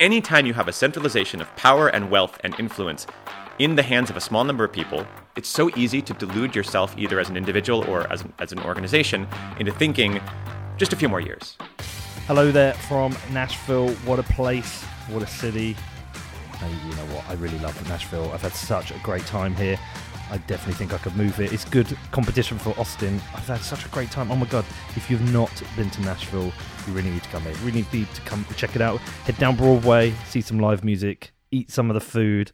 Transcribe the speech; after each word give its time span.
Anytime 0.00 0.44
you 0.44 0.54
have 0.54 0.66
a 0.66 0.72
centralization 0.72 1.40
of 1.40 1.54
power 1.54 1.86
and 1.86 2.10
wealth 2.10 2.36
and 2.42 2.58
influence 2.58 3.06
in 3.60 3.76
the 3.76 3.82
hands 3.84 4.10
of 4.10 4.16
a 4.16 4.20
small 4.20 4.42
number 4.42 4.64
of 4.64 4.72
people, 4.72 5.06
it's 5.36 5.48
so 5.48 5.70
easy 5.76 6.02
to 6.02 6.12
delude 6.14 6.56
yourself 6.56 6.92
either 6.98 7.20
as 7.20 7.28
an 7.28 7.36
individual 7.36 7.88
or 7.88 8.12
as 8.12 8.22
an, 8.22 8.32
as 8.40 8.50
an 8.50 8.58
organization 8.58 9.28
into 9.60 9.70
thinking 9.70 10.20
just 10.78 10.92
a 10.92 10.96
few 10.96 11.08
more 11.08 11.20
years. 11.20 11.56
Hello 12.26 12.50
there 12.50 12.74
from 12.74 13.16
Nashville. 13.30 13.90
What 14.04 14.18
a 14.18 14.24
place, 14.24 14.82
what 15.10 15.22
a 15.22 15.28
city. 15.28 15.76
And 16.60 16.72
you 16.90 16.96
know 16.96 17.14
what? 17.14 17.28
I 17.28 17.34
really 17.34 17.60
love 17.60 17.80
Nashville. 17.88 18.32
I've 18.32 18.42
had 18.42 18.52
such 18.52 18.90
a 18.90 18.98
great 19.04 19.24
time 19.26 19.54
here. 19.54 19.78
I 20.30 20.38
definitely 20.38 20.74
think 20.74 20.92
I 20.92 20.98
could 20.98 21.16
move 21.16 21.40
it. 21.40 21.52
It's 21.52 21.64
good 21.64 21.96
competition 22.10 22.58
for 22.58 22.78
Austin. 22.78 23.20
I've 23.34 23.46
had 23.46 23.60
such 23.60 23.84
a 23.84 23.88
great 23.88 24.10
time. 24.10 24.30
Oh 24.30 24.36
my 24.36 24.46
god! 24.46 24.64
If 24.96 25.10
you've 25.10 25.32
not 25.32 25.62
been 25.76 25.90
to 25.90 26.00
Nashville, 26.02 26.52
you 26.86 26.92
really 26.92 27.10
need 27.10 27.22
to 27.22 27.28
come 27.28 27.42
here. 27.42 27.52
You 27.52 27.58
really 27.58 27.86
need 27.92 28.12
to 28.14 28.20
come 28.22 28.44
check 28.56 28.74
it 28.74 28.82
out. 28.82 29.00
Head 29.26 29.38
down 29.38 29.56
Broadway, 29.56 30.14
see 30.28 30.40
some 30.40 30.58
live 30.58 30.84
music, 30.84 31.32
eat 31.50 31.70
some 31.70 31.90
of 31.90 31.94
the 31.94 32.00
food, 32.00 32.52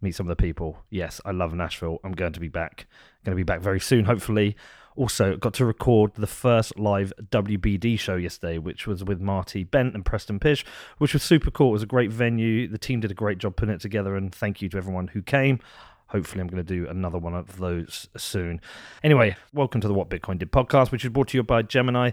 meet 0.00 0.12
some 0.12 0.26
of 0.28 0.36
the 0.36 0.42
people. 0.42 0.78
Yes, 0.90 1.20
I 1.24 1.30
love 1.32 1.54
Nashville. 1.54 1.98
I'm 2.04 2.12
going 2.12 2.32
to 2.32 2.40
be 2.40 2.48
back. 2.48 2.86
going 3.24 3.36
to 3.36 3.36
be 3.36 3.44
back 3.44 3.60
very 3.60 3.80
soon, 3.80 4.06
hopefully. 4.06 4.56
Also, 4.96 5.36
got 5.36 5.54
to 5.54 5.64
record 5.64 6.14
the 6.14 6.26
first 6.26 6.78
live 6.78 7.12
WBD 7.30 7.98
show 7.98 8.16
yesterday, 8.16 8.58
which 8.58 8.86
was 8.86 9.04
with 9.04 9.20
Marty 9.20 9.62
Bent 9.62 9.94
and 9.94 10.04
Preston 10.04 10.40
Pysh, 10.40 10.64
which 10.98 11.12
was 11.12 11.22
super 11.22 11.50
cool. 11.50 11.68
It 11.68 11.72
was 11.72 11.82
a 11.84 11.86
great 11.86 12.10
venue. 12.10 12.66
The 12.66 12.76
team 12.76 13.00
did 13.00 13.10
a 13.10 13.14
great 13.14 13.38
job 13.38 13.56
putting 13.56 13.74
it 13.74 13.80
together, 13.80 14.16
and 14.16 14.34
thank 14.34 14.60
you 14.60 14.68
to 14.70 14.76
everyone 14.76 15.08
who 15.08 15.22
came. 15.22 15.60
Hopefully, 16.10 16.40
I'm 16.40 16.48
going 16.48 16.64
to 16.64 16.74
do 16.74 16.88
another 16.88 17.18
one 17.18 17.34
of 17.34 17.58
those 17.58 18.08
soon. 18.16 18.60
Anyway, 19.04 19.36
welcome 19.54 19.80
to 19.80 19.86
the 19.86 19.94
What 19.94 20.10
Bitcoin 20.10 20.40
Did 20.40 20.50
podcast, 20.50 20.90
which 20.90 21.04
is 21.04 21.10
brought 21.10 21.28
to 21.28 21.38
you 21.38 21.44
by 21.44 21.62
Gemini, 21.62 22.10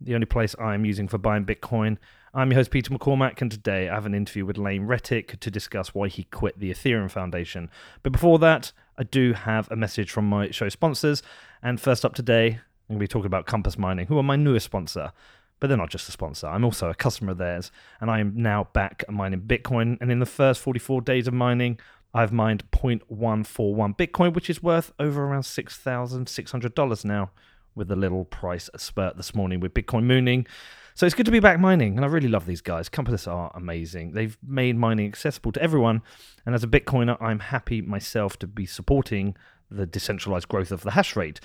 the 0.00 0.14
only 0.14 0.26
place 0.26 0.54
I 0.56 0.74
am 0.74 0.84
using 0.84 1.08
for 1.08 1.18
buying 1.18 1.44
Bitcoin. 1.44 1.98
I'm 2.32 2.52
your 2.52 2.60
host, 2.60 2.70
Peter 2.70 2.94
McCormack, 2.94 3.40
and 3.40 3.50
today 3.50 3.88
I 3.88 3.94
have 3.94 4.06
an 4.06 4.14
interview 4.14 4.46
with 4.46 4.56
Lane 4.56 4.86
Rettig 4.86 5.40
to 5.40 5.50
discuss 5.50 5.92
why 5.92 6.06
he 6.06 6.22
quit 6.22 6.60
the 6.60 6.70
Ethereum 6.70 7.10
Foundation. 7.10 7.70
But 8.04 8.12
before 8.12 8.38
that, 8.38 8.70
I 8.96 9.02
do 9.02 9.32
have 9.32 9.68
a 9.68 9.74
message 9.74 10.12
from 10.12 10.28
my 10.28 10.52
show 10.52 10.68
sponsors. 10.68 11.20
And 11.60 11.80
first 11.80 12.04
up 12.04 12.14
today, 12.14 12.50
I'm 12.88 12.94
going 12.94 13.00
to 13.00 13.02
be 13.02 13.08
talking 13.08 13.26
about 13.26 13.46
Compass 13.46 13.76
Mining, 13.76 14.06
who 14.06 14.16
are 14.16 14.22
my 14.22 14.36
newest 14.36 14.66
sponsor. 14.66 15.10
But 15.58 15.66
they're 15.66 15.76
not 15.76 15.90
just 15.90 16.08
a 16.08 16.12
sponsor. 16.12 16.46
I'm 16.46 16.64
also 16.64 16.88
a 16.88 16.94
customer 16.94 17.32
of 17.32 17.38
theirs, 17.38 17.72
and 18.00 18.12
I 18.12 18.20
am 18.20 18.32
now 18.36 18.68
back 18.72 19.02
mining 19.08 19.40
Bitcoin. 19.40 19.98
And 20.00 20.12
in 20.12 20.20
the 20.20 20.24
first 20.24 20.60
44 20.60 21.02
days 21.02 21.26
of 21.26 21.34
mining, 21.34 21.80
I've 22.12 22.32
mined 22.32 22.68
0.141 22.72 23.96
Bitcoin, 23.96 24.34
which 24.34 24.50
is 24.50 24.62
worth 24.62 24.92
over 24.98 25.24
around 25.24 25.42
$6,600 25.42 27.04
now, 27.04 27.30
with 27.74 27.90
a 27.90 27.96
little 27.96 28.24
price 28.24 28.68
spurt 28.76 29.16
this 29.16 29.34
morning 29.34 29.60
with 29.60 29.74
Bitcoin 29.74 30.04
mooning. 30.04 30.46
So 30.94 31.06
it's 31.06 31.14
good 31.14 31.26
to 31.26 31.32
be 31.32 31.40
back 31.40 31.60
mining, 31.60 31.96
and 31.96 32.04
I 32.04 32.08
really 32.08 32.28
love 32.28 32.46
these 32.46 32.60
guys. 32.60 32.88
Compass 32.88 33.28
are 33.28 33.52
amazing. 33.54 34.12
They've 34.12 34.36
made 34.46 34.76
mining 34.76 35.06
accessible 35.06 35.52
to 35.52 35.62
everyone, 35.62 36.02
and 36.44 36.54
as 36.54 36.64
a 36.64 36.68
Bitcoiner, 36.68 37.16
I'm 37.20 37.38
happy 37.38 37.80
myself 37.80 38.38
to 38.40 38.46
be 38.46 38.66
supporting 38.66 39.36
the 39.70 39.86
decentralized 39.86 40.48
growth 40.48 40.72
of 40.72 40.82
the 40.82 40.90
hash 40.90 41.14
rate. 41.14 41.40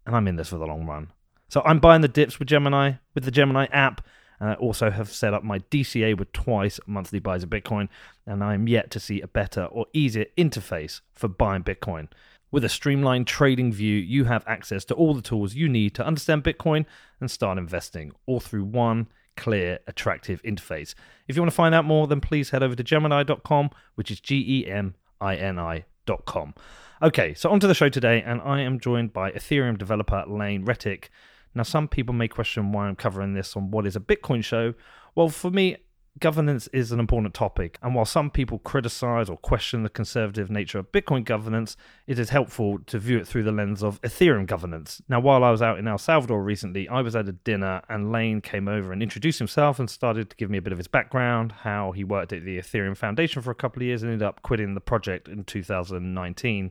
and 0.05 0.15
I'm 0.15 0.29
in 0.29 0.37
this 0.37 0.51
for 0.51 0.59
the 0.59 0.67
long 0.67 0.85
run. 0.85 1.11
So 1.49 1.63
I'm 1.65 1.79
buying 1.79 2.03
the 2.03 2.09
dips 2.09 2.39
with 2.39 2.49
Gemini, 2.49 2.93
with 3.15 3.25
the 3.25 3.31
Gemini 3.31 3.65
app, 3.73 4.07
and 4.39 4.51
I 4.51 4.55
also 4.57 4.91
have 4.91 5.11
set 5.11 5.33
up 5.33 5.43
my 5.43 5.61
DCA 5.71 6.19
with 6.19 6.33
twice 6.33 6.81
monthly 6.87 7.19
buys 7.19 7.45
of 7.45 7.49
Bitcoin, 7.49 7.89
and 8.27 8.45
I'm 8.45 8.69
yet 8.69 8.91
to 8.91 9.01
see 9.01 9.23
a 9.23 9.27
better 9.27 9.65
or 9.65 9.87
easier 9.95 10.27
interface 10.37 11.01
for 11.15 11.29
buying 11.29 11.63
Bitcoin. 11.63 12.09
With 12.53 12.65
a 12.65 12.69
streamlined 12.69 13.27
trading 13.27 13.73
view, 13.73 13.97
you 13.97 14.25
have 14.25 14.45
access 14.47 14.85
to 14.87 14.95
all 14.95 15.15
the 15.15 15.23
tools 15.23 15.55
you 15.55 15.69
need 15.69 15.95
to 15.95 16.05
understand 16.05 16.43
Bitcoin 16.43 16.85
and 17.21 17.31
start 17.31 17.59
investing, 17.59 18.13
all 18.27 18.41
through 18.41 18.65
one 18.65 19.09
clear, 19.37 19.79
attractive 19.87 20.43
interface. 20.43 20.95
If 21.29 21.37
you 21.37 21.43
want 21.43 21.53
to 21.53 21.57
find 21.57 21.75
out 21.75 21.85
more, 21.85 22.07
then 22.07 22.21
please 22.21 22.51
head 22.51 22.63
over 22.63 22.75
to 22.75 22.83
Gemini.com, 22.83 23.71
which 23.95 24.11
is 24.11 24.21
G 24.21 24.45
E 24.47 24.71
M 24.71 24.95
I 25.21 25.37
N 25.37 25.59
I.com. 25.59 26.55
Okay, 27.03 27.35
so 27.35 27.51
onto 27.51 27.67
the 27.67 27.75
show 27.75 27.89
today, 27.89 28.23
and 28.23 28.41
I 28.43 28.61
am 28.61 28.79
joined 28.79 29.13
by 29.13 29.31
Ethereum 29.31 29.79
developer 29.79 30.25
Lane 30.27 30.67
Rettig. 30.67 31.05
Now, 31.55 31.63
some 31.63 31.89
people 31.89 32.15
may 32.15 32.29
question 32.29 32.73
why 32.73 32.87
I'm 32.87 32.97
covering 32.97 33.35
this 33.35 33.57
on 33.57 33.71
what 33.71 33.87
is 33.87 33.97
a 33.97 34.01
Bitcoin 34.01 34.45
show. 34.45 34.75
Well, 35.15 35.29
for 35.29 35.51
me, 35.51 35.77
governance 36.21 36.69
is 36.69 36.93
an 36.93 37.01
important 37.01 37.35
topic, 37.35 37.79
and 37.83 37.95
while 37.95 38.05
some 38.05 38.31
people 38.31 38.59
criticize 38.59 39.29
or 39.29 39.37
question 39.37 39.83
the 39.83 39.89
conservative 39.89 40.51
nature 40.51 40.79
of 40.79 40.93
Bitcoin 40.93 41.25
governance, 41.25 41.77
it 42.07 42.19
is 42.19 42.31
helpful 42.31 42.79
to 42.87 42.99
view 42.99 43.19
it 43.19 43.27
through 43.27 43.43
the 43.43 43.53
lens 43.53 43.83
of 43.83 44.01
Ethereum 44.03 44.47
governance. 44.47 45.03
Now, 45.09 45.21
while 45.21 45.43
I 45.43 45.51
was 45.51 45.63
out 45.63 45.79
in 45.79 45.89
El 45.89 45.99
Salvador 45.99 46.43
recently, 46.43 46.89
I 46.89 47.01
was 47.01 47.17
at 47.17 47.29
a 47.29 47.33
dinner, 47.33 47.83
and 47.89 48.13
Lane 48.13 48.41
came 48.41 48.69
over 48.69 48.93
and 48.93 49.03
introduced 49.03 49.39
himself 49.39 49.79
and 49.79 49.91
started 49.91 50.31
to 50.31 50.37
give 50.37 50.51
me 50.51 50.59
a 50.59 50.63
bit 50.63 50.73
of 50.73 50.79
his 50.79 50.89
background, 50.89 51.53
how 51.63 51.93
he 51.93 52.05
worked 52.05 52.33
at 52.33 52.45
the 52.45 52.59
Ethereum 52.59 52.97
Foundation 52.97 53.43
for 53.43 53.51
a 53.51 53.55
couple 53.55 53.83
of 53.83 53.87
years 53.87 54.03
and 54.03 54.13
ended 54.13 54.27
up 54.27 54.43
quitting 54.43 54.75
the 54.75 54.81
project 54.81 55.29
in 55.29 55.45
2019. 55.45 56.71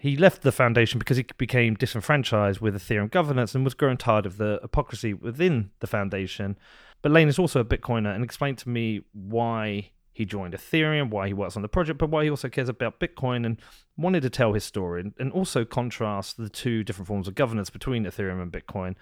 He 0.00 0.16
left 0.16 0.40
the 0.40 0.50
foundation 0.50 0.98
because 0.98 1.18
he 1.18 1.26
became 1.36 1.74
disenfranchised 1.74 2.58
with 2.58 2.74
Ethereum 2.74 3.10
governance 3.10 3.54
and 3.54 3.64
was 3.64 3.74
growing 3.74 3.98
tired 3.98 4.24
of 4.24 4.38
the 4.38 4.58
hypocrisy 4.62 5.12
within 5.12 5.72
the 5.80 5.86
foundation. 5.86 6.56
But 7.02 7.12
Lane 7.12 7.28
is 7.28 7.38
also 7.38 7.60
a 7.60 7.64
Bitcoiner 7.64 8.14
and 8.14 8.22
explained 8.22 8.58
to 8.58 8.68
me 8.68 9.02
why 9.12 9.90
he 10.12 10.24
joined 10.24 10.54
Ethereum, 10.54 11.10
why 11.10 11.28
he 11.28 11.32
works 11.32 11.56
on 11.56 11.62
the 11.62 11.68
project, 11.68 11.98
but 11.98 12.10
why 12.10 12.24
he 12.24 12.30
also 12.30 12.48
cares 12.48 12.68
about 12.68 13.00
Bitcoin 13.00 13.46
and 13.46 13.58
wanted 13.96 14.20
to 14.22 14.30
tell 14.30 14.52
his 14.52 14.64
story 14.64 15.12
and 15.18 15.32
also 15.32 15.64
contrast 15.64 16.36
the 16.36 16.48
two 16.48 16.84
different 16.84 17.08
forms 17.08 17.26
of 17.26 17.34
governance 17.34 17.70
between 17.70 18.04
Ethereum 18.04 18.42
and 18.42 18.52
Bitcoin. 18.52 18.96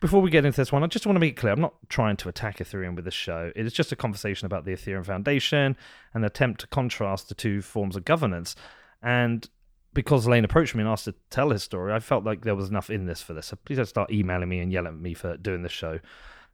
Before 0.00 0.20
we 0.20 0.30
get 0.30 0.44
into 0.44 0.60
this 0.60 0.72
one, 0.72 0.82
I 0.82 0.88
just 0.88 1.06
want 1.06 1.16
to 1.16 1.20
make 1.20 1.36
clear 1.36 1.52
I'm 1.52 1.60
not 1.60 1.74
trying 1.88 2.16
to 2.18 2.28
attack 2.28 2.58
Ethereum 2.58 2.96
with 2.96 3.04
this 3.04 3.14
show. 3.14 3.50
It 3.54 3.64
is 3.64 3.72
just 3.72 3.92
a 3.92 3.96
conversation 3.96 4.44
about 4.46 4.64
the 4.64 4.72
Ethereum 4.72 5.06
Foundation, 5.06 5.76
an 6.14 6.24
attempt 6.24 6.60
to 6.62 6.66
contrast 6.66 7.28
the 7.28 7.34
two 7.34 7.62
forms 7.62 7.96
of 7.96 8.04
governance. 8.04 8.56
And 9.02 9.48
because 9.94 10.26
Lane 10.26 10.44
approached 10.44 10.74
me 10.74 10.82
and 10.82 10.88
asked 10.88 11.04
to 11.04 11.14
tell 11.30 11.50
his 11.50 11.62
story, 11.62 11.92
I 11.92 12.00
felt 12.00 12.24
like 12.24 12.42
there 12.42 12.54
was 12.54 12.68
enough 12.68 12.90
in 12.90 13.06
this 13.06 13.22
for 13.22 13.32
this. 13.32 13.46
So 13.46 13.56
please 13.64 13.76
don't 13.76 13.86
start 13.86 14.10
emailing 14.10 14.48
me 14.48 14.58
and 14.58 14.70
yelling 14.70 14.94
at 14.94 15.00
me 15.00 15.14
for 15.14 15.36
doing 15.38 15.62
this 15.62 15.72
show. 15.72 16.00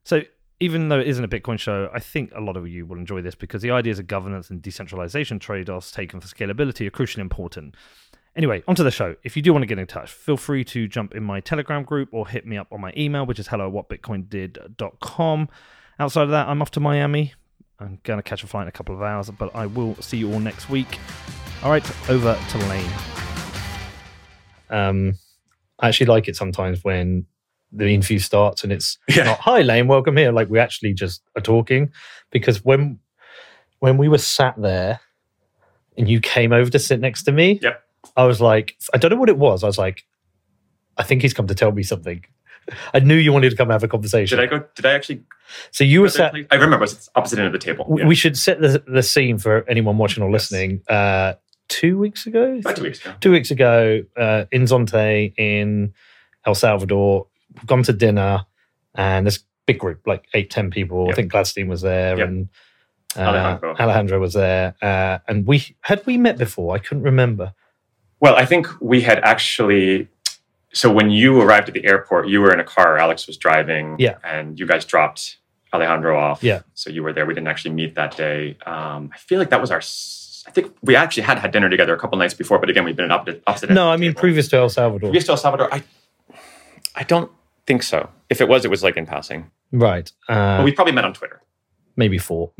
So 0.03 0.21
even 0.59 0.89
though 0.89 0.99
it 0.99 1.07
isn't 1.07 1.23
a 1.23 1.27
Bitcoin 1.27 1.59
show, 1.59 1.89
I 1.93 1.99
think 1.99 2.31
a 2.35 2.41
lot 2.41 2.57
of 2.57 2.67
you 2.67 2.85
will 2.85 2.97
enjoy 2.97 3.21
this 3.21 3.35
because 3.35 3.61
the 3.61 3.71
ideas 3.71 3.99
of 3.99 4.07
governance 4.07 4.49
and 4.49 4.61
decentralization 4.61 5.39
trade 5.39 5.69
offs 5.69 5.91
taken 5.91 6.19
for 6.19 6.27
scalability 6.27 6.87
are 6.87 6.91
crucially 6.91 7.19
important. 7.19 7.75
Anyway, 8.35 8.63
onto 8.67 8.83
the 8.83 8.91
show. 8.91 9.15
If 9.23 9.35
you 9.35 9.43
do 9.43 9.53
want 9.53 9.61
to 9.63 9.67
get 9.67 9.77
in 9.77 9.85
touch, 9.85 10.11
feel 10.11 10.37
free 10.37 10.63
to 10.65 10.87
jump 10.87 11.13
in 11.13 11.23
my 11.23 11.39
Telegram 11.39 11.83
group 11.83 12.09
or 12.11 12.27
hit 12.27 12.47
me 12.47 12.57
up 12.57 12.67
on 12.71 12.81
my 12.81 12.91
email, 12.97 13.25
which 13.25 13.39
is 13.39 13.47
hello 13.47 13.67
at 13.67 13.73
whatbitcoindid.com. 14.01 15.49
Outside 15.99 16.23
of 16.23 16.29
that, 16.29 16.47
I'm 16.47 16.61
off 16.61 16.71
to 16.71 16.79
Miami. 16.79 17.33
I'm 17.79 17.99
going 18.03 18.17
to 18.17 18.23
catch 18.23 18.43
a 18.43 18.47
flight 18.47 18.63
in 18.63 18.67
a 18.69 18.71
couple 18.71 18.95
of 18.95 19.01
hours, 19.01 19.29
but 19.29 19.55
I 19.55 19.67
will 19.67 19.95
see 19.95 20.17
you 20.17 20.31
all 20.33 20.39
next 20.39 20.69
week. 20.69 20.99
All 21.61 21.69
right, 21.69 22.09
over 22.09 22.39
to 22.49 22.57
Lane. 22.69 22.91
Um, 24.69 25.13
I 25.79 25.89
actually 25.89 26.07
like 26.07 26.27
it 26.27 26.35
sometimes 26.35 26.83
when 26.83 27.27
the 27.75 27.87
interview 27.93 28.19
starts 28.19 28.63
and 28.63 28.71
it's 28.71 28.97
Yeah. 29.09 29.23
not 29.23 29.39
hi 29.39 29.61
Lane, 29.61 29.87
welcome 29.87 30.15
here. 30.17 30.31
Like 30.31 30.49
we 30.49 30.59
actually 30.59 30.93
just 30.93 31.21
are 31.35 31.41
talking 31.41 31.91
because 32.31 32.63
when 32.63 32.99
when 33.79 33.97
we 33.97 34.07
were 34.07 34.17
sat 34.17 34.55
there 34.61 34.99
and 35.97 36.07
you 36.09 36.19
came 36.19 36.53
over 36.53 36.69
to 36.71 36.79
sit 36.79 36.99
next 36.99 37.23
to 37.23 37.31
me, 37.31 37.59
Yep. 37.61 37.83
I 38.15 38.25
was 38.25 38.39
like, 38.41 38.75
I 38.93 38.97
don't 38.97 39.11
know 39.11 39.17
what 39.17 39.29
it 39.29 39.37
was. 39.37 39.63
I 39.63 39.67
was 39.67 39.77
like, 39.77 40.03
I 40.97 41.03
think 41.03 41.21
he's 41.21 41.33
come 41.33 41.47
to 41.47 41.55
tell 41.55 41.71
me 41.71 41.83
something. 41.83 42.23
I 42.93 42.99
knew 42.99 43.15
you 43.15 43.33
wanted 43.33 43.49
to 43.49 43.55
come 43.57 43.69
have 43.69 43.83
a 43.83 43.87
conversation. 43.87 44.37
Did 44.37 44.47
I 44.47 44.49
go? 44.59 44.65
Did 44.75 44.85
I 44.85 44.93
actually? 44.93 45.21
so 45.71 45.83
you 45.83 46.01
were 46.01 46.09
sat. 46.09 46.33
I 46.51 46.55
remember. 46.55 46.77
It 46.77 46.81
was 46.81 47.09
opposite 47.15 47.39
end 47.39 47.47
of 47.47 47.53
the 47.53 47.59
table. 47.59 47.83
w- 47.85 48.03
Yeah. 48.03 48.07
We 48.07 48.15
should 48.15 48.37
set 48.37 48.61
the, 48.61 48.83
the 48.87 49.03
scene 49.03 49.37
for 49.37 49.67
anyone 49.69 49.97
watching 49.97 50.23
or 50.23 50.29
Yes. 50.29 50.51
listening. 50.51 50.81
Uh, 50.87 51.33
two 51.69 51.97
weeks 51.97 52.25
ago, 52.27 52.57
About 52.59 52.75
two 52.77 52.83
weeks 52.83 53.01
ago. 53.01 53.13
two 53.19 53.31
weeks 53.31 53.51
ago 53.51 54.03
uh, 54.17 54.45
in 54.51 54.63
Zonte 54.63 55.33
in 55.37 55.93
El 56.45 56.55
Salvador. 56.55 57.27
Gone 57.65 57.83
to 57.83 57.93
dinner, 57.93 58.45
and 58.95 59.25
this 59.27 59.39
big 59.65 59.79
group, 59.79 60.01
like 60.05 60.25
eight, 60.33 60.49
ten 60.49 60.69
people. 60.71 61.09
I 61.09 61.13
think 61.13 61.31
Gladstein 61.31 61.67
was 61.67 61.81
there, 61.81 62.17
Yep. 62.17 62.27
and 62.27 62.49
uh, 63.15 63.21
Alejandro. 63.21 63.75
Alejandro 63.79 64.19
was 64.19 64.33
there. 64.33 64.75
Uh, 64.81 65.19
and 65.27 65.45
we 65.45 65.75
had 65.81 66.05
we 66.05 66.17
met 66.17 66.37
before. 66.37 66.75
I 66.75 66.79
couldn't 66.79 67.03
remember. 67.03 67.53
Well, 68.19 68.35
I 68.35 68.45
think 68.45 68.67
we 68.81 69.01
had 69.01 69.19
actually. 69.19 70.07
So 70.73 70.91
when 70.91 71.11
you 71.11 71.39
arrived 71.39 71.67
at 71.67 71.75
the 71.75 71.85
airport, 71.85 72.27
you 72.27 72.41
were 72.41 72.51
in 72.51 72.59
a 72.59 72.63
car. 72.63 72.97
Alex 72.97 73.27
was 73.27 73.37
driving. 73.37 73.95
Yeah. 73.99 74.15
And 74.23 74.57
you 74.59 74.65
guys 74.65 74.85
dropped 74.85 75.37
Alejandro 75.71 76.17
off. 76.19 76.41
Yeah. 76.43 76.61
So 76.73 76.89
you 76.89 77.03
were 77.03 77.13
there. 77.13 77.27
We 77.27 77.35
didn't 77.35 77.47
actually 77.47 77.75
meet 77.75 77.93
that 77.95 78.17
day. 78.17 78.57
Um, 78.65 79.11
I 79.13 79.17
feel 79.17 79.37
like 79.37 79.51
that 79.51 79.61
was 79.61 79.69
our. 79.69 79.81
I 80.47 80.51
think 80.51 80.75
we 80.81 80.95
actually 80.95 81.23
had 81.23 81.37
had 81.39 81.51
dinner 81.51 81.69
together 81.69 81.93
a 81.93 81.99
couple 81.99 82.17
nights 82.17 82.33
before, 82.33 82.57
but 82.59 82.69
again, 82.69 82.83
we've 82.85 82.95
been 82.95 83.05
in 83.05 83.11
opposite. 83.11 83.69
No, 83.69 83.89
I 83.91 83.97
mean 83.97 84.09
table. 84.11 84.19
previous 84.21 84.47
to 84.49 84.57
El 84.57 84.69
Salvador. 84.69 85.09
Previous 85.09 85.25
to 85.25 85.31
El 85.31 85.37
Salvador, 85.37 85.71
I. 85.73 85.83
I 86.95 87.03
don't 87.03 87.31
think 87.65 87.83
so. 87.83 88.09
If 88.29 88.41
it 88.41 88.47
was, 88.47 88.65
it 88.65 88.71
was 88.71 88.83
like 88.83 88.97
in 88.97 89.05
passing. 89.05 89.51
Right. 89.71 90.11
Uh, 90.29 90.61
we 90.63 90.71
probably 90.71 90.93
met 90.93 91.05
on 91.05 91.13
Twitter. 91.13 91.41
maybe 91.95 92.17
four. 92.17 92.51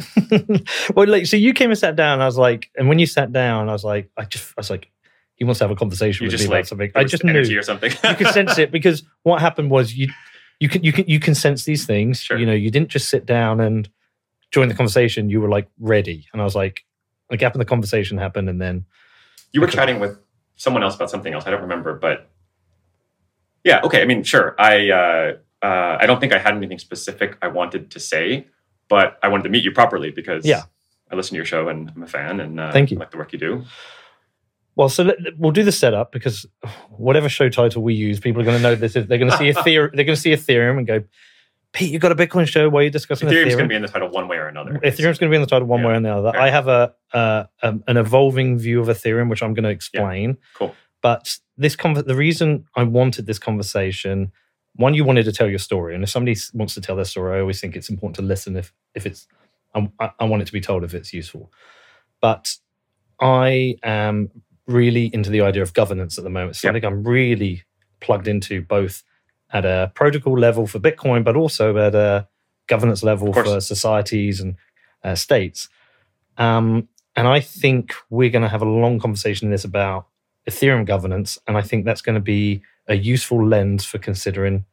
well, 0.95 1.07
like, 1.07 1.25
so 1.25 1.37
you 1.37 1.53
came 1.53 1.69
and 1.69 1.77
sat 1.77 1.95
down. 1.95 2.21
I 2.21 2.25
was 2.25 2.37
like, 2.37 2.69
and 2.75 2.87
when 2.87 2.99
you 2.99 3.05
sat 3.05 3.31
down, 3.31 3.69
I 3.69 3.71
was 3.71 3.83
like, 3.83 4.09
I 4.17 4.25
just, 4.25 4.49
I 4.57 4.61
was 4.61 4.69
like, 4.69 4.89
he 5.35 5.43
wants 5.43 5.59
to 5.59 5.63
have 5.65 5.71
a 5.71 5.75
conversation 5.75 6.25
You 6.25 6.31
with 6.31 6.39
me 6.39 6.45
about 6.45 6.55
like 6.55 6.65
something. 6.65 6.91
I 6.95 7.03
just 7.03 7.23
knew 7.23 7.41
you 7.41 7.59
or 7.59 7.63
something. 7.63 7.91
you 7.91 8.15
could 8.15 8.27
sense 8.27 8.57
it 8.57 8.71
because 8.77 9.03
what 9.23 9.41
happened 9.41 9.71
was 9.71 9.95
you, 9.95 10.09
you 10.59 10.69
can, 10.69 10.83
you 10.83 10.93
can, 10.93 11.05
you 11.07 11.19
can 11.19 11.33
sense 11.35 11.65
these 11.65 11.85
things. 11.85 12.19
Sure. 12.19 12.37
You 12.37 12.45
know, 12.45 12.53
you 12.53 12.69
didn't 12.69 12.89
just 12.89 13.09
sit 13.09 13.25
down 13.25 13.59
and 13.59 13.89
join 14.51 14.67
the 14.67 14.75
conversation. 14.75 15.29
You 15.29 15.41
were 15.41 15.49
like 15.49 15.67
ready, 15.79 16.27
and 16.31 16.41
I 16.41 16.45
was 16.45 16.55
like, 16.55 16.85
a 17.31 17.37
gap 17.37 17.55
in 17.55 17.59
the 17.59 17.65
conversation 17.65 18.17
happened, 18.19 18.47
and 18.49 18.61
then 18.61 18.85
You 19.51 19.61
were 19.61 19.67
chatting 19.67 19.99
with 19.99 20.19
someone 20.55 20.83
else 20.83 20.95
about 20.95 21.09
something 21.09 21.33
else. 21.33 21.47
I 21.47 21.49
don't 21.49 21.63
remember, 21.63 21.95
but 21.95 22.29
yeah, 23.63 23.81
okay. 23.83 24.01
I 24.01 24.05
mean, 24.05 24.23
sure. 24.23 24.55
I 24.59 24.89
uh, 24.89 25.33
uh, 25.65 25.97
I 25.99 26.05
don't 26.05 26.19
think 26.19 26.33
I 26.33 26.39
had 26.39 26.55
anything 26.55 26.79
specific 26.79 27.37
I 27.41 27.47
wanted 27.47 27.91
to 27.91 27.99
say, 27.99 28.47
but 28.89 29.17
I 29.23 29.29
wanted 29.29 29.43
to 29.43 29.49
meet 29.49 29.63
you 29.63 29.71
properly 29.71 30.11
because 30.11 30.45
Yeah. 30.45 30.63
I 31.11 31.15
listen 31.15 31.31
to 31.31 31.35
your 31.37 31.45
show 31.45 31.67
and 31.69 31.91
I'm 31.95 32.03
a 32.03 32.07
fan 32.07 32.39
and 32.39 32.59
uh, 32.59 32.71
Thank 32.71 32.91
you. 32.91 32.97
I 32.97 33.01
like 33.01 33.11
the 33.11 33.17
work 33.17 33.33
you 33.33 33.39
do. 33.39 33.63
Well, 34.75 34.89
so 34.89 35.03
let, 35.03 35.17
we'll 35.37 35.51
do 35.51 35.63
the 35.63 35.71
setup 35.71 36.11
because 36.11 36.47
whatever 36.89 37.29
show 37.29 37.47
title 37.49 37.83
we 37.83 37.93
use, 37.93 38.19
people 38.19 38.41
are 38.41 38.45
going 38.45 38.57
to 38.57 38.63
know 38.63 38.73
this. 38.75 38.95
Is, 38.95 39.05
they're 39.07 39.19
going 39.19 39.29
to 39.31 39.37
see 39.37 39.49
a 39.55 39.63
theory. 39.63 39.91
They're 39.93 40.05
going 40.05 40.15
to 40.15 40.21
see 40.21 40.31
Ethereum 40.31 40.79
and 40.79 40.87
go, 40.87 41.03
"Pete, 41.73 41.91
you 41.91 41.99
got 41.99 42.11
a 42.11 42.15
Bitcoin 42.15 42.47
show? 42.47 42.69
Why 42.69 42.79
are 42.79 42.83
you 42.85 42.89
discussing 42.89 43.27
Ethereum's 43.29 43.53
Ethereum?" 43.53 43.53
Ethereum's 43.53 43.55
going 43.57 43.65
to 43.65 43.69
be 43.69 43.75
in 43.75 43.81
the 43.83 43.87
title 43.87 44.09
one 44.09 44.27
way 44.27 44.37
or 44.37 44.47
another. 44.47 44.71
Ethereum's 44.83 45.19
going 45.19 45.29
to 45.29 45.29
be 45.29 45.35
in 45.35 45.41
the 45.41 45.47
title 45.47 45.67
one 45.67 45.81
Yeah. 45.81 45.87
way 45.87 45.93
or 45.93 45.99
the 45.99 46.09
other. 46.15 46.31
Fair. 46.31 46.41
I 46.41 46.49
have 46.49 46.67
a 46.67 46.95
uh, 47.13 47.43
um, 47.61 47.83
an 47.87 47.97
evolving 47.97 48.57
view 48.57 48.79
of 48.81 48.87
Ethereum, 48.87 49.29
which 49.29 49.43
I'm 49.43 49.53
going 49.53 49.65
to 49.65 49.69
explain. 49.69 50.37
Cool. 50.55 50.73
But 51.03 51.37
this 51.57 51.75
conver- 51.75 52.05
the 52.07 52.15
reason 52.15 52.65
I 52.75 52.83
wanted 52.83 53.27
this 53.27 53.37
conversation, 53.37 54.31
one, 54.75 54.95
you 54.95 55.03
wanted 55.03 55.25
to 55.25 55.31
tell 55.31 55.47
your 55.49 55.59
story, 55.59 55.93
and 55.93 56.03
if 56.03 56.09
somebody 56.09 56.35
wants 56.55 56.73
to 56.73 56.81
tell 56.81 56.95
their 56.95 57.05
story, 57.05 57.37
I 57.37 57.41
always 57.41 57.61
think 57.61 57.75
it's 57.75 57.89
important 57.89 58.15
to 58.15 58.21
listen 58.23 58.55
if 58.57 58.73
if 58.95 59.05
it's 59.05 59.27
I, 59.75 59.87
I- 59.99 60.11
I 60.21 60.23
want 60.25 60.41
it 60.41 60.45
to 60.45 60.53
be 60.53 60.61
told 60.61 60.83
if 60.83 60.95
it's 60.95 61.13
useful. 61.13 61.51
But 62.21 62.55
I 63.19 63.75
am 63.83 64.31
really 64.65 65.07
into 65.13 65.29
the 65.29 65.41
idea 65.41 65.61
of 65.61 65.73
governance 65.73 66.17
at 66.17 66.23
the 66.23 66.29
moment. 66.31 66.51
It's 66.51 66.63
Yep. 66.63 66.69
something 66.73 66.85
I'm 66.85 67.03
really 67.03 67.63
plugged 67.99 68.27
into, 68.27 68.61
both 68.61 69.03
at 69.51 69.65
a 69.65 69.91
protocol 69.93 70.37
level 70.39 70.65
for 70.67 70.79
Bitcoin, 70.79 71.23
but 71.23 71.35
also 71.35 71.77
at 71.77 71.93
a 71.95 72.27
governance 72.67 73.03
level 73.03 73.33
for 73.33 73.59
societies 73.61 74.39
and 74.39 74.55
uh, 75.03 75.15
states. 75.15 75.67
Um, 76.37 76.87
and 77.15 77.27
I 77.27 77.39
think 77.41 77.93
we're 78.09 78.29
going 78.31 78.41
to 78.41 78.49
have 78.49 78.61
a 78.61 78.69
long 78.69 78.99
conversation 78.99 79.47
in 79.47 79.51
this 79.51 79.65
about 79.65 80.07
Ethereum 80.49 80.85
governance, 80.85 81.37
and 81.47 81.57
I 81.57 81.61
think 81.61 81.85
that's 81.85 82.01
going 82.01 82.15
to 82.15 82.21
be 82.21 82.61
a 82.87 82.95
useful 82.95 83.45
lens 83.45 83.85
for 83.85 83.97
considering 83.97 84.65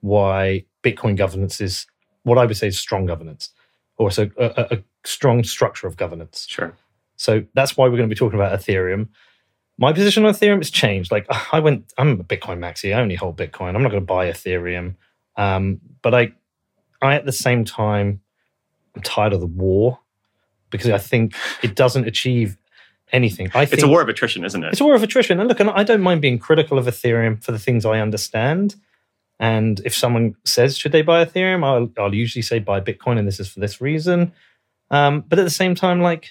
why 0.00 0.64
Bitcoin 0.82 1.16
governance 1.16 1.60
is 1.60 1.86
what 2.22 2.38
I 2.38 2.46
would 2.46 2.56
say 2.56 2.68
is 2.68 2.78
strong 2.78 3.06
governance, 3.06 3.50
or 3.98 4.10
so 4.10 4.30
a, 4.38 4.76
a, 4.76 4.78
strong 5.04 5.44
structure 5.44 5.86
of 5.86 5.96
governance. 5.96 6.46
Sure. 6.48 6.76
So 7.16 7.44
that's 7.54 7.76
why 7.76 7.84
we're 7.84 7.96
going 7.96 8.08
to 8.08 8.14
be 8.14 8.18
talking 8.18 8.38
about 8.38 8.58
Ethereum. 8.58 9.08
My 9.78 9.92
position 9.92 10.24
on 10.24 10.34
Ethereum 10.34 10.58
has 10.58 10.70
changed. 10.70 11.12
Like 11.12 11.26
I 11.52 11.60
went, 11.60 11.92
I'm 11.96 12.20
a 12.20 12.24
Bitcoin 12.24 12.58
maxi. 12.58 12.94
I 12.94 13.00
only 13.00 13.14
hold 13.14 13.36
Bitcoin. 13.36 13.74
I'm 13.74 13.82
not 13.82 13.90
going 13.90 14.02
to 14.02 14.06
buy 14.06 14.30
Ethereum. 14.30 14.96
Um, 15.36 15.80
but 16.02 16.14
I, 16.14 16.32
I 17.02 17.14
at 17.14 17.26
the 17.26 17.32
same 17.32 17.64
time, 17.64 18.20
I'm 18.94 19.02
tired 19.02 19.32
of 19.32 19.40
the 19.40 19.46
war 19.46 20.00
because 20.70 20.90
I 20.90 20.98
think 20.98 21.34
it 21.62 21.76
doesn't 21.76 22.06
achieve 22.06 22.56
anything. 23.12 23.48
I 23.54 23.64
think 23.64 23.74
It's 23.74 23.82
a 23.82 23.88
war 23.88 24.02
of 24.02 24.08
attrition, 24.08 24.44
isn't 24.44 24.62
it? 24.64 24.72
it's 24.72 24.80
a 24.80 24.84
war 24.84 24.94
of 24.94 25.02
attrition. 25.02 25.38
And 25.40 25.48
look, 25.48 25.60
and 25.60 25.70
I 25.70 25.84
don't 25.84 26.00
mind 26.00 26.20
being 26.20 26.38
critical 26.38 26.78
of 26.78 26.86
Ethereum 26.86 27.42
for 27.42 27.52
the 27.52 27.58
things 27.58 27.84
I 27.84 28.00
understand. 28.00 28.76
And 29.38 29.80
if 29.84 29.94
someone 29.94 30.34
says, 30.44 30.78
should 30.78 30.92
they 30.92 31.02
buy 31.02 31.24
Ethereum? 31.24 31.64
I'll, 31.64 31.90
I'll 32.02 32.14
usually 32.14 32.42
say 32.42 32.58
buy 32.58 32.80
Bitcoin, 32.80 33.18
and 33.18 33.28
this 33.28 33.38
is 33.38 33.48
for 33.48 33.60
this 33.60 33.80
reason. 33.80 34.32
Um, 34.90 35.24
but 35.28 35.38
at 35.38 35.42
the 35.44 35.50
same 35.50 35.74
time, 35.74 36.00
like, 36.00 36.30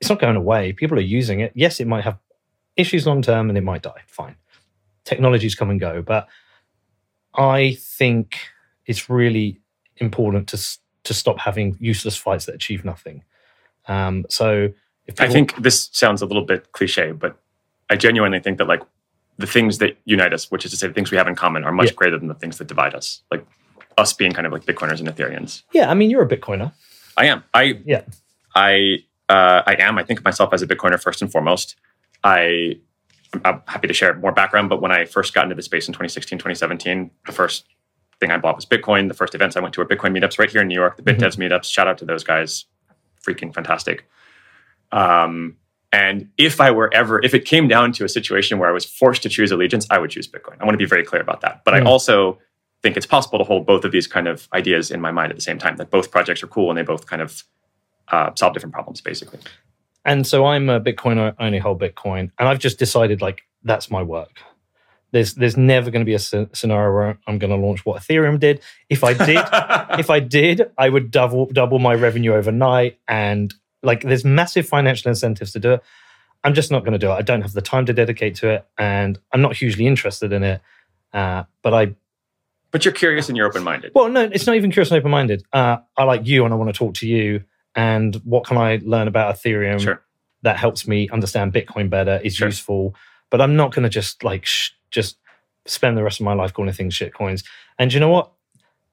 it's 0.00 0.08
not 0.08 0.20
going 0.20 0.36
away. 0.36 0.72
People 0.72 0.96
are 0.98 1.02
using 1.02 1.40
it. 1.40 1.52
Yes, 1.54 1.80
it 1.80 1.86
might 1.86 2.04
have 2.04 2.18
issues 2.76 3.06
long 3.06 3.20
term 3.20 3.48
and 3.48 3.58
it 3.58 3.64
might 3.64 3.82
die. 3.82 4.02
Fine. 4.06 4.36
Technologies 5.04 5.56
come 5.56 5.70
and 5.70 5.80
go. 5.80 6.02
But 6.02 6.28
I 7.34 7.76
think 7.80 8.38
it's 8.86 9.10
really 9.10 9.60
important 9.96 10.48
to, 10.50 10.78
to 11.04 11.14
stop 11.14 11.40
having 11.40 11.76
useless 11.80 12.16
fights 12.16 12.46
that 12.46 12.54
achieve 12.54 12.84
nothing. 12.84 13.24
Um, 13.88 14.24
so 14.28 14.72
if 15.08 15.20
I 15.20 15.28
think 15.28 15.56
this 15.56 15.88
sounds 15.92 16.22
a 16.22 16.26
little 16.26 16.44
bit 16.44 16.70
cliche, 16.72 17.10
but 17.12 17.36
I 17.90 17.96
genuinely 17.96 18.38
think 18.40 18.58
that 18.58 18.66
like 18.68 18.82
the 19.38 19.46
things 19.46 19.78
that 19.78 19.96
unite 20.04 20.32
us, 20.32 20.50
which 20.50 20.64
is 20.64 20.70
to 20.72 20.76
say 20.76 20.86
the 20.86 20.92
things 20.94 21.10
we 21.10 21.16
have 21.16 21.26
in 21.28 21.34
common, 21.34 21.64
are 21.64 21.72
much 21.72 21.86
Yeah. 21.88 21.94
greater 21.94 22.18
than 22.18 22.28
the 22.28 22.34
things 22.34 22.58
that 22.58 22.66
divide 22.68 22.94
us. 22.94 23.22
Like 23.30 23.44
us 23.96 24.12
being 24.12 24.32
kind 24.32 24.46
of 24.46 24.52
like 24.52 24.64
Bitcoiners 24.64 25.00
and 25.00 25.08
Ethereans. 25.08 25.62
yeah, 25.72 25.90
I 25.90 25.94
mean, 25.94 26.10
you're 26.10 26.22
a 26.22 26.28
Bitcoiner. 26.28 26.72
I 27.16 27.26
am. 27.26 27.42
I 27.54 27.80
Yeah. 27.84 28.02
I 28.54 28.98
uh, 29.28 29.62
I 29.66 29.76
am. 29.80 29.98
I 29.98 30.04
think 30.04 30.20
of 30.20 30.24
myself 30.24 30.52
as 30.54 30.62
a 30.62 30.66
Bitcoiner 30.66 31.00
first 31.02 31.20
and 31.22 31.30
foremost. 31.32 31.76
I 32.24 32.78
I'm 33.44 33.62
happy 33.66 33.88
to 33.88 33.94
share 33.94 34.14
more 34.14 34.32
background, 34.32 34.68
but 34.70 34.80
when 34.80 34.90
I 34.92 35.04
first 35.04 35.34
got 35.34 35.44
into 35.44 35.54
the 35.54 35.62
space 35.62 35.86
in 35.88 35.92
2016, 35.92 36.38
2017, 36.38 37.10
the 37.26 37.32
first 37.32 37.66
thing 38.20 38.30
I 38.30 38.38
bought 38.38 38.56
was 38.56 38.64
Bitcoin. 38.66 39.08
The 39.08 39.14
first 39.14 39.34
events 39.34 39.56
I 39.56 39.60
went 39.60 39.74
to 39.74 39.80
were 39.80 39.86
Bitcoin 39.86 40.16
meetups 40.18 40.38
right 40.38 40.50
here 40.50 40.62
in 40.62 40.68
New 40.68 40.74
York, 40.74 40.96
the. 40.96 41.02
BitDevs 41.02 41.36
meetups. 41.36 41.70
Shout 41.70 41.86
out 41.86 41.98
to 41.98 42.04
those 42.06 42.24
guys, 42.24 42.64
freaking 43.26 43.52
fantastic. 43.54 44.08
Um, 44.92 45.56
and 45.92 46.28
if 46.36 46.60
I 46.60 46.70
were 46.70 46.92
ever, 46.92 47.22
if 47.24 47.34
it 47.34 47.44
came 47.46 47.66
down 47.68 47.92
to 47.92 48.04
a 48.04 48.08
situation 48.08 48.58
where 48.58 48.68
I 48.68 48.72
was 48.72 48.84
forced 48.84 49.22
to 49.22 49.28
choose 49.28 49.50
allegiance, 49.50 49.86
I 49.90 49.98
would 49.98 50.10
choose 50.10 50.28
Bitcoin. 50.28 50.56
I 50.60 50.64
want 50.64 50.74
to 50.74 50.78
be 50.78 50.84
very 50.86 51.04
clear 51.04 51.22
about 51.22 51.40
that. 51.40 51.62
But 51.64 51.74
I 51.74 51.80
Mm. 51.80 51.86
also 51.86 52.38
think 52.82 52.96
it's 52.96 53.06
possible 53.06 53.38
to 53.38 53.44
hold 53.44 53.66
both 53.66 53.84
of 53.84 53.90
these 53.92 54.06
kind 54.06 54.28
of 54.28 54.48
ideas 54.52 54.90
in 54.90 55.00
my 55.00 55.10
mind 55.10 55.30
at 55.32 55.36
the 55.36 55.42
same 55.42 55.58
time. 55.58 55.76
That 55.76 55.90
both 55.90 56.10
projects 56.10 56.42
are 56.42 56.46
cool 56.46 56.70
and 56.70 56.78
they 56.78 56.82
both 56.82 57.06
kind 57.06 57.22
of 57.22 57.42
uh, 58.08 58.30
solve 58.34 58.52
different 58.54 58.72
problems, 58.74 59.00
basically. 59.00 59.38
And 60.04 60.26
so 60.26 60.46
I'm 60.46 60.68
a 60.70 60.80
bitcoin 60.80 61.18
I 61.18 61.44
only 61.44 61.58
hold 61.58 61.80
Bitcoin, 61.80 62.30
and 62.38 62.48
I've 62.48 62.58
just 62.58 62.78
decided 62.78 63.20
like 63.20 63.42
that's 63.64 63.90
my 63.90 64.02
work. 64.02 64.40
There's 65.10 65.34
there's 65.34 65.56
never 65.56 65.90
going 65.90 66.00
to 66.02 66.06
be 66.06 66.14
a 66.14 66.18
scenario 66.18 66.92
where 66.94 67.18
I'm 67.26 67.38
going 67.38 67.50
to 67.50 67.56
launch 67.56 67.84
what 67.84 68.00
Ethereum 68.02 68.38
did. 68.38 68.60
If 68.90 69.02
I 69.04 69.12
did, 69.14 69.38
if 69.98 70.10
I 70.10 70.20
did, 70.20 70.70
I 70.78 70.88
would 70.90 71.10
double 71.10 71.46
double 71.46 71.78
my 71.78 71.94
revenue 71.94 72.34
overnight, 72.34 72.98
and 73.08 73.52
like 73.82 74.02
there's 74.02 74.24
massive 74.24 74.66
financial 74.68 75.08
incentives 75.08 75.52
to 75.52 75.60
do 75.60 75.72
it. 75.74 75.82
I'm 76.44 76.54
just 76.54 76.70
not 76.70 76.80
going 76.80 76.92
to 76.92 76.98
do 76.98 77.10
it. 77.10 77.14
I 77.14 77.22
don't 77.22 77.42
have 77.42 77.52
the 77.52 77.60
time 77.62 77.86
to 77.86 77.92
dedicate 77.92 78.36
to 78.36 78.48
it, 78.50 78.66
and 78.78 79.18
I'm 79.32 79.40
not 79.40 79.56
hugely 79.56 79.86
interested 79.86 80.32
in 80.32 80.42
it. 80.44 80.60
Uh, 81.12 81.44
but 81.62 81.74
I 81.74 81.94
But 82.70 82.84
you're 82.84 82.92
curious 82.94 83.28
and 83.28 83.36
you're 83.36 83.46
open 83.46 83.64
minded. 83.64 83.92
Well, 83.94 84.08
no, 84.08 84.22
it's 84.24 84.46
not 84.46 84.56
even 84.56 84.70
curious 84.70 84.90
and 84.90 84.98
open 84.98 85.10
minded. 85.10 85.42
Uh, 85.52 85.78
I 85.96 86.04
like 86.04 86.26
you 86.26 86.44
and 86.44 86.52
I 86.52 86.56
want 86.56 86.72
to 86.72 86.78
talk 86.78 86.94
to 86.94 87.08
you. 87.08 87.42
And 87.74 88.14
what 88.24 88.44
can 88.44 88.56
I 88.56 88.78
learn 88.82 89.08
about 89.08 89.34
Ethereum 89.36 89.80
Sure. 89.80 90.02
that 90.42 90.56
helps 90.58 90.86
me 90.86 91.08
understand 91.10 91.52
Bitcoin 91.52 91.88
better 91.90 92.20
is 92.22 92.34
Sure. 92.36 92.48
useful. 92.48 92.94
But 93.30 93.40
I'm 93.40 93.56
not 93.56 93.74
going 93.74 93.84
to 93.84 93.88
just 93.88 94.22
like 94.24 94.44
sh- 94.44 94.70
just 94.90 95.16
spend 95.66 95.96
the 95.96 96.02
rest 96.02 96.20
of 96.20 96.24
my 96.24 96.34
life 96.34 96.52
calling 96.52 96.72
things 96.72 96.94
shit 96.94 97.14
coins. 97.14 97.42
And 97.78 97.92
you 97.92 98.00
know 98.00 98.08
what? 98.10 98.32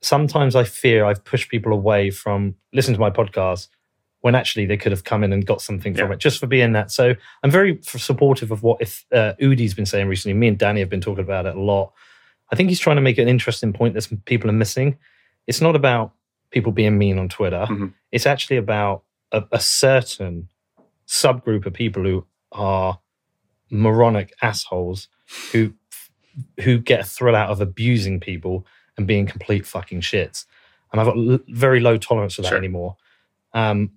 Sometimes 0.02 0.56
I 0.56 0.64
fear 0.64 1.06
I've 1.06 1.24
pushed 1.26 1.50
people 1.50 1.74
away 1.74 2.12
from 2.12 2.56
listening 2.74 2.96
to 2.96 3.02
my 3.02 3.10
podcast 3.10 3.68
when 4.26 4.34
actually 4.34 4.66
they 4.66 4.76
could 4.76 4.92
have 4.92 5.04
come 5.04 5.24
in 5.24 5.32
and 5.32 5.46
got 5.46 5.62
something 5.62 5.94
from 5.94 6.12
it 6.12 6.18
just 6.18 6.40
for 6.40 6.48
being 6.48 6.72
that. 6.72 6.90
So 6.90 7.14
I'm 7.44 7.52
very 7.52 7.78
supportive 7.84 8.50
of 8.50 8.64
what 8.64 8.82
if 8.82 9.06
uh, 9.14 9.34
Udi's 9.40 9.76
been 9.76 9.86
saying 9.86 10.08
recently. 10.08 10.34
Me 10.34 10.48
and 10.48 10.58
Danny 10.58 10.80
have 10.80 10.90
been 10.90 11.00
talking 11.00 11.24
about 11.24 11.46
it 11.46 11.56
a 11.56 11.62
lot. 11.62 11.94
I 12.52 12.56
think 12.56 12.70
he's 12.70 12.80
trying 12.80 12.96
to 12.96 13.04
make 13.04 13.20
an 13.20 13.28
interesting 13.28 13.72
point 13.72 13.94
that 13.94 14.08
people 14.26 14.50
are 14.50 14.54
missing. 14.54 14.98
It's 15.46 15.62
not 15.62 15.76
about 15.76 16.14
people 16.50 16.72
being 16.72 16.98
mean 16.98 17.20
on 17.20 17.30
Twitter. 17.30 17.68
Mhm. 17.70 17.94
It's 18.12 18.26
actually 18.26 18.58
about 18.58 19.04
a, 19.32 19.44
a 19.52 19.60
certain 19.60 20.50
subgroup 21.08 21.68
of 21.68 21.74
people 21.74 22.02
who 22.04 22.26
are 22.52 23.00
moronic 23.70 24.34
assholes 24.42 25.08
who 25.52 25.72
who 26.62 26.80
get 26.80 27.02
a 27.02 27.04
thrill 27.04 27.36
out 27.36 27.52
of 27.52 27.62
abusing 27.62 28.20
people 28.20 28.66
and 28.98 29.06
being 29.06 29.28
complete 29.28 29.68
fucking 29.68 30.02
shits. 30.02 30.46
And 30.92 31.00
I've 31.00 31.06
got 31.08 31.16
l- 31.18 31.40
very 31.50 31.80
low 31.80 31.98
tolerance 31.98 32.34
for 32.36 32.42
that 32.42 32.50
Sure. 32.50 32.58
anymore. 32.58 32.98
Um, 33.54 33.92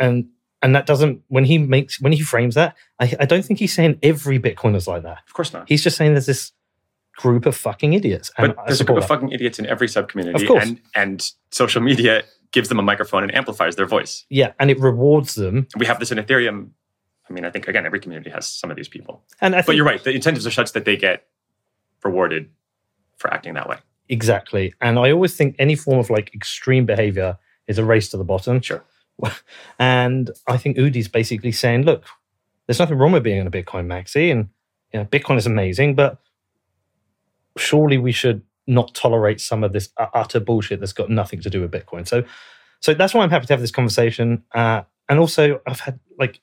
and 0.00 0.28
and 0.62 0.74
that 0.74 0.86
doesn't 0.86 1.22
when 1.28 1.44
he 1.44 1.58
makes 1.58 2.00
when 2.00 2.12
he 2.12 2.20
frames 2.22 2.54
that, 2.56 2.76
I, 2.98 3.14
I 3.20 3.24
don't 3.26 3.44
think 3.44 3.58
he's 3.58 3.72
saying 3.72 3.98
every 4.02 4.38
Bitcoiner's 4.38 4.86
like 4.88 5.02
that. 5.04 5.18
Of 5.26 5.32
course 5.34 5.52
not. 5.52 5.68
He's 5.68 5.82
just 5.82 5.96
saying 5.96 6.14
there's 6.14 6.26
this 6.26 6.52
group 7.16 7.46
of 7.46 7.56
fucking 7.56 7.92
idiots. 7.92 8.30
And 8.38 8.54
But 8.56 8.66
there's 8.66 8.80
a 8.80 8.84
group 8.84 9.02
support 9.02 9.02
of 9.02 9.08
fucking 9.08 9.32
idiots 9.32 9.58
in 9.58 9.66
every 9.66 9.88
sub 9.88 10.08
community, 10.08 10.44
Of 10.44 10.48
course. 10.48 10.64
and 10.64 10.80
and 10.94 11.30
social 11.50 11.80
media 11.82 12.24
gives 12.52 12.68
them 12.68 12.78
a 12.78 12.82
microphone 12.82 13.22
and 13.22 13.34
amplifies 13.34 13.76
their 13.76 13.86
voice. 13.86 14.24
Yeah, 14.28 14.52
and 14.58 14.70
it 14.70 14.78
rewards 14.80 15.34
them. 15.34 15.68
We 15.76 15.86
have 15.86 16.00
this 16.00 16.10
in 16.10 16.18
Ethereum. 16.18 16.70
I 17.28 17.32
mean, 17.32 17.44
I 17.44 17.50
think 17.50 17.68
again, 17.68 17.86
every 17.86 18.00
community 18.00 18.30
has 18.30 18.46
some 18.46 18.70
of 18.72 18.76
these 18.76 18.88
people. 18.88 19.22
And 19.40 19.54
I 19.54 19.58
think 19.58 19.66
But 19.66 19.76
you're 19.76 19.84
right. 19.84 20.02
The 20.02 20.10
incentives 20.12 20.46
are 20.46 20.50
such 20.50 20.72
that 20.72 20.84
they 20.84 20.96
get 20.96 21.26
rewarded 22.02 22.50
for 23.18 23.32
acting 23.32 23.54
that 23.54 23.68
way. 23.68 23.76
Exactly. 24.08 24.74
And 24.80 24.98
I 24.98 25.12
always 25.12 25.36
think 25.36 25.54
any 25.58 25.76
form 25.76 25.98
of 26.00 26.10
like 26.10 26.34
extreme 26.34 26.86
behavior 26.86 27.38
is 27.68 27.78
a 27.78 27.84
race 27.84 28.08
to 28.08 28.16
the 28.16 28.24
bottom. 28.24 28.60
Sure. 28.60 28.82
And 29.78 30.30
I 30.46 30.56
think 30.56 30.76
Udi's 30.76 31.08
basically 31.08 31.52
saying, 31.52 31.82
look, 31.84 32.04
there's 32.66 32.78
nothing 32.78 32.98
wrong 32.98 33.12
with 33.12 33.22
being 33.22 33.46
a 33.46 33.50
Bitcoin 33.50 33.86
maxi 33.86 34.30
and 34.30 34.48
you 34.92 35.00
know, 35.00 35.06
Bitcoin 35.06 35.36
is 35.36 35.46
amazing, 35.46 35.94
but 35.94 36.18
surely 37.56 37.98
we 37.98 38.12
should 38.12 38.42
not 38.66 38.94
tolerate 38.94 39.40
some 39.40 39.64
of 39.64 39.72
this 39.72 39.88
utter 39.98 40.40
bullshit 40.40 40.80
that's 40.80 40.92
got 40.92 41.10
nothing 41.10 41.40
to 41.40 41.50
do 41.50 41.60
with 41.60 41.70
Bitcoin. 41.70 42.06
So 42.06 42.24
so 42.80 42.94
that's 42.94 43.12
why 43.12 43.22
I'm 43.22 43.30
happy 43.30 43.46
to 43.46 43.52
have 43.52 43.60
this 43.60 43.70
conversation. 43.70 44.42
Uh, 44.54 44.82
and 45.08 45.18
also 45.18 45.60
I've 45.66 45.80
had 45.80 45.98
like 46.18 46.40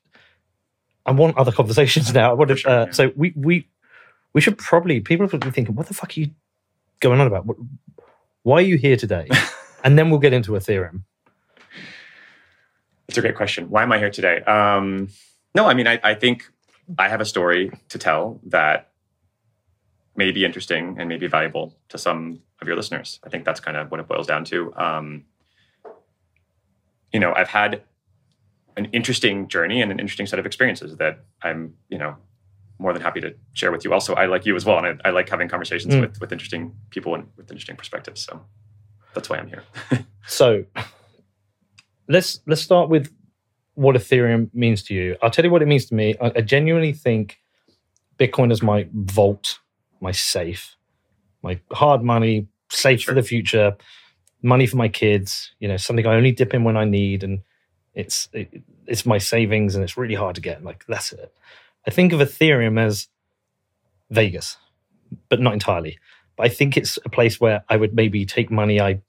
I 1.05 1.11
want 1.11 1.37
other 1.37 1.51
conversations 1.59 2.13
now. 2.13 2.31
I 2.31 2.33
want 2.33 2.57
to, 2.57 2.69
uh, 2.69 2.91
so 2.91 3.11
we 3.15 3.33
we 3.35 3.67
we 4.33 4.41
should 4.41 4.57
probably 4.57 4.99
people 4.99 5.25
are 5.25 5.29
probably 5.29 5.51
thinking, 5.51 5.75
what 5.75 5.87
the 5.87 5.93
fuck 5.93 6.15
are 6.15 6.19
you 6.19 6.31
going 6.99 7.19
on 7.19 7.27
about? 7.27 7.45
What, 7.45 7.57
why 8.43 8.57
are 8.57 8.61
you 8.61 8.77
here 8.77 8.97
today? 8.97 9.27
and 9.83 9.97
then 9.97 10.09
we'll 10.09 10.19
get 10.19 10.33
into 10.33 10.51
Ethereum. 10.51 11.03
It's 13.07 13.17
a 13.17 13.21
great 13.21 13.35
question. 13.35 13.69
Why 13.69 13.83
am 13.83 13.91
I 13.91 13.99
here 13.99 14.09
today? 14.09 14.41
Um, 14.41 15.09
no, 15.55 15.65
I 15.67 15.73
mean, 15.73 15.87
I, 15.87 15.99
I 16.03 16.13
think 16.13 16.49
I 16.97 17.07
have 17.09 17.21
a 17.21 17.25
story 17.25 17.71
to 17.89 17.97
tell 17.97 18.39
that 18.47 18.91
may 20.15 20.31
be 20.31 20.43
interesting 20.45 20.97
and 20.99 21.07
may 21.07 21.17
be 21.17 21.27
valuable 21.27 21.75
to 21.89 21.97
some 21.97 22.41
of 22.61 22.67
your 22.67 22.75
listeners. 22.75 23.19
I 23.23 23.29
think 23.29 23.45
that's 23.45 23.59
kind 23.59 23.77
of 23.77 23.91
what 23.91 23.99
it 23.99 24.07
boils 24.07 24.27
down 24.27 24.43
to. 24.45 24.73
Um, 24.75 25.25
you 27.13 27.19
know, 27.19 27.33
I've 27.35 27.47
had 27.49 27.83
an 28.75 28.85
interesting 28.91 29.47
journey 29.47 29.81
and 29.81 29.91
an 29.91 29.99
interesting 29.99 30.27
set 30.27 30.39
of 30.39 30.45
experiences 30.45 30.97
that 30.97 31.23
I'm, 31.41 31.75
you 31.89 31.97
know, 31.97 32.17
more 32.79 32.93
than 32.93 33.01
happy 33.01 33.21
to 33.21 33.33
share 33.53 33.71
with 33.71 33.83
you. 33.85 33.93
Also, 33.93 34.13
I 34.13 34.25
like 34.27 34.45
you 34.45 34.55
as 34.55 34.65
well, 34.65 34.77
and 34.83 35.01
I, 35.03 35.09
I 35.09 35.11
like 35.11 35.29
having 35.29 35.47
conversations 35.47 35.95
Mm. 35.95 36.01
with 36.01 36.19
with 36.21 36.31
interesting 36.31 36.75
people 36.91 37.15
and 37.15 37.27
with 37.37 37.49
interesting 37.49 37.75
perspectives. 37.75 38.21
So 38.21 38.41
that's 39.15 39.29
why 39.29 39.37
I'm 39.37 39.47
here. 39.47 39.63
So 40.29 40.65
let's 42.07 42.39
let's 42.47 42.61
start 42.61 42.89
with 42.89 43.13
what 43.75 43.95
Ethereum 43.95 44.49
means 44.53 44.83
to 44.83 44.93
you. 44.93 45.15
I'll 45.21 45.29
tell 45.29 45.45
you 45.45 45.51
what 45.51 45.61
it 45.61 45.67
means 45.67 45.85
to 45.87 45.95
me. 45.95 46.15
I, 46.21 46.31
I 46.37 46.41
genuinely 46.41 46.93
think 46.93 47.37
Bitcoin 48.17 48.51
is 48.51 48.63
my 48.63 48.87
vault, 48.93 49.59
my 50.01 50.11
safe, 50.11 50.75
my 51.43 51.59
hard 51.71 52.03
money, 52.03 52.47
safe 52.69 53.01
Sure. 53.01 53.13
for 53.13 53.21
the 53.21 53.27
future, 53.27 53.75
money 54.41 54.65
for 54.65 54.77
my 54.77 54.87
kids. 54.87 55.51
You 55.59 55.67
know, 55.67 55.77
something 55.77 56.05
I 56.07 56.15
only 56.15 56.31
dip 56.31 56.53
in 56.53 56.63
when 56.63 56.77
I 56.77 56.85
need, 56.85 57.23
and 57.23 57.43
it's 57.93 58.29
it, 58.33 58.61
it's 58.87 59.05
my 59.05 59.17
savings, 59.17 59.75
and 59.75 59.83
it's 59.83 59.97
really 59.97 60.15
hard 60.15 60.35
to 60.35 60.41
get. 60.41 60.63
Like 60.63 60.85
that's 60.87 61.11
it. 61.13 61.33
I 61.87 61.91
think 61.91 62.13
of 62.13 62.19
Ethereum 62.19 62.79
as 62.79 63.07
Vegas, 64.09 64.57
but 65.29 65.39
not 65.39 65.53
entirely. 65.53 65.99
But 66.35 66.45
I 66.47 66.49
think 66.49 66.77
it's 66.77 66.97
a 67.05 67.09
place 67.09 67.39
where 67.39 67.63
I 67.69 67.77
would 67.77 67.95
maybe 67.95 68.25
take 68.25 68.51
money 68.51 68.79
I 68.79 69.01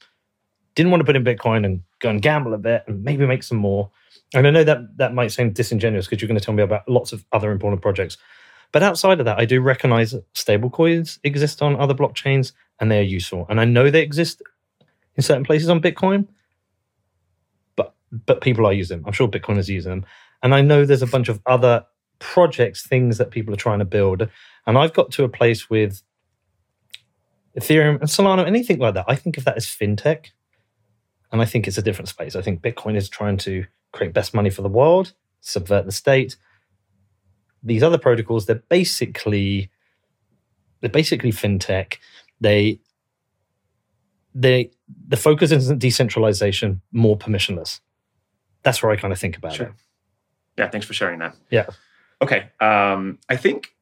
didn't 0.75 0.90
want 0.90 1.00
to 1.00 1.05
put 1.05 1.17
in 1.17 1.25
Bitcoin 1.25 1.64
and 1.64 1.83
go 2.00 2.11
and 2.11 2.23
gamble 2.23 2.55
a 2.55 2.59
bit 2.59 2.85
and 2.87 3.02
maybe 3.02 3.26
make 3.26 3.43
some 3.43 3.59
more. 3.59 3.90
And 4.35 4.47
I 4.47 4.50
know 4.50 4.64
that 4.64 4.97
that 4.99 5.14
might 5.14 5.33
seem 5.33 5.52
disingenuous 5.52 6.07
because 6.07 6.21
you're 6.21 6.28
going 6.28 6.38
to 6.38 6.45
tell 6.45 6.55
me 6.55 6.62
about 6.62 6.88
lots 6.88 7.12
of 7.12 7.25
other 7.33 7.50
important 7.50 7.83
projects. 7.83 8.19
But 8.73 8.83
outside 8.83 9.19
of 9.19 9.25
that, 9.25 9.38
I 9.38 9.47
do 9.47 9.61
recognize 9.61 10.14
stablecoins 10.35 11.19
exist 11.25 11.62
on 11.62 11.81
other 11.81 11.95
blockchains 11.95 12.52
and 12.81 12.90
they 12.90 12.99
are 12.99 13.02
useful. 13.02 13.47
And 13.49 13.61
I 13.61 13.64
know 13.64 13.90
they 13.90 14.02
exist 14.02 14.43
in 15.17 15.23
certain 15.23 15.45
places 15.45 15.71
on 15.71 15.81
Bitcoin, 15.81 16.28
but 17.76 17.95
but 18.12 18.40
people 18.40 18.67
are 18.67 18.73
using 18.73 18.99
them. 18.99 19.07
I'm 19.07 19.12
sure 19.12 19.28
Bitcoin 19.28 19.59
is 19.59 19.69
using 19.69 19.90
them. 19.90 20.07
And 20.43 20.55
I 20.55 20.61
know 20.61 20.85
there's 20.85 21.02
a 21.02 21.07
bunch 21.07 21.28
of 21.28 21.40
other 21.47 21.85
projects, 22.19 22.87
things 22.87 23.19
that 23.19 23.31
people 23.31 23.52
are 23.55 23.59
trying 23.59 23.78
to 23.78 23.85
build. 23.85 24.28
And 24.67 24.78
I've 24.78 24.93
got 24.93 25.11
to 25.12 25.25
a 25.25 25.28
place 25.28 25.71
with 25.71 26.02
Ethereum 27.59 28.00
and 28.00 28.09
Solana, 28.09 28.47
anything 28.47 28.78
like 28.78 28.95
that. 28.95 29.07
I 29.09 29.17
think 29.17 29.37
of 29.38 29.45
that 29.45 29.57
as 29.57 29.67
fintech. 29.67 30.26
And 31.30 31.42
I 31.42 31.44
think 31.44 31.66
it's 31.68 31.78
a 31.78 31.82
different 31.82 32.08
space. 32.08 32.35
I 32.37 32.42
think 32.42 32.62
Bitcoin 32.62 32.97
is 32.97 33.08
trying 33.08 33.37
to 33.38 33.66
create 33.92 34.12
best 34.14 34.32
money 34.35 34.50
for 34.50 34.62
the 34.62 34.68
world, 34.68 35.12
subvert 35.40 35.85
the 35.87 35.92
state. 35.92 36.37
These 37.62 37.82
other 37.82 37.99
protocols, 37.99 38.47
they're 38.47 38.62
basically 38.68 39.70
they're 40.80 40.90
basically 40.90 41.32
fintech. 41.32 41.97
They 42.40 42.80
they 44.35 44.70
the 45.08 45.16
focus 45.16 45.52
isn't 45.52 45.78
decentralization, 45.78 46.80
more 46.92 47.18
permissionless. 47.18 47.80
That's 48.62 48.82
where 48.82 48.92
I 48.92 48.97
kind 48.97 49.12
of 49.12 49.18
think 49.18 49.37
about 49.37 49.54
Sure. 49.54 49.66
it. 49.66 49.73
Yeah, 50.56 50.68
thanks 50.68 50.87
for 50.87 50.92
sharing 50.92 51.18
that. 51.20 51.37
Yeah. 51.50 51.66
Okay. 52.23 52.49
Um, 52.61 53.18
I 53.28 53.37
think 53.37 53.75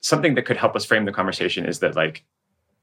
something 0.00 0.34
that 0.36 0.42
could 0.42 0.56
help 0.56 0.76
us 0.76 0.84
frame 0.84 1.04
the 1.04 1.12
conversation 1.12 1.66
is 1.66 1.80
that, 1.80 1.96
like, 1.96 2.24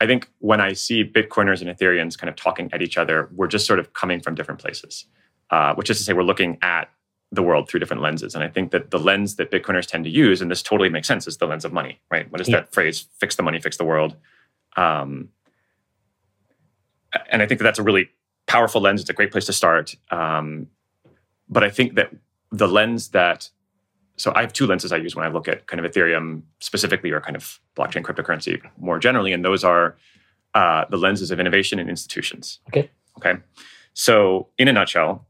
I 0.01 0.05
think 0.07 0.29
when 0.39 0.59
I 0.59 0.73
see 0.73 1.03
Bitcoiners 1.03 1.61
and 1.61 1.69
Ethereans 1.69 2.17
kind 2.17 2.29
of 2.29 2.35
talking 2.35 2.69
at 2.73 2.81
each 2.81 2.97
other, 2.97 3.29
we're 3.33 3.47
just 3.47 3.65
sort 3.65 3.79
of 3.79 3.93
coming 3.93 4.19
from 4.19 4.35
different 4.35 4.59
places, 4.59 5.05
uh, 5.51 5.73
which 5.75 5.89
is 5.89 5.97
to 5.99 6.03
say, 6.03 6.13
we're 6.13 6.23
looking 6.23 6.57
at 6.61 6.89
the 7.31 7.41
world 7.41 7.69
through 7.69 7.79
different 7.79 8.01
lenses. 8.01 8.35
And 8.35 8.43
I 8.43 8.47
think 8.47 8.71
that 8.71 8.91
the 8.91 8.99
lens 8.99 9.35
that 9.37 9.51
Bitcoiners 9.51 9.85
tend 9.87 10.03
to 10.03 10.09
use, 10.09 10.41
and 10.41 10.51
this 10.51 10.61
totally 10.61 10.89
makes 10.89 11.07
sense, 11.07 11.27
is 11.27 11.37
the 11.37 11.47
lens 11.47 11.65
of 11.65 11.73
money, 11.73 12.01
right? 12.11 12.29
What 12.31 12.41
is 12.41 12.47
Yeah. 12.49 12.57
that 12.57 12.73
phrase? 12.73 13.07
Fix 13.19 13.35
the 13.35 13.43
money, 13.43 13.59
fix 13.59 13.77
the 13.77 13.85
world. 13.85 14.15
Um, 14.77 15.29
and 17.29 17.41
I 17.41 17.45
think 17.45 17.59
that 17.59 17.63
that's 17.63 17.79
a 17.79 17.83
really 17.83 18.09
powerful 18.47 18.81
lens. 18.81 19.01
It's 19.01 19.09
a 19.09 19.13
great 19.13 19.31
place 19.31 19.45
to 19.45 19.53
start. 19.53 19.95
Um, 20.11 20.67
but 21.47 21.63
I 21.63 21.69
think 21.69 21.95
that 21.95 22.11
the 22.51 22.67
lens 22.67 23.09
that 23.09 23.49
so 24.17 24.31
I 24.35 24.41
have 24.41 24.53
two 24.53 24.65
lenses 24.65 24.91
I 24.91 24.97
use 24.97 25.15
when 25.15 25.25
I 25.25 25.29
look 25.29 25.47
at 25.47 25.67
kind 25.67 25.83
of 25.83 25.91
Ethereum 25.91 26.43
specifically 26.59 27.11
or 27.11 27.19
kind 27.21 27.35
of 27.35 27.59
blockchain 27.75 28.03
cryptocurrency 28.03 28.61
more 28.77 28.99
generally, 28.99 29.33
and 29.33 29.43
those 29.43 29.63
are 29.63 29.97
uh, 30.53 30.85
the 30.89 30.97
lenses 30.97 31.31
of 31.31 31.39
innovation 31.39 31.79
and 31.79 31.89
institutions. 31.89 32.59
Okay. 32.69 32.89
Okay. 33.17 33.39
So 33.93 34.49
in 34.57 34.67
a 34.67 34.73
nutshell, 34.73 35.25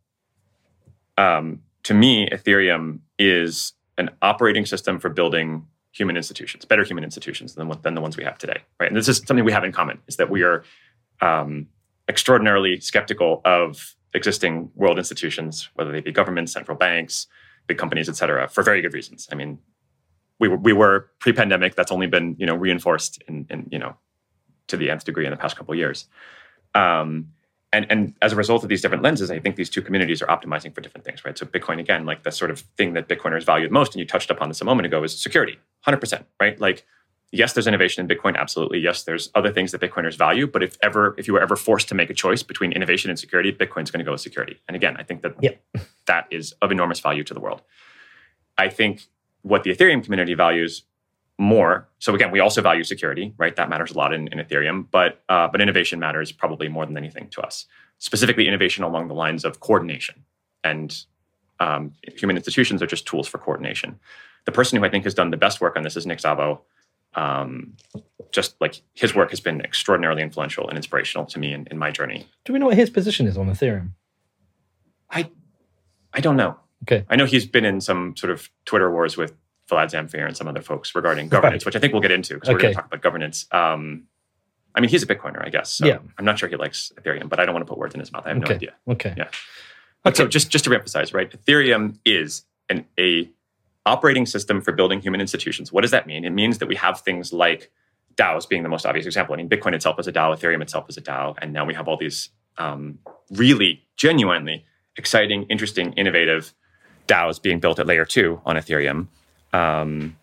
um, 1.17 1.61
to 1.83 1.93
me, 1.93 2.27
Ethereum 2.29 2.99
is 3.17 3.73
an 3.97 4.09
operating 4.21 4.65
system 4.65 4.99
for 4.99 5.09
building 5.09 5.67
human 5.91 6.17
institutions, 6.17 6.65
better 6.65 6.83
human 6.83 7.03
institutions 7.03 7.55
than 7.55 7.71
than 7.81 7.95
the 7.95 8.01
ones 8.01 8.17
we 8.17 8.23
have 8.23 8.37
today, 8.37 8.61
right? 8.79 8.89
And 8.89 8.97
this 8.97 9.07
is 9.07 9.17
something 9.17 9.45
we 9.45 9.51
have 9.51 9.63
in 9.63 9.71
common: 9.71 9.99
is 10.07 10.17
that 10.17 10.29
we 10.29 10.43
are 10.43 10.63
um, 11.21 11.67
extraordinarily 12.07 12.79
skeptical 12.79 13.41
of 13.45 13.95
existing 14.13 14.71
world 14.75 14.97
institutions, 14.97 15.69
whether 15.75 15.91
they 15.91 16.01
be 16.01 16.11
governments, 16.11 16.51
central 16.51 16.77
banks, 16.77 17.27
big 17.67 17.77
companies, 17.77 18.09
et 18.09 18.15
cetera, 18.15 18.47
for 18.47 18.63
very 18.63 18.81
good 18.81 18.93
reasons. 18.93 19.27
I 19.31 19.35
mean, 19.35 19.59
we 20.39 20.47
were, 20.47 20.57
we 20.57 20.73
were 20.73 21.09
pre-pandemic. 21.19 21.75
That's 21.75 21.91
only 21.91 22.07
been 22.07 22.35
you 22.37 22.45
know 22.45 22.55
reinforced 22.55 23.21
in, 23.27 23.45
in 23.49 23.67
you 23.71 23.79
know 23.79 23.95
to 24.67 24.77
the 24.77 24.89
nth 24.89 25.05
degree 25.05 25.25
in 25.25 25.31
the 25.31 25.37
past 25.37 25.55
couple 25.55 25.73
years. 25.75 26.07
Um, 26.73 27.31
and 27.71 27.85
and 27.89 28.13
as 28.21 28.33
a 28.33 28.35
result 28.35 28.63
of 28.63 28.69
these 28.69 28.81
different 28.81 29.03
lenses, 29.03 29.31
I 29.31 29.39
think 29.39 29.55
these 29.55 29.69
two 29.69 29.81
communities 29.81 30.21
are 30.21 30.27
optimizing 30.27 30.73
for 30.73 30.81
different 30.81 31.05
things, 31.05 31.25
right? 31.25 31.37
So 31.37 31.45
Bitcoin 31.45 31.79
again, 31.79 32.05
like 32.05 32.23
the 32.23 32.31
sort 32.31 32.51
of 32.51 32.59
thing 32.77 32.93
that 32.93 33.07
Bitcoiners 33.07 33.43
valued 33.43 33.71
most, 33.71 33.93
and 33.93 33.99
you 33.99 34.05
touched 34.05 34.29
upon 34.29 34.49
this 34.49 34.61
a 34.61 34.65
moment 34.65 34.85
ago, 34.85 35.03
is 35.03 35.19
security, 35.19 35.59
hundred 35.81 35.99
percent, 35.99 36.25
right? 36.39 36.59
Like 36.59 36.85
yes, 37.31 37.53
there's 37.53 37.67
innovation 37.67 38.09
in 38.09 38.17
Bitcoin. 38.17 38.35
Absolutely. 38.37 38.79
Yes, 38.79 39.03
there's 39.03 39.29
other 39.35 39.51
things 39.51 39.71
that 39.71 39.81
Bitcoiners 39.81 40.17
value. 40.17 40.47
But 40.47 40.63
if 40.63 40.77
ever, 40.81 41.15
if 41.17 41.27
you 41.27 41.33
were 41.33 41.41
ever 41.41 41.55
forced 41.55 41.89
to 41.89 41.95
make 41.95 42.09
a 42.09 42.13
choice 42.13 42.43
between 42.43 42.71
innovation 42.71 43.09
and 43.09 43.19
security, 43.19 43.51
Bitcoin's 43.51 43.91
going 43.91 43.99
to 43.99 44.05
go 44.05 44.11
with 44.11 44.21
security. 44.21 44.59
And 44.67 44.75
again, 44.75 44.95
I 44.97 45.03
think 45.03 45.21
that 45.23 45.35
Yep. 45.41 45.63
that 46.07 46.27
is 46.31 46.53
of 46.61 46.71
enormous 46.71 46.99
value 46.99 47.23
to 47.23 47.33
the 47.33 47.39
world. 47.39 47.61
I 48.57 48.69
think 48.69 49.03
what 49.41 49.63
the 49.63 49.71
Ethereum 49.75 50.03
community 50.03 50.33
values 50.33 50.83
more. 51.37 51.87
So 51.99 52.15
again, 52.15 52.31
we 52.31 52.39
also 52.39 52.61
value 52.61 52.83
security, 52.83 53.33
right? 53.37 53.55
That 53.55 53.69
matters 53.69 53.91
a 53.91 53.97
lot 53.97 54.13
in, 54.13 54.27
in 54.29 54.39
Ethereum, 54.39 54.87
but 54.89 55.23
uh, 55.27 55.47
but 55.49 55.61
innovation 55.61 55.99
matters 55.99 56.31
probably 56.31 56.69
more 56.69 56.85
than 56.85 56.97
anything 56.97 57.27
to 57.31 57.41
us. 57.41 57.65
Specifically, 57.97 58.47
innovation 58.47 58.83
along 58.83 59.07
the 59.07 59.13
lines 59.13 59.43
of 59.45 59.59
coordination, 59.59 60.23
and 60.63 61.03
um, 61.59 61.93
human 62.15 62.37
institutions 62.37 62.81
are 62.81 62.87
just 62.87 63.05
tools 63.05 63.27
for 63.27 63.37
coordination. 63.37 63.99
The 64.45 64.51
person 64.51 64.77
who 64.77 64.85
I 64.85 64.89
think 64.89 65.03
has 65.03 65.13
done 65.13 65.31
the 65.31 65.37
best 65.37 65.59
work 65.59 65.75
on 65.75 65.83
this 65.83 65.97
is 65.97 66.05
Nick 66.05 66.19
Szabo. 66.19 66.59
Um, 67.15 67.73
just 68.31 68.55
like 68.59 68.81
his 68.93 69.15
work 69.15 69.29
has 69.29 69.39
been 69.39 69.61
extraordinarily 69.61 70.21
influential 70.21 70.67
and 70.67 70.77
inspirational 70.77 71.25
to 71.27 71.39
me 71.39 71.53
in, 71.53 71.67
in 71.71 71.77
my 71.77 71.89
journey. 71.91 72.27
Do 72.43 72.51
we 72.53 72.59
know 72.59 72.65
what 72.65 72.75
his 72.77 72.89
position 72.89 73.27
is 73.27 73.37
on 73.37 73.47
Ethereum? 73.49 73.91
I 75.09 75.29
I 76.13 76.19
don't 76.21 76.35
know. 76.35 76.57
Okay. 76.83 77.05
I 77.09 77.15
know 77.15 77.25
he's 77.25 77.45
been 77.45 77.65
in 77.65 77.81
some 77.81 78.15
sort 78.15 78.31
of 78.31 78.49
Twitter 78.65 78.91
wars 78.91 79.17
with 79.17 79.33
Vlad 79.71 79.91
Zamfir 79.91 80.25
and 80.27 80.35
some 80.37 80.47
other 80.47 80.61
folks 80.61 80.93
regarding 80.93 81.29
governance, 81.29 81.63
Right. 81.63 81.65
which 81.65 81.75
I 81.75 81.79
think 81.79 81.93
we'll 81.93 82.01
get 82.01 82.11
into 82.11 82.35
because 82.35 82.49
we're 82.49 82.59
going 82.59 82.73
to 82.73 82.75
talk 82.75 82.85
about 82.87 83.01
governance. 83.01 83.47
Um, 83.51 84.03
I 84.75 84.81
mean, 84.81 84.89
he's 84.89 85.01
a 85.01 85.07
Bitcoiner, 85.07 85.43
I 85.45 85.49
guess. 85.49 85.69
So 85.71 85.85
Yeah. 85.87 85.99
I'm 86.17 86.25
not 86.25 86.37
sure 86.37 86.49
he 86.49 86.57
likes 86.57 86.91
Ethereum, 86.99 87.29
but 87.29 87.39
I 87.39 87.45
don't 87.45 87.53
want 87.55 87.65
to 87.65 87.69
put 87.69 87.77
words 87.79 87.93
in 87.95 87.99
his 88.01 88.11
mouth. 88.11 88.23
I 88.25 88.29
have 88.29 88.37
no 88.37 88.47
idea. 88.47 88.73
Okay. 88.87 89.13
Yeah. 89.17 89.29
But 90.03 90.15
so 90.17 90.27
just 90.27 90.49
just 90.51 90.65
to 90.65 90.69
reemphasize, 90.69 91.13
right? 91.13 91.31
Ethereum 91.31 91.97
is 92.05 92.43
an 92.69 92.85
a 92.99 93.29
operating 93.85 94.25
system 94.25 94.61
for 94.61 94.71
building 94.71 95.01
human 95.01 95.21
institutions. 95.21 95.71
What 95.71 95.81
does 95.81 95.91
that 95.91 96.07
mean? 96.07 96.25
It 96.25 96.31
means 96.31 96.57
that 96.57 96.67
we 96.67 96.75
have 96.75 97.01
things 97.01 97.31
like 97.31 97.71
DAOs 98.15 98.47
being 98.47 98.63
the 98.63 98.69
most 98.69 98.85
obvious 98.85 99.05
example. 99.05 99.33
I 99.33 99.37
mean, 99.37 99.49
Bitcoin 99.49 99.73
itself 99.73 99.99
is 99.99 100.07
a 100.07 100.13
DAO, 100.13 100.35
Ethereum 100.35 100.61
itself 100.61 100.89
is 100.89 100.97
a 100.97 101.01
DAO, 101.01 101.35
and 101.41 101.53
now 101.53 101.65
we 101.65 101.73
have 101.73 101.87
all 101.87 101.97
these 101.97 102.29
um, 102.57 102.99
really 103.31 103.83
genuinely 103.97 104.65
exciting, 104.97 105.43
interesting, 105.49 105.93
innovative 105.93 106.53
DAOs 107.07 107.41
being 107.41 107.59
built 107.59 107.79
at 107.79 107.85
layer 107.85 108.05
two 108.05 108.41
on 108.45 108.55
Ethereum. 108.55 109.07
Um, 109.53 110.17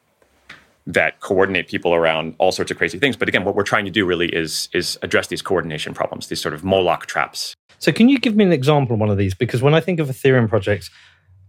that 0.87 1.21
coordinate 1.21 1.69
people 1.69 1.95
around 1.95 2.35
all 2.38 2.50
sorts 2.50 2.71
of 2.71 2.76
crazy 2.76 2.99
things. 2.99 3.16
But 3.16 3.28
again, 3.28 3.45
what 3.45 3.54
we're 3.54 3.62
trying 3.62 3.85
to 3.85 3.90
do 3.90 4.04
really 4.04 4.28
is 4.28 4.69
is 4.73 4.99
address 5.02 5.28
these 5.28 5.42
coordination 5.42 5.95
problems, 5.95 6.26
these 6.26 6.40
sort 6.40 6.54
of 6.54 6.64
Moloch 6.64 7.07
traps. 7.07 7.54
So, 7.78 7.92
can 7.92 8.09
you 8.09 8.19
give 8.19 8.37
me 8.37 8.45
an 8.45 8.52
example 8.52 8.95
of 8.95 9.00
one 9.00 9.11
of 9.11 9.16
these? 9.16 9.35
Because 9.35 9.62
when 9.62 9.75
I 9.75 9.81
think 9.81 10.00
of 10.00 10.09
Ethereum 10.09 10.49
projects, 10.49 10.90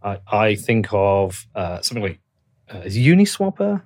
I, 0.04 0.20
I 0.32 0.56
think 0.56 0.88
of 0.92 1.48
uh, 1.56 1.82
something 1.82 2.04
like 2.04 2.20
uh, 2.74 2.80
is 2.80 2.98
Uniswapper 2.98 3.82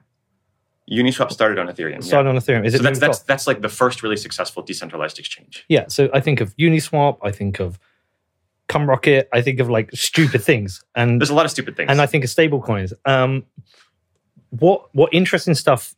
Uniswap 0.90 1.32
started 1.32 1.60
on 1.60 1.68
Ethereum. 1.68 1.96
yeah. 1.96 2.00
started 2.00 2.30
on 2.30 2.38
Ethereum? 2.38 2.66
Is 2.66 2.74
so 2.74 2.80
it 2.80 2.84
that's 2.84 3.00
that's 3.00 3.20
that's 3.20 3.48
like 3.48 3.62
the 3.62 3.70
first 3.70 4.04
really 4.04 4.16
successful 4.16 4.64
decentralized 4.64 5.20
exchange. 5.20 5.66
yeah? 5.68 5.86
So 5.88 6.10
I 6.14 6.22
think 6.22 6.40
of 6.40 6.56
Uniswap. 6.58 7.18
I 7.22 7.32
think 7.32 7.60
of 7.60 7.78
Cumrocket. 8.70 9.28
I 9.34 9.42
think 9.42 9.60
of 9.60 9.70
like 9.70 9.92
stupid 9.94 10.42
things, 10.44 10.84
and 10.96 11.20
There's 11.20 11.30
a 11.30 11.36
lot 11.36 11.46
of 11.46 11.52
stupid 11.52 11.76
things. 11.76 11.90
and 11.90 12.02
I 12.02 12.06
think 12.06 12.24
of 12.24 12.30
stable 12.30 12.62
coins. 12.62 12.94
Um, 13.06 13.46
what 14.52 14.88
what 14.96 15.14
interesting 15.14 15.56
stuff 15.56 15.94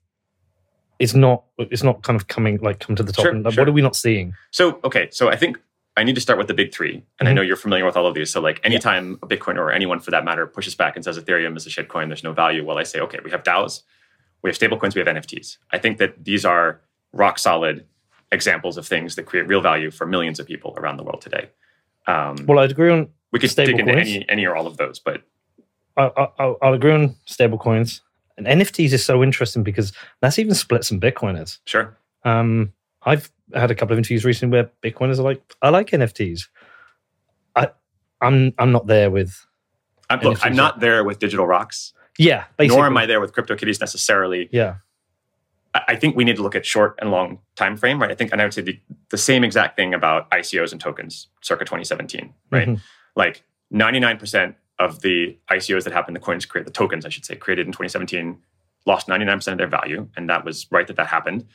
is 0.98 1.16
not 1.16 1.44
is 1.70 1.84
not 1.84 2.02
kind 2.02 2.20
of 2.20 2.28
coming 2.28 2.58
like 2.58 2.80
come 2.80 2.96
to 2.96 3.04
the 3.04 3.14
top? 3.14 3.26
Sure, 3.26 3.32
and, 3.32 3.46
like, 3.46 3.54
sure. 3.54 3.62
What 3.62 3.70
are 3.70 3.74
we 3.74 3.82
not 3.82 3.96
seeing? 3.96 4.34
so 4.50 4.80
okay, 4.84 5.10
so 5.12 5.30
I 5.30 5.36
think 5.36 5.60
I 5.98 6.04
need 6.04 6.16
to 6.16 6.22
start 6.22 6.38
with 6.40 6.48
the 6.48 6.54
big 6.54 6.74
three, 6.74 7.04
and 7.20 7.28
I 7.28 7.32
Mhm. 7.32 7.36
know 7.36 7.42
you're 7.42 7.56
familiar 7.58 7.86
with 7.86 7.98
all 7.98 8.08
of 8.08 8.14
these. 8.16 8.30
So 8.32 8.40
like 8.40 8.60
anytime 8.64 9.20
a 9.22 9.28
Bitcoin 9.28 9.58
or 9.58 9.72
anyone 9.72 10.00
for 10.00 10.12
that 10.12 10.24
matter 10.24 10.48
pushes 10.48 10.76
back 10.76 10.96
and 10.96 11.04
says 11.04 11.18
Ethereum 11.20 11.58
is 11.58 11.68
a 11.68 11.70
shitcoin, 11.70 12.08
there's 12.08 12.24
no 12.24 12.32
value. 12.34 12.64
Well, 12.64 12.78
I 12.78 12.84
say 12.84 13.00
okay, 13.02 13.20
we 13.24 13.32
have 13.32 13.44
DAOs, 13.44 13.84
we 14.42 14.50
have 14.50 14.58
stablecoins, 14.58 14.96
we 14.96 15.00
have 15.00 15.08
NFTs. 15.08 15.58
I 15.72 15.78
think 15.78 15.98
that 15.98 16.24
these 16.24 16.46
are 16.46 16.80
rock 17.12 17.38
solid 17.40 17.86
examples 18.32 18.78
of 18.78 18.88
things 18.88 19.16
that 19.16 19.24
create 19.24 19.48
real 19.48 19.60
value 19.62 19.92
for 19.92 20.06
millions 20.06 20.40
of 20.40 20.46
people 20.46 20.74
around 20.78 20.98
the 20.98 21.04
world 21.04 21.22
today. 21.22 21.50
Um, 22.08 22.38
Well, 22.48 22.60
I'd 22.60 22.72
agree 22.72 22.92
on 22.92 23.10
we 23.32 23.40
could 23.40 23.50
dig 23.56 23.70
into 23.80 23.92
any 23.92 24.28
any 24.30 24.46
or 24.46 24.56
all 24.56 24.68
of 24.68 24.78
those, 24.78 25.00
but 25.00 25.24
I, 25.98 26.04
I, 26.16 26.28
I'll- 26.40 26.58
I'll 26.62 26.74
agree 26.74 26.92
on 26.94 27.16
stablecoins. 27.28 28.02
And 28.38 28.48
NFTs 28.48 28.94
is 28.94 29.04
so 29.04 29.22
interesting 29.22 29.64
because 29.64 29.92
that's 30.22 30.40
even 30.40 30.54
split 30.56 30.86
some 30.86 31.00
Bitcoiners. 31.02 31.60
sure. 31.66 31.98
Um, 32.24 32.72
I've 33.04 33.30
had 33.54 33.72
a 33.72 33.76
couple 33.76 33.94
of 33.94 33.98
interviews 33.98 34.26
recently 34.26 34.58
where 34.58 34.72
Bitcoiners 34.84 35.20
are 35.20 35.24
like, 35.24 35.42
I 35.62 35.70
like 35.70 35.90
NFTs. 35.90 36.48
I, 37.56 37.70
I'm 38.22 38.54
I'm 38.58 38.72
not 38.72 38.88
there 38.88 39.10
with 39.10 39.46
I'm, 40.10 40.20
look, 40.22 40.46
I'm 40.46 40.56
not 40.56 40.80
there 40.80 41.04
with 41.04 41.20
digital 41.20 41.46
rocks, 41.46 41.94
yeah. 42.18 42.46
Basically, 42.58 42.78
nor 42.78 42.86
am 42.86 42.98
I 42.98 43.06
there 43.06 43.22
with 43.22 43.34
CryptoKitties 43.34 43.80
necessarily. 43.80 44.50
Yeah, 44.52 44.76
I 45.74 45.82
I 45.90 45.96
think 45.96 46.16
we 46.16 46.24
need 46.24 46.36
to 46.36 46.42
look 46.42 46.56
at 46.56 46.66
short 46.66 46.96
and 47.00 47.12
long 47.12 47.40
time 47.56 47.78
frame, 47.78 48.02
right? 48.02 48.12
I 48.12 48.16
think, 48.16 48.32
and 48.32 48.42
I 48.42 48.46
would 48.46 48.54
say 48.54 48.62
the, 48.62 48.80
the 49.10 49.18
same 49.18 49.44
exact 49.44 49.76
thing 49.76 49.94
about 49.94 50.30
ICOs 50.32 50.72
and 50.72 50.82
tokens, 50.82 51.28
circa 51.42 51.66
2017, 51.66 52.34
right? 52.52 52.68
Mhm. 52.68 52.82
Like 53.16 53.44
99% 53.74 54.56
of 54.80 55.02
the 55.02 55.38
ICOs 55.52 55.84
that 55.84 55.94
happened, 55.94 56.16
the 56.16 56.22
coins 56.22 56.46
create 56.46 56.66
the 56.66 56.72
tokens, 56.72 57.06
I 57.06 57.10
should 57.10 57.26
say, 57.26 57.36
created 57.36 57.68
in 57.68 57.72
2017, 57.72 58.38
lost 58.86 59.08
99% 59.08 59.52
of 59.52 59.58
their 59.58 59.68
value, 59.68 60.08
and 60.16 60.30
that 60.30 60.44
was 60.46 60.68
right 60.72 60.88
that 60.88 60.96
that 60.98 61.08
happened. 61.08 61.46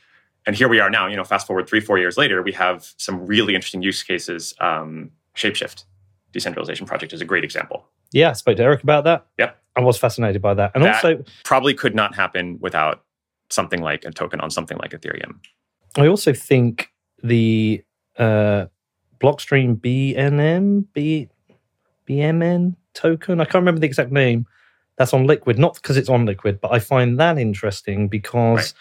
And 0.47 0.55
here 0.55 0.69
we 0.69 0.79
are 0.81 0.91
now. 0.91 1.07
You 1.07 1.17
know, 1.17 1.25
fast 1.25 1.47
forward 1.47 1.69
three, 1.69 1.81
four 1.81 1.99
years 1.99 2.17
later, 2.19 2.43
we 2.43 2.53
have 2.53 2.93
some 2.99 3.27
really 3.27 3.55
interesting 3.55 3.83
use 3.83 4.03
cases. 4.03 4.55
Um, 4.61 5.11
Shapeshift 5.35 5.85
decentralization 6.33 6.87
project 6.87 7.13
is 7.13 7.21
a 7.21 7.25
great 7.25 7.45
example. 7.45 7.87
yeah. 8.13 8.31
I 8.31 8.33
spoke 8.35 8.57
to 8.59 8.63
Eric 8.63 8.83
about 8.83 9.05
that. 9.05 9.27
Yep. 9.39 9.59
I 9.77 9.81
was 9.81 9.99
fascinated 9.99 10.41
by 10.43 10.55
that, 10.55 10.71
and 10.75 10.85
That- 10.85 10.97
also 11.05 11.25
Probably 11.45 11.75
could 11.75 11.95
not 11.97 12.15
happen 12.15 12.59
without 12.61 13.03
something 13.51 13.81
like 13.83 14.05
a 14.05 14.11
token 14.13 14.41
on 14.41 14.51
something 14.51 14.77
like 14.79 14.93
Ethereum. 14.93 15.39
I 15.97 16.07
also 16.07 16.33
think 16.33 16.93
the 17.23 17.83
uh, 18.19 18.67
Blockstream 19.21 19.77
BNM 19.81 20.85
B 20.93 21.29
BMN 22.09 22.77
token. 22.95 23.41
I 23.41 23.45
can't 23.45 23.55
remember 23.57 23.81
the 23.81 23.87
exact 23.87 24.13
name. 24.13 24.47
That's 24.97 25.13
on 25.13 25.27
Liquid, 25.27 25.59
not 25.59 25.75
because 25.75 25.97
it's 25.97 26.09
on 26.09 26.25
Liquid, 26.27 26.61
but 26.61 26.73
I 26.73 26.79
find 26.79 27.19
that 27.19 27.39
interesting 27.39 28.09
because 28.09 28.57
Right. 28.59 28.73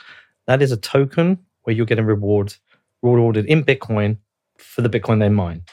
that 0.47 0.61
is 0.61 0.71
a 0.71 0.77
token 0.77 1.39
where 1.63 1.75
you're 1.75 1.85
getting 1.85 2.05
reward 2.05 2.55
rewarded 3.01 3.45
in 3.45 3.63
Bitcoin 3.63 4.17
for 4.57 4.81
the 4.81 4.89
Bitcoin 4.89 5.19
they 5.19 5.29
mine. 5.29 5.63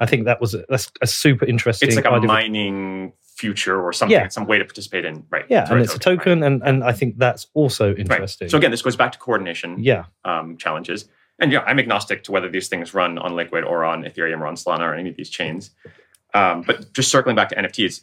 I 0.00 0.06
think 0.06 0.24
that 0.24 0.40
was 0.40 0.54
a, 0.54 0.64
that's 0.68 0.90
a 1.00 1.06
super 1.06 1.44
interesting. 1.44 1.88
It's 1.88 1.96
like 1.96 2.04
a 2.04 2.20
mining 2.20 3.12
future 3.22 3.80
or 3.80 3.92
something, 3.92 4.12
Yeah. 4.12 4.28
some 4.28 4.46
way 4.46 4.58
to 4.58 4.64
participate 4.64 5.04
in, 5.04 5.24
right? 5.30 5.44
yeah, 5.48 5.70
and 5.70 5.80
it's 5.80 5.94
a 5.94 5.98
token, 5.98 6.42
and 6.42 6.62
and 6.64 6.82
I 6.84 6.92
think 6.92 7.18
that's 7.18 7.46
also 7.54 7.88
right? 7.88 7.98
Right. 7.98 8.00
interesting. 8.00 8.48
So 8.48 8.58
again, 8.58 8.70
this 8.70 8.82
goes 8.82 8.96
back 8.96 9.12
to 9.12 9.18
coordination 9.18 9.76
yeah, 9.82 10.06
um, 10.24 10.56
challenges. 10.56 11.08
And 11.40 11.50
yeah, 11.50 11.60
I'm 11.60 11.80
agnostic 11.80 12.22
to 12.24 12.32
whether 12.32 12.48
these 12.48 12.68
things 12.68 12.94
run 12.94 13.18
on 13.18 13.34
Liquid 13.34 13.64
or 13.64 13.84
on 13.84 14.04
Ethereum 14.04 14.40
or 14.40 14.46
on 14.46 14.54
Solana 14.54 14.82
or 14.82 14.94
any 14.94 15.10
of 15.10 15.16
these 15.16 15.28
chains. 15.30 15.70
Um, 16.32 16.62
but 16.62 16.92
just 16.92 17.10
circling 17.10 17.34
back 17.34 17.48
to 17.48 17.56
NFTs, 17.56 18.02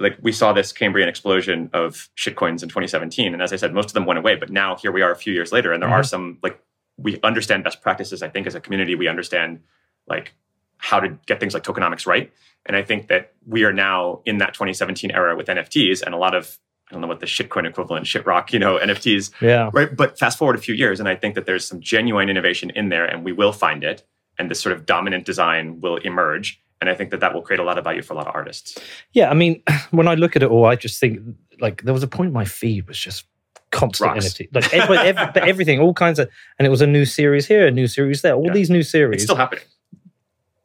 like 0.00 0.16
we 0.20 0.32
saw 0.32 0.52
this 0.52 0.72
Cambrian 0.72 1.08
explosion 1.08 1.70
of 1.72 2.08
shitcoins 2.16 2.62
in 2.62 2.68
2017, 2.68 3.32
and 3.32 3.42
as 3.42 3.52
I 3.52 3.56
said, 3.56 3.72
most 3.74 3.86
of 3.88 3.92
them 3.94 4.06
went 4.06 4.18
away. 4.18 4.34
But 4.34 4.50
now 4.50 4.76
here 4.76 4.90
we 4.92 5.02
are 5.02 5.10
a 5.12 5.16
few 5.16 5.32
years 5.32 5.52
later, 5.52 5.72
and 5.72 5.82
there 5.82 5.90
are 5.90 6.00
Mhm. 6.00 6.06
some 6.08 6.38
like 6.42 6.60
we 6.96 7.18
understand 7.22 7.64
best 7.64 7.80
practices. 7.82 8.22
I 8.22 8.28
think 8.28 8.46
as 8.46 8.54
a 8.54 8.60
community, 8.60 8.94
we 8.94 9.08
understand 9.08 9.60
like 10.08 10.34
how 10.78 10.98
to 11.00 11.18
get 11.26 11.40
things 11.40 11.54
like 11.54 11.62
tokenomics 11.62 12.06
right. 12.06 12.32
And 12.66 12.76
I 12.76 12.82
think 12.82 13.08
that 13.08 13.32
we 13.46 13.64
are 13.64 13.72
now 13.72 14.22
in 14.24 14.38
that 14.38 14.54
2017 14.54 15.10
era 15.10 15.36
with 15.36 15.46
NFTs 15.48 16.02
and 16.02 16.14
a 16.14 16.18
lot 16.18 16.34
of 16.34 16.58
I 16.88 16.92
don't 16.94 17.02
know 17.02 17.06
what 17.06 17.20
the 17.20 17.26
shitcoin 17.26 17.68
equivalent, 17.68 18.04
shitrock, 18.06 18.52
you 18.52 18.58
know, 18.58 18.76
NFTs 18.76 19.30
yeah. 19.40 19.70
right 19.72 19.94
but 19.94 20.18
fast 20.18 20.36
forward 20.38 20.56
a 20.56 20.60
few 20.60 20.74
years 20.74 20.98
and 20.98 21.08
i 21.08 21.14
think 21.14 21.36
that 21.36 21.46
there's 21.46 21.64
some 21.64 21.80
genuine 21.80 22.28
innovation 22.28 22.70
in 22.70 22.88
there 22.88 23.04
and 23.04 23.24
we 23.24 23.30
will 23.30 23.52
find 23.52 23.84
it 23.84 24.02
and 24.38 24.50
this 24.50 24.60
sort 24.60 24.74
of 24.74 24.86
dominant 24.86 25.24
design 25.24 25.80
will 25.80 25.98
emerge 25.98 26.60
and 26.80 26.88
i 26.90 26.94
think 26.94 27.10
that 27.10 27.20
that 27.20 27.32
will 27.34 27.42
create 27.42 27.60
a 27.60 27.64
lot 27.64 27.78
of 27.78 27.84
value 27.84 28.02
for 28.02 28.14
a 28.14 28.16
lot 28.16 28.26
of 28.26 28.34
artists 28.34 28.78
Yeah, 29.12 29.30
I 29.30 29.34
mean, 29.34 29.62
when 29.90 30.08
I 30.08 30.14
look 30.14 30.36
at 30.36 30.42
it 30.42 30.50
all, 30.50 30.64
I 30.66 30.76
just 30.76 30.98
think 31.00 31.20
like 31.60 31.82
there 31.82 31.94
was 31.94 32.02
a 32.02 32.08
point 32.08 32.32
my 32.32 32.44
feed 32.44 32.86
was 32.88 32.98
just 32.98 33.26
constant 33.70 34.12
Rocks. 34.12 34.26
NFT, 34.26 34.48
like 34.54 34.72
every, 34.74 34.96
every, 34.98 35.42
everything, 35.42 35.78
all 35.80 35.94
kinds 35.94 36.18
of, 36.18 36.28
and 36.58 36.66
it 36.66 36.70
was 36.70 36.80
a 36.80 36.86
new 36.86 37.04
series 37.04 37.46
here, 37.46 37.66
a 37.66 37.70
new 37.70 37.86
series 37.86 38.22
there, 38.22 38.34
all 38.34 38.46
Yeah. 38.46 38.52
these 38.52 38.70
new 38.70 38.82
series. 38.82 39.16
it's 39.16 39.24
still 39.24 39.36
happening 39.36 39.64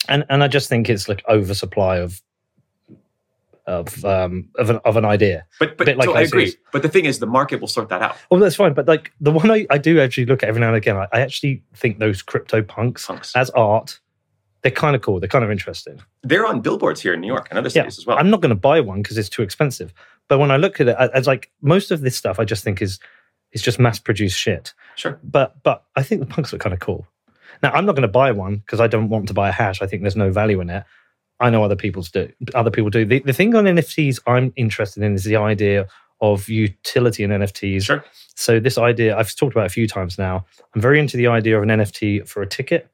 and 0.07 0.23
and 0.29 0.43
I 0.43 0.47
just 0.47 0.69
think 0.69 0.89
it's 0.89 1.07
like 1.09 1.23
oversupply 1.27 1.97
of 1.97 2.21
of 3.67 4.05
um 4.05 4.47
of 4.59 4.69
an 4.69 4.79
of 4.85 4.95
an 4.95 5.05
idea. 5.05 5.43
but 5.59 5.75
but 5.77 5.87
like 5.97 6.05
so 6.05 6.13
i 6.15 6.21
agree 6.21 6.45
ICOs. 6.51 6.57
but 6.71 6.83
the 6.83 6.89
thing 6.89 7.05
is 7.05 7.17
the 7.17 7.25
market 7.25 7.59
will 7.59 7.67
sort 7.67 7.89
that 7.89 8.01
out 8.01 8.15
Well, 8.29 8.39
that's 8.39 8.55
fine, 8.55 8.73
but 8.75 8.87
like 8.87 9.11
the 9.19 9.31
one 9.31 9.49
I, 9.49 9.65
I 9.71 9.79
do 9.79 9.99
actually 9.99 10.27
look 10.27 10.43
at 10.43 10.49
every 10.49 10.61
now 10.61 10.67
and 10.67 10.75
again, 10.77 10.95
I, 10.97 11.07
I 11.11 11.21
actually 11.21 11.63
think 11.75 11.97
those 11.99 12.21
crypto 12.21 12.61
punks 12.61 13.07
punks 13.07 13.35
as 13.35 13.49
art, 13.51 13.99
they're 14.65 14.71
kind 14.83 14.95
of 14.95 15.01
cool, 15.03 15.19
they're 15.19 15.29
kind 15.29 15.45
of 15.45 15.51
interesting. 15.51 16.01
they're 16.23 16.45
on 16.45 16.59
billboards 16.59 16.99
here 16.99 17.13
in 17.13 17.21
new 17.21 17.27
york 17.27 17.47
and 17.51 17.59
other 17.59 17.67
Yeah, 17.69 17.83
cities 17.83 17.99
as 17.99 18.05
well 18.07 18.17
I'm 18.17 18.29
not 18.31 18.41
going 18.41 18.49
to 18.49 18.55
buy 18.55 18.81
one 18.81 19.01
because 19.03 19.17
it's 19.17 19.29
too 19.29 19.43
expensive. 19.43 19.93
But 20.27 20.39
when 20.39 20.49
I 20.49 20.57
look 20.57 20.81
at 20.81 20.87
it, 20.87 20.95
I- 20.99 21.09
as 21.13 21.27
like 21.27 21.51
most 21.61 21.91
of 21.91 22.01
this 22.01 22.15
stuff, 22.17 22.39
I 22.39 22.45
just 22.45 22.63
think 22.63 22.81
is 22.81 22.99
is 23.51 23.61
just 23.61 23.77
mass 23.79 23.99
produced 23.99 24.37
shit. 24.37 24.73
sure 24.95 25.19
But 25.23 25.61
but 25.63 25.83
I 25.95 26.01
think 26.03 26.19
the 26.21 26.27
punks 26.27 26.51
look 26.51 26.61
kind 26.61 26.73
of 26.73 26.79
cool. 26.79 27.05
Now 27.63 27.71
I'm 27.71 27.85
not 27.85 27.93
going 27.95 28.01
to 28.11 28.17
buy 28.23 28.31
one 28.31 28.57
because 28.57 28.81
I 28.81 28.87
don't 28.87 29.09
want 29.09 29.27
to 29.27 29.33
buy 29.35 29.49
a 29.49 29.51
hash. 29.51 29.81
I 29.81 29.87
think 29.87 30.01
there's 30.01 30.15
no 30.17 30.31
value 30.31 30.59
in 30.61 30.69
it. 30.69 30.83
I 31.39 31.49
know 31.51 31.63
other 31.63 31.75
people's 31.75 32.09
do. 32.11 32.31
Other 32.53 32.71
people 32.71 32.89
do. 32.89 33.05
The, 33.05 33.19
the 33.19 33.33
thing 33.33 33.53
on 33.55 33.65
NFTs 33.65 34.19
I'm 34.25 34.51
interested 34.55 35.03
in 35.03 35.13
is 35.15 35.25
the 35.25 35.35
idea 35.35 35.85
of 36.21 36.47
utility 36.49 37.23
in 37.23 37.29
NFTs. 37.29 37.83
Sure. 37.83 38.03
So 38.35 38.59
this 38.59 38.77
idea 38.77 39.15
I've 39.17 39.35
talked 39.35 39.53
about 39.53 39.65
a 39.67 39.69
few 39.77 39.87
times 39.87 40.17
now. 40.17 40.45
I'm 40.73 40.81
very 40.81 40.99
into 40.99 41.17
the 41.17 41.27
idea 41.27 41.57
of 41.57 41.63
an 41.63 41.69
NFT 41.69 42.27
for 42.27 42.41
a 42.41 42.47
ticket. 42.47 42.89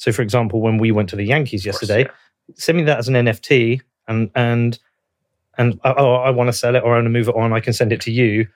So 0.00 0.12
for 0.12 0.22
example, 0.22 0.60
when 0.62 0.78
we 0.78 0.90
went 0.92 1.10
to 1.10 1.16
the 1.16 1.24
Yankees 1.24 1.66
Of 1.66 1.72
course, 1.74 1.82
yesterday, 1.82 2.08
yeah. 2.08 2.54
send 2.56 2.78
me 2.78 2.84
that 2.84 2.98
as 2.98 3.08
an 3.08 3.14
NFT 3.14 3.82
and 4.08 4.30
and 4.34 4.78
and 5.58 5.78
oh, 5.84 6.14
I 6.14 6.30
want 6.30 6.48
to 6.48 6.52
sell 6.54 6.74
it 6.74 6.82
or 6.82 6.92
I 6.92 6.96
want 6.96 7.04
to 7.06 7.10
move 7.10 7.28
it 7.28 7.34
on. 7.36 7.52
I 7.52 7.60
can 7.60 7.74
send 7.74 7.92
it 7.92 8.00
to 8.02 8.10
you, 8.10 8.46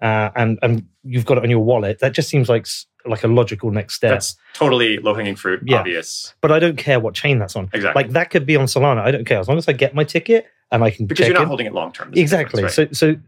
uh, 0.00 0.30
and 0.34 0.58
and 0.62 0.86
you've 1.02 1.26
got 1.26 1.36
it 1.36 1.44
on 1.44 1.50
your 1.50 1.60
wallet. 1.62 1.98
That 1.98 2.12
just 2.14 2.28
seems 2.30 2.48
like 2.48 2.66
like 3.04 3.22
a 3.22 3.28
logical 3.28 3.70
next 3.70 3.96
step. 3.96 4.12
That's 4.12 4.34
totally 4.54 4.96
low 4.98 5.12
hanging 5.12 5.36
fruit, 5.36 5.60
Yeah. 5.66 5.80
obvious. 5.80 6.34
but 6.40 6.50
I 6.50 6.58
don't 6.58 6.76
care 6.78 6.98
what 6.98 7.12
chain 7.14 7.38
that's 7.38 7.54
on. 7.54 7.68
Exactly. 7.74 8.02
Like 8.02 8.12
that 8.12 8.30
could 8.30 8.46
be 8.46 8.56
on 8.56 8.64
Solana. 8.64 9.00
I 9.02 9.10
don't 9.10 9.26
care 9.26 9.38
as 9.40 9.46
long 9.46 9.58
as 9.58 9.68
I 9.68 9.72
get 9.74 9.94
my 9.94 10.04
ticket 10.04 10.46
and 10.72 10.82
I 10.82 10.88
can 10.90 11.04
because 11.04 11.26
you're 11.26 11.34
not 11.34 11.42
in. 11.42 11.48
holding 11.48 11.66
it 11.66 11.74
long 11.74 11.92
term. 11.92 12.12
This 12.12 12.24
is 12.24 12.30
the 12.30 12.38
exactly. 12.40 12.62
difference, 12.62 12.98
So 12.98 13.12
so 13.12 13.20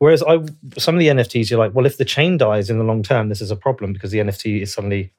whereas 0.00 0.22
I 0.22 0.34
some 0.76 0.94
of 0.96 0.98
the 0.98 1.08
NFTs 1.08 1.48
you're 1.48 1.58
like, 1.58 1.74
well, 1.74 1.86
if 1.86 1.96
the 1.96 2.04
chain 2.04 2.36
dies 2.36 2.68
in 2.68 2.76
the 2.76 2.84
long 2.84 3.02
term, 3.02 3.30
this 3.30 3.40
is 3.40 3.50
a 3.50 3.56
problem 3.56 3.94
because 3.94 4.10
the 4.10 4.18
NFT 4.18 4.60
is 4.60 4.70
suddenly 4.74 5.12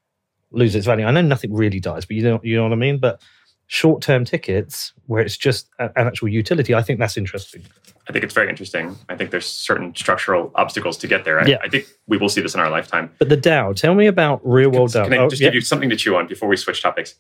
loses 0.54 0.76
its 0.76 0.86
value. 0.86 1.06
I 1.06 1.12
know 1.12 1.22
nothing 1.22 1.54
really 1.54 1.80
dies, 1.80 2.06
but 2.06 2.16
you 2.16 2.24
know 2.24 2.40
you 2.44 2.56
know 2.56 2.64
what 2.64 2.72
I 2.72 2.76
mean. 2.76 2.98
But 3.00 3.22
short 3.68 4.02
term 4.02 4.26
tickets 4.26 4.94
where 5.08 5.22
it's 5.24 5.38
just 5.38 5.70
an 5.80 5.92
actual 5.96 6.30
utility, 6.30 6.74
I 6.76 6.82
think 6.82 7.00
that's 7.00 7.18
interesting. 7.18 7.64
I 8.08 8.12
think 8.12 8.26
it's 8.26 8.34
very 8.34 8.50
interesting. 8.50 8.96
I 9.08 9.16
think 9.16 9.32
there's 9.32 9.46
certain 9.46 9.96
structural 9.96 10.52
obstacles 10.56 10.98
to 10.98 11.08
get 11.08 11.24
there. 11.24 11.40
I, 11.40 11.46
Yeah. 11.46 11.58
I 11.64 11.70
think 11.70 11.88
we 12.06 12.18
will 12.18 12.28
see 12.30 12.42
this 12.42 12.54
in 12.54 12.60
our 12.60 12.70
lifetime. 12.70 13.10
But 13.18 13.30
the 13.30 13.38
DAO, 13.38 13.74
tell 13.76 13.96
me 13.96 14.08
about 14.08 14.42
real 14.44 14.70
world 14.72 14.92
DAO. 14.92 15.06
Can 15.06 15.14
I 15.14 15.18
Oh, 15.18 15.30
just 15.30 15.42
yeah. 15.42 15.48
give 15.48 15.56
you 15.56 15.62
something 15.62 15.90
to 15.90 15.96
chew 15.96 16.16
on 16.18 16.28
before 16.28 16.50
we 16.50 16.58
switch 16.58 16.82
topics? 16.82 17.16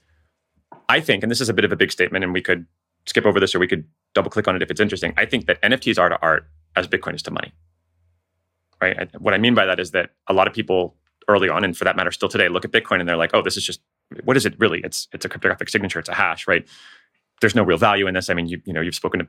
I 0.89 0.99
think, 0.99 1.23
and 1.23 1.31
this 1.31 1.39
is 1.39 1.47
a 1.47 1.53
bit 1.53 1.63
of 1.63 1.71
a 1.71 1.77
big 1.77 1.91
statement, 1.91 2.23
and 2.25 2.33
we 2.33 2.41
could 2.41 2.65
skip 3.05 3.25
over 3.25 3.39
this 3.39 3.55
or 3.55 3.59
we 3.59 3.67
could 3.67 3.85
double 4.13 4.29
click 4.29 4.47
on 4.47 4.55
it 4.57 4.61
if 4.61 4.69
it's 4.69 4.81
interesting. 4.81 5.13
I 5.15 5.25
think 5.25 5.45
that 5.47 5.61
NFTs 5.61 5.97
are 5.97 6.09
to 6.09 6.19
art 6.21 6.47
as 6.75 6.87
Bitcoin 6.87 7.15
is 7.15 7.21
to 7.23 7.31
money. 7.31 7.53
Right? 8.81 9.09
What 9.21 9.33
I 9.33 9.37
mean 9.37 9.53
by 9.55 9.65
that 9.65 9.79
is 9.79 9.91
that 9.91 10.09
a 10.27 10.33
lot 10.33 10.47
of 10.47 10.53
people 10.53 10.95
early 11.27 11.49
on, 11.49 11.63
and 11.63 11.75
for 11.75 11.83
that 11.83 11.95
matter, 11.95 12.11
still 12.11 12.29
today, 12.29 12.49
look 12.49 12.65
at 12.65 12.71
Bitcoin 12.71 12.99
and 12.99 13.07
they're 13.07 13.17
like, 13.17 13.31
"Oh, 13.33 13.41
this 13.41 13.57
is 13.57 13.63
just 13.63 13.81
what 14.23 14.37
is 14.37 14.45
it 14.45 14.55
really? 14.59 14.81
It's 14.83 15.07
it's 15.13 15.25
a 15.25 15.29
cryptographic 15.29 15.69
signature. 15.69 15.99
It's 15.99 16.09
a 16.09 16.13
hash, 16.13 16.47
right? 16.47 16.67
There's 17.41 17.55
no 17.55 17.63
real 17.63 17.77
value 17.77 18.07
in 18.07 18.13
this. 18.13 18.29
I 18.29 18.33
mean, 18.33 18.47
you 18.47 18.61
you 18.65 18.73
know, 18.73 18.81
you've 18.81 18.95
spoken 18.95 19.21
to 19.21 19.27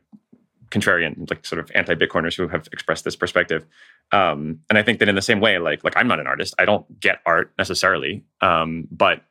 contrarian, 0.70 1.28
like 1.30 1.46
sort 1.46 1.60
of 1.60 1.70
anti-Bitcoiners 1.74 2.36
who 2.36 2.48
have 2.48 2.68
expressed 2.72 3.04
this 3.04 3.16
perspective. 3.16 3.64
Um, 4.12 4.60
and 4.68 4.78
I 4.78 4.82
think 4.82 4.98
that 4.98 5.08
in 5.08 5.14
the 5.14 5.22
same 5.22 5.40
way, 5.40 5.58
like 5.58 5.84
like 5.84 5.96
I'm 5.96 6.08
not 6.08 6.20
an 6.20 6.26
artist, 6.26 6.54
I 6.58 6.64
don't 6.64 7.00
get 7.00 7.20
art 7.26 7.52
necessarily, 7.58 8.24
um, 8.40 8.88
but 8.90 9.22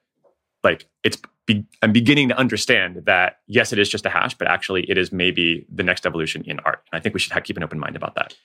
like 0.63 0.87
it's 1.03 1.17
be, 1.45 1.65
I'm 1.81 1.91
beginning 1.91 2.29
to 2.29 2.37
understand 2.37 3.03
that 3.05 3.39
yes, 3.47 3.73
it 3.73 3.79
is 3.79 3.89
just 3.89 4.05
a 4.05 4.09
hash, 4.09 4.33
but 4.37 4.47
actually 4.47 4.89
it 4.89 4.97
is 4.97 5.11
maybe 5.11 5.65
the 5.69 5.83
next 5.83 6.05
evolution 6.05 6.43
in 6.45 6.59
art. 6.59 6.83
And 6.91 6.99
I 6.99 7.01
think 7.01 7.13
we 7.13 7.19
should 7.19 7.43
keep 7.43 7.57
an 7.57 7.63
open 7.63 7.79
mind 7.79 7.95
about 7.95 8.15
that. 8.15 8.35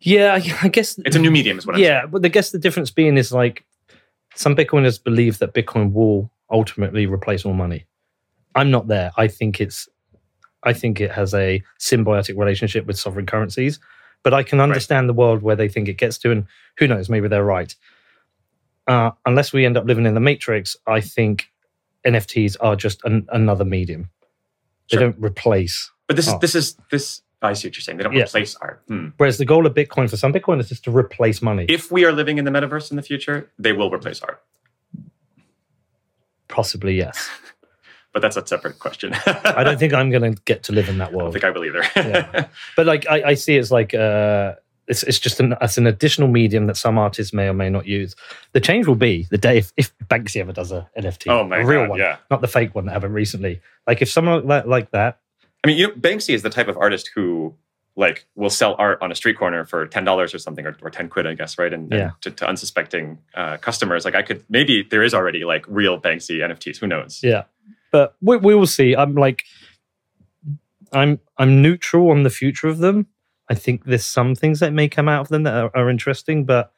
Yeah, 0.00 0.34
I- 0.62 0.68
guess 0.68 0.98
It's 1.04 1.16
a 1.16 1.18
new 1.18 1.30
medium, 1.30 1.58
is 1.58 1.66
what 1.66 1.74
I'm 1.76 1.80
saying. 1.80 1.90
yeah, 1.92 2.06
but 2.06 2.24
I 2.24 2.28
guess 2.28 2.50
the 2.50 2.58
difference 2.58 2.90
being 2.90 3.16
is 3.16 3.32
like 3.32 3.64
some 4.34 4.54
Bitcoiners 4.54 5.02
believe 5.02 5.38
that 5.38 5.54
Bitcoin 5.54 5.92
will 5.92 6.30
ultimately 6.50 7.06
replace 7.06 7.44
all 7.44 7.54
money. 7.54 7.86
I'm 8.54 8.70
not 8.70 8.88
there. 8.88 9.12
I 9.16 9.28
think 9.28 9.60
it's 9.60 9.88
I 10.62 10.72
think 10.72 11.00
it 11.00 11.12
has 11.12 11.32
a 11.34 11.62
symbiotic 11.78 12.36
relationship 12.36 12.86
with 12.86 12.98
sovereign 12.98 13.26
currencies, 13.26 13.78
but 14.24 14.34
I 14.34 14.42
can 14.42 14.58
understand 14.60 15.08
the 15.08 15.12
world 15.14 15.42
where 15.42 15.54
they 15.54 15.68
think 15.68 15.86
it 15.88 15.94
gets 15.98 16.18
to, 16.18 16.32
and 16.32 16.46
who 16.78 16.88
knows, 16.88 17.08
maybe 17.08 17.28
they're 17.28 17.44
right. 17.44 17.72
Uh, 18.88 19.10
unless 19.26 19.52
we 19.52 19.64
end 19.64 19.76
up 19.76 19.84
living 19.84 20.06
in 20.06 20.14
the 20.14 20.20
matrix, 20.20 20.76
I 20.86 21.00
think 21.00 21.48
NFTs 22.04 22.56
are 22.60 22.74
just 22.74 23.04
an, 23.04 23.26
another 23.30 23.64
medium. 23.64 24.10
They 24.90 24.96
Sure. 24.96 25.00
don't 25.10 25.22
replace. 25.22 25.90
But 26.08 26.16
this 26.16 26.28
Oh. 26.28 26.34
is 26.34 26.40
this 26.40 26.54
is 26.54 26.76
this. 26.90 27.22
I 27.46 27.52
see 27.54 27.68
what 27.68 27.76
you're 27.76 27.82
saying. 27.82 27.98
They 27.98 28.04
don't 28.04 28.12
Yeah. 28.14 28.24
replace 28.24 28.54
art. 28.56 28.82
Hmm. 28.88 29.08
Whereas 29.16 29.38
the 29.38 29.44
goal 29.44 29.66
of 29.66 29.74
Bitcoin 29.74 30.08
for 30.10 30.16
some 30.16 30.32
Bitcoiners 30.32 30.60
is 30.60 30.68
just 30.70 30.84
to 30.84 30.90
replace 30.90 31.40
money. 31.42 31.64
If 31.68 31.90
we 31.90 32.04
are 32.04 32.12
living 32.12 32.38
in 32.38 32.44
the 32.44 32.50
metaverse 32.50 32.90
in 32.90 32.96
the 32.96 33.02
future, 33.02 33.50
they 33.58 33.72
will 33.72 33.90
replace 33.90 34.20
art. 34.20 34.42
Possibly, 36.48 36.94
yes. 36.96 37.28
But 38.12 38.22
that's 38.22 38.36
a 38.38 38.46
separate 38.46 38.78
question. 38.78 39.12
I 39.26 39.62
don't 39.62 39.78
think 39.78 39.92
I'm 39.92 40.08
going 40.08 40.34
to 40.34 40.40
get 40.46 40.62
to 40.62 40.72
live 40.72 40.88
in 40.88 40.96
that 40.98 41.12
world. 41.12 41.36
I 41.36 41.38
don't 41.38 41.42
think 41.42 41.44
I 41.44 41.50
will 41.50 41.64
either. 41.66 41.84
Yeah. 41.96 42.46
But 42.74 42.86
like, 42.86 43.06
I, 43.10 43.22
I 43.22 43.34
see 43.34 43.58
it's 43.58 43.70
like 43.70 43.92
uh, 43.92 44.54
it's 44.88 45.02
it's 45.02 45.18
just 45.18 45.38
an 45.38 45.54
it's 45.60 45.76
an 45.76 45.86
additional 45.86 46.26
medium 46.28 46.66
that 46.68 46.78
some 46.78 46.96
artists 46.96 47.34
may 47.34 47.46
or 47.46 47.52
may 47.52 47.68
not 47.68 47.84
use. 47.84 48.16
The 48.52 48.60
change 48.62 48.86
will 48.86 48.94
be 48.94 49.26
the 49.30 49.36
day 49.36 49.58
if, 49.58 49.70
if 49.76 49.92
Banksy 50.08 50.40
ever 50.40 50.54
does 50.54 50.72
a 50.72 50.88
NFT, 50.98 51.26
oh 51.30 51.44
my 51.46 51.58
a 51.58 51.66
real 51.66 51.82
god! 51.82 51.90
one, 51.90 51.98
Yeah. 51.98 52.16
not 52.30 52.40
the 52.40 52.48
fake 52.48 52.74
one 52.74 52.86
that 52.86 52.92
happened 52.92 53.12
recently. 53.12 53.60
Like 53.86 54.00
if 54.00 54.10
someone 54.10 54.46
like 54.46 54.64
like 54.64 54.92
that, 54.92 55.18
I 55.64 55.68
mean, 55.68 55.78
you 55.78 55.88
know, 55.88 55.94
Banksy 55.94 56.34
is 56.34 56.42
the 56.42 56.50
type 56.50 56.68
of 56.68 56.76
artist 56.76 57.10
who 57.14 57.54
like 57.96 58.26
will 58.34 58.50
sell 58.50 58.76
art 58.78 59.00
on 59.00 59.10
a 59.10 59.14
street 59.14 59.38
corner 59.38 59.64
for 59.64 59.86
ten 59.86 60.04
dollars 60.04 60.34
or 60.34 60.38
something, 60.38 60.66
or, 60.66 60.76
or 60.82 60.90
ten 60.90 61.08
quid, 61.08 61.26
I 61.26 61.34
guess, 61.34 61.58
right? 61.58 61.72
And, 61.72 61.92
and 61.92 62.12
to, 62.22 62.30
to 62.30 62.46
unsuspecting 62.48 63.18
uh, 63.34 63.56
customers, 63.56 64.04
like 64.04 64.14
I 64.14 64.22
could 64.22 64.44
maybe 64.48 64.82
there 64.82 65.02
is 65.02 65.14
already 65.14 65.44
like 65.44 65.64
real 65.68 66.00
Banksy 66.00 66.38
NFTs. 66.38 66.78
Who 66.78 66.86
knows? 66.86 67.20
yeah. 67.22 67.44
But 67.92 68.14
we, 68.20 68.36
we 68.36 68.54
will 68.54 68.66
see. 68.66 68.94
I'm 68.94 69.14
like, 69.14 69.44
I'm 70.92 71.18
I'm 71.38 71.62
neutral 71.62 72.10
on 72.10 72.22
the 72.22 72.30
future 72.30 72.68
of 72.68 72.78
them. 72.78 73.06
I 73.48 73.54
think 73.54 73.84
there's 73.84 74.04
some 74.04 74.34
things 74.34 74.60
that 74.60 74.72
may 74.72 74.88
come 74.88 75.08
out 75.08 75.20
of 75.22 75.28
them 75.28 75.44
that 75.44 75.54
are, 75.54 75.70
are 75.74 75.88
interesting, 75.90 76.44
but 76.44 76.72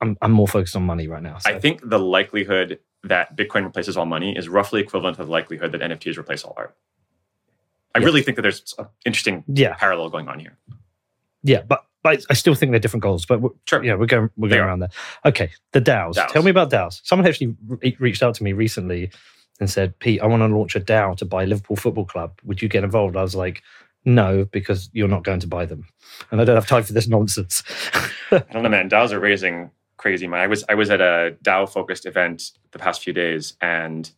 I'm 0.00 0.16
I'm 0.20 0.32
more 0.32 0.48
focused 0.48 0.76
on 0.76 0.82
money 0.84 1.08
right 1.08 1.22
now. 1.22 1.38
so- 1.38 1.50
I 1.50 1.58
think 1.58 1.88
the 1.88 1.98
likelihood 1.98 2.80
that 3.04 3.36
Bitcoin 3.36 3.64
replaces 3.64 3.96
all 3.96 4.06
money 4.06 4.36
is 4.36 4.48
roughly 4.48 4.80
equivalent 4.80 5.16
to 5.16 5.24
the 5.24 5.30
likelihood 5.30 5.72
that 5.72 5.80
NFTs 5.80 6.18
replace 6.18 6.42
all 6.44 6.54
art. 6.56 6.76
I 7.96 8.00
Yes. 8.00 8.04
really 8.06 8.22
think 8.22 8.36
that 8.36 8.42
there's 8.42 8.74
an 8.78 8.86
interesting 9.04 9.42
yeah, 9.48 9.74
parallel 9.74 10.10
going 10.10 10.28
on 10.28 10.38
here. 10.38 10.56
yeah, 11.42 11.62
but. 11.62 11.82
But 12.02 12.24
I 12.30 12.34
still 12.34 12.54
think 12.54 12.70
they're 12.70 12.78
different 12.78 13.02
goals. 13.02 13.26
But 13.26 13.40
we're, 13.40 13.50
Sure. 13.68 13.82
yeah, 13.82 13.96
we're 13.96 14.06
going 14.06 14.30
we're 14.36 14.48
going 14.48 14.60
around 14.60 14.78
there. 14.78 14.90
Okay, 15.24 15.50
the 15.72 15.80
DAOs. 15.80 16.14
DAOs. 16.14 16.28
Tell 16.32 16.44
me 16.44 16.52
about 16.52 16.70
DAOs. 16.70 17.00
Someone 17.02 17.26
actually 17.26 17.56
re- 17.66 17.96
reached 17.98 18.22
out 18.22 18.34
to 18.36 18.44
me 18.44 18.52
recently 18.52 19.10
and 19.58 19.68
said, 19.68 19.98
"Pete, 19.98 20.20
I 20.22 20.26
want 20.26 20.40
to 20.42 20.46
launch 20.46 20.76
a 20.76 20.80
DAO 20.80 21.16
to 21.16 21.24
buy 21.24 21.44
Liverpool 21.44 21.74
Football 21.74 22.04
Club. 22.04 22.38
Would 22.44 22.62
you 22.62 22.68
get 22.68 22.84
involved?" 22.84 23.16
I 23.16 23.22
was 23.22 23.34
like, 23.34 23.60
"No, 24.04 24.44
because 24.44 24.88
you're 24.92 25.08
not 25.08 25.24
going 25.24 25.40
to 25.40 25.48
buy 25.48 25.66
them, 25.66 25.84
and 26.30 26.40
I 26.40 26.44
don't 26.44 26.54
have 26.54 26.68
time 26.68 26.84
for 26.84 26.92
this 26.92 27.08
nonsense." 27.08 27.64
I 28.30 28.38
don't 28.52 28.62
know, 28.62 28.68
man. 28.68 28.88
DAOs 28.88 29.10
are 29.10 29.18
raising 29.18 29.72
crazy 29.96 30.28
money. 30.28 30.44
I 30.44 30.46
was 30.46 30.62
I 30.68 30.74
was 30.76 30.90
at 30.90 31.00
a 31.00 31.36
DAO 31.42 31.66
focused 31.68 32.06
event 32.06 32.52
the 32.70 32.78
past 32.78 33.02
few 33.02 33.14
days, 33.14 33.54
and 33.60 34.08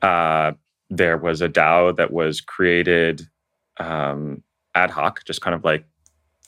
uh, 0.00 0.52
there 0.90 1.16
was 1.16 1.40
a 1.40 1.48
DAO 1.48 1.96
that 1.96 2.12
was 2.12 2.40
created 2.40 3.28
um, 3.78 4.42
ad 4.74 4.90
hoc, 4.90 5.24
just 5.24 5.40
kind 5.40 5.54
of 5.54 5.64
like 5.64 5.84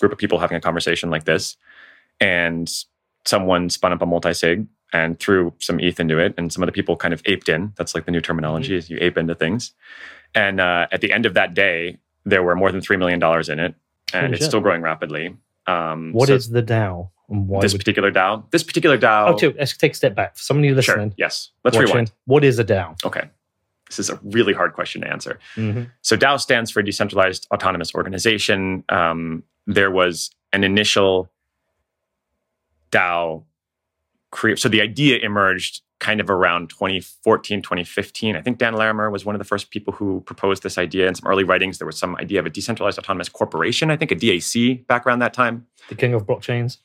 group 0.01 0.13
of 0.13 0.19
people 0.19 0.39
having 0.39 0.57
a 0.57 0.61
conversation 0.61 1.11
like 1.11 1.25
this, 1.25 1.57
and 2.21 2.71
someone 3.25 3.71
spun 3.71 3.93
up 3.93 4.03
a 4.03 4.07
multi 4.07 4.33
sig 4.35 4.67
and 4.93 5.19
threw 5.19 5.55
some 5.59 5.81
ETH 5.81 5.99
into 6.01 6.19
it, 6.19 6.35
and 6.37 6.53
some 6.53 6.63
other 6.63 6.73
people 6.73 6.97
kind 6.97 7.15
of 7.15 7.23
aped 7.25 7.49
in. 7.49 7.73
That's 7.77 7.95
like 7.95 8.05
the 8.05 8.11
new 8.11 8.21
terminology: 8.21 8.75
is 8.77 8.91
you 8.91 8.99
ape 9.01 9.17
into 9.17 9.35
things. 9.35 9.73
And 10.35 10.61
uh, 10.61 10.87
at 10.93 11.01
the 11.03 11.13
end 11.13 11.27
of 11.27 11.35
that 11.35 11.55
day, 11.55 11.99
there 12.25 12.43
were 12.43 12.55
more 12.57 12.73
than 12.73 12.81
three 12.81 12.97
million 12.97 13.19
dollars 13.19 13.49
in 13.49 13.59
it, 13.61 13.75
and 14.13 14.23
Holy 14.27 14.33
it's 14.33 14.41
shit. 14.43 14.49
still 14.51 14.61
growing 14.61 14.83
rapidly. 14.83 15.37
Um, 15.67 16.13
What 16.13 16.29
so- 16.29 16.35
is 16.35 16.51
the 16.51 16.63
DAO, 16.63 17.11
why 17.29 17.61
this 17.61 17.73
particular 17.77 18.11
DAO. 18.11 18.51
This 18.51 18.63
particular 18.65 18.99
DAO. 18.99 19.29
Oh, 19.31 19.37
too, 19.39 19.55
let's 19.59 19.77
take 19.77 19.93
a 19.93 19.95
step 19.95 20.15
back. 20.15 20.37
For 20.37 20.43
somebody 20.43 20.69
sure. 20.69 20.77
listening, 20.77 21.15
Yes. 21.17 21.51
Let's 21.65 21.77
watching, 21.77 21.91
rewind. 21.93 22.13
what 22.25 22.43
is 22.45 22.59
a 22.59 22.65
DAO? 22.65 22.97
Okay. 23.05 23.31
This 23.97 24.09
is 24.09 24.11
a 24.11 24.19
really 24.25 24.53
hard 24.55 24.73
question 24.73 25.03
to 25.03 25.09
answer. 25.09 25.39
Mhm. 25.57 25.91
So 26.01 26.17
DAO 26.17 26.39
stands 26.41 26.71
for 26.71 26.83
Decentralized 26.83 27.47
Autonomous 27.53 27.95
Organization. 27.95 28.85
Um, 28.89 29.43
there 29.67 29.91
was 29.91 30.31
an 30.53 30.65
initial 30.65 31.31
DAO 32.91 33.45
create. 34.31 34.59
So 34.59 34.69
the 34.69 34.81
idea 34.81 35.19
emerged 35.19 35.83
kind 35.99 36.21
of 36.21 36.29
around 36.31 36.69
2014, 36.71 37.63
2015. 37.63 38.35
I 38.35 38.41
think 38.43 38.59
Dan 38.59 38.75
Larimer 38.75 39.09
was 39.11 39.25
one 39.25 39.35
of 39.35 39.39
the 39.39 39.45
first 39.45 39.71
people 39.71 39.93
who 39.93 40.21
proposed 40.27 40.63
this 40.63 40.77
idea. 40.77 41.07
In 41.07 41.15
some 41.15 41.29
early 41.29 41.45
writings, 41.45 41.79
there 41.79 41.87
was 41.87 41.97
some 41.97 42.17
idea 42.17 42.41
of 42.41 42.47
a 42.47 42.51
decentralized 42.51 42.99
autonomous 42.99 43.29
corporation. 43.29 43.91
I 43.91 43.97
think 43.97 44.11
a 44.11 44.17
DAC 44.17 44.85
back 44.89 45.07
around 45.07 45.21
that 45.21 45.33
time. 45.33 45.67
The 45.89 45.95
king 45.95 46.13
of 46.15 46.27
blockchains. 46.27 46.79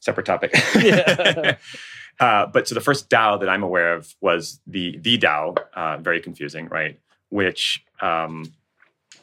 separate 0.00 0.26
topic. 0.26 0.52
Yeah. 0.80 1.56
uh, 2.20 2.46
but 2.46 2.68
so 2.68 2.74
the 2.74 2.80
first 2.80 3.08
DAO 3.10 3.38
that 3.40 3.48
I'm 3.48 3.62
aware 3.62 3.94
of 3.94 4.14
was 4.20 4.60
the 4.66 4.98
the 4.98 5.18
DAO, 5.18 5.56
uh, 5.74 5.96
very 5.98 6.20
confusing, 6.20 6.68
right? 6.68 6.98
Which 7.30 7.84
um, 8.00 8.52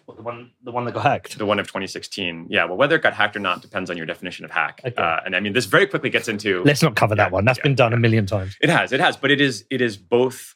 What, 0.06 0.18
the 0.18 0.24
one, 0.24 0.52
the 0.64 0.72
one 0.72 0.86
that 0.86 0.94
got 0.94 1.04
hacked. 1.04 1.38
the 1.38 1.46
one 1.46 1.60
of 1.60 1.68
2016, 1.68 2.48
yeah. 2.50 2.66
Well, 2.66 2.78
whether 2.78 2.96
it 2.96 3.04
got 3.04 3.14
hacked 3.14 3.36
or 3.36 3.40
not 3.40 3.62
depends 3.62 3.90
on 3.92 3.98
your 3.98 4.06
definition 4.08 4.44
of 4.46 4.52
hack. 4.52 4.82
Okay. 4.84 4.96
Uh, 5.02 5.20
and 5.26 5.36
I 5.36 5.40
mean, 5.40 5.54
this 5.54 5.66
very 5.66 5.86
quickly 5.86 6.10
gets 6.10 6.28
into 6.28 6.64
Let's 6.64 6.82
not 6.82 6.96
cover 6.96 7.16
that 7.16 7.32
one. 7.32 7.46
That's 7.46 7.60
yeah, 7.60 7.64
been 7.64 7.76
done 7.76 7.94
a 7.94 7.98
million 7.98 8.26
times. 8.26 8.58
It 8.62 8.70
has, 8.70 8.92
it 8.92 9.00
has, 9.00 9.16
but 9.18 9.30
it 9.32 9.40
is 9.40 9.66
it 9.70 9.82
is 9.82 9.96
both 9.98 10.56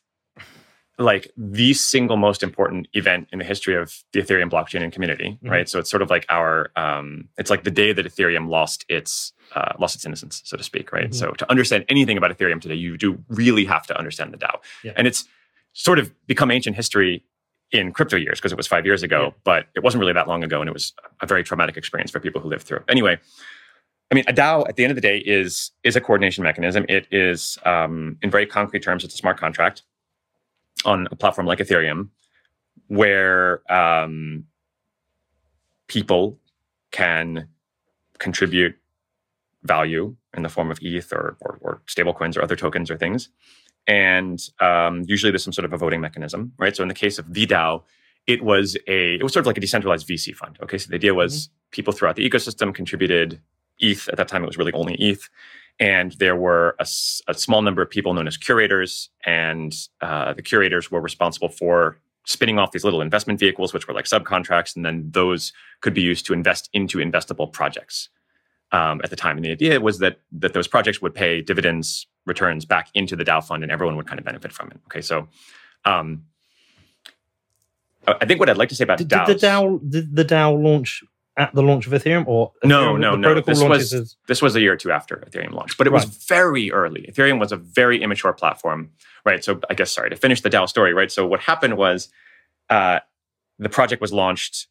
like 1.00 1.32
the 1.36 1.74
single 1.74 2.18
most 2.18 2.44
important 2.44 2.88
event 2.94 3.28
in 3.32 3.40
the 3.40 3.46
history 3.46 3.76
of 3.76 4.04
the 4.12 4.22
Ethereum 4.22 4.50
blockchain 4.50 4.84
and 4.84 4.94
community, 4.94 5.40
Mhm. 5.44 5.50
right? 5.50 5.68
So 5.68 5.80
it's 5.80 5.90
sort 5.90 6.04
of 6.04 6.10
like 6.12 6.26
our 6.30 6.72
um, 6.76 7.30
it's 7.38 7.50
like 7.50 7.64
the 7.64 7.72
day 7.72 7.94
that 7.94 8.06
Ethereum 8.06 8.48
lost 8.48 8.86
its 8.90 9.34
uh, 9.56 9.74
lost 9.80 9.96
its 9.96 10.06
innocence, 10.06 10.42
so 10.46 10.56
to 10.58 10.64
speak, 10.64 10.92
right? 10.92 11.10
Mhm. 11.10 11.16
So 11.16 11.32
to 11.32 11.50
understand 11.50 11.86
anything 11.90 12.18
about 12.18 12.32
Ethereum 12.36 12.62
today, 12.62 12.76
you 12.76 12.98
do 12.98 13.24
really 13.28 13.66
have 13.66 13.88
to 13.88 13.98
understand 13.98 14.34
the 14.34 14.38
DAO, 14.38 14.60
Yeah. 14.84 14.94
and 14.96 15.08
it's 15.08 15.28
sort 15.74 15.98
of 16.00 16.12
become 16.28 16.52
ancient 16.52 16.76
history 16.76 17.24
in 17.72 17.92
crypto 17.92 18.16
years 18.18 18.40
because 18.40 18.52
it 18.52 18.58
was 18.58 18.68
five 18.68 18.86
years 18.86 19.02
ago, 19.02 19.24
Yeah. 19.24 19.32
but 19.44 19.68
it 19.76 19.82
wasn't 19.84 20.00
really 20.00 20.14
that 20.14 20.28
long 20.28 20.44
ago, 20.44 20.62
and 20.62 20.70
it 20.70 20.74
was 20.74 20.94
a 21.22 21.26
very 21.26 21.44
traumatic 21.44 21.76
experience 21.76 22.12
for 22.12 22.20
people 22.20 22.40
who 22.40 22.48
lived 22.50 22.64
through 22.68 22.78
it. 22.78 22.84
Anyway, 22.88 23.20
I 24.12 24.16
mean, 24.16 24.26
a 24.28 24.34
DAO 24.34 24.64
at 24.70 24.76
the 24.76 24.84
end 24.84 24.92
of 24.92 24.96
the 24.96 25.02
day 25.02 25.18
is 25.18 25.72
is 25.84 25.96
a 25.96 26.02
coordination 26.02 26.44
mechanism. 26.44 26.86
It 26.88 27.08
is, 27.12 27.58
um, 27.66 28.18
in 28.22 28.30
very 28.30 28.46
concrete 28.46 28.84
terms, 28.84 29.04
it's 29.04 29.16
a 29.16 29.18
smart 29.18 29.38
contract 29.40 29.82
on 30.86 31.08
a 31.12 31.16
platform 31.16 31.48
like 31.48 31.60
Ethereum, 31.60 32.10
where 32.88 33.62
um, 33.72 34.46
people 35.88 36.40
can 36.92 37.48
contribute 38.20 38.76
value 39.64 40.16
in 40.36 40.44
the 40.44 40.50
form 40.50 40.72
of 40.72 40.80
ETH 40.82 41.12
or, 41.14 41.38
or, 41.42 41.58
or 41.62 41.82
stable 41.88 42.14
coins 42.14 42.38
or 42.38 42.42
other 42.42 42.56
tokens 42.56 42.90
or 42.92 42.98
things. 42.98 43.30
And 43.88 44.42
um, 44.60 45.04
usually 45.08 45.32
there's 45.32 45.44
some 45.44 45.54
sort 45.54 45.66
of 45.66 45.74
a 45.74 45.78
voting 45.78 46.02
mechanism, 46.02 46.54
right? 46.58 46.76
So 46.76 46.84
in 46.84 46.90
the 46.90 46.96
case 46.96 47.20
of 47.20 47.34
the 47.34 47.46
DAO, 47.46 47.84
it 48.28 48.44
was 48.44 48.78
a 48.88 49.16
it 49.16 49.24
was 49.24 49.34
sort 49.34 49.42
of 49.42 49.48
like 49.48 49.58
a 49.58 49.62
decentralized 49.62 50.08
VC 50.08 50.34
fund. 50.34 50.58
Okay, 50.64 50.78
so 50.78 50.88
the 50.90 50.96
idea 50.96 51.14
was 51.14 51.50
people 51.72 51.92
throughout 51.92 52.16
the 52.16 52.28
ecosystem 52.28 52.74
contributed 52.74 53.42
ETH. 53.80 54.08
At 54.08 54.16
that 54.18 54.30
time, 54.30 54.44
it 54.44 54.48
was 54.48 54.58
really 54.58 54.72
only 54.72 54.96
ETH, 54.96 55.30
and 55.80 56.12
there 56.14 56.36
were 56.36 56.76
a 56.80 56.86
small 56.86 57.62
number 57.62 57.82
of 57.82 57.90
people 57.90 58.14
known 58.14 58.28
as 58.28 58.38
curators, 58.38 59.10
and 59.26 59.74
uh, 60.02 60.34
the 60.34 60.42
curators 60.42 60.92
were 60.92 61.02
responsible 61.02 61.50
for 61.50 61.98
spinning 62.26 62.58
off 62.58 62.72
these 62.72 62.84
little 62.84 63.02
investment 63.02 63.40
vehicles, 63.40 63.74
which 63.74 63.88
were 63.88 63.94
like 63.94 64.06
subcontracts, 64.06 64.76
and 64.76 64.86
then 64.86 65.10
those 65.12 65.52
could 65.82 65.94
be 65.94 66.02
used 66.02 66.26
to 66.26 66.34
invest 66.34 66.70
into 66.74 67.00
investable 67.00 67.52
projects 67.52 68.10
um, 68.72 69.02
at 69.04 69.10
the 69.10 69.16
time. 69.16 69.38
And 69.38 69.46
the 69.46 69.52
idea 69.52 69.80
was 69.82 70.00
that 70.00 70.20
that 70.32 70.54
those 70.54 70.68
projects 70.68 71.02
would 71.02 71.14
pay 71.14 71.42
dividends 71.42 72.08
returns 72.26 72.66
back 72.66 72.90
into 72.94 73.16
the 73.16 73.26
DAO 73.26 73.44
fund, 73.44 73.64
and 73.64 73.72
everyone 73.72 73.96
would 73.98 74.08
kind 74.08 74.20
of 74.20 74.26
benefit 74.26 74.52
from 74.52 74.70
it. 74.70 74.80
Okay, 74.86 75.02
so 75.02 75.28
um, 75.86 76.24
I 78.08 78.26
think 78.26 78.40
what 78.40 78.50
I'd 78.50 78.58
like 78.58 78.70
to 78.70 78.76
say 78.76 78.84
about 78.84 78.98
Did, 78.98 79.10
did 79.10 79.28
the 79.28 79.36
DAO 79.36 79.90
did 79.90 80.16
the 80.16 80.26
DAO 80.26 80.62
launch 80.62 81.04
at 81.36 81.54
the 81.56 81.64
launch 81.64 81.88
of 81.88 81.94
Ethereum 81.94 82.28
or 82.28 82.52
No, 82.64 82.94
Ethereum- 82.94 83.00
no, 83.00 83.16
no. 83.16 83.28
protocol 83.34 83.54
This 83.56 83.64
was 83.64 83.94
as- 83.94 84.16
this 84.28 84.42
was 84.42 84.56
a 84.56 84.62
year 84.62 84.74
or 84.74 84.78
two 84.78 84.92
after 84.92 85.18
Ethereum 85.18 85.52
launched, 85.52 85.78
but 85.78 85.88
it 85.88 85.94
was 85.94 86.06
very 86.06 86.72
early. 86.72 87.10
Ethereum 87.12 87.40
was 87.40 87.52
a 87.52 87.58
very 87.58 88.02
immature 88.04 88.34
platform, 88.34 88.92
right? 89.26 89.44
So 89.44 89.60
I 89.70 89.74
guess 89.74 89.92
sorry 89.92 90.10
to 90.12 90.16
finish 90.16 90.42
the 90.42 90.50
DAO 90.50 90.68
story, 90.70 90.94
right? 90.94 91.12
So 91.12 91.26
what 91.26 91.40
happened 91.42 91.76
was 91.78 92.10
uh, 92.70 93.00
the 93.60 93.70
project 93.70 94.02
was 94.02 94.14
launched 94.14 94.68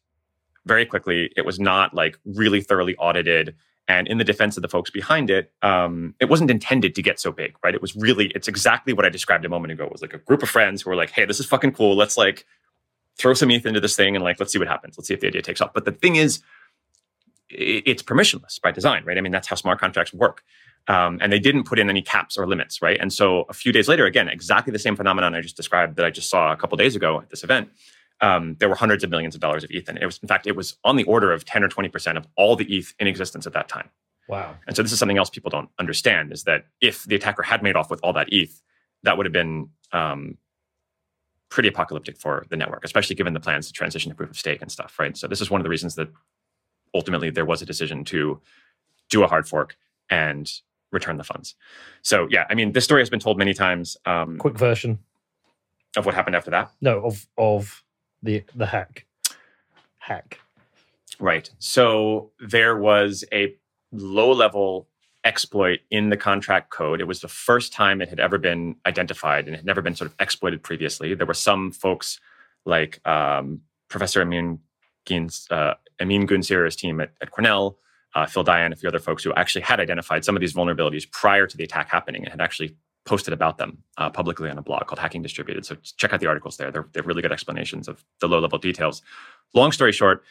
very 0.65 0.85
quickly. 0.85 1.31
It 1.35 1.45
was 1.45 1.59
not 1.59 1.93
like 1.93 2.17
really 2.25 2.61
thoroughly 2.61 2.95
audited. 2.95 3.55
And 3.89 4.07
in 4.07 4.17
the 4.17 4.23
defense 4.23 4.55
of 4.55 4.61
the 4.61 4.69
folks 4.69 4.89
behind 4.89 5.29
it, 5.29 5.51
um, 5.61 6.15
it 6.21 6.29
wasn't 6.29 6.49
intended 6.49 6.95
to 6.95 7.01
get 7.01 7.19
so 7.19 7.33
big, 7.33 7.55
right? 7.65 7.75
It 7.75 7.81
was 7.81 7.93
really, 7.97 8.27
it's 8.33 8.47
exactly 8.47 8.93
what 8.93 9.05
I 9.05 9.09
described 9.09 9.43
a 9.43 9.49
moment 9.49 9.73
ago. 9.73 9.83
It 9.85 9.91
was 9.91 10.01
like 10.01 10.13
a 10.13 10.19
group 10.19 10.41
of 10.41 10.49
friends 10.49 10.81
who 10.81 10.89
were 10.89 10.95
like, 10.95 11.09
hey, 11.09 11.25
this 11.25 11.41
is 11.41 11.45
fucking 11.45 11.73
cool. 11.73 11.97
Let's 11.97 12.15
like 12.15 12.45
throw 13.17 13.33
some 13.33 13.51
ETH 13.51 13.65
into 13.65 13.79
this 13.79 13.95
thing 13.95 14.15
and 14.15 14.23
like, 14.23 14.39
let's 14.39 14.51
see 14.51 14.59
what 14.59 14.67
happens. 14.67 14.97
Let's 14.97 15.07
see 15.07 15.13
if 15.13 15.19
the 15.19 15.27
idea 15.27 15.41
takes 15.41 15.61
off. 15.61 15.73
But 15.73 15.85
the 15.85 15.91
thing 15.91 16.15
is, 16.15 16.41
it's 17.49 18.01
permissionless 18.01 18.59
by 18.61 18.71
design, 18.71 19.03
right? 19.05 19.17
I 19.17 19.21
mean, 19.21 19.31
that's 19.31 19.47
how 19.47 19.55
smart 19.55 19.79
contracts 19.79 20.13
work. 20.13 20.43
Um, 20.87 21.19
and 21.21 21.31
they 21.31 21.39
didn't 21.39 21.63
put 21.63 21.79
in 21.79 21.89
any 21.89 22.01
caps 22.01 22.37
or 22.37 22.45
limits, 22.47 22.81
right? 22.81 22.97
And 22.99 23.13
so 23.13 23.45
a 23.49 23.53
few 23.53 23.71
days 23.71 23.87
later, 23.87 24.05
again, 24.05 24.27
exactly 24.27 24.71
the 24.71 24.79
same 24.79 24.95
phenomenon 24.95 25.33
I 25.33 25.41
just 25.41 25.55
described 25.55 25.95
that 25.95 26.05
I 26.05 26.09
just 26.09 26.29
saw 26.29 26.51
a 26.51 26.57
couple 26.57 26.75
days 26.77 26.95
ago 26.95 27.21
at 27.21 27.29
this 27.29 27.43
event. 27.43 27.69
Um, 28.21 28.55
there 28.59 28.69
were 28.69 28.75
hundreds 28.75 29.03
of 29.03 29.09
millions 29.09 29.35
of 29.35 29.41
dollars 29.41 29.63
of 29.63 29.71
ETH, 29.71 29.87
and 29.87 29.97
it 29.97 30.05
was, 30.05 30.19
in 30.21 30.27
fact, 30.27 30.45
it 30.47 30.55
was 30.55 30.77
on 30.83 30.95
the 30.95 31.03
order 31.03 31.31
of 31.31 31.45
ten 31.45 31.63
or 31.63 31.67
twenty 31.67 31.89
percent 31.89 32.17
of 32.17 32.27
all 32.37 32.55
the 32.55 32.65
ETH 32.65 32.93
in 32.99 33.07
existence 33.07 33.47
at 33.47 33.53
that 33.53 33.67
time. 33.67 33.89
wow. 34.27 34.55
And 34.67 34.75
so 34.75 34.83
this 34.83 34.91
is 34.91 34.99
something 34.99 35.17
else 35.17 35.29
people 35.29 35.49
don't 35.49 35.69
understand: 35.79 36.31
is 36.31 36.43
that 36.43 36.65
if 36.79 37.03
the 37.03 37.15
attacker 37.15 37.43
had 37.43 37.63
made 37.63 37.75
off 37.75 37.89
with 37.89 37.99
all 38.03 38.13
that 38.13 38.31
ETH, 38.31 38.61
that 39.03 39.17
would 39.17 39.25
have 39.25 39.33
been 39.33 39.69
um, 39.91 40.37
pretty 41.53 41.69
apocalyptic 41.69 42.17
for 42.17 42.45
the 42.49 42.57
network, 42.57 42.83
especially 42.83 43.15
given 43.15 43.31
the 43.33 43.39
plans 43.39 43.67
to 43.67 43.73
transition 43.73 44.09
to 44.09 44.15
proof 44.15 44.31
of 44.31 44.35
stake 44.37 44.59
and 44.63 44.71
stuff, 44.71 44.97
right? 44.97 45.15
So 45.15 45.27
this 45.27 45.39
is 45.39 45.51
one 45.51 45.61
of 45.61 45.63
the 45.63 45.69
reasons 45.69 45.93
that 45.95 46.09
ultimately 46.95 47.29
there 47.29 47.45
was 47.45 47.61
a 47.61 47.65
decision 47.65 48.03
to 48.05 48.41
do 49.11 49.23
a 49.23 49.27
hard 49.27 49.47
fork 49.47 49.77
and 50.09 50.51
return 50.91 51.17
the 51.17 51.23
funds. 51.23 51.53
So 52.01 52.27
yeah, 52.31 52.45
I 52.49 52.55
mean, 52.55 52.71
this 52.71 52.83
story 52.83 53.01
has 53.01 53.09
been 53.11 53.19
told 53.19 53.37
many 53.37 53.53
times 53.53 53.95
um, 54.07 54.39
Quick 54.39 54.57
version. 54.57 54.97
of 55.95 56.07
what 56.07 56.15
happened 56.15 56.35
after 56.35 56.49
that. 56.49 56.71
No, 56.81 57.05
of 57.05 57.27
of 57.37 57.83
the 58.23 58.43
the 58.55 58.65
hack. 58.65 59.05
Hack. 59.99 60.39
Right. 61.19 61.51
So 61.59 62.31
there 62.39 62.75
was 62.77 63.23
a 63.31 63.55
low 63.91 64.31
level 64.31 64.87
exploit 65.23 65.79
in 65.89 66.09
the 66.09 66.17
contract 66.17 66.69
code. 66.69 66.99
It 66.99 67.07
was 67.07 67.21
the 67.21 67.27
first 67.27 67.73
time 67.73 68.01
it 68.01 68.09
had 68.09 68.19
ever 68.19 68.37
been 68.37 68.75
identified 68.85 69.47
and 69.47 69.55
had 69.55 69.65
never 69.65 69.81
been 69.81 69.95
sort 69.95 70.11
of 70.11 70.15
exploited 70.19 70.63
previously. 70.63 71.13
There 71.13 71.27
were 71.27 71.33
some 71.33 71.71
folks 71.71 72.19
like 72.65 73.05
um, 73.07 73.61
Professor 73.89 74.21
Emin, 74.21 74.59
Gins, 75.05 75.47
uh, 75.51 75.75
team 75.99 76.99
at, 76.99 77.11
at 77.21 77.31
Cornell, 77.31 77.77
uh, 78.15 78.25
Phil 78.25 78.43
Daian, 78.43 78.73
a 78.73 78.75
few 78.75 78.89
other 78.89 78.99
folks 78.99 79.23
who 79.23 79.33
actually 79.33 79.61
had 79.61 79.79
identified 79.79 80.25
some 80.25 80.35
of 80.35 80.41
these 80.41 80.53
vulnerabilities 80.53 81.09
prior 81.09 81.47
to 81.47 81.57
the 81.57 81.63
attack 81.63 81.89
happening 81.89 82.23
and 82.23 82.31
had 82.31 82.41
actually 82.41 82.75
posted 83.05 83.33
about 83.33 83.57
them 83.57 83.79
uh, 83.97 84.09
publicly 84.09 84.49
on 84.49 84.57
a 84.57 84.61
blog 84.61 84.87
called 84.87 84.99
Hacking 84.99 85.21
Distributed. 85.21 85.65
So 85.65 85.75
check 85.97 86.13
out 86.13 86.19
the 86.19 86.27
articles 86.27 86.57
there. 86.57 86.71
They're, 86.71 86.87
they're 86.93 87.03
really 87.03 87.21
good 87.21 87.31
explanations 87.31 87.87
of 87.87 88.03
the 88.19 88.27
low 88.27 88.39
level 88.39 88.59
details. 88.59 89.01
Long 89.53 89.71
story 89.71 89.91
short, 89.91 90.23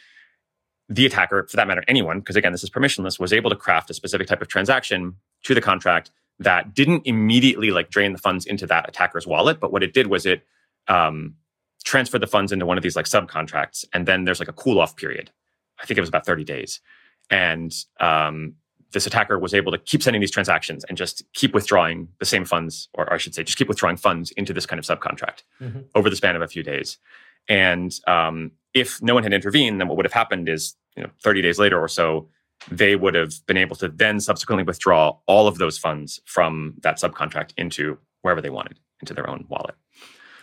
the 0.89 1.05
attacker, 1.05 1.47
for 1.49 1.55
that 1.57 1.67
matter, 1.67 1.83
anyone, 1.87 2.19
because 2.19 2.35
again, 2.35 2.51
this 2.51 2.63
is 2.63 2.69
permissionless, 2.69 3.19
was 3.19 3.33
able 3.33 3.49
to 3.49 3.55
craft 3.55 3.89
a 3.89 3.93
specific 3.93 4.27
type 4.27 4.41
of 4.41 4.47
transaction 4.47 5.15
to 5.43 5.53
the 5.55 5.61
contract 5.61 6.11
that 6.39 6.73
didn't 6.73 7.03
immediately 7.05 7.71
like 7.71 7.89
drain 7.89 8.11
the 8.11 8.17
funds 8.17 8.45
into 8.45 8.67
that 8.67 8.87
attacker's 8.89 9.25
wallet. 9.25 9.59
But 9.59 9.71
what 9.71 9.83
it 9.83 9.93
did 9.93 10.07
was 10.07 10.25
it 10.25 10.45
um, 10.87 11.35
transferred 11.85 12.21
the 12.21 12.27
funds 12.27 12.51
into 12.51 12.65
one 12.65 12.77
of 12.77 12.83
these 12.83 12.95
like 12.95 13.05
subcontracts, 13.05 13.85
and 13.93 14.05
then 14.05 14.25
there's 14.25 14.39
like 14.39 14.49
a 14.49 14.53
cool 14.53 14.79
off 14.79 14.95
period. 14.95 15.31
I 15.81 15.85
think 15.85 15.97
it 15.97 16.01
was 16.01 16.09
about 16.09 16.25
30 16.25 16.43
days, 16.43 16.81
and 17.29 17.73
um, 17.99 18.55
this 18.91 19.07
attacker 19.07 19.39
was 19.39 19.53
able 19.53 19.71
to 19.71 19.77
keep 19.77 20.03
sending 20.03 20.19
these 20.21 20.31
transactions 20.31 20.83
and 20.83 20.97
just 20.97 21.23
keep 21.33 21.53
withdrawing 21.53 22.09
the 22.19 22.25
same 22.25 22.45
funds, 22.45 22.89
or 22.93 23.11
I 23.11 23.17
should 23.17 23.33
say, 23.33 23.43
just 23.43 23.57
keep 23.57 23.67
withdrawing 23.67 23.97
funds 23.97 24.31
into 24.31 24.53
this 24.53 24.65
kind 24.67 24.77
of 24.79 24.85
subcontract 24.85 25.43
Mhm. 25.61 25.85
over 25.95 26.09
the 26.09 26.15
span 26.15 26.35
of 26.35 26.41
a 26.43 26.47
few 26.47 26.61
days. 26.61 26.97
And 27.49 27.91
um, 28.07 28.51
if 28.73 29.01
no 29.01 29.13
one 29.13 29.23
had 29.23 29.33
intervened, 29.33 29.79
then 29.79 29.87
what 29.87 29.97
would 29.97 30.05
have 30.05 30.13
happened 30.13 30.49
is, 30.49 30.75
you 30.95 31.03
know, 31.03 31.09
30 31.21 31.41
days 31.41 31.59
later 31.59 31.79
or 31.79 31.87
so, 31.87 32.27
they 32.71 32.95
would 32.95 33.15
have 33.15 33.33
been 33.45 33.57
able 33.57 33.75
to 33.75 33.89
then 33.89 34.19
subsequently 34.19 34.63
withdraw 34.63 35.17
all 35.27 35.47
of 35.47 35.57
those 35.57 35.77
funds 35.77 36.21
from 36.25 36.75
that 36.81 36.97
subcontract 36.97 37.51
into 37.57 37.97
wherever 38.21 38.41
they 38.41 38.49
wanted, 38.49 38.79
into 39.01 39.13
their 39.13 39.29
own 39.29 39.45
wallet. 39.49 39.75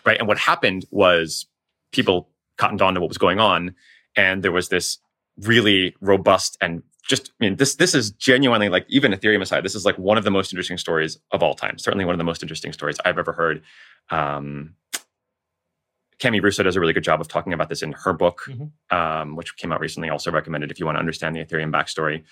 Right. 0.04 0.18
And 0.18 0.28
what 0.28 0.38
happened 0.38 0.84
was 0.90 1.46
people 1.92 2.28
cottoned 2.56 2.82
on 2.82 2.94
to 2.94 3.00
what 3.00 3.08
was 3.08 3.18
going 3.18 3.40
on. 3.40 3.74
And 4.16 4.42
there 4.42 4.52
was 4.52 4.68
this 4.68 4.98
really 5.38 5.94
robust 6.00 6.56
and 6.60 6.82
just, 7.08 7.32
I 7.40 7.44
mean, 7.44 7.56
this 7.56 7.74
this 7.76 7.94
is 7.94 8.10
genuinely 8.12 8.68
like 8.68 8.84
even 8.88 9.12
Ethereum 9.12 9.40
aside, 9.40 9.64
this 9.64 9.74
is 9.74 9.84
like 9.84 9.98
one 9.98 10.18
of 10.18 10.24
the 10.24 10.30
most 10.30 10.52
interesting 10.52 10.78
stories 10.78 11.18
of 11.32 11.42
all 11.42 11.54
time. 11.54 11.78
Certainly 11.78 12.04
one 12.04 12.14
of 12.14 12.18
the 12.18 12.24
most 12.24 12.42
interesting 12.42 12.72
stories 12.72 12.98
I've 13.04 13.18
ever 13.18 13.32
heard. 13.32 13.62
Um, 14.10 14.74
Cami 16.20 16.42
Russo 16.42 16.62
does 16.62 16.76
a 16.76 16.80
really 16.80 16.92
good 16.92 17.02
job 17.04 17.20
of 17.20 17.28
talking 17.28 17.52
about 17.52 17.68
this 17.68 17.82
in 17.82 17.92
her 17.92 18.12
book, 18.12 18.42
Mhm. 18.46 18.70
um, 18.94 19.36
which 19.36 19.56
came 19.56 19.72
out 19.72 19.80
recently. 19.80 20.10
Also 20.10 20.30
recommended 20.30 20.70
if 20.70 20.78
you 20.78 20.84
want 20.86 20.96
to 20.96 21.00
understand 21.00 21.34
the 21.34 21.40
Ethereum 21.44 21.72
backstory. 21.72 22.22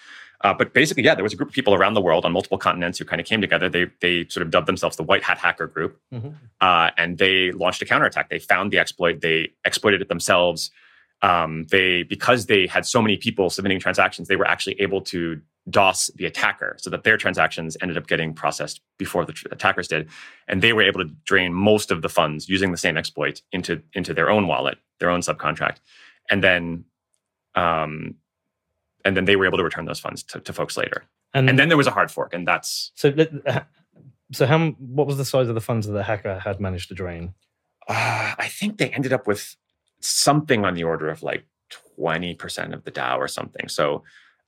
Uh, 0.42 0.55
but 0.55 0.72
basically, 0.72 1.03
yeah, 1.03 1.14
there 1.14 1.24
was 1.24 1.33
a 1.33 1.37
group 1.37 1.48
of 1.48 1.55
people 1.55 1.74
around 1.74 1.94
the 1.94 2.01
world 2.01 2.24
on 2.24 2.31
multiple 2.33 2.59
continents 2.59 2.98
who 2.98 3.05
kind 3.05 3.20
of 3.20 3.27
came 3.27 3.40
together. 3.40 3.68
They 3.68 3.87
they 4.01 4.27
sort 4.29 4.42
of 4.46 4.51
dubbed 4.51 4.68
themselves 4.68 4.96
the 4.96 5.03
White 5.03 5.22
Hat 5.24 5.38
Hacker 5.38 5.66
Group, 5.66 5.98
Mhm. 6.14 6.35
uh, 6.61 6.90
and 6.96 7.18
they 7.18 7.51
launched 7.51 7.83
a 7.83 7.87
counterattack. 7.87 8.29
They 8.29 8.38
found 8.38 8.70
the 8.70 8.79
exploit. 8.79 9.20
They 9.20 9.53
exploited 9.64 10.01
it 10.03 10.09
themselves. 10.09 10.70
Um, 11.21 11.67
they 11.71 12.05
because 12.05 12.47
they 12.47 12.67
had 12.67 12.87
so 12.87 13.03
many 13.03 13.17
people 13.17 13.51
submitting 13.51 13.81
transactions, 13.81 14.29
they 14.29 14.37
were 14.37 14.47
actually 14.47 14.81
able 14.81 15.01
to 15.03 15.41
DOS 15.69 16.11
the 16.15 16.25
attacker 16.25 16.77
so 16.79 16.91
that 16.91 17.03
their 17.03 17.17
transactions 17.17 17.77
ended 17.83 17.99
up 17.99 18.07
getting 18.07 18.33
processed 18.33 18.81
before 18.99 19.25
the 19.25 19.33
tr- 19.33 19.49
attackers 19.51 19.89
did, 19.89 20.09
and 20.47 20.63
they 20.63 20.73
were 20.73 20.83
able 20.83 21.01
to 21.05 21.11
drain 21.25 21.53
most 21.53 21.91
of 21.91 22.03
the 22.03 22.09
funds 22.09 22.49
using 22.49 22.71
the 22.71 22.79
same 22.79 22.97
exploit 22.97 23.43
into 23.53 23.83
into 23.95 24.15
their 24.15 24.31
own 24.31 24.47
wallet, 24.47 24.79
their 25.01 25.11
own 25.11 25.21
subcontract, 25.21 25.77
and 26.31 26.43
then. 26.43 26.85
Um, 27.55 28.15
and 29.05 29.17
then 29.17 29.25
they 29.25 29.37
were 29.37 29.47
able 29.47 29.59
to 29.59 29.65
return 29.65 29.87
those 29.87 30.01
funds 30.01 30.23
to, 30.25 30.41
to 30.41 30.53
folks 30.53 30.77
later. 30.77 31.05
And, 31.33 31.49
And 31.49 31.59
then 31.59 31.69
there 31.69 31.79
was 31.79 31.87
a 31.87 31.91
hard 31.91 32.11
fork, 32.11 32.35
and 32.35 32.47
that's 32.47 32.93
so 32.95 33.13
uh, 33.47 33.61
so 34.33 34.47
how 34.47 34.69
what 34.79 35.07
was 35.07 35.17
the 35.17 35.25
size 35.25 35.49
of 35.49 35.55
the 35.55 35.61
funds 35.61 35.87
that 35.87 35.93
the 35.93 36.03
hacker 36.03 36.39
had 36.39 36.61
managed 36.61 36.89
to 36.89 36.95
drain? 36.95 37.35
uh, 37.89 38.35
I 38.39 38.49
think 38.49 38.79
they 38.79 38.91
ended 38.91 39.13
up 39.13 39.27
with 39.27 39.57
something 40.01 40.65
on 40.65 40.75
the 40.75 40.85
order 40.85 41.09
of 41.09 41.23
like 41.23 41.45
twenty 41.71 42.35
percent 42.35 42.75
of 42.75 42.85
the 42.85 42.91
DAO 42.91 43.19
or 43.19 43.29
something. 43.29 43.69
So, 43.69 44.03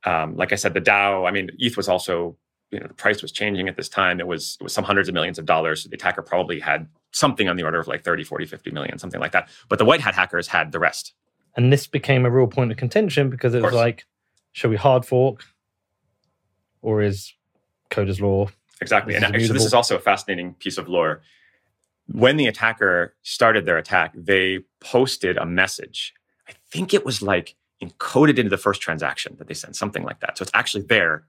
um, 0.04 0.36
like 0.36 0.52
I 0.52 0.56
said, 0.56 0.74
the 0.74 0.80
DAO. 0.80 1.28
I 1.28 1.30
mean, 1.30 1.50
ETH 1.58 1.76
was 1.76 1.88
also 1.88 2.36
you 2.70 2.78
know 2.78 2.86
the 2.86 2.94
price 2.94 3.22
was 3.22 3.32
changing 3.32 3.68
at 3.68 3.76
this 3.76 3.88
time. 3.88 4.20
It 4.20 4.26
was 4.26 4.56
it 4.60 4.64
was 4.64 4.72
some 4.72 4.84
hundreds 4.84 5.08
of 5.08 5.14
millions 5.14 5.38
of 5.38 5.46
dollars. 5.46 5.82
So 5.82 5.88
the 5.88 5.96
attacker 5.96 6.22
probably 6.22 6.60
had 6.60 6.86
something 7.12 7.48
on 7.48 7.56
the 7.56 7.64
order 7.64 7.80
of 7.80 7.88
like 7.88 8.04
30, 8.04 8.24
40, 8.24 8.46
50 8.46 8.70
million, 8.70 8.98
something 8.98 9.20
like 9.20 9.32
that. 9.32 9.48
But 9.68 9.78
the 9.78 9.84
white 9.84 10.00
hat 10.00 10.14
hackers 10.14 10.46
had 10.46 10.72
the 10.72 10.78
rest. 10.78 11.12
And 11.56 11.72
this 11.72 11.86
became 11.86 12.24
a 12.24 12.30
real 12.30 12.46
point 12.46 12.70
of 12.70 12.76
contention 12.76 13.28
because 13.28 13.54
it 13.54 13.62
was 13.62 13.74
like, 13.74 14.04
shall 14.52 14.70
we 14.70 14.76
hard 14.76 15.04
fork, 15.04 15.44
or 16.80 17.02
is 17.02 17.34
Code 17.90 18.08
is 18.08 18.20
law? 18.20 18.48
Exactly. 18.80 19.14
And 19.14 19.24
actually, 19.24 19.48
this 19.48 19.64
is 19.64 19.74
also 19.74 19.96
a 19.96 19.98
fascinating 19.98 20.54
piece 20.54 20.78
of 20.78 20.88
lore. 20.88 21.22
When 22.12 22.36
the 22.36 22.46
attacker 22.46 23.14
started 23.22 23.66
their 23.66 23.78
attack, 23.78 24.12
they 24.16 24.60
posted 24.80 25.36
a 25.36 25.46
message. 25.46 26.14
I 26.48 26.52
think 26.70 26.92
it 26.92 27.04
was 27.04 27.22
like 27.22 27.56
encoded 27.82 28.38
into 28.38 28.50
the 28.50 28.58
first 28.58 28.82
transaction 28.82 29.36
that 29.38 29.48
they 29.48 29.54
sent, 29.54 29.76
something 29.76 30.02
like 30.02 30.20
that. 30.20 30.36
So 30.36 30.42
it's 30.42 30.50
actually 30.52 30.82
there 30.82 31.24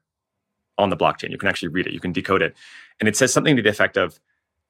on 0.77 0.89
the 0.89 0.97
blockchain. 0.97 1.29
You 1.29 1.37
can 1.37 1.49
actually 1.49 1.69
read 1.69 1.87
it, 1.87 1.93
you 1.93 1.99
can 1.99 2.11
decode 2.11 2.41
it. 2.41 2.55
And 2.99 3.07
it 3.07 3.15
says 3.15 3.31
something 3.31 3.55
to 3.55 3.61
the 3.61 3.69
effect 3.69 3.97
of, 3.97 4.19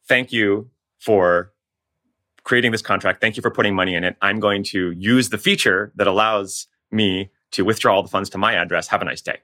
Thank 0.07 0.31
you 0.31 0.69
for 0.99 1.53
creating 2.43 2.71
this 2.71 2.81
contract. 2.81 3.21
Thank 3.21 3.37
you 3.37 3.41
for 3.41 3.51
putting 3.51 3.75
money 3.75 3.93
in 3.93 4.03
it. 4.03 4.17
I'm 4.21 4.39
going 4.39 4.63
to 4.65 4.91
use 4.91 5.29
the 5.29 5.37
feature 5.37 5.91
that 5.95 6.07
allows 6.07 6.67
me 6.91 7.29
to 7.51 7.63
withdraw 7.63 7.95
all 7.95 8.03
the 8.03 8.09
funds 8.09 8.29
to 8.31 8.37
my 8.37 8.53
address. 8.53 8.87
Have 8.87 9.01
a 9.01 9.05
nice 9.05 9.21
day. 9.21 9.37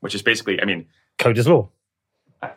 Which 0.00 0.14
is 0.14 0.22
basically, 0.22 0.62
I 0.62 0.64
mean, 0.64 0.86
Code 1.18 1.38
is 1.38 1.48
law. 1.48 1.70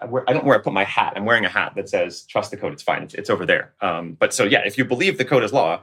I, 0.02 0.06
wear- 0.06 0.24
I 0.28 0.34
don't 0.34 0.44
know 0.44 0.50
where 0.50 0.60
I 0.60 0.62
put 0.62 0.74
my 0.74 0.84
hat. 0.84 1.14
I'm 1.16 1.26
wearing 1.26 1.46
a 1.46 1.50
hat 1.50 1.74
that 1.76 1.90
says 1.90 2.24
"Trust 2.24 2.52
the 2.52 2.58
code. 2.58 2.74
It's 2.74 2.84
fine. 2.84 3.04
It's, 3.04 3.14
it's 3.14 3.30
over 3.30 3.46
there." 3.46 3.74
Um, 3.82 4.14
but 4.14 4.34
so 4.34 4.44
yeah, 4.44 4.62
if 4.66 4.78
you 4.78 4.86
believe 4.86 5.18
the 5.18 5.26
code 5.26 5.44
is 5.44 5.54
law, 5.54 5.82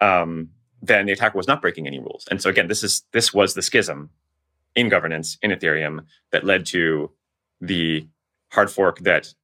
um, 0.00 0.50
then 0.82 1.06
the 1.06 1.12
attacker 1.12 1.36
was 1.36 1.46
not 1.48 1.60
breaking 1.60 1.86
any 1.86 1.98
rules. 1.98 2.26
And 2.30 2.40
so 2.40 2.48
again, 2.50 2.68
this 2.68 2.82
is 2.82 3.02
this 3.12 3.32
was 3.34 3.54
the 3.54 3.62
schism 3.62 4.10
in 4.74 4.88
governance 4.88 5.36
in 5.42 5.50
Ethereum 5.50 6.04
that 6.32 6.44
led 6.44 6.66
to 6.66 7.10
the 7.60 8.06
hard 8.52 8.70
fork 8.70 9.00
that 9.00 9.34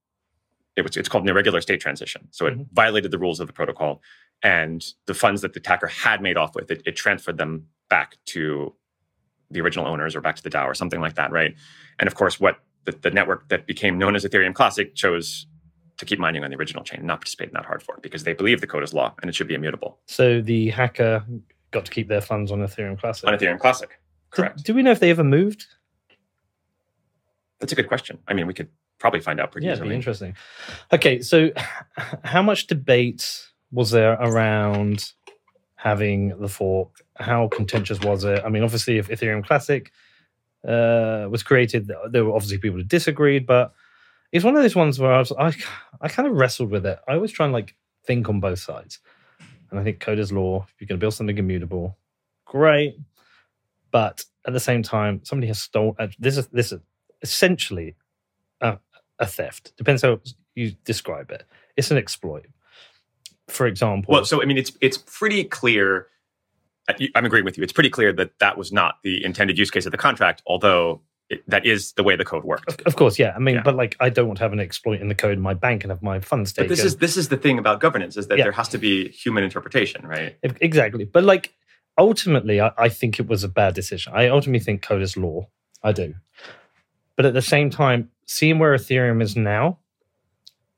it 0.76 0.82
was. 0.82 0.96
It's 0.96 1.08
called 1.08 1.24
an 1.24 1.30
irregular 1.30 1.60
state 1.60 1.80
transition. 1.80 2.28
So 2.30 2.46
it 2.46 2.58
Mhm. 2.58 2.66
violated 2.72 3.10
the 3.10 3.18
rules 3.18 3.40
of 3.40 3.46
the 3.46 3.52
protocol, 3.52 4.02
and 4.42 4.84
the 5.06 5.14
funds 5.14 5.42
that 5.42 5.52
the 5.52 5.60
attacker 5.60 5.86
had 5.88 6.20
made 6.22 6.36
off 6.36 6.54
with 6.54 6.70
it, 6.70 6.82
it 6.86 6.96
transferred 6.96 7.38
them 7.38 7.66
back 7.88 8.16
to 8.26 8.74
the 9.50 9.60
original 9.60 9.86
owners 9.86 10.16
or 10.16 10.20
back 10.20 10.36
to 10.36 10.42
the 10.42 10.50
DAO 10.50 10.66
or 10.66 10.74
something 10.74 11.00
like 11.00 11.14
that, 11.14 11.30
right? 11.30 11.54
And 12.00 12.06
of 12.08 12.14
course, 12.14 12.40
what 12.40 12.58
the, 12.87 12.92
the 12.92 13.11
network 13.11 13.49
that 13.49 13.66
became 13.66 13.99
known 13.99 14.16
as 14.16 14.25
Ethereum 14.25 14.55
Classic 14.55 14.94
chose 14.94 15.46
to 15.99 16.05
keep 16.05 16.18
mining 16.18 16.44
on 16.44 16.51
the 16.51 16.57
original 16.57 16.85
chain 16.85 16.99
and 17.01 17.07
not 17.07 17.20
participate 17.20 17.49
in 17.49 17.55
that 17.55 17.64
hard 17.64 17.83
fork 17.83 18.03
because 18.03 18.25
they 18.25 18.33
believe 18.33 18.61
the 18.61 18.66
code 18.66 18.83
is 18.83 18.92
law 18.94 19.14
and 19.20 19.29
it 19.29 19.35
should 19.35 19.49
be 19.49 19.55
immutable 19.55 19.99
So 20.07 20.40
the 20.40 20.70
hacker 20.70 21.25
got 21.70 21.85
to 21.87 21.90
keep 21.90 22.09
their 22.09 22.20
funds 22.20 22.53
on 22.53 22.61
Ethereum 22.61 22.99
Classic. 22.99 23.27
on 23.29 23.37
Ethereum 23.37 23.59
Classic. 23.59 23.99
Correct. 24.31 24.64
Do, 24.64 24.75
we 24.75 24.83
know 24.83 24.90
if 24.90 25.01
they 25.01 25.11
ever 25.11 25.25
moved? 25.25 25.66
That's 27.61 27.72
a 27.72 27.77
good 27.77 27.88
question. 27.88 28.18
I 28.29 28.35
mean, 28.35 28.46
we 28.46 28.55
could 28.55 28.68
probably 28.99 29.20
find 29.20 29.40
out 29.40 29.53
pretty 29.53 29.66
Yeah, 29.66 29.75
it'd 29.75 29.88
be 29.88 29.94
interesting. 29.94 30.37
Okay, 30.92 31.20
so 31.22 31.51
how 32.25 32.42
much 32.42 32.66
debate 32.66 33.46
was 33.72 33.90
there 33.90 34.12
around 34.14 35.12
having 35.77 36.38
the 36.38 36.49
fork? 36.49 36.90
How 37.16 37.49
contentious 37.49 38.01
was 38.01 38.25
it? 38.25 38.42
I 38.44 38.49
mean, 38.49 38.62
obviously, 38.62 38.99
if 38.99 39.09
Ethereum 39.09 39.44
Classic 39.46 39.90
uh, 40.66 41.29
was 41.31 41.42
created, 41.42 41.90
there 42.11 42.24
were 42.24 42.35
obviously 42.35 42.59
people 42.59 42.79
who 42.79 42.85
disagreed, 42.85 43.46
but 43.46 43.72
it's 44.33 44.44
one 44.44 44.57
of 44.57 44.62
those 44.62 44.74
ones 44.76 44.98
where 44.98 45.12
I 45.12 45.18
was, 45.18 45.33
I, 45.33 45.55
I 46.00 46.09
kind 46.09 46.29
of 46.29 46.35
wrestled 46.35 46.70
with 46.70 46.85
it. 46.85 46.98
I 47.09 47.14
always 47.14 47.33
try 47.33 47.46
and 47.46 47.52
like 47.52 47.76
think 48.05 48.29
on 48.29 48.40
both 48.40 48.59
sides, 48.59 48.98
and 49.70 49.79
I 49.79 49.85
think 49.85 50.00
code 50.00 50.18
is 50.18 50.33
law. 50.33 50.66
If 50.68 50.81
you're 50.81 50.88
going 50.88 50.98
to 50.98 51.05
build 51.05 51.14
something 51.14 51.38
immutable, 51.38 51.96
great, 52.44 52.96
but 53.90 54.24
at 54.46 54.52
the 54.52 54.61
same 54.61 54.83
time, 54.83 55.20
somebody 55.24 55.46
has 55.48 55.61
stolen. 55.61 55.94
Uh, 55.98 56.09
this 56.18 56.37
is 56.37 56.48
this 56.48 56.72
is 56.72 56.81
essentially 57.22 57.94
a, 58.61 58.79
a 59.18 59.26
theft. 59.26 59.72
Depends 59.76 60.02
how 60.02 60.20
you 60.55 60.72
describe 60.85 61.31
it. 61.31 61.44
It's 61.76 61.90
an 61.90 61.96
exploit. 61.96 62.46
For 63.48 63.66
example, 63.66 64.12
Well, 64.12 64.24
so 64.24 64.42
I 64.42 64.46
mean, 64.46 64.59
it's 64.59 64.72
it's 64.81 64.98
pretty 64.98 65.44
clear. 65.44 66.09
I- 66.88 67.09
I'm 67.14 67.25
agreeing 67.25 67.44
with 67.44 67.57
you. 67.59 67.64
It's 67.64 67.72
pretty 67.72 67.90
clear 67.90 68.12
that 68.14 68.38
that 68.38 68.57
was 68.59 68.72
not 68.72 68.96
the 69.03 69.25
intended 69.25 69.59
use 69.59 69.70
case 69.70 69.87
of 69.87 69.92
the 69.92 69.99
contract, 69.99 70.42
although 70.46 71.03
it, 71.29 71.42
that 71.49 71.66
is 71.66 71.92
the 71.94 72.03
way 72.05 72.14
the 72.14 72.25
code 72.25 72.44
worked. 72.44 72.68
of, 72.68 72.79
of 72.87 72.96
course, 72.96 73.18
yeah. 73.18 73.33
I 73.35 73.40
mean, 73.40 73.57
Yeah. 73.57 73.62
but 73.62 73.75
like, 73.75 73.96
I 73.99 74.09
don't 74.11 74.29
want 74.29 74.38
to 74.38 74.44
have 74.44 74.53
an 74.53 74.61
exploit 74.61 75.01
in 75.01 75.09
the 75.09 75.14
code 75.14 75.33
in 75.33 75.40
my 75.40 75.55
bank 75.55 75.83
and 75.83 75.90
have 75.90 76.03
my 76.03 76.20
funds 76.20 76.53
taken. 76.53 76.68
But 76.68 76.77
this 76.77 76.85
is 76.85 76.96
this 76.96 77.16
is 77.16 77.29
the 77.29 77.37
thing 77.37 77.59
about 77.59 77.81
governance 77.81 78.16
is 78.16 78.29
that 78.29 78.38
Yeah. 78.38 78.44
there 78.44 78.53
has 78.53 78.68
to 78.68 78.79
be 78.79 79.09
human 79.09 79.42
interpretation, 79.42 80.07
right? 80.07 80.37
If- 80.42 80.57
Exactly. 80.61 81.05
But 81.05 81.25
like 81.25 81.53
ultimately, 81.99 82.61
I, 82.61 82.70
I 82.79 82.88
think 82.88 83.18
it 83.18 83.27
was 83.27 83.42
a 83.42 83.49
bad 83.49 83.75
decision. 83.75 84.12
I 84.14 84.29
ultimately 84.29 84.61
think 84.64 84.83
code 84.83 85.03
is 85.03 85.16
law. 85.16 85.49
I 85.83 85.92
do. 85.92 86.14
But 87.16 87.27
at 87.27 87.35
the 87.35 87.42
same 87.42 87.70
time, 87.70 88.11
seeing 88.27 88.59
where 88.59 88.75
Ethereum 88.75 89.22
is 89.22 89.35
now, 89.37 89.79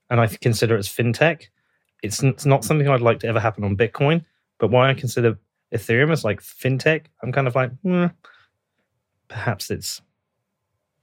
and 0.09 0.21
I 0.21 0.27
consider 0.29 0.77
it 0.77 0.79
as 0.79 0.89
fintech, 0.89 1.49
it's, 2.03 2.23
it's 2.23 2.47
not 2.47 2.65
something 2.65 2.89
I'd 2.89 3.01
like 3.01 3.19
to 3.21 3.27
ever 3.27 3.41
happen 3.41 3.65
on 3.65 3.77
Bitcoin. 3.77 4.25
But 4.59 4.71
why 4.71 4.89
I 4.91 4.95
consider 4.95 5.39
Ethereum 5.75 6.13
as 6.13 6.25
like 6.25 6.41
fintech, 6.41 7.07
I'm 7.23 7.33
kind 7.33 7.47
of 7.47 7.55
like, 7.55 7.73
hmm, 7.83 8.07
perhaps 9.29 9.71
it's 9.71 10.01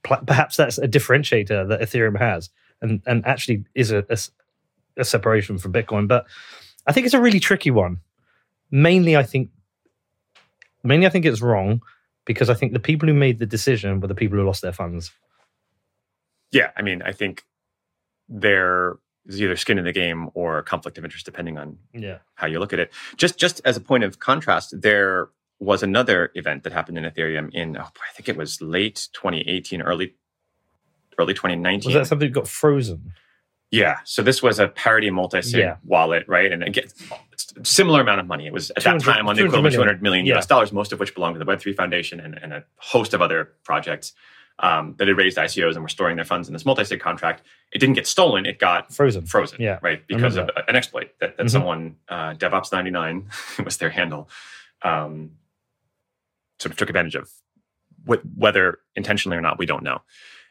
perhaps 0.02 0.56
that's 0.56 0.78
a 0.78 0.86
differentiator 0.86 1.68
that 1.68 1.80
Ethereum 1.80 2.18
has, 2.18 2.50
and 2.80 3.02
and 3.06 3.26
actually 3.26 3.64
is 3.74 3.90
a, 3.90 4.04
a 4.96 5.04
separation 5.04 5.58
from 5.58 5.72
Bitcoin. 5.72 6.08
But 6.08 6.26
I 6.86 6.92
think 6.92 7.06
it's 7.06 7.14
a 7.14 7.20
really 7.20 7.40
tricky 7.40 7.70
one 7.70 8.00
mainly 8.70 9.16
I 9.16 9.22
think 9.22 9.50
mainly 10.82 11.06
I 11.06 11.10
think 11.10 11.24
it's 11.24 11.42
wrong 11.42 11.82
because 12.24 12.50
I 12.50 12.54
think 12.54 12.72
the 12.72 12.80
people 12.80 13.08
who 13.08 13.14
made 13.14 13.38
the 13.38 13.46
decision 13.46 14.00
were 14.00 14.08
the 14.08 14.14
people 14.14 14.38
who 14.38 14.44
lost 14.44 14.62
their 14.62 14.72
funds. 14.72 15.10
Yeah, 16.52 16.70
I 16.76 16.82
mean, 16.82 17.02
I 17.02 17.12
think 17.12 17.44
there 18.28 18.96
is 19.26 19.40
either 19.42 19.56
skin 19.56 19.78
in 19.78 19.84
the 19.84 19.92
game 19.92 20.30
or 20.34 20.62
conflict 20.62 20.98
of 20.98 21.04
interest, 21.04 21.24
depending 21.26 21.58
on 21.58 21.78
Yeah. 21.92 22.18
how 22.34 22.46
you 22.46 22.58
look 22.58 22.72
at 22.72 22.78
it. 22.78 22.92
Just 23.16 23.38
just 23.38 23.60
as 23.64 23.76
a 23.76 23.80
point 23.80 24.04
of 24.04 24.18
contrast, 24.18 24.80
there 24.80 25.28
was 25.58 25.82
another 25.82 26.30
event 26.34 26.62
that 26.64 26.72
happened 26.72 26.98
in 26.98 27.04
Ethereum 27.04 27.50
in 27.52 27.76
oh, 27.76 27.80
boy, 27.82 28.02
I 28.10 28.12
think 28.14 28.28
it 28.28 28.36
was 28.36 28.60
late 28.60 29.08
2018, 29.14 29.82
early 29.82 30.14
early 31.18 31.32
2019. 31.34 31.88
Was 31.88 31.94
that 31.94 32.06
something 32.06 32.28
that 32.28 32.34
got 32.34 32.46
frozen? 32.48 33.12
yeah. 33.70 33.98
So 34.04 34.22
this 34.22 34.42
was 34.42 34.58
a 34.58 34.68
parity 34.68 35.10
multi-sig 35.10 35.58
Yeah. 35.58 35.76
wallet, 35.82 36.24
right? 36.28 36.52
And 36.52 36.62
again, 36.62 36.84
similar 37.64 38.00
amount 38.00 38.20
of 38.20 38.26
money. 38.26 38.46
It 38.46 38.52
was 38.52 38.70
at 38.70 38.84
that 38.84 39.00
time 39.00 39.26
on 39.28 39.34
the 39.34 39.42
200 39.42 39.46
equivalent 39.48 39.56
of 39.56 39.62
million. 39.62 39.72
200 39.72 40.02
million 40.02 40.26
Yeah. 40.26 40.36
US 40.38 40.46
dollars, 40.46 40.72
most 40.72 40.92
of 40.92 41.00
which 41.00 41.14
belonged 41.14 41.34
to 41.38 41.44
the 41.44 41.50
Web3 41.50 41.74
Foundation 41.74 42.20
and, 42.20 42.38
and 42.40 42.52
a 42.52 42.64
host 42.76 43.12
of 43.14 43.20
other 43.22 43.52
projects 43.64 44.12
um, 44.58 44.94
that 44.98 45.06
had 45.08 45.16
raised 45.16 45.36
ICOs 45.36 45.74
and 45.74 45.82
were 45.82 45.88
storing 45.88 46.16
their 46.16 46.24
funds 46.24 46.48
in 46.48 46.52
this 46.54 46.64
multi-sig 46.64 47.00
contract. 47.00 47.42
It 47.72 47.78
didn't 47.78 47.94
get 47.94 48.06
stolen; 48.06 48.46
it 48.46 48.58
got 48.58 48.92
Frozen. 48.94 49.26
frozen. 49.26 49.60
Yeah, 49.60 49.78
right, 49.82 50.06
because 50.06 50.36
of 50.36 50.48
an 50.68 50.76
exploit 50.76 51.10
that, 51.20 51.36
that 51.36 51.46
Mhm. 51.46 51.50
someone 51.50 51.96
uh, 52.08 52.34
DevOps 52.34 52.72
ninety 52.72 52.90
nine 52.90 53.28
was 53.64 53.76
their 53.78 53.90
handle. 53.90 54.28
Um, 54.82 55.32
sort 56.58 56.70
of 56.72 56.76
took 56.78 56.88
advantage 56.88 57.14
of, 57.16 57.30
Wh- 58.08 58.24
whether 58.38 58.78
intentionally 58.94 59.36
or 59.36 59.40
not, 59.42 59.58
we 59.58 59.66
don't 59.66 59.82
know. 59.82 60.00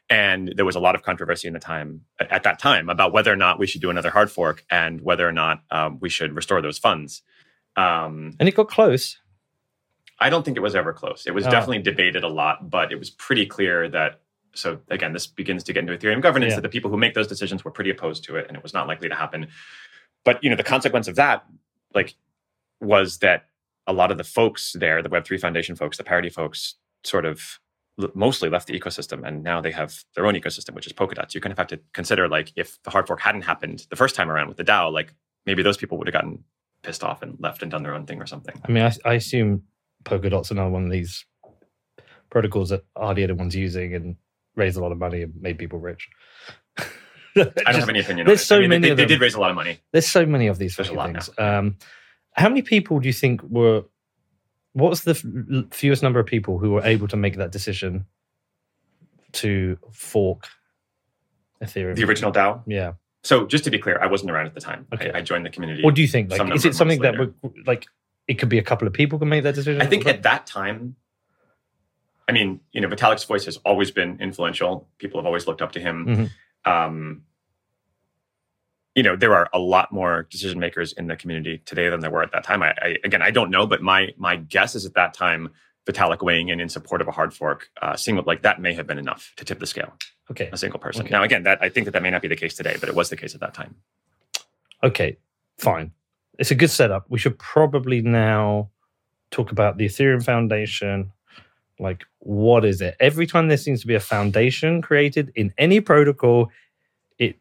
And 0.07 0.53
there 0.55 0.65
was 0.65 0.75
a 0.75 0.79
lot 0.79 0.93
of 0.93 1.01
controversy 1.01 1.47
in 1.47 1.53
the 1.55 1.59
time 1.59 2.01
at, 2.19 2.31
at 2.31 2.43
that 2.43 2.59
time 2.59 2.89
about 2.89 3.11
whether 3.11 3.31
or 3.33 3.35
not 3.35 3.57
we 3.57 3.65
should 3.65 3.81
do 3.81 3.89
another 3.89 4.11
hard 4.11 4.29
fork 4.29 4.63
and 4.69 5.01
whether 5.01 5.27
or 5.27 5.31
not 5.31 5.63
um, 5.71 5.97
we 5.99 6.09
should 6.09 6.33
restore 6.35 6.61
those 6.61 6.77
funds. 6.77 7.23
Um, 7.75 8.35
And 8.39 8.47
it 8.47 8.53
got 8.55 8.67
close. 8.69 9.17
I 10.19 10.29
don't 10.29 10.43
think 10.43 10.55
it 10.57 10.61
was 10.61 10.75
ever 10.75 10.93
close. 10.93 11.25
It 11.27 11.33
was 11.33 11.45
Oh. 11.45 11.51
definitely 11.51 11.81
debated 11.81 12.23
a 12.23 12.27
lot, 12.29 12.69
but 12.69 12.91
it 12.91 12.99
was 12.99 13.09
pretty 13.09 13.45
clear 13.45 13.89
that. 13.89 14.21
So 14.53 14.79
again, 14.89 15.11
this 15.11 15.27
begins 15.27 15.63
to 15.65 15.73
get 15.73 15.81
into 15.81 15.97
Ethereum 15.97 16.21
governance. 16.21 16.51
Yeah. 16.51 16.55
That 16.57 16.61
the 16.61 16.69
people 16.69 16.89
who 16.89 16.95
make 16.97 17.13
those 17.13 17.27
decisions 17.27 17.65
were 17.65 17.71
pretty 17.71 17.89
opposed 17.89 18.23
to 18.25 18.37
it, 18.37 18.45
and 18.47 18.55
it 18.55 18.63
was 18.63 18.73
not 18.73 18.87
likely 18.87 19.09
to 19.09 19.15
happen. 19.15 19.47
But 20.23 20.41
you 20.43 20.49
know, 20.49 20.55
the 20.55 20.63
consequence 20.63 21.07
of 21.09 21.15
that, 21.17 21.43
like, 21.93 22.15
was 22.79 23.17
that 23.19 23.47
a 23.87 23.93
lot 23.93 24.11
of 24.11 24.17
the 24.17 24.23
folks 24.23 24.73
there, 24.79 25.01
the 25.01 25.09
Web 25.09 25.25
three 25.25 25.37
Foundation 25.37 25.75
folks, 25.75 25.97
the 25.97 26.03
Parity 26.03 26.29
folks, 26.29 26.75
sort 27.03 27.25
of 27.25 27.59
mostly 28.13 28.49
left 28.49 28.67
the 28.67 28.77
ecosystem, 28.79 29.25
and 29.27 29.43
now 29.43 29.61
they 29.61 29.71
have 29.71 30.03
their 30.15 30.25
own 30.25 30.33
ecosystem, 30.33 30.73
which 30.73 30.85
is 30.87 30.93
Polkadot. 30.93 31.31
So 31.31 31.35
you 31.37 31.41
kind 31.41 31.51
of 31.51 31.57
have 31.57 31.67
to 31.67 31.79
consider, 31.93 32.27
like, 32.27 32.51
if 32.55 32.81
the 32.83 32.89
hard 32.89 33.07
fork 33.07 33.21
hadn't 33.21 33.43
happened 33.43 33.85
the 33.89 33.95
first 33.95 34.15
time 34.15 34.29
around 34.29 34.47
with 34.47 34.57
the 34.57 34.63
DAO, 34.65 34.91
like 34.91 35.13
maybe 35.45 35.63
those 35.63 35.77
people 35.77 35.97
would 35.97 36.07
have 36.07 36.13
gotten 36.13 36.43
pissed 36.81 37.03
off 37.03 37.21
and 37.21 37.37
left 37.39 37.61
and 37.61 37.71
done 37.71 37.83
their 37.83 37.93
own 37.93 38.05
thing 38.05 38.21
or 38.21 38.25
something. 38.25 38.59
I 38.67 38.71
mean, 38.71 38.83
I, 38.83 38.93
I 39.05 39.13
assume 39.13 39.63
Polkadot's 40.05 40.51
another 40.51 40.69
one 40.69 40.85
of 40.85 40.91
these 40.91 41.25
protocols 42.29 42.69
that 42.69 42.85
hardly 42.95 43.23
anyone's 43.23 43.55
using 43.55 43.93
and 43.93 44.15
raised 44.55 44.77
a 44.77 44.81
lot 44.81 44.91
of 44.91 44.97
money 44.97 45.23
and 45.23 45.33
made 45.41 45.57
people 45.57 45.79
rich. 45.79 46.07
I 46.77 46.83
don't 47.35 47.65
have 47.65 47.89
any 47.89 47.99
opinion. 47.99 48.25
on 48.25 48.27
there's 48.27 48.45
so 48.45 48.57
I 48.57 48.59
mean, 48.61 48.69
many 48.69 48.87
they, 48.87 48.91
of 48.91 48.97
they 48.97 49.05
did 49.05 49.19
raise 49.19 49.33
a 49.35 49.39
lot 49.41 49.49
of 49.49 49.55
money. 49.55 49.79
There's 49.91 50.07
so 50.07 50.25
many 50.25 50.47
of 50.47 50.57
these 50.57 50.75
There's 50.75 50.89
things. 50.89 51.29
Um, 51.37 51.77
how 52.31 52.47
many 52.47 52.61
people 52.61 52.99
do 52.99 53.07
you 53.07 53.13
think 53.13 53.41
were? 53.43 53.83
What's 54.73 55.01
the 55.01 55.11
f- 55.11 55.73
fewest 55.73 56.03
number 56.03 56.19
of 56.19 56.25
people 56.25 56.57
who 56.57 56.71
were 56.71 56.83
able 56.83 57.07
to 57.07 57.15
make 57.15 57.37
that 57.37 57.51
decision 57.51 58.05
to 59.33 59.77
fork 59.91 60.47
Ethereum? 61.61 61.95
The 61.95 62.03
original 62.03 62.31
DAO. 62.31 62.61
yeah. 62.67 62.93
So 63.23 63.47
just 63.47 63.63
to 63.63 63.71
be 63.71 63.79
clear, 63.79 63.97
I 63.99 64.05
wasn't 64.05 64.29
around 64.31 64.45
at 64.45 64.53
the 64.53 64.61
time. 64.61 64.85
Okay. 64.93 65.11
I, 65.11 65.17
I 65.17 65.21
joined 65.21 65.45
the 65.45 65.49
community. 65.49 65.83
What 65.83 65.95
do 65.95 66.01
you 66.01 66.07
think? 66.07 66.29
Like, 66.29 66.53
is 66.53 66.63
it 66.63 66.75
something 66.75 67.01
that 67.01 67.33
like 67.65 67.87
it 68.27 68.35
could 68.35 68.49
be 68.49 68.57
a 68.57 68.63
couple 68.63 68.87
of 68.87 68.93
people 68.93 69.19
can 69.19 69.29
make 69.29 69.43
that 69.43 69.55
decision? 69.55 69.81
I 69.81 69.85
think 69.85 70.05
at 70.05 70.23
that 70.23 70.45
time, 70.47 70.95
I 72.27 72.31
mean, 72.31 72.59
you 72.71 72.81
know, 72.81 72.87
Vitalik's 72.87 73.23
voice 73.23 73.45
has 73.45 73.57
always 73.57 73.91
been 73.91 74.19
influential. 74.19 74.87
People 74.97 75.19
have 75.19 75.25
always 75.25 75.45
looked 75.47 75.61
up 75.61 75.73
to 75.73 75.79
him. 75.79 76.05
Mhm. 76.65 76.71
Um, 76.71 77.23
you 78.95 79.03
know, 79.03 79.15
there 79.15 79.35
are 79.35 79.49
a 79.53 79.59
lot 79.59 79.91
more 79.91 80.23
decision 80.31 80.59
makers 80.59 80.93
in 80.93 81.07
the 81.07 81.15
community 81.15 81.59
today 81.65 81.89
than 81.89 81.99
there 81.99 82.09
were 82.09 82.23
at 82.23 82.31
that 82.31 82.43
time. 82.43 82.63
I, 82.63 82.73
I 82.81 82.97
again, 83.03 83.21
I 83.21 83.29
don't 83.29 83.51
know, 83.51 83.67
but 83.67 83.81
my 83.81 84.13
my 84.17 84.37
guess 84.37 84.73
is 84.73 84.85
at 84.85 84.93
that 84.95 85.13
time, 85.13 85.51
Vitalik 85.85 86.23
weighing 86.23 86.47
in 86.49 86.59
in 86.59 86.69
support 86.69 87.01
of 87.01 87.07
a 87.07 87.11
hard 87.11 87.33
fork, 87.33 87.69
uh, 87.81 87.95
seeing 87.95 88.15
what 88.15 88.25
like 88.25 88.41
that 88.43 88.59
may 88.59 88.73
have 88.73 88.87
been 88.87 88.97
enough 88.97 89.33
to 89.35 89.45
tip 89.45 89.59
the 89.59 89.67
scale. 89.67 89.93
okay. 90.31 90.49
A 90.51 90.57
single 90.57 90.79
person. 90.79 91.01
Okay. 91.03 91.11
Now, 91.11 91.21
again, 91.23 91.43
that 91.43 91.61
I 91.61 91.69
think 91.69 91.85
that 91.85 91.91
that 91.91 92.01
may 92.01 92.09
not 92.09 92.21
be 92.23 92.27
the 92.27 92.35
case 92.35 92.55
today, 92.55 92.77
but 92.79 92.89
it 92.89 92.95
was 92.95 93.09
the 93.09 93.17
case 93.17 93.35
at 93.35 93.41
that 93.41 93.53
time. 93.53 93.75
Okay. 94.81 95.17
fine. 95.57 95.91
It's 96.39 96.51
a 96.51 96.55
good 96.55 96.69
setup. 96.69 97.05
We 97.09 97.19
should 97.19 97.37
probably 97.39 98.01
now 98.01 98.69
talk 99.31 99.51
about 99.51 99.77
the 99.77 99.85
Ethereum 99.85 100.23
Foundation. 100.23 101.11
Like, 101.79 102.03
what 102.19 102.65
is 102.65 102.81
it? 102.81 102.95
Every 102.99 103.27
time 103.27 103.47
there 103.47 103.57
seems 103.57 103.81
to 103.81 103.87
be 103.87 103.95
a 103.95 103.99
foundation 103.99 104.81
created 104.81 105.31
in 105.35 105.53
any 105.57 105.79
protocol, 105.81 106.49
it 107.19 107.37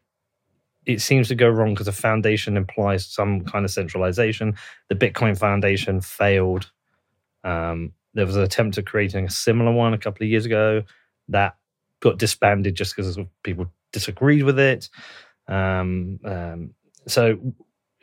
it 0.85 1.01
seems 1.01 1.27
to 1.29 1.35
go 1.35 1.49
wrong 1.49 1.73
because 1.73 1.87
a 1.87 1.93
foundation 1.93 2.57
implies 2.57 3.05
some 3.05 3.41
kind 3.45 3.65
of 3.65 3.71
centralization. 3.71 4.55
The 4.89 4.95
Bitcoin 4.95 5.37
Foundation 5.37 6.01
failed. 6.01 6.71
Um, 7.43 7.93
there 8.13 8.25
was 8.25 8.35
an 8.35 8.43
attempt 8.43 8.77
at 8.77 8.85
creating 8.85 9.25
a 9.25 9.29
similar 9.29 9.71
one 9.71 9.93
a 9.93 9.97
couple 9.97 10.23
of 10.23 10.29
years 10.29 10.45
ago 10.45 10.83
that 11.29 11.57
got 12.01 12.17
disbanded 12.17 12.75
just 12.75 12.95
because 12.95 13.17
people 13.43 13.67
disagreed 13.91 14.43
with 14.43 14.59
it. 14.59 14.89
Um, 15.47 16.19
um, 16.23 16.73
so, 17.07 17.37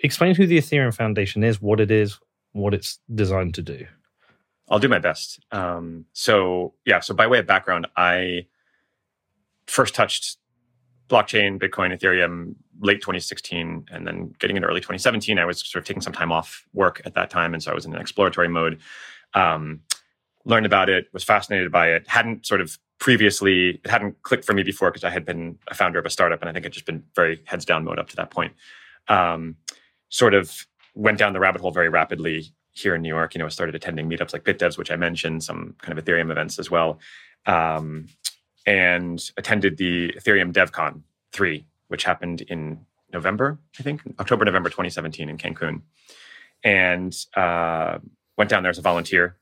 explain 0.03 0.35
who 0.35 0.47
the 0.47 0.59
Ethereum 0.59 0.95
Foundation 0.95 1.43
is, 1.43 1.61
what 1.61 1.81
it 1.81 1.91
is, 1.91 2.19
what 2.53 2.75
it's 2.75 2.99
designed 3.15 3.55
to 3.55 3.63
do. 3.63 3.87
I'll 4.69 4.79
do 4.79 4.89
my 4.89 4.99
best. 4.99 5.41
Um, 5.53 6.07
so, 6.13 6.75
yeah, 6.85 7.01
so 7.01 7.15
by 7.15 7.27
way 7.27 7.39
of 7.39 7.47
background, 7.47 7.87
I 7.97 8.47
first 9.67 9.95
touched 9.95 10.39
blockchain, 11.09 11.61
Bitcoin, 11.61 11.97
Ethereum 11.97 12.55
late 12.81 13.01
2016, 13.01 13.87
and 13.91 14.07
then 14.07 14.35
getting 14.39 14.57
into 14.57 14.69
early 14.69 14.81
2017. 14.81 15.39
I 15.39 15.45
was 15.45 15.61
sort 15.61 15.83
of 15.83 15.87
taking 15.87 16.01
some 16.01 16.13
time 16.13 16.33
off 16.33 16.67
work 16.73 17.03
at 17.05 17.15
that 17.15 17.31
time, 17.31 17.55
and 17.55 17.63
so 17.63 17.71
I 17.71 17.75
was 17.75 17.85
in 17.85 17.95
an 17.95 18.01
exploratory 18.01 18.49
mode. 18.49 18.81
Um, 19.35 19.81
learned 20.45 20.67
about 20.67 20.89
it, 20.89 21.07
was 21.13 21.23
fascinated 21.23 21.71
by 21.71 21.89
it, 21.89 22.09
hadn't 22.09 22.47
sort 22.47 22.61
of 22.61 22.79
previously, 22.99 23.81
it 23.85 23.91
hadn't 23.91 24.21
clicked 24.23 24.45
for 24.45 24.55
me 24.55 24.63
before 24.63 24.91
because 24.91 25.05
I 25.05 25.11
had 25.11 25.25
been 25.25 25.59
a 25.69 25.75
founder 25.75 25.99
of 25.99 26.07
a 26.07 26.11
startup, 26.11 26.41
and 26.41 26.49
I 26.49 26.53
think 26.53 26.67
I'd 26.67 26.73
just 26.73 26.87
been 26.87 27.05
very 27.15 27.43
heads 27.45 27.65
down 27.65 27.85
mode 27.85 27.99
up 27.99 28.09
to 28.09 28.17
that 28.17 28.31
point. 28.31 28.55
Um, 29.09 29.57
sort 30.13 30.35
of 30.35 30.67
went 30.95 31.19
down 31.19 31.33
the 31.33 31.41
rabbit 31.41 31.63
hole 31.63 31.71
very 31.71 31.89
rapidly 31.89 32.53
here 32.73 32.95
in 32.95 33.01
New 33.01 33.09
York. 33.09 33.35
You 33.35 33.39
know, 33.39 33.47
I 33.47 33.49
started 33.49 33.75
attending 33.75 34.09
meetups 34.09 34.35
like 34.35 34.45
BitDevs, 34.45 34.77
which 34.77 34.91
I 34.91 34.97
mentioned, 34.97 35.43
some 35.43 35.75
kind 35.81 35.99
of 35.99 36.05
Ethereum 36.05 36.31
events 36.31 36.59
as 36.59 36.71
well, 36.71 37.01
um, 37.47 38.09
and 38.67 39.19
attended 39.39 39.79
the 39.79 40.13
Ethereum 40.13 40.53
DevCon 40.53 41.01
3, 41.33 41.65
which 41.89 42.05
happened 42.05 42.43
in 42.43 42.85
November, 43.11 43.59
I 43.81 43.83
think, 43.83 44.03
October, 44.21 44.45
November 44.45 44.69
2017 44.69 45.31
in 45.31 45.39
Cancun. 45.39 45.81
And 46.63 47.17
uh, 47.35 47.99
went 48.37 48.51
down 48.51 48.63
there 48.63 48.71
as 48.71 48.79
a 48.79 48.83
volunteer. 48.83 49.37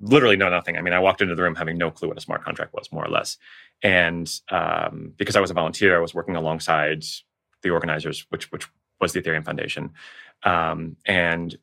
Literally 0.00 0.36
know 0.36 0.50
nothing. 0.50 0.76
I 0.76 0.82
mean, 0.82 0.92
I 0.92 0.98
walked 0.98 1.22
into 1.22 1.36
the 1.36 1.42
room 1.42 1.54
having 1.54 1.78
no 1.78 1.92
clue 1.92 2.08
what 2.08 2.18
a 2.18 2.20
smart 2.20 2.42
contract 2.42 2.74
was, 2.74 2.90
more 2.90 3.04
or 3.04 3.10
less. 3.10 3.38
And 3.82 4.28
um, 4.50 5.14
because 5.16 5.36
I 5.36 5.40
was 5.40 5.52
a 5.52 5.54
volunteer, 5.54 5.96
I 5.96 6.00
was 6.00 6.14
working 6.14 6.34
alongside 6.34 7.04
the 7.62 7.70
organizers, 7.70 8.26
which 8.30 8.50
which 8.50 8.68
was 9.00 9.12
the 9.12 9.22
Ethereum 9.22 9.44
Foundation, 9.44 9.90
um, 10.42 10.96
and 11.06 11.56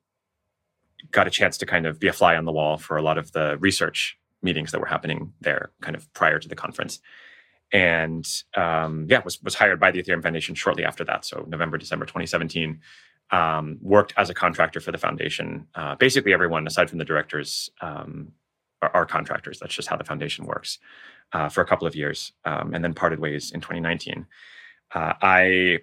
got 1.12 1.28
a 1.28 1.32
chance 1.32 1.58
to 1.58 1.66
kind 1.66 1.86
of 1.86 2.00
be 2.00 2.08
a 2.08 2.14
fly 2.14 2.36
on 2.36 2.46
the 2.46 2.52
wall 2.52 2.78
for 2.78 2.98
a 2.98 3.02
lot 3.02 3.18
of 3.18 3.32
the 3.32 3.58
research 3.60 4.18
meetings 4.42 4.72
that 4.72 4.80
were 4.80 4.86
happening 4.86 5.34
there, 5.42 5.72
kind 5.82 5.96
of 5.96 6.12
prior 6.14 6.40
to 6.40 6.48
the 6.48 6.56
conference. 6.56 7.00
And 7.72 8.26
um, 8.56 9.08
yeah, 9.10 9.22
was 9.24 9.42
was 9.42 9.56
hired 9.56 9.80
by 9.80 9.92
the 9.92 10.02
Ethereum 10.02 10.22
Foundation 10.24 10.56
shortly 10.56 10.86
after 10.86 11.04
that, 11.06 11.26
so 11.26 11.46
November 11.48 11.78
December 11.78 12.06
2017. 12.06 12.80
Um, 13.32 13.80
worked 13.82 14.14
as 14.18 14.30
a 14.30 14.36
contractor 14.36 14.80
for 14.80 14.92
the 14.92 15.00
foundation. 15.00 15.66
Uh, 15.74 15.96
basically, 15.96 16.32
everyone 16.32 16.68
aside 16.68 16.92
from 16.92 17.00
the 17.00 17.06
directors 17.06 17.72
um, 17.82 18.34
are, 18.84 18.92
are, 18.94 19.06
contractors. 19.08 19.58
That's 19.58 19.74
just 19.74 19.88
how 19.88 19.98
the 19.98 20.04
foundation 20.04 20.46
works 20.46 20.78
uh, 21.34 21.50
for 21.50 21.62
a 21.62 21.66
couple 21.66 21.88
of 21.88 21.96
years, 21.96 22.34
um, 22.46 22.76
and 22.76 22.84
then 22.84 22.94
parted 22.94 23.20
ways 23.20 23.50
in 23.50 23.62
2019. 23.62 24.28
Uh, 24.94 25.14
I 25.24 25.80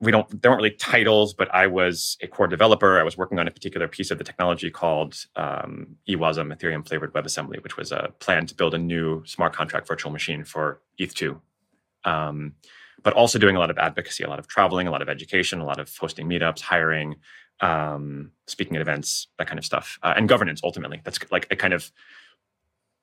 we 0.00 0.12
don't 0.12 0.42
there 0.42 0.50
weren't 0.50 0.62
really 0.62 0.76
titles, 0.76 1.34
but 1.34 1.52
I 1.52 1.66
was 1.66 2.16
a 2.22 2.28
core 2.28 2.46
developer. 2.46 3.00
I 3.00 3.02
was 3.02 3.16
working 3.16 3.38
on 3.38 3.48
a 3.48 3.50
particular 3.50 3.88
piece 3.88 4.10
of 4.10 4.18
the 4.18 4.24
technology 4.24 4.70
called 4.70 5.26
um, 5.34 5.96
EWASM, 6.08 6.56
Ethereum 6.56 6.86
Flavored 6.86 7.12
WebAssembly, 7.12 7.62
which 7.62 7.76
was 7.76 7.90
a 7.90 8.12
plan 8.20 8.46
to 8.46 8.54
build 8.54 8.74
a 8.74 8.78
new 8.78 9.24
smart 9.26 9.52
contract 9.52 9.88
virtual 9.88 10.12
machine 10.12 10.44
for 10.44 10.80
ETH2. 11.00 11.40
Um, 12.04 12.54
but 13.02 13.12
also 13.14 13.38
doing 13.38 13.56
a 13.56 13.58
lot 13.58 13.70
of 13.70 13.78
advocacy, 13.78 14.24
a 14.24 14.28
lot 14.28 14.38
of 14.38 14.46
traveling, 14.46 14.86
a 14.86 14.90
lot 14.90 15.02
of 15.02 15.08
education, 15.08 15.60
a 15.60 15.64
lot 15.64 15.80
of 15.80 15.94
hosting 15.96 16.28
meetups, 16.28 16.60
hiring, 16.60 17.16
um, 17.60 18.30
speaking 18.46 18.76
at 18.76 18.82
events, 18.82 19.28
that 19.38 19.46
kind 19.46 19.58
of 19.58 19.64
stuff, 19.64 19.98
uh, 20.02 20.14
and 20.16 20.28
governance. 20.28 20.60
Ultimately, 20.62 21.00
that's 21.04 21.18
like 21.30 21.46
a 21.50 21.56
kind 21.56 21.74
of, 21.74 21.90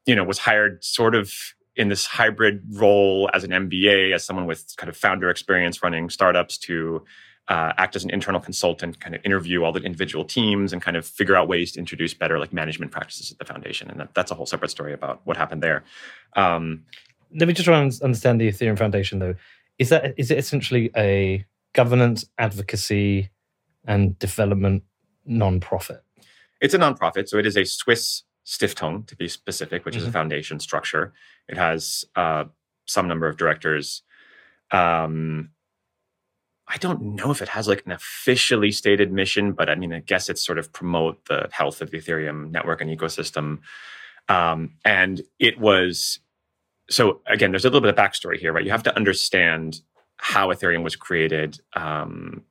you 0.05 0.15
know, 0.15 0.23
was 0.23 0.39
hired 0.39 0.83
sort 0.83 1.15
of 1.15 1.33
in 1.76 1.89
this 1.89 2.05
hybrid 2.05 2.63
role 2.71 3.30
as 3.34 3.43
an 3.43 3.51
MBA, 3.51 4.13
as 4.13 4.23
someone 4.23 4.45
with 4.45 4.76
kind 4.78 4.89
of 4.89 4.95
founder 4.95 5.30
experience 5.30 5.84
running 5.84 6.09
startups 6.09 6.57
to 6.59 7.03
uh, 7.47 7.73
act 7.78 7.95
as 7.95 8.03
an 8.03 8.09
internal 8.09 8.41
consultant, 8.41 8.99
kind 8.99 9.13
of 9.13 9.21
interview 9.23 9.63
all 9.63 9.71
the 9.71 9.82
individual 9.82 10.26
teams 10.26 10.73
and 10.73 10.82
kind 10.82 10.97
of 10.97 11.05
figure 11.05 11.36
out 11.36 11.47
ways 11.47 11.73
to 11.73 11.80
introduce 11.80 12.13
better 12.13 12.39
like 12.39 12.51
management 12.53 12.91
practices 12.91 13.32
at 13.32 13.38
the 13.38 13.45
foundation. 13.45 13.89
And 13.89 13.99
that, 13.99 14.15
that's 14.15 14.32
a 14.32 14.36
whole 14.36 14.45
separate 14.45 14.71
story 14.71 14.93
about 14.93 15.21
what 15.26 15.38
happened 15.38 15.61
there. 15.61 15.84
Um, 16.36 16.86
Let 17.36 17.47
me 17.47 17.53
just 17.53 17.65
try 17.65 17.80
and 17.80 17.93
understand 18.01 18.41
the 18.41 18.47
Ethereum 18.47 18.78
Foundation 18.78 19.19
though. 19.19 19.36
Is 19.78 19.89
that 19.89 20.13
is 20.17 20.32
it 20.32 20.38
essentially 20.38 20.89
a 20.95 21.45
governance, 21.73 22.26
advocacy, 22.38 23.30
and 23.86 24.17
development 24.17 24.84
non-profit? 25.26 26.01
It's 26.61 26.73
a 26.73 26.78
non-profit, 26.78 27.28
so 27.30 27.38
it 27.38 27.45
is 27.45 27.57
a 27.57 27.65
Swiss 27.65 28.23
Stiftung, 28.45 29.07
to 29.07 29.15
be 29.15 29.27
specific, 29.27 29.85
which 29.85 29.93
mm-hmm. 29.93 29.99
is 29.99 30.03
a 30.03 30.07
mm-hmm. 30.07 30.13
foundation 30.13 30.59
structure. 30.59 31.13
It 31.47 31.57
has 31.57 32.05
uh, 32.15 32.45
some 32.85 33.07
number 33.07 33.27
of 33.27 33.37
directors. 33.37 34.03
Um, 34.71 35.51
I 36.67 36.77
don't 36.77 37.15
know 37.15 37.31
if 37.31 37.41
it 37.41 37.49
has 37.49 37.67
like 37.67 37.83
an 37.85 37.91
officially 37.91 38.71
stated 38.71 39.11
mission, 39.11 39.53
but 39.53 39.69
I 39.69 39.75
mean, 39.75 39.93
I 39.93 39.99
guess 39.99 40.29
it's 40.29 40.43
sort 40.43 40.57
of 40.57 40.73
promote 40.73 41.25
the 41.25 41.47
health 41.51 41.81
of 41.81 41.91
the 41.91 41.99
Ethereum 41.99 42.51
network 42.51 42.81
and 42.81 42.89
ecosystem. 42.89 43.59
Um, 44.29 44.73
and 44.83 45.21
it 45.39 45.59
was 45.59 46.19
so 46.89 47.21
again, 47.27 47.51
there's 47.51 47.65
a 47.65 47.69
little 47.69 47.81
bit 47.81 47.89
of 47.89 47.95
backstory 47.95 48.37
here, 48.37 48.53
right? 48.53 48.63
You 48.63 48.71
have 48.71 48.83
to 48.83 48.95
understand 48.95 49.81
how 50.17 50.49
Ethereum 50.49 50.83
was 50.83 50.95
created. 50.95 51.59
Um, 51.75 52.43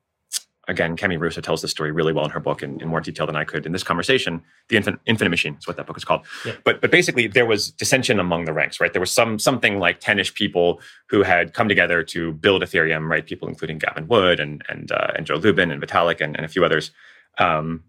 again, 0.69 0.97
Cami 0.97 1.19
Russo 1.19 1.41
tells 1.41 1.62
this 1.62 1.71
story 1.71 1.93
really 1.93 2.12
well 2.12 2.25
in 2.25 2.31
her 2.31 2.41
book 2.41 2.62
in, 2.62 2.81
in 2.81 2.89
more 2.89 3.01
detail 3.01 3.27
than 3.27 3.37
I 3.37 3.45
could 3.45 3.67
in 3.67 3.73
this 3.73 3.83
conversation. 3.83 4.43
The 4.69 4.77
Infinite, 4.77 5.01
Infinite 5.07 5.31
Machine 5.31 5.57
is 5.59 5.67
what 5.67 5.77
that 5.77 5.87
book 5.87 5.97
is 5.97 6.05
called. 6.05 6.23
Yeah. 6.45 6.55
But 6.65 6.81
but 6.81 6.91
basically, 6.91 7.27
there 7.27 7.47
was 7.47 7.71
dissension 7.71 8.19
among 8.19 8.45
the 8.45 8.53
ranks, 8.53 8.81
right? 8.81 8.93
There 8.93 9.01
was 9.01 9.11
some 9.11 9.39
something 9.39 9.79
like 9.79 10.01
ten-ish 10.01 10.35
people 10.35 10.81
who 11.09 11.23
had 11.23 11.55
come 11.55 11.69
together 11.69 12.03
to 12.05 12.33
build 12.33 12.62
Ethereum, 12.62 13.09
right? 13.09 13.25
People 13.25 13.49
including 13.49 13.79
Gavin 13.79 14.07
Wood 14.09 14.41
and 14.41 14.65
and 14.69 14.91
uh, 14.93 15.12
and 15.17 15.27
Joe 15.27 15.37
Lubin 15.37 15.71
and 15.71 15.83
Vitalik 15.83 16.21
and, 16.21 16.37
and 16.37 16.45
a 16.45 16.49
few 16.49 16.65
others. 16.65 16.91
Um, 17.39 17.85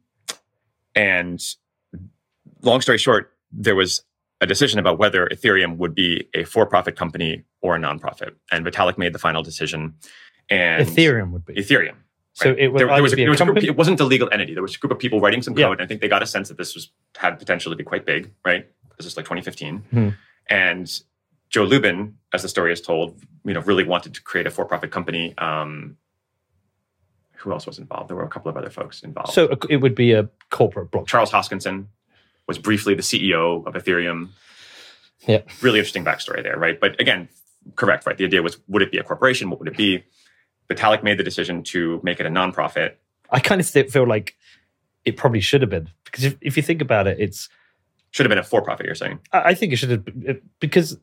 and 0.96 1.42
long 2.62 2.82
story 2.82 2.98
short, 2.98 3.34
there 3.52 3.76
was 3.76 4.04
a 4.42 4.46
decision 4.46 4.80
about 4.80 5.00
whether 5.00 5.28
Ethereum 5.28 5.78
would 5.78 5.96
be 5.96 6.28
a 6.34 6.44
for-profit 6.44 6.96
company 6.96 7.44
or 7.62 7.76
a 7.76 7.80
nonprofit, 7.80 8.32
and 8.52 8.66
Vitalik 8.66 8.98
made 8.98 9.14
the 9.14 9.20
final 9.20 9.44
decision. 9.44 9.96
And 10.50 10.88
Ethereum 10.88 11.32
would 11.32 11.46
be 11.46 11.56
Ethereum 11.56 11.96
so 12.36 12.52
it, 12.52 12.58
there, 12.76 12.88
there 12.88 13.02
was, 13.02 13.14
a, 13.14 13.16
there 13.16 13.30
was 13.30 13.40
of, 13.40 13.58
it 13.58 13.78
wasn't 13.78 13.98
a 14.02 14.04
legal 14.04 14.30
entity. 14.30 14.54
There 14.54 14.62
was 14.62 14.76
a 14.76 14.78
group 14.78 14.92
of 14.92 15.00
people 15.00 15.22
writing 15.22 15.42
some 15.42 15.54
code. 15.54 15.62
Yeah. 15.62 15.72
And 15.72 15.82
I 15.82 15.86
think 15.86 16.02
they 16.02 16.10
got 16.10 16.22
a 16.22 16.28
sense 16.28 16.50
that 16.50 16.58
this 16.58 16.76
was 16.76 16.92
had 17.16 17.40
potential 17.40 17.72
to 17.72 17.78
be 17.78 17.86
quite 17.86 18.06
big, 18.06 18.34
right? 18.44 18.68
This 18.98 19.06
is 19.06 19.16
like 19.16 19.26
2015. 19.26 19.78
Hmm. 19.78 20.10
And 20.50 21.02
Joe 21.50 21.64
Lubin, 21.64 22.18
as 22.34 22.42
the 22.42 22.50
story 22.50 22.74
is 22.74 22.82
told, 22.82 23.16
you 23.46 23.54
know, 23.54 23.62
really 23.62 23.86
wanted 23.86 24.16
to 24.16 24.22
create 24.22 24.48
a 24.48 24.52
for-profit 24.52 24.92
company. 24.92 25.34
Um, 25.38 25.96
who 27.36 27.54
else 27.54 27.66
was 27.66 27.80
involved? 27.80 28.10
There 28.10 28.18
were 28.18 28.26
a 28.26 28.30
couple 28.30 28.50
of 28.50 28.58
other 28.58 28.70
folks 28.70 29.02
involved. 29.02 29.32
So 29.32 29.58
it 29.70 29.78
would 29.78 29.96
be 29.96 30.12
a 30.12 30.28
corporate 30.50 30.92
block. 30.92 31.08
Charles 31.08 31.32
Hoskinson 31.32 31.86
was 32.48 32.58
briefly 32.58 32.96
the 32.96 33.02
CEO 33.02 33.66
of 33.66 33.76
Ethereum. 33.76 34.30
Yeah. 35.26 35.42
Really 35.62 35.80
interesting 35.80 36.04
backstory 36.04 36.44
there, 36.44 36.58
right? 36.58 36.78
But 36.80 37.00
again, 37.00 37.30
correct, 37.76 38.06
right? 38.06 38.18
The 38.18 38.26
idea 38.26 38.42
was, 38.42 38.58
would 38.68 38.82
it 38.82 38.92
be 38.92 38.98
a 38.98 39.04
corporation? 39.04 39.50
What 39.50 39.60
would 39.60 39.70
it 39.70 39.78
be? 39.78 40.04
Vitalik 40.70 41.04
made 41.04 41.18
the 41.18 41.24
decision 41.24 41.64
to 41.64 42.00
make 42.04 42.20
it 42.20 42.26
a 42.26 42.30
nonprofit. 42.30 42.96
I 43.30 43.40
kind 43.40 43.62
of 43.62 43.68
feel 43.68 44.08
like 44.08 44.36
it 45.04 45.18
probably 45.18 45.42
should 45.42 45.62
have 45.62 45.70
been 45.70 45.90
because 46.06 46.24
if, 46.24 46.38
if 46.42 46.58
you 46.58 46.64
think 46.64 46.82
about 46.82 47.08
it, 47.08 47.20
it's 47.20 47.50
should 48.12 48.26
have 48.26 48.30
been 48.30 48.40
a 48.40 48.44
for-profit. 48.44 48.86
You're 48.86 48.96
saying? 48.96 49.20
I, 49.34 49.54
think 49.54 49.74
it 49.74 49.76
should 49.76 49.90
have 49.90 50.40
because 50.60 50.98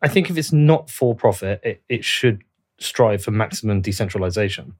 I 0.00 0.08
think 0.08 0.30
if 0.30 0.38
it's 0.38 0.52
not 0.52 0.88
for-profit, 0.88 1.60
it, 1.62 1.82
it 1.88 2.04
should 2.04 2.42
strive 2.78 3.22
for 3.22 3.30
maximum 3.30 3.82
decentralization. 3.82 4.74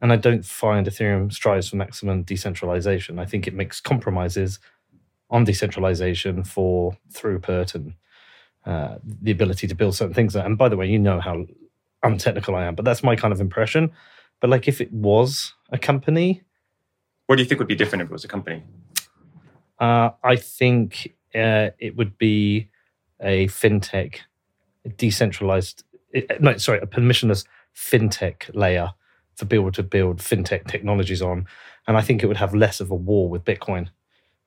And 0.00 0.12
I 0.12 0.16
don't 0.16 0.44
find 0.44 0.86
Ethereum 0.86 1.32
strives 1.32 1.68
for 1.68 1.76
maximum 1.76 2.22
decentralization. 2.22 3.18
I 3.18 3.26
think 3.26 3.46
it 3.46 3.54
makes 3.54 3.80
compromises 3.80 4.58
on 5.28 5.44
decentralization 5.44 6.44
for 6.44 6.96
throughput 7.12 7.74
and 7.74 7.94
uh, 8.64 8.98
the 9.04 9.30
ability 9.30 9.66
to 9.66 9.74
build 9.74 9.96
certain 9.96 10.14
things. 10.14 10.34
And 10.36 10.56
by 10.56 10.68
the 10.68 10.76
way, 10.76 10.86
you 10.86 10.98
know 10.98 11.20
how 11.20 11.46
untechnical 12.02 12.54
I 12.54 12.64
am, 12.64 12.74
but 12.74 12.84
that's 12.84 13.02
my 13.02 13.16
kind 13.16 13.32
of 13.32 13.40
impression. 13.40 13.92
But 14.40 14.50
like 14.50 14.68
if 14.68 14.80
it 14.80 14.92
was 14.92 15.54
a 15.70 15.78
company, 15.78 16.42
what 17.26 17.36
do 17.36 17.42
you 17.42 17.48
think 17.48 17.58
would 17.58 17.68
be 17.68 17.74
different 17.74 18.02
if 18.02 18.08
it 18.08 18.12
was 18.12 18.24
a 18.24 18.28
company? 18.28 18.62
Uh, 19.78 20.10
I 20.24 20.36
think 20.36 21.14
uh, 21.34 21.70
it 21.78 21.96
would 21.96 22.16
be 22.18 22.70
a 23.20 23.46
fintech, 23.48 24.20
a 24.84 24.88
decentralized, 24.88 25.84
no, 26.40 26.56
sorry, 26.56 26.80
a 26.80 26.86
permissionless 26.86 27.44
fintech 27.76 28.50
layer 28.54 28.90
for 29.36 29.44
people 29.44 29.70
to 29.72 29.82
build 29.82 30.18
fintech 30.18 30.66
technologies 30.66 31.22
on. 31.22 31.46
And 31.86 31.96
I 31.96 32.00
think 32.00 32.22
it 32.22 32.26
would 32.26 32.36
have 32.38 32.54
less 32.54 32.80
of 32.80 32.90
a 32.90 32.94
war 32.94 33.28
with 33.28 33.44
Bitcoin 33.44 33.88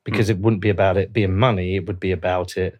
because 0.04 0.28
it 0.28 0.38
wouldn't 0.38 0.62
be 0.62 0.68
about 0.68 0.96
it 0.96 1.12
being 1.12 1.36
money. 1.36 1.76
It 1.76 1.86
would 1.86 2.00
be 2.00 2.12
about 2.12 2.56
it. 2.56 2.78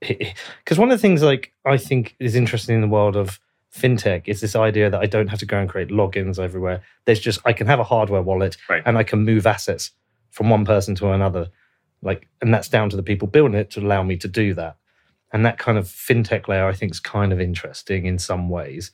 Because 0.64 0.78
one 0.78 0.90
of 0.92 0.98
the 0.98 1.02
things 1.02 1.22
like 1.22 1.52
I 1.64 1.76
think 1.76 2.14
is 2.20 2.36
interesting 2.36 2.76
in 2.76 2.82
the 2.82 2.88
world 2.88 3.16
of 3.16 3.40
fintech 3.74 4.22
is 4.26 4.40
this 4.40 4.56
idea 4.56 4.90
that 4.90 5.00
I 5.00 5.06
don't 5.06 5.28
have 5.28 5.38
to 5.40 5.46
go 5.46 5.58
and 5.58 5.68
create 5.68 5.88
logins 5.88 6.38
everywhere. 6.38 6.82
There's 7.04 7.20
just 7.20 7.40
I 7.44 7.52
can 7.52 7.66
have 7.66 7.80
a 7.80 7.84
hardware 7.84 8.22
wallet 8.22 8.56
Right. 8.68 8.82
and 8.86 8.96
I 8.96 9.02
can 9.02 9.24
move 9.24 9.46
assets 9.46 9.90
from 10.30 10.50
one 10.50 10.64
person 10.64 10.94
to 10.96 11.10
another. 11.10 11.48
Like 12.02 12.28
and 12.40 12.52
that's 12.52 12.68
down 12.68 12.90
to 12.90 12.96
the 12.96 13.02
people 13.02 13.28
building 13.28 13.58
it 13.58 13.70
to 13.72 13.80
allow 13.80 14.02
me 14.02 14.16
to 14.18 14.28
do 14.28 14.54
that. 14.54 14.76
And 15.32 15.44
that 15.44 15.58
kind 15.58 15.76
of 15.76 15.86
fintech 15.86 16.48
layer 16.48 16.66
I 16.66 16.72
think 16.72 16.92
is 16.92 17.00
kind 17.00 17.32
of 17.32 17.40
interesting 17.40 18.06
in 18.06 18.18
some 18.18 18.48
ways. 18.48 18.90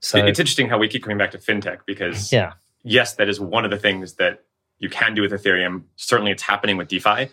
So 0.00 0.18
it's 0.18 0.40
interesting 0.40 0.68
how 0.68 0.78
we 0.78 0.88
keep 0.88 1.04
coming 1.04 1.18
back 1.18 1.30
to 1.30 1.38
fintech 1.38 1.78
because 1.86 2.32
yeah. 2.32 2.54
yes, 2.82 3.14
that 3.14 3.28
is 3.28 3.38
one 3.40 3.64
of 3.64 3.70
the 3.70 3.78
things 3.78 4.14
that 4.14 4.44
you 4.78 4.90
can 4.90 5.14
do 5.14 5.22
with 5.22 5.30
Ethereum. 5.30 5.84
Certainly, 5.94 6.32
it's 6.32 6.42
happening 6.42 6.76
with 6.76 6.88
DeFi. 6.88 7.28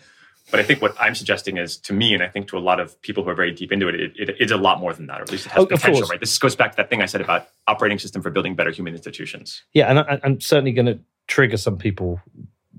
But 0.50 0.60
I 0.60 0.62
think 0.62 0.82
what 0.82 0.94
I'm 1.00 1.14
suggesting 1.14 1.56
is 1.58 1.76
to 1.78 1.92
me, 1.92 2.12
and 2.14 2.22
I 2.22 2.28
think 2.28 2.48
to 2.48 2.58
a 2.58 2.60
lot 2.60 2.80
of 2.80 3.00
people 3.02 3.22
who 3.24 3.30
are 3.30 3.34
very 3.34 3.52
deep 3.52 3.70
into 3.72 3.88
it, 3.88 3.94
it, 3.94 4.12
it 4.16 4.36
it's 4.40 4.52
a 4.52 4.56
lot 4.56 4.80
more 4.80 4.92
than 4.92 5.06
that, 5.06 5.20
or 5.20 5.22
at 5.22 5.30
least 5.30 5.46
it 5.46 5.52
has 5.52 5.62
Oh, 5.62 5.66
potential, 5.66 6.08
right? 6.08 6.18
This 6.20 6.36
goes 6.38 6.56
back 6.56 6.72
to 6.72 6.76
that 6.78 6.90
thing 6.90 7.02
I 7.02 7.06
said 7.06 7.20
about 7.20 7.48
operating 7.66 7.98
system 7.98 8.20
for 8.22 8.30
building 8.30 8.54
better 8.54 8.70
human 8.70 8.94
institutions. 8.94 9.62
Yeah, 9.72 9.86
and 9.88 10.00
I, 10.00 10.20
I'm 10.24 10.40
certainly 10.40 10.72
going 10.72 10.86
to 10.86 10.98
trigger 11.28 11.56
some 11.56 11.76
people 11.78 12.20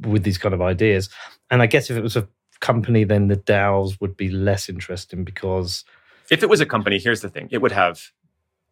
with 0.01 0.23
these 0.23 0.37
kind 0.37 0.53
of 0.53 0.61
ideas. 0.61 1.09
And 1.49 1.61
I 1.61 1.65
guess 1.67 1.89
if 1.89 1.97
it 1.97 2.01
was 2.03 2.17
a 2.17 2.27
company, 2.59 3.03
then 3.03 3.27
the 3.27 3.37
DAOs 3.37 3.99
would 4.01 4.17
be 4.17 4.29
less 4.29 4.67
interesting 4.69 5.23
because 5.23 5.83
If 6.29 6.43
it 6.43 6.49
was 6.49 6.59
a 6.61 6.65
company, 6.65 6.99
here's 6.99 7.21
the 7.21 7.29
thing 7.29 7.47
it 7.51 7.59
would 7.61 7.71
have 7.71 8.11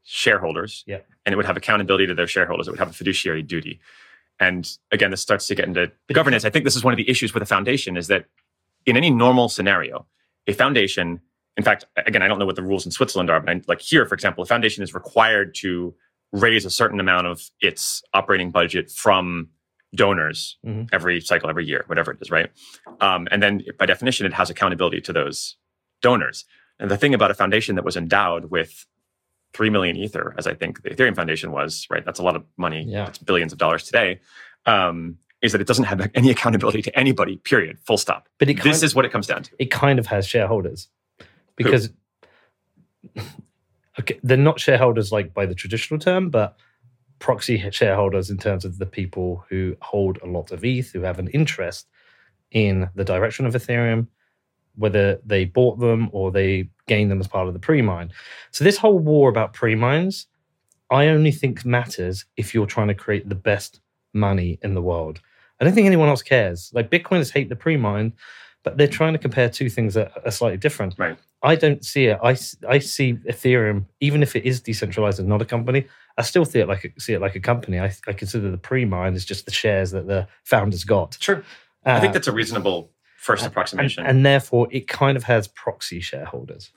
shareholders 0.04 0.84
Yeah. 0.88 1.00
and 1.26 1.34
it 1.34 1.36
would 1.36 1.45
have 1.45 1.58
accountability 1.58 2.08
to 2.08 2.14
their 2.16 2.28
shareholders. 2.28 2.68
It 2.68 2.72
would 2.72 2.80
have 2.80 2.89
a 2.89 2.93
fiduciary 2.93 3.43
duty. 3.43 3.80
And 4.39 4.70
again, 4.91 5.12
this 5.12 5.22
starts 5.22 5.47
to 5.47 5.56
get 5.56 5.66
into 5.68 5.91
But- 6.08 6.14
governance. 6.16 6.45
I 6.45 6.50
think 6.50 6.66
this 6.66 6.76
is 6.76 6.84
one 6.84 6.93
of 6.93 6.97
the 6.97 7.10
issues 7.10 7.34
with 7.34 7.43
a 7.43 7.45
foundation 7.45 7.95
is 7.97 8.08
that 8.08 8.26
in 8.86 8.97
any 8.97 9.09
normal 9.09 9.49
scenario, 9.49 10.05
a 10.47 10.53
foundation, 10.53 11.21
in 11.57 11.63
fact, 11.63 11.86
again, 11.97 12.21
I 12.21 12.27
don't 12.27 12.39
know 12.39 12.45
what 12.45 12.55
the 12.55 12.63
rules 12.63 12.86
in 12.86 12.91
Switzerland 12.91 13.30
are, 13.30 13.39
but 13.39 13.49
I, 13.49 13.61
like 13.67 13.82
here, 13.82 14.05
for 14.05 14.15
example, 14.15 14.43
a 14.43 14.47
foundation 14.47 14.84
is 14.84 14.93
required 14.93 15.53
to 15.55 15.93
raise 16.32 16.65
a 16.65 16.69
certain 16.69 16.99
amount 16.99 17.27
of 17.27 17.49
its 17.59 18.03
operating 18.13 18.51
budget 18.51 18.91
from 18.91 19.49
donors 19.95 20.57
Mhm. 20.65 20.88
every 20.93 21.19
cycle, 21.19 21.49
every 21.49 21.65
year, 21.65 21.84
whatever 21.88 22.11
it 22.11 22.19
is, 22.21 22.30
right? 22.30 22.51
Um, 23.01 23.27
and 23.32 23.41
then 23.41 23.63
by 23.80 23.86
definition, 23.88 24.25
it 24.27 24.34
has 24.34 24.49
accountability 24.51 25.01
to 25.01 25.13
those 25.13 25.55
donors. 26.01 26.45
And 26.80 26.89
the 26.91 26.97
thing 26.97 27.13
about 27.15 27.32
a 27.32 27.34
foundation 27.34 27.75
that 27.75 27.84
was 27.84 27.97
endowed 27.97 28.45
with 28.51 28.86
3 29.53 29.71
million 29.71 29.95
Ether, 29.97 30.36
as 30.38 30.45
I 30.45 30.53
think 30.53 30.84
the 30.84 30.91
Ethereum 30.91 31.15
Foundation 31.15 31.51
was, 31.51 31.88
right? 31.89 32.05
That's 32.05 32.19
a 32.19 32.23
lot 32.23 32.36
of 32.36 32.45
money. 32.55 32.84
Yeah. 32.88 33.07
It's 33.07 33.17
billions 33.17 33.51
of 33.51 33.57
dollars 33.57 33.84
today. 33.84 34.19
Um, 34.67 35.17
is 35.42 35.52
that 35.54 35.62
it 35.62 35.68
doesn't 35.68 35.86
have 35.86 36.10
any 36.16 36.30
accountability 36.30 36.82
to 36.82 37.00
anybody, 37.00 37.38
period, 37.38 37.78
full 37.86 37.98
stop. 37.98 38.28
but 38.38 38.48
This 38.74 38.84
is 38.84 38.96
what 38.96 39.06
it 39.06 39.12
comes 39.12 39.28
down 39.28 39.44
to. 39.44 39.52
it 39.60 39.72
kind 39.72 40.00
of 40.00 40.08
has 40.08 40.28
shareholders 40.28 40.90
because 41.56 41.90
okay, 44.00 44.20
they're 44.24 44.38
not 44.38 44.60
shareholders 44.60 45.12
like 45.12 45.34
by 45.34 45.46
the 45.46 45.56
traditional 45.56 46.00
term, 46.00 46.30
but 46.30 46.58
proxy 47.20 47.70
shareholders 47.72 48.30
in 48.30 48.38
terms 48.38 48.64
of 48.66 48.78
the 48.80 48.86
people 48.86 49.46
who 49.50 49.76
hold 49.82 50.20
a 50.22 50.26
lot 50.26 50.52
of 50.52 50.64
ETH, 50.64 50.92
who 50.92 51.02
have 51.02 51.20
an 51.20 51.28
interest 51.30 51.88
in 52.52 52.90
the 52.96 53.04
direction 53.04 53.46
of 53.46 53.54
Ethereum, 53.54 54.08
whether 54.76 55.20
they 55.26 55.46
bought 55.46 55.80
them 55.80 56.10
or 56.14 56.32
they 56.32 56.70
gained 56.88 57.12
them 57.12 57.20
as 57.20 57.28
part 57.28 57.48
of 57.48 57.54
the 57.54 57.60
pre-mine. 57.60 58.12
So 58.52 58.64
this 58.64 58.78
whole 58.78 58.98
war 58.98 59.30
about 59.30 59.54
pre-mines, 59.54 60.28
I 60.90 61.08
only 61.08 61.32
think 61.32 61.66
matters 61.66 62.26
if 62.38 62.54
you're 62.54 62.66
trying 62.66 62.88
to 62.88 62.96
create 62.96 63.28
the 63.28 63.36
best 63.36 63.82
money 64.14 64.58
in 64.62 64.74
the 64.74 64.82
world. 64.82 65.22
I 65.60 65.66
don't 65.66 65.74
think 65.74 65.88
anyone 65.88 66.10
else 66.10 66.22
cares. 66.22 66.72
Like 66.74 66.89
Bitcoiners 66.89 67.32
hate 67.32 67.49
the 67.49 67.55
pre-mine, 67.55 68.14
but 68.64 68.78
they're 68.78 68.88
trying 68.88 69.14
to 69.14 69.20
compare 69.20 69.49
two 69.49 69.70
things 69.70 69.93
that 69.93 70.12
are 70.26 70.32
slightly 70.32 70.57
different. 70.57 70.95
Right. 70.97 71.18
I 71.41 71.55
don't 71.55 71.84
see 71.86 72.05
it. 72.07 72.20
I, 72.22 72.38
I 72.68 72.80
see 72.80 73.14
Ethereum, 73.14 73.86
even 74.01 74.22
if 74.22 74.36
it 74.36 74.45
is 74.45 74.60
decentralized 74.62 75.20
and 75.20 75.30
not 75.30 75.41
a 75.41 75.45
company, 75.45 75.86
I 76.18 76.22
still 76.24 76.43
see 76.43 76.60
it 76.60 76.68
like 76.68 76.84
a, 76.86 76.99
see 76.99 77.14
it 77.14 77.22
like 77.22 77.36
a 77.36 77.39
company. 77.39 77.80
I, 77.80 77.93
I 78.07 78.14
consider 78.14 78.51
the 78.51 78.57
pre-mine 78.57 79.14
as 79.16 79.24
just 79.24 79.45
the 79.45 79.51
shares 79.51 79.91
that 79.91 80.07
the 80.07 80.28
founders 80.43 80.84
got. 80.84 81.18
Sure. 81.20 81.43
I 81.86 81.99
think 82.01 82.10
Uh, 82.10 82.14
that's 82.14 82.28
a 82.28 82.34
reasonable 82.34 82.91
first 83.18 83.43
and, 83.43 83.51
approximation. 83.51 84.05
and 84.05 84.26
therefore, 84.26 84.68
it 84.72 84.88
kind 84.88 85.16
of 85.16 85.24
has 85.24 85.47
proxy 85.47 86.01
shareholders. 86.01 86.72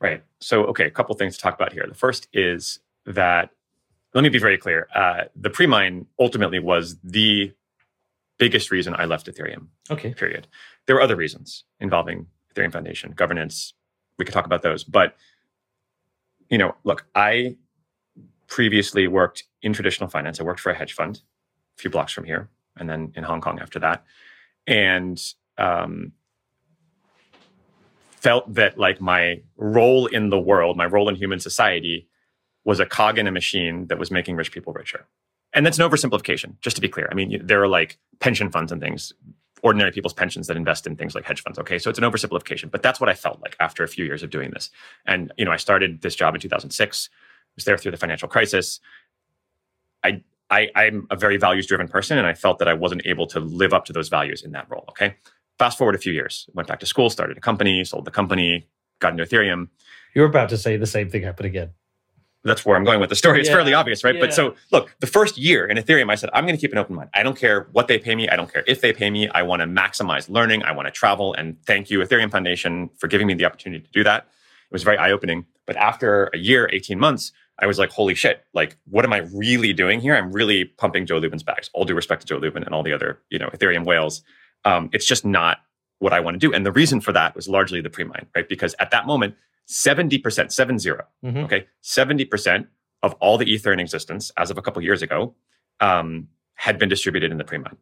Right. 0.00 0.22
So, 0.40 0.64
okay, 0.64 0.86
a 0.86 0.90
couple 0.90 1.14
things 1.16 1.36
to 1.36 1.42
talk 1.42 1.54
about 1.54 1.74
here. 1.74 1.84
The 1.86 1.94
first 1.94 2.26
is 2.32 2.80
that, 3.04 3.50
let 4.14 4.22
me 4.22 4.30
be 4.30 4.38
very 4.38 4.56
clear. 4.56 4.88
Uh, 4.94 5.24
the 5.36 5.50
pre 5.50 5.66
mine 5.66 6.06
ultimately 6.18 6.58
was 6.58 6.96
the 7.04 7.52
biggest 8.40 8.70
reason 8.72 8.94
I 8.98 9.04
left 9.04 9.26
Ethereum, 9.26 9.68
Okay. 9.90 10.12
period. 10.14 10.48
There 10.86 10.96
were 10.96 11.02
other 11.02 11.14
reasons 11.14 11.64
involving 11.78 12.26
Ethereum 12.52 12.72
Foundation, 12.72 13.12
governance. 13.12 13.74
We 14.18 14.24
could 14.24 14.34
talk 14.34 14.46
about 14.46 14.62
those. 14.62 14.82
But, 14.82 15.14
you 16.48 16.58
know, 16.58 16.74
look, 16.82 17.06
I 17.14 17.56
previously 18.48 19.06
worked 19.06 19.44
in 19.62 19.72
traditional 19.72 20.08
finance. 20.10 20.40
I 20.40 20.42
worked 20.42 20.60
for 20.60 20.70
a 20.72 20.74
hedge 20.74 20.94
fund 20.94 21.20
a 21.78 21.80
few 21.82 21.90
blocks 21.90 22.12
from 22.12 22.24
here, 22.24 22.48
and 22.76 22.88
then 22.88 23.12
in 23.14 23.22
Hong 23.22 23.40
Kong 23.40 23.60
after 23.60 23.78
that. 23.78 24.04
And, 24.66 25.22
um, 25.58 26.12
felt 28.26 28.52
that 28.54 28.76
like 28.78 29.00
my 29.00 29.40
role 29.56 30.06
in 30.06 30.28
the 30.30 30.38
world, 30.38 30.76
my 30.76 30.84
role 30.86 31.08
in 31.08 31.14
human 31.14 31.40
society 31.40 32.06
was 32.64 32.78
a 32.80 32.86
cog 32.86 33.18
in 33.18 33.26
a 33.26 33.32
machine 33.32 33.86
that 33.86 33.98
was 33.98 34.10
making 34.10 34.36
rich 34.36 34.52
people 34.52 34.72
richer. 34.74 35.06
And 35.52 35.66
that's 35.66 35.78
an 35.78 35.88
oversimplification, 35.88 36.60
just 36.60 36.76
to 36.76 36.82
be 36.82 36.88
clear. 36.88 37.08
I 37.10 37.14
mean, 37.14 37.40
there 37.44 37.62
are 37.62 37.68
like 37.68 37.98
pension 38.20 38.50
funds 38.50 38.70
and 38.70 38.80
things, 38.80 39.12
ordinary 39.62 39.90
people's 39.90 40.12
pensions 40.12 40.46
that 40.46 40.56
invest 40.56 40.86
in 40.86 40.96
things 40.96 41.14
like 41.14 41.24
hedge 41.24 41.42
funds. 41.42 41.58
Okay. 41.58 41.78
So 41.78 41.90
it's 41.90 41.98
an 41.98 42.04
oversimplification, 42.04 42.70
but 42.70 42.82
that's 42.82 43.00
what 43.00 43.08
I 43.08 43.14
felt 43.14 43.40
like 43.40 43.56
after 43.60 43.82
a 43.82 43.88
few 43.88 44.04
years 44.04 44.22
of 44.22 44.30
doing 44.30 44.50
this. 44.50 44.70
And, 45.06 45.32
you 45.36 45.44
know, 45.44 45.50
I 45.50 45.56
started 45.56 46.02
this 46.02 46.14
job 46.14 46.34
in 46.34 46.40
2006, 46.40 47.10
was 47.56 47.64
there 47.64 47.76
through 47.76 47.90
the 47.90 47.96
financial 47.96 48.28
crisis. 48.28 48.80
I, 50.02 50.22
I, 50.50 50.68
I'm 50.74 51.06
a 51.10 51.16
very 51.16 51.36
values 51.36 51.66
driven 51.66 51.88
person, 51.88 52.16
and 52.16 52.26
I 52.26 52.34
felt 52.34 52.58
that 52.58 52.68
I 52.68 52.74
wasn't 52.74 53.02
able 53.04 53.26
to 53.28 53.40
live 53.40 53.72
up 53.72 53.84
to 53.86 53.92
those 53.92 54.08
values 54.08 54.42
in 54.42 54.52
that 54.52 54.68
role. 54.70 54.84
Okay. 54.90 55.16
Fast 55.58 55.78
forward 55.78 55.94
a 55.94 55.98
few 55.98 56.12
years, 56.12 56.48
went 56.54 56.68
back 56.68 56.80
to 56.80 56.86
school, 56.86 57.10
started 57.10 57.36
a 57.36 57.40
company, 57.40 57.84
sold 57.84 58.06
the 58.06 58.10
company, 58.10 58.66
got 59.00 59.12
into 59.12 59.24
Ethereum. 59.24 59.68
You're 60.14 60.26
about 60.26 60.48
to 60.50 60.56
say 60.56 60.76
the 60.76 60.86
same 60.86 61.10
thing 61.10 61.22
happened 61.22 61.46
again. 61.46 61.70
That's 62.44 62.64
where 62.64 62.76
I'm 62.76 62.84
going 62.84 63.00
with 63.00 63.10
the 63.10 63.16
story. 63.16 63.40
It's 63.40 63.48
Yeah. 63.48 63.56
fairly 63.56 63.74
obvious, 63.74 64.02
right? 64.02 64.14
Yeah. 64.14 64.20
But 64.22 64.32
so, 64.32 64.54
look, 64.72 64.94
the 65.00 65.06
first 65.06 65.36
year 65.36 65.66
in 65.66 65.76
Ethereum, 65.76 66.10
I 66.10 66.14
said, 66.14 66.30
I'm 66.32 66.44
going 66.46 66.56
to 66.56 66.60
keep 66.60 66.72
an 66.72 66.78
open 66.78 66.96
mind. 66.96 67.10
I 67.12 67.22
don't 67.22 67.36
care 67.38 67.68
what 67.72 67.86
they 67.86 67.98
pay 67.98 68.14
me. 68.14 68.28
I 68.30 68.36
don't 68.36 68.50
care 68.50 68.64
if 68.66 68.80
they 68.80 68.92
pay 68.94 69.10
me. 69.10 69.28
I 69.28 69.42
want 69.42 69.60
to 69.60 69.66
maximize 69.66 70.30
learning. 70.30 70.62
I 70.62 70.72
want 70.72 70.86
to 70.86 70.92
travel. 70.92 71.34
And 71.34 71.56
thank 71.66 71.90
you, 71.90 71.98
Ethereum 72.00 72.30
Foundation, 72.30 72.88
for 72.98 73.08
giving 73.08 73.26
me 73.26 73.34
the 73.34 73.44
opportunity 73.44 73.84
to 73.84 73.90
do 73.90 74.02
that. 74.04 74.22
It 74.22 74.72
was 74.72 74.82
very 74.84 74.96
eye 74.96 75.10
opening. 75.10 75.44
But 75.66 75.76
after 75.76 76.30
a 76.32 76.38
year, 76.38 76.68
18 76.72 76.98
months, 76.98 77.32
I 77.58 77.66
was 77.66 77.78
like, 77.78 77.90
holy 77.90 78.14
shit, 78.14 78.42
like, 78.54 78.78
what 78.86 79.04
am 79.04 79.12
I 79.12 79.18
really 79.34 79.74
doing 79.74 80.00
here? 80.00 80.16
I'm 80.16 80.32
really 80.32 80.64
pumping 80.64 81.04
Joe 81.04 81.18
Lubin's 81.18 81.42
bags. 81.42 81.68
All 81.74 81.84
due 81.84 81.94
respect 81.94 82.22
to 82.22 82.26
Joe 82.26 82.38
Lubin 82.38 82.64
and 82.64 82.74
all 82.74 82.82
the 82.82 82.94
other, 82.94 83.20
you 83.28 83.38
know, 83.38 83.48
Ethereum 83.48 83.84
whales. 83.84 84.22
Um, 84.64 84.88
it's 84.94 85.04
just 85.04 85.26
not 85.26 85.58
what 85.98 86.14
I 86.14 86.20
want 86.20 86.36
to 86.36 86.38
do. 86.38 86.54
And 86.54 86.64
the 86.64 86.72
reason 86.72 87.02
for 87.02 87.12
that 87.12 87.36
was 87.36 87.48
largely 87.48 87.82
the 87.82 87.90
pre-mine, 87.90 88.26
right? 88.34 88.48
Because 88.48 88.74
at 88.80 88.90
that 88.92 89.06
moment, 89.06 89.34
70%, 89.70 90.52
seven 90.52 90.78
zero, 90.78 91.04
Mhm. 91.24 91.44
okay, 91.44 91.66
70% 91.80 92.66
of 93.02 93.14
all 93.20 93.38
the 93.38 93.46
ether 93.50 93.72
in 93.72 93.78
existence 93.80 94.32
as 94.36 94.50
of 94.50 94.58
a 94.58 94.62
couple 94.62 94.82
years 94.82 95.00
ago 95.00 95.34
um, 95.80 96.28
had 96.54 96.78
been 96.78 96.88
distributed 96.88 97.30
in 97.30 97.38
the 97.38 97.44
pre-mine. 97.44 97.76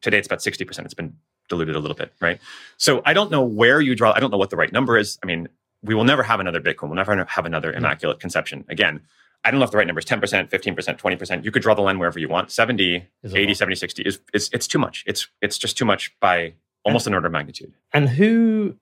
Today 0.00 0.18
it's 0.18 0.26
about 0.26 0.40
60%. 0.40 0.84
It's 0.86 0.94
been 0.94 1.14
diluted 1.48 1.74
a 1.76 1.80
little 1.80 1.96
bit, 1.96 2.12
right? 2.20 2.40
So 2.78 3.02
I 3.04 3.12
don't 3.12 3.30
know 3.30 3.42
where 3.42 3.80
you 3.80 3.94
draw, 3.94 4.12
I 4.16 4.20
don't 4.20 4.30
know 4.30 4.38
what 4.38 4.50
the 4.50 4.56
right 4.56 4.72
number 4.72 4.96
is. 4.96 5.18
I 5.22 5.26
mean, 5.26 5.48
we 5.82 5.94
will 5.94 6.04
never 6.04 6.22
have 6.22 6.38
another 6.40 6.60
Bitcoin. 6.60 6.84
We'll 6.88 6.94
never 6.94 7.24
have 7.24 7.44
another 7.44 7.72
immaculate 7.72 8.20
conception. 8.20 8.64
Again, 8.68 9.00
I 9.44 9.50
don't 9.50 9.58
know 9.58 9.64
if 9.64 9.70
the 9.72 9.78
right 9.78 9.86
number 9.86 9.98
is 9.98 10.04
10%, 10.06 10.48
15%, 10.48 10.98
20%. 10.98 11.44
You 11.44 11.50
could 11.50 11.62
draw 11.62 11.74
the 11.74 11.82
line 11.82 11.98
wherever 11.98 12.18
you 12.18 12.28
want. 12.28 12.50
70, 12.52 13.08
Is 13.24 13.34
a 13.34 13.38
80, 13.38 13.46
lot. 13.48 13.56
70, 13.56 13.74
60 13.76 14.02
is 14.02 14.20
it's, 14.32 14.48
it's 14.52 14.68
too 14.68 14.78
much. 14.78 15.02
It's 15.06 15.26
it's 15.42 15.58
just 15.58 15.76
too 15.76 15.84
much 15.84 16.14
by 16.20 16.54
almost 16.84 17.06
an 17.06 17.14
order 17.14 17.26
of 17.26 17.32
magnitude. 17.32 17.72
And 17.92 18.08
who 18.10 18.76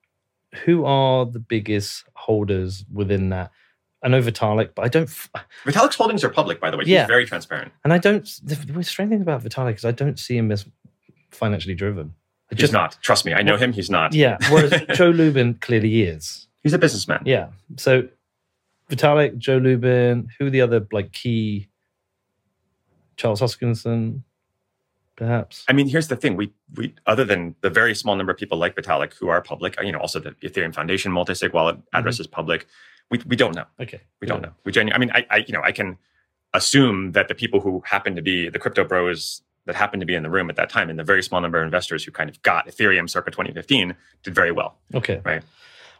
who 0.65 0.85
are 0.85 1.25
the 1.25 1.39
biggest 1.39 2.03
holders 2.15 2.85
within 2.91 3.29
that? 3.29 3.51
I 4.03 4.07
know 4.07 4.21
Vitalik, 4.21 4.69
but 4.75 4.85
I 4.85 4.87
don't. 4.87 5.09
f- 5.09 5.29
Vitalik's 5.65 5.95
holdings 5.95 6.23
are 6.23 6.29
public, 6.29 6.61
by 6.61 6.71
the 6.71 6.77
way. 6.77 6.85
He's 6.85 6.93
Yeah. 6.93 7.05
very 7.07 7.25
transparent. 7.25 7.71
And 7.83 7.91
I 7.91 7.97
don't. 7.97 8.23
The, 8.43 8.83
strange 8.83 9.09
thing 9.11 9.21
about 9.21 9.43
Vitalik 9.43 9.75
is 9.75 9.83
I 9.85 9.91
don't 9.91 10.17
see 10.17 10.37
him 10.37 10.51
as 10.51 10.65
financially 11.31 11.75
driven. 11.75 12.13
I 12.51 12.55
He's 12.55 12.71
not. 12.71 12.97
Trust 13.01 13.25
me. 13.25 13.33
I 13.33 13.41
know 13.43 13.57
him. 13.57 13.73
He's 13.73 13.89
not. 13.89 14.13
Yeah. 14.13 14.37
Whereas 14.49 14.73
Joe 14.95 15.09
Lubin 15.09 15.55
clearly 15.55 16.01
is. 16.03 16.47
He's 16.63 16.73
a 16.73 16.79
businessman. 16.79 17.21
Yeah. 17.25 17.49
So 17.77 18.07
Vitalik, 18.89 19.37
Joe 19.37 19.57
Lubin, 19.57 20.29
who 20.39 20.47
are 20.47 20.49
the 20.49 20.61
other 20.61 20.87
like 20.91 21.11
key? 21.11 21.67
Charles 23.17 23.41
Hoskinson, 23.41 24.23
perhaps. 25.19 25.65
I 25.67 25.73
mean, 25.73 25.87
here's 25.87 26.07
the 26.07 26.15
thing: 26.15 26.35
we 26.35 26.51
we 26.75 26.95
other 27.05 27.25
than 27.25 27.55
the 27.61 27.69
very 27.69 27.93
small 27.93 28.15
number 28.15 28.31
of 28.31 28.37
people 28.37 28.57
like 28.57 28.75
Vitalik 28.75 29.13
who 29.13 29.27
are 29.27 29.41
public, 29.41 29.79
uh, 29.79 29.83
you 29.83 29.91
know, 29.91 29.99
also 29.99 30.19
the 30.19 30.31
Ethereum 30.41 30.73
Foundation 30.73 31.11
multi-sig 31.11 31.53
wallet 31.53 31.75
mm-hmm. 31.75 31.97
address 31.97 32.19
is 32.19 32.25
public. 32.27 32.65
We 33.11 33.21
we 33.27 33.35
don't 33.35 33.55
know. 33.55 33.65
Okay. 33.79 34.01
We 34.21 34.27
don't 34.27 34.41
know. 34.41 34.53
We 34.63 34.71
genuinely. 34.71 34.95
I 34.95 34.99
mean, 34.99 35.25
I, 35.29 35.35
I 35.35 35.37
you 35.45 35.53
know 35.53 35.61
I 35.61 35.71
can 35.71 35.97
assume 36.53 37.11
that 37.11 37.27
the 37.27 37.35
people 37.35 37.59
who 37.59 37.83
happen 37.85 38.15
to 38.15 38.21
be 38.21 38.49
the 38.49 38.57
crypto 38.57 38.83
bros 38.83 39.41
that 39.65 39.75
happened 39.75 40.01
to 40.01 40.05
be 40.05 40.15
in 40.15 40.23
the 40.23 40.29
room 40.29 40.49
at 40.49 40.55
that 40.55 40.69
time 40.69 40.89
and 40.89 40.97
the 40.97 41.03
very 41.03 41.21
small 41.21 41.41
number 41.41 41.59
of 41.59 41.65
investors 41.65 42.03
who 42.03 42.11
kind 42.11 42.29
of 42.29 42.41
got 42.41 42.67
Ethereum 42.67 43.07
circa 43.07 43.29
2015 43.29 43.95
did 44.23 44.33
very 44.33 44.51
well. 44.51 44.79
Okay. 44.95 45.21
Right. 45.23 45.43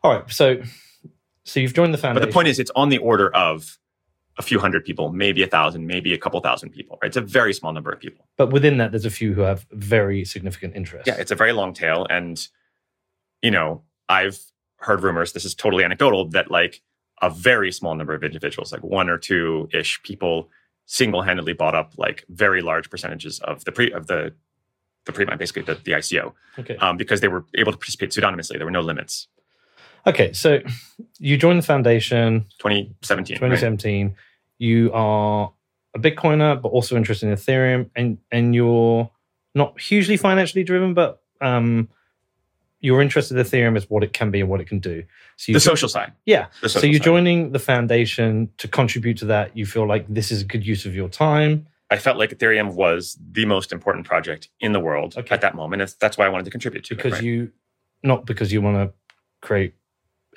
All 0.04 0.12
right. 0.12 0.32
So, 0.32 0.62
so 1.44 1.60
you've 1.60 1.76
joined 1.76 1.94
the 1.94 2.00
family. 2.00 2.20
But 2.20 2.26
the 2.26 2.34
point 2.34 2.48
is, 2.48 2.58
it's 2.58 2.72
on 2.76 2.90
the 2.90 2.98
order 2.98 3.34
of 3.36 3.78
a 4.40 4.42
few 4.42 4.58
hundred 4.60 4.84
people, 4.86 5.12
maybe 5.12 5.44
a 5.44 5.48
thousand, 5.48 5.86
maybe 5.86 6.14
a 6.14 6.18
couple 6.18 6.40
thousand 6.40 6.70
people. 6.72 6.98
Right? 7.02 7.10
It's 7.10 7.18
a 7.18 7.22
very 7.22 7.54
small 7.54 7.74
number 7.74 7.92
of 7.92 8.00
people. 8.00 8.26
but 8.38 8.52
within 8.52 8.78
that, 8.78 8.92
there's 8.92 9.06
a 9.06 9.10
few 9.12 9.34
who 9.34 9.42
have 9.42 9.68
very 9.72 10.24
significant 10.26 10.76
interest. 10.76 11.06
Yeah, 11.08 11.16
it's 11.16 11.32
a 11.32 11.36
very 11.36 11.52
long 11.54 11.74
tail, 11.74 12.08
and 12.10 12.36
you 13.42 13.52
know, 13.52 13.84
I've 14.08 14.40
heard 14.78 15.04
rumors. 15.04 15.34
This 15.34 15.46
is 15.46 15.54
totally 15.54 15.84
anecdotal 15.84 16.30
that 16.30 16.50
like 16.50 16.82
a 17.22 17.30
very 17.30 17.72
small 17.72 17.96
number 17.96 18.14
of 18.14 18.24
individuals, 18.24 18.72
like 18.72 18.82
one 18.84 19.10
or 19.10 19.18
two 19.18 19.68
ish 19.74 20.02
people, 20.04 20.50
single-handedly 20.86 21.54
bought 21.54 21.76
up 21.76 21.94
like 21.98 22.24
very 22.30 22.62
large 22.62 22.90
percentages 22.90 23.40
of 23.42 23.64
the 23.66 23.72
pre 23.74 23.92
of 23.92 24.08
the 24.08 24.34
the 25.06 25.12
pre 25.12 25.26
basically 25.38 25.64
the, 25.64 25.76
the 25.84 25.92
ICO, 25.92 26.34
Okay. 26.58 26.76
um, 26.78 26.96
because 26.98 27.20
they 27.22 27.28
were 27.28 27.46
able 27.56 27.72
to 27.74 27.78
participate 27.78 28.12
pseudonymously. 28.12 28.58
There 28.58 28.66
were 28.66 28.72
no 28.72 28.82
limits. 28.82 29.28
Okay. 30.08 30.32
So 30.34 30.60
you 31.20 31.36
joined 31.38 31.60
the 31.60 31.66
foundation 31.66 32.46
2017. 32.60 33.38
right? 33.42 34.14
2017. 34.60 34.68
You 34.68 34.92
are 34.94 35.52
a 35.96 36.00
Bitcoiner, 36.00 36.62
but 36.62 36.70
also 36.70 36.96
interested 36.96 37.28
in 37.30 37.36
Ethereum, 37.36 37.90
and 37.96 38.18
and 38.32 38.54
you're 38.56 39.10
not 39.56 39.80
hugely 39.80 40.18
financially 40.18 40.64
driven, 40.64 40.94
but 40.94 41.22
um, 41.42 41.90
you're 42.80 43.02
interested 43.02 43.38
in 43.38 43.44
Ethereum 43.46 43.76
as 43.76 43.90
what 43.90 44.04
it 44.04 44.14
can 44.14 44.32
be 44.32 44.40
and 44.42 44.50
what 44.50 44.62
it 44.62 44.68
can 44.68 44.80
do. 44.80 45.04
So 45.38 45.52
you 45.52 45.54
The 45.56 45.60
social 45.60 45.90
side. 45.90 46.14
yeah. 46.26 46.48
So 46.68 46.82
you're 46.86 46.94
side. 47.00 47.04
joining 47.04 47.52
the 47.52 47.60
foundation 47.60 48.50
to 48.58 48.68
contribute 48.68 49.18
to 49.18 49.26
that. 49.26 49.58
You 49.58 49.66
feel 49.66 49.88
like 49.88 50.06
this 50.08 50.32
is 50.32 50.42
a 50.44 50.46
good 50.46 50.66
use 50.66 50.86
of 50.86 50.94
your 50.96 51.10
time. 51.10 51.68
I 51.92 51.98
felt 51.98 52.18
like 52.18 52.30
Ethereum 52.30 52.74
was 52.76 53.18
the 53.32 53.46
most 53.46 53.72
important 53.74 54.06
project 54.06 54.50
in 54.60 54.74
the 54.74 54.80
world 54.80 55.18
Okay. 55.18 55.34
at 55.34 55.42
that 55.42 55.56
moment. 55.56 55.82
It's, 55.82 55.96
that's 55.96 56.18
why 56.20 56.28
I 56.28 56.30
wanted 56.30 56.46
to 56.46 56.52
contribute 56.52 56.84
to 56.86 56.96
because 56.96 57.14
it. 57.14 57.16
right? 57.16 57.24
you 57.24 57.52
not 58.04 58.26
because 58.28 58.54
you 58.54 58.62
want 58.62 58.78
to 58.78 58.94
create 59.42 59.74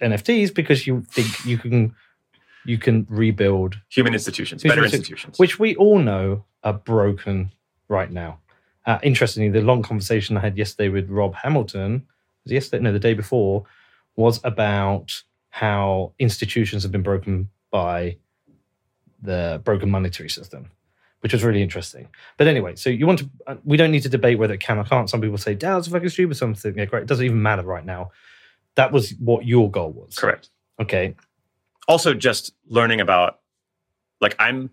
NFTs 0.01 0.55
because 0.55 0.87
you 0.87 1.03
think 1.11 1.45
you 1.45 1.59
can 1.59 1.95
you 2.64 2.78
can 2.78 3.06
rebuild 3.10 3.78
Human 3.90 4.12
institutions, 4.14 4.62
better 4.62 4.82
institu- 4.82 4.94
institutions. 4.94 5.38
which 5.38 5.58
we 5.58 5.74
all 5.76 5.98
know 5.98 6.44
are 6.62 6.72
broken 6.72 7.52
right 7.88 8.10
now. 8.10 8.38
Uh, 8.86 8.98
interestingly, 9.02 9.48
the 9.48 9.64
long 9.64 9.82
conversation 9.82 10.36
I 10.36 10.40
had 10.40 10.56
yesterday 10.56 10.88
with 10.88 11.08
Rob 11.08 11.34
Hamilton, 11.34 12.06
was 12.44 12.52
yesterday, 12.52 12.82
no, 12.82 12.92
the 12.92 12.98
day 12.98 13.14
before, 13.14 13.64
was 14.16 14.40
about 14.44 15.22
how 15.50 16.12
institutions 16.18 16.82
have 16.82 16.92
been 16.92 17.02
broken 17.02 17.48
by 17.70 18.16
the 19.22 19.60
broken 19.64 19.90
monetary 19.90 20.28
system, 20.28 20.70
which 21.20 21.32
was 21.32 21.44
really 21.44 21.62
interesting. 21.62 22.08
But 22.36 22.48
anyway, 22.48 22.74
so 22.74 22.90
you 22.90 23.06
want 23.06 23.20
to, 23.20 23.30
uh, 23.46 23.56
we 23.64 23.76
don't 23.76 23.92
need 23.92 24.02
to 24.02 24.08
debate 24.08 24.38
whether 24.38 24.54
it 24.54 24.60
can 24.60 24.78
or 24.78 24.84
can't. 24.84 25.08
Some 25.08 25.20
people 25.20 25.38
say, 25.38 25.54
DAO's 25.54 25.86
fucking 25.88 26.08
stupid, 26.08 26.36
something. 26.36 26.76
Yeah, 26.76 26.86
great. 26.86 27.02
It 27.04 27.08
doesn't 27.08 27.24
even 27.24 27.40
matter 27.42 27.62
right 27.62 27.84
now. 27.84 28.10
That 28.74 28.90
was 28.92 29.10
what 29.20 29.44
your 29.46 29.70
goal 29.70 29.92
was. 29.92 30.16
Correct. 30.16 30.48
Okay. 30.80 31.14
Also, 31.89 32.14
just 32.14 32.53
learning 32.66 33.01
about, 33.01 33.41
like, 34.20 34.35
I'm 34.39 34.70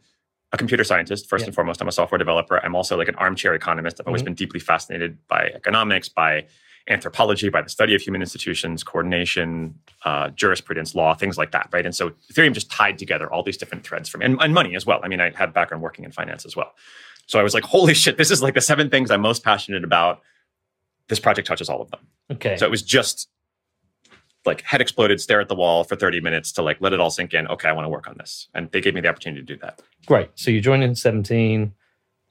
a 0.52 0.58
computer 0.58 0.84
scientist, 0.84 1.30
first 1.30 1.44
Yeah. 1.44 1.48
and 1.48 1.56
foremost. 1.56 1.82
I'm 1.82 1.88
a 1.88 1.92
software 1.92 2.18
developer. 2.18 2.58
I'm 2.64 2.76
also 2.76 2.98
like 2.98 3.08
an 3.08 3.16
armchair 3.16 3.54
economist. 3.54 4.00
I've 4.00 4.08
always 4.08 4.22
Mhm. 4.22 4.26
been 4.26 4.34
deeply 4.36 4.60
fascinated 4.60 5.18
by 5.28 5.52
economics, 5.54 6.10
by 6.10 6.48
anthropology, 6.88 7.50
by 7.50 7.62
the 7.62 7.70
study 7.70 7.94
of 7.94 8.02
human 8.02 8.22
institutions, 8.22 8.84
coordination, 8.84 9.76
uh, 10.06 10.30
jurisprudence, 10.30 10.96
law, 10.96 11.14
things 11.14 11.38
like 11.38 11.52
that, 11.52 11.70
right? 11.72 11.86
And 11.86 11.96
so 11.96 12.12
Ethereum 12.32 12.54
just 12.54 12.72
tied 12.72 12.98
together 12.98 13.32
all 13.32 13.44
these 13.44 13.58
different 13.58 13.84
threads 13.86 14.10
from, 14.10 14.24
and, 14.24 14.42
and 14.42 14.54
money 14.56 14.76
as 14.76 14.88
well. 14.88 15.00
I 15.04 15.08
mean, 15.08 15.22
I 15.22 15.30
had 15.30 15.54
background 15.54 15.84
working 15.84 16.04
in 16.04 16.12
finance 16.12 16.46
as 16.46 16.56
well. 16.56 16.74
So 17.28 17.40
I 17.40 17.44
was 17.44 17.54
like, 17.54 17.64
holy 17.64 17.94
shit, 17.94 18.18
this 18.18 18.32
is 18.32 18.42
like 18.42 18.56
the 18.56 18.62
seven 18.62 18.90
things 18.90 19.12
I'm 19.12 19.22
most 19.22 19.44
passionate 19.44 19.84
about. 19.84 20.22
This 21.10 21.20
project 21.20 21.48
touches 21.48 21.70
all 21.70 21.80
of 21.82 21.92
them. 21.92 22.08
Okay. 22.32 22.58
So 22.58 22.66
it 22.66 22.72
was 22.72 22.82
just 22.82 23.30
like 24.46 24.62
head 24.62 24.82
exploded, 24.82 25.20
stare 25.20 25.42
at 25.42 25.48
the 25.48 25.56
wall 25.56 25.84
for 25.84 25.96
30 25.96 26.22
minutes 26.22 26.52
to 26.54 26.62
like 26.62 26.78
let 26.80 26.94
it 26.94 27.00
all 27.00 27.10
sink 27.10 27.34
in. 27.34 27.48
Okay, 27.48 27.68
I 27.68 27.72
want 27.72 27.86
to 27.86 27.90
work 27.90 28.08
on 28.08 28.16
this. 28.18 28.48
And 28.54 28.72
they 28.72 28.82
gave 28.82 28.94
me 28.94 29.02
the 29.02 29.10
opportunity 29.10 29.42
to 29.42 29.46
do 29.46 29.60
that. 29.62 29.82
Great. 30.06 30.30
So 30.36 30.52
you 30.52 30.62
join 30.62 30.82
in 30.82 30.96
17 30.96 31.74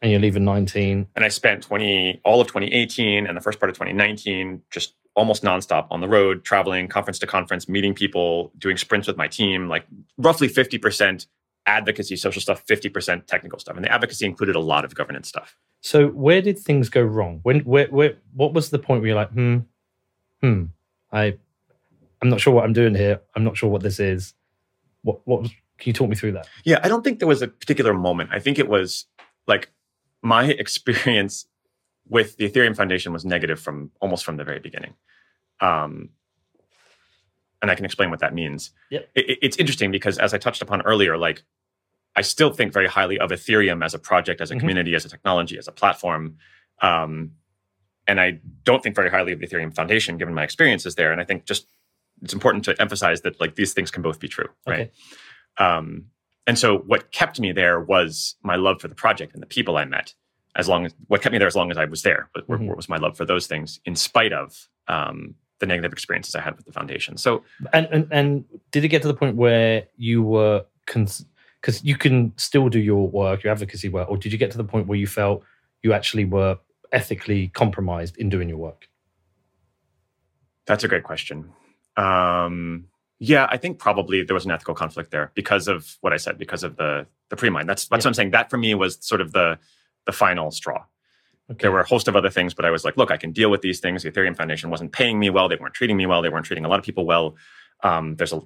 and 0.00 0.12
you 0.12 0.18
leave 0.18 0.36
in 0.36 0.44
19. 0.44 1.08
And 1.14 1.24
I 1.24 1.28
spent 1.28 1.62
20 1.62 2.20
all 2.24 2.40
of 2.40 2.46
2018 2.46 3.26
and 3.26 3.36
the 3.36 3.40
first 3.40 3.60
part 3.60 3.70
of 3.70 3.76
2019 3.76 4.62
just 4.70 4.94
almost 5.14 5.42
nonstop 5.42 5.88
on 5.90 6.00
the 6.00 6.08
road, 6.08 6.44
traveling 6.44 6.88
conference 6.88 7.18
to 7.18 7.26
conference, 7.26 7.68
meeting 7.68 7.94
people, 7.94 8.52
doing 8.56 8.76
sprints 8.76 9.08
with 9.08 9.16
my 9.16 9.26
team, 9.26 9.68
like 9.68 9.84
roughly 10.16 10.48
50% 10.48 11.26
advocacy, 11.66 12.16
social 12.16 12.40
stuff, 12.40 12.64
50% 12.66 13.26
technical 13.26 13.58
stuff. 13.58 13.76
And 13.76 13.84
the 13.84 13.92
advocacy 13.92 14.24
included 14.24 14.54
a 14.54 14.60
lot 14.60 14.84
of 14.84 14.94
governance 14.94 15.28
stuff. 15.28 15.56
So 15.80 16.08
where 16.08 16.40
did 16.40 16.58
things 16.58 16.88
go 16.88 17.02
wrong? 17.02 17.40
When 17.42 17.60
where, 17.60 17.88
where 17.88 18.16
what 18.34 18.54
was 18.54 18.70
the 18.70 18.78
point 18.78 19.00
where 19.00 19.08
you're 19.08 19.16
like, 19.16 19.30
hmm, 19.30 19.58
hmm, 20.40 20.64
I 21.12 21.38
I'm 22.22 22.28
not 22.28 22.40
sure 22.40 22.52
what 22.52 22.64
I'm 22.64 22.72
doing 22.72 22.94
here. 22.94 23.20
I'm 23.34 23.44
not 23.44 23.56
sure 23.56 23.70
what 23.70 23.82
this 23.82 24.00
is. 24.00 24.34
What 25.02 25.20
what 25.26 25.42
was 25.42 25.50
can 25.78 25.90
you 25.90 25.92
talk 25.92 26.08
me 26.08 26.16
through 26.16 26.32
that? 26.32 26.48
Yeah, 26.64 26.80
I 26.82 26.88
don't 26.88 27.04
think 27.04 27.20
there 27.20 27.28
was 27.28 27.40
a 27.42 27.48
particular 27.48 27.94
moment. 27.94 28.30
I 28.32 28.40
think 28.40 28.58
it 28.58 28.68
was 28.68 29.06
like 29.46 29.70
my 30.22 30.44
experience 30.64 31.46
with 32.08 32.36
the 32.36 32.48
Ethereum 32.50 32.74
Foundation 32.76 33.12
was 33.12 33.24
negative 33.24 33.60
from 33.60 33.90
almost 34.00 34.24
from 34.24 34.36
the 34.36 34.44
very 34.44 34.58
beginning. 34.58 34.94
Um, 35.60 36.10
and 37.60 37.70
I 37.70 37.74
can 37.74 37.84
explain 37.84 38.10
what 38.10 38.20
that 38.20 38.34
means. 38.34 38.70
Yep. 38.90 39.08
It- 39.14 39.30
it- 39.30 39.38
it's 39.42 39.56
interesting 39.56 39.90
because, 39.90 40.18
as 40.18 40.32
I 40.32 40.38
touched 40.38 40.62
upon 40.62 40.82
earlier, 40.82 41.16
like 41.16 41.42
I 42.16 42.22
still 42.22 42.50
think 42.52 42.72
very 42.72 42.88
highly 42.88 43.18
of 43.18 43.30
Ethereum 43.30 43.84
as 43.84 43.94
a 43.94 43.98
project, 43.98 44.40
as 44.40 44.50
a 44.50 44.54
Mhm. 44.56 44.60
community, 44.60 44.94
as 44.94 45.04
a 45.04 45.08
technology, 45.08 45.58
as 45.58 45.68
a 45.68 45.72
platform. 45.72 46.38
Um, 46.80 47.32
and 48.06 48.20
I 48.20 48.40
don't 48.64 48.82
think 48.82 48.96
very 48.96 49.10
highly 49.10 49.32
of 49.32 49.38
the 49.40 49.46
Ethereum 49.46 49.74
Foundation, 49.74 50.16
given 50.18 50.34
my 50.34 50.42
experiences 50.42 50.94
there. 50.96 51.12
And 51.12 51.20
I 51.20 51.24
think 51.24 51.44
just 51.44 51.68
it's 52.22 52.32
important 52.34 52.64
to 52.64 52.80
emphasize 52.80 53.20
that 53.22 53.40
like 53.40 53.54
these 53.54 53.72
things 53.72 53.90
can 53.90 54.02
both 54.02 54.18
be 54.20 54.28
true, 54.28 54.48
right? 54.66 54.80
Okay. 54.80 54.90
Um, 55.64 56.06
and 56.46 56.58
so 56.58 56.78
what 56.78 57.10
kept 57.12 57.38
me 57.40 57.52
there 57.52 57.80
was 57.80 58.36
my 58.42 58.56
love 58.56 58.80
for 58.80 58.88
the 58.88 58.94
project 58.94 59.34
and 59.34 59.42
the 59.42 59.46
people 59.46 59.76
I 59.76 59.84
met. 59.84 60.14
As 60.56 60.66
long 60.68 60.86
as 60.86 60.94
what 61.06 61.22
kept 61.22 61.32
me 61.32 61.38
there 61.38 61.46
as 61.46 61.54
long 61.54 61.70
as 61.70 61.76
I 61.78 61.84
was 61.84 62.02
there 62.02 62.30
was, 62.34 62.44
Mhm. 62.48 62.74
was 62.76 62.88
my 62.88 62.96
love 62.96 63.16
for 63.16 63.24
those 63.24 63.46
things, 63.46 63.80
in 63.84 63.94
spite 63.94 64.32
of 64.32 64.68
um, 64.88 65.34
the 65.58 65.66
negative 65.66 65.92
experiences 65.92 66.34
I 66.34 66.40
had 66.40 66.56
with 66.56 66.64
the 66.66 66.72
foundation. 66.72 67.16
So 67.18 67.44
And 67.72 67.86
and, 67.92 68.08
and 68.10 68.44
did 68.70 68.84
it 68.84 68.88
get 68.88 69.02
to 69.02 69.08
the 69.08 69.14
point 69.14 69.36
where 69.36 69.86
you 69.96 70.22
were 70.22 70.64
because 70.86 71.26
you 71.82 71.96
can 71.96 72.32
still 72.38 72.68
do 72.70 72.78
your 72.80 73.06
work, 73.08 73.42
your 73.44 73.52
advocacy 73.52 73.88
work, 73.90 74.08
or 74.08 74.16
did 74.16 74.32
you 74.32 74.38
get 74.38 74.50
to 74.52 74.56
the 74.56 74.64
point 74.64 74.86
where 74.86 74.98
you 74.98 75.06
felt 75.06 75.44
you 75.82 75.92
actually 75.92 76.24
were 76.24 76.58
ethically 76.92 77.48
compromised 77.48 78.16
in 78.16 78.28
doing 78.30 78.48
your 78.48 78.58
work? 78.58 78.88
that's 80.66 80.84
a 80.84 80.88
great 80.88 81.02
question. 81.02 81.50
Um, 81.98 82.86
yeah, 83.20 83.46
I 83.50 83.56
think 83.56 83.78
probably 83.78 84.22
there 84.22 84.34
was 84.34 84.44
an 84.44 84.52
ethical 84.52 84.74
conflict 84.74 85.10
there 85.10 85.32
because 85.34 85.66
of 85.68 85.96
what 86.02 86.12
I 86.12 86.16
said, 86.18 86.38
because 86.38 86.62
of 86.62 86.76
the 86.76 87.06
the 87.30 87.36
pre-mine. 87.36 87.66
That's 87.66 87.88
that's 87.88 88.04
Yeah. 88.04 88.08
what 88.08 88.10
I'm 88.10 88.14
saying. 88.14 88.30
That 88.30 88.48
for 88.50 88.58
me 88.58 88.74
was 88.74 88.98
sort 89.00 89.20
of 89.20 89.32
the 89.32 89.58
the 90.06 90.12
final 90.12 90.50
straw. 90.50 90.84
Okay. 91.50 91.58
There 91.62 91.72
were 91.72 91.80
a 91.80 91.88
host 91.88 92.08
of 92.08 92.14
other 92.16 92.30
things, 92.30 92.54
but 92.54 92.64
I 92.64 92.70
was 92.70 92.84
like, 92.84 92.96
look, 92.96 93.10
I 93.10 93.16
can 93.16 93.32
deal 93.32 93.50
with 93.50 93.62
these 93.62 93.80
things. 93.80 94.02
The 94.02 94.10
Ethereum 94.10 94.36
Foundation 94.36 94.70
wasn't 94.70 94.92
paying 94.92 95.18
me 95.18 95.30
well. 95.30 95.48
They 95.48 95.56
weren't 95.56 95.74
treating 95.74 95.96
me 95.96 96.06
well. 96.06 96.22
They 96.22 96.28
weren't 96.28 96.44
treating 96.46 96.64
a 96.64 96.68
lot 96.68 96.78
of 96.78 96.84
people 96.84 97.06
well. 97.06 97.36
Um, 97.82 98.16
there's 98.16 98.32
a 98.34 98.40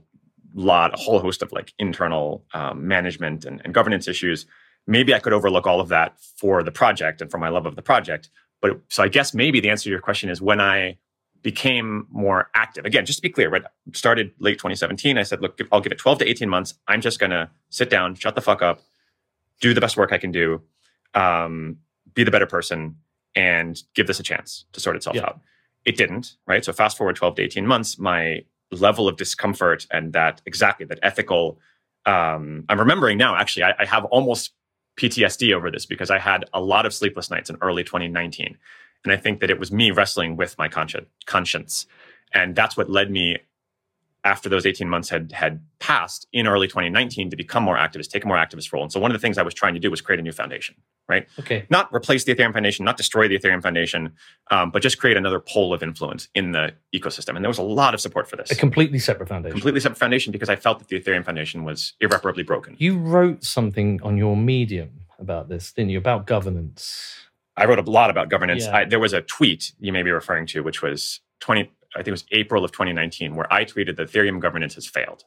lot, 0.54 0.94
a 0.94 0.96
whole 0.96 1.18
host 1.18 1.42
of 1.42 1.50
like 1.52 1.72
internal 1.78 2.44
um, 2.54 2.86
management 2.86 3.44
and, 3.44 3.60
and 3.64 3.74
governance 3.74 4.06
issues. 4.06 4.46
Maybe 4.86 5.14
I 5.14 5.18
could 5.18 5.32
overlook 5.32 5.66
all 5.66 5.80
of 5.80 5.88
that 5.88 6.16
for 6.36 6.62
the 6.62 6.70
project 6.72 7.20
and 7.20 7.30
for 7.30 7.38
my 7.38 7.48
love 7.48 7.66
of 7.66 7.74
the 7.76 7.82
project. 7.82 8.30
But 8.60 8.80
so 8.88 9.02
I 9.02 9.08
guess 9.08 9.34
maybe 9.34 9.58
the 9.60 9.70
answer 9.70 9.84
to 9.84 9.90
your 9.90 10.00
question 10.00 10.30
is 10.30 10.40
when 10.40 10.60
I 10.60 10.96
became 11.42 12.06
more 12.10 12.50
active. 12.54 12.84
Again, 12.84 13.04
just 13.04 13.18
to 13.18 13.22
be 13.22 13.28
clear, 13.28 13.48
right? 13.50 13.62
Started 13.92 14.32
late 14.38 14.54
2017. 14.58 15.18
I 15.18 15.22
said, 15.24 15.40
look, 15.42 15.58
I'll 15.72 15.80
give 15.80 15.92
it 15.92 15.98
12 15.98 16.18
to 16.18 16.28
18 16.28 16.48
months. 16.48 16.74
I'm 16.88 17.00
just 17.00 17.18
going 17.18 17.30
to 17.30 17.50
sit 17.70 17.90
down, 17.90 18.14
shut 18.14 18.34
the 18.34 18.40
fuck 18.40 18.62
up, 18.62 18.80
do 19.60 19.74
the 19.74 19.80
best 19.80 19.96
work 19.96 20.12
I 20.12 20.18
can 20.18 20.30
do, 20.30 20.62
um, 21.14 21.78
be 22.14 22.24
the 22.24 22.30
better 22.30 22.46
person, 22.46 22.96
and 23.34 23.82
give 23.94 24.06
this 24.06 24.20
a 24.20 24.22
chance 24.22 24.66
to 24.72 24.80
sort 24.80 24.94
itself 24.96 25.16
Yeah. 25.16 25.22
out. 25.24 25.40
It 25.84 25.96
didn't, 25.96 26.36
right? 26.46 26.64
So 26.64 26.72
fast 26.72 26.96
forward 26.96 27.16
12 27.16 27.36
to 27.36 27.42
18 27.42 27.66
months, 27.66 27.98
my 27.98 28.44
level 28.70 29.08
of 29.08 29.16
discomfort 29.16 29.86
and 29.90 30.12
that 30.12 30.40
exactly 30.46 30.86
that 30.86 30.98
ethical. 31.02 31.58
Um, 32.06 32.64
I'm 32.68 32.78
remembering 32.78 33.18
now, 33.18 33.34
actually, 33.36 33.64
I, 33.64 33.74
I 33.80 33.84
have 33.84 34.04
almost 34.06 34.52
PTSD 34.96 35.52
over 35.52 35.70
this 35.70 35.86
because 35.86 36.10
I 36.10 36.18
had 36.18 36.44
a 36.52 36.60
lot 36.60 36.86
of 36.86 36.94
sleepless 36.94 37.30
nights 37.30 37.50
in 37.50 37.56
early 37.60 37.82
2019. 37.84 38.56
And 39.04 39.12
I 39.12 39.16
think 39.16 39.40
that 39.40 39.50
it 39.50 39.58
was 39.58 39.72
me 39.72 39.90
wrestling 39.90 40.36
with 40.36 40.56
my 40.58 40.68
consci- 40.68 41.06
conscience. 41.26 41.86
And 42.32 42.54
that's 42.54 42.76
what 42.76 42.88
led 42.88 43.10
me 43.10 43.38
after 44.24 44.48
those 44.48 44.64
18 44.64 44.88
months 44.88 45.08
had 45.08 45.32
had 45.32 45.60
passed 45.80 46.28
in 46.32 46.46
early 46.46 46.68
2019 46.68 47.30
to 47.30 47.36
become 47.36 47.64
more 47.64 47.76
activist, 47.76 48.08
take 48.08 48.24
a 48.24 48.26
more 48.28 48.36
activist 48.36 48.72
role. 48.72 48.82
And 48.82 48.92
so 48.92 49.00
one 49.00 49.10
of 49.10 49.14
the 49.14 49.18
things 49.18 49.36
I 49.36 49.42
was 49.42 49.52
trying 49.52 49.74
to 49.74 49.80
do 49.80 49.90
was 49.90 50.00
create 50.00 50.20
a 50.20 50.22
new 50.22 50.32
foundation, 50.32 50.76
right? 51.08 51.26
Okay. 51.40 51.66
Not 51.70 51.92
replace 51.92 52.22
the 52.22 52.34
Ethereum 52.34 52.52
Foundation, 52.52 52.84
not 52.84 52.96
destroy 52.96 53.26
the 53.26 53.36
Ethereum 53.36 53.60
Foundation, 53.60 54.12
um, 54.50 54.70
but 54.70 54.80
just 54.80 54.98
create 54.98 55.16
another 55.16 55.40
pole 55.40 55.74
of 55.74 55.82
influence 55.82 56.28
in 56.34 56.52
the 56.52 56.72
ecosystem. 56.94 57.34
And 57.34 57.44
there 57.44 57.48
was 57.50 57.58
a 57.58 57.64
lot 57.64 57.94
of 57.94 58.00
support 58.00 58.28
for 58.28 58.36
this. 58.36 58.50
A 58.52 58.54
completely 58.54 59.00
separate 59.00 59.28
foundation. 59.28 59.52
completely 59.52 59.80
separate 59.80 59.98
foundation 59.98 60.30
because 60.30 60.48
I 60.48 60.56
felt 60.56 60.78
that 60.78 60.88
the 60.88 61.00
Ethereum 61.00 61.24
Foundation 61.24 61.64
was 61.64 61.94
irreparably 62.00 62.44
broken. 62.44 62.76
You 62.78 62.98
wrote 62.98 63.42
something 63.42 64.00
on 64.04 64.16
your 64.16 64.36
Medium 64.36 65.00
about 65.18 65.48
this, 65.48 65.72
didn't 65.72 65.90
you? 65.90 65.98
About 65.98 66.26
governance. 66.26 67.26
I 67.56 67.66
wrote 67.66 67.78
a 67.78 67.90
lot 67.90 68.10
about 68.10 68.28
governance. 68.30 68.64
Yeah. 68.64 68.76
I, 68.76 68.84
there 68.84 68.98
was 69.00 69.12
a 69.12 69.20
tweet 69.22 69.72
you 69.78 69.92
may 69.92 70.02
be 70.02 70.10
referring 70.10 70.46
to, 70.48 70.62
which 70.62 70.82
was 70.82 71.20
20, 71.40 71.70
I 71.94 71.98
think 71.98 72.08
it 72.08 72.12
was 72.12 72.24
April 72.32 72.64
of 72.64 72.72
2019, 72.72 73.34
where 73.34 73.52
I 73.52 73.64
tweeted 73.64 73.96
that 73.96 74.10
Ethereum 74.10 74.40
governance 74.40 74.74
has 74.74 74.86
failed. 74.86 75.24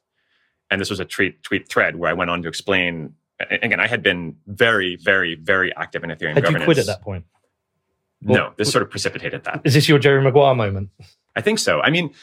And 0.71 0.81
this 0.81 0.89
was 0.89 0.99
a 0.99 1.05
tweet, 1.05 1.43
tweet 1.43 1.69
thread 1.69 1.95
where 1.97 2.09
I 2.09 2.13
went 2.13 2.31
on 2.31 2.41
to 2.41 2.47
explain. 2.47 3.13
Again, 3.51 3.79
I 3.79 3.87
had 3.87 4.01
been 4.01 4.37
very, 4.47 4.95
very, 4.95 5.35
very 5.35 5.75
active 5.75 6.03
in 6.03 6.09
Ethereum 6.09 6.33
Had 6.33 6.43
governance. 6.43 6.61
you 6.61 6.65
quit 6.65 6.77
at 6.79 6.85
that 6.87 7.01
point? 7.01 7.25
No, 8.21 8.53
this 8.57 8.71
sort 8.71 8.81
of 8.81 8.89
precipitated 8.89 9.43
that. 9.43 9.61
Is 9.63 9.75
this 9.75 9.87
your 9.87 9.99
Jerry 9.99 10.21
Maguire 10.23 10.55
moment? 10.55 10.89
I 11.35 11.41
think 11.41 11.59
so. 11.59 11.81
I 11.81 11.91
mean, 11.91 12.13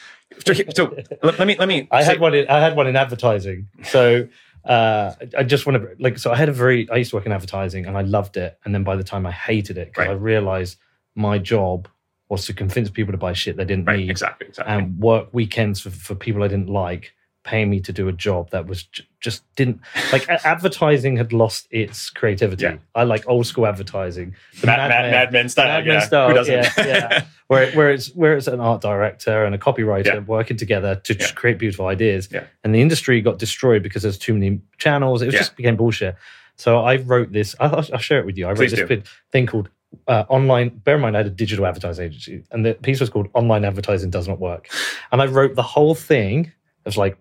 so, 0.75 0.97
let 1.23 1.47
me 1.47 1.55
let 1.57 1.67
me. 1.67 1.87
I 1.91 2.01
say- 2.01 2.07
had 2.07 2.19
one. 2.19 2.33
In, 2.33 2.47
I 2.49 2.59
had 2.59 2.75
one 2.75 2.87
in 2.87 2.95
advertising. 2.95 3.69
So 3.83 4.27
uh, 4.65 5.13
I 5.37 5.43
just 5.43 5.65
want 5.65 5.81
to 5.81 5.89
like. 5.99 6.17
So 6.17 6.31
I 6.31 6.35
had 6.35 6.49
a 6.49 6.53
very. 6.53 6.89
I 6.89 6.95
used 6.97 7.09
to 7.11 7.17
work 7.17 7.25
in 7.25 7.31
advertising, 7.31 7.85
and 7.85 7.97
I 7.97 8.01
loved 8.01 8.37
it. 8.37 8.57
And 8.65 8.73
then 8.73 8.83
by 8.83 8.95
the 8.95 9.03
time 9.03 9.25
I 9.25 9.31
hated 9.31 9.77
it, 9.77 9.89
because 9.89 10.07
Right. 10.07 10.11
I 10.11 10.15
realized 10.15 10.77
my 11.15 11.37
job 11.37 11.87
was 12.29 12.45
to 12.45 12.53
convince 12.53 12.89
people 12.89 13.11
to 13.11 13.17
buy 13.17 13.33
shit 13.33 13.57
they 13.57 13.65
didn't 13.65 13.85
right, 13.85 13.99
need, 13.99 14.09
exactly, 14.09 14.47
exactly. 14.47 14.73
and 14.73 14.97
work 14.99 15.27
weekends 15.33 15.79
for, 15.81 15.91
for 15.91 16.15
people 16.15 16.41
I 16.43 16.47
didn't 16.47 16.69
like, 16.69 17.13
paying 17.43 17.69
me 17.69 17.79
to 17.81 17.91
do 17.91 18.07
a 18.07 18.11
job 18.13 18.49
that 18.51 18.67
was 18.67 18.83
j- 18.83 19.03
just 19.19 19.43
didn't 19.55 19.79
like. 20.11 20.27
advertising 20.29 21.17
had 21.17 21.33
lost 21.33 21.67
its 21.71 22.09
creativity. 22.09 22.63
Yeah. 22.63 22.77
I 22.95 23.03
like 23.03 23.27
old 23.27 23.45
school 23.47 23.65
advertising. 23.67 24.35
The 24.61 24.67
Mad, 24.67 24.77
Mad 24.77 24.89
Mad, 24.89 25.11
Men- 25.11 25.33
Men 25.33 25.49
style. 25.49 25.67
Mad 25.67 25.85
Men 25.85 25.93
yeah. 25.95 25.99
style, 26.05 26.29
Who 26.29 26.35
doesn't? 26.35 26.53
yeah, 26.53 26.71
yeah. 26.77 27.25
where 27.47 27.71
where 27.73 27.91
it's 27.91 28.07
where 28.15 28.37
it's 28.37 28.47
an 28.47 28.59
art 28.61 28.81
director 28.81 29.43
and 29.45 29.53
a 29.53 29.57
copywriter 29.57 30.05
Yeah. 30.05 30.19
working 30.19 30.57
together 30.57 30.95
to 30.95 31.13
Yeah. 31.13 31.31
create 31.31 31.57
beautiful 31.59 31.87
ideas. 31.87 32.29
Yeah. 32.31 32.45
And 32.63 32.73
the 32.73 32.81
industry 32.81 33.19
got 33.21 33.39
destroyed 33.39 33.83
because 33.83 34.03
there's 34.03 34.17
too 34.17 34.33
many 34.33 34.61
channels. 34.77 35.21
It 35.21 35.25
was 35.27 35.35
just 35.35 35.55
became 35.55 35.75
bullshit. 35.75 36.15
So 36.55 36.79
I 36.79 36.97
wrote 36.97 37.31
this. 37.31 37.55
I'll, 37.59 37.75
I'll 37.75 37.97
share 37.99 38.19
it 38.19 38.25
with 38.25 38.37
you. 38.37 38.45
I 38.45 38.49
wrote 38.49 38.57
Please 38.57 38.71
this 38.71 38.87
do. 38.87 39.01
thing 39.31 39.47
called 39.47 39.69
uh, 40.07 40.23
online. 40.29 40.69
Bear 40.69 40.95
in 40.95 41.01
mind, 41.01 41.15
I 41.17 41.19
had 41.19 41.27
a 41.27 41.31
digital 41.31 41.65
advertising 41.65 42.05
agency, 42.05 42.43
and 42.51 42.65
the 42.65 42.73
piece 42.75 42.99
was 42.99 43.09
called 43.09 43.27
"Online 43.33 43.65
Advertising 43.65 44.09
Does 44.11 44.27
Not 44.27 44.39
Work." 44.39 44.69
And 45.11 45.21
I 45.21 45.25
wrote 45.25 45.55
the 45.55 45.63
whole 45.63 45.93
thing 45.95 46.51
of 46.85 46.95
like 46.97 47.17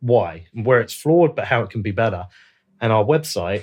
why, 0.00 0.46
and 0.54 0.64
where 0.66 0.80
it's 0.80 0.94
flawed, 0.94 1.34
but 1.34 1.46
how 1.46 1.62
it 1.62 1.70
can 1.70 1.82
be 1.82 1.90
better. 1.90 2.26
And 2.80 2.92
our 2.92 3.04
website, 3.04 3.62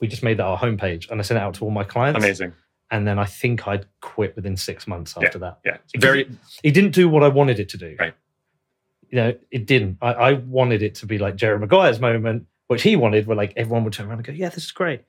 we 0.00 0.08
just 0.08 0.22
made 0.22 0.38
that 0.38 0.44
our 0.44 0.58
homepage, 0.58 1.10
and 1.10 1.20
I 1.20 1.22
sent 1.22 1.38
it 1.38 1.42
out 1.42 1.54
to 1.54 1.64
all 1.64 1.70
my 1.70 1.84
clients 1.84 2.18
Amazing. 2.18 2.52
and 2.90 3.06
then 3.06 3.18
I 3.18 3.24
think 3.24 3.66
I'd 3.66 3.86
quit 4.00 4.36
within 4.36 4.56
six 4.56 4.86
months 4.86 5.14
after 5.16 5.38
that. 5.40 5.58
Yeah. 5.64 5.78
Because 5.92 6.06
Very. 6.06 6.30
It 6.62 6.72
didn't 6.72 6.92
do 6.92 7.08
what 7.08 7.22
I 7.22 7.28
wanted 7.28 7.58
it 7.58 7.68
to 7.70 7.76
do. 7.76 7.96
Right. 7.98 8.14
You 9.10 9.16
know, 9.16 9.34
it 9.50 9.66
didn't. 9.66 9.98
I, 10.00 10.12
I 10.12 10.32
wanted 10.34 10.82
it 10.82 10.94
to 10.96 11.06
be 11.06 11.18
like 11.18 11.36
Jerry 11.36 11.58
Maguire's 11.58 12.00
moment, 12.00 12.46
which 12.68 12.82
he 12.82 12.96
wanted, 12.96 13.26
where 13.26 13.36
like 13.36 13.52
everyone 13.56 13.84
would 13.84 13.92
turn 13.92 14.06
around 14.06 14.18
and 14.18 14.26
go, 14.26 14.32
"Yeah, 14.32 14.48
this 14.48 14.64
is 14.64 14.72
great." 14.72 15.02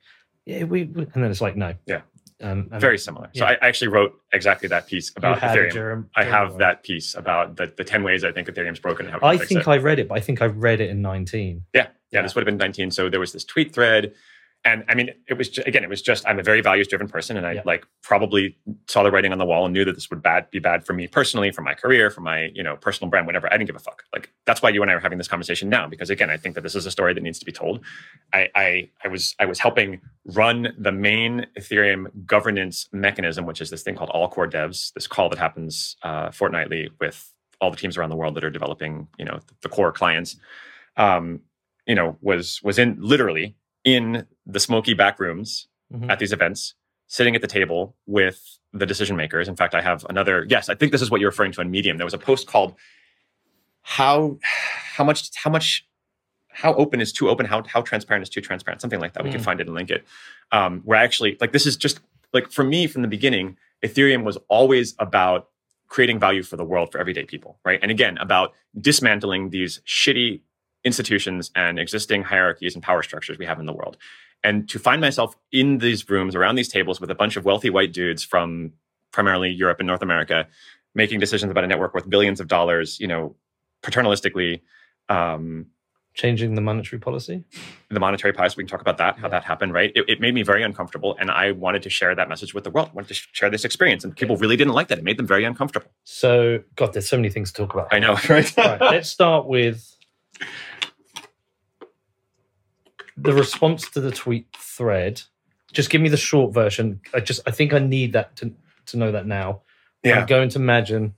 Yeah, 0.44 0.64
we. 0.64 0.84
we-" 0.84 1.08
And 1.14 1.24
then 1.24 1.30
it's 1.30 1.40
like, 1.40 1.56
no. 1.56 1.74
Yeah. 1.86 2.02
Um, 2.42 2.68
Very 2.72 2.98
similar. 2.98 3.30
So 3.34 3.44
Yeah. 3.44 3.50
I 3.50 3.64
I 3.64 3.68
actually 3.68 3.88
wrote 3.88 4.12
exactly 4.32 4.68
that 4.68 4.86
piece 4.88 5.12
about 5.16 5.38
Ethereum. 5.40 5.72
Jerry- 5.72 6.02
I 6.16 6.24
have 6.24 6.58
that 6.58 6.82
piece 6.82 7.14
about 7.14 7.56
the, 7.56 7.72
the 7.76 7.84
10 7.84 8.02
ways 8.02 8.24
I 8.24 8.32
think 8.32 8.48
Ethereum's 8.48 8.80
broken. 8.80 9.06
and 9.06 9.14
How 9.14 9.26
I 9.26 9.36
think. 9.36 9.68
I 9.68 9.76
read 9.76 9.98
it, 10.00 10.08
but 10.08 10.18
I 10.18 10.20
think 10.20 10.42
I 10.42 10.46
read 10.46 10.80
it 10.80 10.90
in 10.90 11.00
nineteen. 11.00 11.64
Yeah, 11.72 11.82
yeah, 11.82 11.88
Yeah. 12.10 12.22
this 12.22 12.34
would 12.34 12.40
have 12.42 12.46
been 12.46 12.58
19. 12.58 12.90
So 12.90 13.08
there 13.08 13.20
was 13.20 13.32
this 13.32 13.44
tweet 13.44 13.72
thread. 13.72 14.12
And 14.66 14.82
I 14.88 14.94
mean, 14.94 15.10
it 15.28 15.34
was 15.36 15.50
ju- 15.50 15.62
again, 15.66 15.84
it 15.84 15.90
was 15.90 16.00
just 16.00 16.26
I'm 16.26 16.38
a 16.38 16.42
very 16.42 16.62
values 16.62 16.88
driven 16.88 17.06
person, 17.06 17.36
and 17.36 17.46
I 17.46 17.52
Yeah. 17.52 17.62
like 17.66 17.84
probably 18.02 18.56
saw 18.88 19.02
the 19.02 19.10
writing 19.10 19.30
on 19.30 19.38
the 19.38 19.44
wall 19.44 19.66
and 19.66 19.74
knew 19.74 19.84
that 19.84 19.94
this 19.94 20.08
would 20.08 20.22
bad 20.22 20.50
be 20.50 20.58
bad 20.58 20.86
for 20.86 20.94
me 20.94 21.06
personally, 21.06 21.50
for 21.50 21.60
my 21.60 21.74
career, 21.74 22.10
for 22.10 22.22
my 22.22 22.50
you 22.54 22.62
know 22.62 22.76
personal 22.76 23.10
brand, 23.10 23.26
whatever. 23.26 23.46
I 23.52 23.58
didn't 23.58 23.66
give 23.66 23.76
a 23.76 23.80
fuck. 23.80 24.04
Like 24.14 24.30
that's 24.46 24.62
why 24.62 24.70
you 24.70 24.80
and 24.80 24.90
I 24.90 24.94
are 24.94 25.00
having 25.00 25.18
this 25.18 25.28
conversation 25.28 25.68
now, 25.68 25.86
because 25.86 26.08
again, 26.08 26.30
I 26.30 26.38
think 26.38 26.54
that 26.54 26.62
this 26.62 26.74
is 26.74 26.86
a 26.86 26.90
story 26.90 27.12
that 27.12 27.22
needs 27.22 27.38
to 27.40 27.44
be 27.44 27.52
told. 27.52 27.84
I 28.32 28.48
I, 28.54 28.90
I 29.04 29.08
was 29.08 29.34
I 29.38 29.44
was 29.44 29.58
helping 29.58 30.00
run 30.24 30.74
the 30.78 30.92
main 30.92 31.46
Ethereum 31.58 32.06
governance 32.24 32.88
mechanism, 32.90 33.44
which 33.44 33.60
is 33.60 33.68
this 33.68 33.82
thing 33.82 33.96
called 33.96 34.10
All 34.10 34.28
Core 34.28 34.48
Devs, 34.48 34.92
this 34.94 35.06
call 35.06 35.28
that 35.28 35.38
happens 35.38 35.96
uh, 36.02 36.30
fortnightly 36.30 36.90
with 37.00 37.30
all 37.60 37.70
the 37.70 37.76
teams 37.76 37.98
around 37.98 38.10
the 38.10 38.16
world 38.16 38.34
that 38.34 38.44
are 38.44 38.50
developing 38.50 39.08
you 39.18 39.26
know 39.26 39.40
the 39.60 39.68
core 39.68 39.92
clients. 39.92 40.36
Um, 40.96 41.40
you 41.86 41.94
know, 41.94 42.16
was 42.22 42.62
was 42.62 42.78
in 42.78 42.96
literally 42.98 43.56
in 43.84 44.26
the 44.46 44.60
smoky 44.60 44.94
back 44.94 45.20
rooms 45.20 45.68
Mhm. 45.92 46.10
at 46.10 46.18
these 46.18 46.32
events, 46.32 46.74
sitting 47.06 47.34
at 47.34 47.42
the 47.42 47.46
table 47.48 47.94
with 48.06 48.58
the 48.72 48.86
decision 48.86 49.16
makers. 49.16 49.46
In 49.48 49.56
fact, 49.56 49.74
I 49.74 49.82
have 49.82 50.04
another. 50.08 50.46
Yes, 50.48 50.68
I 50.68 50.74
think 50.74 50.90
this 50.92 51.02
is 51.02 51.10
what 51.10 51.20
you're 51.20 51.30
referring 51.30 51.52
to 51.52 51.60
on 51.60 51.70
Medium. 51.70 51.96
There 51.98 52.06
was 52.06 52.14
a 52.14 52.18
post 52.18 52.46
called 52.46 52.74
"How 53.82 54.38
how 54.42 55.04
much 55.04 55.30
how 55.36 55.50
much 55.50 55.86
how 56.50 56.74
open 56.74 57.00
is 57.00 57.12
too 57.12 57.28
open? 57.28 57.46
How 57.46 57.62
how 57.64 57.82
transparent 57.82 58.22
is 58.22 58.30
too 58.30 58.40
transparent? 58.40 58.80
Something 58.80 59.00
like 59.00 59.12
that. 59.14 59.24
We 59.24 59.30
can 59.30 59.40
Mm. 59.40 59.44
find 59.44 59.60
it 59.60 59.66
and 59.66 59.74
link 59.74 59.90
it. 59.90 60.04
Um, 60.52 60.80
where 60.84 60.98
actually, 60.98 61.36
like, 61.40 61.52
this 61.52 61.66
is 61.66 61.76
just 61.76 62.00
like 62.32 62.50
for 62.50 62.64
me 62.64 62.86
from 62.86 63.02
the 63.02 63.08
beginning, 63.08 63.56
Ethereum 63.82 64.24
was 64.24 64.38
always 64.48 64.94
about 64.98 65.50
creating 65.88 66.18
value 66.18 66.42
for 66.42 66.56
the 66.56 66.64
world 66.64 66.90
for 66.90 66.98
everyday 66.98 67.24
people, 67.24 67.58
right? 67.64 67.78
And 67.82 67.90
again, 67.90 68.16
about 68.18 68.54
dismantling 68.80 69.50
these 69.50 69.80
shitty 69.86 70.40
institutions 70.84 71.50
and 71.54 71.78
existing 71.78 72.22
hierarchies 72.22 72.74
and 72.74 72.82
power 72.82 73.02
structures 73.02 73.38
we 73.38 73.46
have 73.46 73.58
in 73.58 73.66
the 73.66 73.72
world. 73.72 73.96
And 74.42 74.68
to 74.68 74.78
find 74.78 75.00
myself 75.00 75.36
in 75.52 75.78
these 75.78 76.08
rooms 76.10 76.34
around 76.34 76.56
these 76.56 76.68
tables 76.68 77.00
with 77.00 77.10
a 77.10 77.14
bunch 77.14 77.36
of 77.36 77.44
wealthy 77.44 77.70
white 77.70 77.92
dudes 77.92 78.22
from 78.22 78.72
primarily 79.10 79.50
Europe 79.50 79.80
and 79.80 79.86
North 79.86 80.02
America 80.02 80.46
making 80.94 81.18
decisions 81.18 81.50
about 81.50 81.64
a 81.64 81.66
network 81.66 81.94
worth 81.94 82.08
billions 82.08 82.40
of 82.40 82.46
dollars, 82.48 83.00
you 83.00 83.06
know, 83.06 83.34
paternalistically, 83.82 84.60
um, 85.08 85.66
Changing 86.14 86.54
the 86.54 86.60
monetary 86.60 87.00
policy. 87.00 87.42
the 87.90 87.98
monetary 87.98 88.32
policy, 88.32 88.54
we 88.56 88.62
can 88.62 88.68
talk 88.68 88.80
about 88.80 88.98
that, 88.98 89.18
how 89.18 89.28
that 89.28 89.42
happened, 89.42 89.72
right? 89.72 89.90
It, 89.96 90.04
it 90.08 90.20
made 90.20 90.32
me 90.32 90.44
very 90.44 90.62
uncomfortable. 90.62 91.16
And 91.18 91.28
I 91.28 91.50
wanted 91.50 91.82
to 91.82 91.90
share 91.90 92.14
that 92.14 92.28
message 92.28 92.54
with 92.54 92.62
the 92.62 92.70
world, 92.70 92.90
I 92.92 92.94
wanted 92.94 93.08
to 93.08 93.14
sh- 93.14 93.28
share 93.32 93.50
this 93.50 93.64
experience. 93.64 94.04
And 94.04 94.14
people 94.14 94.36
really 94.36 94.56
didn't 94.56 94.74
like 94.74 94.86
that. 94.88 94.98
It 94.98 95.02
made 95.02 95.16
them 95.16 95.26
very 95.26 95.42
uncomfortable. 95.42 95.88
So, 96.04 96.62
God, 96.76 96.92
there's 96.92 97.08
so 97.08 97.16
many 97.16 97.30
things 97.30 97.50
to 97.50 97.62
talk 97.62 97.74
about. 97.74 97.88
I 97.90 97.98
know, 97.98 98.12
right? 98.28 98.56
right, 98.56 98.80
let's 98.80 99.08
start 99.08 99.46
with 99.46 99.96
the 103.16 103.32
response 103.32 103.88
to 103.90 104.00
the 104.00 104.10
tweet 104.10 104.46
thread. 104.56 105.22
Just 105.72 105.90
give 105.90 106.00
me 106.00 106.08
the 106.08 106.16
short 106.16 106.52
version. 106.54 107.00
I 107.12 107.20
just 107.20 107.40
I 107.46 107.50
think 107.50 107.72
I 107.72 107.78
need 107.78 108.12
that 108.12 108.36
to 108.36 108.52
to 108.86 108.96
know 108.96 109.12
that 109.12 109.26
now. 109.26 109.62
yeah. 110.02 110.20
I'm 110.20 110.26
going 110.26 110.48
to 110.50 110.58
imagine 110.58 111.14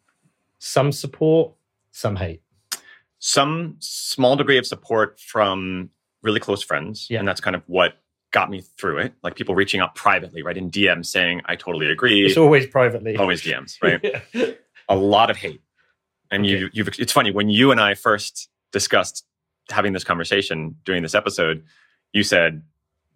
some 0.58 0.92
support, 0.92 1.52
some 1.92 2.16
hate. 2.16 2.42
some 3.18 3.76
small 3.80 4.36
degree 4.36 4.58
of 4.58 4.66
support 4.66 5.18
from 5.20 5.90
really 6.22 6.40
close 6.40 6.62
friends. 6.62 7.06
Yeah. 7.10 7.18
And 7.18 7.28
that's 7.28 7.40
kind 7.40 7.56
of 7.56 7.62
what 7.66 7.94
got 8.32 8.50
me 8.50 8.60
through 8.60 8.98
it. 8.98 9.14
Like 9.22 9.34
people 9.36 9.54
reaching 9.54 9.80
out 9.80 9.94
privately, 9.94 10.42
right? 10.42 10.56
In 10.56 10.70
DMs 10.70 11.06
saying, 11.06 11.42
I 11.46 11.56
totally 11.56 11.90
agree. 11.90 12.26
It's 12.26 12.36
always 12.36 12.66
privately. 12.66 13.16
Always 13.16 13.42
DMs, 13.42 13.76
right? 13.82 14.00
Yeah. 14.32 14.52
a 14.88 14.96
lot 14.96 15.30
of 15.30 15.36
hate. 15.36 15.60
And 16.30 16.44
you, 16.46 16.68
you've, 16.72 16.88
it's 16.98 17.12
funny 17.12 17.30
when 17.30 17.48
you 17.48 17.70
and 17.70 17.80
I 17.80 17.94
first 17.94 18.48
discussed 18.72 19.24
having 19.70 19.92
this 19.92 20.04
conversation 20.04 20.76
during 20.84 21.02
this 21.02 21.14
episode, 21.14 21.64
you 22.16 22.22
said, 22.22 22.62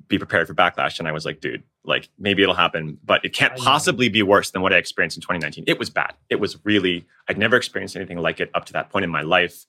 be 0.08 0.18
prepared 0.18 0.46
for 0.46 0.54
backlash. 0.54 0.98
And 0.98 1.08
I 1.08 1.12
was 1.12 1.24
like, 1.24 1.40
dude, 1.40 1.62
like 1.84 2.10
maybe 2.18 2.42
it'll 2.42 2.54
happen, 2.54 2.98
but 3.02 3.24
it 3.24 3.32
can't 3.32 3.56
possibly 3.56 4.10
be 4.10 4.22
worse 4.22 4.50
than 4.50 4.60
what 4.60 4.74
I 4.74 4.76
experienced 4.76 5.16
in 5.16 5.22
2019. 5.22 5.64
It 5.66 5.78
was 5.78 5.88
bad. 5.88 6.12
It 6.28 6.38
was 6.38 6.58
really, 6.64 7.06
I'd 7.28 7.38
never 7.38 7.56
experienced 7.56 7.96
anything 7.96 8.18
like 8.18 8.40
it 8.40 8.50
up 8.52 8.66
to 8.66 8.74
that 8.74 8.90
point 8.90 9.04
in 9.04 9.10
my 9.10 9.22
life. 9.22 9.64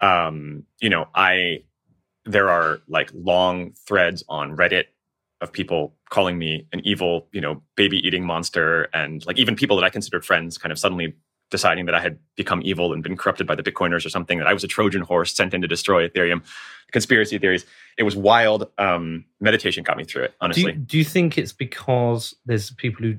Um, 0.00 0.64
you 0.80 0.88
know, 0.88 1.08
I, 1.14 1.64
there 2.24 2.48
are 2.48 2.80
like 2.86 3.10
long 3.12 3.72
threads 3.72 4.22
on 4.28 4.56
Reddit 4.56 4.84
of 5.40 5.50
people 5.50 5.94
calling 6.10 6.38
me 6.38 6.68
an 6.72 6.82
evil, 6.84 7.26
you 7.32 7.40
know, 7.40 7.62
baby 7.74 8.06
eating 8.06 8.24
monster. 8.24 8.88
And 8.92 9.26
like 9.26 9.38
even 9.38 9.56
people 9.56 9.76
that 9.78 9.84
I 9.84 9.90
considered 9.90 10.24
friends 10.24 10.58
kind 10.58 10.70
of 10.70 10.78
suddenly 10.78 11.14
deciding 11.50 11.86
that 11.86 11.94
I 11.94 12.00
had 12.00 12.18
become 12.36 12.62
evil 12.64 12.92
and 12.92 13.02
been 13.02 13.16
corrupted 13.16 13.46
by 13.46 13.54
the 13.54 13.62
Bitcoiners 13.62 14.06
or 14.06 14.08
something, 14.08 14.38
that 14.38 14.46
I 14.46 14.52
was 14.52 14.64
a 14.64 14.68
Trojan 14.68 15.02
horse 15.02 15.34
sent 15.34 15.52
in 15.52 15.60
to 15.62 15.68
destroy 15.68 16.08
Ethereum, 16.08 16.42
conspiracy 16.92 17.38
theories. 17.38 17.66
It 17.98 18.04
was 18.04 18.16
wild. 18.16 18.70
Um, 18.78 19.24
meditation 19.40 19.82
got 19.82 19.96
me 19.96 20.04
through 20.04 20.24
it, 20.24 20.30
do, 20.30 20.36
honestly. 20.40 20.72
you, 20.72 20.78
do 20.78 20.98
you 20.98 21.04
think 21.04 21.36
it's 21.36 21.52
because 21.52 22.34
there's 22.46 22.70
people 22.70 23.04
who 23.04 23.18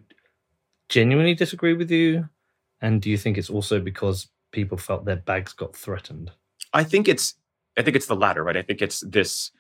genuinely 0.89 1.36
disagree 1.36 1.73
with 1.73 1.91
you? 1.91 2.29
And 2.82 3.01
do 3.01 3.09
you 3.09 3.17
think 3.17 3.38
it's 3.38 3.49
also 3.49 3.79
because 3.79 4.27
people 4.51 4.77
felt 4.77 5.05
their 5.05 5.17
bags 5.17 5.53
got 5.53 5.75
threatened? 5.75 6.32
I 6.73 6.84
think 6.84 7.07
it's 7.07 7.36
I 7.77 7.84
think 7.84 7.95
it's 7.95 8.07
the 8.07 8.15
latter, 8.15 8.43
right? 8.43 8.57
I 8.57 8.61
think 8.61 8.82
it's 8.82 9.01
this 9.01 9.51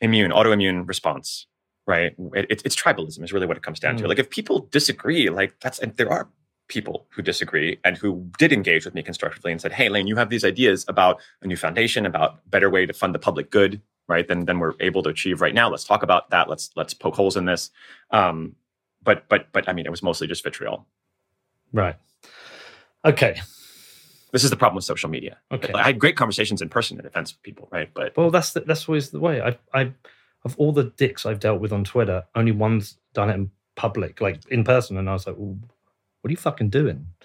immune, 0.00 0.32
autoimmune 0.32 0.88
response, 0.88 1.46
right? 1.86 2.14
It, 2.34 2.46
it's 2.50 2.62
it's 2.64 2.76
tribalism 2.76 3.22
is 3.22 3.32
really 3.32 3.46
what 3.46 3.56
it 3.56 3.62
comes 3.62 3.80
down 3.80 3.96
to. 3.96 4.04
Mm. 4.04 4.08
Like 4.08 4.18
if 4.18 4.30
people 4.30 4.68
disagree, 4.70 5.30
like 5.30 5.58
that's 5.60 5.78
and 5.78 5.96
there 5.96 6.10
are 6.10 6.28
people 6.70 7.06
who 7.10 7.20
disagree 7.20 7.78
and 7.84 7.98
who 7.98 8.30
did 8.38 8.52
engage 8.52 8.86
with 8.86 8.94
me 8.94 9.02
constructively 9.02 9.52
and 9.52 9.60
said, 9.60 9.72
"Hey, 9.72 9.90
Lane, 9.90 10.06
you 10.06 10.16
have 10.16 10.30
these 10.30 10.44
ideas 10.44 10.86
about 10.88 11.20
a 11.42 11.46
new 11.46 11.56
foundation, 11.56 12.06
about 12.06 12.48
better 12.50 12.70
way 12.70 12.86
to 12.86 12.94
fund 12.94 13.14
the 13.14 13.18
public 13.18 13.50
good, 13.50 13.82
right? 14.08 14.26
Than 14.26 14.46
than 14.46 14.58
we're 14.58 14.74
able 14.80 15.02
to 15.02 15.10
achieve 15.10 15.42
right 15.42 15.54
now. 15.54 15.68
Let's 15.68 15.84
talk 15.84 16.02
about 16.02 16.30
that. 16.30 16.48
Let's 16.48 16.70
let's 16.76 16.94
poke 16.94 17.16
holes 17.16 17.36
in 17.36 17.44
this." 17.44 17.70
Um, 18.10 18.56
but 19.02 19.28
but 19.28 19.52
but 19.52 19.68
I 19.68 19.74
mean, 19.74 19.84
it 19.84 19.90
was 19.90 20.02
mostly 20.02 20.26
just 20.26 20.42
vitriol. 20.42 20.86
Right. 21.72 21.96
Okay. 23.04 23.40
This 24.32 24.44
is 24.44 24.50
the 24.50 24.56
problem 24.56 24.76
with 24.76 24.84
social 24.84 25.10
media. 25.10 25.38
Okay. 25.50 25.72
I 25.72 25.82
had 25.82 25.98
great 25.98 26.16
conversations 26.16 26.62
in 26.62 26.68
person 26.68 26.98
at 26.98 27.04
events 27.04 27.32
with 27.32 27.42
people, 27.42 27.68
right? 27.72 27.90
But 27.92 28.16
Well, 28.16 28.30
that's 28.30 28.52
the, 28.52 28.60
that's 28.60 28.88
always 28.88 29.10
the 29.10 29.20
way. 29.20 29.42
I 29.42 29.58
I 29.74 29.92
of 30.44 30.56
all 30.56 30.72
the 30.72 30.84
dicks 30.84 31.26
I've 31.26 31.40
dealt 31.40 31.60
with 31.60 31.72
on 31.72 31.84
Twitter, 31.84 32.24
only 32.34 32.52
one's 32.52 32.96
done 33.12 33.30
it 33.30 33.34
in 33.34 33.50
public, 33.74 34.20
like 34.20 34.40
in 34.50 34.64
person, 34.64 34.96
and 34.96 35.08
I 35.08 35.12
was 35.12 35.26
like, 35.26 35.36
well, 35.38 35.58
"What 36.20 36.28
are 36.28 36.32
you 36.32 36.36
fucking 36.36 36.70
doing? 36.70 37.06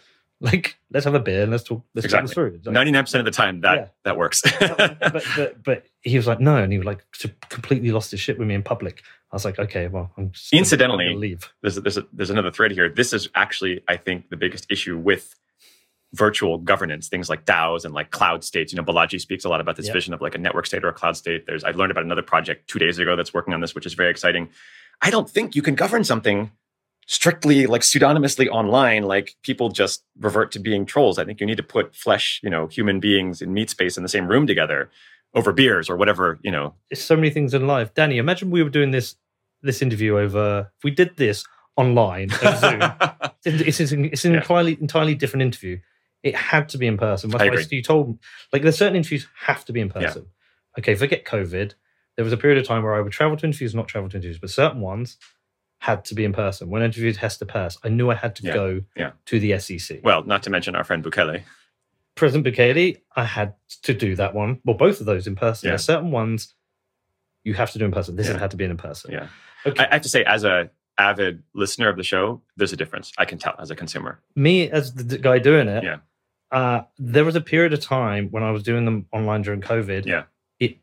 Like, 0.41 0.75
let's 0.91 1.05
have 1.05 1.15
a 1.15 1.19
beer 1.21 1.43
and 1.43 1.51
let's 1.51 1.63
talk. 1.63 1.81
Let's 1.95 2.11
talk 2.11 2.21
this 2.23 2.31
Exactly. 2.31 2.59
through." 2.59 2.71
Ninety 2.73 2.91
nine 2.91 3.03
percent 3.05 3.25
of 3.25 3.25
the 3.25 3.31
time, 3.35 3.61
that 3.61 3.75
Yeah. 3.75 3.87
that 4.03 4.17
works. 4.17 4.41
but, 4.59 4.99
but 4.99 5.63
but 5.63 5.85
he 6.01 6.17
was 6.17 6.27
like, 6.27 6.41
"No," 6.41 6.57
and 6.57 6.73
he 6.73 6.77
was 6.77 6.85
like, 6.85 7.05
completely 7.47 7.89
lost 7.91 8.11
his 8.11 8.19
shit 8.19 8.37
with 8.37 8.45
me 8.47 8.53
in 8.53 8.61
public. 8.61 9.01
I 9.31 9.35
was 9.37 9.45
like, 9.45 9.57
"Okay, 9.59 9.87
well, 9.87 10.11
I'm 10.17 10.31
just 10.31 10.51
Incidentally- 10.51 11.07
I'm 11.07 11.21
leave." 11.21 11.49
there's 11.61 11.75
there's 11.77 11.97
a, 11.97 12.05
there's 12.11 12.29
another 12.29 12.51
thread 12.51 12.71
here. 12.71 12.89
This 12.89 13.13
is 13.13 13.29
actually, 13.33 13.81
I 13.87 13.95
think, 13.95 14.29
the 14.29 14.35
biggest 14.35 14.65
issue 14.69 14.97
with 14.97 15.33
virtual 16.13 16.57
governance, 16.57 17.07
things 17.07 17.29
like 17.29 17.45
DAOs 17.45 17.85
and 17.85 17.93
like 17.93 18.11
cloud 18.11 18.43
states. 18.43 18.71
You 18.73 18.77
know, 18.77 18.83
Balaji 18.83 19.19
speaks 19.21 19.45
a 19.45 19.49
lot 19.49 19.61
about 19.61 19.77
this 19.77 19.87
Yeah. 19.87 19.93
vision 19.93 20.13
of 20.13 20.19
like 20.21 20.35
a 20.35 20.37
network 20.37 20.65
state 20.65 20.83
or 20.83 20.89
a 20.89 20.93
cloud 20.93 21.15
state. 21.17 21.45
There's 21.45 21.63
I 21.63 21.71
learned 21.71 21.91
about 21.91 22.03
another 22.03 22.21
project 22.21 22.69
two 22.69 22.77
days 22.79 22.99
ago 22.99 23.15
that's 23.15 23.33
working 23.33 23.53
on 23.53 23.61
this, 23.61 23.73
which 23.73 23.85
is 23.85 23.93
very 23.93 24.11
exciting. 24.11 24.49
I 25.01 25.09
don't 25.11 25.29
think 25.29 25.55
you 25.55 25.61
can 25.61 25.75
govern 25.75 26.03
something 26.03 26.51
strictly 27.07 27.67
like 27.67 27.81
pseudonymously 27.81 28.47
online 28.49 29.03
like 29.03 29.35
people 29.43 29.69
just 29.69 30.03
revert 30.19 30.51
to 30.51 30.59
being 30.59 30.85
trolls 30.85 31.19
i 31.19 31.23
think 31.25 31.39
you 31.39 31.45
need 31.45 31.57
to 31.57 31.63
put 31.63 31.95
flesh 31.95 32.39
you 32.43 32.49
know 32.49 32.65
human 32.67 32.99
beings 32.99 33.41
in 33.41 33.53
meat 33.53 33.69
space 33.69 33.95
in 33.95 34.01
the 34.03 34.09
same 34.09 34.27
room 34.27 34.47
together 34.47 34.89
over 35.35 35.51
beers 35.53 35.87
or 35.89 35.95
whatever 35.97 36.39
you 36.43 36.51
know 36.51 36.73
so 36.93 37.15
many 37.15 37.29
things 37.29 37.53
in 37.53 37.67
life. 37.67 37.93
Danny, 37.93 38.17
imagine 38.17 38.49
we 38.51 38.63
were 38.63 38.69
doing 38.69 38.91
this 38.91 39.15
this 39.61 39.81
interview 39.81 40.17
over. 40.17 40.71
If 40.77 40.83
we 40.83 40.91
did 40.91 41.17
this 41.17 41.43
online 41.75 42.29
Zoom, 42.29 42.81
it's, 43.45 43.79
it's, 43.81 43.91
an- 43.91 44.05
it's 44.05 44.23
an 44.25 44.31
Yeah. 44.33 44.37
entirely 44.41 44.77
entirely 44.79 45.13
different 45.15 45.41
interview. 45.43 45.79
It 46.23 46.35
had 46.35 46.69
to 46.69 46.77
be 46.77 46.87
in 46.87 46.97
person. 46.97 47.29
That's 47.31 47.43
I 47.43 47.49
why 47.49 47.65
you 47.69 47.81
told 47.83 48.17
like 48.53 48.61
there's 48.61 48.77
certain 48.77 48.95
interviews 48.95 49.27
have 49.41 49.65
to 49.65 49.73
be 49.73 49.81
in 49.81 49.89
person. 49.89 50.27
Okay, 50.79 50.95
forget 50.95 51.25
COVID. 51.25 51.73
There 52.15 52.23
was 52.23 52.31
a 52.33 52.37
period 52.37 52.57
of 52.59 52.65
time 52.65 52.83
where 52.83 52.95
I 52.95 53.01
would 53.01 53.11
travel 53.11 53.35
to 53.35 53.45
interviews, 53.45 53.75
not 53.75 53.89
travel 53.89 54.09
to 54.09 54.15
interviews, 54.17 54.39
but 54.39 54.49
certain 54.49 54.79
ones 54.79 55.17
had 55.87 56.03
to 56.05 56.15
be 56.15 56.23
in 56.25 56.33
person. 56.33 56.69
When 56.69 56.81
I 56.81 56.85
interviewed 56.85 57.17
Hester 57.17 57.45
Peirce, 57.45 57.77
I 57.83 57.89
knew 57.89 58.09
I 58.09 58.15
had 58.15 58.35
to 58.37 58.43
Yeah, 58.43 58.53
go 58.61 58.67
yeah. 58.95 59.11
to 59.29 59.39
the 59.39 59.59
SEC. 59.59 59.99
well 60.03 60.21
not 60.23 60.41
to 60.43 60.49
mention 60.49 60.75
our 60.75 60.83
friend 60.83 61.03
bukele 61.03 61.43
President 62.15 62.45
Bukele, 62.47 63.01
I 63.15 63.25
had 63.25 63.55
to 63.83 63.93
do 63.93 64.15
that 64.15 64.33
one. 64.33 64.51
Well, 64.63 64.77
both 64.77 65.01
of 65.01 65.05
those 65.05 65.27
in 65.27 65.35
person. 65.35 65.67
Yeah. 65.67 65.71
There's 65.71 65.83
certain 65.83 66.11
ones 66.11 66.53
you 67.43 67.53
have 67.55 67.71
to 67.73 67.79
do 67.79 67.83
in 67.85 67.91
person. 67.91 68.15
This 68.15 68.27
Yeah. 68.29 68.37
had 68.39 68.51
to 68.51 68.57
be 68.57 68.63
in 68.63 68.77
person. 68.77 69.11
Yeah. 69.11 69.27
Okay. 69.65 69.83
I, 69.83 69.87
I 69.89 69.93
have 69.95 70.01
to 70.03 70.09
say, 70.09 70.23
as 70.23 70.45
a 70.45 70.69
avid 70.97 71.43
listener 71.53 71.89
of 71.89 71.97
the 71.97 72.03
show, 72.03 72.41
there's 72.55 72.71
a 72.71 72.77
difference. 72.77 73.11
I 73.17 73.25
can 73.25 73.37
tell 73.37 73.55
as 73.59 73.69
a 73.69 73.75
consumer. 73.75 74.13
me 74.33 74.69
as 74.71 74.93
the 74.93 75.17
guy 75.17 75.39
doing 75.39 75.67
it, 75.67 75.83
Yeah. 75.83 75.97
uh, 76.51 76.83
there 76.97 77.25
was 77.25 77.35
a 77.35 77.41
period 77.41 77.73
of 77.73 77.81
time 77.81 78.29
when 78.31 78.43
I 78.43 78.51
was 78.51 78.63
doing 78.63 78.85
them 78.85 79.07
online 79.11 79.41
during 79.41 79.59
COVID. 79.61 80.05
Yeah. 80.05 80.23
It 80.65 80.77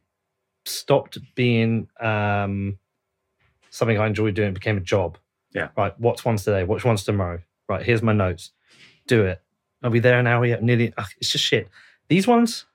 stopped 0.66 1.16
being 1.34 1.88
um, 1.98 2.78
something 3.72 3.98
I 3.98 4.06
enjoyed 4.06 4.34
doing. 4.34 4.54
Became 4.54 4.76
a 4.76 4.80
job. 4.80 5.18
Yeah. 5.52 5.68
Right. 5.76 5.98
What's 5.98 6.24
one's 6.24 6.44
today? 6.44 6.62
What's 6.62 6.84
one's 6.84 7.02
tomorrow? 7.02 7.40
Right. 7.68 7.84
Here's 7.84 8.02
my 8.02 8.12
notes. 8.12 8.52
Do 9.08 9.24
it. 9.24 9.42
I'll 9.82 9.90
be 9.90 9.98
there 9.98 10.20
an 10.20 10.26
hour 10.28 10.46
yet. 10.46 10.62
Nearly. 10.62 10.92
ugh, 10.96 11.08
it's 11.18 11.30
just 11.30 11.44
shit. 11.44 11.68
These 12.08 12.26
ones, 12.26 12.66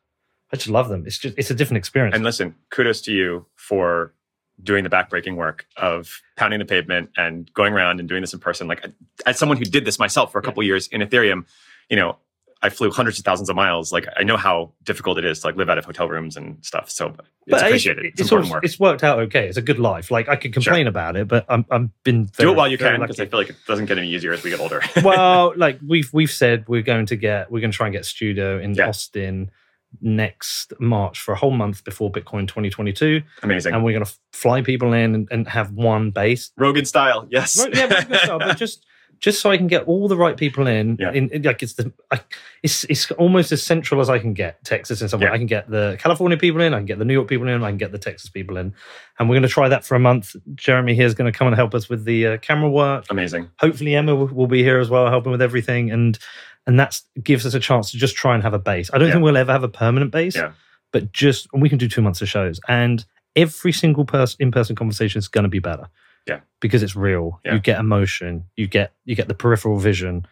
I 0.52 0.58
just 0.58 0.70
love 0.70 0.89
them. 0.89 1.06
It's 1.06 1.18
just 1.18 1.38
it's 1.38 1.50
a 1.50 1.56
different 1.56 1.78
experience. 1.78 2.16
And 2.16 2.24
listen, 2.24 2.56
kudos 2.70 3.02
to 3.02 3.14
you 3.14 3.45
for 3.56 4.14
doing 4.64 4.84
the 4.84 4.89
backbreaking 4.89 5.36
work 5.36 5.68
of 5.78 6.22
pounding 6.36 6.60
the 6.60 6.66
pavement 6.66 7.12
and 7.16 7.52
going 7.54 7.74
around 7.74 8.00
and 8.00 8.10
doing 8.10 8.22
this 8.22 8.34
in 8.34 8.39
person. 8.39 8.68
Like 8.68 8.86
as 9.26 9.38
someone 9.38 9.58
who 9.58 9.66
did 9.66 9.86
this 9.86 10.00
myself 10.00 10.32
for 10.32 10.39
a 10.39 10.41
couple 10.41 10.64
years 10.64 10.88
in 10.88 11.02
Ethereum, 11.02 11.45
you 11.89 11.95
know, 11.95 12.18
I 12.62 12.70
flew 12.70 12.89
hundreds 12.91 13.20
of 13.20 13.26
thousands 13.26 13.49
of 13.49 13.55
miles. 13.55 13.91
Like 13.91 14.08
I 14.18 14.24
know 14.24 14.38
how 14.38 14.74
difficult 14.84 15.18
it 15.18 15.26
is 15.26 15.41
to 15.41 15.47
like 15.47 15.55
live 15.55 15.70
out 15.70 15.78
of 15.78 15.86
hotel 15.86 16.10
rooms 16.10 16.36
and 16.36 16.58
stuff. 16.66 16.89
So 16.89 17.16
it's 17.45 17.62
appreciated. 17.62 18.05
It's, 18.05 18.14
it's, 18.14 18.22
important 18.22 18.47
also- 18.47 18.55
work. 18.55 18.64
it's 18.66 18.80
worked 18.80 19.03
out 19.03 19.20
okay. 19.20 19.47
It's 19.47 19.58
a 19.58 19.62
good 19.62 19.80
life. 19.80 20.10
Like 20.10 20.28
I 20.28 20.36
could 20.36 20.53
complain 20.53 20.88
about 20.88 21.16
it, 21.16 21.28
but 21.28 21.45
I'm 21.49 21.66
I'm 21.70 21.91
been 22.03 22.26
Do 22.38 22.51
it 22.51 22.55
while 22.55 22.68
you 22.68 22.78
can 22.78 22.99
because 22.99 23.20
I 23.20 23.28
feel 23.28 23.39
like 23.39 23.49
it 23.49 23.58
doesn't 23.68 23.86
get 23.86 23.97
any 23.97 24.10
easier 24.10 24.34
as 24.34 24.43
we 24.43 24.49
get 24.49 24.60
older. 24.60 24.82
well, 25.03 25.53
like 25.58 25.80
we've 25.88 26.10
we've 26.14 26.32
said, 26.32 26.66
we're 26.68 26.82
going 26.82 27.05
to 27.08 27.16
get 27.16 27.51
we're 27.51 27.62
going 27.62 27.72
to 27.72 27.78
try 27.78 27.88
and 27.88 27.93
get 27.93 28.01
a 28.01 28.05
studio 28.05 28.60
in 28.60 28.74
Yeah. 28.74 28.88
Austin 28.89 29.51
next 30.01 30.74
March 30.80 31.20
for 31.20 31.34
a 31.34 31.38
whole 31.38 31.51
month 31.51 31.84
before 31.84 32.12
Bitcoin 32.12 32.47
2022, 32.47 33.22
Amazing. 33.43 33.74
and 33.74 33.84
we're 33.84 33.93
going 33.93 34.05
to 34.05 34.12
fly 34.34 34.62
people 34.62 34.93
in 34.93 35.16
and, 35.16 35.28
and 35.32 35.47
have 35.47 35.72
one 35.72 36.12
base. 36.12 36.51
Rogan 36.58 36.86
style. 36.86 37.28
Yes. 37.32 37.58
Right, 37.58 37.74
yeah, 37.74 37.84
Rogan 37.93 38.18
style, 38.20 38.39
but 38.39 38.58
just 38.58 38.86
just 39.20 39.41
so 39.41 39.49
I 39.51 39.57
can 39.57 39.68
get 39.68 39.84
all 39.84 40.07
the 40.07 40.18
right 40.18 40.38
people 40.38 40.68
in. 40.68 40.97
Yeah. 40.99 41.11
in, 41.11 41.30
in- 41.30 41.41
like 41.43 41.63
it's 41.63 41.74
the 41.74 41.91
I, 42.11 42.20
it's 42.63 42.84
it's 42.86 43.09
almost 43.11 43.51
as 43.51 43.61
central 43.63 43.99
as 44.01 44.09
I 44.09 44.20
can 44.20 44.34
get 44.34 44.63
Texas 44.63 45.01
in 45.01 45.09
some 45.09 45.20
way. 45.20 45.28
Yeah. 45.28 45.34
I 45.34 45.38
can 45.38 45.47
get 45.47 45.70
the 45.70 45.97
California 45.99 46.38
people 46.38 46.61
in, 46.61 46.74
I 46.74 46.78
can 46.78 46.86
get 46.86 46.99
the 46.99 47.05
New 47.05 47.13
York 47.13 47.28
people 47.28 47.47
in, 47.47 47.63
I 47.63 47.70
can 47.70 47.78
get 47.78 47.91
the 47.91 47.97
Texas 47.97 48.30
people 48.30 48.57
in, 48.57 48.74
and 49.20 49.28
we're 49.30 49.36
going 49.36 49.43
to 49.43 49.47
try 49.49 49.68
that 49.70 49.86
for 49.86 49.95
a 49.95 49.99
month. 49.99 50.36
Jeremy 50.55 50.93
here 50.95 51.05
is 51.05 51.13
going 51.13 51.32
to 51.32 51.38
come 51.38 51.47
and 51.47 51.55
help 51.55 51.74
us 51.76 51.89
with 51.89 52.05
the 52.05 52.28
uh, 52.28 52.38
camera 52.38 52.70
work 52.70 53.05
Amazing. 53.09 53.49
hopefully 53.59 53.95
Emma 53.95 54.15
will, 54.15 54.28
will 54.28 54.47
be 54.47 54.63
here 54.63 54.80
as 54.80 54.89
well, 54.89 55.09
helping 55.09 55.32
with 55.32 55.41
everything, 55.41 55.91
and 55.91 56.18
and 56.65 56.80
that 56.80 56.99
gives 57.24 57.45
us 57.45 57.53
a 57.53 57.59
chance 57.59 57.91
to 57.91 57.97
just 57.97 58.15
try 58.15 58.34
and 58.34 58.43
have 58.43 58.53
a 58.53 58.59
base. 58.59 58.89
I 58.93 58.97
don't 58.97 59.07
Yeah. 59.07 59.13
think 59.15 59.24
we'll 59.24 59.38
ever 59.38 59.51
have 59.51 59.63
a 59.63 59.70
permanent 59.70 60.11
base, 60.11 60.36
Yeah. 60.36 60.51
but 60.91 61.11
just 61.13 61.47
we 61.53 61.70
can 61.70 61.78
do 61.78 61.88
two 61.88 62.01
months 62.01 62.22
of 62.22 62.28
shows, 62.30 62.59
and 62.68 63.05
every 63.36 63.72
single 63.72 64.03
person 64.03 64.36
in 64.41 64.51
person 64.51 64.76
conversation 64.76 65.20
is 65.20 65.28
going 65.28 65.43
to 65.43 65.49
be 65.49 65.59
better. 65.59 65.88
Yeah. 66.28 66.39
because 66.59 66.84
it's 66.84 66.95
real. 66.95 67.39
Yeah. 67.45 67.53
You 67.55 67.59
get 67.59 67.80
emotion. 67.80 68.45
You 68.55 68.67
get 68.67 68.93
you 69.05 69.15
get 69.15 69.28
the 69.28 69.34
peripheral 69.36 69.78
vision. 69.80 70.25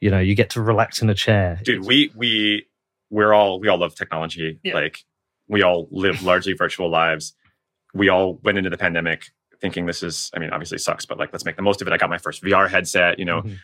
You 0.00 0.10
know, 0.10 0.20
you 0.20 0.34
get 0.34 0.50
to 0.50 0.60
relax 0.62 1.02
in 1.02 1.10
a 1.10 1.14
chair. 1.14 1.60
dude 1.64 1.84
we 1.86 2.12
we 2.14 2.66
we're 3.10 3.32
all 3.32 3.58
we 3.60 3.68
all 3.68 3.78
love 3.78 3.94
technology 3.94 4.60
Yeah. 4.62 4.74
like 4.74 5.04
we 5.48 5.62
all 5.62 5.88
live 5.90 6.22
largely 6.30 6.52
virtual 6.52 6.88
lives 6.90 7.34
we 7.94 8.08
all 8.10 8.38
went 8.44 8.58
into 8.58 8.70
the 8.70 8.76
pandemic 8.76 9.30
thinking 9.62 9.86
this 9.86 10.02
is 10.02 10.30
i 10.34 10.38
mean 10.38 10.50
obviously 10.50 10.76
sucks 10.78 11.04
but 11.06 11.18
like 11.18 11.32
let's 11.32 11.44
make 11.44 11.56
the 11.56 11.62
most 11.62 11.80
of 11.82 11.88
it 11.88 11.92
i 11.92 11.96
got 11.96 12.10
my 12.10 12.18
first 12.18 12.42
vr 12.44 12.68
headset 12.68 13.18
you 13.18 13.24
know 13.24 13.40
Mhm. 13.42 13.56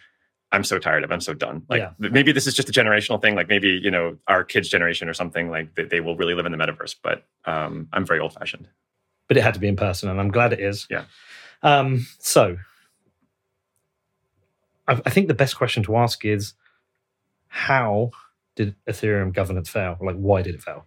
i'm 0.51 0.65
so 0.65 0.79
tired 0.79 1.05
of 1.05 1.11
it 1.11 1.15
i'm 1.15 1.21
so 1.21 1.35
done 1.35 1.63
like 1.69 1.81
Yeah. 1.83 1.91
maybe 1.99 2.33
this 2.33 2.47
is 2.49 2.55
just 2.55 2.69
a 2.71 2.73
generational 2.73 3.21
thing 3.23 3.35
like 3.37 3.49
maybe 3.49 3.69
you 3.69 3.91
know 3.93 4.17
our 4.27 4.43
kids 4.45 4.69
generation 4.71 5.09
or 5.11 5.15
something 5.15 5.51
like 5.51 5.75
they, 5.77 5.85
they 5.85 6.01
will 6.01 6.17
really 6.17 6.35
live 6.35 6.47
in 6.47 6.53
the 6.53 6.59
metaverse 6.59 6.97
but 7.03 7.27
um 7.45 7.87
i'm 7.93 8.07
very 8.07 8.19
old 8.19 8.33
fashioned 8.33 8.67
but 9.29 9.37
it 9.37 9.43
had 9.43 9.55
to 9.55 9.61
be 9.61 9.69
in 9.69 9.77
person, 9.77 10.09
and 10.11 10.21
I'm 10.21 10.31
glad 10.31 10.53
it 10.53 10.61
is. 10.61 10.87
Yeah. 10.91 11.05
Um. 11.65 12.07
So, 12.21 12.57
I, 14.87 15.01
I 15.05 15.11
think 15.11 15.29
the 15.29 15.35
best 15.35 15.57
question 15.57 15.83
to 15.85 15.97
ask 15.97 16.25
is, 16.25 16.55
how 17.49 18.11
did 18.55 18.75
Ethereum 18.89 19.33
governance 19.33 19.69
fail? 19.69 19.97
Like, 20.01 20.17
why 20.17 20.43
did 20.43 20.55
it 20.55 20.63
fail? 20.63 20.87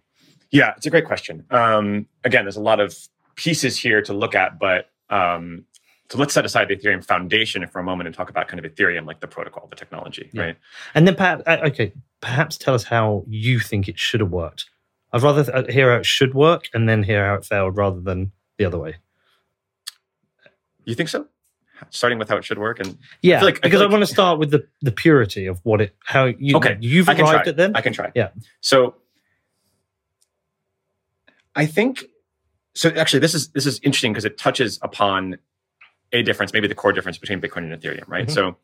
Yeah, 0.50 0.72
it's 0.76 0.86
a 0.86 0.90
great 0.90 1.04
question. 1.04 1.44
Um, 1.50 2.06
again, 2.24 2.44
there's 2.44 2.56
a 2.56 2.60
lot 2.62 2.80
of 2.80 2.96
pieces 3.34 3.76
here 3.78 4.00
to 4.02 4.14
look 4.14 4.34
at, 4.34 4.58
but 4.58 4.90
um, 5.10 5.64
so 6.08 6.16
let's 6.16 6.32
set 6.32 6.46
aside 6.46 6.68
the 6.68 6.76
Ethereum 6.76 7.04
foundation 7.04 7.66
for 7.66 7.80
a 7.80 7.82
moment 7.82 8.06
and 8.06 8.16
talk 8.16 8.30
about 8.30 8.48
kind 8.48 8.64
of 8.64 8.72
Ethereum, 8.72 9.06
like 9.06 9.20
the 9.20 9.26
protocol, 9.28 9.66
the 9.68 9.76
technology, 9.76 10.30
Yeah. 10.32 10.42
right? 10.42 10.56
And 10.94 11.06
then, 11.06 11.16
perhaps, 11.16 11.42
uh, 11.46 11.58
okay, 11.66 11.92
perhaps 12.22 12.56
tell 12.56 12.74
us 12.74 12.84
how 12.84 13.24
you 13.28 13.60
think 13.60 13.88
it 13.88 13.98
should 13.98 14.20
have 14.20 14.30
worked. 14.30 14.70
I'd 15.12 15.22
rather 15.22 15.44
uh, 15.54 15.70
hear 15.70 15.90
how 15.92 15.98
it 15.98 16.06
should 16.06 16.34
work 16.34 16.64
and 16.72 16.88
then 16.88 17.02
hear 17.02 17.26
how 17.26 17.34
it 17.34 17.44
failed 17.44 17.76
rather 17.76 18.00
than 18.00 18.32
the 18.58 18.64
other 18.64 18.78
way. 18.78 18.96
You 20.88 20.94
think 20.94 21.08
so? 21.10 21.26
Starting 21.90 22.18
with 22.18 22.28
how 22.28 22.36
it 22.36 22.44
should 22.44 22.58
work, 22.58 22.80
and 22.80 22.98
Yeah, 23.22 23.38
feel 23.38 23.46
like- 23.48 23.60
because 23.60 23.80
I, 23.80 23.84
like- 23.84 23.92
want 23.92 24.02
to 24.02 24.06
start 24.12 24.38
with 24.38 24.50
the, 24.50 24.66
the 24.80 24.90
purity 24.90 25.46
of 25.46 25.60
what 25.64 25.80
it, 25.80 25.94
how 26.04 26.24
you, 26.24 26.56
Okay, 26.56 26.76
you've 26.80 27.08
I 27.08 27.12
arrived 27.16 27.46
at 27.46 27.56
them. 27.56 27.72
I 27.74 27.82
can 27.82 27.92
try. 27.92 28.10
Yeah. 28.16 28.30
So, 28.60 28.96
I 31.54 31.66
think 31.66 32.04
so. 32.74 32.88
Actually, 32.90 33.20
this 33.20 33.34
is 33.34 33.48
this 33.50 33.66
is 33.66 33.78
interesting 33.82 34.12
because 34.12 34.24
it 34.24 34.38
touches 34.38 34.78
upon 34.82 35.38
a 36.12 36.22
difference, 36.22 36.52
maybe 36.52 36.66
the 36.68 36.74
core 36.74 36.92
difference 36.92 37.18
between 37.18 37.40
Bitcoin 37.40 37.70
and 37.70 37.80
Ethereum, 37.80 38.08
right? 38.08 38.26
Mhm. 38.26 38.30
So, 38.34 38.56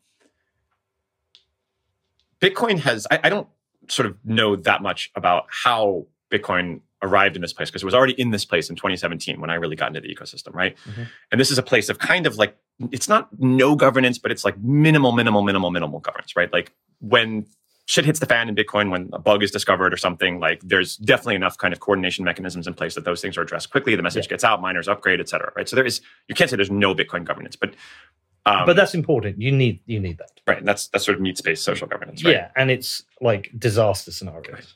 Bitcoin 2.41 2.79
has. 2.79 3.07
I, 3.11 3.19
I 3.23 3.29
don't 3.29 3.47
sort 3.87 4.07
of 4.07 4.17
know 4.25 4.55
that 4.55 4.81
much 4.81 5.11
about 5.15 5.45
how 5.49 6.07
Bitcoin 6.31 6.81
arrived 7.05 7.35
in 7.35 7.41
this 7.41 7.53
place 7.53 7.69
because 7.69 7.83
it 7.83 7.85
was 7.85 7.93
already 7.95 8.13
in 8.13 8.31
this 8.31 8.43
place 8.45 8.69
in 8.69 8.75
2017 8.75 9.39
when 9.39 9.49
I 9.49 9.55
really 9.55 9.75
got 9.75 9.87
into 9.89 10.01
the 10.01 10.13
ecosystem, 10.13 10.53
right? 10.53 10.75
Mhm. 10.89 11.07
And 11.31 11.39
this 11.39 11.51
is 11.51 11.57
a 11.57 11.63
place 11.63 11.87
of 11.89 11.99
kind 11.99 12.25
of 12.27 12.35
like 12.37 12.57
it's 12.91 13.07
not 13.07 13.29
no 13.39 13.75
governance, 13.75 14.17
but 14.17 14.31
it's 14.31 14.43
like 14.43 14.57
minimal, 14.59 15.11
minimal, 15.11 15.41
minimal, 15.43 15.71
minimal 15.71 15.99
governance, 15.99 16.35
right? 16.35 16.51
Like 16.51 16.73
when 16.99 17.45
shit 17.87 18.03
hits 18.05 18.19
the 18.19 18.25
fan 18.25 18.49
in 18.49 18.55
Bitcoin, 18.55 18.89
when 18.89 19.09
a 19.13 19.19
bug 19.19 19.43
is 19.43 19.51
discovered 19.51 19.93
or 19.93 19.97
something, 19.97 20.39
like 20.39 20.59
there's 20.63 20.97
definitely 20.97 21.35
enough 21.35 21.57
kind 21.57 21.71
of 21.73 21.79
coordination 21.79 22.25
mechanisms 22.25 22.65
in 22.67 22.73
place 22.73 22.95
that 22.95 23.05
those 23.05 23.21
things 23.21 23.37
are 23.37 23.43
addressed 23.43 23.69
quickly. 23.69 23.95
The 23.95 24.01
message 24.01 24.27
gets 24.27 24.43
out, 24.43 24.59
miners 24.61 24.87
upgrade, 24.87 25.19
et 25.19 25.29
cetera, 25.29 25.53
right? 25.55 25.69
So 25.69 25.75
there 25.75 25.85
is 25.85 26.01
you 26.27 26.33
can't 26.35 26.49
say 26.49 26.55
there's 26.55 26.71
no 26.71 26.95
Bitcoin 26.95 27.23
governance, 27.23 27.55
but 27.55 27.75
Um, 28.47 28.65
but 28.67 28.75
that's 28.75 28.93
important. 28.93 29.41
You 29.41 29.51
need 29.51 29.79
you 29.87 29.99
need 29.99 30.17
that. 30.19 30.31
right. 30.47 30.59
And 30.59 30.67
that's 30.67 30.87
that's 30.87 31.03
sort 31.05 31.15
of 31.15 31.21
meat 31.21 31.37
space 31.37 31.61
social 31.61 31.87
governance, 31.87 32.23
right? 32.23 32.33
Yeah, 32.35 32.49
and 32.55 32.69
it's 32.69 33.03
like 33.21 33.51
disaster 33.57 34.11
scenarios. 34.11 34.75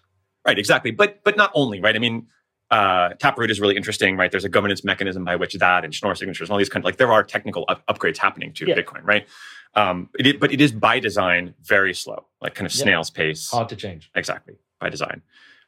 Right, 0.49 0.57
exactly. 0.59 0.89
But 0.91 1.23
but 1.23 1.37
not 1.37 1.51
only, 1.53 1.79
right? 1.79 1.95
I 1.95 1.99
mean, 1.99 2.25
uh, 2.71 3.09
Taproot 3.19 3.51
is 3.51 3.59
really 3.61 3.75
interesting, 3.77 4.17
right? 4.17 4.31
There's 4.31 4.45
a 4.45 4.49
governance 4.49 4.83
mechanism 4.83 5.23
by 5.23 5.35
which 5.35 5.53
that 5.55 5.85
and 5.85 5.93
Schnorr 5.93 6.15
signatures 6.15 6.49
and 6.49 6.53
all 6.53 6.57
these 6.57 6.69
kind 6.69 6.81
of 6.83 6.85
like 6.85 6.97
there 6.97 7.11
are 7.11 7.23
technical 7.23 7.65
up- 7.67 7.85
upgrades 7.87 8.17
happening 8.17 8.51
to 8.53 8.65
Yeah. 8.67 8.75
Bitcoin, 8.75 9.01
right? 9.03 9.27
Um, 9.75 10.09
it, 10.17 10.25
is- 10.25 10.33
but 10.39 10.51
it 10.51 10.59
is 10.59 10.71
by 10.71 10.99
design 10.99 11.53
very 11.61 11.93
slow, 11.93 12.25
like 12.41 12.55
kind 12.55 12.65
of 12.65 12.73
Yeah. 12.75 12.81
snail's 12.83 13.11
pace. 13.11 13.51
Hard 13.51 13.69
to 13.69 13.75
change. 13.75 14.09
Exactly, 14.15 14.55
by 14.79 14.89
design. 14.89 15.21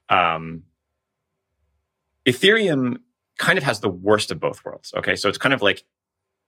Um, 0.09 0.63
Ethereum 2.25 2.97
kind 3.37 3.57
of 3.57 3.63
has 3.63 3.79
the 3.79 3.89
worst 3.89 4.31
of 4.31 4.39
both 4.39 4.63
worlds. 4.65 4.93
Okay, 4.97 5.15
so 5.15 5.29
it's 5.29 5.37
kind 5.37 5.53
of 5.53 5.61
like 5.61 5.83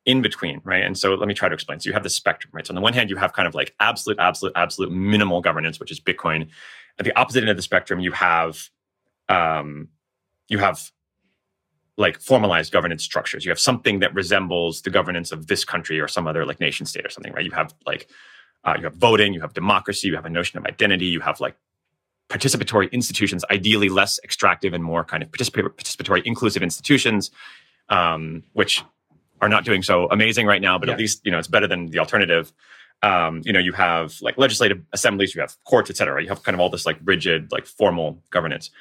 in 0.05 0.21
between, 0.21 0.61
right? 0.63 0.83
And 0.83 0.97
so 0.97 1.13
let 1.13 1.27
me 1.27 1.33
try 1.33 1.47
to 1.47 1.53
explain. 1.53 1.79
So 1.79 1.89
you 1.89 1.93
have 1.93 2.03
the 2.03 2.09
spectrum, 2.09 2.51
right? 2.53 2.65
So 2.65 2.71
on 2.71 2.75
the 2.75 2.81
one 2.81 2.93
hand, 2.93 3.09
you 3.09 3.15
have 3.15 3.33
kind 3.33 3.47
of 3.47 3.55
like 3.55 3.73
absolute, 3.79 4.19
absolute, 4.19 4.53
absolute 4.55 4.91
minimal 4.91 5.41
governance, 5.41 5.79
which 5.79 5.91
is 5.91 5.99
Bitcoin. 5.99 6.49
At 6.99 7.05
the 7.05 7.17
opposite 7.17 7.41
end 7.41 7.49
of 7.49 7.55
the 7.55 7.63
spectrum, 7.63 7.99
you 7.99 8.11
have 8.11 8.69
um, 9.29 9.87
you 10.49 10.57
have 10.57 10.91
like 11.97 12.19
formalized 12.19 12.73
governance 12.73 13.03
structures. 13.03 13.45
You 13.45 13.51
have 13.51 13.59
something 13.59 13.99
that 13.99 14.13
resembles 14.13 14.81
the 14.81 14.89
governance 14.89 15.31
of 15.31 15.47
this 15.47 15.63
country 15.63 15.99
or 15.99 16.07
some 16.07 16.27
other 16.27 16.45
like 16.45 16.59
nation 16.59 16.85
state 16.85 17.05
or 17.05 17.09
something, 17.09 17.33
right? 17.33 17.45
You 17.45 17.51
have 17.51 17.73
like 17.85 18.09
uh, 18.65 18.75
you 18.77 18.83
have 18.83 18.95
voting, 18.95 19.33
you 19.33 19.41
have 19.41 19.53
democracy, 19.53 20.07
you 20.07 20.15
have 20.15 20.25
a 20.25 20.29
notion 20.29 20.57
of 20.57 20.65
identity, 20.65 21.05
you 21.05 21.19
have 21.19 21.39
like 21.39 21.55
participatory 22.29 22.91
institutions, 22.91 23.45
ideally 23.51 23.89
less 23.89 24.19
extractive 24.23 24.73
and 24.73 24.83
more 24.83 25.03
kind 25.03 25.21
of 25.21 25.29
participatory, 25.29 25.69
participatory 25.69 26.23
inclusive 26.23 26.63
institutions, 26.63 27.29
um, 27.89 28.43
which 28.53 28.83
are 29.43 29.49
not 29.49 29.63
doing 29.65 29.83
so 29.83 30.07
amazing 30.17 30.45
right 30.47 30.61
now, 30.61 30.77
but 30.79 30.87
Yeah. 30.87 30.93
at 30.95 30.99
least 30.99 31.21
you 31.25 31.31
know 31.31 31.39
it's 31.39 31.47
better 31.55 31.67
than 31.67 31.81
the 31.93 31.99
alternative. 31.99 32.51
Um, 33.01 33.41
you 33.43 33.51
know, 33.51 33.59
you 33.59 33.73
have 33.73 34.15
like 34.21 34.37
legislative 34.37 34.79
assemblies, 34.93 35.35
you 35.35 35.41
have 35.41 35.55
courts, 35.65 35.89
et 35.89 35.97
cetera. 35.97 36.21
You 36.23 36.29
have 36.29 36.41
kind 36.43 36.55
of 36.55 36.61
all 36.61 36.69
this 36.69 36.85
like 36.85 36.97
rigid, 37.03 37.51
like 37.51 37.65
formal 37.65 38.23
governance. 38.31 38.71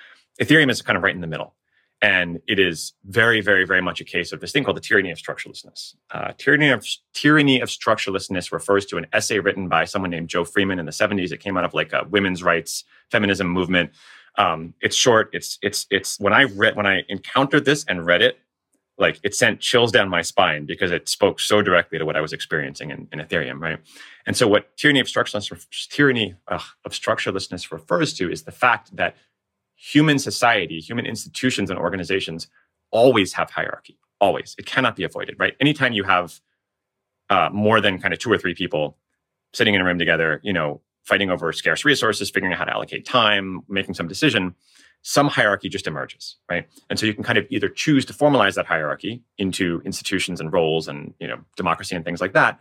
Ethereum 0.40 0.70
is 0.70 0.80
kind 0.80 0.96
of 0.96 1.02
right 1.02 1.14
in 1.14 1.20
the 1.20 1.26
middle. 1.26 1.54
And 2.00 2.40
it 2.48 2.58
is 2.58 2.94
very, 3.04 3.40
very, 3.40 3.64
very 3.64 3.80
much 3.80 4.00
a 4.00 4.04
case 4.04 4.32
of 4.32 4.40
this 4.40 4.50
thing 4.52 4.64
called 4.64 4.76
the 4.76 4.80
tyranny 4.80 5.10
of 5.12 5.18
structurelessness. 5.18 5.94
Uh, 6.10 6.32
tyranny 6.38 6.68
of 6.70 6.84
tyranny 7.14 7.60
of 7.60 7.68
structurelessness 7.68 8.52
refers 8.52 8.86
to 8.86 8.96
an 8.96 9.06
essay 9.12 9.38
written 9.40 9.68
by 9.68 9.84
someone 9.84 10.10
named 10.10 10.28
Jo 10.28 10.44
Freeman 10.44 10.78
in 10.80 10.86
the 10.86 10.92
70s. 10.92 11.30
It 11.32 11.38
came 11.38 11.56
out 11.56 11.64
of 11.64 11.74
like 11.74 11.92
a 11.92 12.04
women's 12.10 12.42
rights 12.42 12.84
feminism 13.10 13.46
movement. 13.48 13.90
Um, 14.38 14.74
it's 14.80 14.96
short. 14.96 15.30
It's 15.32 15.58
it's 15.62 15.86
it's 15.90 16.18
when 16.18 16.32
I 16.32 16.44
read 16.44 16.74
when 16.76 16.86
I 16.86 17.02
encountered 17.08 17.64
this 17.64 17.84
and 17.86 18.04
read 18.06 18.22
it, 18.22 18.38
like 18.98 19.18
it 19.22 19.34
sent 19.34 19.60
chills 19.60 19.90
down 19.90 20.08
my 20.08 20.22
spine 20.22 20.66
because 20.66 20.90
it 20.90 21.08
spoke 21.08 21.40
so 21.40 21.62
directly 21.62 21.98
to 21.98 22.04
what 22.04 22.16
I 22.16 22.20
was 22.20 22.32
experiencing 22.32 22.90
in, 22.90 23.08
in 23.12 23.20
Ethereum, 23.20 23.60
right? 23.60 23.78
And 24.26 24.36
so, 24.36 24.46
what 24.46 24.76
tyranny 24.76 25.00
of 25.00 25.06
structurelessness 25.06 25.88
tyranny 25.88 26.34
of 26.48 26.62
structurelessness 26.88 27.72
refers 27.72 28.12
to 28.14 28.30
is 28.30 28.42
the 28.42 28.52
fact 28.52 28.94
that 28.96 29.16
human 29.74 30.18
society, 30.18 30.78
human 30.78 31.06
institutions 31.06 31.70
and 31.70 31.78
organizations 31.78 32.48
always 32.90 33.32
have 33.32 33.50
hierarchy. 33.50 33.98
Always, 34.20 34.54
it 34.58 34.66
cannot 34.66 34.94
be 34.94 35.04
avoided, 35.04 35.36
right? 35.38 35.54
Anytime 35.60 35.92
you 35.92 36.04
have 36.04 36.40
uh, 37.30 37.48
more 37.52 37.80
than 37.80 37.98
kind 37.98 38.14
of 38.14 38.20
two 38.20 38.30
or 38.30 38.38
three 38.38 38.54
people 38.54 38.96
sitting 39.52 39.74
in 39.74 39.80
a 39.80 39.84
room 39.84 39.98
together, 39.98 40.40
you 40.44 40.52
know, 40.52 40.80
fighting 41.02 41.30
over 41.30 41.52
scarce 41.52 41.84
resources, 41.84 42.30
figuring 42.30 42.52
out 42.52 42.58
how 42.58 42.64
to 42.64 42.72
allocate 42.72 43.04
time, 43.04 43.62
making 43.68 43.94
some 43.94 44.06
decision, 44.06 44.54
some 45.02 45.26
hierarchy 45.26 45.68
just 45.68 45.86
emerges, 45.86 46.36
right? 46.48 46.66
And 46.88 46.98
so 46.98 47.06
you 47.06 47.12
can 47.12 47.24
kind 47.24 47.38
of 47.38 47.46
either 47.50 47.68
choose 47.68 48.04
to 48.06 48.12
formalize 48.12 48.54
that 48.54 48.66
hierarchy 48.66 49.22
into 49.36 49.82
institutions 49.84 50.40
and 50.40 50.52
roles 50.52 50.88
and 50.88 51.12
you 51.18 51.26
know 51.26 51.40
democracy 51.56 51.94
and 51.96 52.04
things 52.04 52.20
like 52.20 52.32
that, 52.32 52.58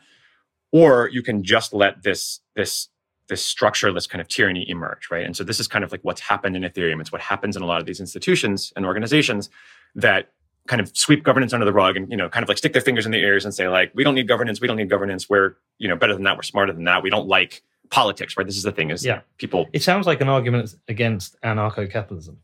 or 0.72 1.10
you 1.10 1.22
can 1.22 1.44
just 1.44 1.74
let 1.74 2.04
this 2.04 2.40
this 2.56 2.90
this 3.30 3.46
structureless 3.46 4.08
kind 4.08 4.22
of 4.22 4.28
tyranny 4.28 4.68
emerge, 4.70 5.10
right? 5.10 5.26
And 5.26 5.38
so 5.38 5.44
this 5.44 5.60
is 5.60 5.68
kind 5.68 5.86
of 5.86 5.92
like 5.92 6.02
what's 6.04 6.20
happened 6.20 6.56
in 6.56 6.64
Ethereum. 6.64 7.00
It's 7.00 7.12
what 7.12 7.22
happens 7.22 7.56
in 7.56 7.62
a 7.62 7.66
lot 7.66 7.80
of 7.80 7.86
these 7.86 8.02
institutions 8.02 8.74
and 8.76 8.86
organizations 8.86 9.50
that 9.96 10.32
kind 10.68 10.82
of 10.82 10.96
sweep 10.96 11.24
governance 11.24 11.54
under 11.54 11.66
the 11.66 11.74
rug 11.74 11.96
and 11.96 12.10
you 12.12 12.18
know 12.18 12.30
kind 12.30 12.44
of 12.44 12.50
like 12.50 12.58
stick 12.58 12.74
their 12.74 12.82
fingers 12.82 13.06
in 13.06 13.12
their 13.12 13.22
ears 13.22 13.46
and 13.46 13.54
say 13.54 13.68
like 13.68 13.92
we 13.94 14.04
don't 14.04 14.16
need 14.16 14.28
governance, 14.28 14.60
we 14.60 14.68
don't 14.68 14.78
need 14.78 14.90
governance. 14.90 15.30
We're 15.30 15.58
you 15.78 15.88
know 15.88 15.96
better 15.96 16.14
than 16.14 16.24
that. 16.24 16.38
We're 16.38 16.44
smarter 16.44 16.74
than 16.74 16.86
that. 16.86 17.04
We 17.04 17.12
don't 17.12 17.28
like 17.28 17.62
politics, 17.92 18.36
right? 18.38 18.46
This 18.48 18.58
is 18.58 18.64
the 18.64 18.72
thing 18.72 18.90
is 18.90 19.06
Yeah. 19.06 19.22
people 19.38 19.70
It 19.74 19.84
sounds 19.84 20.08
like 20.08 20.22
an 20.22 20.30
argument 20.30 20.74
against 20.88 21.40
anarcho-capitalism. 21.42 22.38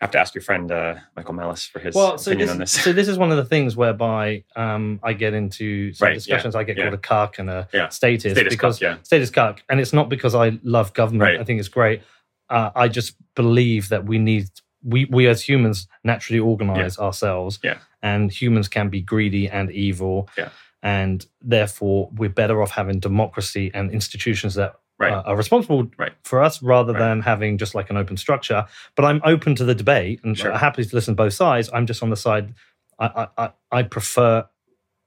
I 0.00 0.04
have 0.04 0.10
to 0.12 0.18
ask 0.20 0.32
your 0.34 0.42
friend 0.42 0.70
uh, 0.70 0.94
Michael 1.16 1.34
Malice 1.34 1.64
for 1.66 1.80
his 1.80 1.92
Well, 1.94 2.18
so 2.18 2.30
opinion 2.30 2.46
this, 2.48 2.52
on 2.54 2.58
this. 2.60 2.72
so 2.84 2.92
this 2.92 3.08
is 3.08 3.18
one 3.18 3.32
of 3.32 3.36
the 3.36 3.44
things 3.44 3.76
whereby 3.76 4.44
um, 4.54 5.00
I 5.02 5.12
get 5.12 5.34
into 5.34 5.92
some 5.92 6.06
Right, 6.06 6.10
yeah, 6.12 6.14
discussions. 6.14 6.54
I 6.54 6.62
get 6.62 6.76
yeah. 6.76 6.84
called 6.84 6.94
a 6.94 6.98
cuck 6.98 7.38
and 7.40 7.50
a 7.50 7.68
Yeah. 7.72 7.88
status, 7.88 8.32
Status 8.32 8.52
because 8.54 8.76
cuck, 8.76 8.82
yeah. 8.82 8.96
status 9.02 9.30
cuck, 9.30 9.62
and 9.68 9.80
it's 9.80 9.92
not 9.92 10.08
because 10.08 10.34
I 10.36 10.58
love 10.62 10.92
government. 10.94 11.22
Right. 11.32 11.40
I 11.40 11.44
think 11.44 11.58
it's 11.58 11.68
great. 11.68 12.02
Uh, 12.48 12.70
I 12.76 12.86
just 12.88 13.16
believe 13.34 13.88
that 13.88 14.04
we 14.04 14.18
need 14.18 14.46
we 14.84 15.06
we 15.06 15.26
as 15.26 15.42
humans 15.42 15.88
naturally 16.04 16.38
organize 16.38 16.96
ourselves, 17.00 17.58
Yeah. 17.64 17.78
and 18.00 18.30
humans 18.30 18.68
can 18.68 18.88
be 18.90 19.00
greedy 19.00 19.48
and 19.48 19.68
evil, 19.72 20.28
Yeah. 20.38 20.50
And 20.82 21.26
therefore 21.40 22.10
we're 22.14 22.28
better 22.28 22.62
off 22.62 22.70
having 22.70 23.00
democracy 23.00 23.70
and 23.74 23.90
institutions 23.90 24.54
that 24.54 24.74
Right. 25.00 25.12
uh, 25.12 25.22
are 25.26 25.36
responsible 25.36 25.88
Right. 25.96 26.12
for 26.24 26.42
us 26.42 26.60
rather 26.60 26.92
Right. 26.92 26.98
than 26.98 27.20
having 27.22 27.56
just 27.56 27.74
like 27.74 27.88
an 27.90 27.96
open 27.96 28.16
structure. 28.16 28.66
But 28.96 29.04
I'm 29.04 29.20
open 29.24 29.54
to 29.56 29.64
the 29.64 29.74
debate 29.74 30.20
and 30.24 30.36
Sure. 30.36 30.56
happy 30.56 30.84
to 30.84 30.94
listen 30.96 31.14
to 31.14 31.16
both 31.16 31.34
sides. 31.34 31.70
I'm 31.72 31.86
just 31.86 32.02
on 32.02 32.10
the 32.10 32.16
side. 32.16 32.54
I 32.98 33.06
I, 33.06 33.44
I, 33.44 33.50
I 33.70 33.82
prefer 33.84 34.46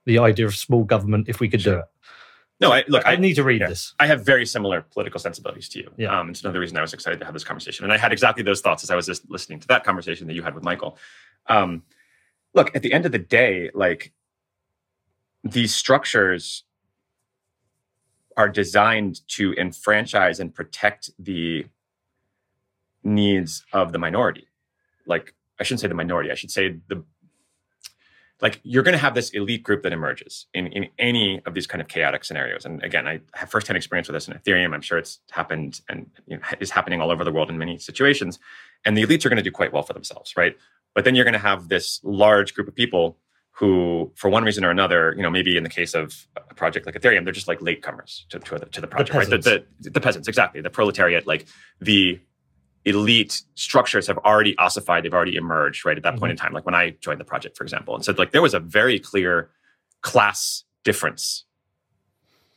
the 0.06 0.20
idea 0.20 0.46
of 0.46 0.56
small 0.56 0.84
government 0.86 1.28
if 1.28 1.40
we 1.42 1.50
could 1.50 1.62
do 1.62 1.80
it. 1.80 1.86
no, 2.62 2.72
I 2.72 2.84
look. 2.88 3.06
I, 3.06 3.14
I, 3.14 3.16
need 3.18 3.34
to 3.36 3.44
read 3.44 3.62
yeah. 3.62 3.68
this. 3.68 3.94
I 4.00 4.06
have 4.08 4.24
very 4.26 4.46
similar 4.46 4.82
political 4.82 5.20
sensibilities 5.20 5.68
to 5.70 5.80
you. 5.80 5.92
Yeah. 5.98 6.18
Um, 6.18 6.30
it's 6.30 6.42
another 6.42 6.60
reason 6.60 6.78
I 6.78 6.82
was 6.82 6.94
excited 6.94 7.20
to 7.20 7.26
have 7.26 7.34
this 7.34 7.44
conversation. 7.44 7.84
And 7.86 7.92
I 7.92 7.98
had 7.98 8.12
exactly 8.14 8.44
those 8.44 8.62
thoughts 8.62 8.84
as 8.84 8.92
I 8.92 8.96
was 8.96 9.08
just 9.08 9.30
listening 9.30 9.60
to 9.62 9.68
that 9.68 9.84
conversation 9.84 10.28
that 10.28 10.34
you 10.36 10.44
had 10.44 10.54
with 10.56 10.64
Michael. 10.64 10.98
Um, 11.48 11.84
look, 12.54 12.74
at 12.76 12.82
the 12.84 12.94
end 12.94 13.06
of 13.06 13.12
the 13.12 13.20
day, 13.20 13.72
like 13.74 14.14
these 15.44 15.74
structures 15.74 16.64
are 18.38 18.50
designed 18.50 19.28
to 19.28 19.54
enfranchise 19.54 20.40
and 20.40 20.54
protect 20.54 21.12
the 21.20 21.66
needs 23.04 23.66
of 23.74 23.92
the 23.92 24.00
minority. 24.00 24.48
Like, 25.06 25.34
I 25.60 25.64
shouldn't 25.64 25.82
say 25.82 25.88
the 25.88 25.94
minority, 25.94 26.32
I 26.32 26.36
should 26.36 26.52
say 26.52 26.78
the 26.88 27.04
like 28.42 28.60
you're 28.64 28.84
going 28.84 28.94
to 28.94 29.00
have 29.00 29.14
this 29.14 29.30
elite 29.30 29.64
group 29.64 29.84
that 29.84 29.94
emerges 29.94 30.48
in, 30.54 30.68
in 30.68 30.88
any 30.98 31.42
of 31.46 31.54
these 31.54 31.68
kind 31.68 31.82
of 31.82 31.88
chaotic 31.88 32.24
scenarios. 32.24 32.66
And 32.66 32.84
again, 32.84 33.08
I 33.08 33.22
have 33.34 33.52
firsthand 33.52 33.78
experience 33.78 34.08
with 34.08 34.16
this 34.16 34.28
in 34.28 34.34
Ethereum. 34.34 34.74
I'm 34.74 34.82
sure 34.82 34.98
it's 34.98 35.20
happened 35.30 35.82
and 35.88 36.10
you 36.26 36.38
know, 36.38 36.44
is 36.60 36.72
happening 36.72 37.02
all 37.02 37.12
over 37.12 37.24
the 37.24 37.32
world 37.32 37.50
in 37.50 37.58
many 37.58 37.78
situations. 37.78 38.40
And 38.84 38.98
the 38.98 39.06
elites 39.06 39.26
are 39.26 39.30
going 39.30 39.38
to 39.38 39.44
do 39.44 39.52
quite 39.52 39.72
well 39.72 39.84
for 39.84 39.94
themselves, 39.94 40.36
right? 40.36 40.58
But 40.96 41.06
then 41.06 41.14
you're 41.14 41.24
going 41.24 41.34
to 41.34 41.40
have 41.40 41.70
this 41.70 42.00
large 42.04 42.56
group 42.56 42.68
of 42.68 42.76
people 42.76 43.18
who, 43.52 44.12
for 44.16 44.30
one 44.30 44.44
reason 44.44 44.66
or 44.66 44.72
another, 44.72 45.14
you 45.16 45.24
know, 45.24 45.30
maybe 45.30 45.58
in 45.58 45.64
the 45.64 45.70
case 45.70 45.94
of 45.94 46.28
a 46.50 46.54
project 46.54 46.86
like 46.86 46.96
Ethereum, 46.96 47.24
they're 47.24 47.34
just 47.34 47.48
like 47.48 47.60
latecomers 47.60 48.28
to, 48.30 48.40
to, 48.40 48.58
the, 48.58 48.66
to 48.68 48.82
the 48.82 48.88
project, 48.88 49.16
right? 49.16 49.30
The, 49.30 49.66
the, 49.80 49.90
the 49.90 50.02
peasants, 50.02 50.28
exactly. 50.28 50.62
The 50.62 50.70
proletariat, 50.70 51.28
like 51.28 51.46
the 51.80 52.20
elite 52.86 53.44
structures 53.56 54.08
have 54.08 54.18
already 54.20 54.58
ossified, 54.58 55.04
they've 55.04 55.14
already 55.14 55.36
emerged, 55.36 55.86
right? 55.86 55.98
At 55.98 56.04
that 56.04 56.18
point 56.18 56.32
in 56.32 56.38
mm-hmm. 56.38 56.46
time, 56.46 56.54
like 56.54 56.66
when 56.66 56.76
I 56.76 56.92
joined 57.02 57.20
the 57.20 57.26
project, 57.26 57.58
for 57.58 57.64
example. 57.64 57.94
And 57.94 58.04
so 58.04 58.14
like 58.18 58.32
there 58.32 58.42
was 58.42 58.54
a 58.54 58.60
very 58.60 58.98
clear 59.00 59.52
class 60.02 60.64
difference 60.84 61.46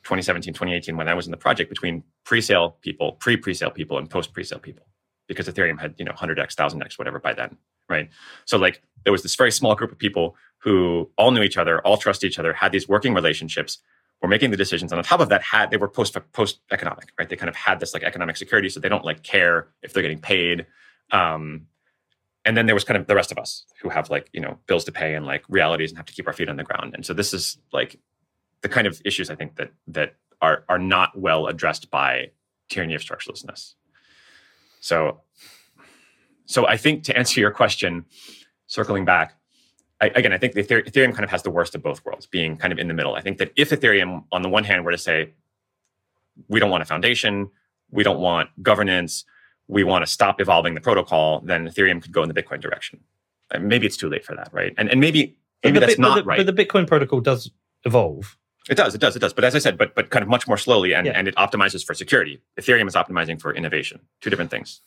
2017, 0.05 0.53
2018, 0.53 0.97
when 0.97 1.09
I 1.09 1.15
was 1.15 1.27
in 1.27 1.31
the 1.31 1.37
project 1.37 1.71
between 1.71 2.05
pre-sale 2.25 2.77
people, 2.83 3.13
pre-pre-sale 3.13 3.71
people, 3.71 3.99
and 3.99 4.09
post-pre-sale 4.09 4.59
people. 4.59 4.87
Because 5.27 5.49
Ethereum 5.49 5.81
had, 5.81 5.95
you 5.97 6.05
know, 6.05 6.13
100x, 6.13 6.55
1000x, 6.55 6.99
whatever 6.99 7.19
by 7.19 7.33
then, 7.33 7.57
right? 7.89 8.09
So 8.45 8.59
like 8.59 8.83
there 9.05 9.13
was 9.13 9.23
this 9.23 9.37
very 9.37 9.53
small 9.53 9.75
group 9.75 9.93
of 9.93 9.99
people 9.99 10.37
who 10.59 11.11
all 11.19 11.31
knew 11.31 11.43
each 11.43 11.59
other, 11.59 11.81
all 11.83 11.97
trust 11.97 12.25
each 12.25 12.39
other, 12.39 12.53
had 12.53 12.73
these 12.73 12.89
working 12.89 13.15
relationships, 13.15 13.79
were 14.23 14.29
making 14.29 14.51
the 14.51 14.57
decisions. 14.57 14.93
And 14.93 14.99
on 14.99 15.05
top 15.05 15.21
of 15.21 15.29
that, 15.29 15.43
had 15.43 15.71
they 15.71 15.77
were 15.77 15.89
post 15.89 16.17
post 16.33 16.61
economic, 16.71 17.13
right? 17.19 17.29
They 17.29 17.37
kind 17.37 17.51
of 17.51 17.57
had 17.57 17.81
this 17.81 17.93
like 17.93 18.03
economic 18.03 18.37
security, 18.37 18.69
so 18.69 18.81
they 18.81 18.89
don't 18.89 19.05
like 19.05 19.23
care 19.23 19.69
if 19.83 19.93
they're 19.93 20.03
getting 20.03 20.21
paid. 20.21 20.67
Um, 21.11 21.67
and 22.47 22.57
then 22.57 22.67
there 22.67 22.75
was 22.75 22.85
kind 22.85 22.99
of 22.99 23.07
the 23.07 23.15
rest 23.15 23.33
of 23.33 23.39
us 23.39 23.65
who 23.81 23.89
have 23.91 24.11
like 24.11 24.31
you 24.33 24.41
know 24.41 24.59
bills 24.67 24.85
to 24.85 24.93
pay 24.93 25.15
and 25.15 25.27
like 25.27 25.45
realities 25.49 25.91
and 25.91 25.99
have 25.99 26.07
to 26.07 26.13
keep 26.13 26.27
our 26.27 26.33
feet 26.33 26.49
on 26.49 26.57
the 26.57 26.65
ground. 26.65 26.95
And 26.95 27.05
so 27.05 27.13
this 27.13 27.35
is 27.35 27.59
like 27.73 27.99
the 28.63 28.69
kind 28.69 28.87
of 28.87 29.01
issues 29.05 29.29
I 29.29 29.35
think 29.35 29.57
that 29.57 29.73
that 29.89 30.15
are 30.41 30.65
are 30.69 30.79
not 30.79 31.19
well 31.19 31.47
addressed 31.47 31.91
by 31.91 32.31
tyranny 32.69 32.95
of 32.95 33.03
structurelessness. 33.03 33.75
So, 34.81 35.21
so 36.47 36.67
I 36.67 36.77
think 36.77 37.05
to 37.05 37.17
answer 37.17 37.41
your 37.41 37.51
question, 37.51 38.05
circling 38.67 39.05
back, 39.05 39.35
I, 40.01 40.07
again, 40.15 40.33
I 40.33 40.39
think 40.39 40.55
the 40.55 40.61
Ether- 40.61 40.83
Ethereum 40.83 41.13
kind 41.13 41.25
of 41.25 41.31
has 41.31 41.43
the 41.43 41.51
worst 41.51 41.75
of 41.75 41.83
both 41.83 42.05
worlds, 42.05 42.27
being 42.27 42.57
kind 42.57 42.73
of 42.73 42.79
in 42.79 42.89
the 42.89 42.95
middle. 42.95 43.15
I 43.15 43.21
think 43.21 43.39
that 43.39 43.53
if 43.57 43.71
Ethereum, 43.71 44.25
on 44.33 44.43
the 44.43 44.49
one 44.49 44.65
hand, 44.65 44.85
were 44.85 44.91
to 44.91 44.99
say, 44.99 45.33
we 46.49 46.61
don't 46.61 46.71
want 46.71 46.83
a 46.83 46.87
foundation, 46.87 47.51
we 47.91 48.03
don't 48.03 48.19
want 48.19 48.51
governance, 48.63 49.25
we 49.69 49.85
want 49.85 50.05
to 50.05 50.11
stop 50.11 50.41
evolving 50.41 50.75
the 50.75 50.81
protocol, 50.81 51.41
then 51.41 51.69
Ethereum 51.69 52.03
could 52.03 52.13
go 52.13 52.23
in 52.23 52.29
the 52.29 52.35
Bitcoin 52.35 52.61
direction. 52.61 53.01
And 53.53 53.69
maybe 53.69 53.87
it's 53.87 53.97
too 53.97 54.09
late 54.09 54.25
for 54.25 54.35
that, 54.35 54.49
right? 54.53 54.75
And 54.77 54.91
and 54.91 55.01
maybe 55.01 55.37
maybe 55.63 55.79
that's 55.79 55.93
Bit- 55.93 56.03
but 56.03 56.09
not 56.09 56.15
the, 56.17 56.25
right. 56.25 56.45
But 56.45 56.55
the 56.55 56.65
Bitcoin 56.65 56.87
protocol 56.87 57.21
does 57.21 57.51
evolve. 57.85 58.37
It 58.69 58.77
does, 58.77 58.95
it 58.95 59.01
does, 59.01 59.15
it 59.15 59.19
does. 59.21 59.33
But 59.35 59.45
as 59.45 59.55
I 59.55 59.59
said, 59.59 59.77
but 59.79 59.95
but 59.95 60.11
kind 60.11 60.23
of 60.23 60.29
much 60.29 60.49
more 60.49 60.57
slowly, 60.57 60.95
and, 60.95 61.07
Yeah. 61.07 61.13
and 61.15 61.29
it 61.29 61.37
optimizes 61.37 61.85
for 61.85 61.95
security. 61.95 62.41
Ethereum 62.59 62.89
is 62.89 62.95
optimizing 62.95 63.41
for 63.41 63.55
innovation. 63.55 64.01
Two 64.23 64.31
different 64.31 64.51
things. 64.51 64.81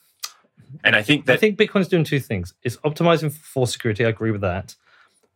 And 0.83 0.95
I 0.95 1.01
think 1.01 1.25
that 1.25 1.33
I 1.33 1.37
think 1.37 1.57
Bitcoin's 1.57 1.87
doing 1.87 2.03
two 2.03 2.19
things. 2.19 2.53
It's 2.63 2.77
optimizing 2.77 3.31
for 3.31 3.67
security. 3.67 4.05
I 4.05 4.09
agree 4.09 4.31
with 4.31 4.41
that. 4.41 4.75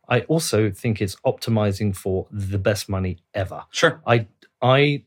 I 0.08 0.20
also 0.22 0.70
think 0.70 1.00
it's 1.00 1.16
optimizing 1.24 1.94
for 1.96 2.26
the 2.30 2.58
best 2.58 2.88
money 2.88 3.18
ever. 3.34 3.64
sure 3.70 4.02
I 4.06 4.26
I 4.60 5.04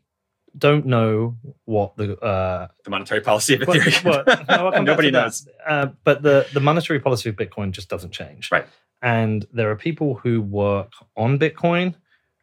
don't 0.57 0.85
know 0.85 1.35
what 1.65 1.95
the 1.97 2.17
uh, 2.19 2.67
the 2.83 2.89
monetary 2.89 3.21
policy 3.21 3.55
of 3.55 3.61
Ethereum. 3.61 4.03
well, 4.03 4.23
no, 4.25 4.33
I'll 4.65 4.71
come 4.71 4.71
back 4.71 4.83
Nobody 4.85 5.11
knows. 5.11 5.47
Uh, 5.65 5.87
but 6.03 6.21
the, 6.21 6.47
the 6.53 6.59
monetary 6.59 6.99
policy 6.99 7.29
of 7.29 7.35
Bitcoin 7.35 7.71
just 7.71 7.89
doesn't 7.89 8.11
change. 8.11 8.51
Right. 8.51 8.65
And 9.01 9.45
there 9.51 9.69
are 9.69 9.75
people 9.75 10.15
who 10.15 10.41
work 10.41 10.93
on 11.17 11.37
Bitcoin 11.37 11.95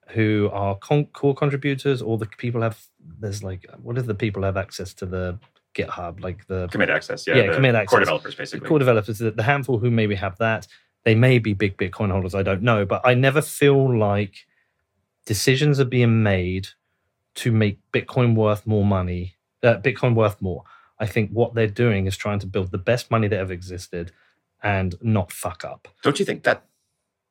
who 0.09 0.51
are 0.53 0.77
con- 0.77 1.07
core 1.07 1.35
contributors, 1.35 2.03
or 2.03 2.19
the 2.19 2.27
people 2.27 2.61
have, 2.61 2.87
there's 3.19 3.43
like, 3.43 3.67
what 3.83 3.97
if 3.97 4.07
the 4.07 4.15
people 4.15 4.43
have 4.43 4.57
access 4.57 4.93
to 4.95 5.07
the 5.07 5.39
GitHub, 5.75 6.21
like 6.21 6.47
the 6.47 6.69
Commit 6.69 6.91
access, 6.91 7.27
yeah. 7.27 7.37
Yeah, 7.37 7.47
the 7.49 7.55
commit 7.55 7.73
Core 7.73 7.83
access. 7.83 7.99
developers, 8.01 8.35
the 8.35 8.39
basically. 8.39 8.69
core 8.69 8.79
developers, 8.79 9.19
the, 9.19 9.31
the 9.31 9.43
handful 9.43 9.79
who 9.79 9.91
maybe 9.91 10.15
have 10.15 10.37
that, 10.39 10.67
they 11.05 11.15
may 11.15 11.39
be 11.39 11.55
big 11.55 11.77
Bitcoin 11.77 12.11
holders. 12.11 12.35
I 12.35 12.43
don't 12.43 12.63
know. 12.63 12.85
But 12.85 13.03
I 13.05 13.15
never 13.15 13.43
feel 13.43 13.99
like 13.99 14.47
decisions 15.27 15.81
are 15.81 15.85
being 15.85 16.23
made 16.23 16.69
to 17.37 17.53
make 17.53 17.79
Bitcoin 17.93 18.35
worth 18.35 18.67
more 18.67 18.85
money, 18.85 19.37
uh, 19.63 19.77
Bitcoin 19.79 20.15
worth 20.15 20.41
more. 20.43 20.65
I 20.99 21.07
think 21.07 21.31
what 21.31 21.55
they're 21.55 21.67
doing 21.67 22.07
is 22.07 22.17
trying 22.17 22.39
to 22.41 22.47
build 22.47 22.71
the 22.71 22.79
best 22.79 23.11
money 23.11 23.27
that 23.29 23.39
ever 23.39 23.53
existed 23.53 24.13
and 24.63 24.95
not 25.03 25.33
fuck 25.33 25.65
up. 25.65 25.89
Don't 26.03 26.19
you 26.19 26.25
think 26.25 26.45
that 26.45 26.65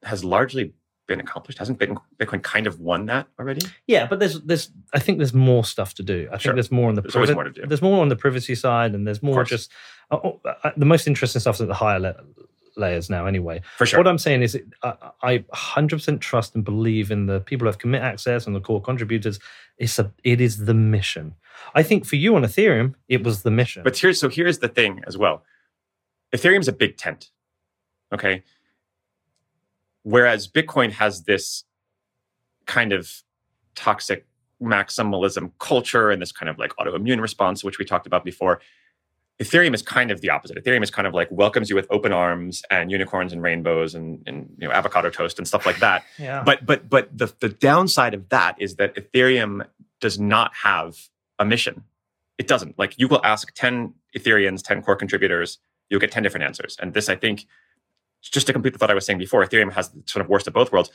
has 0.03 0.23
largely 0.23 0.73
been 1.11 1.19
accomplished? 1.19 1.59
Hasn't 1.59 1.77
Bitcoin, 1.79 2.01
Bitcoin 2.19 2.41
kind 2.43 2.67
of 2.67 2.79
won 2.79 3.05
that 3.07 3.27
already? 3.39 3.61
Yeah, 3.87 4.07
but 4.07 4.19
there's 4.19 4.41
there's 4.41 4.71
I 4.93 4.99
think 4.99 5.17
there's 5.19 5.33
more 5.33 5.63
stuff 5.63 5.93
to 5.95 6.03
do. 6.03 6.27
I 6.31 6.37
Sure. 6.37 6.51
think 6.51 6.55
there's 6.55 6.71
more 6.71 6.89
on 6.89 6.95
the 6.95 7.01
There's 7.01 7.15
always 7.15 7.31
more 7.31 7.43
to 7.43 7.51
do. 7.51 7.65
There's 7.65 7.81
more 7.81 8.01
on 8.01 8.09
the 8.09 8.15
privacy 8.15 8.55
side, 8.55 8.93
and 8.95 9.05
there's 9.07 9.21
more 9.23 9.43
just 9.43 9.71
uh, 10.11 10.17
oh, 10.23 10.39
uh, 10.63 10.71
the 10.77 10.85
most 10.85 11.07
interesting 11.07 11.39
stuff's 11.39 11.61
at 11.61 11.67
the 11.67 11.73
higher 11.73 12.15
layers 12.77 13.09
now. 13.09 13.25
Anyway, 13.25 13.61
For 13.77 13.85
sure. 13.85 13.99
What 13.99 14.07
I'm 14.07 14.17
saying 14.17 14.41
is, 14.43 14.57
I, 14.81 14.93
I 15.21 15.37
100% 15.53 16.19
trust 16.21 16.55
and 16.55 16.63
believe 16.63 17.11
in 17.11 17.25
the 17.25 17.39
people 17.41 17.65
who 17.65 17.67
have 17.67 17.79
commit 17.79 18.01
access 18.01 18.47
and 18.47 18.55
the 18.55 18.61
core 18.61 18.81
contributors. 18.81 19.39
It's 19.77 19.99
a, 19.99 20.11
it 20.23 20.39
is 20.39 20.65
the 20.65 20.73
mission. 20.73 21.35
I 21.75 21.83
think 21.83 22.05
for 22.05 22.15
you 22.15 22.35
on 22.35 22.43
Ethereum, 22.43 22.95
it 23.09 23.23
was 23.23 23.43
the 23.43 23.51
mission. 23.51 23.83
But 23.83 23.97
here's 23.97 24.19
so 24.19 24.29
here's 24.29 24.59
the 24.59 24.67
thing 24.69 25.01
as 25.07 25.17
well. 25.17 25.43
Ethereum's 26.33 26.67
a 26.67 26.73
big 26.73 26.97
tent. 26.97 27.29
Okay. 28.13 28.43
Whereas 30.03 30.47
Bitcoin 30.47 30.91
has 30.93 31.23
this 31.23 31.63
kind 32.65 32.93
of 32.93 33.23
toxic 33.75 34.25
maximalism 34.61 35.51
culture 35.59 36.11
and 36.11 36.21
this 36.21 36.31
kind 36.31 36.49
of 36.49 36.57
like 36.59 36.71
autoimmune 36.79 37.21
response, 37.21 37.63
which 37.63 37.79
we 37.79 37.85
talked 37.85 38.07
about 38.07 38.23
before. 38.23 38.61
Ethereum 39.41 39.73
is 39.73 39.81
kind 39.81 40.11
of 40.11 40.21
the 40.21 40.29
opposite. 40.29 40.63
Ethereum 40.63 40.83
is 40.83 40.91
kind 40.91 41.07
of 41.07 41.15
like 41.15 41.27
welcomes 41.31 41.69
you 41.69 41.75
with 41.75 41.87
open 41.89 42.11
arms 42.11 42.61
and 42.69 42.91
unicorns 42.91 43.33
and 43.33 43.41
rainbows 43.41 43.95
and, 43.95 44.21
and 44.27 44.53
you 44.59 44.67
know 44.67 44.73
avocado 44.73 45.09
toast 45.09 45.39
and 45.39 45.47
stuff 45.47 45.65
like 45.65 45.79
that. 45.79 46.03
yeah, 46.19 46.43
But 46.43 46.63
but 46.65 46.87
but 46.87 47.17
the 47.17 47.33
the 47.39 47.49
downside 47.49 48.13
of 48.13 48.29
that 48.29 48.55
is 48.59 48.75
that 48.75 48.95
Ethereum 48.95 49.65
does 49.99 50.19
not 50.19 50.51
have 50.63 50.95
a 51.39 51.45
mission. 51.45 51.83
It 52.37 52.47
doesn't. 52.47 52.77
Like 52.77 52.99
you 52.99 53.07
will 53.07 53.21
ask 53.23 53.51
10 53.53 53.93
Ethereans, 54.15 54.61
10 54.61 54.83
core 54.83 54.95
contributors, 54.95 55.57
you'll 55.89 55.99
get 55.99 56.11
10 56.11 56.21
different 56.23 56.43
answers. 56.43 56.77
And 56.79 56.93
this, 56.93 57.09
I 57.09 57.15
think, 57.15 57.45
just 58.21 58.47
to 58.47 58.53
complete 58.53 58.73
the 58.73 58.79
thought 58.79 58.91
I 58.91 58.93
was 58.93 59.05
saying 59.05 59.19
before, 59.19 59.43
Ethereum 59.45 59.71
has 59.73 59.89
the 59.89 60.01
sort 60.05 60.23
of 60.23 60.29
worst 60.29 60.47
of 60.47 60.53
both 60.53 60.71
worlds. 60.71 60.91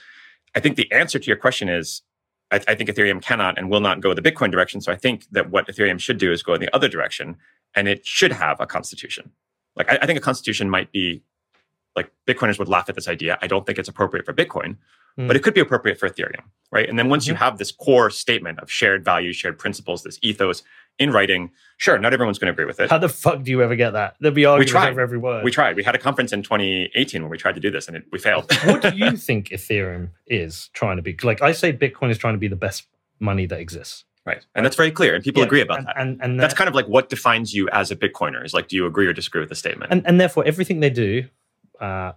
I 0.54 0.60
think 0.60 0.76
the 0.76 0.90
answer 0.92 1.18
to 1.18 1.26
your 1.26 1.36
question 1.36 1.68
is 1.68 2.02
I, 2.50 2.60
I 2.68 2.74
think 2.74 2.88
Ethereum 2.88 3.20
cannot 3.20 3.58
and 3.58 3.68
will 3.68 3.80
not 3.80 4.00
go 4.00 4.14
the 4.14 4.22
Bitcoin 4.22 4.50
direction. 4.50 4.80
So 4.80 4.92
I 4.92 4.96
think 4.96 5.26
that 5.32 5.50
what 5.50 5.66
Ethereum 5.66 5.98
should 5.98 6.18
do 6.18 6.30
is 6.32 6.42
go 6.42 6.54
in 6.54 6.60
the 6.60 6.74
other 6.74 6.88
direction, 6.88 7.36
and 7.74 7.88
it 7.88 8.06
should 8.06 8.32
have 8.32 8.60
a 8.60 8.66
constitution. 8.66 9.32
Like 9.74 9.90
I, 9.90 9.98
I 10.02 10.06
think 10.06 10.18
a 10.18 10.22
constitution 10.22 10.70
might 10.70 10.92
be 10.92 11.22
like 11.96 12.10
Bitcoiners 12.26 12.58
would 12.58 12.68
laugh 12.68 12.88
at 12.88 12.94
this 12.94 13.08
idea. 13.08 13.38
I 13.42 13.46
don't 13.46 13.66
think 13.66 13.78
it's 13.78 13.88
appropriate 13.88 14.24
for 14.26 14.32
Bitcoin, 14.34 14.76
Hmm. 15.16 15.26
but 15.28 15.34
it 15.36 15.42
could 15.42 15.54
be 15.54 15.60
appropriate 15.60 15.98
for 15.98 16.08
Ethereum, 16.10 16.44
right? 16.70 16.86
And 16.88 16.98
then 16.98 17.08
once 17.08 17.26
you 17.26 17.32
Mhm. 17.32 17.38
have 17.38 17.56
this 17.56 17.72
core 17.72 18.10
statement 18.10 18.60
of 18.60 18.70
shared 18.70 19.02
values, 19.02 19.34
shared 19.34 19.58
principles, 19.58 20.02
this 20.02 20.18
ethos 20.20 20.62
in 20.98 21.10
writing, 21.12 21.50
sure, 21.76 21.98
not 21.98 22.12
everyone's 22.14 22.38
going 22.38 22.46
to 22.46 22.52
agree 22.52 22.64
with 22.64 22.80
it. 22.80 22.88
how 22.90 22.98
the 22.98 23.08
fuck 23.08 23.42
do 23.42 23.50
you 23.50 23.62
ever 23.62 23.76
get 23.76 23.90
that? 23.92 24.16
There'll 24.20 24.34
be 24.34 24.44
arguments 24.46 24.72
tried. 24.72 24.90
over 24.90 25.00
every 25.00 25.18
word. 25.18 25.44
We 25.44 25.50
tried. 25.50 25.76
We 25.76 25.84
had 25.84 25.94
a 25.94 25.98
conference 25.98 26.32
in 26.32 26.42
2018 26.42 27.22
when 27.22 27.30
we 27.30 27.36
tried 27.38 27.54
to 27.56 27.60
do 27.60 27.70
this, 27.70 27.86
and 27.88 27.96
it, 27.98 28.04
we 28.12 28.18
failed. 28.18 28.50
what 28.64 28.82
do 28.82 28.96
you 28.96 29.16
think 29.16 29.48
Ethereum 29.50 30.10
is 30.26 30.70
trying 30.72 30.96
to 30.96 31.02
be? 31.02 31.16
Like 31.22 31.42
I 31.42 31.52
say, 31.52 31.72
Bitcoin 31.72 32.10
is 32.10 32.18
trying 32.18 32.34
to 32.34 32.38
be 32.38 32.48
the 32.48 32.56
best 32.56 32.86
money 33.20 33.46
that 33.46 33.60
exists. 33.60 34.04
right, 34.24 34.44
and 34.54 34.64
that's 34.64 34.76
very 34.76 34.90
clear, 34.90 35.14
and 35.14 35.22
people 35.22 35.40
Yeah, 35.42 35.46
agree 35.46 35.60
about 35.60 35.78
and, 35.78 35.86
that. 35.86 35.96
And, 35.98 36.20
and 36.22 36.40
that's 36.40 36.54
that- 36.54 36.58
kind 36.58 36.68
of 36.68 36.74
like 36.74 36.86
what 36.88 37.08
defines 37.10 37.52
you 37.54 37.68
as 37.70 37.90
a 37.90 37.96
Bitcoiner. 37.96 38.44
Is 38.44 38.54
like, 38.54 38.68
do 38.68 38.76
you 38.76 38.86
agree 38.86 39.06
or 39.06 39.12
disagree 39.12 39.40
with 39.40 39.48
the 39.50 39.54
statement? 39.54 39.92
and, 39.92 40.06
and 40.06 40.18
therefore 40.20 40.44
everything 40.46 40.80
they 40.80 40.90
do 40.90 41.24
uh, 41.80 42.12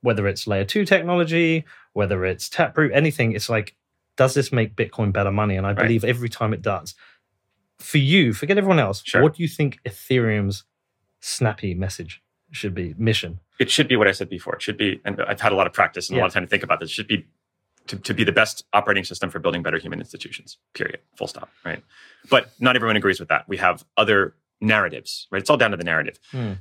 whether 0.00 0.26
it's 0.26 0.46
layer 0.46 0.64
two 0.64 0.84
technology 0.84 1.64
whether 1.92 2.24
it's 2.24 2.48
taproot 2.48 2.90
anything 2.94 3.32
it's 3.32 3.48
like 3.48 3.74
does 4.16 4.34
this 4.34 4.50
make 4.52 4.74
bitcoin 4.76 5.12
better 5.12 5.30
money 5.30 5.56
and 5.56 5.66
i 5.66 5.70
Right. 5.70 5.82
believe 5.82 6.04
every 6.04 6.28
time 6.28 6.52
it 6.54 6.62
does 6.62 6.94
for 7.84 7.98
you 7.98 8.32
forget 8.32 8.56
everyone 8.58 8.78
else 8.78 9.02
Sure. 9.04 9.22
what 9.22 9.34
do 9.34 9.42
you 9.42 9.48
think 9.48 9.78
ethereum's 9.84 10.64
snappy 11.20 11.74
message 11.74 12.22
should 12.50 12.74
be 12.74 12.94
mission 12.98 13.40
it 13.60 13.70
should 13.70 13.86
be 13.86 13.94
what 13.94 14.08
I 14.08 14.12
said 14.12 14.28
before. 14.28 14.56
It 14.56 14.62
should 14.62 14.76
be, 14.76 15.00
and 15.04 15.22
I've 15.28 15.40
had 15.40 15.52
a 15.52 15.54
lot 15.54 15.68
of 15.68 15.72
practice 15.72 16.08
and 16.10 16.18
a 16.18 16.20
lot 16.20 16.26
of 16.26 16.34
time 16.34 16.42
to 16.42 16.48
think 16.48 16.64
about 16.64 16.80
this. 16.80 16.90
It 16.90 16.92
should 16.94 17.06
be 17.06 17.24
to, 17.86 17.96
to 17.96 18.12
be 18.12 18.24
the 18.24 18.32
best 18.32 18.64
operating 18.72 19.04
system 19.04 19.30
for 19.30 19.38
building 19.38 19.62
better 19.62 19.78
human 19.78 20.00
institutions. 20.00 20.58
Period. 20.74 20.98
Full 21.16 21.28
stop. 21.28 21.48
Right. 21.64 21.80
But 22.28 22.50
not 22.58 22.74
everyone 22.74 22.96
agrees 22.96 23.20
with 23.20 23.28
that. 23.28 23.48
We 23.48 23.56
have 23.58 23.84
other 23.96 24.34
narratives. 24.60 25.28
Right. 25.30 25.40
It's 25.40 25.48
all 25.50 25.56
down 25.56 25.70
to 25.70 25.76
the 25.76 25.84
narrative. 25.84 26.18
Hmm. 26.32 26.54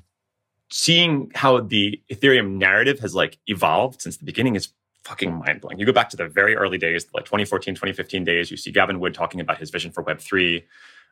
Seeing 0.70 1.32
how 1.34 1.62
the 1.62 2.00
Ethereum 2.12 2.58
narrative 2.58 3.00
has 3.00 3.16
like 3.16 3.40
evolved 3.48 4.02
since 4.04 4.18
the 4.18 4.26
beginning 4.26 4.56
is 4.56 4.70
fucking 5.04 5.34
mind 5.34 5.62
blowing. 5.62 5.80
You 5.80 5.88
go 5.88 5.94
back 5.94 6.10
to 6.12 6.18
the 6.18 6.28
very 6.28 6.56
early 6.56 6.78
days, 6.78 7.08
like 7.14 7.26
2014, 7.26 7.74
2015 7.74 8.24
days. 8.24 8.52
You 8.52 8.58
see 8.58 8.72
Gavin 8.72 9.00
Wood 9.00 9.16
talking 9.16 9.40
about 9.40 9.58
his 9.58 9.72
vision 9.72 9.92
for 9.92 10.04
Web 10.04 10.20
three. 10.20 10.64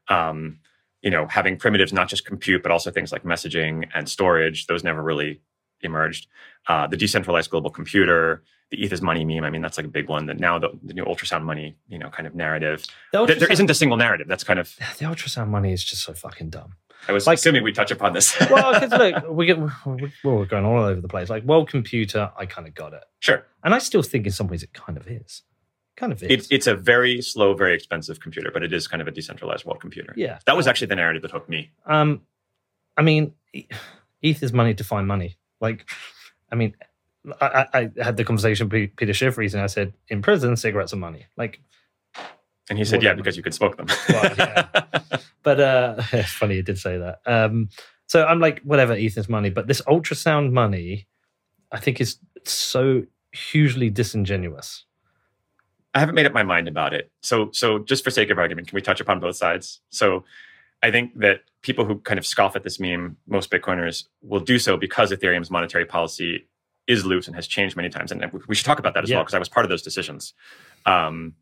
Um, 0.10 0.60
you 1.02 1.10
know, 1.10 1.26
having 1.28 1.58
primitives 1.58 1.91
not 1.93 2.08
just 2.10 2.26
compute, 2.26 2.62
but 2.62 2.72
also 2.72 2.91
things 2.91 3.12
like 3.12 3.24
messaging 3.24 3.88
and 3.95 4.08
storage. 4.08 4.68
Those 4.68 4.84
never 4.84 5.02
really 5.02 5.41
emerged. 5.82 6.28
Uh, 6.68 6.86
the 6.88 6.95
decentralized 6.97 7.49
global 7.49 7.72
computer, 7.72 8.43
the 8.70 8.84
ETH 8.84 8.93
is 8.93 9.02
money 9.02 9.26
meme. 9.26 9.43
I 9.43 9.49
mean, 9.49 9.64
that's 9.64 9.78
like 9.78 9.86
a 9.88 9.89
big 9.89 10.08
one. 10.10 10.28
That 10.28 10.39
now 10.39 10.60
the, 10.60 10.70
the 10.84 10.93
new 10.93 11.04
ultrasound 11.06 11.41
money, 11.43 11.76
you 11.88 11.97
know, 11.97 12.10
kind 12.10 12.28
of 12.28 12.36
narrative. 12.36 12.86
the 13.12 13.26
There- 13.26 13.52
isn't 13.52 13.70
a 13.70 13.74
single 13.74 13.97
narrative. 13.97 14.28
That's 14.28 14.43
kind 14.43 14.60
of. 14.60 14.76
the 14.99 15.06
ultrasound 15.06 15.47
money 15.49 15.74
is 15.74 15.84
just 15.84 16.04
so 16.04 16.14
fucking 16.14 16.52
dumb 16.52 16.76
I 17.08 17.14
was 17.14 17.26
Like- 17.26 17.39
assuming 17.39 17.64
we 17.64 17.72
touch 17.72 17.89
upon 17.89 18.14
this. 18.14 18.39
well 18.52 18.80
because 18.80 18.91
look 18.91 19.28
we 19.32 19.47
get 19.47 19.58
we- 19.88 20.12
we're 20.24 20.45
going 20.45 20.66
all 20.66 20.84
over 20.84 21.02
the 21.02 21.08
place 21.08 21.32
like 21.32 21.43
world 21.45 21.68
computer 21.68 22.32
i 22.38 22.45
kind 22.45 22.68
of 22.68 22.76
got 22.76 22.93
it 22.93 23.04
sure, 23.20 23.43
and 23.64 23.74
i 23.74 23.80
still 23.80 24.04
think 24.04 24.28
in 24.28 24.32
some 24.32 24.47
ways 24.47 24.62
it 24.62 24.72
kind 24.74 24.97
of 24.99 25.08
is 25.08 25.41
kind 26.02 26.12
of 26.12 26.24
it, 26.24 26.47
it's 26.49 26.68
a 26.68 26.76
very 26.76 27.22
slow, 27.22 27.54
very 27.54 27.76
expensive 27.76 28.20
computer, 28.20 28.49
but 28.52 28.64
it 28.64 28.74
is 28.74 28.88
kind 28.88 29.02
of 29.02 29.08
a 29.08 29.12
decentralized 29.12 29.64
world 29.66 29.80
computer. 29.80 30.14
yeah 30.18 30.39
That 30.47 30.58
was 30.58 30.66
actually 30.68 30.88
the 30.88 30.95
narrative 30.95 31.22
that 31.22 31.32
hooked 31.32 31.47
me. 31.47 31.70
Um, 31.86 32.22
I 32.97 33.04
mean, 33.04 33.34
ETH 33.54 34.43
is 34.43 34.52
money 34.52 34.74
to 34.74 34.84
find 34.84 35.08
money. 35.08 35.38
Like, 35.62 35.88
I 36.52 36.56
mean, 36.56 36.76
I, 37.39 37.68
I 37.74 37.91
had 38.02 38.18
the 38.18 38.24
conversation 38.24 38.68
with 38.68 38.95
Peter 38.95 39.14
Schiff 39.14 39.38
recently. 39.38 39.64
I 39.64 39.68
said, 39.68 39.93
in 40.10 40.24
prison, 40.24 40.58
cigarettes 40.58 40.91
are 40.91 40.97
money. 41.10 41.28
Like, 41.38 41.62
And 42.70 42.80
he 42.80 42.86
said, 42.86 43.04
"Yeah, 43.04 43.14
because 43.14 43.38
you 43.38 43.43
could 43.43 43.54
smoke 43.54 43.78
them." 43.78 43.88
Well, 44.10 44.34
yeah. 44.38 44.68
but 45.43 45.60
uh, 45.60 45.95
it's 46.14 46.32
funny 46.32 46.56
you 46.56 46.64
did 46.64 46.80
say 46.80 46.97
that. 46.97 47.20
Um, 47.26 47.70
so 48.07 48.26
I'm 48.26 48.40
like, 48.40 48.61
whatever, 48.64 48.94
ETH 48.94 49.18
is 49.18 49.30
money. 49.30 49.52
But 49.52 49.68
this 49.68 49.82
ultrasound 49.82 50.52
money, 50.52 51.07
I 51.72 51.80
think, 51.80 52.02
is 52.02 52.18
so 52.44 53.03
hugely 53.32 53.90
disingenuous. 53.90 54.86
I 55.93 55.99
haven't 55.99 56.15
made 56.15 56.26
up 56.26 56.34
my 56.34 56.43
mind 56.43 56.68
about 56.68 56.93
it. 56.93 57.11
So, 57.22 57.51
so 57.51 57.80
just 57.80 58.03
for 58.03 58.11
sake 58.11 58.30
of 58.30 58.38
argument, 58.38 58.68
can 58.68 58.76
we 58.76 58.81
touch 58.81 59.01
upon 59.01 59.19
both 59.19 59.35
sides? 59.35 59.81
So, 59.89 60.23
I 60.84 60.89
think 60.89 61.19
that 61.19 61.41
people 61.61 61.85
who 61.85 61.99
kind 61.99 62.18
of 62.18 62.26
scoff 62.26 62.55
at 62.55 62.63
this 62.63 62.80
meme, 62.80 63.15
most 63.27 63.51
Bitcoiners, 63.51 64.05
will 64.23 64.39
do 64.39 64.57
so 64.57 64.77
because 64.77 65.11
Ethereum's 65.11 65.51
monetary 65.51 65.85
policy 65.85 66.47
is 66.88 67.05
loose 67.05 67.27
and 67.27 67.35
has 67.35 67.45
changed 67.45 67.76
many 67.76 67.88
times. 67.89 68.11
And 68.11 68.26
we 68.47 68.55
should 68.55 68.65
talk 68.65 68.80
about 68.80 68.95
that 68.95 69.03
as 69.03 69.09
Yeah. 69.09 69.18
well 69.18 69.23
because 69.23 69.35
I 69.35 69.39
was 69.39 69.47
part 69.49 69.63
of 69.65 69.69
those 69.69 69.84
decisions. 69.84 70.34
Um, 70.88 71.35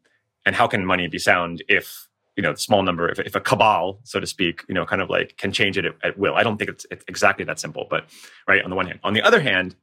and 0.45 0.55
how 0.55 0.67
can 0.67 0.85
money 0.85 1.07
be 1.07 1.19
sound 1.19 1.63
if 1.69 2.07
you 2.35 2.43
know 2.43 2.51
the 2.51 2.59
small 2.59 2.84
number, 2.84 3.09
if, 3.09 3.19
if 3.19 3.35
a 3.35 3.39
cabal, 3.39 3.99
so 4.03 4.19
to 4.19 4.27
speak, 4.27 4.63
you 4.67 4.76
know, 4.76 4.85
kind 4.85 5.01
of 5.01 5.09
like 5.09 5.38
can 5.38 5.53
change 5.53 5.77
it 5.77 5.85
at, 5.85 5.95
at 6.03 6.17
will? 6.17 6.35
I 6.35 6.43
don't 6.43 6.57
think 6.57 6.69
it's, 6.69 6.85
it's 6.91 7.05
exactly 7.07 7.45
that 7.45 7.59
simple, 7.59 7.88
but 7.89 8.09
right 8.47 8.61
on 8.61 8.69
the 8.69 8.76
one 8.76 8.88
hand. 8.88 8.99
On 9.05 9.13
the 9.13 9.21
other 9.21 9.39
hand, 9.39 9.76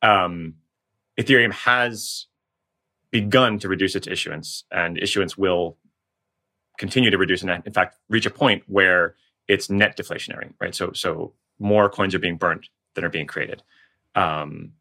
um, 0.00 0.54
Ethereum 1.20 1.52
has 1.52 2.26
begun 3.14 3.60
to 3.60 3.68
reduce 3.68 3.94
its 3.94 4.08
issuance, 4.08 4.64
and 4.72 4.98
issuance 4.98 5.38
will 5.38 5.76
continue 6.78 7.10
to 7.10 7.16
reduce, 7.16 7.42
and 7.42 7.62
in 7.64 7.72
fact, 7.72 7.96
reach 8.08 8.26
a 8.26 8.30
point 8.30 8.64
where 8.66 9.14
it's 9.46 9.70
net 9.70 9.96
deflationary. 9.96 10.52
Right. 10.60 10.74
So, 10.74 10.90
so 10.92 11.32
more 11.60 11.88
coins 11.88 12.12
are 12.16 12.18
being 12.18 12.36
burnt 12.36 12.66
than 12.94 13.04
are 13.04 13.08
being 13.08 13.28
created. 13.28 13.62
Um, 14.16 14.72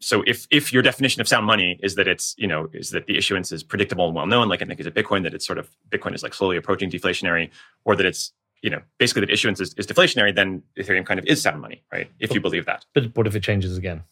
so 0.00 0.22
if 0.26 0.46
if 0.50 0.72
your 0.72 0.82
definition 0.82 1.20
of 1.20 1.28
sound 1.28 1.44
money 1.44 1.78
is 1.82 1.94
that 1.96 2.08
it's 2.08 2.34
you 2.38 2.46
know 2.46 2.68
is 2.72 2.90
that 2.90 3.06
the 3.06 3.18
issuance 3.18 3.52
is 3.52 3.62
predictable 3.62 4.06
and 4.06 4.14
well 4.14 4.26
known, 4.26 4.48
like 4.48 4.62
I 4.62 4.64
think 4.64 4.80
is 4.80 4.86
it 4.86 4.94
Bitcoin 4.94 5.24
that 5.24 5.34
it's 5.34 5.46
sort 5.46 5.58
of 5.58 5.68
Bitcoin 5.90 6.14
is 6.14 6.22
like 6.22 6.32
slowly 6.32 6.56
approaching 6.56 6.90
deflationary, 6.90 7.50
or 7.84 7.96
that 7.96 8.06
it's 8.06 8.32
you 8.62 8.70
know 8.70 8.80
basically 8.96 9.20
that 9.20 9.30
issuance 9.30 9.60
is, 9.60 9.74
is 9.74 9.86
deflationary, 9.86 10.34
then 10.34 10.62
Ethereum 10.78 11.04
kind 11.04 11.20
of 11.20 11.26
is 11.26 11.42
sound 11.42 11.60
money, 11.60 11.82
right? 11.92 12.10
If 12.18 12.32
you 12.32 12.40
believe 12.40 12.64
that. 12.64 12.86
But 12.94 13.14
what 13.14 13.26
if 13.26 13.34
it 13.34 13.42
changes 13.42 13.76
again? 13.76 14.04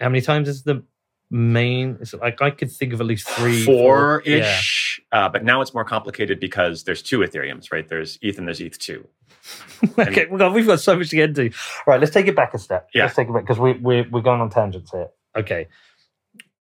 How 0.00 0.08
many 0.08 0.22
times 0.22 0.48
is 0.48 0.62
the 0.62 0.82
main? 1.32 1.96
Is 2.00 2.14
it 2.14 2.20
like 2.20 2.40
I 2.40 2.50
could 2.50 2.70
think 2.70 2.92
of 2.92 3.00
at 3.00 3.06
least 3.06 3.28
three, 3.28 3.64
four 3.64 4.22
Yeah. 4.24 4.36
ish, 4.58 5.00
uh, 5.10 5.28
but 5.28 5.42
now 5.44 5.60
it's 5.60 5.74
more 5.74 5.84
complicated 5.84 6.38
because 6.38 6.84
there's 6.84 7.02
two 7.02 7.18
Ethereums, 7.20 7.72
right? 7.72 7.88
There's 7.88 8.18
ETH 8.22 8.38
and 8.38 8.46
there's 8.46 8.60
ETH 8.60 8.78
two. 8.78 9.08
okay, 9.98 10.26
well, 10.26 10.38
God, 10.38 10.54
we've 10.54 10.66
got 10.66 10.78
so 10.78 10.94
much 10.94 11.08
to 11.10 11.16
get 11.16 11.30
into. 11.30 11.50
Right, 11.86 11.98
let's 11.98 12.12
take 12.12 12.28
it 12.28 12.36
back 12.36 12.54
a 12.54 12.58
step. 12.58 12.88
Yeah. 12.94 13.04
Let's 13.04 13.16
take 13.16 13.28
it 13.28 13.32
back 13.32 13.42
because 13.42 13.58
we, 13.58 13.72
we're 13.72 14.08
we're 14.10 14.20
going 14.20 14.40
on 14.40 14.50
tangents 14.50 14.92
here. 14.92 15.08
Okay, 15.36 15.66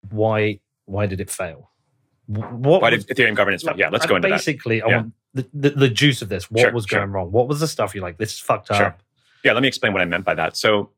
why 0.10 0.60
why 0.86 1.06
did 1.06 1.22
it 1.22 1.30
fail? 1.30 1.70
What 2.28 2.82
Why 2.82 2.90
was- 2.92 3.06
did 3.06 3.16
Ethereum 3.18 3.36
governance 3.36 3.64
fail? 3.64 3.76
Yeah, 3.78 3.90
let's 3.90 4.06
go 4.06 4.16
into 4.16 4.30
that. 4.30 4.36
Basically, 4.36 4.82
I 4.82 4.88
Yeah. 4.88 4.96
want 4.98 5.14
the, 5.34 5.50
the, 5.54 5.70
the 5.72 5.90
juice 5.90 6.22
of 6.22 6.30
this. 6.30 6.50
What 6.50 6.62
Sure, 6.62 6.72
was 6.72 6.86
sure. 6.86 7.00
going 7.00 7.12
wrong? 7.12 7.32
What 7.32 7.48
was 7.48 7.60
the 7.60 7.68
stuff 7.68 7.94
you're 7.94 8.04
like? 8.04 8.18
This 8.18 8.34
is 8.34 8.40
fucked 8.40 8.72
up. 8.72 8.78
Sure. 8.78 8.96
Yeah, 9.44 9.54
let 9.54 9.62
me 9.62 9.68
explain 9.68 9.92
what 9.94 10.02
I 10.02 10.06
meant 10.06 10.24
by 10.24 10.36
that. 10.36 10.56
So, 10.56 10.92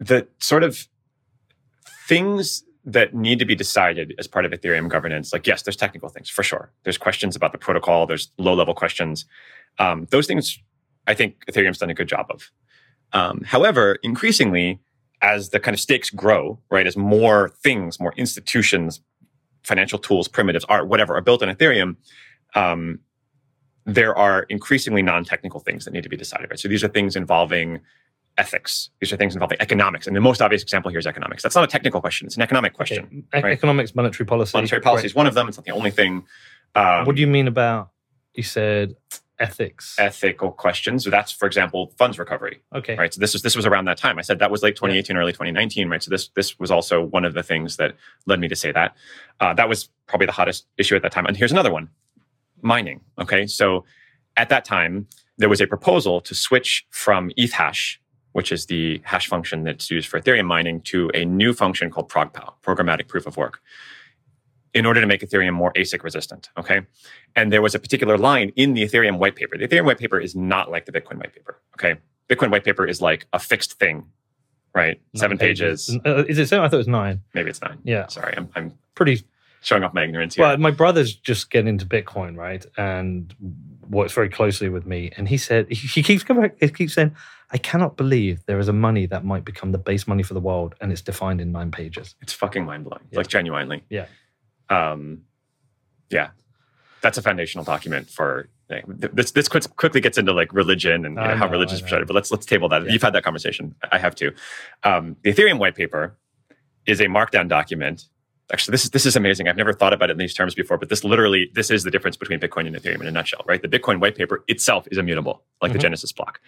the 0.00 0.26
sort 0.38 0.64
of 0.64 0.88
things 2.08 2.64
that 2.84 3.14
need 3.14 3.38
to 3.38 3.44
be 3.44 3.54
decided 3.54 4.14
as 4.18 4.26
part 4.26 4.44
of 4.46 4.52
Ethereum 4.52 4.88
governance, 4.88 5.32
like, 5.32 5.46
yes, 5.46 5.62
there's 5.62 5.76
technical 5.76 6.08
things 6.08 6.30
for 6.30 6.42
sure. 6.42 6.72
There's 6.82 6.98
questions 6.98 7.36
about 7.36 7.52
the 7.52 7.58
protocol, 7.58 8.06
there's 8.06 8.32
low 8.38 8.54
level 8.54 8.74
questions. 8.74 9.26
Um, 9.78 10.06
those 10.10 10.26
things, 10.26 10.58
I 11.06 11.14
think 11.14 11.44
Ethereum's 11.46 11.78
done 11.78 11.90
a 11.90 11.94
good 11.94 12.08
job 12.08 12.26
of. 12.30 12.50
Um, 13.12 13.42
however, 13.44 13.98
increasingly, 14.02 14.80
as 15.20 15.50
the 15.50 15.60
kind 15.60 15.74
of 15.74 15.80
stakes 15.80 16.08
grow, 16.08 16.58
right, 16.70 16.86
as 16.86 16.96
more 16.96 17.50
things, 17.62 18.00
more 18.00 18.14
institutions, 18.16 19.00
financial 19.62 19.98
tools, 19.98 20.26
primitives, 20.26 20.64
art, 20.64 20.88
whatever, 20.88 21.14
are 21.14 21.20
built 21.20 21.42
on 21.42 21.54
Ethereum, 21.54 21.96
um, 22.54 23.00
there 23.84 24.16
are 24.16 24.44
increasingly 24.44 25.02
non-technical 25.02 25.60
things 25.60 25.84
that 25.84 25.92
need 25.92 26.02
to 26.02 26.08
be 26.08 26.16
decided. 26.16 26.48
Right. 26.50 26.58
So 26.58 26.68
these 26.68 26.82
are 26.82 26.88
things 26.88 27.16
involving 27.16 27.80
ethics. 28.40 28.90
These 29.00 29.12
are 29.12 29.16
things 29.16 29.34
involving 29.34 29.58
economics. 29.60 30.06
And 30.06 30.16
the 30.16 30.20
most 30.20 30.40
obvious 30.40 30.62
example 30.62 30.90
here 30.90 30.98
is 30.98 31.06
economics. 31.06 31.42
That's 31.42 31.54
not 31.54 31.64
a 31.64 31.68
technical 31.68 32.00
question; 32.00 32.26
it's 32.26 32.36
an 32.36 32.42
economic 32.42 32.72
question. 32.72 33.04
Okay. 33.04 33.38
E- 33.38 33.42
right. 33.42 33.52
Economics, 33.52 33.94
monetary 33.94 34.26
policy. 34.26 34.56
Monetary 34.56 34.80
policy 34.80 35.02
Great. 35.02 35.10
is 35.10 35.14
one 35.14 35.26
of 35.26 35.34
them. 35.34 35.46
It's 35.48 35.58
not 35.58 35.66
the 35.66 35.72
only 35.72 35.90
thing. 35.90 36.24
Um, 36.74 37.04
what 37.04 37.14
do 37.16 37.20
you 37.20 37.28
mean 37.28 37.46
about? 37.46 37.90
You 38.34 38.42
said 38.42 38.96
ethics. 39.38 39.96
ethical 39.98 40.52
questions? 40.52 41.04
So 41.04 41.10
that's, 41.10 41.32
for 41.32 41.46
example, 41.46 41.92
funds 41.98 42.18
recovery. 42.18 42.62
okay. 42.74 42.96
right? 42.96 43.12
So 43.12 43.20
this 43.20 43.32
was 43.32 43.42
this 43.42 43.56
was 43.56 43.66
around 43.66 43.86
that 43.86 43.98
time. 43.98 44.18
I 44.18 44.22
said 44.22 44.38
that 44.38 44.50
was 44.50 44.62
late 44.62 44.76
2018, 44.76 45.16
early 45.16 45.32
2019, 45.32 45.88
right? 45.88 46.02
So 46.02 46.10
this 46.10 46.28
this 46.34 46.58
was 46.58 46.70
also 46.70 47.02
one 47.02 47.24
of 47.24 47.34
the 47.34 47.42
things 47.42 47.76
that 47.76 47.96
led 48.26 48.40
me 48.40 48.48
to 48.48 48.56
say 48.56 48.72
that. 48.72 48.96
Uh, 49.40 49.52
that 49.54 49.68
was 49.68 49.88
probably 50.06 50.26
the 50.26 50.32
hottest 50.32 50.66
issue 50.78 50.96
at 50.96 51.02
that 51.02 51.12
time. 51.12 51.26
And 51.26 51.36
here's 51.36 51.52
another 51.52 51.72
one: 51.72 51.90
mining. 52.62 53.00
Okay, 53.20 53.46
so 53.46 53.84
at 54.36 54.48
that 54.48 54.64
time 54.64 55.06
there 55.38 55.48
was 55.48 55.60
a 55.60 55.66
proposal 55.66 56.20
to 56.20 56.34
switch 56.34 56.86
from 56.90 57.30
Ethash, 57.38 57.99
which 58.32 58.52
is 58.52 58.66
the 58.66 59.00
hash 59.04 59.26
function 59.26 59.64
that's 59.64 59.90
used 59.90 60.08
for 60.08 60.20
Ethereum 60.20 60.46
mining, 60.46 60.80
to 60.82 61.10
a 61.14 61.24
new 61.24 61.52
function 61.52 61.90
called 61.90 62.08
ProgPow, 62.08 62.54
programmatic 62.62 63.08
proof 63.08 63.26
of 63.26 63.36
work. 63.36 63.60
In 64.72 64.86
order 64.86 65.00
to 65.00 65.06
make 65.06 65.20
Ethereum 65.20 65.52
more 65.52 65.72
ASIC 65.72 66.04
resistant, 66.04 66.48
okay? 66.56 66.82
And 67.34 67.52
there 67.52 67.60
was 67.60 67.74
a 67.74 67.80
particular 67.80 68.16
line 68.16 68.52
in 68.54 68.74
the 68.74 68.84
Ethereum 68.84 69.18
white 69.18 69.34
paper. 69.34 69.58
The 69.58 69.66
Ethereum 69.66 69.84
white 69.84 69.98
paper 69.98 70.20
is 70.20 70.36
not 70.36 70.70
like 70.70 70.86
the 70.86 70.92
Bitcoin 70.92 71.16
white 71.16 71.34
paper, 71.34 71.58
okay? 71.74 71.98
Bitcoin 72.28 72.52
white 72.52 72.62
paper 72.62 72.86
is 72.86 73.00
like 73.02 73.26
a 73.32 73.40
fixed 73.40 73.80
thing, 73.80 74.06
right? 74.72 75.00
Nine 75.12 75.20
Seven 75.20 75.38
pages. 75.38 75.98
Uh, 76.06 76.24
is 76.28 76.38
it 76.38 76.46
seven? 76.46 76.64
I 76.64 76.68
thought 76.68 76.76
it 76.76 76.78
was 76.78 76.86
nine. 76.86 77.22
Maybe 77.34 77.50
it's 77.50 77.60
nine. 77.60 77.78
Yeah. 77.82 78.06
Sorry, 78.06 78.32
I'm, 78.36 78.48
I'm 78.54 78.72
Pretty 78.94 79.22
showing 79.62 79.82
off 79.82 79.94
my 79.94 80.04
ignorance 80.04 80.34
here. 80.34 80.44
Well, 80.44 80.58
my 80.58 80.70
brother's 80.70 81.14
just 81.14 81.50
getting 81.50 81.68
into 81.68 81.86
Bitcoin, 81.86 82.36
right, 82.36 82.64
and 82.76 83.34
works 83.88 84.12
very 84.12 84.28
closely 84.28 84.68
with 84.68 84.84
me. 84.84 85.10
And 85.16 85.26
he 85.26 85.38
said 85.38 85.68
he, 85.68 85.74
he 85.74 86.02
keeps 86.02 86.22
coming 86.22 86.42
back. 86.42 86.56
He 86.60 86.68
keeps 86.68 86.92
saying, 86.92 87.16
"I 87.52 87.58
cannot 87.58 87.96
believe 87.96 88.44
there 88.46 88.58
is 88.58 88.68
a 88.68 88.72
money 88.72 89.06
that 89.06 89.24
might 89.24 89.44
become 89.44 89.72
the 89.72 89.78
base 89.78 90.06
money 90.06 90.22
for 90.22 90.34
the 90.34 90.40
world, 90.40 90.74
and 90.80 90.92
it's 90.92 91.02
defined 91.02 91.40
in 91.40 91.52
nine 91.52 91.70
pages." 91.70 92.14
it's 92.22 92.32
fucking 92.32 92.64
mind 92.64 92.84
blowing. 92.84 93.02
Yeah. 93.10 93.18
Like 93.18 93.28
genuinely. 93.28 93.82
Yeah. 93.88 94.06
Um, 94.68 95.22
yeah. 96.10 96.30
That's 97.02 97.18
a 97.18 97.22
foundational 97.22 97.64
document 97.64 98.08
for 98.10 98.48
like, 98.68 98.84
this. 98.86 99.32
This 99.32 99.48
quick- 99.48 99.74
quickly 99.76 100.00
gets 100.00 100.18
into 100.18 100.32
like 100.32 100.52
religion 100.52 101.04
and 101.04 101.16
you 101.16 101.20
I 101.20 101.28
know, 101.28 101.36
how 101.36 101.48
religion 101.48 101.74
is 101.74 101.80
know. 101.80 101.86
presented. 101.86 102.06
But 102.06 102.14
let's 102.14 102.30
let's 102.30 102.46
table 102.46 102.68
that. 102.68 102.84
Yeah. 102.84 102.92
You've 102.92 103.02
had 103.02 103.14
that 103.14 103.24
conversation. 103.24 103.74
I 103.90 103.98
have 103.98 104.14
too. 104.14 104.32
Um, 104.84 105.16
the 105.22 105.32
Ethereum 105.32 105.58
white 105.58 105.74
paper 105.74 106.16
is 106.86 107.00
a 107.00 107.06
markdown 107.06 107.48
document. 107.48 108.04
Actually, 108.52 108.72
this 108.72 108.84
is 108.84 108.90
this 108.90 109.06
is 109.06 109.16
amazing. 109.16 109.48
I've 109.48 109.56
never 109.56 109.72
thought 109.72 109.92
about 109.92 110.10
it 110.10 110.12
in 110.12 110.18
these 110.18 110.34
terms 110.34 110.54
before, 110.54 110.76
but 110.78 110.88
this 110.88 111.04
literally 111.04 111.50
this 111.54 111.70
is 111.70 111.84
the 111.84 111.90
difference 111.90 112.16
between 112.16 112.40
Bitcoin 112.40 112.66
and 112.66 112.74
Ethereum 112.76 113.00
in 113.00 113.06
a 113.06 113.10
nutshell, 113.10 113.42
right? 113.46 113.60
The 113.62 113.68
Bitcoin 113.68 114.00
white 114.00 114.16
paper 114.16 114.44
itself 114.48 114.86
is 114.90 114.98
immutable, 114.98 115.42
like 115.62 115.72
the 115.72 115.78
Mhm. 115.78 115.82
Genesis 115.82 116.12
block. 116.12 116.40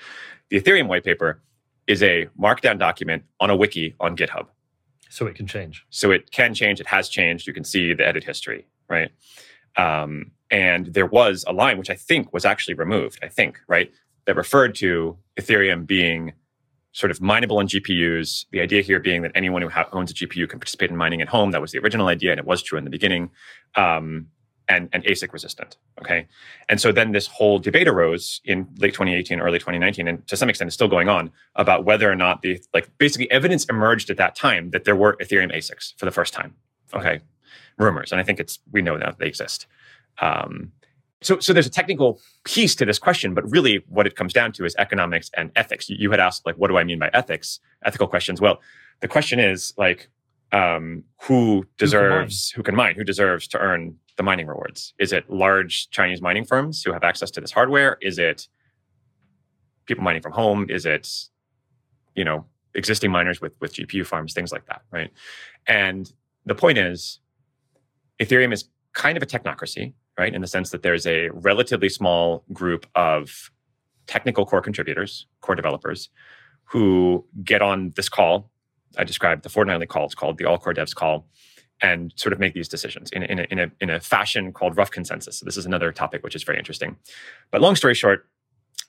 The 0.51 0.61
Ethereum 0.61 0.89
white 0.89 1.05
paper 1.05 1.41
is 1.87 2.03
a 2.03 2.27
markdown 2.41 2.79
document 2.79 3.25
on 3.41 3.51
a 3.51 3.57
wiki 3.57 3.95
on 4.01 4.17
GitHub. 4.17 4.47
So 5.11 5.27
it 5.27 5.35
can 5.35 5.47
change. 5.47 5.85
So 5.91 6.11
it 6.11 6.31
can 6.31 6.55
change. 6.55 6.81
It 6.81 6.87
has 6.87 7.09
changed. 7.09 7.47
You 7.47 7.53
can 7.53 7.65
see 7.65 7.93
the 7.93 8.07
edit 8.07 8.25
history, 8.25 8.67
right? 8.89 9.11
Um, 9.77 10.33
and 10.51 10.87
there 10.87 11.07
was 11.07 11.45
a 11.47 11.53
line 11.53 11.79
which 11.79 11.91
I 11.91 11.95
think 11.95 12.33
was 12.33 12.45
actually 12.45 12.75
removed. 12.75 13.19
I 13.23 13.29
think 13.29 13.61
right 13.69 13.93
that 14.27 14.37
referred 14.37 14.75
to 14.77 15.19
Ethereum 15.41 15.87
being 15.87 16.33
sort 16.93 17.11
of 17.11 17.21
mineable 17.21 17.59
on 17.59 17.67
GPUs. 17.67 18.47
The 18.51 18.61
idea 18.61 18.83
here 18.83 19.01
being 19.01 19.23
that 19.23 19.33
anyone 19.35 19.63
who 19.63 19.69
ha- 19.69 19.89
owns 19.93 20.11
a 20.11 20.15
GPU 20.15 20.49
can 20.49 20.59
participate 20.59 20.91
in 20.91 20.97
mining 20.97 21.23
at 21.23 21.29
home. 21.29 21.51
That 21.51 21.61
was 21.61 21.73
the 21.73 21.79
original 21.79 22.09
idea, 22.09 22.31
and 22.31 22.39
it 22.39 22.47
was 22.47 22.63
true 22.63 22.79
in 22.79 22.85
the 22.85 22.91
beginning. 22.91 23.31
Um, 23.75 24.29
and, 24.69 24.89
and 24.93 25.05
ASIC 25.05 25.33
resistant. 25.33 25.77
Okay. 26.01 26.27
And 26.69 26.81
so 26.81 26.93
then 26.93 27.13
this 27.13 27.27
whole 27.27 27.59
debate 27.59 27.89
arose 27.89 28.41
in 28.45 28.69
late 28.79 28.95
2018, 28.95 29.41
early 29.41 29.59
2019, 29.59 30.09
and 30.09 30.27
to 30.29 30.37
some 30.37 30.49
extent 30.49 30.69
is 30.69 30.75
still 30.75 30.89
going 30.89 31.09
on 31.09 31.31
about 31.57 31.85
whether 31.85 32.11
or 32.11 32.15
not 32.15 32.43
the, 32.43 32.63
like, 32.73 32.91
basically 32.99 33.31
evidence 33.31 33.65
emerged 33.67 34.09
at 34.09 34.17
that 34.17 34.35
time 34.35 34.71
that 34.71 34.85
there 34.85 34.97
were 34.97 35.17
Ethereum 35.17 35.55
ASICs 35.55 35.95
for 35.99 36.05
the 36.05 36.11
first 36.11 36.33
time. 36.33 36.55
Okay. 36.95 37.21
Rumors. 37.77 38.13
And 38.13 38.21
I 38.21 38.25
think 38.25 38.39
it's, 38.41 38.61
we 38.71 38.83
know 38.83 38.99
that 38.99 39.19
they 39.19 39.27
exist. 39.27 39.67
Um, 40.21 40.73
so, 41.23 41.39
so 41.41 41.53
there's 41.53 41.67
a 41.67 41.71
technical 41.71 42.21
piece 42.45 42.75
to 42.77 42.85
this 42.85 42.99
question, 42.99 43.35
but 43.35 43.49
really 43.51 43.85
what 43.89 44.07
it 44.07 44.17
comes 44.17 44.33
down 44.33 44.53
to 44.53 44.65
is 44.65 44.75
economics 44.77 45.31
and 45.37 45.51
ethics. 45.57 45.89
You, 45.89 45.97
you 45.99 46.11
had 46.11 46.21
asked, 46.21 46.45
like, 46.45 46.57
what 46.57 46.69
do 46.69 46.77
I 46.77 46.85
mean 46.85 46.99
by 46.99 47.11
ethics? 47.13 47.61
Ethical 47.85 48.07
questions. 48.07 48.41
Well, 48.41 48.61
the 49.01 49.09
question 49.09 49.39
is, 49.39 49.73
like, 49.77 50.09
um, 50.53 51.05
who 51.23 51.65
deserves, 51.79 52.51
who 52.51 52.63
can 52.63 52.75
mine, 52.75 52.95
who 52.95 53.05
deserves 53.05 53.49
to 53.49 53.59
earn 53.59 53.97
the 54.17 54.23
mining 54.23 54.47
rewards? 54.47 54.93
Is 54.99 55.13
it 55.13 55.29
large 55.31 55.89
Chinese 55.91 56.21
mining 56.21 56.45
firms 56.45 56.83
who 56.83 56.93
have 56.93 57.03
access 57.03 57.31
to 57.33 57.41
this 57.41 57.51
hardware? 57.51 57.97
Is 58.03 58.19
it 58.19 58.49
people 59.87 60.05
mining 60.05 60.23
from 60.23 60.33
home? 60.33 60.67
Is 60.69 60.85
it, 60.85 61.09
you 62.15 62.25
know, 62.25 62.45
existing 62.75 63.11
miners 63.11 63.41
with 63.41 63.53
with 63.61 63.75
GPU 63.75 64.07
farms, 64.07 64.35
things 64.35 64.53
like 64.53 64.67
that, 64.67 64.83
right? 64.91 65.11
And 65.67 66.13
the 66.45 66.55
point 66.55 66.79
is, 66.79 67.21
Ethereum 68.21 68.53
is 68.53 68.65
kind 68.93 69.17
of 69.17 69.23
a 69.23 69.27
technocracy, 69.27 69.95
right? 70.19 70.35
In 70.35 70.41
the 70.41 70.47
sense 70.47 70.71
that 70.71 70.83
there's 70.83 71.07
a 71.07 71.29
relatively 71.31 71.89
small 71.89 72.45
group 72.53 72.87
of 72.95 73.51
technical 74.07 74.45
core 74.45 74.61
contributors, 74.61 75.27
core 75.41 75.55
developers, 75.55 76.11
who 76.65 77.25
get 77.45 77.63
on 77.63 77.93
this 77.97 78.09
call. 78.09 78.51
I 78.99 79.05
described 79.05 79.43
the 79.43 79.49
fortnightly 79.49 79.87
call. 79.87 80.07
It's 80.07 80.15
called 80.15 80.39
the 80.39 80.45
All 80.45 80.59
Core 80.59 80.75
Devs 80.75 80.95
call, 80.95 81.27
and 81.81 82.13
sort 82.17 82.33
of 82.33 82.39
make 82.39 82.55
these 82.55 82.69
decisions 82.69 83.11
in, 83.11 83.23
in, 83.23 83.39
a, 83.41 83.47
in, 83.51 83.59
a, 83.59 83.71
in 83.81 83.91
a 83.91 84.01
fashion 84.01 84.53
called 84.53 84.77
rough 84.77 84.91
consensus. 84.91 85.39
So 85.39 85.45
this 85.45 85.57
is 85.57 85.67
another 85.67 85.93
topic 85.93 86.23
which 86.23 86.35
is 86.35 86.43
very 86.43 86.59
interesting. 86.59 86.97
But 87.51 87.61
long 87.61 87.77
story 87.77 87.95
short, 87.95 88.29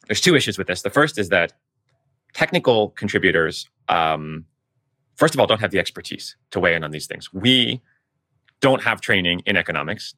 there's 0.07 0.21
two 0.21 0.35
issues 0.35 0.57
with 0.57 0.67
this. 0.67 0.81
The 0.81 0.89
first 0.89 1.17
is 1.17 1.29
that 1.29 1.53
technical 2.33 2.89
contributors, 2.89 3.69
um, 3.89 4.45
first 5.15 5.33
of 5.33 5.39
all, 5.39 5.47
don't 5.47 5.61
have 5.61 5.71
the 5.71 5.79
expertise 5.79 6.35
to 6.51 6.59
weigh 6.59 6.75
in 6.75 6.83
on 6.83 6.91
these 6.91 7.07
things. 7.07 7.33
We 7.33 7.81
don't 8.59 8.83
have 8.83 9.01
training 9.01 9.41
in 9.45 9.57
economics, 9.57 10.15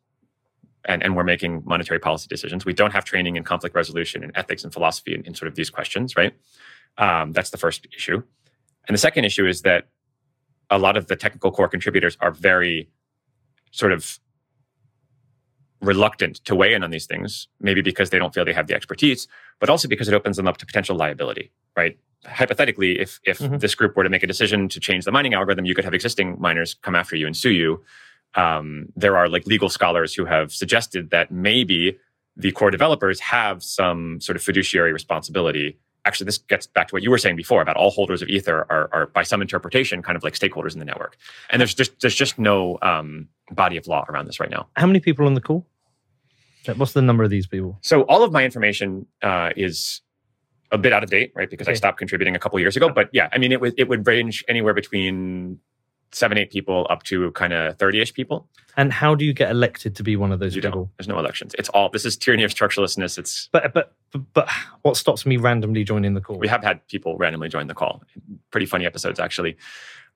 and, 0.86 1.04
and 1.04 1.16
we're 1.16 1.24
making 1.24 1.64
monetary 1.66 2.00
policy 2.00 2.28
decisions. 2.30 2.66
We 2.66 2.74
don't 2.74 2.92
have 2.92 3.04
training 3.06 3.36
in 3.36 3.44
conflict 3.44 3.76
resolution 3.76 4.24
and 4.24 4.32
ethics 4.36 4.64
and 4.64 4.72
philosophy 4.74 5.14
and, 5.16 5.26
in 5.26 5.34
sort 5.36 5.48
of 5.48 5.56
these 5.56 5.70
questions, 5.70 6.16
right? 6.16 6.34
Um, 6.98 7.32
that's 7.34 7.50
the 7.50 7.58
first 7.58 7.88
issue. 7.96 8.24
And 8.88 8.94
the 8.94 9.00
second 9.00 9.26
issue 9.26 9.48
is 9.48 9.64
that 9.64 9.88
a 10.70 10.78
lot 10.78 10.96
of 10.98 11.08
the 11.08 11.16
technical 11.16 11.52
core 11.52 11.68
contributors 11.68 12.18
are 12.22 12.32
very 12.32 12.90
sort 13.72 13.92
of 13.92 14.20
reluctant 15.82 16.38
to 16.46 16.56
weigh 16.56 16.74
in 16.74 16.84
on 16.84 16.90
these 16.92 17.06
things, 17.06 17.48
maybe 17.60 17.82
because 17.82 18.10
they 18.10 18.18
don't 18.18 18.34
feel 18.34 18.46
they 18.46 18.54
have 18.54 18.68
the 18.68 18.74
expertise, 18.74 19.28
but 19.60 19.70
also 19.70 19.88
because 19.88 20.08
it 20.08 20.14
opens 20.14 20.38
them 20.38 20.48
up 20.48 20.58
to 20.58 20.66
potential 20.66 20.96
liability, 20.96 21.52
right? 21.76 21.98
Hypothetically, 22.26 23.00
if 23.00 23.20
if 23.24 23.38
Mhm. 23.40 23.60
this 23.60 23.76
group 23.76 23.96
were 23.96 24.04
to 24.04 24.10
make 24.10 24.24
a 24.24 24.28
decision 24.28 24.68
to 24.70 24.80
change 24.80 25.06
the 25.06 25.12
mining 25.12 25.34
algorithm, 25.34 25.66
you 25.66 25.76
could 25.76 25.84
have 25.86 25.94
existing 25.94 26.38
miners 26.40 26.74
come 26.82 26.96
after 26.96 27.16
you 27.16 27.28
and 27.28 27.36
sue 27.38 27.52
you. 27.52 27.84
Um, 28.36 28.88
there 28.96 29.16
are 29.18 29.30
like 29.30 29.46
legal 29.48 29.70
scholars 29.70 30.14
who 30.14 30.26
have 30.26 30.52
suggested 30.54 31.10
that 31.12 31.32
maybe 31.32 31.98
the 32.36 32.52
core 32.52 32.72
developers 32.72 33.20
have 33.22 33.64
some 33.64 34.20
sort 34.20 34.36
of 34.36 34.44
fiduciary 34.44 34.92
responsibility. 34.92 35.78
Actually 36.04 36.26
this 36.26 36.38
gets 36.38 36.68
back 36.68 36.90
to 36.90 36.96
what 36.96 37.02
you 37.02 37.10
were 37.10 37.18
saying 37.18 37.36
before 37.36 37.62
about 37.62 37.78
all 37.78 37.90
holders 37.90 38.22
of 38.22 38.28
ether 38.28 38.68
are, 38.70 38.90
are 38.92 39.08
by 39.08 39.24
some 39.24 39.42
interpretation 39.42 40.02
kind 40.02 40.16
of 40.16 40.24
like 40.24 40.34
stakeholders 40.34 40.74
in 40.74 40.80
the 40.80 40.86
network. 40.86 41.18
And 41.50 41.60
there's 41.60 41.74
just 41.74 42.00
there's 42.02 42.16
just 42.16 42.38
no 42.38 42.78
um, 42.82 43.30
body 43.52 43.78
of 43.78 43.88
law 43.88 44.06
around 44.10 44.26
this 44.26 44.40
right 44.40 44.50
now. 44.50 44.68
How 44.76 44.86
many 44.86 45.00
people 45.00 45.26
on 45.26 45.34
the 45.34 45.42
call? 45.42 45.66
What's 46.76 46.94
the 46.94 47.02
number 47.02 47.24
of 47.24 47.30
these 47.30 47.48
people? 47.48 47.78
so 47.82 48.02
all 48.04 48.24
of 48.24 48.32
my 48.32 48.44
information 48.44 49.06
uh, 49.22 49.52
is 49.56 50.02
a 50.72 50.78
bit 50.78 50.92
out 50.92 51.04
of 51.04 51.10
date 51.10 51.32
right? 51.36 51.50
Because 51.50 51.68
i 51.68 51.74
stopped 51.74 51.98
contributing 52.00 52.36
a 52.36 52.40
couple 52.40 52.60
years 52.60 52.76
ago. 52.76 52.90
But 52.90 53.10
yeah 53.14 53.30
i 53.32 53.38
mean 53.38 53.52
it 53.52 53.62
would 53.62 53.74
it 53.78 53.88
would 53.88 54.06
range 54.06 54.44
anywhere 54.48 54.74
between 54.74 55.60
seven 56.12 56.38
eight 56.38 56.52
people 56.52 56.88
up 56.90 57.04
to 57.04 57.32
kind 57.32 57.54
of 57.54 57.78
30ish 57.78 58.14
people 58.14 58.48
And 58.78 58.92
how 58.94 59.16
do 59.16 59.26
you 59.26 59.34
get 59.34 59.52
elected 59.52 59.96
to 59.96 60.04
be 60.04 60.16
one 60.16 60.32
of 60.32 60.40
those 60.40 60.56
you 60.56 60.62
people? 60.62 60.82
don't 60.82 60.90
there's 60.98 61.08
no 61.08 61.20
elections 61.20 61.54
it's 61.58 61.70
all 61.70 61.90
this 61.90 62.06
is 62.06 62.16
tyranny 62.18 62.44
of 62.44 62.52
structurelessness 62.52 63.18
it's 63.18 63.50
But, 63.52 63.74
but 63.74 63.94
but 64.12 64.34
but 64.34 64.50
what 64.84 64.98
stops 64.98 65.26
me 65.26 65.38
randomly 65.38 65.84
joining 65.84 66.14
the 66.14 66.22
call? 66.22 66.38
We 66.38 66.48
have 66.48 66.64
had 66.64 66.86
people 66.88 67.18
randomly 67.18 67.50
join 67.50 67.68
the 67.68 67.74
call. 67.74 68.04
Pretty 68.52 68.66
funny 68.66 68.86
episodes, 68.86 69.20
actually. 69.20 69.58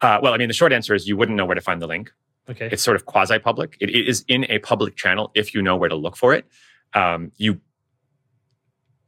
Uh, 0.02 0.20
well, 0.22 0.34
I 0.34 0.38
mean, 0.38 0.48
the 0.48 0.54
short 0.54 0.72
answer 0.72 0.94
is 0.96 1.08
you 1.08 1.18
wouldn't 1.18 1.36
know 1.36 1.46
where 1.46 1.56
to 1.56 1.62
find 1.62 1.82
the 1.82 1.88
link. 1.88 2.12
okay. 2.50 2.70
It's 2.72 2.82
sort 2.82 2.96
of 2.96 3.06
quasi 3.06 3.40
public. 3.40 3.76
It, 3.82 3.90
it 3.90 4.08
is 4.08 4.24
in 4.28 4.46
a 4.50 4.60
public 4.60 4.96
channel 4.96 5.32
if 5.36 5.54
you 5.54 5.62
know 5.62 5.76
where 5.76 5.90
to 5.90 5.96
look 5.96 6.16
for 6.16 6.34
it. 6.34 6.46
Um, 6.94 7.32
you 7.38 7.60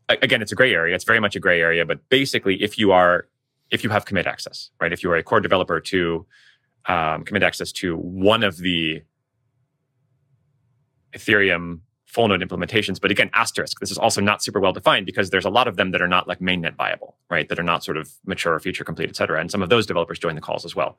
again, 0.10 0.42
it's 0.42 0.52
a 0.52 0.56
gray 0.56 0.74
area. 0.74 0.94
It's 0.94 1.06
very 1.06 1.20
much 1.20 1.36
a 1.36 1.40
gray 1.40 1.62
area. 1.62 1.86
But 1.86 2.10
basically, 2.10 2.62
if 2.62 2.78
you 2.78 2.92
are 2.92 3.28
if 3.70 3.84
you 3.84 3.90
have 3.90 4.04
commit 4.06 4.28
access, 4.28 4.72
right? 4.82 4.92
If 4.92 5.04
you 5.04 5.12
are 5.12 5.16
a 5.16 5.24
core 5.24 5.40
developer 5.40 5.80
to 5.80 6.26
um, 6.86 7.24
commit 7.24 7.44
access 7.44 7.72
to 7.74 7.96
one 7.96 8.44
of 8.44 8.58
the 8.58 9.04
Ethereum 11.14 11.82
full 12.06 12.28
node 12.28 12.42
implementations. 12.42 13.00
But 13.00 13.10
again, 13.10 13.30
asterisk, 13.34 13.80
this 13.80 13.90
is 13.90 13.98
also 13.98 14.20
not 14.20 14.44
super 14.44 14.60
well 14.60 14.74
defined 14.74 15.06
because 15.06 15.30
there's 15.30 15.46
a 15.46 15.50
lot 15.50 15.68
of 15.68 15.78
them 15.78 15.92
that 15.92 16.02
are 16.02 16.08
not 16.08 16.28
like 16.28 16.40
mainnet 16.40 16.76
viable, 16.76 17.16
right? 17.30 17.48
That 17.48 17.58
are 17.58 17.64
not 17.64 17.84
sort 17.84 17.96
of 17.96 18.12
mature, 18.26 18.60
feature 18.60 18.84
complete, 18.84 19.10
et 19.10 19.16
cetera. 19.16 19.40
And 19.40 19.50
some 19.50 19.62
of 19.62 19.70
those 19.70 19.86
developers 19.86 20.20
join 20.20 20.36
the 20.36 20.42
calls 20.42 20.66
as 20.66 20.76
well. 20.76 20.98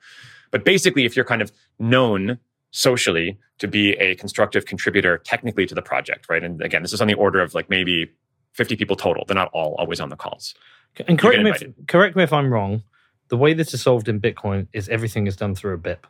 But 0.51 0.65
basically, 0.65 1.05
if 1.05 1.15
you're 1.15 1.25
kind 1.27 1.43
of 1.43 1.53
known 1.79 2.39
socially 2.71 3.39
to 3.59 3.69
be 3.69 3.93
a 3.93 4.15
constructive 4.15 4.65
contributor 4.65 5.19
technically 5.19 5.67
to 5.67 5.75
the 5.75 5.83
project, 5.83 6.27
right? 6.31 6.43
And 6.43 6.63
again, 6.63 6.81
this 6.81 6.95
is 6.95 7.03
on 7.03 7.09
the 7.09 7.15
order 7.15 7.41
of 7.41 7.55
like 7.55 7.69
maybe 7.69 8.11
50 8.55 8.77
people 8.77 8.97
total. 8.97 9.25
They're 9.27 9.35
not 9.35 9.51
all 9.53 9.75
always 9.79 10.01
on 10.01 10.09
the 10.09 10.17
calls. 10.17 10.55
And 11.07 11.19
correct 11.19 11.43
me, 11.43 11.51
if, 11.51 11.87
correct 11.87 12.17
me 12.17 12.23
if 12.23 12.33
I'm 12.33 12.53
wrong. 12.53 12.83
The 13.33 13.39
way 13.39 13.55
this 13.55 13.73
is 13.73 13.81
solved 13.81 14.11
in 14.11 14.21
Bitcoin 14.21 14.67
is 14.75 14.91
everything 14.91 15.27
is 15.27 15.37
done 15.37 15.55
through 15.55 15.73
a 15.73 15.79
BIP. 15.79 16.05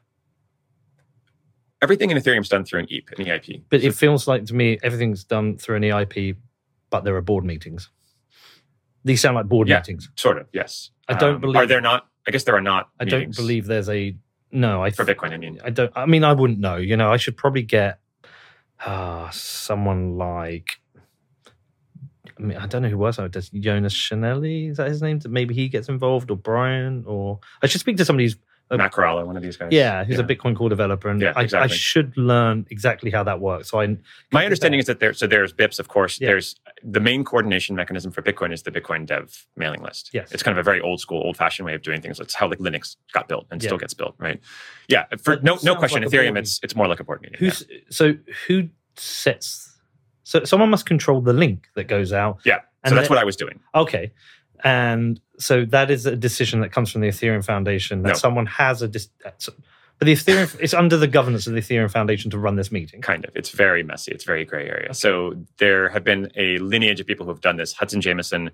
Everything 1.80 2.10
in 2.10 2.16
Ethereum 2.16 2.40
is 2.40 2.48
done 2.48 2.64
through 2.64 2.80
an 2.80 2.86
EAP, 2.92 3.10
an 3.16 3.24
EIP. 3.26 3.62
But 3.70 3.84
it 3.84 3.94
feels 3.94 4.26
like 4.26 4.44
to 4.46 4.54
me 4.56 4.80
everything's 4.82 5.22
done 5.22 5.56
through 5.56 5.76
an 5.76 5.82
EIP, 5.84 6.34
but 6.90 7.04
there 7.04 7.14
are 7.14 7.20
board 7.20 7.44
meetings. 7.44 7.90
These 9.04 9.20
sound 9.20 9.36
like 9.36 9.46
board 9.46 9.68
Yeah. 9.68 9.76
meetings. 9.76 10.10
Sort 10.16 10.36
of, 10.36 10.48
yes. 10.52 10.90
I 11.08 11.14
don't 11.14 11.36
Um, 11.36 11.40
believe- 11.42 11.56
Are 11.58 11.66
there 11.66 11.80
not? 11.80 12.08
I 12.26 12.32
guess 12.32 12.42
there 12.42 12.56
are 12.56 12.60
not. 12.60 12.90
I 12.98 13.04
don't 13.04 13.32
believe 13.36 13.66
there's 13.66 13.88
a 13.88 14.16
no. 14.50 14.82
I 14.82 14.90
for 14.90 15.04
Bitcoin. 15.04 15.30
I 15.30 15.36
mean, 15.36 15.60
I 15.62 15.70
don't. 15.70 15.92
I 15.94 16.06
mean, 16.06 16.24
I 16.24 16.32
wouldn't 16.32 16.58
know. 16.58 16.76
You 16.76 16.96
know, 16.96 17.12
I 17.12 17.18
should 17.18 17.36
probably 17.36 17.62
get 17.62 18.00
uh, 18.84 19.30
someone 19.30 20.16
like. 20.18 20.80
I 22.38 22.42
mean, 22.42 22.56
I 22.58 22.66
don't 22.66 22.82
know 22.82 22.88
who 22.88 22.98
was. 22.98 23.16
Does 23.30 23.50
Jonas 23.50 23.94
Schnelli? 23.94 24.70
Is 24.70 24.76
that 24.78 24.88
his 24.88 25.02
name? 25.02 25.20
Maybe 25.28 25.54
he 25.54 25.68
gets 25.68 25.88
involved, 25.88 26.30
or 26.30 26.36
Brian, 26.36 27.04
or 27.06 27.40
I 27.62 27.66
should 27.66 27.80
speak 27.80 27.96
to 27.98 28.04
somebody 28.04 28.24
who's 28.26 28.36
Matt 28.74 28.92
Corallo, 28.92 29.26
one 29.26 29.36
of 29.36 29.42
these 29.42 29.58
guys. 29.58 29.68
yeah, 29.70 30.02
who's 30.02 30.16
Yeah. 30.16 30.24
a 30.24 30.26
Bitcoin 30.26 30.56
core 30.56 30.70
developer, 30.70 31.10
and 31.10 31.20
Yeah, 31.20 31.34
I, 31.36 31.46
I 31.52 31.66
should 31.66 32.16
learn 32.16 32.66
exactly 32.70 33.10
how 33.10 33.22
that 33.24 33.38
works. 33.38 33.68
So 33.70 33.82
I, 33.82 33.98
My 34.32 34.44
understanding 34.44 34.80
is 34.80 34.86
that 34.86 34.98
there, 34.98 35.12
so 35.12 35.26
there's 35.26 35.52
BIPs, 35.52 35.78
of 35.78 35.88
course. 35.88 36.18
Yeah. 36.18 36.28
There's 36.28 36.56
the 36.82 37.00
main 37.00 37.22
coordination 37.22 37.76
mechanism 37.76 38.12
for 38.12 38.22
Bitcoin 38.22 38.50
is 38.50 38.62
the 38.62 38.70
Bitcoin 38.70 39.04
Dev 39.04 39.46
mailing 39.56 39.82
list. 39.82 40.08
Yes. 40.14 40.32
it's 40.32 40.42
kind 40.42 40.56
of 40.56 40.62
a 40.62 40.64
very 40.64 40.80
old 40.80 41.00
school, 41.00 41.20
old 41.22 41.36
fashioned 41.36 41.66
way 41.66 41.74
of 41.74 41.82
doing 41.82 42.00
things. 42.00 42.18
It's 42.18 42.32
how 42.32 42.48
like 42.48 42.60
Linux 42.60 42.96
got 43.12 43.28
built 43.28 43.46
and 43.50 43.62
still 43.62 43.76
gets 43.76 43.92
built, 43.92 44.14
right? 44.16 44.40
Yeah, 44.88 45.04
for 45.22 45.36
That 45.36 45.44
no 45.44 45.58
no 45.62 45.76
question. 45.76 46.00
like 46.02 46.10
Ethereum, 46.10 46.38
it's 46.38 46.58
it's 46.62 46.74
more 46.74 46.88
like 46.88 47.00
a 47.00 47.04
board 47.04 47.20
meeting. 47.20 47.36
who's 47.40 47.66
so 47.90 48.14
who 48.46 48.70
sets? 48.96 49.71
So 50.24 50.44
someone 50.44 50.70
must 50.70 50.86
control 50.86 51.20
the 51.20 51.32
link 51.32 51.68
that 51.74 51.88
goes 51.88 52.12
out. 52.12 52.38
yeah. 52.44 52.58
So 52.58 52.62
and 52.84 52.96
that's 52.96 53.08
then- 53.08 53.16
what 53.16 53.20
I 53.22 53.24
was 53.24 53.36
doing. 53.36 53.60
Okay. 53.74 54.12
And 54.64 55.20
so 55.38 55.64
that 55.66 55.90
is 55.90 56.06
a 56.06 56.14
decision 56.16 56.60
that 56.60 56.70
comes 56.72 56.90
from 56.92 57.00
the 57.00 57.08
Ethereum 57.08 57.44
Foundation 57.44 58.02
that 58.02 58.08
No. 58.10 58.14
someone 58.14 58.46
has 58.46 58.80
a. 58.82 58.88
Dis- 58.88 59.08
uh, 59.24 59.30
but 59.98 60.06
the 60.06 60.12
Ethereum, 60.12 60.56
it's 60.60 60.74
under 60.74 60.96
the 60.96 61.06
governance 61.08 61.46
of 61.46 61.52
the 61.54 61.60
Ethereum 61.60 61.90
Foundation 61.90 62.30
to 62.30 62.38
run 62.38 62.56
this 62.56 62.70
meeting. 62.72 63.00
Kind 63.00 63.24
of. 63.24 63.34
It's 63.36 63.50
very 63.50 63.82
messy. 63.82 64.12
It's 64.12 64.24
very 64.24 64.44
gray 64.44 64.68
area. 64.68 64.94
So 64.94 65.34
there 65.58 65.88
have 65.88 66.04
been 66.04 66.30
a 66.36 66.58
lineage 66.58 67.00
of 67.00 67.06
people 67.06 67.26
who 67.26 67.32
have 67.32 67.40
done 67.40 67.56
this. 67.56 67.72
Hudson 67.72 68.00
Jameson. 68.00 68.50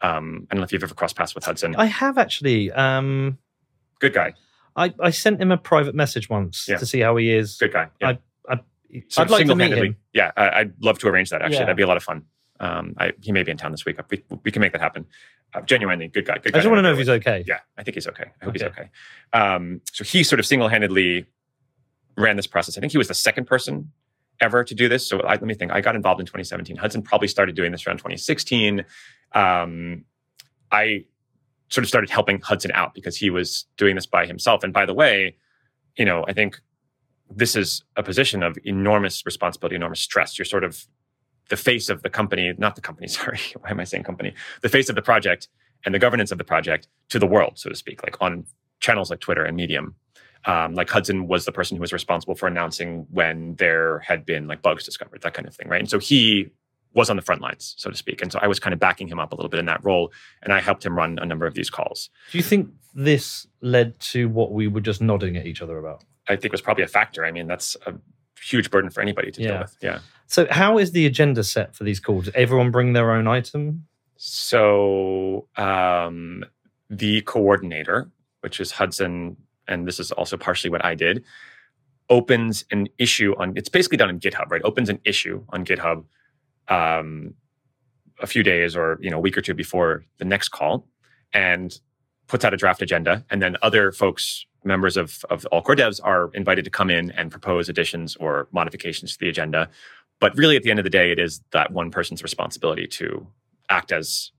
Um, 0.00 0.46
I 0.50 0.54
don't 0.54 0.60
know 0.60 0.64
if 0.64 0.72
you've 0.72 0.82
ever 0.84 0.94
crossed 0.94 1.16
paths 1.16 1.34
with 1.34 1.44
Hudson. 1.44 1.74
I 1.76 1.86
have 1.86 2.18
actually. 2.18 2.70
Um, 2.72 3.38
Good 4.00 4.14
guy. 4.14 4.34
I, 4.76 4.94
I 5.00 5.10
sent 5.10 5.40
him 5.40 5.50
a 5.50 5.56
private 5.56 5.96
message 5.96 6.28
once 6.30 6.66
Yeah. 6.68 6.76
to 6.78 6.86
see 6.86 7.00
how 7.00 7.16
he 7.16 7.32
is. 7.32 7.56
Good 7.58 7.72
guy. 7.72 7.88
Yeah. 8.00 8.10
I- 8.10 8.18
I'd 9.16 9.30
like 9.30 9.46
to 9.46 9.54
meet 9.54 9.72
him. 9.72 9.96
Yeah, 10.12 10.32
I, 10.36 10.60
I'd 10.60 10.72
love 10.82 10.98
to 11.00 11.08
arrange 11.08 11.30
that. 11.30 11.42
Actually, 11.42 11.56
Yeah. 11.56 11.60
that'd 11.64 11.76
be 11.76 11.82
a 11.82 11.86
lot 11.86 11.96
of 11.96 12.02
fun. 12.02 12.24
Um, 12.60 12.94
I, 12.98 13.12
he 13.20 13.32
may 13.32 13.42
be 13.42 13.50
in 13.50 13.56
town 13.56 13.70
this 13.70 13.84
week. 13.84 13.98
We, 14.10 14.24
we 14.44 14.50
can 14.50 14.60
make 14.60 14.72
that 14.72 14.80
happen. 14.80 15.06
Uh, 15.54 15.60
genuinely, 15.62 16.08
good 16.08 16.26
guy. 16.26 16.38
Good 16.38 16.54
I 16.54 16.58
just 16.58 16.68
want 16.68 16.78
to 16.78 16.82
know 16.82 16.92
if 16.92 16.98
he's 16.98 17.08
okay. 17.08 17.44
Yeah, 17.46 17.60
I 17.76 17.82
think 17.82 17.94
he's 17.94 18.06
okay. 18.08 18.24
I 18.40 18.44
hope 18.44 18.54
he's 18.54 18.62
Okay. 18.62 18.82
okay. 18.82 18.90
Um, 19.32 19.80
so 19.92 20.04
he 20.04 20.22
sort 20.22 20.40
of 20.40 20.46
single-handedly 20.46 21.26
ran 22.16 22.36
this 22.36 22.46
process. 22.46 22.76
I 22.76 22.80
think 22.80 22.92
he 22.92 22.98
was 22.98 23.08
the 23.08 23.14
second 23.14 23.46
person 23.46 23.92
ever 24.40 24.64
to 24.64 24.74
do 24.74 24.88
this. 24.88 25.06
So 25.06 25.20
I, 25.20 25.32
let 25.32 25.42
me 25.42 25.54
think. 25.54 25.72
I 25.72 25.80
got 25.80 25.94
involved 25.96 26.20
in 26.20 26.26
2017. 26.26 26.76
Hudson 26.76 27.02
probably 27.02 27.28
started 27.28 27.54
doing 27.54 27.72
this 27.72 27.86
around 27.86 27.98
2016. 27.98 28.84
Um, 29.34 30.04
I 30.70 31.04
sort 31.70 31.84
of 31.84 31.88
started 31.88 32.10
helping 32.10 32.40
Hudson 32.40 32.70
out 32.74 32.94
because 32.94 33.16
he 33.16 33.30
was 33.30 33.66
doing 33.76 33.94
this 33.94 34.06
by 34.06 34.26
himself. 34.26 34.64
And 34.64 34.72
by 34.72 34.84
the 34.86 34.94
way, 34.94 35.36
you 35.96 36.04
know, 36.04 36.24
I 36.28 36.32
think 36.32 36.60
this 37.30 37.56
is 37.56 37.84
a 37.96 38.02
position 38.02 38.42
of 38.42 38.56
enormous 38.64 39.24
responsibility, 39.26 39.76
enormous 39.76 40.00
stress. 40.00 40.38
You're 40.38 40.46
sort 40.46 40.64
of 40.64 40.86
the 41.48 41.56
face 41.56 41.88
of 41.88 42.02
the 42.02 42.10
company, 42.10 42.52
not 42.58 42.74
the 42.74 42.80
company, 42.80 43.08
sorry. 43.20 43.40
Why 43.60 43.70
am 43.70 43.80
I 43.80 43.84
saying 43.84 44.04
company? 44.04 44.34
The 44.62 44.68
face 44.68 44.88
of 44.88 44.96
the 44.96 45.02
project 45.02 45.48
and 45.84 45.94
the 45.94 45.98
governance 45.98 46.32
of 46.32 46.38
the 46.38 46.44
project 46.44 46.88
to 47.10 47.18
the 47.18 47.26
world, 47.26 47.58
so 47.58 47.70
to 47.70 47.76
speak, 47.76 48.02
like 48.02 48.16
on 48.20 48.44
channels 48.80 49.10
like 49.10 49.20
Twitter 49.20 49.44
and 49.44 49.56
Medium. 49.56 49.94
Um, 50.44 50.74
like 50.74 50.88
Hudson 50.88 51.26
was 51.26 51.44
the 51.44 51.52
person 51.52 51.76
who 51.76 51.80
was 51.80 51.92
responsible 51.92 52.36
for 52.36 52.46
announcing 52.46 53.06
when 53.10 53.56
there 53.56 53.98
had 54.00 54.24
been 54.24 54.46
like 54.46 54.62
bugs 54.62 54.84
discovered, 54.84 55.20
that 55.22 55.34
kind 55.34 55.48
of 55.48 55.54
thing, 55.54 55.68
right? 55.68 55.80
And 55.80 55.90
so 55.90 55.98
he 55.98 56.50
was 56.94 57.10
on 57.10 57.16
the 57.16 57.22
front 57.22 57.42
lines, 57.42 57.74
so 57.76 57.90
to 57.90 57.96
speak. 57.96 58.22
And 58.22 58.32
so 58.32 58.38
I 58.40 58.46
was 58.46 58.58
kind 58.60 58.72
of 58.72 58.80
backing 58.80 59.08
him 59.08 59.18
up 59.18 59.32
a 59.32 59.36
little 59.36 59.48
bit 59.48 59.60
in 59.60 59.66
that 59.66 59.84
role, 59.84 60.12
and 60.42 60.52
I 60.52 60.60
helped 60.60 60.86
him 60.86 60.96
run 60.96 61.18
a 61.20 61.26
number 61.26 61.46
of 61.46 61.54
these 61.54 61.70
calls. 61.70 62.08
Do 62.30 62.38
you 62.38 62.44
think 62.44 62.70
this 62.94 63.46
led 63.60 63.98
to 64.00 64.28
what 64.28 64.52
we 64.52 64.68
were 64.68 64.80
just 64.80 65.02
nodding 65.02 65.36
at 65.36 65.46
each 65.46 65.60
other 65.60 65.78
about? 65.78 66.04
I 66.28 66.36
think 66.36 66.52
was 66.52 66.60
probably 66.60 66.84
a 66.84 66.88
factor. 66.88 67.24
I 67.24 67.32
mean, 67.32 67.46
that's 67.46 67.76
a 67.86 67.94
huge 68.42 68.70
burden 68.70 68.90
for 68.90 69.00
anybody 69.00 69.30
to 69.32 69.42
deal 69.42 69.58
with. 69.58 69.76
Yeah. 69.80 70.00
So, 70.26 70.46
how 70.50 70.78
is 70.78 70.92
the 70.92 71.06
agenda 71.06 71.42
set 71.42 71.74
for 71.74 71.84
these 71.84 72.00
calls? 72.00 72.26
Does 72.26 72.34
everyone 72.34 72.70
bring 72.70 72.92
their 72.92 73.12
own 73.12 73.26
item? 73.26 73.86
So 74.18 75.46
um, 75.56 76.44
the 76.90 77.22
coordinator, 77.22 78.10
which 78.40 78.58
is 78.60 78.72
Hudson, 78.72 79.36
and 79.68 79.86
this 79.86 80.00
is 80.00 80.10
also 80.10 80.36
partially 80.36 80.70
what 80.70 80.84
I 80.84 80.96
did, 80.96 81.24
opens 82.10 82.64
an 82.72 82.88
issue 82.98 83.34
on. 83.38 83.56
It's 83.56 83.68
basically 83.68 83.96
done 83.96 84.10
in 84.10 84.18
GitHub, 84.18 84.50
right? 84.50 84.60
Opens 84.64 84.88
an 84.88 84.98
issue 85.04 85.44
on 85.50 85.64
GitHub 85.64 86.04
um, 86.66 87.34
a 88.20 88.26
few 88.26 88.42
days 88.42 88.76
or 88.76 88.98
you 89.00 89.08
know 89.08 89.18
a 89.18 89.20
week 89.20 89.38
or 89.38 89.40
two 89.40 89.54
before 89.54 90.04
the 90.18 90.24
next 90.24 90.48
call, 90.48 90.88
and 91.32 91.78
puts 92.26 92.44
out 92.44 92.52
a 92.52 92.56
draft 92.56 92.82
agenda, 92.82 93.24
and 93.30 93.40
then 93.40 93.56
other 93.62 93.92
folks. 93.92 94.44
Members 94.68 94.98
of, 94.98 95.24
of 95.30 95.46
all 95.46 95.62
core 95.62 95.74
devs 95.74 95.98
are 96.04 96.30
invited 96.34 96.64
to 96.66 96.70
come 96.70 96.90
in 96.90 97.10
and 97.12 97.30
propose 97.30 97.70
additions 97.70 98.16
or 98.16 98.48
modifications 98.52 99.14
to 99.14 99.18
the 99.18 99.28
agenda. 99.28 99.70
But 100.20 100.36
really, 100.36 100.56
at 100.56 100.62
the 100.62 100.70
end 100.70 100.78
of 100.78 100.84
the 100.84 100.90
day, 100.90 101.10
it 101.10 101.18
is 101.18 101.40
that 101.52 101.72
one 101.72 101.90
person's 101.90 102.22
responsibility 102.22 102.86
to 102.86 103.26
act 103.70 103.92
as 103.92 104.30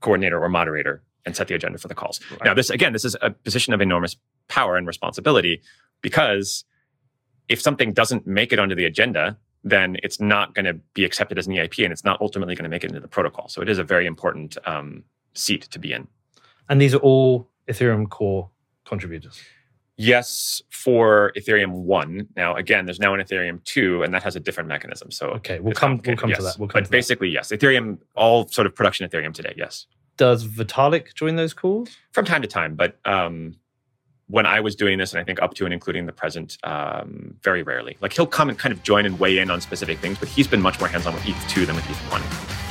coordinator 0.00 0.38
or 0.42 0.48
moderator 0.50 1.02
and 1.24 1.34
set 1.34 1.48
the 1.48 1.54
agenda 1.54 1.78
for 1.78 1.88
the 1.88 1.94
calls. 1.94 2.20
Now, 2.44 2.52
this 2.52 2.68
again, 2.68 2.92
this 2.92 3.04
is 3.04 3.16
a 3.22 3.30
position 3.30 3.72
of 3.72 3.80
enormous 3.80 4.16
power 4.48 4.76
and 4.76 4.86
responsibility 4.86 5.62
because 6.02 6.64
if 7.48 7.60
something 7.60 7.92
doesn't 7.92 8.26
make 8.26 8.52
it 8.52 8.58
onto 8.58 8.74
the 8.74 8.84
agenda, 8.84 9.38
then 9.64 9.96
it's 10.02 10.20
not 10.20 10.54
going 10.54 10.64
to 10.66 10.74
be 10.94 11.04
accepted 11.04 11.38
as 11.38 11.46
an 11.46 11.54
EIP 11.54 11.82
and 11.82 11.92
it's 11.92 12.04
not 12.04 12.20
ultimately 12.20 12.54
going 12.54 12.64
to 12.64 12.68
make 12.68 12.84
it 12.84 12.88
into 12.88 13.00
the 13.00 13.08
protocol. 13.08 13.48
So 13.48 13.62
it 13.62 13.68
is 13.68 13.78
a 13.78 13.84
very 13.84 14.06
important 14.06 14.58
um, 14.66 15.04
seat 15.34 15.62
to 15.62 15.78
be 15.78 15.92
in. 15.92 16.08
And 16.68 16.80
these 16.80 16.94
are 16.94 16.98
all 16.98 17.48
Ethereum 17.68 18.08
core 18.08 18.50
contributors. 18.84 19.40
Yes, 20.00 20.62
for 20.70 21.32
Ethereum 21.36 21.72
one. 21.72 22.28
Now, 22.36 22.54
again, 22.54 22.86
there's 22.86 23.00
now 23.00 23.14
an 23.14 23.20
Ethereum 23.20 23.62
two, 23.64 24.04
and 24.04 24.14
that 24.14 24.22
has 24.22 24.36
a 24.36 24.40
different 24.40 24.68
mechanism. 24.68 25.10
So 25.10 25.30
Okay, 25.30 25.58
we'll 25.58 25.74
come. 25.74 26.00
We'll 26.06 26.16
come 26.16 26.32
to 26.32 26.40
that. 26.42 26.56
We'll 26.58 26.68
come 26.68 26.74
but 26.80 26.84
to 26.84 26.90
that. 26.90 26.90
basically, 26.90 27.28
yes, 27.28 27.48
Ethereum, 27.50 27.98
all 28.14 28.46
sort 28.46 28.66
of 28.68 28.74
production 28.76 29.08
Ethereum 29.08 29.34
today. 29.34 29.54
Yes. 29.56 29.86
Does 30.16 30.46
Vitalik 30.46 31.14
join 31.14 31.36
those 31.36 31.52
calls? 31.52 31.90
from 32.12 32.24
time 32.24 32.42
to 32.42 32.48
time, 32.48 32.74
but 32.76 32.98
um, 33.04 33.56
when 34.28 34.46
I 34.46 34.60
was 34.60 34.76
doing 34.76 34.98
this, 34.98 35.12
and 35.12 35.20
I 35.20 35.24
think 35.24 35.42
up 35.42 35.54
to 35.54 35.64
and 35.64 35.74
including 35.74 36.06
the 36.06 36.12
present, 36.12 36.58
um, 36.64 37.34
very 37.42 37.62
rarely. 37.64 37.96
Like 38.00 38.12
he'll 38.12 38.26
come 38.26 38.48
and 38.48 38.58
kind 38.58 38.72
of 38.72 38.82
join 38.84 39.04
and 39.04 39.18
weigh 39.18 39.38
in 39.38 39.50
on 39.50 39.60
specific 39.60 39.98
things, 39.98 40.18
but 40.18 40.28
he's 40.28 40.46
been 40.46 40.62
much 40.62 40.78
more 40.78 40.88
hands-on 40.88 41.14
with 41.14 41.26
ETH 41.26 41.48
two 41.48 41.66
than 41.66 41.74
with 41.76 41.88
ETH 41.90 41.96
one. 42.12 42.67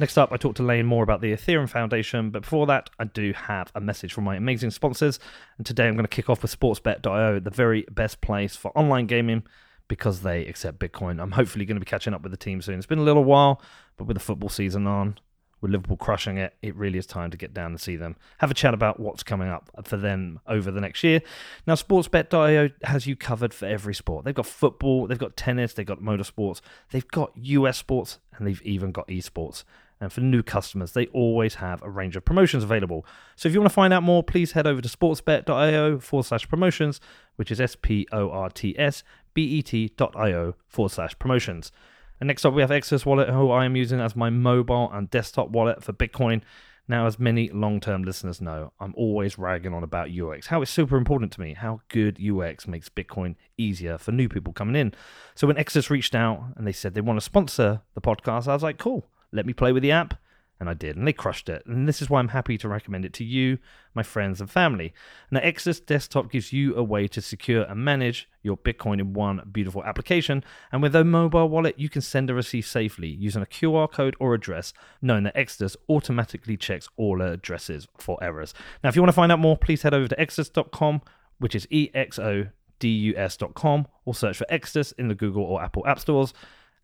Next 0.00 0.16
up, 0.16 0.32
I 0.32 0.38
talked 0.38 0.56
to 0.56 0.62
Lane 0.62 0.86
more 0.86 1.02
about 1.02 1.20
the 1.20 1.30
Ethereum 1.30 1.68
Foundation, 1.68 2.30
but 2.30 2.40
before 2.40 2.66
that, 2.68 2.88
I 2.98 3.04
do 3.04 3.34
have 3.34 3.70
a 3.74 3.82
message 3.82 4.14
from 4.14 4.24
my 4.24 4.34
amazing 4.34 4.70
sponsors. 4.70 5.20
And 5.58 5.66
today 5.66 5.86
I'm 5.86 5.92
going 5.92 6.06
to 6.06 6.08
kick 6.08 6.30
off 6.30 6.40
with 6.40 6.58
sportsbet.io, 6.58 7.38
the 7.38 7.50
very 7.50 7.84
best 7.90 8.22
place 8.22 8.56
for 8.56 8.70
online 8.74 9.04
gaming 9.04 9.42
because 9.88 10.22
they 10.22 10.46
accept 10.46 10.78
Bitcoin. 10.78 11.20
I'm 11.20 11.32
hopefully 11.32 11.66
going 11.66 11.76
to 11.76 11.84
be 11.84 11.84
catching 11.84 12.14
up 12.14 12.22
with 12.22 12.32
the 12.32 12.38
team 12.38 12.62
soon. 12.62 12.78
It's 12.78 12.86
been 12.86 12.98
a 12.98 13.02
little 13.02 13.24
while, 13.24 13.60
but 13.98 14.04
with 14.04 14.16
the 14.16 14.22
football 14.22 14.48
season 14.48 14.86
on, 14.86 15.18
with 15.60 15.70
Liverpool 15.70 15.98
crushing 15.98 16.38
it, 16.38 16.54
it 16.62 16.74
really 16.76 16.98
is 16.98 17.06
time 17.06 17.30
to 17.30 17.36
get 17.36 17.52
down 17.52 17.72
and 17.72 17.78
see 17.78 17.96
them. 17.96 18.16
Have 18.38 18.50
a 18.50 18.54
chat 18.54 18.72
about 18.72 19.00
what's 19.00 19.22
coming 19.22 19.50
up 19.50 19.68
for 19.84 19.98
them 19.98 20.40
over 20.46 20.70
the 20.70 20.80
next 20.80 21.04
year. 21.04 21.20
Now, 21.66 21.74
sportsbet.io 21.74 22.70
has 22.84 23.06
you 23.06 23.16
covered 23.16 23.52
for 23.52 23.66
every 23.66 23.94
sport. 23.94 24.24
They've 24.24 24.34
got 24.34 24.46
football, 24.46 25.06
they've 25.06 25.18
got 25.18 25.36
tennis, 25.36 25.74
they've 25.74 25.84
got 25.84 26.00
motorsports, 26.00 26.62
they've 26.90 27.06
got 27.06 27.32
US 27.36 27.76
sports, 27.76 28.18
and 28.34 28.46
they've 28.46 28.62
even 28.62 28.92
got 28.92 29.06
esports. 29.08 29.64
And 30.00 30.12
for 30.12 30.22
new 30.22 30.42
customers, 30.42 30.92
they 30.92 31.06
always 31.08 31.56
have 31.56 31.82
a 31.82 31.90
range 31.90 32.16
of 32.16 32.24
promotions 32.24 32.64
available. 32.64 33.04
So 33.36 33.48
if 33.48 33.54
you 33.54 33.60
want 33.60 33.70
to 33.70 33.74
find 33.74 33.92
out 33.92 34.02
more, 34.02 34.22
please 34.22 34.52
head 34.52 34.66
over 34.66 34.80
to 34.80 34.88
sportsbet.io 34.88 35.98
forward 35.98 36.24
slash 36.24 36.48
promotions, 36.48 37.00
which 37.36 37.50
is 37.50 37.60
S 37.60 37.76
P 37.80 38.06
O 38.10 38.30
R 38.30 38.48
T 38.48 38.74
S 38.78 39.02
B 39.34 39.42
E 39.42 39.62
T.io 39.62 40.54
forward 40.68 40.90
slash 40.90 41.18
promotions. 41.18 41.70
And 42.18 42.28
next 42.28 42.44
up, 42.44 42.54
we 42.54 42.62
have 42.62 42.70
Exodus 42.70 43.06
Wallet, 43.06 43.30
who 43.30 43.50
I 43.50 43.64
am 43.64 43.76
using 43.76 44.00
as 44.00 44.14
my 44.14 44.30
mobile 44.30 44.90
and 44.92 45.10
desktop 45.10 45.50
wallet 45.50 45.82
for 45.82 45.92
Bitcoin. 45.92 46.42
Now, 46.86 47.06
as 47.06 47.18
many 47.18 47.48
long 47.50 47.78
term 47.78 48.02
listeners 48.02 48.40
know, 48.40 48.72
I'm 48.80 48.94
always 48.96 49.38
ragging 49.38 49.72
on 49.72 49.84
about 49.84 50.10
UX, 50.10 50.48
how 50.48 50.60
it's 50.60 50.70
super 50.70 50.96
important 50.96 51.30
to 51.32 51.40
me, 51.40 51.54
how 51.54 51.82
good 51.88 52.18
UX 52.20 52.66
makes 52.66 52.88
Bitcoin 52.88 53.36
easier 53.56 53.96
for 53.96 54.12
new 54.12 54.28
people 54.28 54.52
coming 54.52 54.74
in. 54.74 54.92
So 55.34 55.46
when 55.46 55.56
Exodus 55.56 55.88
reached 55.88 56.14
out 56.14 56.52
and 56.56 56.66
they 56.66 56.72
said 56.72 56.94
they 56.94 57.00
want 57.00 57.18
to 57.18 57.24
sponsor 57.24 57.82
the 57.94 58.00
podcast, 58.00 58.48
I 58.48 58.54
was 58.54 58.64
like, 58.64 58.78
cool, 58.78 59.06
let 59.32 59.46
me 59.46 59.52
play 59.52 59.72
with 59.72 59.82
the 59.82 59.92
app 59.92 60.14
and 60.60 60.68
I 60.68 60.74
did, 60.74 60.94
and 60.94 61.08
they 61.08 61.14
crushed 61.14 61.48
it. 61.48 61.64
And 61.64 61.88
this 61.88 62.02
is 62.02 62.10
why 62.10 62.18
I'm 62.18 62.28
happy 62.28 62.58
to 62.58 62.68
recommend 62.68 63.06
it 63.06 63.14
to 63.14 63.24
you, 63.24 63.56
my 63.94 64.02
friends 64.02 64.42
and 64.42 64.50
family. 64.50 64.92
Now, 65.30 65.40
Exodus 65.42 65.80
Desktop 65.80 66.30
gives 66.30 66.52
you 66.52 66.76
a 66.76 66.82
way 66.82 67.08
to 67.08 67.22
secure 67.22 67.62
and 67.62 67.82
manage 67.82 68.28
your 68.42 68.58
Bitcoin 68.58 69.00
in 69.00 69.14
one 69.14 69.48
beautiful 69.50 69.82
application. 69.82 70.44
And 70.70 70.82
with 70.82 70.94
a 70.94 71.02
mobile 71.02 71.48
wallet, 71.48 71.78
you 71.78 71.88
can 71.88 72.02
send 72.02 72.28
and 72.28 72.36
receive 72.36 72.66
safely 72.66 73.08
using 73.08 73.40
a 73.40 73.46
QR 73.46 73.90
code 73.90 74.14
or 74.20 74.34
address, 74.34 74.74
knowing 75.00 75.24
that 75.24 75.36
Exodus 75.36 75.78
automatically 75.88 76.58
checks 76.58 76.90
all 76.98 77.22
addresses 77.22 77.88
for 77.96 78.22
errors. 78.22 78.52
Now, 78.84 78.90
if 78.90 78.96
you 78.96 79.02
want 79.02 79.08
to 79.10 79.16
find 79.16 79.32
out 79.32 79.38
more, 79.38 79.56
please 79.56 79.80
head 79.80 79.94
over 79.94 80.08
to 80.08 80.20
exodus.com, 80.20 81.00
which 81.38 81.54
is 81.54 81.66
E 81.70 81.88
X 81.94 82.18
O 82.18 82.48
D 82.78 82.88
U 82.88 83.14
S.com, 83.16 83.86
or 84.04 84.14
search 84.14 84.36
for 84.36 84.46
Exodus 84.50 84.92
in 84.92 85.08
the 85.08 85.14
Google 85.14 85.44
or 85.44 85.62
Apple 85.62 85.86
App 85.86 86.00
Stores. 86.00 86.34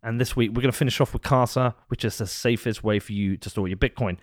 And 0.03 0.21
this 0.21 0.35
week, 0.35 0.51
we're 0.51 0.61
going 0.61 0.71
to 0.71 0.77
finish 0.77 1.01
off 1.01 1.13
with 1.13 1.23
Casa, 1.23 1.75
which 1.87 2.05
is 2.05 2.17
the 2.17 2.27
safest 2.27 2.83
way 2.83 2.99
for 2.99 3.13
you 3.13 3.37
to 3.37 3.49
store 3.49 3.67
your 3.67 3.77
Bitcoin. 3.77 4.17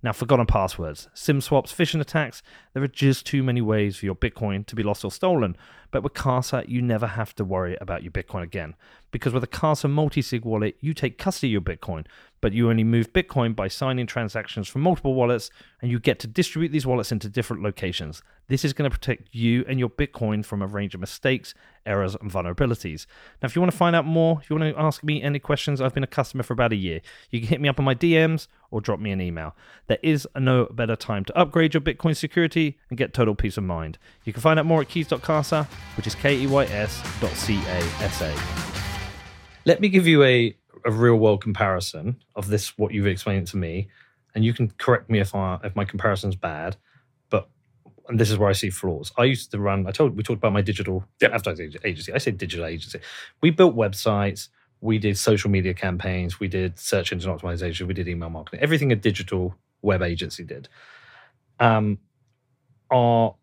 Now, 0.00 0.12
forgotten 0.12 0.46
passwords, 0.46 1.08
SIM 1.12 1.40
swaps, 1.40 1.72
phishing 1.72 2.00
attacks, 2.00 2.40
there 2.72 2.82
are 2.82 2.88
just 2.88 3.26
too 3.26 3.42
many 3.42 3.60
ways 3.60 3.96
for 3.96 4.06
your 4.06 4.14
Bitcoin 4.14 4.64
to 4.66 4.76
be 4.76 4.84
lost 4.84 5.04
or 5.04 5.10
stolen. 5.10 5.56
But 5.90 6.04
with 6.04 6.14
Casa, 6.14 6.62
you 6.68 6.80
never 6.80 7.08
have 7.08 7.34
to 7.34 7.44
worry 7.44 7.76
about 7.80 8.04
your 8.04 8.12
Bitcoin 8.12 8.44
again. 8.44 8.76
Because 9.10 9.32
with 9.32 9.42
a 9.42 9.48
Casa 9.48 9.88
multi 9.88 10.22
sig 10.22 10.44
wallet, 10.44 10.76
you 10.80 10.94
take 10.94 11.18
custody 11.18 11.48
of 11.48 11.52
your 11.66 11.76
Bitcoin, 11.76 12.06
but 12.40 12.52
you 12.52 12.70
only 12.70 12.84
move 12.84 13.12
Bitcoin 13.12 13.54
by 13.54 13.68
signing 13.68 14.06
transactions 14.06 14.68
from 14.68 14.82
multiple 14.82 15.14
wallets, 15.14 15.50
and 15.82 15.90
you 15.90 15.98
get 15.98 16.18
to 16.20 16.26
distribute 16.26 16.70
these 16.70 16.86
wallets 16.86 17.12
into 17.12 17.28
different 17.28 17.62
locations. 17.62 18.22
This 18.48 18.64
is 18.64 18.72
going 18.72 18.90
to 18.90 18.96
protect 18.96 19.34
you 19.34 19.64
and 19.68 19.78
your 19.78 19.90
Bitcoin 19.90 20.44
from 20.44 20.62
a 20.62 20.66
range 20.66 20.94
of 20.94 21.00
mistakes, 21.00 21.54
errors, 21.84 22.16
and 22.20 22.30
vulnerabilities. 22.30 23.06
Now, 23.42 23.46
if 23.46 23.54
you 23.54 23.60
want 23.60 23.72
to 23.72 23.76
find 23.78 23.94
out 23.94 24.06
more, 24.06 24.40
if 24.42 24.48
you 24.48 24.56
want 24.56 24.74
to 24.74 24.80
ask 24.80 25.04
me 25.04 25.22
any 25.22 25.38
questions, 25.38 25.80
I've 25.80 25.94
been 25.94 26.04
a 26.04 26.08
customer 26.08 26.42
for 26.42 26.54
about 26.54 26.72
a 26.72 26.76
year. 26.76 27.00
You 27.30 27.40
can 27.40 27.48
hit 27.48 27.60
me 27.60 27.68
up 27.68 27.78
on 27.78 27.84
my 27.84 27.94
DMs 27.94 28.46
or 28.70 28.80
drop 28.80 29.00
me 29.00 29.10
an 29.10 29.20
email. 29.20 29.54
There 29.86 29.98
is 30.02 30.26
no 30.36 30.66
better 30.66 30.96
time 30.96 31.24
to 31.26 31.38
upgrade 31.38 31.74
your 31.74 31.80
Bitcoin 31.80 32.16
security 32.16 32.78
and 32.88 32.96
get 32.96 33.12
total 33.12 33.34
peace 33.34 33.56
of 33.56 33.64
mind. 33.64 33.98
You 34.24 34.32
can 34.32 34.42
find 34.42 34.58
out 34.58 34.66
more 34.66 34.80
at 34.80 34.88
keys.casa, 34.88 35.68
which 35.96 36.06
is 36.06 36.14
K 36.14 36.38
E 36.38 36.46
Y 36.46 36.64
S 36.64 37.02
dot 37.20 37.32
C 37.32 37.58
A 37.58 37.78
S 38.02 38.22
A. 38.22 38.34
Let 39.64 39.80
me 39.82 39.90
give 39.90 40.06
you 40.06 40.22
a, 40.22 40.56
a 40.84 40.90
real 40.90 41.16
world 41.16 41.42
comparison 41.42 42.16
of 42.34 42.48
this, 42.48 42.76
what 42.78 42.92
you've 42.92 43.06
explained 43.06 43.46
to 43.48 43.56
me, 43.56 43.88
and 44.34 44.44
you 44.44 44.52
can 44.52 44.70
correct 44.78 45.10
me 45.10 45.20
if 45.20 45.34
I, 45.34 45.58
if 45.64 45.74
my 45.76 45.84
comparison's 45.84 46.36
bad. 46.36 46.76
But 47.30 47.48
and 48.08 48.18
this 48.18 48.30
is 48.30 48.38
where 48.38 48.48
I 48.48 48.52
see 48.54 48.70
flaws. 48.70 49.12
I 49.18 49.24
used 49.24 49.50
to 49.52 49.58
run. 49.58 49.86
I 49.86 49.90
told 49.90 50.16
we 50.16 50.22
talked 50.22 50.38
about 50.38 50.52
my 50.52 50.62
digital 50.62 51.04
Yep. 51.20 51.32
advertising 51.32 51.72
agency. 51.84 52.12
I 52.12 52.18
said 52.18 52.38
digital 52.38 52.66
agency. 52.66 53.00
We 53.42 53.50
built 53.50 53.76
websites. 53.76 54.48
We 54.80 54.98
did 54.98 55.18
social 55.18 55.50
media 55.50 55.74
campaigns. 55.74 56.38
We 56.38 56.48
did 56.48 56.78
search 56.78 57.12
engine 57.12 57.36
optimization. 57.36 57.86
We 57.86 57.94
did 57.94 58.08
email 58.08 58.30
marketing. 58.30 58.60
Everything 58.60 58.92
a 58.92 58.96
digital 58.96 59.54
web 59.82 60.02
agency 60.02 60.44
did. 60.44 60.68
Um, 61.58 61.98
our 62.90 63.34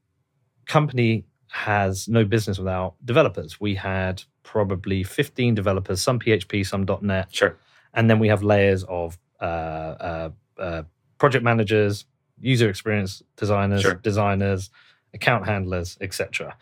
company 0.66 1.26
has 1.50 2.08
no 2.08 2.26
business 2.26 2.58
without 2.58 2.96
developers. 3.04 3.60
We 3.60 3.76
had 3.76 4.24
probably 4.46 5.04
15 5.04 5.56
developers, 5.56 6.00
some 6.02 6.20
PHP, 6.20 6.66
some 6.66 6.86
.NET, 7.02 7.28
Sure. 7.36 7.58
and 7.94 8.10
then 8.10 8.20
we 8.20 8.30
have 8.30 8.44
layers 8.44 8.84
of 8.86 9.18
uh, 9.42 9.44
uh, 9.44 10.30
uh, 10.58 10.84
project 11.18 11.44
managers, 11.44 12.06
user 12.40 12.70
experience 12.70 13.22
designers, 13.36 13.82
Sure. 13.82 13.96
designers, 13.96 14.70
account 15.14 15.46
handlers, 15.46 15.98
etc. 16.00 16.56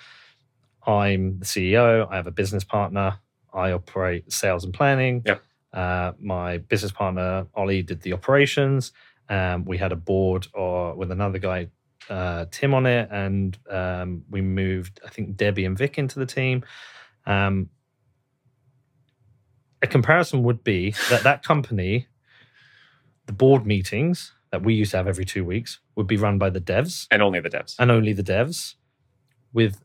I'm 0.88 1.40
the 1.40 1.46
CEO. 1.46 2.08
I 2.10 2.16
have 2.16 2.28
a 2.28 2.32
business 2.32 2.64
partner. 2.64 3.20
I 3.54 3.72
operate 3.72 4.32
sales 4.32 4.64
and 4.64 4.74
planning. 4.74 5.22
Yep. 5.26 5.42
Uh, 5.72 6.12
my 6.20 6.58
business 6.58 6.92
partner 6.92 7.48
Ollie 7.56 7.82
did 7.84 8.02
the 8.02 8.14
operations. 8.14 8.92
Um, 9.30 9.66
we 9.66 9.78
had 9.78 9.92
a 9.92 9.96
board 9.96 10.48
or 10.54 10.94
with 10.96 11.10
another 11.12 11.40
guy, 11.40 11.68
uh, 12.10 12.46
Tim, 12.52 12.74
on 12.74 12.86
it, 12.86 13.08
and 13.12 13.58
um, 13.70 14.24
we 14.30 14.42
moved. 14.42 15.00
I 15.06 15.10
think 15.10 15.36
Debbie 15.38 15.66
and 15.66 15.78
Vic 15.78 15.98
into 15.98 16.20
the 16.20 16.26
team. 16.26 16.64
Um, 17.26 17.70
a 19.82 19.88
comparison 19.88 20.44
would 20.44 20.64
be 20.64 20.92
that 21.10 21.24
that 21.24 21.44
company, 21.44 22.08
the 23.26 23.34
board 23.34 23.66
meetings 23.66 24.32
that 24.52 24.64
we 24.64 24.74
used 24.74 24.92
to 24.92 24.98
have 24.98 25.08
every 25.08 25.26
two 25.26 25.44
weeks, 25.44 25.80
would 25.96 26.08
be 26.08 26.18
run 26.18 26.38
by 26.38 26.50
the 26.50 26.62
devs 26.62 27.08
And 27.12 27.22
only 27.22 27.40
the 27.40 27.50
devs. 27.50 27.76
and 27.80 27.92
only 27.92 28.14
the 28.14 28.24
devs, 28.24 28.76
with 29.52 29.84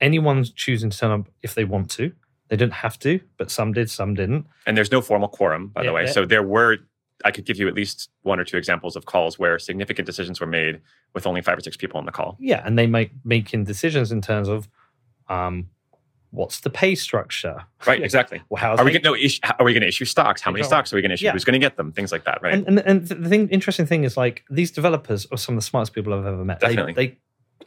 anyone 0.00 0.44
choosing 0.56 0.90
to 0.90 0.98
turn 0.98 1.10
up 1.10 1.28
if 1.42 1.54
they 1.54 1.64
want 1.64 1.90
to. 1.92 2.12
They 2.48 2.56
didn't 2.56 2.74
have 2.74 2.98
to, 3.00 3.20
but 3.38 3.50
some 3.50 3.72
did, 3.72 3.88
some 3.90 4.14
didn't. 4.14 4.46
And 4.66 4.76
there's 4.76 4.92
no 4.92 5.00
formal 5.00 5.28
quorum, 5.28 5.68
by 5.68 5.82
Yeah, 5.82 5.88
the 5.88 5.94
way. 5.94 6.04
yeah. 6.04 6.10
So 6.12 6.26
there 6.26 6.42
were, 6.42 6.78
I 7.24 7.30
could 7.30 7.46
give 7.46 7.56
you 7.58 7.66
at 7.68 7.74
least 7.74 8.10
one 8.22 8.38
or 8.40 8.44
two 8.44 8.56
examples 8.58 8.94
of 8.94 9.06
calls 9.06 9.38
where 9.38 9.58
significant 9.58 10.04
decisions 10.06 10.38
were 10.40 10.46
made 10.46 10.80
with 11.14 11.26
only 11.26 11.40
five 11.40 11.56
or 11.56 11.60
six 11.60 11.76
people 11.76 11.98
on 11.98 12.04
the 12.06 12.12
call. 12.12 12.36
Yeah, 12.40 12.62
and 12.64 12.78
they 12.78 12.86
make 12.86 13.12
making 13.24 13.64
decisions 13.64 14.12
in 14.12 14.20
terms 14.20 14.48
of 14.48 14.68
um, 15.28 15.68
what's 16.32 16.60
the 16.60 16.70
pay 16.70 16.94
structure. 16.96 17.56
Right, 17.86 18.02
exactly. 18.02 18.40
Well, 18.48 18.60
how's 18.60 18.78
Are 18.78 18.84
we 18.84 18.90
going 18.92 19.02
to 19.02 19.14
issue, 19.14 19.40
are 19.58 19.64
we 19.64 19.72
going 19.72 19.82
to 19.82 19.88
issue 19.88 20.04
stocks? 20.04 20.40
How 20.40 20.50
many 20.52 20.62
stocks 20.64 20.92
are 20.92 20.96
we 20.96 21.02
going 21.02 21.10
to 21.10 21.14
issue? 21.14 21.24
Yeah. 21.26 21.32
Who's 21.32 21.44
going 21.44 21.60
to 21.60 21.64
get 21.66 21.76
them? 21.76 21.90
Things 21.92 22.10
like 22.12 22.24
that, 22.24 22.40
right? 22.42 22.54
And, 22.54 22.66
and 22.68 22.78
and 22.80 23.06
the 23.24 23.28
thing, 23.28 23.48
interesting 23.48 23.86
thing 23.86 24.04
is 24.04 24.16
like 24.16 24.44
these 24.50 24.70
developers 24.70 25.26
are 25.32 25.36
some 25.38 25.54
of 25.56 25.60
the 25.62 25.66
smartest 25.66 25.92
people 25.94 26.12
I've 26.14 26.24
ever 26.26 26.44
met. 26.44 26.60
They- 26.60 26.68
Definitely. 26.68 26.92
They, 26.94 27.18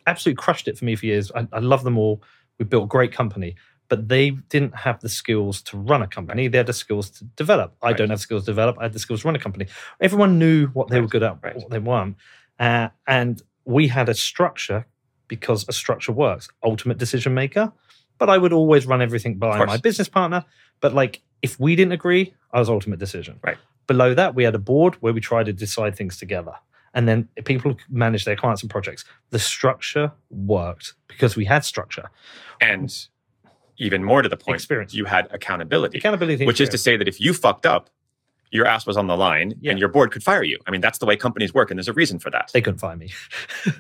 absolutely 0.08 0.38
crushed 0.42 0.68
it 0.68 0.78
for 0.78 0.86
me 0.86 0.96
for 0.96 1.06
years. 1.06 1.32
I, 1.36 1.48
I 1.52 1.60
love 1.60 1.84
them 1.84 1.98
all. 1.98 2.22
We 2.60 2.66
built 2.66 2.84
a 2.84 2.88
great 2.88 3.12
company, 3.12 3.56
but 3.90 4.08
they 4.08 4.30
didn't 4.30 4.76
have 4.76 5.00
the 5.02 5.10
skills 5.10 5.62
to 5.64 5.78
run 5.78 6.02
a 6.04 6.08
company. 6.08 6.48
They 6.48 6.58
had 6.60 6.68
the 6.68 6.74
skills 6.74 7.10
to 7.12 7.24
develop. 7.36 7.76
I 7.82 7.88
Right. 7.88 7.98
don't 7.98 8.10
have 8.12 8.20
skills 8.22 8.44
to 8.44 8.52
develop. 8.52 8.78
I 8.80 8.84
had 8.84 8.94
the 8.94 9.00
skills 9.00 9.22
to 9.22 9.28
run 9.28 9.36
a 9.36 9.40
company. 9.40 9.66
Everyone 10.00 10.38
knew 10.40 10.68
what 10.68 10.90
they 10.90 10.98
Right. 10.98 11.02
were 11.02 11.08
good 11.08 11.24
at, 11.24 11.38
Right. 11.42 11.56
what 11.56 11.70
they 11.72 11.80
weren't, 11.80 12.18
uh, 12.60 12.90
and 13.08 13.42
we 13.66 13.88
had 13.88 14.08
a 14.10 14.14
structure 14.14 14.86
because 15.28 15.66
a 15.68 15.74
structure 15.74 16.12
works. 16.12 16.48
Ultimate 16.64 16.98
decision 17.00 17.34
maker. 17.34 17.74
But 18.18 18.30
I 18.30 18.38
would 18.38 18.54
always 18.54 18.86
run 18.86 19.02
everything 19.02 19.36
by 19.38 19.64
my 19.66 19.78
business 19.78 20.08
partner. 20.08 20.46
But 20.82 20.94
like, 20.94 21.22
if 21.42 21.60
we 21.60 21.76
didn't 21.76 21.92
agree, 21.92 22.34
I 22.54 22.60
was 22.60 22.70
ultimate 22.70 23.00
decision. 23.00 23.40
Right. 23.44 23.58
Below 23.88 24.14
that, 24.14 24.36
we 24.36 24.44
had 24.44 24.56
a 24.56 24.60
board 24.60 24.96
where 25.02 25.14
we 25.14 25.22
tried 25.22 25.46
to 25.48 25.54
decide 25.54 25.96
things 25.96 26.18
together. 26.18 26.54
And 26.94 27.08
then 27.10 27.28
people 27.44 27.76
manage 27.90 28.24
their 28.24 28.38
clients 28.38 28.62
and 28.62 28.72
projects. 28.72 29.04
The 29.32 29.40
structure 29.40 30.14
worked 30.30 30.94
because 31.08 31.36
we 31.36 31.44
had 31.46 31.66
structure. 31.66 32.10
and 32.62 32.90
even 33.78 34.02
more 34.06 34.22
to 34.22 34.30
the 34.30 34.38
point, 34.38 34.56
Experience. 34.56 34.94
you 34.94 35.04
had 35.04 35.28
accountability, 35.32 35.98
Accountability. 35.98 36.46
which 36.46 36.62
is 36.62 36.70
to 36.70 36.78
say 36.78 36.96
that 36.96 37.10
if 37.10 37.20
you 37.20 37.34
fucked 37.34 37.66
up, 37.66 37.90
your 38.52 38.66
ass 38.66 38.86
was 38.86 38.96
on 38.98 39.08
the 39.08 39.18
line 39.18 39.54
Yeah. 39.60 39.72
and 39.72 39.80
your 39.80 39.90
board 39.90 40.12
could 40.12 40.24
fire 40.24 40.44
you. 40.44 40.60
I 40.68 40.72
mean, 40.72 40.82
that's 40.82 40.98
the 41.00 41.06
way 41.06 41.16
companies 41.18 41.54
work, 41.54 41.72
and 41.72 41.78
there's 41.78 41.88
a 41.88 41.94
reason 41.94 42.20
for 42.20 42.30
that. 42.32 42.52
they 42.54 42.62
couldn't 42.62 42.80
fire 42.80 42.96
me. 42.96 43.12
In- 43.66 43.74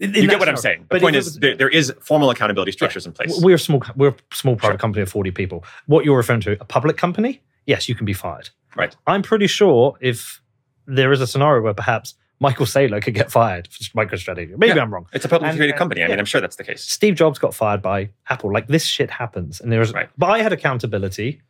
in 0.14 0.22
you 0.22 0.28
get 0.28 0.38
what 0.38 0.48
I'm 0.48 0.56
saying. 0.56 0.80
The 0.82 0.86
But 0.88 1.00
point 1.02 1.16
is, 1.16 1.24
was- 1.26 1.38
there, 1.38 1.56
there 1.56 1.68
is 1.68 1.92
formal 2.00 2.30
accountability 2.30 2.72
structures 2.72 3.06
in 3.06 3.12
place. 3.12 3.38
We're 3.42 3.56
a 3.56 3.58
small, 3.58 3.82
we're 3.96 4.10
a 4.10 4.16
small 4.32 4.56
private 4.56 4.74
Sure. 4.74 4.78
company 4.78 5.02
of 5.02 5.08
40 5.10 5.30
people. 5.30 5.64
What 5.86 6.04
you're 6.04 6.16
referring 6.16 6.40
to, 6.42 6.52
a 6.60 6.64
public 6.64 6.96
company, 6.96 7.42
yes, 7.66 7.88
you 7.88 7.94
can 7.94 8.04
be 8.06 8.12
fired. 8.12 8.50
Right. 8.76 8.94
I'm 9.06 9.22
pretty 9.22 9.46
sure 9.46 9.96
if 10.00 10.40
there 10.86 11.12
is 11.12 11.20
a 11.20 11.26
scenario 11.26 11.62
where 11.62 11.74
perhaps 11.74 12.14
Michael 12.40 12.66
Saylor 12.66 13.00
could 13.02 13.14
get 13.14 13.30
fired 13.30 13.68
for 13.68 13.82
MicroStrategy. 13.96 14.56
Maybe 14.58 14.74
Yeah. 14.76 14.82
I'm 14.82 14.92
wrong. 14.92 15.06
It's 15.12 15.24
a 15.24 15.28
publicly 15.28 15.56
traded 15.56 15.76
company. 15.76 16.02
I 16.02 16.08
mean. 16.08 16.18
I'm 16.18 16.24
sure 16.24 16.40
that's 16.40 16.56
the 16.56 16.64
case. 16.64 16.82
Steve 16.82 17.14
Jobs 17.14 17.38
got 17.38 17.54
fired 17.54 17.80
by 17.80 18.10
Apple. 18.28 18.52
Like 18.52 18.66
this 18.66 18.84
shit 18.84 19.08
happens, 19.10 19.60
and 19.60 19.72
there 19.72 19.80
is. 19.80 19.92
Right. 19.92 20.10
But 20.18 20.30
I 20.30 20.40
had 20.42 20.52
accountability 20.52 21.40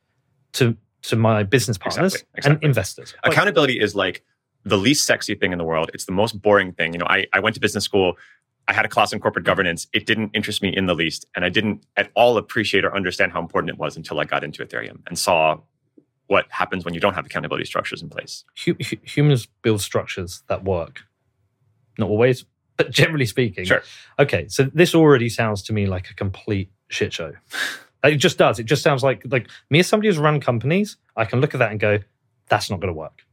to 0.53 0.77
to 1.05 1.17
my 1.17 1.43
business 1.43 1.79
partners 1.79 2.15
Exactly, 2.15 2.29
exactly. 2.39 2.55
and 2.57 2.65
investors. 2.65 3.15
Like, 3.25 3.33
accountability 3.33 3.79
is 3.81 3.95
like 3.95 4.23
the 4.65 4.77
least 4.79 5.05
sexy 5.07 5.35
thing 5.35 5.53
in 5.53 5.59
the 5.59 5.65
world. 5.65 5.91
It's 5.95 6.07
the 6.07 6.13
most 6.13 6.41
boring 6.41 6.73
thing. 6.73 6.93
You 6.93 6.99
know, 6.99 7.07
I, 7.07 7.27
I 7.33 7.41
went 7.41 7.55
to 7.55 7.61
business 7.61 7.85
school. 7.85 8.17
I 8.67 8.73
had 8.73 8.85
a 8.87 8.89
class 8.89 9.13
in 9.13 9.21
corporate 9.21 9.45
governance. 9.45 9.87
It 9.93 10.07
didn't 10.07 10.31
interest 10.35 10.63
me 10.63 10.71
in 10.75 10.87
the 10.87 10.95
least. 10.95 11.27
And 11.37 11.45
I 11.45 11.51
didn't 11.51 11.85
at 11.97 12.11
all 12.15 12.39
appreciate 12.39 12.85
or 12.85 12.97
understand 12.97 13.33
how 13.33 13.41
important 13.41 13.71
it 13.75 13.79
was 13.79 13.97
until 13.97 14.19
I 14.21 14.25
got 14.25 14.43
into 14.43 14.65
Ethereum 14.65 15.01
and 15.07 15.19
saw 15.19 15.59
what 16.29 16.47
happens 16.49 16.87
when 16.87 16.95
you 16.95 17.01
don't 17.01 17.13
have 17.13 17.27
accountability 17.27 17.67
structures 17.67 18.01
in 18.01 18.09
place. 18.09 18.45
hu- 18.65 18.75
hu- 18.83 18.97
humans 19.03 19.47
build 19.61 19.83
structures 19.83 20.43
that 20.49 20.65
work. 20.65 21.03
Not 21.99 22.09
always, 22.09 22.47
but 22.79 22.91
generally 22.91 23.27
speaking. 23.27 23.67
Sure. 23.67 23.83
Okay, 24.19 24.49
so 24.49 24.63
this 24.73 24.95
already 24.95 25.29
sounds 25.29 25.63
to 25.65 25.75
me 25.75 25.87
like 25.87 26.09
a 26.09 26.15
complete 26.15 26.71
shit 26.89 27.13
show. 27.13 27.35
It 28.05 28.17
just 28.17 28.39
does. 28.39 28.59
It 28.59 28.65
just 28.65 28.83
sounds 28.83 29.03
like 29.03 29.23
like 29.31 29.49
me 29.71 29.81
as 29.81 29.87
somebody 29.87 30.09
who's 30.09 30.19
run 30.19 30.41
companies, 30.41 30.97
I 31.17 31.25
can 31.25 31.41
look 31.41 31.55
at 31.55 31.59
that 31.59 31.71
and 31.71 31.81
go, 31.81 31.99
that's 32.49 32.71
not 32.71 32.81
going 32.81 32.93
to 32.93 32.99
work. 32.99 33.25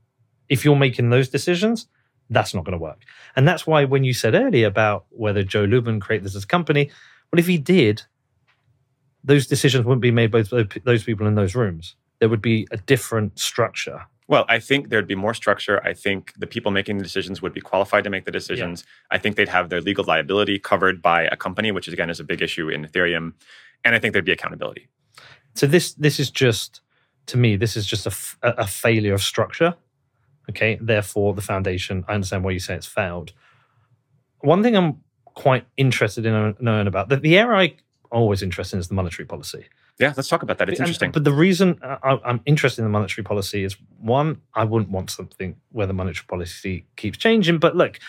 If 0.49 0.65
you're 0.65 0.75
making 0.75 1.09
those 1.09 1.29
decisions, 1.29 1.87
that's 2.29 2.53
not 2.53 2.63
going 2.63 2.77
to 2.77 2.81
work. 2.81 3.03
And 3.35 3.47
that's 3.47 3.67
why 3.67 3.85
when 3.85 4.03
you 4.03 4.13
said 4.13 4.35
earlier 4.35 4.67
about 4.67 5.05
whether 5.09 5.43
Joe 5.43 5.65
Lubin 5.65 5.99
created 5.99 6.25
this 6.25 6.35
as 6.35 6.43
a 6.43 6.47
company, 6.47 6.89
well, 7.31 7.39
if 7.39 7.47
he 7.47 7.57
did, 7.57 8.03
those 9.23 9.47
decisions 9.47 9.85
wouldn't 9.85 10.01
be 10.01 10.11
made 10.11 10.31
by 10.31 10.41
those 10.43 10.67
those 10.83 11.03
people 11.03 11.27
in 11.27 11.35
those 11.35 11.55
rooms. 11.55 11.95
There 12.19 12.29
would 12.29 12.41
be 12.41 12.67
a 12.71 12.77
different 12.77 13.39
structure. 13.39 14.05
Well, 14.27 14.45
I 14.47 14.59
think 14.59 14.87
there'd 14.87 15.07
be 15.07 15.15
more 15.15 15.33
structure. 15.33 15.83
I 15.83 15.93
think 15.93 16.33
the 16.37 16.47
people 16.47 16.71
making 16.71 16.97
the 16.97 17.03
decisions 17.03 17.41
would 17.41 17.53
be 17.53 17.59
qualified 17.59 18.05
to 18.05 18.09
make 18.09 18.23
the 18.23 18.31
decisions. 18.31 18.85
I 19.09 19.17
think 19.17 19.35
they'd 19.35 19.49
have 19.49 19.67
their 19.67 19.81
legal 19.81 20.05
liability 20.05 20.57
covered 20.57 21.01
by 21.01 21.23
a 21.23 21.35
company, 21.35 21.71
which 21.73 21.87
is 21.89 21.93
again 21.93 22.09
is 22.09 22.21
a 22.21 22.23
big 22.23 22.41
issue 22.41 22.69
in 22.69 22.85
Ethereum. 22.85 23.33
And 23.83 23.95
I 23.95 23.99
think 23.99 24.13
there'd 24.13 24.25
be 24.25 24.31
accountability. 24.31 24.87
So 25.55 25.67
this 25.67 25.93
this 25.93 26.19
is 26.19 26.29
just 26.31 26.81
to 27.27 27.37
me 27.37 27.55
this 27.55 27.75
is 27.75 27.85
just 27.85 28.05
a, 28.05 28.09
f- 28.09 28.37
a- 28.41 28.67
failure 28.67 29.13
of 29.13 29.21
structure. 29.21 29.75
Okay, 30.49 30.77
therefore 30.81 31.33
the 31.33 31.41
foundation. 31.41 32.03
I 32.07 32.13
understand 32.15 32.43
why 32.43 32.51
you 32.51 32.59
say 32.59 32.75
it's 32.75 32.87
failed. 32.87 33.33
One 34.39 34.63
thing 34.63 34.75
I'm 34.75 35.01
quite 35.25 35.65
interested 35.77 36.25
in 36.25 36.55
knowing 36.59 36.87
about 36.87 37.09
the, 37.09 37.17
the 37.17 37.37
area 37.37 37.57
I 37.59 37.75
always 38.15 38.41
interested 38.41 38.75
in 38.77 38.79
is 38.81 38.87
the 38.87 38.95
monetary 38.95 39.25
policy. 39.25 39.65
Yeah, 39.99 40.13
let's 40.17 40.27
talk 40.29 40.41
about 40.41 40.57
that. 40.57 40.67
It's 40.69 40.79
And- 40.79 40.87
interesting. 40.87 41.11
But 41.11 41.23
the 41.23 41.31
reason 41.33 41.77
uh, 41.83 41.97
I, 42.03 42.19
I'm 42.25 42.41
interested 42.45 42.81
in 42.81 42.85
the 42.85 42.89
monetary 42.91 43.23
policy 43.23 43.63
is 43.63 43.77
one, 43.99 44.41
I 44.55 44.63
wouldn't 44.63 44.89
want 44.91 45.09
something 45.11 45.55
where 45.71 45.85
the 45.87 45.93
monetary 45.93 46.25
policy 46.27 46.85
keeps 46.95 47.17
changing. 47.17 47.59
But 47.59 47.75
look, 47.75 47.99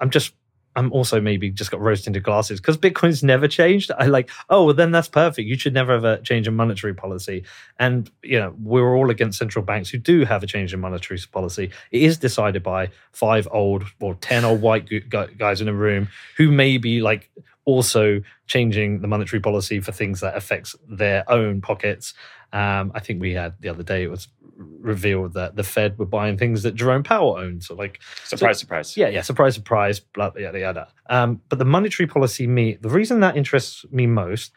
I'm 0.00 0.08
just, 0.10 0.32
I'm 0.74 0.92
also 0.92 1.20
maybe 1.20 1.50
just 1.50 1.70
got 1.70 1.80
roasted 1.80 2.08
into 2.08 2.20
glasses 2.20 2.60
because 2.60 2.78
Bitcoin's 2.78 3.22
never 3.22 3.46
changed. 3.46 3.90
I 3.98 4.06
like, 4.06 4.30
oh, 4.48 4.64
well, 4.64 4.74
then 4.74 4.90
that's 4.90 5.08
perfect. 5.08 5.46
You 5.46 5.58
should 5.58 5.74
never 5.74 5.92
have 5.92 6.04
a 6.04 6.20
change 6.22 6.48
in 6.48 6.54
monetary 6.54 6.94
policy. 6.94 7.44
And, 7.78 8.10
you 8.22 8.38
know, 8.38 8.54
we're 8.62 8.96
all 8.96 9.10
against 9.10 9.38
central 9.38 9.64
banks 9.64 9.90
who 9.90 9.98
do 9.98 10.24
have 10.24 10.42
a 10.42 10.46
change 10.46 10.72
in 10.72 10.80
monetary 10.80 11.20
policy. 11.30 11.70
It 11.90 12.02
is 12.02 12.18
decided 12.18 12.62
by 12.62 12.90
five 13.12 13.46
old 13.50 13.84
or 14.00 14.14
10 14.14 14.44
old 14.44 14.62
white 14.62 14.88
gu- 14.88 15.00
gu- 15.00 15.34
guys 15.36 15.60
in 15.60 15.68
a 15.68 15.74
room 15.74 16.08
who 16.36 16.50
may 16.50 16.78
be 16.78 17.00
like 17.00 17.30
also 17.64 18.22
changing 18.46 19.00
the 19.00 19.08
monetary 19.08 19.40
policy 19.40 19.80
for 19.80 19.92
things 19.92 20.20
that 20.20 20.36
affects 20.36 20.74
their 20.88 21.30
own 21.30 21.60
pockets. 21.60 22.14
Um, 22.52 22.92
I 22.94 23.00
think 23.00 23.20
we 23.20 23.32
had 23.32 23.54
the 23.60 23.68
other 23.68 23.82
day 23.82 24.02
it 24.02 24.10
was 24.10 24.28
revealed 24.56 25.34
that 25.34 25.56
the 25.56 25.62
Fed 25.62 25.98
were 25.98 26.06
buying 26.06 26.36
things 26.36 26.62
that 26.62 26.74
Jerome 26.74 27.02
Powell 27.02 27.36
owned. 27.38 27.64
So 27.64 27.74
like, 27.74 28.00
surprise, 28.24 28.58
surprise. 28.58 28.96
yeah, 28.96 29.08
yeah, 29.08 29.22
surprise, 29.22 29.54
surprise, 29.54 30.00
blah, 30.00 30.30
blah, 30.30 30.42
yada, 30.42 30.60
yada. 30.60 30.88
Um, 31.08 31.40
but 31.48 31.58
the 31.58 31.64
monetary 31.64 32.06
policy, 32.06 32.46
me, 32.46 32.78
the 32.80 32.90
reason 32.90 33.20
that 33.20 33.36
interests 33.36 33.84
me 33.90 34.06
most, 34.06 34.52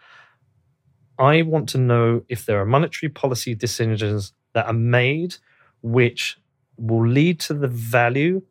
I 1.18 1.44
want 1.44 1.70
to 1.70 1.78
know 1.78 2.24
if 2.28 2.46
there 2.46 2.60
are 2.60 2.66
monetary 2.66 3.10
policy 3.10 3.56
decisions 3.56 4.34
that 4.54 4.66
are 4.66 4.74
made 4.74 5.36
which 5.82 6.38
will 6.78 7.08
lead 7.08 7.40
to 7.40 7.54
the 7.54 7.68
value 7.68 8.42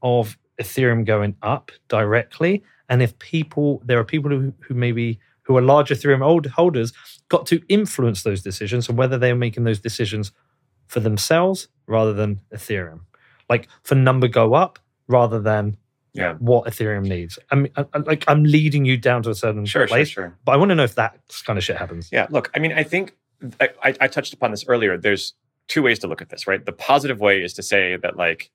of 0.00 0.38
Ethereum 0.62 1.04
going 1.04 1.36
up 1.42 1.72
directly. 1.88 2.62
And 2.88 3.02
if 3.02 3.18
people, 3.18 3.82
there 3.84 3.98
are 3.98 4.04
people 4.04 4.30
who, 4.30 4.54
who 4.60 4.74
maybe 4.74 5.18
who 5.44 5.56
are 5.56 5.62
large 5.62 5.90
Ethereum 5.90 6.22
hold, 6.22 6.46
holders, 6.46 6.92
got 7.28 7.46
to 7.46 7.62
influence 7.68 8.22
those 8.22 8.42
decisions 8.42 8.88
and 8.88 8.98
whether 8.98 9.18
they're 9.18 9.34
making 9.36 9.64
those 9.64 9.80
decisions 9.80 10.32
for 10.88 11.00
themselves 11.00 11.68
rather 11.86 12.12
than 12.12 12.40
Ethereum. 12.54 13.00
Like 13.48 13.68
for 13.82 13.94
number 13.94 14.28
go 14.28 14.54
up 14.54 14.78
rather 15.08 15.40
than 15.40 15.76
Yeah. 16.14 16.34
what 16.34 16.66
Ethereum 16.66 17.04
needs. 17.04 17.38
I 17.50 17.54
mean, 17.56 17.72
I, 17.76 17.84
like 17.98 18.24
I'm 18.28 18.44
leading 18.44 18.84
you 18.84 18.96
down 18.96 19.22
to 19.24 19.30
a 19.30 19.34
certain 19.34 19.66
Sure, 19.66 19.82
sure, 19.82 19.88
place, 19.88 20.08
sure. 20.08 20.36
but 20.44 20.52
I 20.52 20.56
want 20.56 20.70
to 20.70 20.74
know 20.74 20.84
if 20.84 20.94
that 20.94 21.18
kind 21.46 21.58
of 21.58 21.64
shit 21.64 21.76
happens. 21.76 22.08
Yeah, 22.12 22.26
look, 22.30 22.50
I 22.54 22.58
mean, 22.58 22.72
I 22.72 22.82
think 22.84 23.14
I, 23.60 23.68
I, 23.82 23.94
I 24.02 24.08
touched 24.08 24.32
upon 24.32 24.50
this 24.50 24.64
earlier. 24.68 24.96
There's 24.96 25.34
two 25.68 25.82
ways 25.82 25.98
to 26.00 26.06
look 26.06 26.22
at 26.22 26.28
this, 26.30 26.46
right? 26.46 26.64
The 26.64 26.72
positive 26.72 27.20
way 27.20 27.42
is 27.42 27.52
to 27.54 27.62
say 27.62 27.96
that, 27.96 28.16
like, 28.16 28.50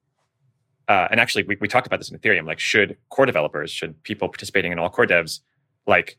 uh, 0.88 1.08
and 1.12 1.20
actually, 1.20 1.44
we, 1.44 1.58
we 1.62 1.68
talked 1.68 1.86
about 1.86 2.00
this 2.00 2.10
in 2.10 2.18
Ethereum. 2.18 2.48
Like, 2.48 2.60
should 2.60 2.98
core 3.10 3.26
developers, 3.28 3.70
should 3.72 4.02
people 4.04 4.28
participating 4.30 4.72
in 4.72 4.80
all 4.80 4.90
core 4.90 5.06
devs, 5.06 5.42
like, 5.86 6.18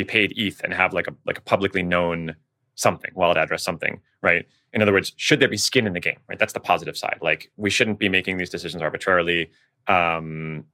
be 0.00 0.04
paid 0.04 0.32
ETH 0.36 0.60
and 0.64 0.72
have 0.74 0.92
like 0.92 1.06
a 1.06 1.14
like 1.26 1.38
a 1.38 1.42
publicly 1.52 1.82
known 1.82 2.36
something, 2.74 3.10
wallet 3.14 3.36
address, 3.36 3.62
something, 3.62 4.00
right? 4.22 4.46
In 4.72 4.80
other 4.82 4.92
words, 4.92 5.12
should 5.16 5.40
there 5.40 5.48
be 5.48 5.56
skin 5.56 5.86
in 5.86 5.92
the 5.92 6.00
game, 6.00 6.18
right? 6.28 6.38
That's 6.38 6.52
the 6.54 6.60
positive 6.72 6.96
side. 6.96 7.18
Like, 7.20 7.50
we 7.56 7.68
shouldn't 7.70 7.98
be 7.98 8.08
making 8.08 8.38
these 8.38 8.48
decisions 8.48 8.82
arbitrarily. 8.82 9.50
Um, 9.86 10.64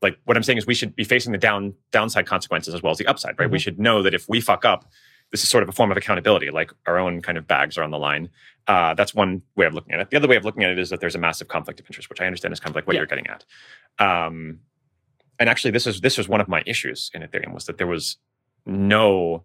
like, 0.00 0.16
what 0.24 0.36
I'm 0.36 0.42
saying 0.42 0.58
is, 0.58 0.66
we 0.66 0.74
should 0.74 0.94
be 0.96 1.04
facing 1.04 1.32
the 1.32 1.38
down 1.38 1.74
downside 1.90 2.26
consequences 2.26 2.72
as 2.74 2.82
well 2.82 2.92
as 2.92 2.98
the 2.98 3.06
upside, 3.06 3.38
right? 3.38 3.50
We 3.50 3.58
Mhm. 3.58 3.62
should 3.62 3.78
know 3.78 4.02
that 4.02 4.14
if 4.14 4.28
we 4.28 4.40
fuck 4.40 4.64
up, 4.64 4.90
this 5.32 5.42
is 5.42 5.48
sort 5.48 5.62
of 5.62 5.68
a 5.68 5.72
form 5.72 5.90
of 5.90 5.96
accountability, 5.96 6.50
like 6.50 6.70
our 6.86 6.98
own 6.98 7.20
kind 7.20 7.36
of 7.36 7.46
bags 7.46 7.76
are 7.78 7.82
on 7.82 7.90
the 7.90 7.98
line. 7.98 8.30
Uh, 8.66 8.94
that's 8.94 9.12
one 9.14 9.42
way 9.56 9.66
of 9.66 9.74
looking 9.74 9.92
at 9.94 10.00
it. 10.00 10.10
The 10.10 10.16
other 10.16 10.28
way 10.28 10.36
of 10.36 10.44
looking 10.44 10.62
at 10.64 10.70
it 10.70 10.78
is 10.78 10.90
that 10.90 11.00
there's 11.00 11.14
a 11.14 11.18
massive 11.18 11.48
conflict 11.48 11.80
of 11.80 11.86
interest, 11.86 12.08
which 12.10 12.20
I 12.20 12.26
understand 12.26 12.52
is 12.52 12.60
kind 12.60 12.70
of 12.72 12.76
like 12.76 12.86
what 12.86 12.94
Yeah. 12.94 13.00
you're 13.00 13.06
getting 13.06 13.26
at. 13.28 13.44
Um, 13.98 14.60
and 15.38 15.48
actually, 15.48 15.70
this 15.72 15.86
is 15.86 16.00
this 16.00 16.16
was 16.18 16.28
one 16.28 16.40
of 16.40 16.48
my 16.48 16.62
issues 16.66 17.10
in 17.14 17.22
Ethereum 17.22 17.52
was 17.52 17.64
that 17.66 17.78
there 17.78 17.86
was 17.86 18.18
no 18.66 19.44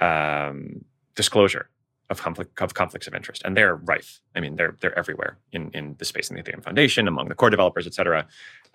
um, 0.00 0.84
disclosure 1.14 1.68
of 2.10 2.22
conflict 2.22 2.58
of 2.62 2.72
conflicts 2.72 3.06
of 3.06 3.14
interest, 3.14 3.42
and 3.44 3.56
they're 3.56 3.76
rife. 3.76 4.20
I 4.34 4.40
mean, 4.40 4.56
they're 4.56 4.76
they're 4.80 4.98
everywhere 4.98 5.38
in 5.52 5.70
in 5.72 5.94
the 5.98 6.04
space 6.04 6.30
in 6.30 6.36
the 6.36 6.42
Ethereum 6.42 6.62
Foundation, 6.64 7.06
among 7.06 7.28
the 7.28 7.34
core 7.34 7.50
developers, 7.50 7.86
et 7.86 7.92
cetera. 7.94 8.26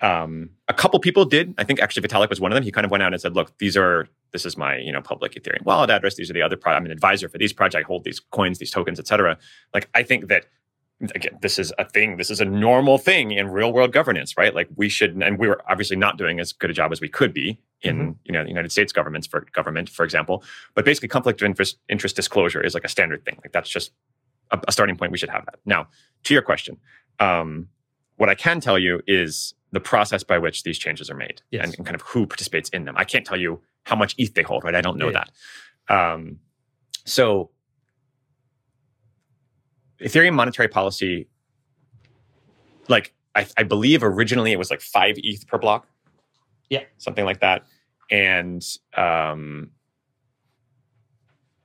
Um, 0.02 0.52
a 0.68 0.74
couple 0.74 1.00
people 1.00 1.26
did. 1.26 1.54
I 1.58 1.64
think 1.64 1.82
actually 1.82 2.08
Vitalik 2.08 2.30
was 2.30 2.40
one 2.40 2.52
of 2.52 2.56
them. 2.56 2.64
He 2.64 2.72
kind 2.72 2.86
of 2.86 2.92
went 2.92 3.02
out 3.04 3.12
and 3.12 3.22
said, 3.22 3.36
"Look, 3.36 3.58
these 3.58 3.76
are 3.76 4.08
this 4.34 4.46
is 4.46 4.56
my 4.56 4.78
you 4.78 4.92
know 4.92 5.02
public 5.02 5.34
Ethereum 5.34 5.64
wallet 5.64 5.90
address. 5.90 6.16
These 6.16 6.30
are 6.30 6.34
the 6.34 6.44
other. 6.44 6.58
Pro- 6.58 6.74
I'm 6.74 6.86
an 6.86 6.92
advisor 6.92 7.28
for 7.28 7.40
these 7.40 7.54
projects. 7.54 7.84
I 7.84 7.88
hold 7.88 8.04
these 8.04 8.20
coins, 8.20 8.60
these 8.60 8.72
tokens, 8.72 9.00
et 9.00 9.08
cetera." 9.08 9.38
Like 9.74 9.90
I 9.96 10.04
think 10.04 10.28
that 10.28 10.46
again, 11.16 11.38
this 11.42 11.60
is 11.60 11.74
a 11.78 11.86
thing. 11.88 12.18
This 12.18 12.30
is 12.32 12.40
a 12.42 12.46
normal 12.46 12.98
thing 12.98 13.32
in 13.32 13.50
real 13.50 13.72
world 13.74 13.92
governance, 13.94 14.36
right? 14.38 14.54
Like 14.54 14.68
we 14.76 14.90
should, 14.90 15.16
and 15.22 15.38
we 15.38 15.48
were 15.48 15.62
obviously 15.70 15.98
not 15.98 16.18
doing 16.18 16.40
as 16.40 16.52
good 16.54 16.70
a 16.70 16.74
job 16.74 16.92
as 16.92 17.02
we 17.02 17.10
could 17.10 17.34
be 17.34 17.60
in 17.82 18.16
you 18.24 18.32
know 18.32 18.44
the 18.44 18.50
United 18.50 18.72
States 18.72 18.94
governments 18.94 19.28
for 19.28 19.46
government, 19.54 19.90
for 19.90 20.04
example. 20.04 20.44
But 20.76 20.86
basically, 20.86 21.10
conflict 21.10 21.42
of 21.42 21.46
interest, 21.46 21.78
interest 21.90 22.16
disclosure 22.16 22.62
is 22.62 22.74
like 22.74 22.84
a 22.86 22.90
standard 22.90 23.26
thing. 23.26 23.40
Like 23.44 23.52
that's 23.52 23.70
just 23.70 23.92
a, 24.52 24.60
a 24.68 24.72
starting 24.72 24.96
point. 24.98 25.12
We 25.12 25.18
should 25.18 25.30
have 25.30 25.46
that. 25.46 25.60
Now, 25.66 25.88
to 26.24 26.34
your 26.34 26.44
question, 26.44 26.78
um, 27.20 27.68
what 28.18 28.30
I 28.30 28.36
can 28.36 28.60
tell 28.62 28.80
you 28.80 29.02
is 29.08 29.54
the 29.72 29.80
process 29.80 30.24
by 30.24 30.38
which 30.38 30.64
these 30.64 30.78
changes 30.78 31.10
are 31.10 31.16
made 31.16 31.42
Yes. 31.50 31.66
and, 31.66 31.76
and 31.78 31.86
kind 31.86 31.96
of 31.96 32.02
who 32.02 32.28
participates 32.28 32.70
in 32.70 32.86
them. 32.86 32.96
I 32.96 33.04
can't 33.06 33.26
tell 33.26 33.40
you 33.40 33.62
how 33.86 33.96
much 33.96 34.14
ETH 34.20 34.34
they 34.36 34.44
hold, 34.44 34.64
right? 34.64 34.76
I 34.76 34.82
don't 34.82 34.98
know 34.98 35.10
Yeah. 35.10 35.24
that. 35.90 35.94
Um, 36.14 36.40
so, 37.06 37.50
Ethereum 40.04 40.34
monetary 40.34 40.68
policy, 40.68 41.28
like 42.88 43.14
I, 43.36 43.48
I 43.58 43.64
believe 43.64 44.04
originally 44.04 44.52
it 44.52 44.60
was 44.60 44.70
like 44.70 44.82
five 44.82 45.16
ETH 45.18 45.48
per 45.48 45.58
block. 45.58 45.88
Yeah. 46.70 46.84
something 46.98 47.26
like 47.26 47.40
that. 47.42 47.66
And 48.10 48.64
um, 48.98 49.72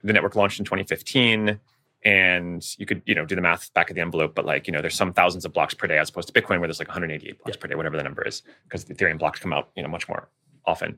the 0.03 0.13
network 0.13 0.37
launched 0.37 0.59
in 0.59 0.65
2015 0.65 1.59
and 2.05 2.65
you 2.79 2.87
could 2.87 3.03
you 3.07 3.15
know 3.15 3.25
do 3.25 3.35
the 3.35 3.41
math 3.41 3.73
back 3.75 3.91
of 3.91 3.97
the 3.97 4.01
envelope 4.01 4.35
but 4.35 4.45
like 4.45 4.67
you 4.69 4.73
know 4.73 4.81
there's 4.81 4.95
some 4.95 5.13
thousands 5.13 5.45
of 5.45 5.53
blocks 5.53 5.75
per 5.75 5.87
day 5.89 5.99
as 5.99 6.09
opposed 6.11 6.33
to 6.33 6.41
bitcoin 6.41 6.61
where 6.61 6.69
there's 6.69 6.79
like 6.79 6.89
188 6.89 7.43
blocks 7.43 7.57
per 7.57 7.67
day 7.67 7.75
whatever 7.75 7.97
the 7.97 8.05
number 8.05 8.23
is 8.23 8.43
because 8.65 8.85
the 8.85 8.95
ethereum 8.95 9.19
blocks 9.19 9.41
come 9.41 9.53
out 9.53 9.71
you 9.75 9.83
know 9.83 9.89
much 9.89 10.09
more 10.09 10.29
often 10.65 10.97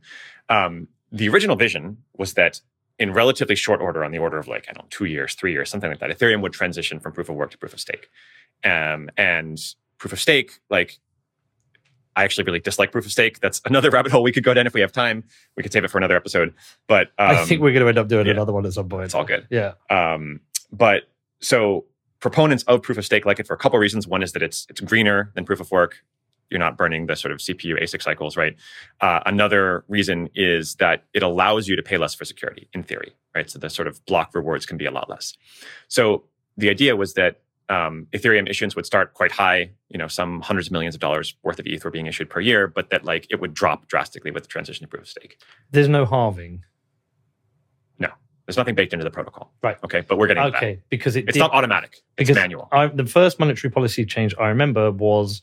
um, 0.51 0.87
the 1.11 1.29
original 1.29 1.57
vision 1.57 1.97
was 2.19 2.35
that 2.35 2.61
in 3.01 3.13
relatively 3.13 3.57
short 3.57 3.81
order 3.81 4.05
on 4.05 4.13
the 4.13 4.19
order 4.19 4.39
of 4.39 4.47
like 4.47 4.67
i 4.69 4.73
don't 4.73 4.85
know 4.85 4.89
two 4.91 5.07
years 5.07 5.35
three 5.35 5.53
years 5.53 5.69
something 5.69 5.91
like 5.91 5.99
that 5.99 6.11
ethereum 6.11 6.41
would 6.41 6.53
transition 6.53 7.01
from 7.01 7.13
proof 7.13 7.29
of 7.29 7.35
work 7.35 7.51
to 7.51 7.59
proof 7.59 7.73
of 7.73 7.81
stake 7.81 8.09
um, 8.63 9.11
and 9.17 9.59
proof 9.99 10.13
of 10.13 10.21
stake 10.21 10.61
like 10.71 11.01
I 12.17 12.25
actually 12.25 12.45
really 12.45 12.61
dislike 12.61 12.93
proof 12.93 13.07
of 13.07 13.13
stake. 13.13 13.41
That's 13.41 13.63
another 13.67 13.89
rabbit 13.89 14.13
hole 14.13 14.23
we 14.23 14.33
could 14.33 14.45
go 14.45 14.53
down 14.53 14.67
if 14.67 14.75
we 14.75 14.81
have 14.81 14.93
time. 14.93 15.25
We 15.57 15.63
could 15.63 15.73
save 15.73 15.85
it 15.85 15.91
for 15.91 15.99
another 15.99 16.17
episode. 16.17 16.53
But 16.87 17.09
um, 17.19 17.31
I 17.31 17.45
think 17.45 17.63
we're 17.63 17.73
going 17.73 17.83
to 17.83 17.89
end 17.89 17.99
up 17.99 18.09
doing 18.09 18.27
yeah. 18.27 18.33
another 18.33 18.53
one 18.53 18.67
at 18.67 18.73
some 18.73 18.89
point. 18.89 19.05
it's 19.05 19.15
all 19.15 19.25
good. 19.25 19.47
Yeah. 19.49 19.75
Um, 19.89 20.41
but 20.73 21.05
so 21.41 21.87
proponents 22.21 22.63
of 22.65 22.83
proof 22.83 22.99
of 22.99 23.07
stake 23.07 23.25
like 23.25 23.41
it 23.41 23.47
for 23.47 23.55
a 23.55 23.59
couple 23.59 23.79
reasons. 23.79 24.07
One 24.07 24.23
is 24.23 24.33
that 24.33 24.43
it's 24.43 24.67
it's 24.69 24.81
greener 24.81 25.31
than 25.35 25.45
proof 25.45 25.61
of 25.61 25.71
work. 25.71 26.05
You're 26.51 26.59
not 26.61 26.77
burning 26.77 27.07
the 27.07 27.17
sort 27.17 27.33
of 27.33 27.39
CPU 27.39 27.81
ASIC 27.83 28.03
cycles, 28.03 28.37
right? 28.37 28.57
Uh, 29.01 29.21
another 29.27 29.85
reason 29.89 30.29
is 30.35 30.75
that 30.77 31.05
it 31.15 31.23
allows 31.23 31.69
you 31.69 31.77
to 31.77 31.83
pay 31.83 31.97
less 31.97 32.15
for 32.15 32.25
security 32.25 32.69
in 32.73 32.83
theory. 32.83 33.13
right? 33.35 33.49
So 33.49 33.59
the 33.59 33.71
sort 33.71 33.87
of 33.89 34.05
block 34.07 34.35
rewards 34.35 34.67
can 34.67 34.77
be 34.77 34.87
a 34.87 34.91
lot 34.91 35.09
less. 35.09 35.35
So 35.89 36.25
the 36.57 36.69
idea 36.71 36.97
was 36.97 37.15
that 37.15 37.41
um, 37.69 38.09
Ethereum 38.13 38.51
issuance 38.51 38.75
would 38.75 38.85
start 38.85 39.15
quite 39.15 39.31
high, 39.31 39.71
you 39.89 39.97
know, 39.99 40.09
some 40.09 40.41
hundreds 40.41 40.67
of 40.67 40.73
millions 40.73 40.97
of 40.97 41.01
dollars 41.01 41.37
worth 41.45 41.61
of 41.61 41.67
ETH 41.69 41.85
were 41.85 41.91
being 41.93 42.07
issued 42.07 42.29
per 42.29 42.41
year, 42.41 42.67
but 42.67 42.91
that 42.91 43.05
like 43.05 43.29
it 43.31 43.41
would 43.41 43.55
drop 43.55 43.87
drastically 43.87 44.33
with 44.33 44.43
the 44.43 44.49
transition 44.49 44.83
to 44.85 44.89
proof 44.89 45.03
of 45.05 45.09
stake. 45.09 45.41
There's 45.71 45.89
no 45.89 46.05
halving. 46.05 46.65
No, 48.01 48.09
there's 48.47 48.57
nothing 48.57 48.75
baked 48.75 48.93
into 48.93 49.05
the 49.05 49.11
protocol. 49.11 49.53
Right. 49.63 49.77
Okay, 49.85 50.01
but 50.01 50.19
we're 50.19 50.27
getting. 50.27 50.43
Okay, 50.43 50.81
because 50.89 51.15
it 51.15 51.25
It's 51.29 51.35
did- 51.35 51.39
not 51.39 51.53
automatic. 51.53 51.93
It's 52.19 52.29
because 52.29 52.35
manual. 52.37 52.69
I, 52.73 52.89
the 52.89 53.07
first 53.07 53.39
monetary 53.39 53.71
policy 53.71 54.05
change 54.05 54.35
I 54.41 54.49
remember 54.49 54.91
was 54.91 55.41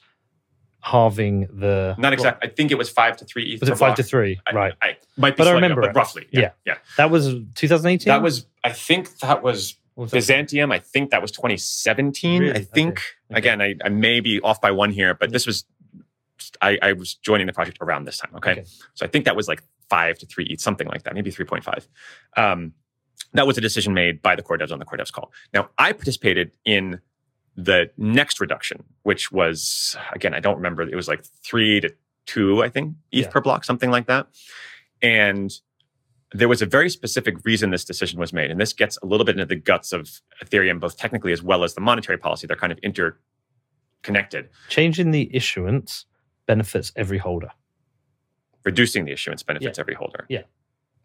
halving 0.91 1.47
the 1.51 1.95
Not 1.97 2.13
exact. 2.13 2.43
I 2.43 2.47
think 2.47 2.71
it 2.71 2.77
was 2.77 2.89
five 2.89 3.17
to 3.17 3.25
three 3.25 3.53
ETH. 3.53 3.59
Was 3.61 3.69
it 3.69 3.73
five 3.73 3.79
block. 3.79 3.95
to 3.97 4.03
three? 4.03 4.39
I, 4.47 4.53
right. 4.53 4.73
I 4.81 4.97
might 5.17 5.35
be 5.35 5.37
But 5.37 5.47
I 5.49 5.51
remember 5.51 5.81
it. 5.81 5.87
but 5.87 5.95
roughly. 5.95 6.27
Yeah. 6.31 6.39
Yeah. 6.41 6.51
Yeah. 6.65 6.77
That 6.97 7.11
was 7.11 7.35
2018. 7.55 8.09
That 8.09 8.21
was. 8.21 8.45
I 8.63 8.71
think 8.71 9.17
that 9.19 9.43
was 9.43 9.75
What 9.95 10.03
was 10.03 10.11
that? 10.11 10.17
Byzantium. 10.17 10.71
I 10.71 10.79
think 10.79 11.11
that 11.11 11.21
was 11.21 11.31
2017. 11.31 12.41
Really? 12.41 12.55
I 12.55 12.63
think. 12.63 13.01
Okay. 13.31 13.37
Again, 13.39 13.61
I, 13.61 13.75
I 13.83 13.89
may 13.89 14.19
be 14.19 14.39
off 14.41 14.61
by 14.61 14.71
one 14.71 14.91
here, 14.91 15.13
but 15.13 15.31
this 15.31 15.45
was. 15.45 15.65
I, 16.61 16.77
I 16.81 16.93
was 16.93 17.15
joining 17.15 17.47
the 17.47 17.53
project 17.53 17.79
around 17.81 18.05
this 18.05 18.19
time. 18.19 18.31
Okay? 18.35 18.51
Okay. 18.51 18.65
So 18.93 19.05
I 19.05 19.09
think 19.09 19.25
that 19.25 19.35
was 19.35 19.47
like 19.47 19.61
five 19.89 20.17
to 20.19 20.25
three 20.25 20.45
ETH, 20.45 20.61
something 20.61 20.87
like 20.87 21.03
that, 21.03 21.13
maybe 21.15 21.31
3.5. 21.31 21.87
Um, 22.37 22.73
that 23.33 23.47
was 23.47 23.57
a 23.57 23.61
decision 23.61 23.93
made 23.93 24.21
by 24.21 24.35
the 24.35 24.43
core 24.43 24.57
devs 24.57 24.71
on 24.71 24.79
the 24.79 24.85
core 24.85 24.97
devs 24.97 25.11
call. 25.11 25.31
Now, 25.53 25.69
I 25.77 25.93
participated 25.93 26.51
in 26.63 27.01
the 27.59 27.89
next 27.97 28.39
reduction, 28.39 28.83
which 29.03 29.31
was, 29.31 29.97
again, 30.13 30.33
I 30.33 30.39
don't 30.39 30.55
remember, 30.57 30.83
it 30.83 30.95
was 30.95 31.07
like 31.07 31.25
three 31.43 31.81
to 31.81 31.91
two, 32.27 32.63
I 32.63 32.69
think, 32.69 32.95
ETH 33.11 33.25
Yeah. 33.25 33.29
per 33.31 33.41
block, 33.41 33.63
something 33.65 33.89
like 33.89 34.05
that. 34.07 34.27
And 35.01 35.51
there 36.33 36.47
was 36.47 36.61
a 36.61 36.65
very 36.65 36.89
specific 36.89 37.35
reason 37.45 37.71
this 37.71 37.85
decision 37.85 38.19
was 38.19 38.31
made. 38.33 38.51
And 38.51 38.59
this 38.59 38.73
gets 38.73 38.97
a 39.01 39.05
little 39.05 39.25
bit 39.25 39.35
into 39.35 39.45
the 39.45 39.55
guts 39.55 39.91
of 39.93 40.21
Ethereum, 40.43 40.79
both 40.79 40.97
technically 40.97 41.31
as 41.33 41.41
well 41.41 41.63
as 41.63 41.73
the 41.73 41.81
monetary 41.81 42.17
policy. 42.17 42.45
They're 42.47 42.57
kind 42.57 42.71
of 42.73 42.79
interconnected, 42.79 44.49
Changing 44.69 45.11
the 45.11 45.33
issuance 45.35 46.05
benefits 46.45 46.91
every 46.95 47.17
holder. 47.17 47.51
reducing 48.65 49.05
the 49.05 49.11
issuance 49.13 49.41
benefits 49.43 49.79
every 49.79 49.93
holder. 49.93 50.25
Yeah. 50.29 50.43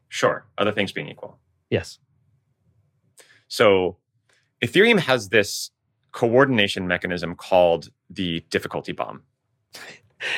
Sure. 0.08 0.44
Other 0.58 0.72
things 0.72 0.90
being 0.92 1.08
equal. 1.08 1.38
Yes. 1.70 1.98
So 3.48 3.98
Ethereum 4.64 4.98
has 5.00 5.28
this 5.28 5.70
coordination 6.12 6.86
mechanism 6.86 7.34
called 7.34 7.90
the 8.10 8.40
difficulty 8.50 8.92
bomb. 8.92 9.22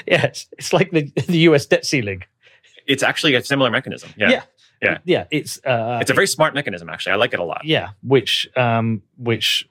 Yes. 0.06 0.46
It's 0.56 0.72
like 0.72 0.90
the, 0.92 1.02
the 1.28 1.40
US 1.50 1.66
debt 1.66 1.84
ceiling. 1.84 2.22
It's 2.86 3.02
actually 3.02 3.34
a 3.34 3.44
similar 3.44 3.70
mechanism. 3.70 4.10
Yeah. 4.16 4.30
Yeah. 4.30 4.42
Yeah. 4.80 4.98
Yeah. 5.04 5.24
It's 5.30 5.58
uh, 5.66 5.98
It's 6.00 6.10
a 6.10 6.14
very 6.14 6.26
smart 6.26 6.54
mechanism, 6.54 6.88
actually. 6.88 7.12
I 7.12 7.16
like 7.16 7.34
it 7.34 7.38
a 7.40 7.44
lot. 7.44 7.62
yeah, 7.64 7.90
which 8.02 8.48
um, 8.56 9.02
which 9.18 9.68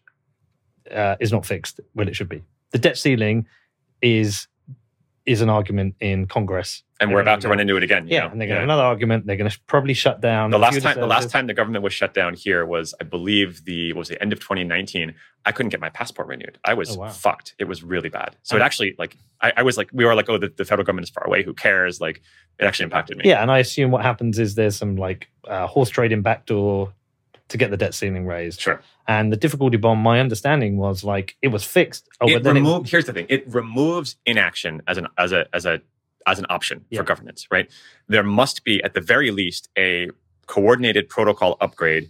uh, 0.92 1.16
is 1.20 1.32
not 1.32 1.46
fixed 1.48 1.80
when 1.94 2.08
it 2.08 2.16
should 2.16 2.30
be. 2.30 2.44
The 2.72 2.78
debt 2.78 2.98
ceiling 2.98 3.48
is 4.04 4.48
is 5.26 5.42
an 5.42 5.50
argument 5.50 5.96
in 6.00 6.28
Congress. 6.28 6.84
And 7.04 7.14
we're 7.14 7.22
about 7.22 7.42
to 7.42 7.50
run 7.50 7.60
into 7.60 7.76
it 7.78 7.84
again. 7.84 8.08
you 8.08 8.14
Yeah, 8.16 8.22
know? 8.26 8.30
and 8.32 8.42
they're 8.42 8.48
going 8.48 8.56
to 8.56 8.62
have 8.62 8.64
another 8.70 8.84
argument. 8.84 9.26
They're 9.26 9.36
going 9.38 9.50
to 9.50 9.60
probably 9.68 9.94
shut 9.94 10.22
down 10.22 10.50
The 10.52 10.58
last 10.58 10.82
time, 10.82 11.00
the 11.00 11.06
last 11.08 11.30
time 11.30 11.48
the 11.48 11.54
government 11.54 11.84
was 11.84 11.94
shut 11.94 12.14
down 12.14 12.34
here 12.34 12.66
was, 12.66 12.94
I 13.00 13.04
believe, 13.04 13.66
the 13.66 13.94
was 13.94 14.08
the 14.08 14.22
end 14.22 14.34
of 14.34 14.40
2019. 14.40 15.14
I 15.46 15.52
couldn't 15.52 15.70
get 15.70 15.80
my 15.82 15.90
passport 15.90 16.28
renewed. 16.28 16.58
I 16.66 16.74
was 16.74 16.96
Oh, 16.96 17.02
wow. 17.02 17.10
fucked. 17.10 17.56
It 17.60 17.66
was 17.66 17.84
really 17.84 18.10
bad. 18.10 18.36
So 18.44 18.56
it 18.56 18.62
actually, 18.62 18.96
like, 18.98 19.18
I, 19.42 19.52
I 19.58 19.64
was 19.64 19.78
like, 19.78 19.90
we 19.92 20.06
were 20.06 20.16
like, 20.16 20.30
oh, 20.30 20.38
the, 20.38 20.48
the 20.56 20.66
federal 20.66 20.86
government 20.86 21.04
is 21.08 21.10
far 21.10 21.26
away. 21.28 21.44
Who 21.44 21.54
cares? 21.54 22.00
Like, 22.00 22.22
it 22.60 22.66
actually 22.66 22.86
impacted 22.86 23.18
me. 23.18 23.24
Yeah, 23.26 23.42
and 23.42 23.52
I 23.52 23.60
assume 23.60 23.92
what 23.92 24.04
happens 24.04 24.40
is 24.40 24.56
there's 24.56 24.76
some 24.78 24.96
like 24.96 25.28
uh, 25.48 25.68
horse 25.68 25.90
trading 25.90 26.22
backdoor 26.22 26.94
to 27.50 27.58
get 27.58 27.72
the 27.72 27.78
debt 27.78 27.94
ceiling 27.94 28.26
raised. 28.26 28.62
sure. 28.62 28.82
And 29.06 29.34
the 29.34 29.38
difficulty 29.38 29.76
bomb, 29.76 30.00
my 30.00 30.22
understanding 30.22 30.78
was 30.78 31.04
like 31.04 31.36
it 31.42 31.50
was 31.50 31.66
fixed. 31.66 32.08
Oh, 32.22 32.28
it 32.30 32.36
but 32.36 32.44
then 32.44 32.56
remove, 32.56 32.90
here's 32.90 33.04
the 33.06 33.12
thing 33.12 33.26
it 33.28 33.44
removes 33.54 34.16
inaction 34.26 34.82
as 34.88 34.98
an 34.98 35.08
as 35.18 35.34
a 35.34 35.46
as 35.54 35.66
a 35.66 35.82
as 36.28 36.40
an 36.40 36.46
option 36.50 36.86
Yeah. 36.90 37.00
for 37.00 37.04
governance 37.04 37.48
right 37.52 37.70
there 38.08 38.24
must 38.24 38.64
be 38.64 38.82
at 38.84 38.94
the 38.94 39.02
very 39.02 39.32
least 39.32 39.70
a 39.78 40.10
coordinated 40.48 41.10
protocol 41.10 41.58
upgrade 41.62 42.10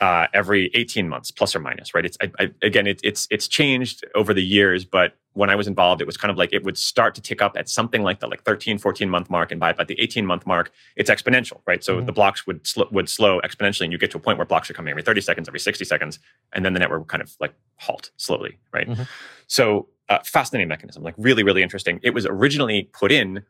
uh, 0.00 0.26
every 0.34 0.70
18 0.74 1.08
months 1.08 1.30
plus 1.30 1.54
or 1.54 1.60
minus 1.60 1.94
right 1.94 2.04
it's 2.04 2.18
I, 2.20 2.30
I, 2.38 2.50
again 2.62 2.86
it, 2.86 3.00
it's 3.04 3.26
it's 3.30 3.46
changed 3.48 4.04
over 4.14 4.34
the 4.34 4.42
years 4.44 4.84
but 4.84 5.14
when 5.34 5.50
i 5.50 5.54
was 5.54 5.66
involved 5.68 6.02
it 6.02 6.06
was 6.06 6.16
kind 6.16 6.30
of 6.32 6.36
like 6.36 6.52
it 6.52 6.64
would 6.64 6.76
start 6.76 7.14
to 7.14 7.20
tick 7.22 7.40
up 7.40 7.56
at 7.56 7.68
something 7.68 8.02
like 8.02 8.18
the 8.20 8.26
like 8.26 8.42
13 8.42 8.78
14 8.78 9.08
month 9.08 9.30
mark 9.30 9.50
and 9.52 9.60
by 9.60 9.70
about 9.70 9.86
the 9.88 9.98
18 10.00 10.26
month 10.26 10.46
mark 10.46 10.72
it's 10.96 11.08
exponential 11.08 11.60
right 11.66 11.84
so 11.84 12.00
Mhm. 12.00 12.06
the 12.06 12.12
blocks 12.12 12.46
would 12.46 12.66
sl- 12.66 12.90
would 12.90 13.08
slow 13.08 13.40
exponentially 13.42 13.82
and 13.82 13.92
you 13.92 13.98
get 13.98 14.10
to 14.10 14.16
a 14.16 14.20
point 14.20 14.36
where 14.36 14.44
blocks 14.46 14.68
are 14.68 14.74
coming 14.74 14.90
every 14.90 15.02
30 15.02 15.20
seconds 15.20 15.48
every 15.48 15.60
60 15.60 15.84
seconds 15.84 16.18
and 16.52 16.64
then 16.64 16.72
the 16.74 16.80
network 16.80 17.00
would 17.02 17.08
kind 17.08 17.22
of 17.22 17.34
like 17.40 17.54
halt 17.76 18.10
slowly 18.16 18.58
right 18.72 18.88
Mhm. 18.88 19.06
so 19.46 19.88
uh, 20.08 20.18
fascinating 20.24 20.68
mechanism, 20.68 21.02
like 21.02 21.14
really, 21.16 21.42
really 21.42 21.62
interesting. 21.62 21.98
It 22.02 22.10
was 22.14 22.26
originally 22.26 22.90
put 22.92 23.10
in 23.12 23.42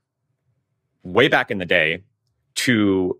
way 1.03 1.29
back 1.29 1.51
in 1.51 1.59
the 1.59 1.67
day 1.67 2.03
to 2.57 3.19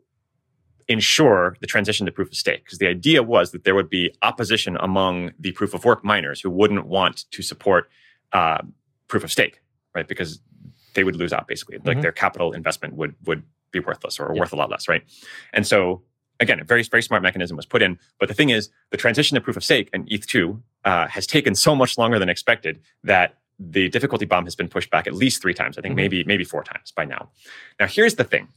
ensure 0.89 1.57
the 1.61 1.67
transition 1.67 2.07
to 2.07 2.13
proof 2.13 2.29
of 2.29 2.35
stake, 2.37 2.65
because 2.65 2.79
the 2.79 2.87
idea 2.87 3.23
was 3.23 3.53
that 3.53 3.65
there 3.65 3.75
would 3.75 3.89
be 3.91 4.15
opposition 4.23 4.77
among 4.81 5.33
the 5.39 5.53
proof 5.53 5.75
of 5.75 5.85
work 5.85 6.05
miners 6.05 6.41
who 6.41 6.51
wouldn't 6.51 6.87
want 6.87 7.25
to 7.31 7.43
support 7.43 7.89
uh, 8.33 8.59
proof 9.09 9.25
of 9.25 9.33
stake, 9.33 9.61
right? 9.95 10.07
Because 10.09 10.41
they 10.95 11.05
would 11.05 11.17
lose 11.17 11.33
out 11.33 11.49
basically, 11.49 11.79
like 11.85 11.99
Mhm. 11.99 12.03
their 12.03 12.13
capital 12.13 12.53
investment 12.53 12.95
would 12.95 13.15
would 13.27 13.43
be 13.73 13.81
worthless 13.81 14.21
or 14.21 14.33
Yeah. 14.35 14.41
worth 14.41 14.53
a 14.53 14.57
lot 14.57 14.71
less, 14.71 14.89
right? 14.89 15.03
And 15.53 15.67
so 15.67 16.05
again, 16.45 16.61
a 16.61 16.65
very 16.65 16.83
very 16.85 17.03
smart 17.03 17.23
mechanism 17.23 17.57
was 17.57 17.67
put 17.67 17.83
in. 17.83 17.99
But 18.21 18.29
the 18.29 18.35
thing 18.35 18.51
is, 18.51 18.71
the 18.91 18.97
transition 18.97 19.35
to 19.35 19.41
proof 19.41 19.57
of 19.57 19.65
stake 19.65 19.89
and 19.93 20.07
ETH 20.11 20.27
two 20.27 20.63
uh, 20.85 21.09
has 21.09 21.27
taken 21.27 21.55
so 21.57 21.75
much 21.75 21.99
longer 21.99 22.19
than 22.21 22.29
expected 22.29 22.81
that 23.03 23.39
the 23.59 23.89
difficulty 23.89 24.25
bomb 24.27 24.45
has 24.45 24.55
been 24.55 24.69
pushed 24.69 24.91
back 24.91 25.07
at 25.07 25.15
least 25.15 25.41
three 25.43 25.55
times. 25.55 25.79
I 25.79 25.81
think 25.83 25.93
Mhm. 25.95 25.97
maybe 25.97 26.25
maybe 26.25 26.45
four 26.45 26.63
times 26.63 26.93
by 26.93 27.05
now. 27.05 27.31
Now 27.81 27.87
here's 27.87 28.15
the 28.17 28.25
thing. 28.25 28.49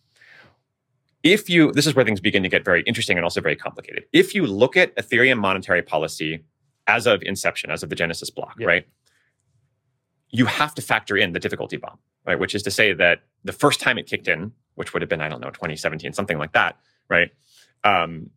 If 1.23 1.49
you 1.49 1.71
this 1.71 1.87
is 1.87 1.95
where 1.95 2.05
things 2.05 2.19
begin 2.19 2.43
to 2.43 2.49
get 2.49 2.63
very 2.63 2.81
interesting 2.83 3.17
and 3.17 3.23
also 3.23 3.41
very 3.41 3.55
complicated. 3.55 4.05
If 4.13 4.35
you 4.35 4.45
look 4.45 4.77
at 4.77 4.95
Ethereum 4.95 5.39
monetary 5.39 5.81
policy 5.81 6.43
as 6.87 7.05
of 7.07 7.21
inception, 7.23 7.69
as 7.69 7.83
of 7.83 7.89
the 7.89 7.95
Genesis 7.95 8.29
block, 8.29 8.55
Yeah. 8.59 8.67
right? 8.67 8.87
You 10.29 10.45
have 10.45 10.73
to 10.75 10.81
factor 10.81 11.15
in 11.17 11.33
the 11.33 11.39
difficulty 11.39 11.77
bomb, 11.77 11.99
right? 12.25 12.39
Which 12.39 12.53
is 12.55 12.63
to 12.63 12.71
say 12.71 12.93
that 12.93 13.21
the 13.43 13.53
first 13.53 13.79
time 13.79 13.97
it 13.97 14.07
kicked 14.07 14.27
in, 14.27 14.51
which 14.75 14.93
would 14.93 15.01
have 15.01 15.09
been, 15.09 15.21
I 15.21 15.29
don't 15.29 15.41
know, 15.41 15.49
2017, 15.51 16.13
something 16.13 16.37
like 16.37 16.51
that, 16.53 16.77
right? 17.09 17.31
Um, 17.83 18.29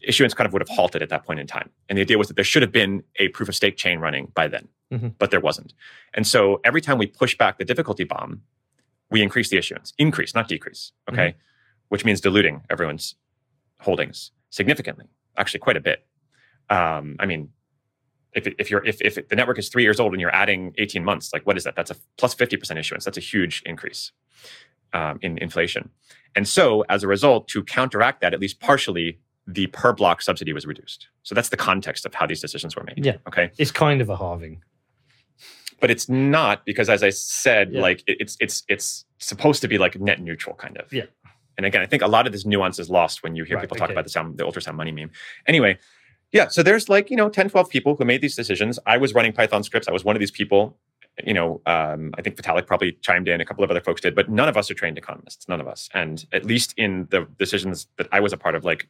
issuance 0.00 0.32
kind 0.34 0.46
of 0.46 0.52
would 0.52 0.62
have 0.62 0.68
halted 0.68 1.02
at 1.02 1.08
that 1.08 1.24
point 1.24 1.40
in 1.40 1.46
time. 1.46 1.70
And 1.88 1.98
the 1.98 2.02
idea 2.02 2.16
was 2.18 2.28
that 2.28 2.34
there 2.34 2.44
should 2.44 2.62
have 2.62 2.70
been 2.70 3.02
a 3.18 3.28
proof 3.28 3.48
of 3.48 3.56
stake 3.56 3.76
chain 3.76 3.98
running 3.98 4.30
by 4.34 4.46
then, 4.46 4.68
Mhm. 4.92 5.14
but 5.18 5.30
there 5.32 5.40
wasn't. 5.40 5.72
And 6.14 6.24
so 6.26 6.60
every 6.62 6.80
time 6.80 6.98
we 6.98 7.06
push 7.06 7.36
back 7.36 7.58
the 7.58 7.64
difficulty 7.64 8.04
bomb, 8.04 8.42
we 9.10 9.22
increase 9.22 9.48
the 9.48 9.56
issuance, 9.56 9.92
increase, 9.98 10.34
not 10.34 10.46
decrease, 10.46 10.92
okay? 11.10 11.34
Which 11.88 12.04
means 12.04 12.20
diluting 12.20 12.62
everyone's 12.70 13.16
holdings 13.80 14.30
significantly, 14.50 15.06
actually 15.36 15.60
quite 15.60 15.76
a 15.76 15.80
bit. 15.80 16.06
Um, 16.70 17.16
I 17.18 17.26
mean, 17.26 17.50
if, 18.34 18.46
if 18.58 18.70
you're 18.70 18.84
if, 18.86 19.00
if 19.02 19.28
the 19.28 19.36
network 19.36 19.58
is 19.58 19.68
three 19.68 19.82
years 19.82 19.98
old 20.00 20.12
and 20.12 20.20
you're 20.20 20.34
adding 20.34 20.74
18 20.78 21.04
months, 21.04 21.32
like 21.32 21.44
what 21.46 21.56
is 21.56 21.64
that? 21.64 21.74
That's 21.76 21.90
a 21.90 21.96
plus 22.18 22.34
50% 22.34 22.78
issuance. 22.78 23.04
That's 23.04 23.18
a 23.18 23.20
huge 23.20 23.62
increase 23.66 24.12
um, 24.92 25.18
in 25.22 25.38
inflation. 25.38 25.90
And 26.34 26.48
so 26.48 26.84
as 26.88 27.02
a 27.02 27.08
result, 27.08 27.48
to 27.48 27.62
counteract 27.62 28.20
that, 28.22 28.32
at 28.32 28.40
least 28.40 28.60
partially, 28.60 29.18
the 29.46 29.66
per 29.68 29.92
block 29.92 30.22
subsidy 30.22 30.52
was 30.52 30.66
reduced. 30.66 31.08
So 31.22 31.34
that's 31.34 31.48
the 31.50 31.56
context 31.56 32.06
of 32.06 32.14
how 32.14 32.26
these 32.26 32.40
decisions 32.40 32.76
were 32.76 32.84
made. 32.84 33.04
Yeah. 33.04 33.16
Okay. 33.26 33.50
it's 33.58 33.70
kind 33.70 34.00
of 34.00 34.08
a 34.08 34.16
halving. 34.16 34.62
But 35.80 35.90
it's 35.90 36.08
not 36.08 36.64
because, 36.64 36.88
as 36.88 37.02
I 37.02 37.10
said, 37.10 37.72
Yeah. 37.72 37.80
like 37.80 38.04
it's 38.06 38.36
it's 38.40 38.62
it's 38.68 39.04
supposed 39.18 39.62
to 39.62 39.68
be 39.68 39.78
like 39.78 39.98
net 39.98 40.20
neutral, 40.20 40.54
kind 40.54 40.76
of. 40.78 40.92
Yeah. 40.92 41.06
And 41.58 41.66
again, 41.66 41.82
I 41.82 41.86
think 41.86 42.02
a 42.02 42.06
lot 42.06 42.26
of 42.26 42.32
this 42.32 42.46
nuance 42.46 42.78
is 42.78 42.88
lost 42.88 43.22
when 43.24 43.34
you 43.34 43.42
hear 43.44 43.56
Right, 43.56 43.62
people 43.62 43.76
talk 43.76 43.86
okay. 43.86 43.94
about 43.94 44.04
the 44.04 44.10
sound, 44.10 44.38
the 44.38 44.44
ultrasound 44.44 44.76
money 44.76 44.92
meme. 44.92 45.10
Anyway, 45.46 45.78
yeah. 46.30 46.48
So 46.48 46.62
there's 46.62 46.88
like 46.88 47.10
you 47.10 47.16
know 47.16 47.28
10, 47.28 47.50
12 47.50 47.68
people 47.68 47.96
who 47.96 48.04
made 48.04 48.20
these 48.20 48.36
decisions. 48.36 48.78
I 48.86 48.96
was 48.96 49.12
running 49.12 49.32
Python 49.32 49.64
scripts. 49.64 49.88
I 49.88 49.92
was 49.92 50.04
one 50.04 50.14
of 50.14 50.20
these 50.20 50.30
people. 50.30 50.78
You 51.24 51.34
know, 51.34 51.60
um, 51.66 52.14
I 52.16 52.22
think 52.22 52.36
Vitalik 52.36 52.66
probably 52.66 52.92
chimed 53.02 53.28
in. 53.28 53.40
A 53.40 53.44
couple 53.44 53.62
of 53.62 53.70
other 53.70 53.82
folks 53.82 54.00
did, 54.00 54.14
but 54.14 54.30
none 54.30 54.48
of 54.48 54.56
us 54.56 54.70
are 54.70 54.74
trained 54.74 54.96
economists. 54.96 55.46
None 55.48 55.60
of 55.60 55.68
us. 55.68 55.90
And 55.92 56.24
at 56.32 56.46
least 56.46 56.74
in 56.76 57.06
the 57.10 57.28
decisions 57.38 57.86
that 57.98 58.08
I 58.12 58.20
was 58.20 58.32
a 58.32 58.36
part 58.38 58.54
of, 58.54 58.64
like, 58.64 58.88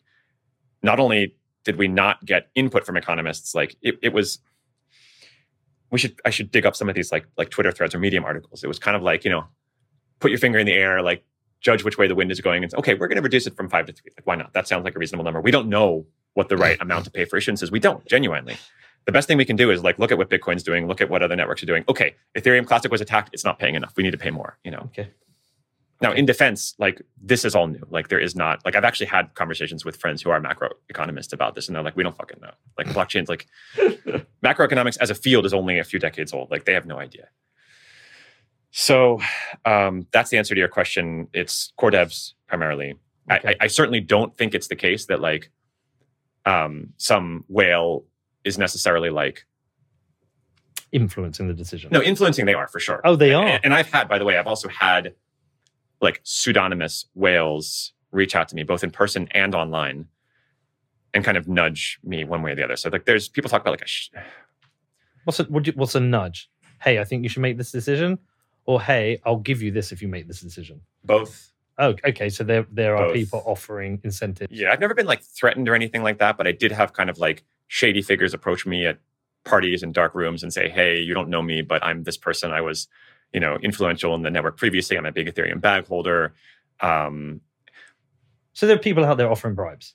not 0.82 1.00
only 1.00 1.34
did 1.64 1.76
we 1.76 1.88
not 1.88 2.24
get 2.24 2.48
input 2.54 2.84
from 2.84 2.96
economists, 2.96 3.54
like 3.54 3.76
it, 3.82 3.98
it 4.02 4.12
was 4.12 4.38
we 5.90 5.98
should 5.98 6.20
I 6.24 6.30
should 6.30 6.50
dig 6.50 6.66
up 6.66 6.74
some 6.74 6.88
of 6.88 6.94
these 6.94 7.12
like 7.12 7.26
like 7.36 7.50
Twitter 7.50 7.70
threads 7.70 7.94
or 7.94 7.98
Medium 7.98 8.24
articles. 8.24 8.64
It 8.64 8.66
was 8.66 8.78
kind 8.78 8.96
of 8.96 9.02
like 9.02 9.24
you 9.24 9.30
know, 9.30 9.44
put 10.20 10.30
your 10.30 10.38
finger 10.38 10.58
in 10.58 10.66
the 10.66 10.72
air, 10.72 11.02
like 11.02 11.24
judge 11.60 11.84
which 11.84 11.98
way 11.98 12.08
the 12.08 12.14
wind 12.14 12.32
is 12.32 12.40
going, 12.40 12.62
and 12.62 12.72
say, 12.72 12.78
okay, 12.78 12.94
we're 12.94 13.08
going 13.08 13.16
to 13.16 13.22
reduce 13.22 13.46
it 13.46 13.56
from 13.56 13.68
five 13.68 13.86
to 13.86 13.92
three. 13.92 14.10
Like 14.16 14.26
why 14.26 14.36
not? 14.36 14.52
That 14.54 14.66
sounds 14.66 14.84
like 14.84 14.96
a 14.96 14.98
reasonable 14.98 15.24
number. 15.24 15.40
We 15.40 15.50
don't 15.50 15.68
know 15.68 16.06
what 16.34 16.48
the 16.48 16.56
right 16.56 16.80
amount 16.80 17.04
to 17.04 17.10
pay 17.10 17.24
for 17.24 17.36
issuance 17.36 17.62
is. 17.62 17.70
We 17.70 17.78
don't 17.78 18.04
genuinely. 18.06 18.56
The 19.04 19.12
best 19.12 19.26
thing 19.26 19.36
we 19.36 19.44
can 19.44 19.56
do 19.56 19.70
is 19.70 19.82
like 19.82 19.98
look 19.98 20.12
at 20.12 20.18
what 20.18 20.30
Bitcoin's 20.30 20.62
doing, 20.62 20.86
look 20.86 21.00
at 21.00 21.10
what 21.10 21.22
other 21.22 21.36
networks 21.36 21.62
are 21.62 21.66
doing. 21.66 21.84
Okay, 21.88 22.14
Ethereum 22.36 22.66
Classic 22.66 22.90
was 22.90 23.00
attacked. 23.00 23.30
It's 23.32 23.44
not 23.44 23.58
paying 23.58 23.74
enough. 23.74 23.92
We 23.96 24.02
need 24.02 24.12
to 24.12 24.18
pay 24.18 24.30
more. 24.30 24.58
You 24.64 24.70
know. 24.70 24.90
Okay. 24.92 25.08
Now, 26.02 26.10
in 26.10 26.26
defense, 26.26 26.74
like 26.78 27.00
this 27.22 27.44
is 27.44 27.54
all 27.54 27.68
new. 27.68 27.86
Like 27.88 28.08
there 28.08 28.18
is 28.18 28.34
not 28.34 28.64
like 28.64 28.74
I've 28.74 28.84
actually 28.84 29.06
had 29.06 29.32
conversations 29.34 29.84
with 29.84 29.96
friends 29.96 30.20
who 30.20 30.30
are 30.30 30.40
macroeconomists 30.40 31.32
about 31.32 31.54
this, 31.54 31.68
and 31.68 31.76
they're 31.76 31.82
like, 31.82 31.96
we 31.96 32.02
don't 32.02 32.16
fucking 32.16 32.40
know. 32.40 32.50
Like 32.76 32.86
blockchains, 32.96 33.28
like 33.28 33.46
macroeconomics 34.42 34.98
as 35.00 35.10
a 35.10 35.14
field 35.14 35.46
is 35.46 35.54
only 35.54 35.78
a 35.78 35.84
few 35.84 36.00
decades 36.00 36.32
old. 36.32 36.50
Like 36.50 36.64
they 36.64 36.74
have 36.74 36.86
no 36.86 36.98
idea. 36.98 37.28
So 38.72 39.20
um, 39.64 40.08
that's 40.12 40.30
the 40.30 40.38
answer 40.38 40.54
to 40.54 40.58
your 40.58 40.68
question. 40.68 41.28
It's 41.32 41.72
core 41.76 41.92
devs 41.92 42.32
primarily. 42.48 42.96
Okay. 43.30 43.48
I, 43.48 43.50
I, 43.50 43.56
I 43.60 43.66
certainly 43.68 44.00
don't 44.00 44.36
think 44.36 44.54
it's 44.54 44.66
the 44.66 44.76
case 44.76 45.06
that 45.06 45.20
like 45.20 45.50
um, 46.46 46.94
some 46.96 47.44
whale 47.48 48.04
is 48.44 48.58
necessarily 48.58 49.10
like 49.10 49.44
Influencing 50.92 51.48
the 51.48 51.54
decision. 51.54 51.88
no 51.90 52.02
influencing. 52.02 52.44
They 52.44 52.52
are 52.52 52.68
for 52.68 52.78
sure. 52.78 53.00
Oh, 53.02 53.16
they 53.16 53.32
are. 53.32 53.46
And, 53.46 53.64
and 53.64 53.74
I've 53.74 53.90
had, 53.90 54.08
by 54.08 54.18
the 54.18 54.26
way, 54.26 54.36
I've 54.36 54.46
also 54.46 54.68
had 54.68 55.14
like 56.02 56.20
pseudonymous 56.22 57.06
whales 57.14 57.92
reach 58.10 58.36
out 58.36 58.48
to 58.48 58.54
me 58.56 58.62
both 58.62 58.84
in 58.84 58.90
person 58.90 59.26
and 59.30 59.54
online, 59.54 60.06
and 61.14 61.24
kind 61.24 61.38
of 61.38 61.48
nudge 61.48 61.98
me 62.04 62.24
one 62.24 62.42
way 62.42 62.52
or 62.52 62.54
the 62.56 62.62
other. 62.64 62.76
So 62.76 62.90
like, 62.90 63.06
there's 63.06 63.26
people 63.28 63.48
talk 63.48 63.62
about 63.62 63.70
like 63.70 63.82
a 63.82 63.86
sh- 63.86 64.10
What's 65.24 65.40
a 65.40 65.46
you, 65.64 65.72
what's 65.76 65.94
a 65.94 66.00
nudge? 66.00 66.50
Hey, 66.82 66.98
I 66.98 67.04
think 67.04 67.22
you 67.22 67.30
should 67.30 67.40
make 67.42 67.56
this 67.56 67.70
decision, 67.72 68.18
or 68.66 68.82
hey, 68.82 69.18
I'll 69.24 69.36
give 69.36 69.62
you 69.62 69.70
this 69.70 69.92
if 69.92 70.02
you 70.02 70.08
make 70.08 70.26
this 70.28 70.40
decision. 70.40 70.82
both. 71.04 71.52
Oh, 71.78 71.94
okay. 72.04 72.28
So 72.28 72.44
there 72.44 72.66
there 72.70 72.96
are 72.98 73.06
Both. 73.06 73.14
people 73.14 73.42
offering 73.46 73.98
incentives. 74.04 74.52
Yeah, 74.52 74.72
I've 74.72 74.80
never 74.80 74.92
been 74.92 75.06
like 75.06 75.22
threatened 75.22 75.70
or 75.70 75.74
anything 75.74 76.02
like 76.02 76.18
that, 76.18 76.36
but 76.36 76.46
I 76.46 76.52
did 76.52 76.70
have 76.70 76.92
kind 76.92 77.08
of 77.08 77.16
like 77.18 77.44
shady 77.72 78.02
figures 78.02 78.34
approach 78.34 78.66
me 78.66 78.84
at 78.84 78.98
parties 79.44 79.82
and 79.82 79.94
dark 79.94 80.14
rooms 80.14 80.42
and 80.42 80.52
say, 80.52 80.68
"Hey, 80.68 81.00
you 81.00 81.14
don't 81.14 81.30
know 81.30 81.40
me, 81.40 81.62
but 81.62 81.82
I'm 81.82 82.02
this 82.04 82.18
person. 82.18 82.52
I 82.52 82.60
was, 82.60 82.86
you 83.32 83.40
know, 83.40 83.56
influential 83.62 84.14
in 84.14 84.20
the 84.20 84.30
network 84.30 84.58
previously. 84.58 84.98
I'm 84.98 85.06
a 85.06 85.12
big 85.12 85.26
Ethereum 85.26 85.58
bag 85.58 85.86
holder." 85.86 86.34
Um, 86.80 87.40
So 88.52 88.66
there 88.66 88.76
are 88.76 88.78
people 88.78 89.02
out 89.06 89.16
there 89.16 89.30
offering 89.30 89.54
bribes. 89.54 89.94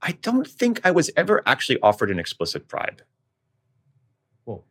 I 0.00 0.12
don't 0.22 0.46
think 0.46 0.80
I 0.84 0.92
was 0.92 1.10
ever 1.16 1.42
actually 1.44 1.80
offered 1.82 2.12
an 2.12 2.20
explicit 2.20 2.68
bribe. 2.68 3.02
Well, 4.46 4.64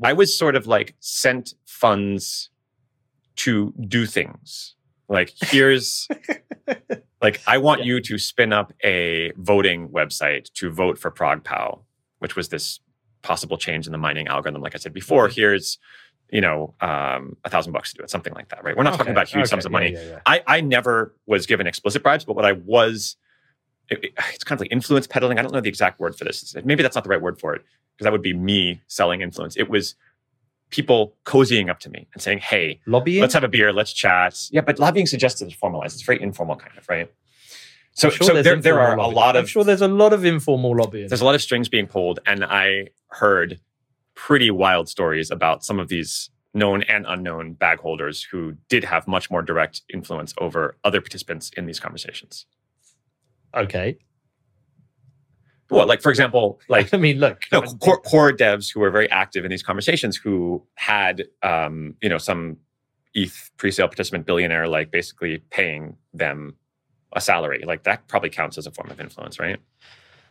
I 0.00 0.12
was 0.12 0.38
sort 0.38 0.54
of 0.54 0.68
like 0.68 0.94
sent 1.00 1.54
funds 1.64 2.50
to 3.42 3.74
do 3.88 4.06
things. 4.06 4.75
Like, 5.08 5.32
here's, 5.40 6.08
like, 7.22 7.40
I 7.46 7.58
want 7.58 7.84
you 7.84 8.00
to 8.00 8.18
spin 8.18 8.52
up 8.52 8.72
a 8.84 9.32
voting 9.36 9.88
website 9.88 10.52
to 10.54 10.70
vote 10.70 10.98
for 10.98 11.10
ProgPow, 11.10 11.80
which 12.18 12.36
was 12.36 12.48
this 12.48 12.80
possible 13.22 13.56
change 13.56 13.86
in 13.86 13.92
the 13.92 13.98
mining 13.98 14.26
algorithm. 14.28 14.62
Like 14.62 14.74
I 14.74 14.78
said 14.78 14.92
before, 14.92 15.26
Okay. 15.26 15.34
here's, 15.34 15.78
you 16.30 16.40
know, 16.40 16.74
um, 16.80 17.36
a 17.44 17.50
thousand 17.50 17.72
bucks 17.72 17.92
to 17.92 17.98
do 17.98 18.02
it, 18.04 18.10
something 18.10 18.34
like 18.34 18.48
that, 18.48 18.64
right? 18.64 18.76
We're 18.76 18.82
not 18.82 18.94
talking 18.96 19.12
about 19.12 19.28
huge 19.28 19.42
okay, 19.42 19.50
sums 19.50 19.64
of 19.66 19.70
yeah, 19.72 19.78
money. 19.78 19.92
yeah, 19.92 20.02
yeah. 20.02 20.20
I, 20.26 20.42
I 20.46 20.60
never 20.60 21.14
was 21.26 21.46
given 21.46 21.66
explicit 21.66 22.02
bribes, 22.02 22.24
but 22.24 22.34
what 22.36 22.44
I 22.44 22.52
was, 22.52 23.16
it- 23.90 24.04
it- 24.04 24.12
it's 24.34 24.42
kind 24.44 24.56
of 24.58 24.60
like 24.60 24.72
influence 24.72 25.06
peddling. 25.06 25.38
I 25.38 25.42
don't 25.42 25.52
know 25.52 25.60
the 25.60 25.68
exact 25.68 26.00
word 26.00 26.16
for 26.16 26.24
this. 26.24 26.54
Maybe 26.64 26.82
that's 26.82 26.96
not 26.96 27.04
the 27.04 27.10
right 27.10 27.22
word 27.22 27.38
for 27.38 27.54
it, 27.54 27.62
because 27.96 28.04
that 28.06 28.12
would 28.12 28.22
be 28.22 28.34
me 28.34 28.80
selling 28.88 29.20
influence. 29.20 29.56
It 29.56 29.70
was 29.70 29.94
people 30.70 31.14
cozying 31.24 31.70
up 31.70 31.78
to 31.80 31.90
me 31.90 32.08
and 32.12 32.22
saying, 32.22 32.38
hey, 32.38 32.80
Lobbying. 32.86 33.20
let's 33.20 33.34
have 33.34 33.44
a 33.44 33.48
beer, 33.48 33.72
let's 33.72 33.92
chat. 33.92 34.48
Yeah, 34.50 34.62
but 34.62 34.78
lobbying 34.78 35.06
suggests 35.06 35.40
it's 35.40 35.54
formalized. 35.54 35.94
It's 35.94 36.02
very 36.02 36.20
informal, 36.20 36.56
kind 36.56 36.76
of, 36.76 36.88
right? 36.88 37.12
So, 37.92 38.10
sure 38.10 38.26
so 38.26 38.42
there, 38.42 38.56
there 38.56 38.74
informal 38.74 39.06
are 39.06 39.10
a 39.10 39.14
lot 39.14 39.36
of... 39.36 39.44
I'm 39.44 39.46
sure 39.46 39.64
there's 39.64 39.80
a 39.80 39.88
lot 39.88 40.12
of 40.12 40.24
informal 40.24 40.76
lobbying. 40.76 41.08
there's 41.08 41.22
a 41.22 41.24
lot 41.24 41.34
of 41.34 41.42
strings 41.42 41.68
being 41.68 41.86
pulled, 41.86 42.20
and 42.26 42.44
I 42.44 42.88
heard 43.08 43.60
pretty 44.14 44.50
wild 44.50 44.88
stories 44.88 45.30
about 45.30 45.64
some 45.64 45.78
of 45.78 45.88
these 45.88 46.30
known 46.52 46.82
and 46.84 47.04
unknown 47.06 47.52
bag 47.52 47.78
holders 47.78 48.22
who 48.22 48.54
did 48.68 48.82
have 48.84 49.06
much 49.06 49.30
more 49.30 49.42
direct 49.42 49.82
influence 49.92 50.34
over 50.38 50.76
other 50.84 51.00
participants 51.00 51.50
in 51.56 51.66
these 51.66 51.78
conversations. 51.78 52.46
Okay. 53.54 53.98
Well, 55.70 55.86
like 55.86 56.00
for 56.02 56.10
example, 56.10 56.60
like 56.68 56.92
I 56.94 56.96
mean, 56.96 57.18
look. 57.18 57.42
no 57.52 57.62
core, 57.62 58.00
core 58.00 58.32
devs 58.32 58.72
who 58.72 58.80
were 58.80 58.90
very 58.90 59.10
active 59.10 59.44
in 59.44 59.50
these 59.50 59.62
conversations 59.62 60.16
who 60.16 60.62
had 60.74 61.24
um, 61.42 61.94
you 62.00 62.08
know 62.08 62.18
some 62.18 62.58
ETH 63.14 63.50
pre-sale 63.56 63.88
participant 63.88 64.26
billionaire 64.26 64.68
like 64.68 64.90
basically 64.90 65.38
paying 65.50 65.96
them 66.14 66.54
a 67.14 67.20
salary. 67.20 67.62
Like 67.66 67.84
that 67.84 68.06
probably 68.08 68.30
counts 68.30 68.58
as 68.58 68.66
a 68.66 68.70
form 68.70 68.90
of 68.90 69.00
influence, 69.00 69.38
right? 69.38 69.58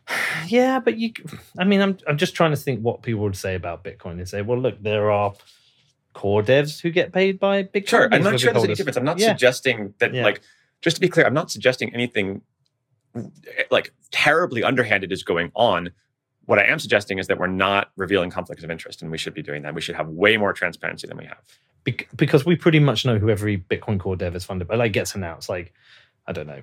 Yeah, 0.47 0.79
but 0.79 0.97
you. 0.97 1.11
I 1.57 1.63
mean, 1.63 1.81
I'm 1.81 1.97
I'm 2.07 2.17
just 2.17 2.35
trying 2.35 2.51
to 2.51 2.57
think 2.57 2.81
what 2.81 3.01
people 3.01 3.21
would 3.23 3.35
say 3.35 3.55
about 3.55 3.83
Bitcoin. 3.83 4.17
They 4.17 4.25
say, 4.25 4.41
well, 4.43 4.59
look, 4.59 4.81
there 4.83 5.09
are 5.11 5.33
core 6.13 6.43
devs 6.43 6.79
who 6.79 6.91
get 6.91 7.11
paid 7.11 7.39
by 7.39 7.63
big. 7.63 7.87
Sure. 7.89 8.07
I'm 8.11 8.21
not 8.23 8.39
sure 8.39 8.53
there's 8.53 8.63
any 8.65 8.75
difference. 8.75 8.97
I'm 8.97 9.03
not 9.03 9.17
Yeah. 9.19 9.29
suggesting 9.29 9.93
that 9.99 10.13
Yeah. 10.13 10.23
like 10.23 10.41
just 10.81 10.97
to 10.97 11.01
be 11.01 11.09
clear, 11.09 11.25
I'm 11.25 11.33
not 11.33 11.49
suggesting 11.49 11.93
anything 11.95 12.41
like 13.71 13.93
terribly 14.11 14.63
underhanded 14.63 15.11
is 15.11 15.23
going 15.23 15.51
on. 15.55 15.91
What 16.45 16.59
I 16.59 16.63
am 16.65 16.77
suggesting 16.79 17.17
is 17.17 17.27
that 17.27 17.39
we're 17.39 17.47
not 17.47 17.91
revealing 17.95 18.29
conflicts 18.29 18.63
of 18.63 18.69
interest, 18.69 19.01
and 19.01 19.09
we 19.11 19.17
should 19.17 19.33
be 19.33 19.41
doing 19.41 19.63
that. 19.63 19.73
We 19.73 19.81
should 19.81 19.95
have 19.95 20.07
way 20.09 20.37
more 20.37 20.53
transparency 20.53 21.07
than 21.07 21.17
we 21.17 21.25
have. 21.25 21.37
Bec- 21.83 22.07
because 22.15 22.45
we 22.45 22.55
pretty 22.55 22.79
much 22.79 23.05
know 23.05 23.17
who 23.17 23.29
every 23.29 23.57
Bitcoin 23.57 23.99
core 23.99 24.15
dev 24.15 24.35
is 24.35 24.43
funded 24.45 24.67
by. 24.67 24.75
Like 24.75 24.91
gets 24.93 25.15
announced, 25.15 25.49
like 25.49 25.73
I 26.27 26.31
don't 26.33 26.45
know, 26.47 26.61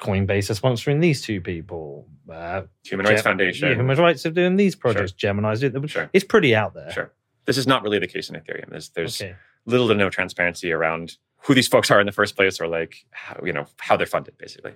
Coinbase 0.00 0.50
is 0.50 0.60
sponsoring 0.60 1.00
these 1.00 1.20
two 1.22 1.40
people. 1.40 2.06
Uh, 2.30 2.62
Human 2.84 3.04
Rights 3.06 3.22
Gem- 3.22 3.30
Foundation. 3.32 3.68
yeah, 3.68 3.74
Human 3.74 3.98
Rights 3.98 4.24
are 4.24 4.30
doing 4.30 4.56
these 4.56 4.74
projects. 4.76 5.12
Gemini's 5.12 5.60
do 5.60 5.66
it. 5.66 5.90
Sure. 5.90 6.08
It's 6.12 6.24
pretty 6.24 6.54
out 6.54 6.74
there. 6.74 6.90
Sure. 6.90 7.12
This 7.44 7.56
is 7.58 7.66
not 7.66 7.82
really 7.82 7.98
the 7.98 8.06
case 8.06 8.28
in 8.30 8.36
Ethereum. 8.36 8.70
There's 8.70 8.90
there's 8.90 9.20
Okay. 9.20 9.34
little 9.66 9.88
to 9.88 9.94
no 9.94 10.08
transparency 10.10 10.72
around 10.72 11.16
who 11.42 11.54
these 11.54 11.68
folks 11.68 11.90
are 11.90 12.00
in 12.00 12.06
the 12.06 12.12
first 12.12 12.36
place, 12.36 12.60
or 12.60 12.66
like 12.68 13.04
how, 13.10 13.40
you 13.44 13.52
know 13.52 13.66
how 13.78 13.96
they're 13.96 14.06
funded, 14.06 14.36
basically. 14.38 14.72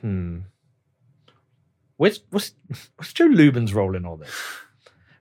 Hmm. 0.00 0.40
Where's, 1.96 2.20
what's, 2.30 2.52
what's 2.96 3.12
Joe 3.12 3.26
Lubin's 3.26 3.74
role 3.74 3.96
in 3.96 4.04
all 4.04 4.16
this? 4.16 4.30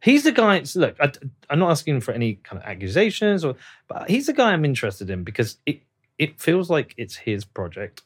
He's 0.02 0.24
the 0.24 0.32
guy. 0.32 0.64
Look, 0.76 0.96
I, 1.00 1.12
am 1.50 1.60
not 1.60 1.72
asking 1.72 2.02
for 2.02 2.14
any 2.14 2.36
kind 2.36 2.62
of 2.62 2.68
accusations, 2.68 3.44
or 3.44 3.56
but 3.88 4.10
he's 4.10 4.28
the 4.28 4.34
guy 4.34 4.54
I'm 4.54 4.64
interested 4.64 5.10
in 5.10 5.24
because 5.24 5.58
it 5.66 5.82
it 6.20 6.40
feels 6.40 6.70
like 6.70 6.94
it's 6.98 7.16
his 7.16 7.46
project. 7.46 8.04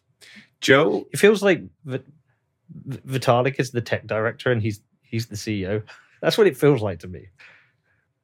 Joe, 0.61 1.06
It 1.11 1.18
feels 1.18 1.43
like 1.43 1.64
V- 1.85 1.99
Vitalik 2.88 3.60
is 3.60 3.72
the 3.72 3.81
tech 3.81 4.07
director 4.07 4.52
and 4.52 4.61
he's 4.61 4.81
he's 5.02 5.27
the 5.27 5.35
CEO. 5.35 5.84
That's 6.22 6.38
what 6.38 6.48
it 6.48 6.56
feels 6.57 6.81
like 6.81 6.99
to 6.99 7.07
me. 7.07 7.27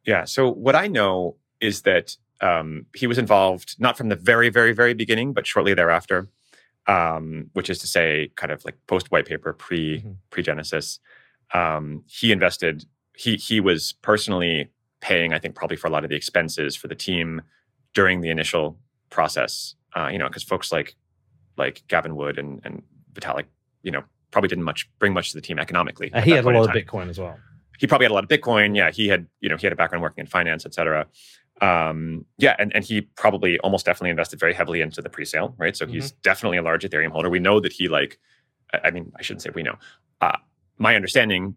yeah. 0.05 0.23
So 0.25 0.49
what 0.49 0.75
I 0.75 0.87
know 0.87 1.35
is 1.59 1.81
that 1.81 2.15
um, 2.39 2.85
he 2.95 3.05
was 3.07 3.17
involved 3.17 3.75
not 3.79 3.97
from 3.97 4.09
the 4.09 4.15
very, 4.15 4.49
very, 4.49 4.71
very 4.71 4.93
beginning, 4.93 5.33
but 5.33 5.45
shortly 5.47 5.73
thereafter, 5.73 6.29
um, 6.87 7.49
which 7.53 7.69
is 7.69 7.79
to 7.79 7.87
say, 7.87 8.31
kind 8.35 8.51
of 8.51 8.63
like 8.65 8.75
post 8.87 9.11
white 9.11 9.25
paper, 9.25 9.53
pre 9.53 10.01
Mhm. 10.01 10.15
pre 10.29 10.43
Genesis. 10.43 10.99
Um, 11.53 12.03
he 12.07 12.31
invested. 12.31 12.85
He 13.15 13.35
he 13.37 13.59
was 13.59 13.93
personally 14.01 14.69
paying, 15.01 15.33
I 15.33 15.39
think, 15.39 15.55
probably 15.55 15.77
for 15.77 15.87
a 15.87 15.89
lot 15.91 16.03
of 16.03 16.09
the 16.09 16.15
expenses 16.15 16.75
for 16.75 16.87
the 16.87 16.95
team 16.95 17.41
during 17.93 18.21
the 18.21 18.29
initial 18.29 18.79
process. 19.09 19.75
Uh, 19.95 20.09
you 20.11 20.17
know, 20.17 20.27
because 20.27 20.43
folks 20.43 20.71
like 20.71 20.95
like 21.57 21.83
Gavin 21.87 22.15
Wood 22.15 22.37
and 22.37 22.61
and 22.63 22.83
Vitalik, 23.13 23.45
you 23.83 23.91
know, 23.91 24.03
probably 24.31 24.47
didn't 24.49 24.63
much 24.65 24.89
bring 24.99 25.13
much 25.13 25.29
to 25.31 25.35
the 25.37 25.41
team 25.41 25.57
economically. 25.59 26.11
Uh, 26.13 26.21
he 26.21 26.31
had 26.31 26.45
a 26.45 26.49
lot 26.49 26.69
of 26.69 26.75
Bitcoin 26.75 27.09
as 27.09 27.17
well. 27.19 27.39
he 27.79 27.87
probably 27.87 28.05
had 28.05 28.11
a 28.11 28.13
lot 28.13 28.23
of 28.23 28.29
Bitcoin. 28.29 28.75
Yeah, 28.75 28.91
he 28.91 29.07
had, 29.07 29.27
you 29.39 29.49
know, 29.49 29.55
he 29.57 29.65
had 29.65 29.73
a 29.73 29.75
background 29.75 30.01
working 30.03 30.21
in 30.23 30.27
finance, 30.27 30.65
et 30.65 30.73
cetera. 30.73 31.05
Um, 31.61 32.25
yeah, 32.37 32.55
and, 32.59 32.73
and 32.75 32.83
he 32.83 33.01
probably 33.01 33.57
almost 33.59 33.85
definitely 33.85 34.11
invested 34.11 34.39
very 34.39 34.53
heavily 34.53 34.81
into 34.81 35.01
the 35.01 35.09
pre-sale, 35.09 35.55
right? 35.57 35.75
So 35.75 35.87
he's 35.87 36.11
definitely 36.11 36.57
a 36.57 36.61
large 36.61 36.83
Ethereum 36.83 37.09
holder. 37.11 37.29
We 37.29 37.39
know 37.39 37.59
that 37.59 37.73
he 37.73 37.87
like, 37.87 38.19
I 38.73 38.79
I 38.85 38.91
mean, 38.91 39.11
I 39.17 39.21
shouldn't 39.23 39.41
say 39.41 39.49
we 39.55 39.63
know. 39.63 39.75
Uh, 40.21 40.37
my 40.77 40.95
understanding, 40.95 41.55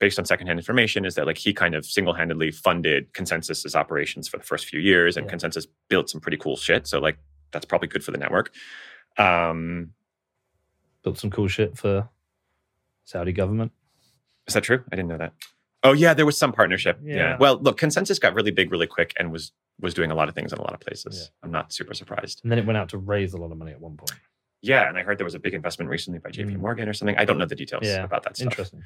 based 0.00 0.18
on 0.18 0.24
secondhand 0.24 0.58
information, 0.58 1.04
is 1.04 1.14
that 1.14 1.26
like 1.26 1.38
he 1.38 1.52
kind 1.54 1.74
of 1.76 1.86
single-handedly 1.86 2.50
funded 2.50 3.12
ConsenSys's 3.12 3.76
operations 3.76 4.26
for 4.26 4.36
the 4.36 4.42
first 4.44 4.66
few 4.66 4.80
years, 4.80 5.16
and 5.16 5.26
Yeah. 5.26 5.36
ConsenSys 5.36 5.66
built 5.88 6.10
some 6.10 6.20
pretty 6.20 6.36
cool 6.38 6.56
shit. 6.56 6.86
So 6.88 6.98
like, 6.98 7.18
that's 7.52 7.64
probably 7.64 7.88
good 7.88 8.02
for 8.02 8.10
the 8.10 8.18
network. 8.18 8.52
Um, 9.16 9.92
Built 11.04 11.18
some 11.18 11.30
cool 11.30 11.46
shit 11.46 11.78
for 11.78 12.08
Saudi 13.04 13.30
government. 13.32 13.70
Is 14.48 14.54
that 14.54 14.64
true? 14.64 14.82
I 14.90 14.96
didn't 14.96 15.08
know 15.08 15.18
that. 15.18 15.34
Oh 15.86 15.92
yeah, 15.92 16.14
there 16.14 16.26
was 16.26 16.36
some 16.36 16.52
partnership. 16.52 16.98
Yeah. 17.02 17.16
Yeah. 17.16 17.36
Well, 17.38 17.58
look, 17.58 17.78
ConsenSys 17.78 18.20
got 18.20 18.34
really 18.34 18.50
big 18.50 18.70
really 18.72 18.86
quick 18.86 19.12
and 19.18 19.30
was 19.32 19.52
was 19.80 19.94
doing 19.94 20.10
a 20.10 20.14
lot 20.14 20.28
of 20.28 20.34
things 20.34 20.52
in 20.52 20.58
a 20.58 20.62
lot 20.62 20.72
of 20.74 20.80
places. 20.80 21.30
Yeah. 21.30 21.44
I'm 21.44 21.50
not 21.52 21.72
super 21.72 21.94
surprised. 21.94 22.40
And 22.42 22.50
then 22.50 22.58
it 22.58 22.66
went 22.66 22.76
out 22.78 22.88
to 22.90 22.98
raise 22.98 23.34
a 23.34 23.36
lot 23.36 23.52
of 23.52 23.58
money 23.58 23.72
at 23.72 23.80
one 23.80 23.96
point. 23.96 24.12
Yeah, 24.62 24.88
and 24.88 24.96
I 24.98 25.02
heard 25.02 25.18
there 25.18 25.24
was 25.24 25.34
a 25.34 25.38
big 25.38 25.54
investment 25.54 25.90
recently 25.90 26.18
by 26.18 26.30
JP 26.30 26.56
Mm. 26.56 26.60
Morgan 26.60 26.88
or 26.88 26.94
something. 26.94 27.16
I 27.18 27.24
don't 27.26 27.38
know 27.38 27.44
the 27.46 27.54
details 27.54 27.82
Yeah, 27.84 28.02
about 28.04 28.22
that 28.24 28.36
stuff. 28.36 28.46
Interesting. 28.52 28.82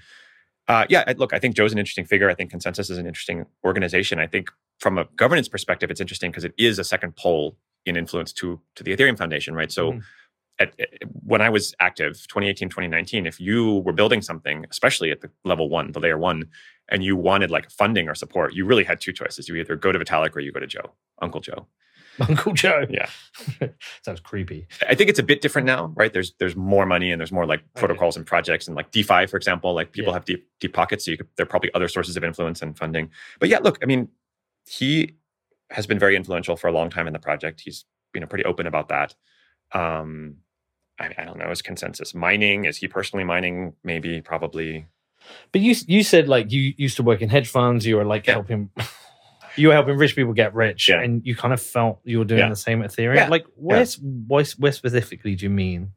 Uh, 0.69 0.85
yeah, 0.89 1.11
look, 1.17 1.33
I 1.33 1.39
think 1.39 1.57
Joe's 1.57 1.73
an 1.73 1.79
interesting 1.79 2.05
figure. 2.05 2.29
I 2.29 2.35
think 2.35 2.53
ConsenSys 2.53 2.91
is 2.91 2.99
an 2.99 3.07
interesting 3.07 3.47
organization. 3.65 4.19
I 4.19 4.27
think 4.27 4.51
from 4.79 4.99
a 4.99 5.05
governance 5.17 5.49
perspective, 5.49 5.91
it's 5.91 6.01
interesting 6.01 6.31
because 6.33 6.45
it 6.45 6.55
is 6.59 6.79
a 6.79 6.85
second 6.85 7.17
pole 7.17 7.57
in 7.87 7.97
influence 7.97 8.33
to 8.35 8.61
to 8.75 8.85
the 8.85 8.95
Ethereum 8.95 9.17
Foundation, 9.17 9.55
right? 9.55 9.71
So, 9.73 9.93
Mhm. 9.93 10.03
At, 10.61 10.79
at- 10.79 10.89
when 11.25 11.41
I 11.41 11.49
was 11.51 11.75
active, 11.81 12.13
2018, 12.29 12.69
2019, 12.69 13.27
if 13.27 13.41
you 13.41 13.79
were 13.85 13.93
building 13.93 14.23
something, 14.23 14.65
especially 14.71 15.11
at 15.11 15.21
the 15.23 15.31
level 15.45 15.69
one, 15.69 15.93
the 15.93 16.01
layer 16.01 16.19
one, 16.19 16.45
and 16.89 17.03
you 17.05 17.17
wanted 17.17 17.51
like 17.51 17.71
funding 17.71 18.09
or 18.09 18.15
support, 18.15 18.53
you 18.55 18.65
really 18.65 18.85
had 18.85 19.01
two 19.01 19.13
choices. 19.13 19.49
You 19.49 19.57
either 19.57 19.77
go 19.77 19.91
to 19.93 19.99
Vitalik 19.99 20.35
or 20.37 20.41
you 20.41 20.53
go 20.53 20.61
to 20.61 20.67
Joe, 20.67 20.93
Uncle 21.23 21.41
Joe. 21.41 21.67
Uncle 22.29 22.53
Joe. 22.53 22.85
Yeah. 22.91 23.09
Sounds 24.05 24.21
creepy. 24.21 24.67
I 24.89 24.95
think 24.95 25.09
it's 25.09 25.19
a 25.19 25.23
bit 25.23 25.41
different 25.41 25.65
now, 25.67 25.93
right? 25.97 26.13
There's 26.13 26.35
there's 26.39 26.57
more 26.57 26.85
money 26.85 27.13
and 27.13 27.21
there's 27.21 27.33
more 27.33 27.47
like 27.47 27.63
protocols 27.77 28.17
and 28.17 28.27
projects 28.27 28.67
and 28.67 28.77
like 28.77 28.91
DeFi, 28.91 29.27
for 29.27 29.37
example. 29.37 29.73
Like 29.73 29.93
people 29.93 30.11
Yeah. 30.11 30.15
have 30.17 30.25
deep 30.27 30.47
deep 30.59 30.75
pockets, 30.75 31.05
so 31.05 31.13
you 31.13 31.17
could, 31.17 31.29
there 31.37 31.45
are 31.45 31.49
probably 31.49 31.71
other 31.73 31.89
sources 31.89 32.17
of 32.17 32.25
influence 32.25 32.61
and 32.61 32.77
funding. 32.77 33.11
But 33.39 33.49
yeah, 33.49 33.59
look, 33.61 33.79
I 33.83 33.87
mean, 33.87 34.09
he 34.69 35.15
has 35.71 35.87
been 35.87 35.99
very 36.01 36.17
influential 36.17 36.57
for 36.57 36.67
a 36.69 36.73
long 36.73 36.91
time 36.91 37.07
in 37.07 37.13
the 37.15 37.19
project. 37.21 37.61
He's 37.65 37.85
you 38.13 38.21
know 38.21 38.27
pretty 38.27 38.45
open 38.45 38.67
about 38.67 38.89
that. 38.89 39.15
Um, 39.73 40.39
I, 41.01 41.15
I 41.19 41.25
don't 41.25 41.39
know 41.39 41.49
his 41.49 41.63
consensus. 41.63 42.15
Mining 42.15 42.67
is 42.67 42.77
he 42.77 42.87
personally 42.89 43.25
mining? 43.25 43.73
Maybe, 43.83 44.21
probably. 44.21 44.87
But 45.53 45.61
you 45.63 45.75
you 45.87 46.03
said 46.03 46.29
like 46.29 46.53
you 46.53 46.75
used 46.77 46.97
to 46.97 47.03
work 47.03 47.23
in 47.23 47.29
hedge 47.29 47.49
funds. 47.49 47.87
You 47.87 47.97
were 47.97 48.05
like 48.05 48.27
Yeah. 48.27 48.35
helping. 48.35 48.71
You 49.57 49.69
were 49.69 49.75
helping 49.75 49.97
rich 49.97 50.15
people 50.15 50.33
get 50.33 50.55
rich, 50.55 50.89
Yeah. 50.89 51.01
and 51.03 51.27
you 51.27 51.35
kind 51.35 51.53
of 51.53 51.61
felt 51.61 52.01
you 52.05 52.19
were 52.21 52.25
doing 52.25 52.39
Yeah. 52.41 52.49
the 52.51 52.57
same 52.57 52.83
at 52.83 52.91
Ethereum. 52.93 53.29
Like, 53.29 53.45
where, 53.57 53.85
where 54.29 54.45
specifically 54.73 55.35
do 55.35 55.45
you 55.45 55.51
mean? 55.51 55.93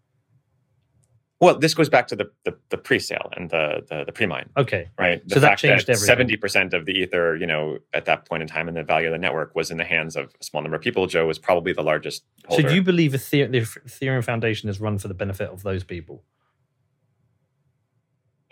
Well, 1.44 1.60
this 1.60 1.74
goes 1.74 1.90
back 1.90 2.08
to 2.08 2.16
the 2.16 2.32
the, 2.46 2.58
the 2.70 2.78
pre-sale 2.78 3.30
and 3.36 3.50
the 3.50 3.86
the, 3.90 4.06
the 4.06 4.12
pre-mine. 4.12 4.50
Okay, 4.58 4.90
right? 4.98 5.28
The 5.28 5.36
So 5.36 5.40
that 5.42 5.58
changed 5.58 5.90
everything. 5.90 6.06
Seventy 6.06 6.38
percent 6.38 6.74
of 6.74 6.86
the 6.86 6.94
ether, 6.94 7.36
you 7.36 7.48
know, 7.48 7.80
at 7.94 8.06
that 8.06 8.26
point 8.28 8.42
in 8.42 8.48
time, 8.48 8.68
and 8.68 8.76
the 8.76 8.84
value 8.84 9.08
of 9.08 9.14
the 9.14 9.20
network 9.20 9.56
was 9.56 9.72
in 9.72 9.78
the 9.78 9.84
hands 9.84 10.16
of 10.16 10.34
a 10.40 10.44
small 10.44 10.62
number 10.62 10.78
of 10.78 10.82
people. 10.82 11.08
Joe 11.08 11.28
was 11.28 11.40
probably 11.40 11.74
the 11.74 11.84
largest. 11.84 12.24
so 12.50 12.62
do 12.62 12.74
you 12.74 12.82
believe 12.82 13.12
the 13.12 13.18
Ethereum 13.18 14.24
Foundation 14.24 14.70
is 14.70 14.80
run 14.80 14.98
for 14.98 15.08
the 15.08 15.14
benefit 15.14 15.50
of 15.50 15.64
those 15.64 15.84
people? 15.84 16.24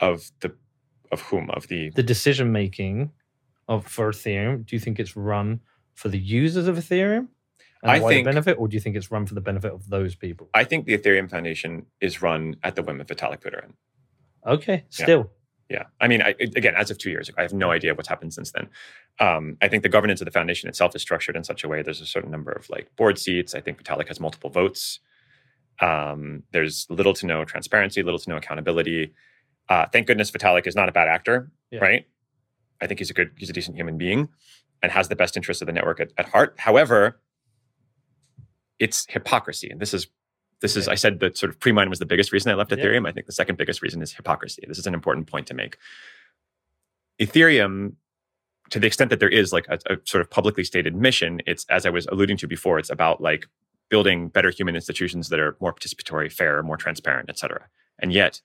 of 0.02 0.32
the 0.42 0.54
of 1.12 1.22
whom 1.22 1.50
of 1.52 1.68
the 1.68 1.92
The 1.92 2.04
decision 2.04 2.52
making 2.52 3.12
of 3.68 3.86
for 3.86 4.12
Ethereum, 4.12 4.66
do 4.66 4.76
you 4.76 4.80
think 4.80 5.00
it's 5.00 5.16
run 5.16 5.62
for 5.94 6.10
the 6.10 6.18
users 6.18 6.68
of 6.68 6.76
Ethereum 6.78 7.28
and 7.82 7.92
I 7.92 7.98
the 8.00 8.04
wider 8.04 8.16
think- 8.16 8.26
benefit, 8.26 8.58
or 8.60 8.68
do 8.68 8.76
you 8.76 8.82
think 8.82 8.96
it's 8.96 9.12
run 9.12 9.26
for 9.26 9.34
the 9.34 9.42
benefit 9.42 9.72
of 9.74 9.90
those 9.90 10.16
people? 10.16 10.50
I 10.54 10.64
think 10.64 10.86
the 10.86 10.98
Ethereum 10.98 11.30
Foundation 11.30 11.86
is 12.00 12.22
run 12.22 12.56
at 12.64 12.76
the 12.76 12.84
whim 12.84 13.02
of 13.02 13.08
Vitalik 13.08 13.40
Buterin. 13.42 13.74
Okay, 14.46 14.86
still, 14.90 15.32
Yeah, 15.70 15.84
I 16.02 16.08
mean, 16.08 16.22
I, 16.22 16.30
again, 16.40 16.74
as 16.76 16.92
of 16.92 16.98
two 16.98 17.10
years 17.12 17.30
ago, 17.30 17.36
I 17.40 17.44
have 17.44 17.54
no 17.54 17.72
idea 17.72 17.94
what's 17.94 18.10
happened 18.10 18.34
since 18.34 18.52
then. 18.52 18.68
Um, 19.20 19.58
I 19.62 19.68
think 19.70 19.84
the 19.84 19.90
governance 19.90 20.20
of 20.20 20.26
the 20.26 20.32
foundation 20.32 20.68
itself 20.68 20.96
is 20.96 21.02
structured 21.02 21.36
in 21.36 21.44
such 21.44 21.64
a 21.64 21.68
way. 21.70 21.82
There's 21.82 22.02
a 22.02 22.06
certain 22.06 22.30
number 22.32 22.52
of 22.52 22.70
like 22.70 22.94
board 22.96 23.18
seats. 23.18 23.56
I 23.56 23.62
think 23.62 23.82
Vitalik 23.82 24.08
has 24.10 24.20
multiple 24.20 24.50
votes. 24.50 25.00
Um, 25.80 26.44
there's 26.52 26.86
little 26.90 27.14
to 27.14 27.26
no 27.26 27.46
transparency, 27.46 28.04
little 28.04 28.20
to 28.20 28.30
no 28.30 28.38
accountability. 28.38 29.14
Uh, 29.70 29.86
thank 29.88 30.08
goodness 30.08 30.30
Vitalik 30.32 30.68
is 30.68 30.76
not 30.76 30.90
a 30.90 30.92
bad 30.92 31.08
actor, 31.08 31.52
Yeah. 31.72 31.80
right? 31.80 32.06
I 32.82 32.88
think 32.88 33.00
he's 33.00 33.10
a 33.10 33.14
good, 33.14 33.32
he's 33.38 33.50
a 33.50 33.54
decent 33.54 33.76
human 33.78 33.98
being, 33.98 34.30
and 34.82 34.92
has 34.92 35.08
the 35.08 35.16
best 35.16 35.38
interests 35.38 35.62
of 35.62 35.68
the 35.68 35.72
network 35.74 36.00
at, 36.00 36.12
at 36.18 36.28
heart. 36.30 36.56
However, 36.58 37.20
it's 38.86 39.06
hypocrisy, 39.08 39.70
and 39.70 39.80
this 39.80 39.94
is 39.94 40.08
this 40.60 40.76
is 40.76 40.86
Yeah. 40.86 40.94
I 40.94 40.96
said 40.96 41.20
that 41.22 41.38
sort 41.38 41.50
of 41.52 41.60
pre-mine 41.60 41.90
was 41.90 42.00
the 42.00 42.06
biggest 42.06 42.32
reason 42.32 42.52
I 42.52 42.56
left 42.56 42.72
Yeah. 42.72 42.78
Ethereum. 42.78 43.08
I 43.08 43.12
think 43.12 43.26
the 43.26 43.32
second 43.42 43.58
biggest 43.58 43.82
reason 43.82 44.02
is 44.02 44.14
hypocrisy. 44.14 44.64
This 44.68 44.78
is 44.78 44.88
an 44.88 44.94
important 44.94 45.28
point 45.28 45.48
to 45.48 45.54
make. 45.54 45.78
Ethereum, 47.20 47.94
to 48.72 48.80
the 48.80 48.88
extent 48.88 49.10
that 49.12 49.20
there 49.20 49.30
is 49.42 49.54
like 49.54 49.68
a, 49.70 49.80
a 49.94 49.98
sort 50.06 50.22
of 50.22 50.30
publicly 50.30 50.64
stated 50.64 50.96
mission, 50.96 51.42
it's 51.46 51.66
as 51.70 51.86
I 51.86 51.90
was 51.90 52.06
alluding 52.08 52.38
to 52.38 52.48
before, 52.48 52.80
it's 52.80 52.90
about 52.90 53.22
like 53.22 53.48
building 53.90 54.30
better 54.30 54.50
human 54.50 54.76
institutions 54.76 55.30
that 55.30 55.40
are 55.40 55.56
more 55.60 55.74
participatory, 55.74 56.32
fair, 56.32 56.64
more 56.64 56.78
transparent, 56.78 57.30
et 57.30 57.38
cetera. 57.38 57.68
And 58.00 58.14
yet, 58.14 58.42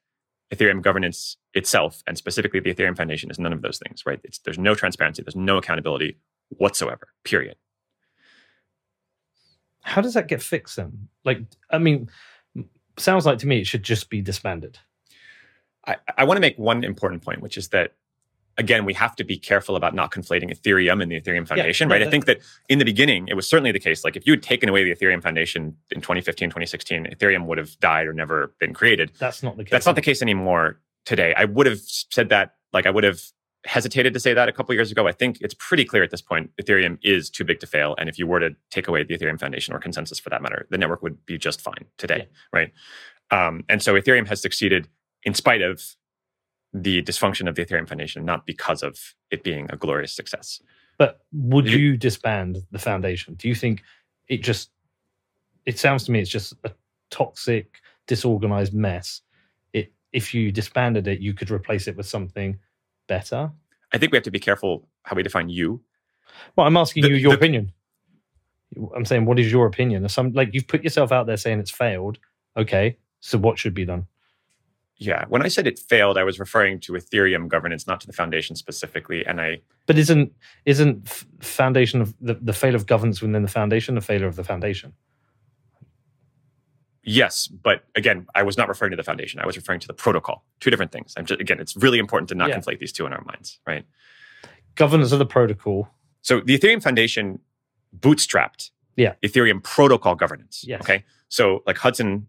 Ethereum 0.52 0.80
governance 0.82 1.36
itself, 1.54 2.02
and 2.06 2.16
specifically 2.18 2.60
the 2.60 2.72
Ethereum 2.74 2.96
Foundation, 2.96 3.30
is 3.30 3.38
none 3.38 3.52
of 3.52 3.62
those 3.62 3.78
things, 3.78 4.04
right? 4.06 4.20
It's, 4.24 4.38
there's 4.40 4.58
no 4.58 4.74
transparency, 4.74 5.22
there's 5.22 5.36
no 5.36 5.56
accountability 5.58 6.18
whatsoever, 6.48 7.08
period. 7.24 7.56
How 9.86 10.00
does 10.00 10.14
that 10.14 10.28
get 10.28 10.42
fixed 10.42 10.76
then? 10.76 11.08
Like, 11.24 11.42
I 11.70 11.78
mean, 11.78 12.10
sounds 12.98 13.24
like 13.24 13.38
to 13.38 13.46
me 13.46 13.60
it 13.60 13.66
should 13.66 13.84
just 13.84 14.10
be 14.10 14.20
disbanded. 14.20 14.78
I, 15.86 15.96
I 16.18 16.24
want 16.24 16.36
to 16.36 16.40
make 16.40 16.58
one 16.58 16.82
important 16.82 17.22
point, 17.22 17.40
which 17.40 17.56
is 17.56 17.68
that 17.68 17.94
again, 18.58 18.84
we 18.84 18.94
have 18.94 19.14
to 19.16 19.22
be 19.22 19.38
careful 19.38 19.76
about 19.76 19.94
not 19.94 20.10
conflating 20.10 20.50
Ethereum 20.50 21.02
and 21.02 21.12
the 21.12 21.20
Ethereum 21.20 21.46
Foundation, 21.46 21.88
no, 21.88 21.94
right? 21.94 22.02
I 22.02 22.10
think 22.10 22.24
that 22.24 22.40
in 22.68 22.78
the 22.78 22.84
beginning, 22.84 23.28
it 23.28 23.34
was 23.34 23.46
certainly 23.46 23.70
the 23.70 23.78
case. 23.78 24.02
Like 24.02 24.16
if 24.16 24.26
you 24.26 24.32
had 24.32 24.42
taken 24.42 24.68
away 24.68 24.82
the 24.82 24.94
Ethereum 24.94 25.22
Foundation 25.22 25.76
in 25.90 26.00
2015, 26.00 26.48
2016, 26.48 27.06
Ethereum 27.06 27.44
would 27.46 27.58
have 27.58 27.78
died 27.80 28.06
or 28.06 28.12
never 28.12 28.54
been 28.58 28.74
created. 28.74 29.12
That's 29.18 29.42
not 29.42 29.56
the 29.56 29.64
case. 29.64 29.70
That's 29.70 29.86
not 29.86 29.94
the 29.94 30.02
case 30.02 30.22
anymore 30.22 30.80
today. 31.04 31.34
I 31.36 31.44
would 31.44 31.66
have 31.66 31.80
said 31.80 32.30
that, 32.30 32.54
like 32.72 32.86
I 32.86 32.90
would 32.90 33.04
have 33.04 33.20
hesitated 33.66 34.14
to 34.14 34.20
say 34.20 34.32
that 34.32 34.48
a 34.48 34.52
couple 34.52 34.74
years 34.74 34.90
ago. 34.92 35.06
I 35.06 35.12
think 35.12 35.38
it's 35.40 35.54
pretty 35.54 35.84
clear 35.84 36.02
at 36.02 36.10
this 36.10 36.22
point 36.22 36.50
Ethereum 36.60 36.98
is 37.02 37.28
too 37.28 37.44
big 37.44 37.60
to 37.60 37.66
fail. 37.66 37.94
And 37.98 38.08
if 38.08 38.18
you 38.18 38.26
were 38.26 38.40
to 38.40 38.50
take 38.70 38.88
away 38.88 39.02
the 39.02 39.16
Ethereum 39.18 39.38
Foundation 39.38 39.74
or 39.74 39.80
ConsenSys 39.80 40.20
for 40.20 40.30
that 40.30 40.40
matter, 40.42 40.66
the 40.70 40.78
network 40.78 41.02
would 41.02 41.24
be 41.26 41.36
just 41.36 41.60
fine 41.60 41.84
today, 41.98 42.28
right? 42.52 42.72
Um, 43.30 43.64
and 43.68 43.82
so 43.82 43.94
Ethereum 43.94 44.26
has 44.28 44.40
succeeded 44.40 44.88
in 45.24 45.34
spite 45.34 45.62
of 45.62 45.82
the 46.72 47.02
dysfunction 47.02 47.48
of 47.48 47.54
the 47.56 47.64
Ethereum 47.64 47.88
Foundation, 47.88 48.24
not 48.24 48.46
because 48.46 48.82
of 48.82 49.14
it 49.30 49.42
being 49.42 49.66
a 49.70 49.76
glorious 49.76 50.12
success. 50.12 50.62
But 50.98 51.20
would 51.32 51.66
You- 51.66 51.78
you 51.78 51.96
disband 51.96 52.58
the 52.70 52.78
foundation? 52.78 53.34
Do 53.34 53.48
you 53.48 53.54
think 53.54 53.82
it 54.28 54.42
just? 54.42 54.70
It 55.64 55.78
sounds 55.78 56.04
to 56.04 56.12
me 56.12 56.20
it's 56.20 56.30
just 56.30 56.54
a 56.64 56.72
toxic, 57.10 57.80
disorganized 58.06 58.72
mess. 58.72 59.22
It 59.72 59.92
if 60.12 60.32
you 60.32 60.52
disbanded 60.52 61.08
it, 61.08 61.18
you 61.20 61.34
could 61.34 61.50
replace 61.50 61.88
it 61.88 61.96
with 61.96 62.06
something 62.06 62.58
better. 63.06 63.50
I 63.92 63.98
think 63.98 64.12
we 64.12 64.16
have 64.16 64.24
to 64.24 64.30
be 64.30 64.38
careful 64.40 64.88
how 65.04 65.16
we 65.16 65.22
define 65.22 65.48
you. 65.48 65.80
Well, 66.56 66.66
I'm 66.66 66.76
asking 66.76 67.02
The- 67.04 67.10
you 67.10 67.16
your 67.16 67.32
the- 67.32 67.38
opinion. 67.38 67.72
I'm 68.94 69.04
saying, 69.04 69.24
what 69.24 69.38
is 69.38 69.50
your 69.50 69.66
opinion? 69.66 70.08
Some 70.08 70.32
like 70.32 70.50
you've 70.52 70.66
put 70.66 70.82
yourself 70.82 71.12
out 71.12 71.26
there 71.26 71.36
saying 71.36 71.60
it's 71.60 71.70
failed. 71.70 72.18
Okay, 72.56 72.98
so 73.20 73.38
what 73.38 73.58
should 73.58 73.74
be 73.74 73.84
done? 73.84 74.06
Yeah. 74.98 75.24
When 75.28 75.42
I 75.42 75.48
said 75.48 75.66
it 75.66 75.78
failed, 75.78 76.16
I 76.18 76.24
was 76.24 76.38
referring 76.40 76.80
to 76.80 76.92
Ethereum 76.94 77.48
governance, 77.48 77.86
not 77.86 78.00
to 78.00 78.06
the 78.06 78.12
foundation 78.14 78.56
specifically. 78.56 79.24
And 79.26 79.40
I 79.40 79.60
But 79.86 79.98
isn't 79.98 80.32
isn't 80.64 81.06
foundation 81.40 82.00
of 82.00 82.14
the, 82.20 82.34
the 82.34 82.52
failure 82.52 82.76
of 82.76 82.86
governance 82.86 83.20
within 83.22 83.42
the 83.42 83.48
foundation 83.48 83.96
a 83.96 84.00
failure 84.00 84.26
of 84.26 84.36
the 84.36 84.44
foundation? 84.44 84.94
Yes, 87.08 87.46
but 87.46 87.84
again, 87.94 88.26
I 88.34 88.42
was 88.42 88.58
not 88.58 88.68
referring 88.68 88.90
to 88.90 88.96
the 88.96 89.04
foundation. 89.04 89.38
I 89.38 89.46
was 89.46 89.56
referring 89.56 89.78
to 89.80 89.86
the 89.86 89.94
protocol. 89.94 90.44
Two 90.58 90.70
different 90.70 90.90
things. 90.90 91.14
I'm 91.16 91.24
just, 91.24 91.40
again, 91.40 91.60
it's 91.60 91.76
really 91.76 92.00
important 92.00 92.28
to 92.30 92.34
not 92.34 92.48
Yeah. 92.48 92.58
conflate 92.58 92.80
these 92.80 92.92
two 92.92 93.06
in 93.06 93.12
our 93.12 93.22
minds, 93.24 93.60
right? 93.66 93.86
Governance 94.74 95.12
of 95.12 95.20
the 95.20 95.26
protocol. 95.26 95.88
So 96.22 96.40
the 96.40 96.58
Ethereum 96.58 96.82
Foundation 96.82 97.38
bootstrapped 97.96 98.70
Yeah. 98.96 99.14
Ethereum 99.22 99.62
protocol 99.62 100.16
governance. 100.16 100.64
Yes. 100.66 100.80
Okay. 100.82 101.04
So 101.28 101.62
like 101.66 101.78
Hudson, 101.78 102.26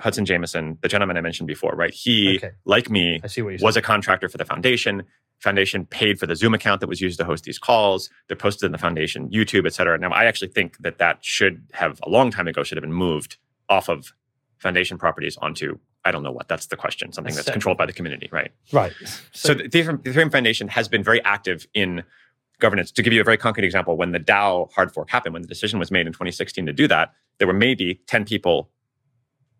Hudson 0.00 0.24
Jameson, 0.24 0.78
the 0.80 0.88
gentleman 0.88 1.16
I 1.18 1.20
mentioned 1.20 1.46
before, 1.46 1.72
right? 1.76 1.92
He, 1.92 2.36
Okay. 2.38 2.52
like 2.64 2.88
me, 2.88 3.20
I 3.22 3.26
see 3.26 3.42
what 3.42 3.60
was 3.60 3.76
a 3.76 3.82
contractor 3.82 4.28
for 4.30 4.38
the 4.38 4.44
foundation. 4.46 5.02
Foundation 5.40 5.84
paid 5.84 6.18
for 6.18 6.26
the 6.26 6.34
Zoom 6.34 6.54
account 6.54 6.80
that 6.80 6.86
was 6.88 7.00
used 7.02 7.18
to 7.18 7.24
host 7.24 7.44
these 7.44 7.58
calls. 7.58 8.08
They're 8.28 8.36
posted 8.36 8.64
in 8.66 8.72
the 8.72 8.78
foundation 8.78 9.28
YouTube, 9.28 9.66
et 9.66 9.74
cetera. 9.74 9.98
Now, 9.98 10.10
I 10.12 10.24
actually 10.24 10.48
think 10.48 10.78
that 10.78 10.96
that 10.98 11.22
should 11.24 11.66
have 11.72 12.00
a 12.02 12.08
long 12.08 12.30
time 12.30 12.48
ago 12.48 12.62
should 12.62 12.78
have 12.78 12.82
been 12.82 12.92
moved 12.92 13.36
off 13.68 13.88
of 13.88 14.12
foundation 14.58 14.98
properties 14.98 15.36
onto 15.38 15.78
I 16.04 16.10
don't 16.10 16.22
know 16.22 16.32
what. 16.32 16.48
That's 16.48 16.66
the 16.66 16.76
question. 16.76 17.12
Something 17.12 17.34
that's 17.34 17.50
controlled 17.50 17.78
by 17.78 17.86
the 17.86 17.92
community, 17.92 18.28
right? 18.30 18.52
right. 18.72 18.92
So, 19.32 19.54
the 19.54 19.64
Ethereum, 19.64 20.02
the 20.02 20.10
Ethereum 20.10 20.30
Foundation 20.30 20.68
has 20.68 20.86
been 20.86 21.02
very 21.02 21.24
active 21.24 21.66
in 21.72 22.04
governance. 22.60 22.92
To 22.92 23.02
give 23.02 23.12
you 23.12 23.20
a 23.20 23.24
very 23.24 23.38
concrete 23.38 23.64
example, 23.64 23.96
when 23.96 24.12
the 24.12 24.20
DAO 24.20 24.70
hard 24.72 24.92
fork 24.92 25.08
happened, 25.08 25.32
when 25.32 25.42
the 25.42 25.48
decision 25.48 25.78
was 25.78 25.90
made 25.90 26.06
in 26.06 26.12
2016 26.12 26.66
to 26.66 26.72
do 26.72 26.86
that, 26.88 27.14
there 27.38 27.46
were 27.46 27.54
maybe 27.54 28.02
10 28.06 28.26
people 28.26 28.70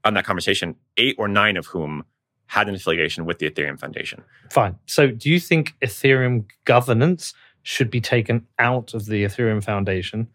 on 0.05 0.15
that 0.15 0.25
conversation, 0.25 0.77
eight 0.99 1.17
or 1.19 1.29
nine 1.29 1.57
of 1.57 1.67
whom 1.67 2.05
had 2.47 2.69
an 2.69 2.75
affiliation 2.75 3.25
with 3.25 3.39
the 3.39 3.49
Ethereum 3.49 3.81
Foundation. 3.81 4.23
Fine. 4.51 4.79
So, 4.85 5.11
do 5.11 5.31
you 5.31 5.41
think 5.41 5.75
Ethereum 5.81 6.45
governance 6.67 7.33
should 7.63 7.91
be 7.91 8.03
taken 8.03 8.47
out 8.59 8.93
of 8.93 9.07
the 9.07 9.25
Ethereum 9.25 9.65
Foundation 9.65 10.29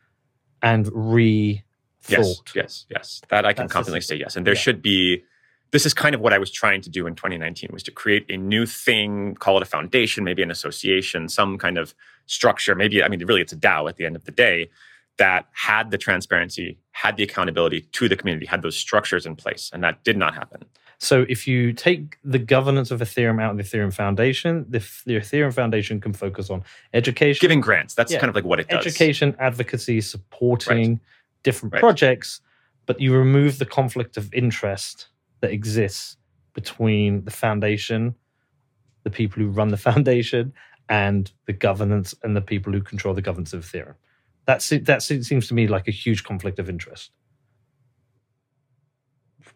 and 0.64 0.90
re 0.91 1.64
Yes, 2.11 2.38
thought? 2.38 2.52
yes, 2.56 2.86
yes. 2.90 3.22
That 3.30 3.45
I 3.45 3.53
can 3.53 3.64
That's 3.64 3.73
confidently 3.73 4.02
say 4.02 4.15
yes. 4.15 4.36
And 4.36 4.45
there 4.45 4.53
yeah. 4.53 4.60
should 4.60 4.81
be. 4.81 5.23
This 5.72 5.86
is 5.86 5.94
kind 5.94 6.15
of 6.15 6.22
what 6.22 6.34
I 6.34 6.40
was 6.40 6.49
trying 6.49 6.81
to 6.81 6.90
do 6.90 7.06
in 7.06 7.14
2019 7.14 7.69
was 7.72 7.84
to 7.84 7.91
create 7.91 8.26
a 8.27 8.38
new 8.38 8.65
thing, 8.65 9.36
call 9.36 9.57
it 9.57 9.61
a 9.61 9.68
foundation, 9.68 10.23
maybe 10.23 10.41
an 10.41 10.49
association, 10.49 11.30
some 11.30 11.60
kind 11.60 11.77
of 11.77 11.94
structure. 12.26 12.73
Maybe 12.73 13.03
I 13.03 13.07
mean, 13.07 13.23
really, 13.23 13.41
it's 13.41 13.53
a 13.53 13.57
DAO 13.57 13.88
at 13.88 13.98
the 13.98 14.06
end 14.06 14.15
of 14.15 14.26
the 14.26 14.31
day 14.31 14.69
that 15.18 15.48
had 15.52 15.91
the 15.91 15.98
transparency, 15.98 16.77
had 16.91 17.18
the 17.18 17.23
accountability 17.23 17.81
to 17.81 18.10
the 18.10 18.15
community, 18.15 18.48
had 18.48 18.61
those 18.64 18.77
structures 18.77 19.26
in 19.27 19.36
place, 19.36 19.69
and 19.72 19.84
that 19.84 20.03
did 20.03 20.18
not 20.18 20.34
happen. 20.34 20.64
So, 21.02 21.26
if 21.30 21.48
you 21.48 21.72
take 21.72 22.18
the 22.26 22.40
governance 22.40 22.90
of 22.91 22.99
Ethereum 22.99 23.41
out 23.41 23.52
of 23.52 23.57
the 23.57 23.64
Ethereum 23.64 23.94
Foundation, 23.94 24.65
the, 24.68 24.80
the 25.06 25.15
Ethereum 25.18 25.53
Foundation 25.53 26.02
can 26.02 26.11
focus 26.14 26.49
on 26.49 26.64
education, 26.94 27.40
Giving 27.41 27.61
grants, 27.61 27.94
that's 27.94 28.11
Yeah. 28.11 28.19
kind 28.19 28.30
of 28.30 28.36
like 28.36 28.44
what 28.44 28.60
it 28.60 28.68
does. 28.68 28.86
education, 28.86 29.36
advocacy, 29.40 30.02
supporting 30.02 30.99
different 31.44 31.74
Right. 31.74 31.80
projects, 31.80 32.41
but 32.86 32.99
you 32.99 33.16
remove 33.16 33.60
the 33.60 33.66
conflict 33.66 34.18
of 34.18 34.34
interest 34.34 35.07
that 35.41 35.52
exists 35.52 36.18
between 36.53 37.24
the 37.26 37.32
foundation, 37.32 38.16
the 39.03 39.10
people 39.10 39.41
who 39.41 39.49
run 39.49 39.70
the 39.70 39.78
foundation, 39.91 40.53
and 40.90 41.32
the 41.45 41.53
governance 41.53 42.16
and 42.24 42.36
the 42.36 42.41
people 42.41 42.74
who 42.74 42.82
control 42.82 43.14
the 43.14 43.22
governance 43.22 43.53
of 43.53 43.64
Ethereum. 43.64 43.95
That 44.45 44.61
se- 44.64 44.80
that 44.80 45.03
seems 45.03 45.48
to 45.48 45.53
me 45.53 45.68
like 45.68 45.88
a 45.88 45.91
huge 45.91 46.24
conflict 46.24 46.57
of 46.60 46.68
interest. 46.70 47.11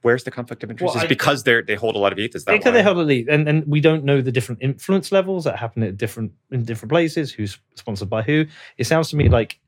Where's 0.01 0.23
the 0.23 0.31
conflict 0.31 0.63
of 0.63 0.69
interest? 0.71 0.95
Well, 0.95 1.03
is 1.03 1.07
because 1.09 1.43
they 1.43 1.61
they 1.61 1.75
hold 1.75 1.95
a 1.95 1.99
lot 1.99 2.11
of 2.13 2.19
ETH. 2.19 2.35
Is 2.35 2.45
that 2.45 2.51
Because 2.51 2.73
they 2.73 2.83
hold 2.83 2.97
a 2.97 3.01
lead, 3.03 3.29
and 3.29 3.47
and 3.47 3.65
we 3.65 3.79
don't 3.81 4.03
know 4.03 4.21
the 4.21 4.31
different 4.31 4.61
influence 4.61 5.11
levels 5.11 5.43
that 5.45 5.57
happen 5.57 5.81
at 5.83 5.97
different 5.97 6.31
in 6.51 6.63
different 6.63 6.89
places. 6.91 7.31
Who's 7.31 7.57
sponsored 7.75 8.09
by 8.09 8.21
who? 8.21 8.45
It 8.77 8.85
sounds 8.85 9.09
to 9.09 9.15
me 9.15 9.29
like 9.29 9.59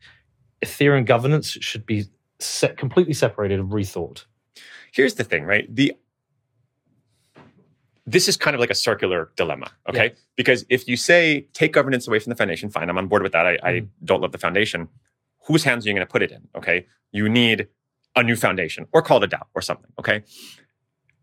Ethereum 0.64 1.06
governance 1.06 1.50
should 1.62 1.86
be 1.86 2.06
set, 2.40 2.78
completely 2.78 3.14
separated 3.14 3.60
and 3.60 3.72
rethought. 3.72 4.26
Here's 4.92 5.16
the 5.16 5.24
thing, 5.24 5.44
right? 5.44 5.74
The 5.74 5.94
this 8.08 8.28
is 8.28 8.38
kind 8.38 8.54
of 8.54 8.60
like 8.60 8.70
a 8.70 8.76
circular 8.76 9.32
dilemma, 9.36 9.72
okay? 9.90 10.14
Because 10.36 10.64
if 10.70 10.88
you 10.88 10.96
say 10.96 11.48
take 11.54 11.74
governance 11.74 12.08
away 12.08 12.20
from 12.20 12.30
the 12.30 12.36
foundation, 12.36 12.70
fine, 12.70 12.88
I'm 12.88 13.00
on 13.00 13.08
board 13.08 13.24
with 13.24 13.32
that. 13.32 13.48
I, 13.48 13.58
I 13.64 13.72
Mhm. 13.80 13.88
don't 14.04 14.22
love 14.22 14.32
the 14.32 14.38
foundation. 14.38 14.88
Whose 15.48 15.64
hands 15.64 15.86
are 15.86 15.90
you 15.90 15.96
going 15.96 16.06
to 16.06 16.12
put 16.12 16.22
it 16.22 16.32
in? 16.32 16.48
Okay, 16.56 16.86
you 17.12 17.28
need 17.28 17.68
a 18.16 18.22
new 18.22 18.36
foundation, 18.36 18.86
or 18.94 19.02
call 19.02 19.18
it 19.24 19.34
a 19.34 19.36
DAO, 19.36 19.48
or 19.56 19.62
something. 19.62 19.92
Okay. 20.00 20.22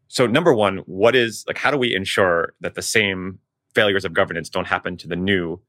So 0.08 0.26
number 0.26 0.52
one, 0.52 0.78
what 0.78 1.14
is 1.14 1.44
like? 1.46 1.56
How 1.56 1.70
do 1.70 1.78
we 1.78 1.94
ensure 1.94 2.54
that 2.60 2.74
the 2.74 2.82
same 2.82 3.38
failures 3.74 4.04
of 4.04 4.12
governance 4.12 4.48
don't 4.50 4.66
happen 4.66 4.96
to 4.98 5.08
the 5.08 5.16
new 5.16 5.60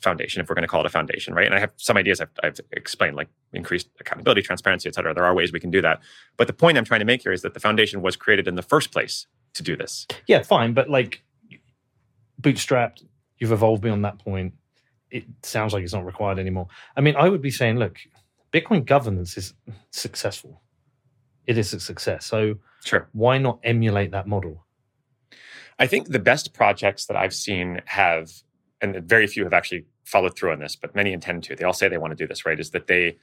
foundation, 0.00 0.40
if 0.42 0.48
we're 0.48 0.54
going 0.54 0.62
to 0.62 0.68
call 0.68 0.80
it 0.80 0.86
a 0.86 0.90
foundation, 0.90 1.34
right? 1.34 1.46
And 1.46 1.54
I 1.54 1.58
have 1.58 1.72
some 1.76 1.96
ideas 1.96 2.20
I've, 2.20 2.30
I've 2.42 2.60
explained, 2.72 3.16
like 3.16 3.28
increased 3.52 3.88
accountability, 4.00 4.42
transparency, 4.42 4.88
et 4.88 4.94
cetera. 4.94 5.14
There 5.14 5.24
are 5.24 5.34
ways 5.34 5.52
we 5.52 5.60
can 5.60 5.70
do 5.70 5.80
that. 5.82 6.00
But 6.36 6.46
the 6.46 6.52
point 6.52 6.76
I'm 6.78 6.84
trying 6.84 7.00
to 7.00 7.06
make 7.06 7.22
here 7.22 7.32
is 7.32 7.42
that 7.42 7.54
the 7.54 7.60
foundation 7.60 8.02
was 8.02 8.16
created 8.16 8.46
in 8.46 8.54
the 8.56 8.62
first 8.62 8.92
place 8.92 9.26
to 9.54 9.62
do 9.62 9.76
this. 9.76 10.06
Yeah, 10.26 10.42
fine, 10.42 10.74
but 10.74 10.90
like 10.90 11.22
bootstrapped, 12.40 13.04
you've 13.38 13.52
evolved 13.52 13.82
beyond 13.82 14.04
that 14.04 14.18
point. 14.18 14.54
It 15.10 15.24
sounds 15.42 15.72
like 15.72 15.82
it's 15.82 15.94
not 15.94 16.04
required 16.04 16.38
anymore. 16.38 16.68
I 16.96 17.00
mean, 17.00 17.16
I 17.16 17.28
would 17.28 17.42
be 17.42 17.50
saying, 17.50 17.76
look, 17.76 17.98
Bitcoin 18.52 18.84
governance 18.84 19.36
is 19.36 19.54
successful. 19.90 20.62
It 21.46 21.56
is 21.58 21.72
a 21.72 21.80
success. 21.80 22.26
So 22.26 22.56
Sure. 22.84 23.08
why 23.12 23.38
not 23.38 23.60
emulate 23.62 24.10
that 24.10 24.26
model? 24.26 24.66
I 25.78 25.86
think 25.86 26.08
the 26.08 26.18
best 26.18 26.52
projects 26.54 27.06
that 27.06 27.16
I've 27.16 27.34
seen 27.34 27.82
have, 27.86 28.30
and 28.80 28.96
very 29.08 29.26
few 29.26 29.44
have 29.44 29.52
actually 29.52 29.86
followed 30.04 30.36
through 30.36 30.52
on 30.52 30.58
this, 30.58 30.76
but 30.76 30.94
many 30.94 31.12
intend 31.12 31.42
to. 31.44 31.56
They 31.56 31.64
all 31.64 31.72
say 31.72 31.88
they 31.88 31.98
want 31.98 32.12
to 32.12 32.16
do 32.16 32.26
this, 32.26 32.44
right? 32.46 32.58
Is 32.60 32.70
that 32.70 32.86
they 32.86 33.16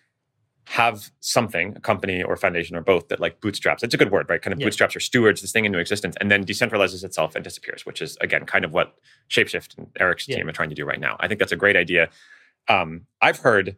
have 0.68 1.12
something, 1.20 1.74
a 1.76 1.80
company 1.82 2.24
or 2.24 2.36
foundation 2.38 2.76
or 2.76 2.82
both, 2.82 3.10
that 3.10 3.20
like 3.20 3.42
bootstraps. 3.42 3.84
It's 3.84 3.94
a 3.94 3.98
good 3.98 4.12
word, 4.12 4.30
right? 4.30 4.42
Kind 4.42 4.54
of 4.54 4.60
Yeah. 4.60 4.66
bootstraps 4.68 4.96
or 4.96 5.00
stewards 5.02 5.42
this 5.42 5.52
thing 5.52 5.66
into 5.66 5.78
existence 5.78 6.16
and 6.22 6.32
then 6.32 6.46
decentralizes 6.46 7.04
itself 7.04 7.36
and 7.36 7.44
disappears, 7.44 7.86
which 7.86 8.02
is 8.02 8.18
again 8.22 8.46
kind 8.46 8.64
of 8.64 8.72
what 8.72 8.96
Shapeshift 9.30 9.78
and 9.78 9.88
Erik's 10.00 10.28
Yeah. 10.28 10.38
team 10.38 10.48
are 10.48 10.54
trying 10.54 10.70
to 10.70 10.76
do 10.76 10.86
right 10.86 11.00
now. 11.00 11.18
I 11.20 11.28
think 11.28 11.40
that's 11.40 11.52
a 11.52 11.58
great 11.58 11.76
idea. 11.76 12.10
Um, 12.70 13.08
I've 13.22 13.40
heard 13.40 13.76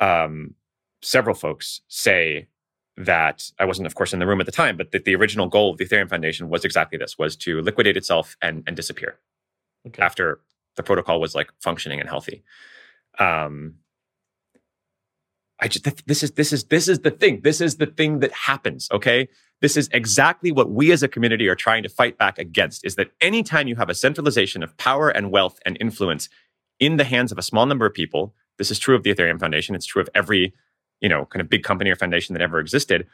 um, 0.00 0.54
several 1.02 1.34
folks 1.34 1.82
say 1.88 2.48
that 2.96 3.50
I 3.58 3.64
wasn't, 3.66 3.86
of 3.86 3.94
course, 3.94 4.12
in 4.12 4.18
the 4.18 4.26
room 4.26 4.40
at 4.40 4.46
the 4.46 4.52
time, 4.52 4.76
but 4.76 4.90
that 4.92 5.04
the 5.04 5.14
original 5.14 5.46
goal 5.48 5.70
of 5.72 5.78
the 5.78 5.86
Ethereum 5.86 6.08
Foundation 6.08 6.48
was 6.48 6.64
exactly 6.64 6.98
this: 6.98 7.18
was 7.18 7.36
to 7.36 7.60
liquidate 7.60 7.96
itself 7.96 8.36
and 8.42 8.62
and 8.66 8.76
disappear 8.76 9.18
Okay. 9.86 10.02
after 10.02 10.40
the 10.76 10.82
protocol 10.82 11.20
was 11.20 11.34
like 11.34 11.50
functioning 11.60 12.00
and 12.00 12.08
healthy. 12.08 12.42
Um, 13.18 13.76
I 15.60 15.68
just 15.68 15.84
th- 15.84 16.04
this 16.06 16.22
is 16.22 16.32
this 16.32 16.52
is 16.52 16.64
this 16.64 16.88
is 16.88 17.00
the 17.00 17.10
thing. 17.10 17.40
This 17.42 17.60
is 17.60 17.76
the 17.76 17.86
thing 17.86 18.20
that 18.20 18.32
happens. 18.32 18.88
Okay, 18.90 19.28
this 19.60 19.76
is 19.76 19.88
exactly 19.92 20.50
what 20.50 20.70
we 20.70 20.90
as 20.90 21.02
a 21.02 21.08
community 21.08 21.48
are 21.48 21.54
trying 21.54 21.82
to 21.82 21.88
fight 21.88 22.16
back 22.16 22.38
against. 22.38 22.84
Is 22.84 22.94
that 22.96 23.10
anytime 23.20 23.68
you 23.68 23.76
have 23.76 23.90
a 23.90 23.94
centralization 23.94 24.62
of 24.62 24.76
power 24.78 25.10
and 25.10 25.30
wealth 25.30 25.58
and 25.66 25.76
influence 25.80 26.28
in 26.78 26.96
the 26.96 27.04
hands 27.04 27.30
of 27.30 27.36
a 27.36 27.42
small 27.42 27.66
number 27.66 27.84
of 27.84 27.92
people, 27.92 28.34
this 28.56 28.70
is 28.70 28.78
true 28.78 28.96
of 28.96 29.02
the 29.02 29.14
Ethereum 29.14 29.38
Foundation. 29.38 29.74
It's 29.74 29.86
true 29.86 30.00
of 30.00 30.08
every 30.14 30.54
you 31.00 31.08
know 31.08 31.26
kind 31.26 31.42
of 31.42 31.50
big 31.50 31.62
company 31.62 31.90
or 31.90 31.96
foundation 31.96 32.32
that 32.32 32.42
ever 32.42 32.58
existed. 32.58 33.06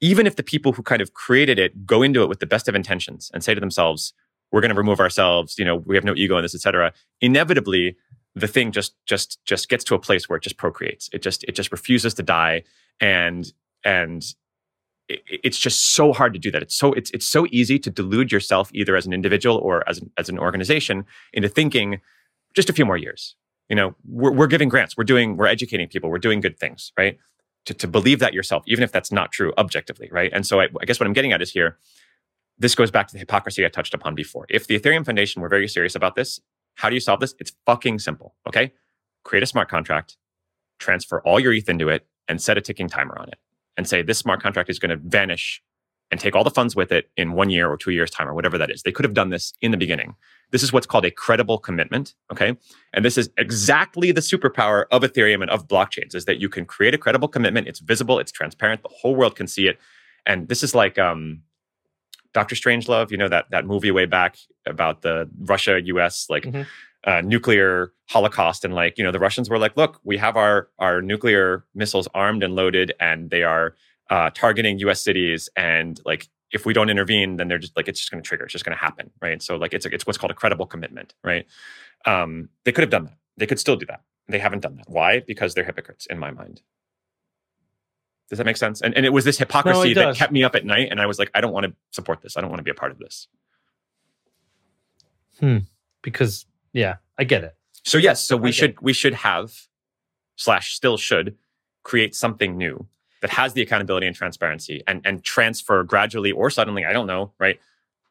Even 0.00 0.26
if 0.26 0.34
the 0.34 0.42
people 0.42 0.72
who 0.72 0.82
kind 0.82 1.02
of 1.02 1.12
created 1.12 1.58
it 1.58 1.86
go 1.86 2.02
into 2.02 2.22
it 2.22 2.28
with 2.28 2.40
the 2.40 2.46
best 2.46 2.68
of 2.68 2.74
intentions 2.74 3.30
and 3.32 3.44
say 3.44 3.54
to 3.54 3.60
themselves, 3.60 4.12
we're 4.52 4.60
going 4.60 4.70
to 4.70 4.74
remove 4.74 5.00
ourselves 5.00 5.58
you 5.58 5.64
know 5.64 5.76
we 5.76 5.94
have 5.94 6.04
no 6.04 6.14
ego 6.16 6.36
in 6.36 6.42
this 6.42 6.54
etc 6.54 6.92
inevitably 7.20 7.96
the 8.34 8.48
thing 8.48 8.72
just 8.72 8.94
just 9.06 9.44
just 9.44 9.68
gets 9.68 9.84
to 9.84 9.94
a 9.94 9.98
place 9.98 10.28
where 10.28 10.36
it 10.36 10.42
just 10.42 10.56
procreates. 10.56 11.08
It 11.12 11.22
just 11.22 11.44
it 11.44 11.52
just 11.52 11.72
refuses 11.72 12.14
to 12.14 12.22
die. 12.22 12.62
And 13.00 13.52
and 13.84 14.22
it, 15.08 15.22
it's 15.26 15.58
just 15.58 15.94
so 15.94 16.12
hard 16.12 16.32
to 16.34 16.38
do 16.38 16.50
that. 16.50 16.62
It's 16.62 16.76
so 16.76 16.92
it's 16.92 17.10
it's 17.10 17.26
so 17.26 17.46
easy 17.50 17.78
to 17.78 17.90
delude 17.90 18.30
yourself 18.30 18.70
either 18.72 18.96
as 18.96 19.06
an 19.06 19.12
individual 19.12 19.56
or 19.58 19.88
as 19.88 19.98
an, 19.98 20.10
as 20.16 20.28
an 20.28 20.38
organization 20.38 21.04
into 21.32 21.48
thinking 21.48 22.00
just 22.54 22.70
a 22.70 22.72
few 22.72 22.84
more 22.84 22.96
years. 22.96 23.36
You 23.68 23.76
know 23.76 23.94
we're, 24.08 24.32
we're 24.32 24.46
giving 24.46 24.68
grants. 24.68 24.96
We're 24.96 25.04
doing 25.04 25.36
we're 25.36 25.46
educating 25.46 25.88
people. 25.88 26.10
We're 26.10 26.18
doing 26.18 26.40
good 26.40 26.58
things 26.58 26.92
right? 26.96 27.18
To, 27.66 27.74
to 27.74 27.86
believe 27.86 28.20
that 28.20 28.32
yourself 28.32 28.62
even 28.66 28.82
if 28.82 28.90
that's 28.90 29.12
not 29.12 29.32
true 29.32 29.52
objectively 29.58 30.08
right? 30.10 30.30
And 30.32 30.46
so 30.46 30.60
I, 30.60 30.68
I 30.80 30.86
guess 30.86 30.98
what 30.98 31.06
i'm 31.06 31.12
getting 31.12 31.32
at 31.32 31.42
is 31.42 31.50
here 31.50 31.76
this 32.60 32.74
goes 32.74 32.90
back 32.90 33.08
to 33.08 33.14
the 33.14 33.18
hypocrisy 33.18 33.64
I 33.64 33.68
touched 33.68 33.94
upon 33.94 34.14
before. 34.14 34.46
If 34.48 34.66
the 34.66 34.78
Ethereum 34.78 35.04
Foundation 35.04 35.42
were 35.42 35.48
very 35.48 35.66
serious 35.66 35.94
about 35.94 36.14
this, 36.14 36.40
how 36.74 36.88
do 36.88 36.94
you 36.94 37.00
solve 37.00 37.18
this? 37.20 37.34
It's 37.40 37.52
fucking 37.66 37.98
simple. 37.98 38.36
Okay. 38.46 38.72
Create 39.24 39.42
a 39.42 39.46
smart 39.46 39.68
contract, 39.68 40.16
transfer 40.78 41.20
all 41.22 41.40
your 41.40 41.52
ETH 41.52 41.68
into 41.68 41.88
it, 41.88 42.06
and 42.28 42.40
set 42.40 42.56
a 42.56 42.60
ticking 42.60 42.88
timer 42.88 43.18
on 43.18 43.28
it. 43.28 43.38
And 43.76 43.88
say 43.88 44.02
this 44.02 44.18
smart 44.18 44.42
contract 44.42 44.70
is 44.70 44.78
going 44.78 44.90
to 44.90 44.96
vanish 44.96 45.62
and 46.10 46.20
take 46.20 46.34
all 46.34 46.44
the 46.44 46.50
funds 46.50 46.76
with 46.76 46.92
it 46.92 47.10
in 47.16 47.32
one 47.32 47.50
year 47.50 47.70
or 47.70 47.76
two 47.76 47.92
years' 47.92 48.10
time 48.10 48.28
or 48.28 48.34
whatever 48.34 48.58
that 48.58 48.70
is. 48.70 48.82
They 48.82 48.92
could 48.92 49.04
have 49.04 49.14
done 49.14 49.30
this 49.30 49.52
in 49.60 49.70
the 49.70 49.76
beginning. 49.76 50.16
This 50.50 50.62
is 50.62 50.72
what's 50.72 50.86
called 50.86 51.04
a 51.04 51.10
credible 51.10 51.56
commitment. 51.58 52.14
Okay. 52.32 52.56
And 52.92 53.04
this 53.04 53.16
is 53.16 53.30
exactly 53.38 54.12
the 54.12 54.20
superpower 54.20 54.84
of 54.90 55.02
Ethereum 55.02 55.40
and 55.40 55.50
of 55.50 55.68
blockchains 55.68 56.14
is 56.14 56.24
that 56.26 56.40
you 56.40 56.48
can 56.48 56.66
create 56.66 56.94
a 56.94 56.98
credible 56.98 57.28
commitment. 57.28 57.68
It's 57.68 57.80
visible, 57.80 58.18
it's 58.18 58.32
transparent, 58.32 58.82
the 58.82 58.88
whole 58.88 59.14
world 59.14 59.36
can 59.36 59.46
see 59.46 59.68
it. 59.68 59.78
And 60.26 60.48
this 60.48 60.62
is 60.62 60.74
like 60.74 60.98
um 60.98 61.42
Doctor 62.32 62.54
Strangelove, 62.54 63.10
you 63.10 63.16
know 63.16 63.28
that 63.28 63.46
that 63.50 63.66
movie 63.66 63.90
way 63.90 64.06
back 64.06 64.36
about 64.66 65.02
the 65.02 65.28
Russia 65.40 65.80
US 65.84 66.26
like 66.30 66.44
Mhm. 66.44 66.66
uh, 67.04 67.20
nuclear 67.22 67.92
holocaust 68.08 68.64
and 68.64 68.74
like 68.74 68.98
you 68.98 69.04
know 69.04 69.10
the 69.12 69.18
Russians 69.18 69.48
were 69.50 69.58
like, 69.58 69.76
look, 69.76 70.00
we 70.04 70.16
have 70.18 70.36
our 70.36 70.68
our 70.78 71.02
nuclear 71.02 71.64
missiles 71.74 72.08
armed 72.14 72.42
and 72.42 72.54
loaded, 72.54 72.92
and 73.00 73.30
they 73.30 73.42
are 73.42 73.74
uh, 74.10 74.30
targeting 74.34 74.78
U.S. 74.80 75.00
cities, 75.02 75.48
and 75.56 76.00
like 76.04 76.28
if 76.52 76.66
we 76.66 76.72
don't 76.72 76.90
intervene, 76.90 77.36
then 77.36 77.46
they're 77.48 77.58
just 77.58 77.76
like 77.76 77.86
it's 77.88 78.00
just 78.00 78.10
going 78.10 78.20
to 78.22 78.26
trigger, 78.28 78.44
it's 78.44 78.52
just 78.52 78.64
going 78.64 78.76
to 78.76 78.80
happen, 78.82 79.10
right? 79.22 79.40
So 79.40 79.56
like 79.56 79.72
it's 79.72 79.86
a, 79.86 79.94
it's 79.94 80.04
what's 80.06 80.18
called 80.18 80.32
a 80.32 80.34
credible 80.34 80.66
commitment, 80.66 81.14
right? 81.22 81.46
Um, 82.06 82.48
they 82.64 82.72
could 82.72 82.82
have 82.82 82.90
done 82.90 83.04
that, 83.04 83.16
they 83.36 83.46
could 83.46 83.60
still 83.60 83.76
do 83.76 83.86
that. 83.86 84.00
They 84.28 84.38
haven't 84.40 84.60
done 84.60 84.76
that. 84.76 84.88
Why? 84.88 85.20
Because 85.20 85.54
they're 85.54 85.64
hypocrites 85.64 86.06
in 86.06 86.18
my 86.18 86.30
mind. 86.32 86.60
Does 88.30 88.38
that 88.38 88.44
make 88.44 88.56
sense? 88.56 88.80
And, 88.80 88.96
and 88.96 89.04
it 89.04 89.12
was 89.12 89.24
this 89.24 89.38
hypocrisy 89.38 89.92
that 89.94 90.02
does. 90.02 90.16
kept 90.16 90.32
me 90.32 90.44
up 90.44 90.54
at 90.54 90.64
night. 90.64 90.88
And 90.90 91.00
I 91.00 91.06
was 91.06 91.18
like, 91.18 91.32
I 91.34 91.40
don't 91.40 91.52
want 91.52 91.66
to 91.66 91.72
support 91.90 92.22
this. 92.22 92.36
I 92.36 92.40
don't 92.40 92.48
want 92.48 92.60
to 92.60 92.64
be 92.64 92.70
a 92.70 92.74
part 92.74 92.92
of 92.92 92.98
this. 92.98 93.26
Hmm. 95.40 95.58
Because 96.00 96.46
yeah, 96.72 96.96
I 97.18 97.24
get 97.24 97.42
it. 97.42 97.56
So 97.84 97.98
yes, 97.98 98.22
so 98.22 98.36
we 98.36 98.52
should 98.52 98.80
we 98.80 98.92
should 98.92 99.14
have 99.14 99.52
slash 100.36 100.74
still 100.74 100.96
should 100.96 101.36
create 101.82 102.14
something 102.14 102.56
new 102.56 102.86
that 103.20 103.30
has 103.30 103.52
the 103.54 103.62
accountability 103.62 104.06
and 104.06 104.14
transparency 104.14 104.82
and 104.86 105.00
and 105.04 105.24
transfer 105.24 105.82
gradually 105.82 106.30
or 106.30 106.50
suddenly, 106.50 106.84
I 106.84 106.92
don't 106.92 107.06
know, 107.06 107.32
right? 107.38 107.58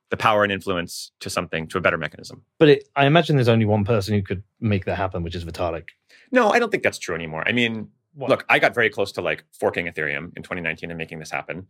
The 0.09 0.17
power 0.17 0.43
and 0.43 0.51
influence 0.51 1.11
to 1.21 1.29
something 1.29 1.67
to 1.67 1.77
a 1.77 1.81
better 1.81 1.97
mechanism. 1.97 2.43
But 2.57 2.69
it, 2.69 2.89
I 2.95 3.05
imagine 3.05 3.37
there's 3.37 3.47
only 3.47 3.65
one 3.65 3.85
person 3.85 4.15
who 4.15 4.23
could 4.23 4.43
make 4.59 4.85
that 4.85 4.95
happen, 4.95 5.23
which 5.23 5.35
is 5.35 5.45
Vitalik. 5.45 5.89
No, 6.31 6.49
I 6.49 6.59
don't 6.59 6.71
think 6.71 6.83
that's 6.83 6.97
true 6.97 7.15
anymore. 7.15 7.47
I 7.47 7.51
mean, 7.51 7.89
What? 8.19 8.29
look, 8.29 8.45
I 8.49 8.59
got 8.59 8.73
very 8.73 8.89
close 8.89 9.11
to 9.13 9.21
like 9.21 9.43
forking 9.53 9.85
Ethereum 9.87 10.35
in 10.35 10.43
2019 10.43 10.91
and 10.91 10.97
making 10.97 11.19
this 11.19 11.31
happen. 11.31 11.67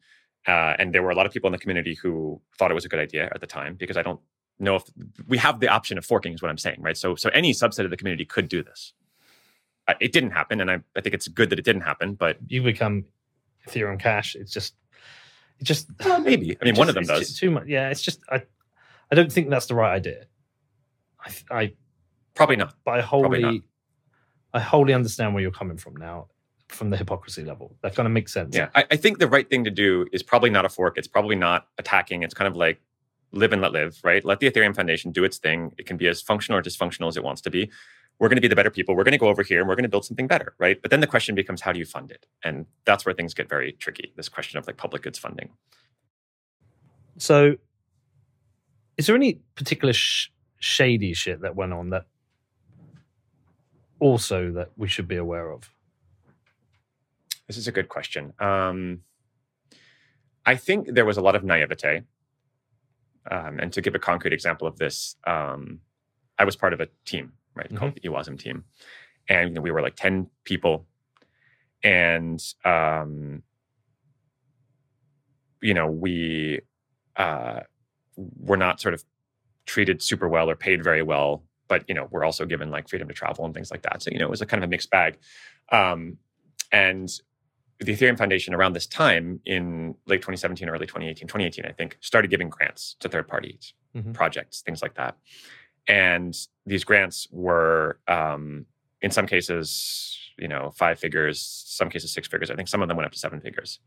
Uh, 0.47 0.73
and 0.79 0.93
there 0.93 1.03
were 1.03 1.11
a 1.11 1.15
lot 1.15 1.25
of 1.25 1.31
people 1.31 1.47
in 1.47 1.51
the 1.51 1.57
community 1.57 1.95
who 1.95 2.41
thought 2.57 2.71
it 2.71 2.73
was 2.73 2.85
a 2.85 2.89
good 2.89 2.99
idea 2.99 3.25
at 3.33 3.41
the 3.41 3.47
time 3.47 3.75
because 3.75 3.97
I 3.97 4.01
don't 4.01 4.19
know 4.57 4.75
if 4.75 4.83
we 5.27 5.37
have 5.37 5.59
the 5.59 5.67
option 5.67 5.97
of 5.97 6.05
forking, 6.05 6.33
is 6.33 6.41
what 6.41 6.49
I'm 6.49 6.57
saying, 6.57 6.81
right? 6.81 6.97
So, 6.97 7.15
so 7.15 7.29
any 7.29 7.51
subset 7.51 7.83
of 7.85 7.91
the 7.91 7.97
community 7.97 8.25
could 8.25 8.47
do 8.47 8.63
this. 8.63 8.93
Uh, 9.87 9.93
it 9.99 10.11
didn't 10.11 10.31
happen, 10.31 10.61
and 10.61 10.69
I, 10.71 10.79
I 10.95 11.01
think 11.01 11.13
it's 11.13 11.27
good 11.27 11.49
that 11.49 11.59
it 11.59 11.65
didn't 11.65 11.81
happen. 11.81 12.15
But 12.15 12.37
You 12.47 12.61
become 12.63 13.05
Ethereum 13.67 13.99
Cash. 13.99 14.35
It's 14.35 14.51
just, 14.51 14.75
it 15.59 15.65
just 15.65 15.87
well, 16.05 16.19
maybe 16.19 16.57
I 16.61 16.65
mean 16.65 16.75
It 16.75 16.79
one 16.79 16.89
of 16.89 16.95
them 16.95 17.05
does. 17.05 17.19
just 17.27 17.37
Too 17.37 17.51
much. 17.51 17.67
Yeah, 17.67 17.89
it's 17.89 18.01
just 18.01 18.21
I. 18.29 18.43
I 19.11 19.15
don't 19.15 19.31
think 19.31 19.49
that's 19.49 19.65
the 19.65 19.75
right 19.75 19.93
idea. 19.93 20.25
I, 21.19 21.31
I 21.51 21.73
Probably 22.35 22.55
not. 22.55 22.75
but 22.85 22.99
I 22.99 23.01
wholly, 23.01 23.63
I 24.53 24.59
wholly 24.59 24.93
understand 24.93 25.33
where 25.33 25.41
you're 25.41 25.51
coming 25.51 25.77
from 25.77 25.95
now, 25.95 26.27
from 26.69 26.89
the 26.89 26.97
hypocrisy 26.97 27.43
level. 27.43 27.75
That 27.81 27.95
kind 27.95 28.07
of 28.07 28.13
makes 28.13 28.33
sense. 28.33 28.55
Yeah, 28.55 28.69
I, 28.75 28.85
I 28.91 28.95
think 28.95 29.19
the 29.19 29.27
right 29.27 29.49
thing 29.49 29.63
to 29.63 29.71
do 29.71 30.07
is 30.11 30.23
probably 30.23 30.49
not 30.49 30.65
a 30.65 30.69
fork. 30.69 30.97
It's 30.97 31.07
probably 31.07 31.35
not 31.35 31.67
attacking. 31.77 32.23
It's 32.23 32.33
kind 32.33 32.47
of 32.47 32.55
like 32.55 32.79
live 33.31 33.53
and 33.53 33.61
let 33.61 33.71
live, 33.71 33.99
right? 34.03 34.23
Let 34.23 34.39
the 34.39 34.49
Ethereum 34.49 34.75
Foundation 34.75 35.11
do 35.11 35.23
its 35.23 35.37
thing. 35.37 35.73
It 35.77 35.85
can 35.85 35.97
be 35.97 36.07
as 36.07 36.21
functional 36.21 36.59
or 36.59 36.63
dysfunctional 36.63 37.07
as 37.07 37.17
it 37.17 37.23
wants 37.23 37.41
to 37.41 37.49
be. 37.49 37.69
We're 38.19 38.27
going 38.27 38.37
to 38.37 38.41
be 38.41 38.47
the 38.47 38.55
better 38.55 38.69
people. 38.69 38.95
We're 38.95 39.03
going 39.03 39.13
to 39.13 39.19
go 39.19 39.29
over 39.29 39.43
here 39.43 39.59
and 39.59 39.67
we're 39.69 39.75
going 39.75 39.83
to 39.83 39.89
build 39.89 40.05
something 40.05 40.27
better, 40.27 40.53
right? 40.57 40.81
But 40.81 40.91
then 40.91 40.99
the 40.99 41.07
question 41.07 41.35
becomes, 41.35 41.61
how 41.61 41.71
do 41.71 41.79
you 41.79 41.85
fund 41.85 42.11
it? 42.11 42.25
And 42.43 42.65
that's 42.85 43.05
where 43.05 43.13
things 43.13 43.33
get 43.33 43.47
very 43.47 43.73
tricky. 43.73 44.11
This 44.15 44.27
question 44.27 44.57
of 44.57 44.67
like 44.67 44.77
public 44.77 45.03
goods 45.03 45.17
funding. 45.17 45.51
So, 47.17 47.55
is 48.97 49.07
there 49.07 49.15
any 49.15 49.39
particular 49.55 49.93
sh- 49.93 50.29
shady 50.59 51.13
shit 51.13 51.41
that 51.41 51.55
went 51.55 51.71
on 51.71 51.91
that 51.91 52.05
also 53.99 54.51
that 54.51 54.71
we 54.75 54.87
should 54.87 55.07
be 55.07 55.15
aware 55.15 55.51
of? 55.51 55.73
This 57.49 57.57
is 57.57 57.67
a 57.67 57.71
good 57.71 57.89
question. 57.89 58.31
Um, 58.39 58.99
I 60.45 60.55
think 60.55 60.93
there 60.93 61.03
was 61.03 61.17
a 61.17 61.21
lot 61.21 61.35
of 61.35 61.43
naivete. 61.43 62.03
Um, 63.29 63.57
and 63.59 63.73
to 63.73 63.81
give 63.81 63.95
a 63.95 63.99
concrete 63.99 64.33
example 64.33 64.67
of 64.67 64.77
this, 64.77 65.15
um, 65.25 65.79
I 66.37 66.45
was 66.45 66.55
part 66.55 66.73
of 66.73 66.79
a 66.79 66.87
team, 67.05 67.33
right, 67.55 67.75
called 67.75 67.95
the 67.95 68.01
EWASM 68.01 68.37
team. 68.37 68.65
And 69.27 69.49
you 69.49 69.55
know, 69.55 69.61
we 69.61 69.71
were 69.71 69.81
like 69.81 69.95
10 69.95 70.27
people. 70.43 70.85
And, 71.83 72.39
um, 72.63 73.41
you 75.59 75.73
know, 75.73 75.87
we 75.87 76.59
uh, 77.15 77.61
were 78.15 78.57
not 78.57 78.79
sort 78.79 78.93
of 78.93 79.03
treated 79.65 80.03
super 80.03 80.29
well 80.29 80.51
or 80.51 80.55
paid 80.55 80.83
very 80.83 81.01
well. 81.01 81.41
But, 81.67 81.85
you 81.87 81.95
know, 81.95 82.07
we're 82.11 82.25
also 82.25 82.45
given 82.45 82.69
like 82.69 82.89
freedom 82.89 83.07
to 83.07 83.13
travel 83.15 83.43
and 83.43 83.55
things 83.55 83.71
like 83.71 83.81
that. 83.81 84.03
So, 84.03 84.11
you 84.11 84.19
know, 84.19 84.25
it 84.25 84.31
was 84.31 84.41
a 84.41 84.45
kind 84.45 84.63
of 84.63 84.67
a 84.67 84.69
mixed 84.69 84.91
bag. 84.91 85.17
Um, 85.71 86.17
and 86.71 87.09
the 87.79 87.93
Ethereum 87.95 88.17
Foundation 88.17 88.53
around 88.53 88.73
this 88.73 88.85
time 88.87 89.39
in 89.45 89.95
late 90.05 90.17
2017, 90.21 90.67
early 90.69 90.85
2018, 90.85 91.27
2018, 91.27 91.65
I 91.65 91.71
think, 91.71 91.97
started 92.01 92.29
giving 92.29 92.49
grants 92.49 92.95
to 92.99 93.07
third 93.09 93.27
parties, 93.27 93.73
Mhm. 93.95 94.13
projects, 94.13 94.61
things 94.61 94.81
like 94.81 94.95
that. 94.95 95.17
And 95.87 96.35
these 96.65 96.83
grants 96.83 97.27
were, 97.31 97.99
um, 98.07 98.65
in 99.01 99.11
some 99.11 99.25
cases, 99.25 100.17
you 100.37 100.47
know, 100.47 100.71
five 100.71 100.99
figures, 100.99 101.39
some 101.41 101.89
cases 101.89 102.11
six 102.11 102.27
figures. 102.27 102.51
I 102.51 102.55
think 102.55 102.67
some 102.67 102.81
of 102.81 102.87
them 102.89 102.97
went 102.97 103.05
up 103.05 103.13
to 103.13 103.19
seven 103.19 103.39
figures. 103.39 103.79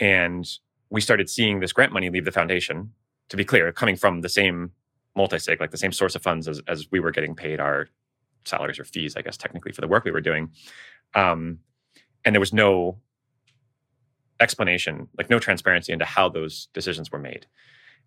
And 0.00 0.46
we 0.90 1.00
started 1.00 1.28
seeing 1.28 1.60
this 1.60 1.72
grant 1.72 1.92
money 1.92 2.08
leave 2.10 2.24
the 2.24 2.32
foundation. 2.32 2.92
To 3.28 3.36
be 3.36 3.44
clear, 3.44 3.72
coming 3.72 3.96
from 3.96 4.20
the 4.22 4.28
same 4.28 4.72
multi-sig, 5.14 5.60
like 5.60 5.70
the 5.70 5.76
same 5.78 5.92
source 5.92 6.14
of 6.14 6.22
funds 6.22 6.48
as, 6.48 6.60
as 6.66 6.90
we 6.90 6.98
were 7.00 7.10
getting 7.10 7.34
paid 7.34 7.60
our 7.60 7.88
salaries 8.44 8.78
or 8.78 8.84
fees, 8.84 9.16
I 9.16 9.22
guess 9.22 9.36
technically 9.36 9.72
for 9.72 9.80
the 9.82 9.88
work 9.88 10.04
we 10.04 10.10
were 10.10 10.20
doing. 10.20 10.50
Um, 11.14 11.60
and 12.24 12.34
there 12.34 12.40
was 12.40 12.52
no 12.52 12.98
explanation, 14.40 15.08
like 15.16 15.30
no 15.30 15.38
transparency 15.38 15.92
into 15.92 16.04
how 16.04 16.28
those 16.28 16.68
decisions 16.74 17.10
were 17.10 17.18
made. 17.18 17.46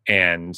And 0.07 0.57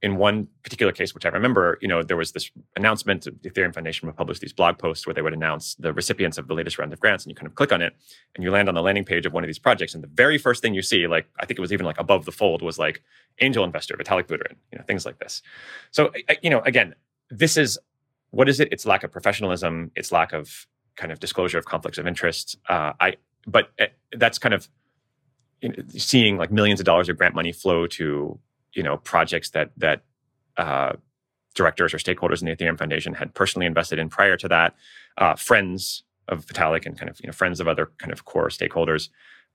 in 0.00 0.16
one 0.16 0.46
particular 0.62 0.92
case, 0.92 1.12
which 1.12 1.26
I 1.26 1.28
remember, 1.30 1.76
you 1.80 1.88
know, 1.88 2.02
there 2.04 2.16
was 2.16 2.30
this 2.30 2.50
announcement. 2.76 3.24
The 3.24 3.50
Ethereum 3.50 3.74
Foundation 3.74 4.06
would 4.06 4.16
publish 4.16 4.38
these 4.38 4.52
blog 4.52 4.78
posts 4.78 5.06
where 5.06 5.14
they 5.14 5.22
would 5.22 5.32
announce 5.32 5.74
the 5.74 5.92
recipients 5.92 6.38
of 6.38 6.46
the 6.46 6.54
latest 6.54 6.78
round 6.78 6.92
of 6.92 7.00
grants, 7.00 7.24
and 7.24 7.30
you 7.30 7.34
kind 7.34 7.48
of 7.48 7.56
click 7.56 7.72
on 7.72 7.82
it, 7.82 7.94
and 8.34 8.44
you 8.44 8.50
land 8.50 8.68
on 8.68 8.76
the 8.76 8.82
landing 8.82 9.04
page 9.04 9.26
of 9.26 9.32
one 9.32 9.42
of 9.42 9.48
these 9.48 9.58
projects, 9.58 9.94
and 9.94 10.02
the 10.02 10.08
very 10.08 10.38
first 10.38 10.62
thing 10.62 10.72
you 10.72 10.82
see, 10.82 11.08
like 11.08 11.26
I 11.40 11.46
think 11.46 11.58
it 11.58 11.62
was 11.62 11.72
even 11.72 11.84
like 11.84 11.98
above 11.98 12.26
the 12.26 12.32
fold, 12.32 12.62
was 12.62 12.78
like 12.78 13.02
angel 13.40 13.64
investor 13.64 13.96
Vitalik 13.96 14.28
Buterin, 14.28 14.54
you 14.70 14.78
know, 14.78 14.84
things 14.84 15.04
like 15.04 15.18
this. 15.18 15.42
So, 15.90 16.12
you 16.42 16.50
know, 16.50 16.60
again, 16.60 16.94
this 17.30 17.56
is 17.56 17.76
what 18.30 18.48
is 18.48 18.60
it? 18.60 18.68
It's 18.70 18.86
lack 18.86 19.02
of 19.02 19.10
professionalism. 19.10 19.90
It's 19.96 20.12
lack 20.12 20.32
of 20.32 20.66
kind 20.98 21.12
of 21.12 21.20
disclosure 21.20 21.58
of 21.58 21.64
conflicts 21.64 21.96
of 21.96 22.06
interest. 22.06 22.58
Uh, 22.68 22.92
I, 23.00 23.14
but 23.46 23.70
uh, 23.80 23.86
that's 24.12 24.38
kind 24.38 24.52
of 24.52 24.68
you 25.62 25.70
know, 25.70 25.76
seeing 25.88 26.36
like 26.36 26.50
millions 26.52 26.80
of 26.80 26.86
dollars 26.86 27.08
of 27.08 27.16
grant 27.16 27.34
money 27.34 27.52
flow 27.52 27.86
to 27.86 28.38
you 28.74 28.82
know 28.82 28.98
projects 28.98 29.50
that 29.50 29.70
that 29.76 30.02
uh, 30.56 30.92
directors 31.54 31.94
or 31.94 31.98
stakeholders 31.98 32.42
in 32.42 32.46
the 32.46 32.54
Ethereum 32.54 32.78
Foundation 32.78 33.14
had 33.14 33.32
personally 33.34 33.66
invested 33.66 33.98
in 33.98 34.08
prior 34.08 34.36
to 34.36 34.48
that, 34.48 34.74
uh, 35.16 35.34
friends 35.34 36.02
of 36.26 36.44
Vitalik 36.46 36.84
and 36.84 36.98
kind 36.98 37.08
of 37.08 37.18
you 37.20 37.28
know 37.28 37.32
friends 37.32 37.60
of 37.60 37.68
other 37.68 37.90
kind 37.98 38.12
of 38.12 38.24
core 38.24 38.48
stakeholders. 38.48 39.08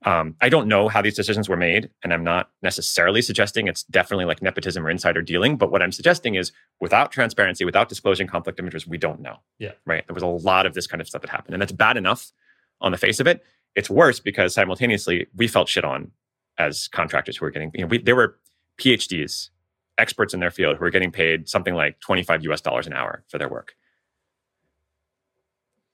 Um, 0.04 0.36
I 0.40 0.50
don't 0.50 0.68
know 0.68 0.88
how 0.88 1.00
these 1.00 1.14
decisions 1.14 1.48
were 1.48 1.56
made, 1.56 1.90
and 2.02 2.12
I'm 2.12 2.24
not 2.24 2.50
necessarily 2.62 3.22
suggesting 3.22 3.68
it's 3.68 3.84
definitely 3.84 4.26
like 4.26 4.42
nepotism 4.42 4.86
or 4.86 4.90
insider 4.90 5.22
dealing. 5.22 5.56
But 5.56 5.70
what 5.70 5.82
I'm 5.82 5.92
suggesting 5.92 6.34
is, 6.34 6.52
without 6.80 7.10
transparency, 7.10 7.64
without 7.64 7.88
disclosing 7.88 8.26
conflict 8.26 8.58
of 8.58 8.66
interest, 8.66 8.86
we 8.86 8.98
don't 8.98 9.20
know. 9.20 9.38
Yeah. 9.58 9.72
right. 9.86 10.06
There 10.06 10.14
was 10.14 10.22
a 10.22 10.26
lot 10.26 10.66
of 10.66 10.74
this 10.74 10.86
kind 10.86 11.00
of 11.00 11.08
stuff 11.08 11.22
that 11.22 11.30
happened, 11.30 11.54
and 11.54 11.62
that's 11.62 11.72
bad 11.72 11.96
enough 11.96 12.32
on 12.80 12.92
the 12.92 12.98
face 12.98 13.18
of 13.18 13.26
it. 13.26 13.42
It's 13.74 13.88
worse 13.88 14.20
because 14.20 14.54
simultaneously 14.54 15.26
we 15.34 15.48
felt 15.48 15.68
shit 15.68 15.84
on 15.84 16.10
as 16.58 16.86
contractors 16.88 17.38
who 17.38 17.46
were 17.46 17.50
getting. 17.50 17.70
You 17.74 17.82
know, 17.82 17.86
we, 17.88 17.98
there 17.98 18.16
were 18.16 18.38
PhDs, 18.78 19.48
experts 19.96 20.34
in 20.34 20.40
their 20.40 20.50
field, 20.50 20.76
who 20.76 20.84
were 20.84 20.90
getting 20.90 21.12
paid 21.12 21.48
something 21.48 21.74
like 21.74 21.98
25 22.00 22.44
US 22.44 22.60
dollars 22.60 22.86
an 22.86 22.92
hour 22.92 23.24
for 23.28 23.38
their 23.38 23.48
work 23.48 23.74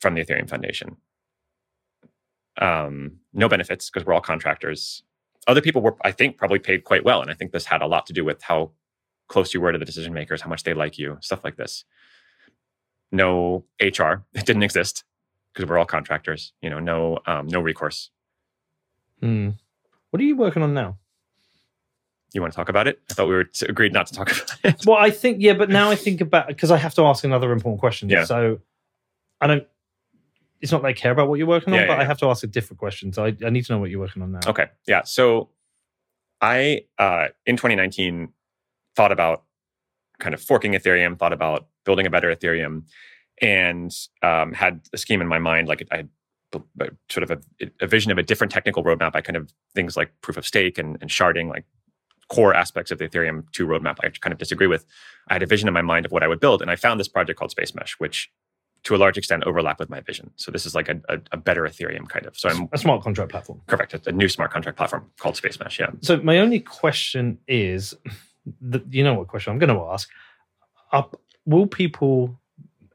from 0.00 0.14
the 0.14 0.24
Ethereum 0.24 0.48
Foundation. 0.48 0.96
Um, 2.60 3.18
no 3.32 3.48
benefits 3.48 3.90
because 3.90 4.06
we're 4.06 4.14
all 4.14 4.20
contractors. 4.20 5.02
Other 5.46 5.62
people 5.62 5.80
were, 5.80 5.96
I 6.04 6.12
think, 6.12 6.36
probably 6.36 6.58
paid 6.58 6.84
quite 6.84 7.04
well, 7.04 7.22
and 7.22 7.30
I 7.30 7.34
think 7.34 7.52
this 7.52 7.64
had 7.64 7.82
a 7.82 7.86
lot 7.86 8.06
to 8.06 8.12
do 8.12 8.24
with 8.24 8.42
how 8.42 8.72
close 9.28 9.54
you 9.54 9.60
were 9.60 9.72
to 9.72 9.78
the 9.78 9.84
decision 9.84 10.12
makers, 10.12 10.42
how 10.42 10.50
much 10.50 10.64
they 10.64 10.74
like 10.74 10.98
you, 10.98 11.16
stuff 11.20 11.42
like 11.42 11.56
this. 11.56 11.84
No 13.10 13.64
HR, 13.80 14.24
it 14.34 14.44
didn't 14.44 14.62
exist 14.62 15.04
because 15.52 15.68
we're 15.68 15.78
all 15.78 15.86
contractors. 15.86 16.52
You 16.60 16.70
know, 16.70 16.78
no 16.78 17.18
um, 17.26 17.46
no 17.46 17.60
recourse. 17.60 18.10
Hmm. 19.20 19.50
What 20.10 20.20
are 20.20 20.24
you 20.24 20.36
working 20.36 20.62
on 20.62 20.74
now? 20.74 20.98
You 22.32 22.40
want 22.40 22.52
to 22.52 22.56
talk 22.56 22.68
about 22.68 22.86
it? 22.86 23.00
I 23.10 23.14
thought 23.14 23.28
we 23.28 23.34
were 23.34 23.44
t- 23.44 23.66
agreed 23.68 23.92
not 23.92 24.06
to 24.08 24.14
talk 24.14 24.30
about 24.62 24.74
it. 24.74 24.86
Well, 24.86 24.98
I 24.98 25.10
think 25.10 25.38
yeah, 25.40 25.54
but 25.54 25.68
now 25.68 25.90
I 25.90 25.96
think 25.96 26.20
about 26.20 26.48
because 26.48 26.70
I 26.70 26.76
have 26.76 26.94
to 26.94 27.02
ask 27.02 27.24
another 27.24 27.52
important 27.52 27.80
question. 27.80 28.08
Yeah. 28.08 28.24
So 28.24 28.60
I 29.40 29.46
don't. 29.46 29.66
It's 30.60 30.72
not 30.72 30.82
that 30.82 30.88
I 30.88 30.92
care 30.92 31.12
about 31.12 31.28
what 31.28 31.38
you're 31.38 31.46
working 31.46 31.72
on, 31.72 31.80
Yeah, 31.80 31.86
but 31.86 31.94
yeah, 31.94 32.00
I 32.00 32.04
have 32.04 32.18
to 32.18 32.26
ask 32.26 32.42
a 32.44 32.46
different 32.46 32.78
question. 32.78 33.12
So 33.12 33.24
I, 33.24 33.36
I 33.44 33.50
need 33.50 33.64
to 33.66 33.72
know 33.72 33.78
what 33.78 33.90
you're 33.90 34.00
working 34.00 34.22
on 34.22 34.32
now. 34.32 34.40
Okay. 34.46 34.66
Yeah. 34.86 35.02
So 35.04 35.50
I, 36.40 36.82
uh, 36.98 37.28
in 37.46 37.56
2019, 37.56 38.32
thought 38.94 39.12
about 39.12 39.44
kind 40.18 40.34
of 40.34 40.42
forking 40.42 40.72
Ethereum, 40.72 41.18
thought 41.18 41.32
about 41.32 41.68
building 41.84 42.06
a 42.06 42.10
better 42.10 42.34
Ethereum, 42.34 42.82
and 43.40 43.90
um, 44.22 44.52
had 44.52 44.82
a 44.92 44.98
scheme 44.98 45.22
in 45.22 45.28
my 45.28 45.38
mind. 45.38 45.66
Like 45.66 45.86
I 45.90 45.96
had 45.96 46.08
b- 46.52 46.88
sort 47.08 47.22
of 47.22 47.30
a, 47.30 47.70
a 47.80 47.86
vision 47.86 48.12
of 48.12 48.18
a 48.18 48.22
different 48.22 48.52
technical 48.52 48.84
roadmap. 48.84 49.12
I 49.14 49.22
kind 49.22 49.36
of 49.36 49.52
things 49.74 49.96
like 49.96 50.12
proof 50.20 50.36
of 50.36 50.46
stake 50.46 50.78
and, 50.78 50.98
and 51.00 51.10
sharding, 51.10 51.48
like 51.48 51.64
core 52.30 52.54
aspects 52.54 52.90
of 52.90 52.98
the 52.98 53.08
Ethereum 53.08 53.44
2 53.52 53.66
roadmap, 53.66 53.98
I 54.02 54.08
kind 54.08 54.32
of 54.32 54.38
disagree 54.38 54.68
with. 54.68 54.86
I 55.28 55.34
had 55.34 55.42
a 55.42 55.46
vision 55.46 55.68
in 55.68 55.74
my 55.74 55.82
mind 55.82 56.06
of 56.06 56.12
what 56.12 56.22
I 56.22 56.28
would 56.28 56.40
build, 56.40 56.62
and 56.62 56.70
I 56.70 56.76
found 56.76 56.98
this 56.98 57.08
project 57.08 57.38
called 57.38 57.50
Space 57.50 57.74
Mesh, 57.74 57.94
which 57.98 58.30
to 58.85 58.94
a 58.94 58.98
large 58.98 59.19
extent 59.19 59.44
overlap 59.44 59.78
with 59.78 59.90
my 59.90 60.01
vision. 60.01 60.31
So 60.36 60.51
this 60.51 60.65
is 60.65 60.74
like 60.74 60.89
a, 60.89 61.01
a, 61.09 61.19
a 61.32 61.36
better 61.36 61.62
Ethereum 61.62 62.09
kind 62.09 62.27
of. 62.27 62.39
So 62.39 62.48
I'm 62.48 62.69
A 62.73 62.78
smart 62.78 63.02
contract 63.02 63.31
platform. 63.31 63.61
Correct. 63.66 63.94
It's 63.94 64.07
a 64.07 64.12
new 64.12 64.28
smart 64.28 64.52
contract 64.52 64.78
platform 64.78 65.11
called 65.19 65.36
Space 65.36 65.59
Mesh. 65.61 65.78
Yeah. 65.78 65.90
So 66.01 66.16
my 66.19 66.39
only 66.39 66.61
question 66.61 67.39
is, 67.47 67.94
the, 68.61 68.82
you 68.90 69.05
know 69.05 69.15
what 69.15 69.28
question 69.28 69.52
I'm 69.52 69.59
going 69.59 69.74
to 69.74 69.85
ask? 69.93 70.09
Up, 70.93 71.20
will 71.44 71.66
people 71.66 72.40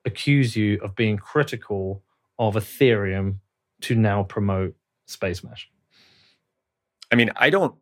accuse 0.05 0.55
you 0.55 0.79
of 0.81 0.95
being 0.95 1.17
critical 1.17 2.03
of 2.39 2.55
Ethereum 2.55 3.37
to 3.81 3.95
now 3.95 4.23
promote 4.23 4.75
Space 5.05 5.43
Mesh? 5.43 5.69
I 7.11 7.15
mean, 7.15 7.31
I 7.35 7.49
don't. 7.49 7.75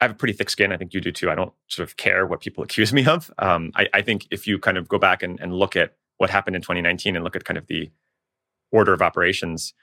I 0.00 0.04
have 0.04 0.10
a 0.10 0.14
pretty 0.14 0.34
thick 0.34 0.50
skin. 0.50 0.72
I 0.72 0.76
think 0.76 0.92
you 0.92 1.00
do 1.00 1.10
too. 1.10 1.30
I 1.30 1.34
don't 1.34 1.52
sort 1.68 1.88
of 1.88 1.96
care 1.96 2.26
what 2.26 2.40
people 2.40 2.62
accuse 2.64 2.92
me 2.92 3.06
of. 3.06 3.30
Um, 3.38 3.70
I, 3.76 3.86
I 3.94 4.02
think 4.02 4.26
if 4.30 4.46
you 4.46 4.58
kind 4.58 4.76
of 4.76 4.88
go 4.88 4.98
back 4.98 5.22
and, 5.22 5.38
and 5.40 5.54
look 5.54 5.76
at 5.76 5.94
what 6.18 6.30
happened 6.30 6.56
in 6.56 6.62
2019 6.62 7.16
and 7.16 7.24
look 7.24 7.36
at 7.36 7.44
kind 7.44 7.58
of 7.58 7.66
the 7.66 7.90
order 8.72 8.92
of 8.92 9.02
operations, 9.02 9.74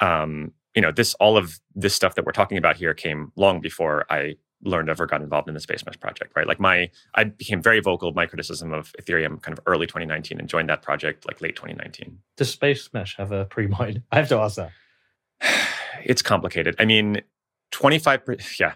um, 0.00 0.52
you 0.74 0.82
know, 0.82 0.92
this 0.92 1.14
all 1.14 1.36
of 1.36 1.58
this 1.74 1.94
stuff 1.94 2.14
that 2.14 2.24
we're 2.24 2.32
talking 2.32 2.58
about 2.58 2.76
here 2.76 2.94
came 2.94 3.32
long 3.36 3.60
before 3.60 4.04
I 4.10 4.36
learned 4.62 4.88
of 4.88 5.00
or 5.00 5.06
got 5.06 5.22
involved 5.22 5.48
in 5.48 5.54
the 5.54 5.60
Space 5.60 5.84
Mesh 5.86 5.98
project. 5.98 6.32
Right, 6.36 6.46
like 6.46 6.60
my 6.60 6.90
I 7.14 7.24
became 7.24 7.62
very 7.62 7.80
vocal 7.80 8.12
my 8.12 8.26
criticism 8.26 8.72
of 8.72 8.92
Ethereum 9.00 9.40
kind 9.42 9.56
of 9.56 9.62
early 9.66 9.86
2019 9.86 10.38
and 10.38 10.48
joined 10.48 10.68
that 10.68 10.82
project 10.82 11.26
like 11.26 11.40
late 11.40 11.56
2019. 11.56 12.18
Does 12.36 12.50
Space 12.50 12.90
Mesh 12.92 13.16
have 13.16 13.32
a 13.32 13.44
pre-mine? 13.44 14.02
I 14.12 14.16
have 14.16 14.28
to 14.28 14.36
ask 14.36 14.56
that. 14.56 14.72
it's 16.04 16.22
complicated. 16.22 16.76
I 16.78 16.84
mean, 16.84 17.22
25 17.72 18.24
per- 18.24 18.36
yeah. 18.60 18.74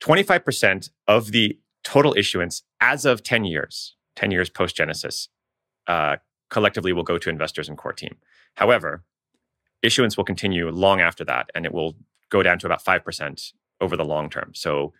25% 0.00 0.90
of 1.06 1.30
the 1.30 1.58
total 1.84 2.14
issuance 2.16 2.62
as 2.80 3.04
of 3.04 3.22
10 3.22 3.44
years, 3.44 3.96
10 4.16 4.30
years 4.30 4.48
post 4.48 4.74
Genesis, 4.74 5.28
uh, 5.86 6.16
collectively 6.50 6.92
will 6.92 7.02
go 7.02 7.16
to 7.18 7.30
investors 7.30 7.68
and 7.68 7.78
core 7.78 7.92
team. 7.92 8.16
However, 8.54 9.04
issuance 9.82 10.16
will 10.16 10.24
continue 10.24 10.68
long 10.70 11.00
after 11.00 11.24
that, 11.24 11.50
and 11.54 11.64
it 11.64 11.72
will 11.72 11.96
go 12.28 12.42
down 12.42 12.58
to 12.58 12.66
about 12.66 12.84
5% 12.84 13.52
over 13.80 13.96
the 13.96 14.04
long 14.04 14.28
term. 14.28 14.52
So, 14.54 14.92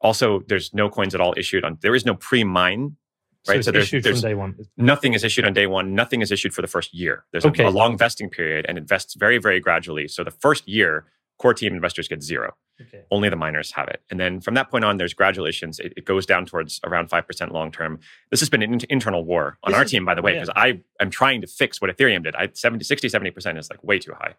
also, 0.00 0.40
there's 0.48 0.72
no 0.74 0.88
coins 0.88 1.14
at 1.14 1.20
all 1.20 1.34
issued 1.36 1.64
on, 1.64 1.78
there 1.82 1.94
is 1.94 2.04
no 2.06 2.14
pre 2.14 2.44
mine. 2.44 2.96
So 3.44 3.52
Right, 3.52 3.58
it's 3.58 3.66
so 3.66 3.70
there's- 3.72 3.86
issued 3.86 4.02
there's- 4.02 4.20
from 4.20 4.30
day 4.30 4.34
one. 4.34 4.56
Nothing 4.76 5.12
is 5.14 5.22
issued 5.24 5.44
on 5.44 5.52
day 5.54 5.66
one. 5.66 5.94
Nothing 5.94 6.20
is 6.22 6.30
issued 6.32 6.52
for 6.52 6.60
the 6.60 6.68
first 6.68 6.92
year. 6.92 7.24
There's 7.32 7.44
a- 7.44 7.48
a, 7.62 7.70
long 7.70 7.96
vesting 7.96 8.28
period 8.30 8.66
and 8.68 8.76
it 8.76 8.84
vests 8.84 9.14
very, 9.14 9.38
very 9.38 9.60
gradually. 9.60 10.08
So 10.08 10.24
the 10.24 10.30
first 10.32 10.68
year, 10.68 11.06
core 11.38 11.54
team 11.54 11.72
investors 11.74 12.08
get 12.08 12.22
zero. 12.22 12.54
Okay. 12.80 13.02
Only 13.10 13.28
the 13.28 13.36
miners 13.36 13.72
have 13.72 13.88
it. 13.88 14.02
And 14.10 14.20
then 14.20 14.40
from 14.40 14.54
that 14.54 14.70
point 14.70 14.84
on, 14.84 14.98
there's 14.98 15.14
gradual 15.14 15.46
issuance. 15.46 15.78
It, 15.80 15.94
it 15.96 16.04
goes 16.04 16.26
down 16.26 16.46
towards 16.46 16.80
around 16.84 17.10
5% 17.10 17.50
long 17.52 17.72
term. 17.72 17.98
This 18.30 18.40
has 18.40 18.48
been 18.50 18.62
an 18.62 18.72
in- 18.74 18.80
internal 18.88 19.24
war 19.24 19.58
on 19.64 19.72
This 19.72 19.78
our 19.78 19.84
is- 19.84 19.90
team, 19.90 20.04
by 20.04 20.14
the 20.14 20.22
way, 20.22 20.34
yeah. 20.34 20.40
because 20.42 20.52
I 20.56 20.80
am 21.00 21.10
trying 21.10 21.40
to 21.40 21.46
fix 21.48 21.80
what 21.80 21.90
Ethereum 21.96 22.22
did. 22.22 22.36
I 22.36 22.48
70, 22.52 22.84
60, 22.84 23.08
70% 23.08 23.58
is 23.58 23.68
like 23.70 23.82
way 23.82 23.98
too 23.98 24.12
high. 24.12 24.34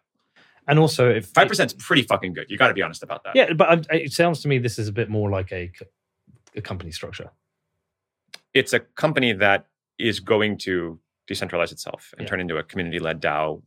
And 0.68 0.78
also, 0.78 1.10
if 1.10 1.32
5% 1.32 1.66
is 1.66 1.72
pretty 1.74 2.02
fucking 2.02 2.32
good. 2.34 2.46
You 2.50 2.56
got 2.58 2.68
to 2.68 2.74
be 2.74 2.82
honest 2.82 3.02
about 3.02 3.24
that. 3.24 3.34
yeah, 3.36 3.52
but 3.52 3.86
it 3.90 4.12
sounds 4.12 4.40
to 4.42 4.48
me 4.48 4.58
this 4.58 4.78
is 4.78 4.88
a 4.88 4.92
bit 4.92 5.08
more 5.10 5.28
like 5.30 5.52
a 5.52 5.70
company 6.62 6.92
structure. 6.92 7.30
It's 8.54 8.72
a 8.72 8.80
company 8.80 9.32
that 9.34 9.66
is 9.98 10.20
going 10.20 10.58
to 10.58 10.98
decentralize 11.30 11.72
itself 11.72 12.12
and 12.18 12.26
Yeah. 12.26 12.30
turn 12.30 12.40
into 12.40 12.56
a 12.56 12.62
community-led 12.62 13.20
DAO 13.20 13.62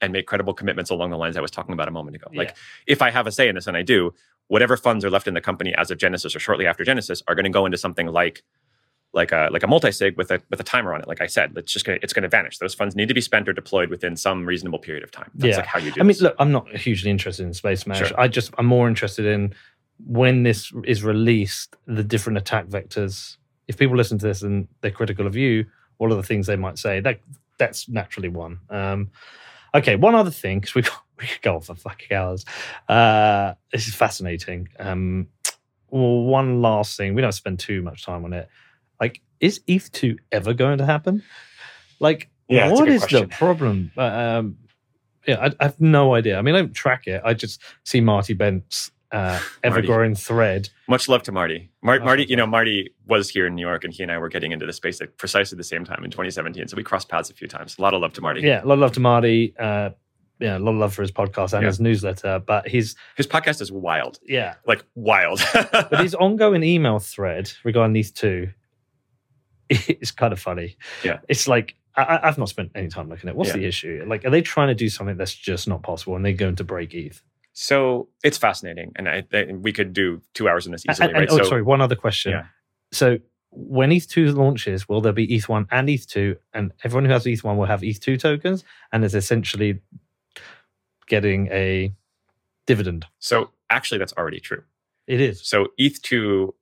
and 0.00 0.12
make 0.12 0.26
credible 0.26 0.54
commitments 0.54 0.90
along 0.90 1.10
the 1.10 1.18
lines 1.18 1.36
I 1.36 1.40
was 1.40 1.50
talking 1.50 1.72
about 1.72 1.88
a 1.88 1.90
moment 1.90 2.16
ago. 2.16 2.28
Like 2.34 2.56
if 2.86 3.02
I 3.02 3.10
have 3.10 3.26
a 3.26 3.32
say 3.32 3.48
in 3.48 3.54
this 3.54 3.66
and 3.66 3.76
I 3.76 3.82
do, 3.82 4.12
whatever 4.48 4.76
funds 4.76 5.04
are 5.04 5.10
left 5.10 5.28
in 5.28 5.34
the 5.34 5.40
company 5.40 5.74
as 5.76 5.90
of 5.90 5.98
Genesis 5.98 6.34
or 6.34 6.40
shortly 6.40 6.66
after 6.66 6.84
Genesis 6.84 7.22
are 7.28 7.34
going 7.34 7.44
to 7.44 7.50
go 7.50 7.66
into 7.66 7.78
something 7.78 8.06
like 8.06 8.42
like 9.12 9.32
a 9.32 9.48
like 9.50 9.64
a 9.64 9.66
multi-sig 9.66 10.16
with 10.16 10.30
a 10.30 10.40
with 10.50 10.60
a 10.60 10.62
timer 10.62 10.94
on 10.94 11.00
it. 11.00 11.08
Like 11.08 11.20
I 11.20 11.26
said, 11.26 11.52
it's 11.56 11.72
just 11.72 11.84
gonna 11.84 11.98
it's 12.00 12.12
gonna 12.12 12.28
vanish. 12.28 12.58
Those 12.58 12.74
funds 12.74 12.94
need 12.94 13.08
to 13.08 13.14
be 13.14 13.20
spent 13.20 13.48
or 13.48 13.52
deployed 13.52 13.90
within 13.90 14.16
some 14.16 14.46
reasonable 14.46 14.78
period 14.78 15.02
of 15.02 15.10
time. 15.10 15.30
That's 15.34 15.50
Yeah. 15.52 15.56
like 15.58 15.66
how 15.66 15.80
you 15.80 15.90
do 15.90 16.00
I 16.00 16.04
mean, 16.04 16.16
look, 16.20 16.36
I'm 16.38 16.52
not 16.52 16.68
hugely 16.76 17.10
interested 17.10 17.44
in 17.44 17.52
Space 17.52 17.86
Mesh. 17.88 17.98
Sure. 17.98 18.20
I 18.20 18.28
just 18.28 18.54
I'm 18.56 18.66
more 18.66 18.86
interested 18.88 19.26
in 19.26 19.52
when 20.06 20.44
this 20.44 20.72
is 20.84 21.02
released, 21.02 21.76
the 21.86 22.04
different 22.04 22.38
attack 22.38 22.66
vectors. 22.66 23.36
If 23.66 23.76
people 23.76 23.96
listen 23.96 24.16
to 24.18 24.26
this 24.26 24.42
and 24.42 24.68
they're 24.80 24.90
critical 24.92 25.26
of 25.26 25.34
you, 25.36 25.66
what 25.98 26.10
are 26.12 26.14
the 26.14 26.22
things 26.22 26.46
they 26.46 26.56
might 26.56 26.78
say? 26.78 27.00
That 27.00 27.20
that's 27.58 27.88
naturally 27.88 28.28
one. 28.28 28.60
Um, 28.70 29.10
okay, 29.74 29.96
one 29.96 30.14
other 30.14 30.30
thing 30.30 30.60
because 30.60 30.74
we 30.74 30.82
we 31.20 31.26
could 31.26 31.42
go 31.42 31.56
on 31.56 31.60
for 31.60 31.74
fucking 31.74 32.16
hours. 32.16 32.44
Uh, 32.88 33.54
this 33.72 33.86
is 33.88 33.94
fascinating. 33.94 34.68
Um, 34.78 35.28
well, 35.90 36.22
one 36.22 36.62
last 36.62 36.96
thing. 36.96 37.14
We 37.14 37.22
don't 37.22 37.32
spend 37.32 37.58
too 37.58 37.82
much 37.82 38.04
time 38.04 38.24
on 38.24 38.32
it. 38.32 38.48
Like, 39.00 39.20
is 39.40 39.60
ETH 39.66 39.90
two 39.92 40.18
ever 40.30 40.54
going 40.54 40.78
to 40.78 40.86
happen? 40.86 41.22
Like, 41.98 42.28
Yeah, 42.48 42.70
what 42.70 42.88
is 42.88 43.00
question. 43.02 43.22
the 43.28 43.34
problem? 43.34 43.90
Uh, 43.96 44.02
um, 44.02 44.56
yeah, 45.26 45.36
I, 45.40 45.46
I 45.60 45.64
have 45.64 45.80
no 45.80 46.14
idea. 46.14 46.38
I 46.38 46.42
mean, 46.42 46.54
I 46.54 46.58
don't 46.60 46.72
track 46.72 47.06
it. 47.06 47.20
I 47.24 47.34
just 47.34 47.60
see 47.84 48.00
Marty 48.00 48.34
Bent's 48.34 48.90
uh, 49.12 49.40
ever-growing 49.64 50.14
thread. 50.14 50.68
Much 50.88 51.08
love 51.08 51.22
to 51.24 51.32
Marty. 51.32 51.70
Mar- 51.82 51.96
Much 51.98 52.04
Marty, 52.04 52.24
you 52.28 52.36
know, 52.36 52.46
Marty 52.46 52.94
was 53.06 53.28
here 53.30 53.46
in 53.46 53.54
New 53.54 53.66
York, 53.66 53.84
and 53.84 53.92
he 53.92 54.02
and 54.02 54.12
I 54.12 54.18
were 54.18 54.28
getting 54.28 54.52
into 54.52 54.66
the 54.66 54.72
space 54.72 55.00
at 55.00 55.16
precisely 55.18 55.56
the 55.56 55.64
same 55.64 55.84
time 55.84 56.04
in 56.04 56.10
2017. 56.10 56.68
So 56.68 56.76
we 56.76 56.82
crossed 56.82 57.08
paths 57.08 57.30
a 57.30 57.34
few 57.34 57.48
times. 57.48 57.76
A 57.78 57.82
lot 57.82 57.94
of 57.94 58.00
love 58.00 58.12
to 58.14 58.20
Marty. 58.20 58.40
Yeah, 58.42 58.62
a 58.62 58.66
lot 58.66 58.74
of 58.74 58.80
love 58.80 58.92
to 58.92 59.00
Marty. 59.00 59.54
Uh, 59.58 59.90
yeah, 60.38 60.56
a 60.56 60.60
lot 60.60 60.72
of 60.72 60.78
love 60.78 60.94
for 60.94 61.02
his 61.02 61.12
podcast 61.12 61.52
and 61.52 61.62
Yeah. 61.62 61.66
his 61.68 61.80
newsletter. 61.80 62.38
But 62.38 62.66
his 62.68 62.94
His 63.16 63.26
podcast 63.26 63.60
is 63.60 63.70
wild, 63.70 64.18
yeah, 64.26 64.54
like 64.66 64.84
wild. 64.94 65.40
but 65.52 66.00
his 66.00 66.14
ongoing 66.26 66.62
email 66.62 66.98
thread 66.98 67.52
regarding 67.64 67.92
these 67.92 68.10
two 68.10 68.50
is 69.68 70.10
kind 70.10 70.32
of 70.32 70.40
funny. 70.40 70.76
Yeah. 71.04 71.18
it's 71.28 71.46
like 71.46 71.76
I- 71.96 72.20
I've 72.22 72.38
not 72.38 72.48
spent 72.48 72.70
any 72.74 72.88
time 72.88 73.08
looking 73.08 73.28
at. 73.28 73.34
it. 73.34 73.36
What's 73.36 73.50
Yeah. 73.50 73.56
the 73.56 73.64
issue? 73.66 74.04
Like, 74.06 74.24
are 74.24 74.30
they 74.30 74.42
trying 74.42 74.68
to 74.68 74.74
do 74.74 74.88
something 74.88 75.16
that's 75.16 75.34
just 75.34 75.66
not 75.68 75.82
possible, 75.82 76.14
and 76.16 76.24
they're 76.24 76.32
going 76.32 76.56
to 76.56 76.64
break 76.64 76.94
ETH? 76.94 77.20
So 77.52 78.08
it's 78.24 78.38
fascinating, 78.38 78.92
and 78.96 79.08
I, 79.08 79.24
I- 79.32 79.52
we 79.52 79.72
could 79.72 79.92
do 79.92 80.20
two 80.34 80.48
hours 80.48 80.66
on 80.66 80.72
this 80.72 80.84
And- 80.84 80.94
easily, 80.94 81.08
and- 81.10 81.18
right? 81.18 81.28
oh, 81.30 81.38
so 81.38 81.44
sorry, 81.44 81.62
one 81.62 81.80
other 81.80 81.96
question. 81.96 82.32
Yeah. 82.32 82.46
So 82.92 83.18
when 83.50 83.90
ETH 83.92 84.08
two 84.08 84.32
launches, 84.32 84.88
will 84.88 85.00
there 85.00 85.12
be 85.12 85.34
ETH 85.34 85.48
one 85.48 85.66
and 85.70 85.88
ETH 85.90 86.06
two, 86.06 86.36
and 86.54 86.72
everyone 86.84 87.04
who 87.04 87.12
has 87.12 87.26
ETH 87.26 87.42
one 87.44 87.56
will 87.56 87.66
have 87.66 87.82
ETH 87.82 88.00
two 88.00 88.16
tokens, 88.16 88.64
and 88.92 89.04
is 89.04 89.14
essentially 89.14 89.80
getting 91.06 91.48
a 91.48 91.92
dividend? 92.66 93.06
so 93.18 93.50
actually, 93.70 93.98
that's 93.98 94.12
already 94.14 94.40
true. 94.40 94.62
It 95.06 95.20
is. 95.20 95.40
So 95.46 95.68
ETH 95.78 96.00
two, 96.02 96.54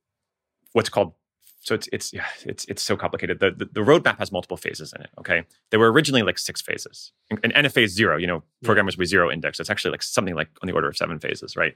what's 0.73 0.89
called 0.89 1.13
so 1.61 1.75
it's 1.75 1.89
it's 1.91 2.13
yeah 2.13 2.25
it's 2.45 2.65
it's 2.65 2.81
so 2.81 2.95
complicated. 2.95 3.39
The, 3.39 3.51
the 3.51 3.65
the 3.65 3.81
roadmap 3.81 4.17
has 4.19 4.31
multiple 4.31 4.57
phases 4.57 4.93
in 4.93 5.01
it. 5.01 5.09
Okay, 5.19 5.43
there 5.69 5.79
were 5.79 5.91
originally 5.91 6.23
like 6.23 6.37
six 6.39 6.61
phases, 6.61 7.11
and, 7.29 7.39
and 7.43 7.53
NFA 7.53 7.83
is 7.83 7.93
zero. 7.93 8.17
You 8.17 8.27
know, 8.27 8.43
programmers 8.63 8.97
with 8.97 9.07
zero 9.09 9.29
index. 9.31 9.59
It's 9.59 9.69
actually 9.69 9.91
like 9.91 10.03
something 10.03 10.35
like 10.35 10.49
on 10.61 10.67
the 10.67 10.73
order 10.73 10.87
of 10.87 10.95
seven 10.97 11.19
phases, 11.19 11.55
right? 11.55 11.75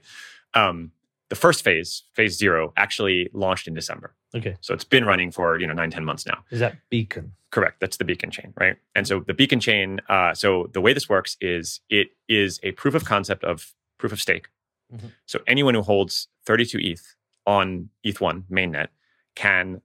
Um, 0.54 0.92
the 1.30 1.36
first 1.36 1.64
phase, 1.64 2.02
phase 2.14 2.36
zero, 2.36 2.72
actually 2.76 3.30
launched 3.32 3.66
in 3.66 3.74
December. 3.74 4.14
Okay. 4.34 4.56
So 4.60 4.74
it's 4.74 4.84
been 4.84 5.04
running 5.04 5.30
for 5.30 5.58
you 5.58 5.66
know 5.66 5.74
nine 5.74 5.90
ten 5.90 6.04
months 6.04 6.26
now. 6.26 6.44
Is 6.50 6.60
that 6.60 6.76
beacon? 6.90 7.32
Correct. 7.50 7.78
That's 7.80 7.98
the 7.98 8.04
beacon 8.04 8.30
chain, 8.30 8.52
right? 8.58 8.76
And 8.94 9.06
so 9.06 9.20
the 9.20 9.34
beacon 9.34 9.60
chain. 9.60 10.00
Uh, 10.08 10.34
so 10.34 10.70
the 10.72 10.80
way 10.80 10.92
this 10.92 11.08
works 11.08 11.36
is 11.40 11.80
it 11.90 12.08
is 12.28 12.58
a 12.62 12.72
proof 12.72 12.94
of 12.94 13.04
concept 13.04 13.44
of 13.44 13.74
proof 13.98 14.12
of 14.12 14.20
stake. 14.20 14.48
Mhm. 14.92 15.12
So 15.26 15.40
anyone 15.46 15.74
who 15.74 15.82
holds 15.82 16.28
32 16.46 16.78
ETH 16.78 17.14
on 17.46 17.90
ETH1 18.04 18.44
mainnet 18.50 18.88
can 19.34 19.80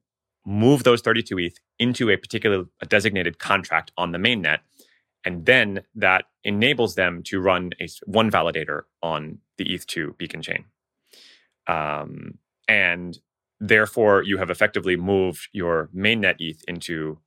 move 0.45 0.83
those 0.83 1.01
32 1.01 1.39
ETH 1.39 1.59
into 1.77 2.09
a 2.09 2.17
particular 2.17 2.65
a 2.81 2.85
designated 2.85 3.39
contract 3.39 3.91
on 3.97 4.11
the 4.11 4.17
mainnet, 4.17 4.59
and 5.23 5.45
then 5.45 5.81
that 5.95 6.25
enables 6.43 6.95
them 6.95 7.21
to 7.23 7.39
run 7.39 7.71
a 7.79 7.87
one 8.05 8.31
validator 8.31 8.81
on 9.01 9.39
the 9.57 9.65
ETH2 9.65 10.17
beacon 10.17 10.41
chain. 10.41 10.65
Um, 11.67 12.39
and 12.67 13.17
therefore, 13.59 14.23
you 14.23 14.37
have 14.37 14.49
effectively 14.49 14.95
moved 14.95 15.49
your 15.53 15.89
mainnet 15.95 16.35
ETH 16.39 16.63
into 16.67 17.19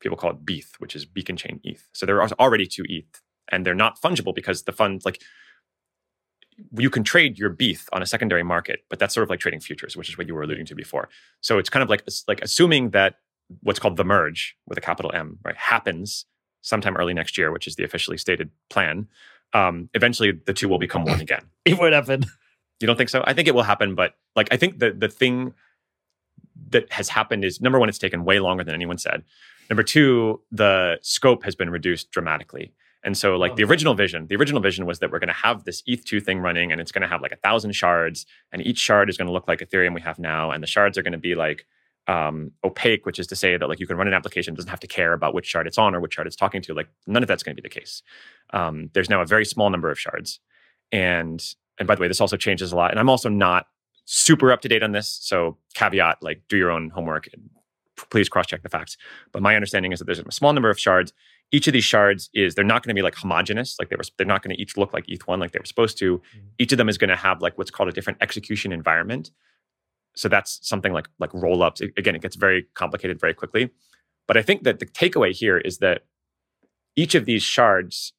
people 0.00 0.18
call 0.18 0.30
it 0.30 0.44
BEETH, 0.44 0.74
which 0.78 0.94
is 0.96 1.04
beacon 1.04 1.36
chain 1.36 1.60
ETH. 1.64 1.88
So 1.92 2.04
there 2.04 2.20
are 2.20 2.28
already 2.38 2.66
two 2.66 2.84
ETH, 2.88 3.22
and 3.50 3.64
they're 3.64 3.74
not 3.74 4.00
fungible 4.00 4.34
because 4.34 4.64
the 4.64 4.72
funds, 4.72 5.04
like 5.04 5.20
you 6.78 6.90
can 6.90 7.04
trade 7.04 7.38
your 7.38 7.50
BETH 7.50 7.88
on 7.92 8.02
a 8.02 8.06
secondary 8.06 8.42
market, 8.42 8.84
but 8.88 8.98
that's 8.98 9.14
sort 9.14 9.22
of 9.24 9.30
like 9.30 9.40
trading 9.40 9.60
futures, 9.60 9.96
which 9.96 10.08
is 10.08 10.18
what 10.18 10.26
you 10.26 10.34
were 10.34 10.42
alluding 10.42 10.66
to 10.66 10.74
before. 10.74 11.08
So 11.40 11.58
it's 11.58 11.70
kind 11.70 11.82
of 11.82 11.88
like 11.88 12.04
like 12.28 12.40
assuming 12.42 12.90
that 12.90 13.16
what's 13.62 13.78
called 13.78 13.96
the 13.96 14.04
merge 14.04 14.56
with 14.66 14.78
a 14.78 14.80
capital 14.80 15.10
M, 15.12 15.38
right, 15.44 15.56
happens 15.56 16.26
sometime 16.62 16.96
early 16.96 17.14
next 17.14 17.36
year, 17.36 17.52
which 17.52 17.66
is 17.66 17.76
the 17.76 17.84
officially 17.84 18.16
stated 18.16 18.50
plan. 18.70 19.08
Um, 19.52 19.90
eventually, 19.94 20.32
the 20.32 20.54
two 20.54 20.68
will 20.68 20.78
become 20.78 21.04
one 21.04 21.20
again. 21.20 21.42
It 21.64 21.78
won't 21.78 21.94
happen. 21.94 22.24
You 22.80 22.86
don't 22.88 22.96
think 22.96 23.10
so? 23.10 23.22
I 23.24 23.34
think 23.34 23.46
it 23.46 23.54
will 23.54 23.62
happen, 23.62 23.94
but 23.94 24.14
like 24.34 24.48
I 24.50 24.56
think 24.56 24.80
the 24.80 24.90
the 24.92 25.08
thing 25.08 25.54
that 26.70 26.90
has 26.92 27.08
happened 27.08 27.44
is 27.44 27.60
number 27.60 27.78
one, 27.78 27.88
it's 27.88 27.98
taken 27.98 28.24
way 28.24 28.40
longer 28.40 28.64
than 28.64 28.74
anyone 28.74 28.98
said. 28.98 29.22
Number 29.70 29.82
two, 29.82 30.40
the 30.50 30.98
scope 31.02 31.44
has 31.44 31.54
been 31.54 31.70
reduced 31.70 32.10
dramatically. 32.10 32.72
And 33.04 33.18
so, 33.18 33.36
like 33.36 33.56
the 33.56 33.64
original 33.64 33.94
vision, 33.94 34.28
the 34.28 34.36
original 34.36 34.60
vision 34.60 34.86
was 34.86 35.00
that 35.00 35.10
we're 35.10 35.18
going 35.18 35.28
to 35.28 35.34
have 35.34 35.64
this 35.64 35.82
ETH2 35.82 36.22
thing 36.22 36.38
running, 36.38 36.70
and 36.70 36.80
it's 36.80 36.92
going 36.92 37.02
to 37.02 37.08
have 37.08 37.20
like 37.20 37.32
a 37.32 37.36
thousand 37.36 37.72
shards, 37.72 38.26
and 38.52 38.64
each 38.64 38.78
shard 38.78 39.10
is 39.10 39.16
going 39.16 39.26
to 39.26 39.32
look 39.32 39.48
like 39.48 39.58
Ethereum 39.58 39.94
we 39.94 40.00
have 40.02 40.18
now, 40.18 40.50
and 40.52 40.62
the 40.62 40.68
shards 40.68 40.96
are 40.96 41.02
going 41.02 41.12
to 41.12 41.18
be 41.18 41.34
like 41.34 41.66
um, 42.06 42.52
opaque, 42.64 43.04
which 43.04 43.18
is 43.18 43.26
to 43.28 43.36
say 43.36 43.56
that 43.56 43.68
like 43.68 43.80
you 43.80 43.86
can 43.86 43.96
run 43.96 44.08
an 44.08 44.14
application, 44.14 44.54
doesn't 44.54 44.70
have 44.70 44.80
to 44.80 44.86
care 44.86 45.12
about 45.12 45.34
which 45.34 45.46
shard 45.46 45.66
it's 45.66 45.78
on 45.78 45.94
or 45.94 46.00
which 46.00 46.14
shard 46.14 46.26
it's 46.26 46.36
talking 46.36 46.62
to. 46.62 46.74
Like 46.74 46.88
none 47.06 47.22
of 47.22 47.28
that's 47.28 47.42
going 47.42 47.56
to 47.56 47.62
be 47.62 47.68
the 47.68 47.74
case. 47.74 48.02
Um, 48.52 48.90
there's 48.92 49.10
now 49.10 49.20
a 49.20 49.26
very 49.26 49.44
small 49.44 49.70
number 49.70 49.90
of 49.90 49.98
shards, 49.98 50.40
and 50.92 51.42
and 51.78 51.88
by 51.88 51.94
the 51.94 52.00
way, 52.00 52.08
this 52.08 52.20
also 52.20 52.36
changes 52.36 52.72
a 52.72 52.76
lot. 52.76 52.92
And 52.92 53.00
I'm 53.00 53.10
also 53.10 53.28
not 53.28 53.66
super 54.04 54.52
up 54.52 54.60
to 54.62 54.68
date 54.68 54.82
on 54.82 54.92
this, 54.92 55.18
so 55.22 55.58
caveat: 55.74 56.18
like 56.22 56.42
do 56.48 56.56
your 56.56 56.70
own 56.70 56.90
homework. 56.90 57.28
Please 58.10 58.28
cross 58.28 58.46
check 58.46 58.62
the 58.62 58.68
facts. 58.68 58.96
But 59.32 59.42
my 59.42 59.54
understanding 59.54 59.92
is 59.92 59.98
that 59.98 60.06
there's 60.06 60.18
a 60.18 60.30
small 60.32 60.52
number 60.52 60.70
of 60.70 60.78
shards. 60.78 61.12
Each 61.52 61.66
of 61.66 61.72
these 61.74 61.84
shards 61.84 62.30
is 62.32 62.54
they're 62.54 62.64
not 62.64 62.82
going 62.82 62.88
to 62.88 62.98
be 62.98 63.02
like 63.02 63.14
homogenous, 63.14 63.76
like 63.78 63.90
they 63.90 63.96
were. 63.96 64.04
They're 64.16 64.26
not 64.26 64.42
going 64.42 64.56
to 64.56 64.60
each 64.60 64.76
look 64.76 64.92
like 64.92 65.04
ETH 65.08 65.26
one 65.26 65.38
like 65.38 65.52
they 65.52 65.58
were 65.58 65.66
supposed 65.66 65.98
to. 65.98 66.18
Mm-hmm. 66.18 66.46
Each 66.58 66.72
of 66.72 66.78
them 66.78 66.88
is 66.88 66.98
going 66.98 67.10
to 67.10 67.16
have 67.16 67.42
like 67.42 67.58
what's 67.58 67.70
called 67.70 67.88
a 67.88 67.92
different 67.92 68.18
execution 68.22 68.72
environment. 68.72 69.30
So 70.16 70.28
that's 70.28 70.58
something 70.66 70.92
like 70.92 71.08
like 71.18 71.32
roll 71.34 71.62
ups. 71.62 71.80
Again, 71.80 72.14
it 72.14 72.22
gets 72.22 72.36
very 72.36 72.66
complicated 72.74 73.20
very 73.20 73.34
quickly. 73.34 73.70
But 74.26 74.36
I 74.36 74.42
think 74.42 74.62
that 74.62 74.78
the 74.78 74.86
takeaway 74.86 75.32
here 75.32 75.58
is 75.58 75.78
that 75.78 76.02
each 76.96 77.14
of 77.14 77.26
these 77.26 77.42
shards 77.42 78.12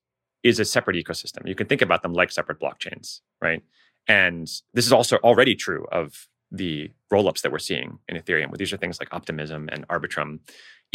is 0.44 0.60
a 0.60 0.66
separate 0.66 0.98
ecosystem. 0.98 1.48
You 1.48 1.56
can 1.56 1.68
think 1.68 1.82
about 1.82 2.04
them 2.04 2.14
like 2.14 2.32
separate 2.32 2.60
blockchains, 2.60 3.22
right? 3.42 3.64
And 4.08 4.48
this 4.74 4.86
is 4.86 4.92
also 4.92 5.18
already 5.18 5.56
true 5.56 5.86
of 5.92 6.28
the 6.52 6.92
rollups 7.12 7.42
that 7.42 7.52
we're 7.52 7.60
seeing 7.60 8.00
in 8.08 8.18
Ethereum. 8.18 8.50
Where 8.50 8.58
these 8.58 8.74
are 8.74 8.78
things 8.78 9.00
like 9.00 9.14
Optimism 9.14 9.70
and 9.72 9.88
Arbitrum. 9.88 10.40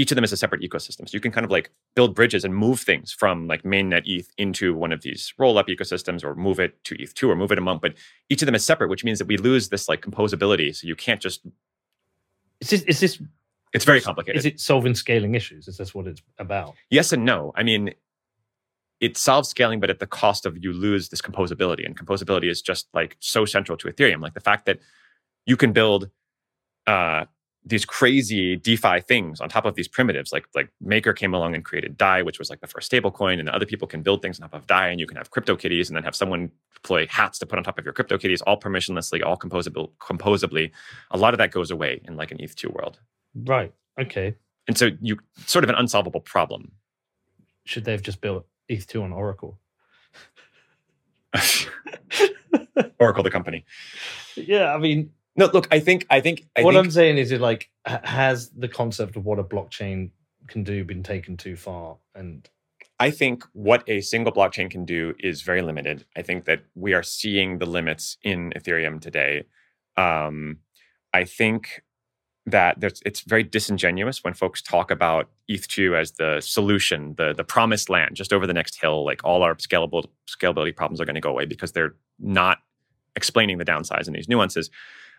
Each 0.00 0.12
of 0.12 0.14
them 0.14 0.22
is 0.24 0.32
a 0.32 0.36
separate 0.36 0.62
ecosystem. 0.62 1.08
So 1.08 1.10
you 1.14 1.20
can 1.20 1.32
kind 1.32 1.44
of 1.44 1.50
like 1.50 1.70
build 1.96 2.14
bridges 2.14 2.44
and 2.44 2.54
move 2.54 2.80
things 2.80 3.10
from 3.12 3.48
like 3.48 3.64
mainnet 3.64 4.02
ETH 4.06 4.30
into 4.38 4.72
one 4.74 4.92
of 4.92 5.02
these 5.02 5.34
roll-up 5.38 5.66
ecosystems 5.66 6.22
or 6.24 6.36
move 6.36 6.60
it 6.60 6.82
to 6.84 6.94
ETH2 6.94 7.28
or 7.28 7.34
move 7.34 7.50
it 7.50 7.58
among. 7.58 7.78
But 7.80 7.94
each 8.30 8.40
of 8.40 8.46
them 8.46 8.54
is 8.54 8.64
separate, 8.64 8.88
which 8.90 9.02
means 9.04 9.18
that 9.18 9.26
we 9.26 9.36
lose 9.36 9.68
this 9.70 9.88
like 9.88 10.00
composability. 10.00 10.74
So 10.74 10.86
you 10.86 10.94
can't 10.94 11.20
just 11.20 11.40
Is 12.60 12.70
this 12.70 12.82
is 12.82 13.00
this 13.00 13.22
it's 13.74 13.84
very 13.84 14.00
complicated. 14.00 14.38
is 14.38 14.46
it 14.46 14.60
solving 14.60 14.94
scaling 14.94 15.34
issues? 15.34 15.68
Is 15.68 15.76
this 15.76 15.94
what 15.94 16.06
it's 16.06 16.22
about? 16.38 16.74
yes 16.90 17.12
and 17.12 17.24
no. 17.24 17.52
I 17.56 17.62
mean, 17.64 17.92
it 19.00 19.16
solves 19.16 19.48
scaling, 19.48 19.78
but 19.80 19.90
at 19.90 19.98
the 19.98 20.06
cost 20.06 20.46
of 20.46 20.56
you 20.62 20.72
lose 20.72 21.08
this 21.08 21.20
composability. 21.20 21.84
And 21.84 21.96
composability 21.98 22.48
is 22.50 22.62
just 22.62 22.86
like 22.94 23.16
so 23.20 23.44
central 23.44 23.76
to 23.78 23.88
Ethereum. 23.88 24.22
Like 24.22 24.34
the 24.34 24.40
fact 24.40 24.66
that 24.66 24.78
you 25.44 25.56
can 25.56 25.72
build 25.72 26.08
uh, 26.86 27.24
these 27.68 27.84
crazy 27.84 28.56
DeFi 28.56 29.00
things 29.00 29.40
on 29.40 29.48
top 29.48 29.64
of 29.64 29.74
these 29.74 29.88
primitives. 29.88 30.32
Like 30.32 30.46
like 30.54 30.70
Maker 30.80 31.12
came 31.12 31.34
along 31.34 31.54
and 31.54 31.64
created 31.64 31.96
Dai, 31.96 32.22
which 32.22 32.38
was 32.38 32.50
like 32.50 32.60
the 32.60 32.66
first 32.66 32.90
stablecoin, 32.90 33.38
and 33.38 33.48
other 33.48 33.66
people 33.66 33.86
can 33.86 34.02
build 34.02 34.22
things 34.22 34.40
on 34.40 34.48
top 34.48 34.58
of 34.58 34.66
Dai, 34.66 34.88
and 34.88 34.98
you 34.98 35.06
can 35.06 35.16
have 35.16 35.30
crypto 35.30 35.56
kitties, 35.56 35.88
and 35.88 35.96
then 35.96 36.04
have 36.04 36.16
someone 36.16 36.50
deploy 36.74 37.06
hats 37.08 37.38
to 37.38 37.46
put 37.46 37.58
on 37.58 37.64
top 37.64 37.78
of 37.78 37.84
your 37.84 37.92
crypto 37.92 38.18
kitties, 38.18 38.40
all 38.42 38.58
permissionlessly, 38.58 39.24
all 39.24 39.36
composable 39.36 39.90
composably. 40.00 40.70
A 41.10 41.18
lot 41.18 41.34
of 41.34 41.38
that 41.38 41.50
goes 41.50 41.70
away 41.70 42.00
in 42.04 42.16
like 42.16 42.30
an 42.30 42.38
ETH2 42.38 42.72
world. 42.72 42.98
Right. 43.34 43.72
Okay. 44.00 44.34
And 44.66 44.76
so 44.76 44.90
you 45.00 45.18
sort 45.46 45.64
of 45.64 45.70
an 45.70 45.76
unsolvable 45.76 46.20
problem. 46.20 46.72
Should 47.64 47.84
they 47.84 47.92
have 47.92 48.02
just 48.02 48.20
built 48.20 48.46
ETH 48.68 48.86
two 48.86 49.02
on 49.02 49.12
Oracle? 49.12 49.58
Oracle, 52.98 53.22
the 53.22 53.30
company. 53.30 53.64
Yeah, 54.36 54.72
I 54.72 54.78
mean, 54.78 55.10
No, 55.38 55.48
look, 55.52 55.68
I 55.70 55.78
think, 55.78 56.04
I 56.10 56.20
think, 56.20 56.46
I 56.56 56.62
what 56.62 56.72
think, 56.72 56.84
I'm 56.84 56.90
saying 56.90 57.16
is, 57.16 57.30
it 57.30 57.40
like 57.40 57.70
has 57.86 58.50
the 58.50 58.66
concept 58.66 59.16
of 59.16 59.24
what 59.24 59.38
a 59.38 59.44
blockchain 59.44 60.10
can 60.48 60.64
do 60.64 60.84
been 60.84 61.04
taken 61.04 61.36
too 61.36 61.54
far? 61.54 61.96
And 62.14 62.48
I 62.98 63.12
think 63.12 63.44
what 63.52 63.84
a 63.88 64.00
single 64.00 64.32
blockchain 64.32 64.68
can 64.68 64.84
do 64.84 65.14
is 65.20 65.42
very 65.42 65.62
limited. 65.62 66.04
I 66.16 66.22
think 66.22 66.44
that 66.46 66.64
we 66.74 66.92
are 66.92 67.04
seeing 67.04 67.58
the 67.58 67.66
limits 67.66 68.18
in 68.24 68.52
Ethereum 68.56 69.00
today. 69.00 69.44
Um, 69.96 70.58
I 71.14 71.22
think 71.22 71.82
that 72.46 72.80
there's, 72.80 73.00
it's 73.06 73.20
very 73.20 73.44
disingenuous 73.44 74.24
when 74.24 74.34
folks 74.34 74.60
talk 74.60 74.90
about 74.90 75.30
ETH2 75.48 75.96
as 75.96 76.12
the 76.12 76.40
solution, 76.40 77.14
the 77.16 77.32
the 77.32 77.44
promised 77.44 77.88
land, 77.88 78.16
just 78.16 78.32
over 78.32 78.46
the 78.46 78.54
next 78.54 78.80
hill. 78.80 79.04
Like 79.04 79.22
all 79.22 79.44
our 79.44 79.54
scalable 79.54 80.06
scalability 80.28 80.74
problems 80.74 81.00
are 81.00 81.04
going 81.04 81.14
to 81.14 81.20
go 81.20 81.30
away 81.30 81.44
because 81.44 81.70
they're 81.70 81.94
not 82.18 82.58
explaining 83.14 83.58
the 83.58 83.64
downsides 83.64 84.08
and 84.08 84.16
these 84.16 84.28
nuances. 84.28 84.70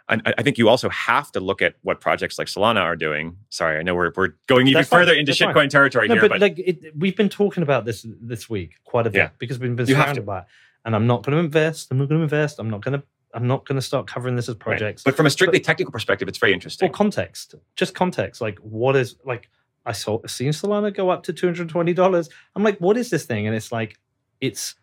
I, 0.09 0.33
I 0.37 0.43
think 0.43 0.57
you 0.57 0.67
also 0.67 0.89
have 0.89 1.31
to 1.33 1.39
look 1.39 1.61
at 1.61 1.75
what 1.83 2.01
projects 2.01 2.37
like 2.39 2.47
Solana 2.47 2.81
are 2.81 2.95
doing. 2.95 3.37
Sorry, 3.49 3.77
I 3.77 3.83
know 3.83 3.95
we're, 3.95 4.11
we're 4.15 4.33
going 4.47 4.67
even 4.67 4.79
That's 4.79 4.89
fine. 4.89 5.01
further 5.01 5.13
into 5.13 5.31
That's 5.31 5.39
fine. 5.39 5.53
shitcoin 5.53 5.69
territory 5.69 6.07
no, 6.07 6.15
here, 6.15 6.21
but, 6.21 6.31
but, 6.31 6.41
like 6.41 6.59
it, 6.59 6.97
we've 6.97 7.15
been 7.15 7.29
talking 7.29 7.63
about 7.63 7.85
this 7.85 8.05
this 8.21 8.49
week 8.49 8.75
quite 8.83 9.07
a 9.07 9.09
bit 9.09 9.19
Yeah. 9.19 9.29
because 9.37 9.59
we've 9.59 9.75
been 9.75 9.87
You 9.87 9.95
surrounded 9.95 10.25
by 10.25 10.39
it. 10.39 10.45
And 10.85 10.95
I'm 10.95 11.07
not 11.07 11.23
going 11.23 11.37
to 11.37 11.43
invest. 11.43 11.89
I'm 11.91 11.97
not 11.97 12.09
going 12.09 12.19
to 12.19 12.23
invest. 12.23 12.59
I'm 12.59 12.69
not 12.69 12.81
going 12.81 12.99
to. 12.99 13.05
I'm 13.33 13.45
not 13.45 13.67
going 13.67 13.75
to 13.75 13.81
start 13.81 14.07
covering 14.07 14.35
this 14.35 14.49
as 14.49 14.55
right. 14.55 14.59
projects. 14.59 15.03
But 15.03 15.15
from 15.15 15.27
a 15.27 15.29
strictly 15.29 15.59
technical 15.59 15.91
perspective, 15.91 16.27
it's 16.27 16.39
very 16.39 16.53
interesting. 16.53 16.89
or 16.89 16.91
context, 16.91 17.53
just 17.75 17.93
context. 17.93 18.41
Like, 18.41 18.57
what 18.59 18.95
is 18.95 19.17
like? 19.23 19.49
I 19.85 19.91
saw 19.91 20.19
seen 20.25 20.49
Solana 20.49 20.91
go 20.95 21.09
up 21.09 21.23
to 21.23 21.33
two 21.33 21.45
hundred 21.47 21.69
twenty 21.69 21.93
dollars. 21.93 22.29
I'm 22.55 22.63
like, 22.63 22.79
what 22.79 22.97
is 22.97 23.09
this 23.09 23.25
thing? 23.25 23.45
And 23.45 23.55
it's 23.55 23.71
like, 23.71 23.99
it's 24.41 24.75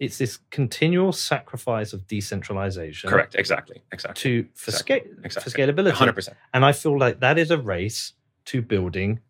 it's 0.00 0.18
this 0.18 0.38
continual 0.50 1.12
sacrifice 1.12 1.92
of 1.92 2.06
decentralization. 2.06 3.08
Correct. 3.10 3.34
Exactly. 3.36 3.82
Exactly. 3.92 4.20
To 4.22 4.48
for, 4.54 4.70
Exactly. 4.70 5.00
sca- 5.00 5.24
Exactly. 5.24 5.52
for 5.52 5.58
scalability. 5.58 5.92
Hundred 5.92 6.14
percent. 6.14 6.36
And 6.52 6.64
I 6.64 6.72
feel 6.72 6.98
like 6.98 7.20
that 7.20 7.38
is 7.38 7.50
a 7.50 7.58
race 7.58 8.12
to 8.46 8.60
building, 8.60 9.20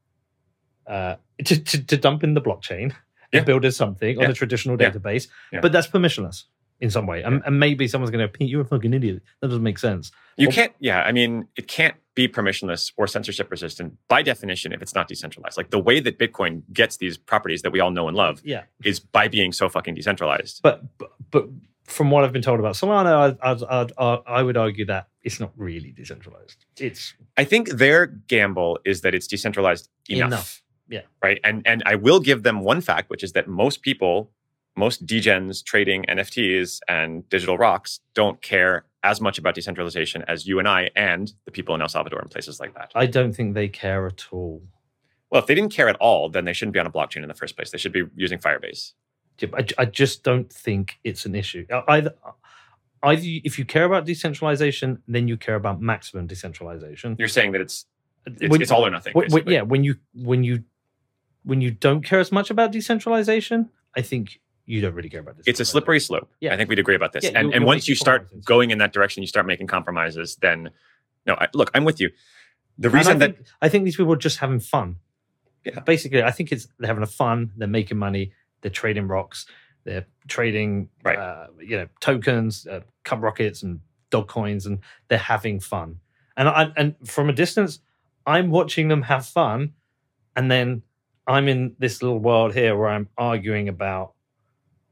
uh, 0.86 1.16
to, 1.44 1.60
to, 1.62 1.84
to 1.84 1.96
dump 1.96 2.24
in 2.24 2.34
the 2.34 2.40
blockchain 2.40 2.90
Yeah. 3.32 3.38
and 3.40 3.46
build 3.46 3.64
as 3.64 3.76
something 3.76 4.16
on 4.18 4.24
Yeah. 4.24 4.30
a 4.30 4.32
traditional 4.34 4.80
Yeah. 4.80 4.90
database. 4.90 5.28
But 5.62 5.72
that's 5.72 5.86
permissionless 5.86 6.44
in 6.84 6.90
some 6.90 7.06
way. 7.06 7.22
And, 7.22 7.42
and 7.46 7.58
maybe 7.58 7.88
someone's 7.88 8.10
going 8.10 8.24
to 8.26 8.32
paint 8.38 8.50
you 8.50 8.60
a 8.60 8.64
fucking 8.64 8.92
idiot. 8.94 9.22
That 9.40 9.48
doesn't 9.48 9.62
make 9.62 9.78
sense. 9.78 10.12
You 10.36 10.48
Well- 10.48 10.54
can't. 10.54 10.72
Yeah. 10.78 11.00
I 11.02 11.12
mean, 11.12 11.48
it 11.56 11.66
can't 11.66 11.96
be 12.14 12.28
permissionless 12.28 12.92
or 12.96 13.06
censorship 13.08 13.50
resistant 13.50 13.94
by 14.08 14.22
definition 14.22 14.72
if 14.72 14.80
it's 14.82 14.94
not 14.94 15.08
decentralized. 15.08 15.56
Like 15.56 15.70
the 15.70 15.78
way 15.80 15.98
that 16.00 16.18
Bitcoin 16.18 16.62
gets 16.72 16.98
these 16.98 17.16
properties 17.18 17.62
that 17.62 17.72
we 17.72 17.80
all 17.80 17.90
know 17.90 18.06
and 18.06 18.16
love 18.16 18.40
Yeah. 18.44 18.64
is 18.84 19.00
by 19.00 19.26
being 19.28 19.50
so 19.52 19.68
fucking 19.68 19.94
decentralized. 19.94 20.60
But 20.62 20.82
but, 20.98 21.10
but 21.30 21.44
from 21.84 22.10
what 22.10 22.22
I've 22.24 22.32
been 22.32 22.42
told 22.42 22.60
about 22.60 22.74
Solana, 22.76 23.36
I, 23.42 23.50
I'd, 23.50 23.92
I 23.98 24.38
I 24.38 24.42
would 24.42 24.56
argue 24.56 24.84
that 24.86 25.08
it's 25.22 25.40
not 25.40 25.52
really 25.56 25.90
decentralized. 25.92 26.64
It's 26.78 27.14
I 27.36 27.44
think 27.44 27.68
their 27.70 28.06
gamble 28.06 28.78
is 28.84 29.00
that 29.00 29.14
it's 29.14 29.26
decentralized 29.26 29.88
enough. 30.08 30.28
enough. 30.28 30.62
Yeah. 30.88 31.02
Right. 31.22 31.40
And 31.42 31.66
and 31.66 31.82
I 31.86 31.94
will 31.96 32.20
give 32.20 32.42
them 32.42 32.60
one 32.60 32.80
fact, 32.80 33.10
which 33.10 33.24
is 33.24 33.32
that 33.32 33.48
most 33.48 33.82
people, 33.82 34.30
most 34.76 35.06
degens 35.06 35.64
trading 35.64 36.04
NFTs 36.08 36.80
and 36.88 37.28
digital 37.28 37.56
rocks 37.56 38.00
don't 38.14 38.40
care 38.42 38.84
as 39.02 39.20
much 39.20 39.38
about 39.38 39.54
decentralization 39.54 40.24
as 40.26 40.46
you 40.46 40.58
and 40.58 40.66
I 40.66 40.90
and 40.96 41.32
the 41.44 41.50
people 41.52 41.74
in 41.74 41.82
El 41.82 41.88
Salvador 41.88 42.20
and 42.20 42.30
places 42.30 42.58
like 42.58 42.74
that. 42.74 42.90
I 42.94 43.06
don't 43.06 43.32
think 43.32 43.54
they 43.54 43.68
care 43.68 44.06
at 44.06 44.24
all. 44.32 44.62
Well, 45.30 45.40
if 45.40 45.46
they 45.46 45.54
didn't 45.54 45.72
care 45.72 45.88
at 45.88 45.96
all, 45.96 46.28
then 46.28 46.44
they 46.44 46.52
shouldn't 46.52 46.72
be 46.74 46.80
on 46.80 46.86
a 46.86 46.90
blockchain 46.90 47.22
in 47.22 47.28
the 47.28 47.34
first 47.34 47.56
place. 47.56 47.70
They 47.70 47.78
should 47.78 47.92
be 47.92 48.04
using 48.16 48.38
Firebase. 48.38 48.92
I, 49.52 49.66
I 49.78 49.84
just 49.84 50.22
don't 50.22 50.50
think 50.52 50.98
it's 51.04 51.26
an 51.26 51.34
issue. 51.34 51.66
Either, 51.88 52.14
either 53.02 53.22
if 53.44 53.58
you 53.58 53.64
care 53.64 53.84
about 53.84 54.04
decentralization, 54.06 55.02
then 55.08 55.26
you 55.28 55.36
care 55.36 55.56
about 55.56 55.80
maximum 55.80 56.26
decentralization. 56.26 57.16
You're 57.18 57.28
saying 57.28 57.52
that 57.52 57.60
it's 57.60 57.86
uh, 58.26 58.30
it's, 58.40 58.50
When- 58.50 58.62
it's 58.62 58.70
all 58.70 58.86
or 58.86 58.90
nothing. 58.90 59.12
when- 59.12 59.30
when- 59.30 59.46
yeah, 59.48 59.62
when 59.62 59.82
you 59.84 59.96
when 60.14 60.44
you 60.44 60.64
when 61.42 61.60
you 61.60 61.72
don't 61.72 62.02
care 62.02 62.20
as 62.20 62.30
much 62.32 62.48
about 62.50 62.70
decentralization, 62.72 63.70
I 63.96 64.02
think 64.02 64.40
you 64.66 64.80
don't 64.80 64.94
really 64.94 65.08
care 65.10 65.20
about 65.20 65.36
this. 65.36 65.46
It's 65.46 65.60
a 65.60 65.64
slippery 65.64 66.00
slope. 66.00 66.30
Yeah. 66.40 66.54
I 66.54 66.56
think 66.56 66.68
we'd 66.70 66.78
agree 66.78 66.94
about 66.94 67.12
this. 67.12 67.24
Yeah, 67.24 67.30
and 67.34 67.38
you'll- 67.46 67.52
and 67.54 67.60
you'll 67.62 67.66
once 67.68 67.88
you 67.88 67.94
start 67.94 68.28
going 68.44 68.70
in 68.70 68.78
that 68.78 68.92
direction, 68.92 69.22
you 69.22 69.26
start 69.26 69.46
making 69.46 69.66
compromises. 69.66 70.36
Then, 70.36 70.70
no, 71.26 71.34
I, 71.34 71.48
look, 71.54 71.70
I'm 71.74 71.84
with 71.84 72.00
you. 72.00 72.10
The 72.78 72.88
And 72.88 72.94
I 72.96 72.98
reason 72.98 73.18
that 73.18 73.36
think, 73.36 73.46
I 73.62 73.68
think 73.68 73.84
these 73.84 73.96
people 73.96 74.12
are 74.12 74.16
just 74.16 74.38
having 74.38 74.60
fun. 74.60 74.96
Yeah. 75.64 75.80
Basically, 75.80 76.22
I 76.22 76.30
think 76.30 76.50
it's 76.52 76.66
they're 76.78 76.88
having 76.88 77.02
a 77.02 77.06
fun. 77.06 77.52
They're 77.56 77.68
making 77.68 77.98
money. 77.98 78.32
They're 78.62 78.70
trading 78.70 79.06
rocks. 79.08 79.46
They're 79.84 80.06
trading, 80.28 80.88
Right. 81.04 81.18
uh, 81.18 81.48
you 81.60 81.76
know, 81.76 81.88
tokens, 82.00 82.66
uh, 82.66 82.80
cub 83.04 83.22
rockets, 83.22 83.62
and 83.62 83.80
dog 84.10 84.28
coins, 84.28 84.64
and 84.66 84.78
they're 85.08 85.18
having 85.18 85.60
fun. 85.60 86.00
And 86.36 86.48
I, 86.48 86.72
and 86.76 86.94
from 87.06 87.28
a 87.28 87.32
distance, 87.32 87.80
I'm 88.26 88.50
watching 88.50 88.88
them 88.88 89.02
have 89.02 89.26
fun, 89.26 89.74
and 90.34 90.50
then 90.50 90.82
I'm 91.26 91.48
in 91.48 91.76
this 91.78 92.02
little 92.02 92.18
world 92.18 92.54
here 92.54 92.76
where 92.76 92.88
I'm 92.88 93.08
arguing 93.18 93.68
about 93.68 94.13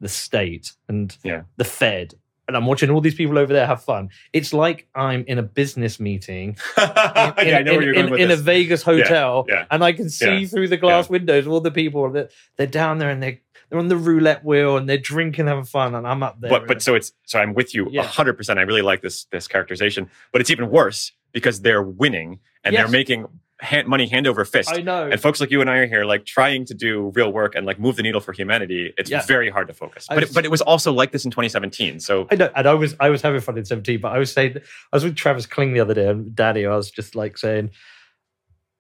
the 0.03 0.09
state 0.09 0.73
and 0.89 1.16
Yeah. 1.24 1.43
the 1.57 1.65
Fed. 1.65 2.15
And 2.49 2.57
I'm 2.57 2.66
watching 2.66 2.91
all 2.91 3.01
these 3.01 3.15
people 3.15 3.39
over 3.39 3.53
there 3.53 3.66
have 3.66 3.83
fun. 3.85 4.11
It's 4.33 4.53
like 4.53 4.87
I'm 4.95 5.24
in 5.29 5.39
a 5.39 5.43
business 5.45 5.99
meeting 6.01 6.57
in, 6.77 6.83
I 6.85 7.61
in- 7.61 7.95
in- 7.95 8.19
in 8.19 8.31
a 8.33 8.37
Vegas 8.37 8.83
hotel, 8.83 9.47
yeah. 9.49 9.65
and 9.70 9.83
I 9.83 9.93
can 9.93 10.11
see 10.11 10.45
through 10.47 10.69
the 10.69 10.77
glass 10.77 11.09
windows 11.09 11.47
all 11.47 11.61
the 11.61 11.70
people 11.70 12.11
that 12.11 12.31
they're 12.57 12.66
down 12.66 12.99
there 12.99 13.09
and 13.11 13.23
they're 13.23 13.39
they're 13.70 13.79
on 13.79 13.89
the 13.89 13.97
roulette 13.97 14.45
wheel 14.45 14.77
and 14.77 14.87
they're 14.87 14.99
drinking, 14.99 15.47
having 15.47 15.65
fun, 15.65 15.95
and 15.95 16.07
I'm 16.07 16.23
up 16.23 16.41
there. 16.41 16.51
but 16.51 16.66
but 16.66 16.83
so 16.83 16.95
it's 16.95 17.12
so 17.24 17.39
I'm 17.39 17.55
with 17.55 17.74
you 17.74 17.89
hundred 18.03 18.35
percent. 18.35 18.59
I 18.59 18.62
really 18.62 18.83
like 18.83 19.01
this 19.03 19.24
this 19.27 19.47
characterization, 19.49 20.11
but 20.33 20.41
it's 20.41 20.51
even 20.51 20.69
worse 20.69 21.12
because 21.31 21.62
they're 21.62 21.83
winning 21.83 22.41
and 22.65 22.73
Yes. 22.74 22.83
they're 22.83 22.91
making 22.93 23.27
hand, 23.62 23.86
money 23.89 24.06
hand 24.06 24.26
over 24.26 24.44
fist. 24.44 24.70
I 24.70 24.82
know. 24.82 25.09
And 25.10 25.20
folks 25.20 25.40
like 25.40 25.51
you 25.51 25.60
and 25.60 25.70
I 25.70 25.76
are 25.78 25.86
here, 25.86 26.05
like 26.05 26.26
trying 26.26 26.64
to 26.66 26.74
do 26.74 27.12
real 27.14 27.32
work 27.32 27.55
and 27.55 27.64
like 27.64 27.78
move 27.78 27.97
the 27.97 28.02
needle 28.02 28.20
for 28.20 28.32
humanity. 28.32 28.93
It's 28.98 29.09
Yeah. 29.10 29.24
very 29.24 29.48
hard 29.51 29.68
to 29.68 29.74
focus. 29.74 30.06
But 30.09 30.18
was- 30.20 30.30
it, 30.30 30.34
but 30.34 30.44
it 30.44 30.51
was 30.51 30.60
also 30.60 30.93
like 30.93 31.12
this 31.12 31.24
in 31.24 31.30
2017. 31.30 32.01
So 32.01 32.26
I 32.30 32.34
know, 32.34 32.51
and 32.55 32.66
I 32.66 32.74
was 32.74 32.94
I 33.01 33.09
was 33.09 33.22
having 33.22 33.40
fun 33.40 33.56
in 33.56 33.64
17, 33.64 34.01
but 34.01 34.12
I 34.12 34.18
was 34.18 34.32
saying 34.32 34.56
I 34.59 34.97
was 34.97 35.05
with 35.05 35.16
Travis 35.16 35.47
Kling 35.47 35.72
the 35.72 35.80
other 35.80 35.94
day 35.94 36.09
and 36.09 36.34
Daddy, 36.34 36.66
I 36.66 36.76
was 36.76 36.90
just 36.90 37.14
like 37.14 37.39
saying, 37.39 37.70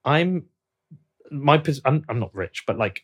I'm 0.04 0.44
my 1.30 1.58
pos- 1.58 1.80
I'm 1.84 2.04
I'm 2.08 2.18
not 2.18 2.34
rich, 2.34 2.64
but 2.66 2.76
like 2.76 3.02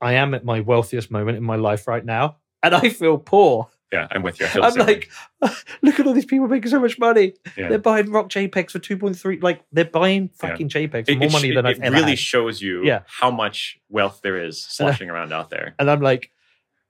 I 0.00 0.14
am 0.14 0.34
at 0.34 0.44
my 0.44 0.60
wealthiest 0.60 1.10
moment 1.10 1.38
in 1.38 1.44
my 1.44 1.56
life 1.56 1.86
right 1.86 2.04
now, 2.04 2.38
and 2.62 2.74
I 2.74 2.88
feel 2.88 3.16
poor. 3.18 3.68
Yeah, 3.92 4.08
I'm 4.10 4.22
with 4.22 4.40
you. 4.40 4.46
I 4.46 4.48
feel 4.48 4.64
I'm 4.64 4.72
same 4.72 4.86
way. 4.86 5.02
like, 5.42 5.56
look 5.82 6.00
at 6.00 6.06
all 6.06 6.14
these 6.14 6.24
people 6.24 6.48
making 6.48 6.70
so 6.70 6.80
much 6.80 6.98
money. 6.98 7.34
Yeah. 7.56 7.68
They're 7.68 7.78
buying 7.78 8.10
rock 8.10 8.28
JPEGs 8.30 8.70
for 8.70 8.78
2.3. 8.78 9.42
Like 9.42 9.62
they're 9.72 9.84
buying 9.84 10.28
fucking 10.30 10.68
JPEGs 10.70 11.06
for 11.06 11.12
It- 11.12 11.18
more 11.18 11.28
it 11.28 11.32
money 11.32 11.54
than 11.54 11.66
I've 11.66 11.76
it 11.76 11.82
ever 11.82 11.96
really 11.96 12.10
had. 12.10 12.18
shows 12.18 12.62
you 12.62 12.84
Yeah. 12.84 13.02
how 13.06 13.30
much 13.30 13.78
wealth 13.88 14.20
there 14.22 14.42
is 14.42 14.62
sloshing 14.68 15.10
around 15.10 15.32
out 15.32 15.50
there. 15.50 15.74
and 15.78 15.90
I'm 15.90 16.00
like, 16.00 16.30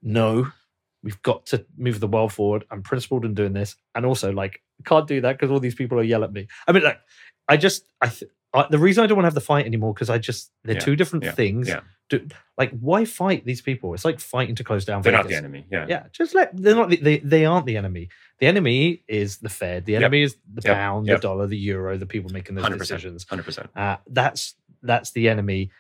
no, 0.03 0.49
we've 1.03 1.21
got 1.23 1.47
to 1.47 1.65
move 1.77 2.01
the 2.01 2.07
world 2.09 2.33
forward. 2.33 2.65
I'm 2.71 2.83
principled 2.83 3.25
in 3.25 3.35
doing 3.35 3.53
this, 3.53 3.77
and 3.95 4.07
also 4.07 4.33
like, 4.33 4.63
can't 4.85 5.07
do 5.09 5.21
that 5.21 5.33
because 5.39 5.51
all 5.51 5.61
these 5.61 5.75
people 5.75 5.99
are 5.99 6.03
yell 6.03 6.25
at 6.25 6.33
me. 6.33 6.47
I 6.67 6.73
mean, 6.73 6.83
like, 6.85 6.99
I 7.49 7.57
just, 7.57 7.85
I, 8.01 8.09
th- 8.09 8.31
I 8.55 8.67
the 8.71 8.79
reason 8.79 9.03
I 9.03 9.07
don't 9.07 9.17
want 9.17 9.25
to 9.25 9.29
have 9.29 9.35
the 9.35 9.41
fight 9.41 9.67
anymore 9.67 9.95
because 9.95 10.11
I 10.11 10.19
just 10.19 10.51
they're 10.65 10.75
Yeah, 10.75 10.81
two 10.81 10.97
different 10.97 11.25
yeah, 11.25 11.33
things. 11.33 11.69
yeah. 11.69 11.81
Do, 12.11 12.27
like, 12.59 12.71
why 12.79 13.07
fight 13.07 13.47
these 13.47 13.63
people? 13.63 13.95
It's 13.95 14.05
like 14.05 14.21
fighting 14.21 14.55
to 14.57 14.65
close 14.65 14.85
down. 14.85 15.01
They're 15.01 15.13
not 15.13 15.27
the 15.29 15.35
enemy. 15.35 15.65
Yeah. 15.71 15.87
Yeah, 15.89 16.05
just 16.13 16.35
let 16.35 16.55
they're 16.55 16.75
not 16.75 16.91
the, 16.91 16.97
they 16.97 17.19
they 17.19 17.45
aren't 17.47 17.65
the 17.67 17.77
enemy. 17.79 18.09
The 18.39 18.47
enemy 18.47 19.03
is 19.09 19.39
the 19.39 19.49
Fed. 19.49 19.87
The 19.87 19.93
Yep. 19.93 20.03
enemy 20.03 20.23
is 20.23 20.37
the 20.53 20.63
Yep. 20.65 20.77
pound, 20.77 21.07
Yep. 21.07 21.19
the 21.19 21.23
dollar, 21.23 21.47
the 21.47 21.57
euro, 21.57 21.97
the 21.97 22.05
people 22.07 22.31
making 22.31 22.55
those 22.57 22.65
100%. 22.65 22.79
decisions. 22.79 23.25
100%. 23.25 23.69
Uh, 23.75 23.97
that's 24.09 24.55
that's 24.83 25.13
the 25.13 25.29
enemy. 25.29 25.71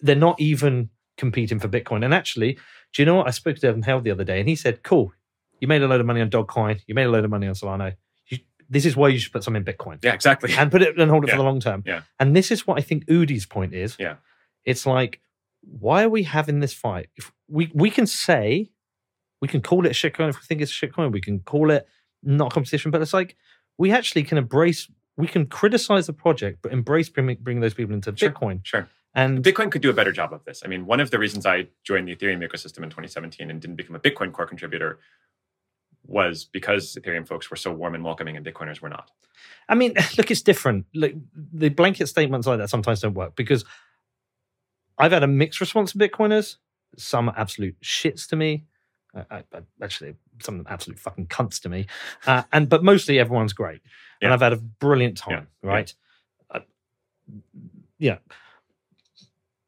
They're 0.00 0.14
not 0.14 0.40
even 0.40 0.90
competing 1.16 1.58
for 1.58 1.68
Bitcoin. 1.68 2.04
And 2.04 2.12
actually, 2.14 2.58
do 2.92 3.02
you 3.02 3.06
know 3.06 3.16
what? 3.16 3.26
I 3.26 3.30
spoke 3.30 3.56
to 3.56 3.66
Evan 3.66 3.82
Held 3.82 4.04
the 4.04 4.10
other 4.12 4.24
day, 4.24 4.38
and 4.38 4.48
he 4.48 4.54
said, 4.54 4.82
"Cool, 4.84 5.12
you 5.60 5.66
made 5.66 5.82
a 5.82 5.88
load 5.88 6.00
of 6.00 6.06
money 6.06 6.20
on 6.20 6.30
Dogecoin. 6.30 6.80
You 6.86 6.94
made 6.94 7.06
a 7.06 7.10
load 7.10 7.24
of 7.24 7.30
money 7.30 7.46
on 7.48 7.54
Solana. 7.54 7.94
This 8.68 8.84
is 8.84 8.96
why 8.96 9.08
you 9.08 9.18
should 9.18 9.32
put 9.32 9.44
some 9.44 9.56
in 9.56 9.64
Bitcoin 9.64 9.98
Yeah, 10.02 10.12
exactly. 10.14 10.52
and 10.54 10.70
put 10.70 10.82
it 10.82 10.98
and 10.98 11.10
hold 11.10 11.24
it 11.24 11.28
Yeah. 11.28 11.34
for 11.34 11.38
the 11.38 11.44
long 11.44 11.60
term." 11.60 11.82
Yeah. 11.86 12.02
And 12.18 12.34
this 12.34 12.50
is 12.50 12.66
what 12.66 12.78
I 12.78 12.82
think 12.82 13.06
Udi's 13.06 13.46
point 13.46 13.74
is. 13.74 13.96
Yeah. 13.98 14.16
It's 14.64 14.84
like, 14.86 15.20
why 15.62 16.02
are 16.04 16.08
we 16.08 16.24
having 16.24 16.60
this 16.60 16.72
fight? 16.74 17.08
If 17.16 17.32
we 17.48 17.70
we 17.74 17.90
can 17.90 18.06
say, 18.06 18.70
we 19.40 19.48
can 19.48 19.60
call 19.62 19.84
it 19.86 19.90
a 19.90 19.94
shitcoin 19.94 20.28
if 20.30 20.36
we 20.36 20.42
think 20.46 20.60
it's 20.60 20.70
a 20.70 20.86
shitcoin. 20.86 21.12
We 21.12 21.20
can 21.20 21.40
call 21.40 21.70
it 21.70 21.86
not 22.22 22.52
competition, 22.52 22.90
but 22.90 23.00
it's 23.02 23.12
like 23.14 23.36
we 23.78 23.90
actually 23.92 24.22
can 24.24 24.38
embrace. 24.38 24.90
We 25.16 25.26
can 25.26 25.46
criticize 25.46 26.06
the 26.06 26.12
project, 26.12 26.58
but 26.62 26.72
embrace 26.72 27.08
bringing, 27.08 27.38
bringing 27.40 27.60
those 27.62 27.72
people 27.74 27.94
into 27.94 28.14
Sure. 28.16 28.30
Bitcoin. 28.30 28.60
Sure. 28.64 28.88
And 29.14 29.42
Bitcoin 29.42 29.70
could 29.72 29.80
do 29.80 29.88
a 29.88 29.94
better 29.94 30.12
job 30.12 30.34
of 30.34 30.44
this. 30.44 30.62
I 30.62 30.68
mean, 30.68 30.84
one 30.84 31.00
of 31.00 31.10
the 31.10 31.18
reasons 31.18 31.46
I 31.46 31.68
joined 31.84 32.06
the 32.06 32.14
Ethereum 32.14 32.46
ecosystem 32.46 32.78
in 32.82 32.90
2017 32.90 33.50
and 33.50 33.58
didn't 33.62 33.76
become 33.76 33.96
a 33.96 33.98
Bitcoin 34.00 34.30
core 34.32 34.46
contributor 34.46 34.98
was 36.06 36.44
because 36.44 36.96
Ethereum 37.00 37.26
folks 37.26 37.50
were 37.50 37.56
so 37.56 37.72
warm 37.72 37.94
and 37.94 38.04
welcoming 38.04 38.36
and 38.36 38.44
Bitcoiners 38.46 38.80
were 38.80 38.88
not. 38.88 39.10
I 39.68 39.74
mean, 39.74 39.94
look, 40.18 40.30
it's 40.30 40.42
different. 40.42 40.86
Look, 40.94 41.12
the 41.52 41.68
blanket 41.68 42.06
statements 42.06 42.46
like 42.46 42.58
that 42.58 42.70
sometimes 42.70 43.00
don't 43.00 43.14
work 43.14 43.36
because 43.36 43.64
I've 44.98 45.12
had 45.12 45.22
a 45.22 45.26
mixed 45.28 45.60
response 45.60 45.92
to 45.92 45.98
Bitcoiners. 45.98 46.56
Some 46.96 47.28
are 47.28 47.34
absolute 47.36 47.76
shits 47.82 48.28
to 48.28 48.36
me. 48.36 48.64
I, 49.14 49.24
I, 49.30 49.44
I- 49.54 49.62
actually, 49.84 50.14
some 50.42 50.58
of 50.58 50.64
them 50.64 50.72
absolute 50.72 50.98
fucking 50.98 51.26
cunts 51.26 51.60
to 51.62 51.68
me. 51.68 51.86
Uh, 52.26 52.44
and 52.52 52.68
but 52.68 52.82
mostly 52.84 53.18
everyone's 53.18 53.52
great, 53.52 53.80
and 54.22 54.28
Yeah. 54.28 54.34
I've 54.34 54.40
had 54.40 54.52
a 54.52 54.56
brilliant 54.56 55.16
time. 55.18 55.48
Yeah. 55.62 55.68
Right? 55.70 55.94
Uh, 56.50 56.60
yeah. 57.98 58.18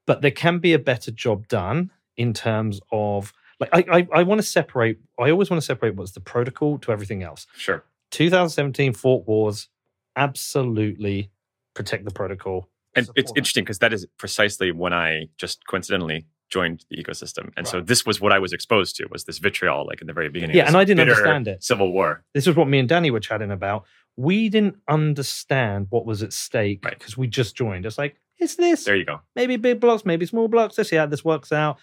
but 0.06 0.22
there 0.22 0.30
can 0.30 0.58
be 0.58 0.72
a 0.72 0.78
better 0.78 1.10
job 1.10 1.48
done 1.48 1.90
in 2.16 2.32
terms 2.32 2.80
of 2.92 3.32
like 3.60 3.70
I 3.72 3.98
I, 3.98 4.08
I 4.12 4.22
want 4.22 4.40
to 4.40 4.46
separate. 4.46 4.98
I 5.18 5.30
always 5.30 5.50
want 5.50 5.60
to 5.60 5.66
separate 5.66 5.94
what's 5.96 6.12
the 6.12 6.20
protocol 6.20 6.78
to 6.78 6.92
everything 6.92 7.22
else. 7.22 7.46
Sure. 7.56 7.84
2017 8.10 8.94
Fork 8.94 9.26
Wars, 9.28 9.68
absolutely 10.16 11.30
protect 11.74 12.04
the 12.04 12.10
protocol. 12.10 12.68
And 12.94 13.08
it's 13.14 13.30
that. 13.32 13.38
interesting 13.38 13.64
because 13.64 13.78
that 13.80 13.92
is 13.92 14.06
precisely 14.18 14.72
when 14.72 14.92
I 14.92 15.28
just 15.36 15.66
coincidentally 15.66 16.26
joined 16.48 16.84
the 16.90 16.96
ecosystem. 16.96 17.52
And 17.56 17.68
so 17.68 17.80
this 17.82 18.06
was 18.06 18.20
what 18.20 18.32
I 18.32 18.38
was 18.38 18.52
exposed 18.54 18.96
to 18.96 19.06
was 19.10 19.24
this 19.24 19.38
vitriol 19.38 19.86
like 19.86 20.00
in 20.00 20.06
the 20.06 20.14
very 20.14 20.30
beginning. 20.30 20.56
Yeah, 20.56 20.66
and 20.66 20.76
I 20.76 20.84
didn't 20.84 21.00
understand 21.00 21.46
it. 21.46 21.62
Civil 21.62 21.92
war. 21.92 22.24
This 22.32 22.46
is 22.46 22.56
what 22.56 22.68
me 22.68 22.78
and 22.78 22.88
Danny 22.88 23.10
were 23.10 23.20
chatting 23.20 23.50
about. 23.50 23.84
We 24.16 24.48
didn't 24.48 24.76
understand 24.88 25.88
what 25.90 26.06
was 26.06 26.22
at 26.22 26.32
stake 26.32 26.84
Right. 26.84 26.98
because 26.98 27.16
we 27.18 27.26
just 27.26 27.54
joined. 27.54 27.84
It's 27.84 27.98
like, 27.98 28.16
it's 28.38 28.54
this. 28.54 28.84
There 28.84 28.96
you 28.96 29.04
go. 29.04 29.20
maybe 29.36 29.56
big 29.56 29.78
blocks, 29.80 30.04
maybe 30.06 30.24
small 30.24 30.48
blocks. 30.48 30.78
Let's 30.78 30.88
see 30.90 30.96
how 30.96 31.06
this 31.06 31.24
works 31.24 31.52
out. 31.52 31.78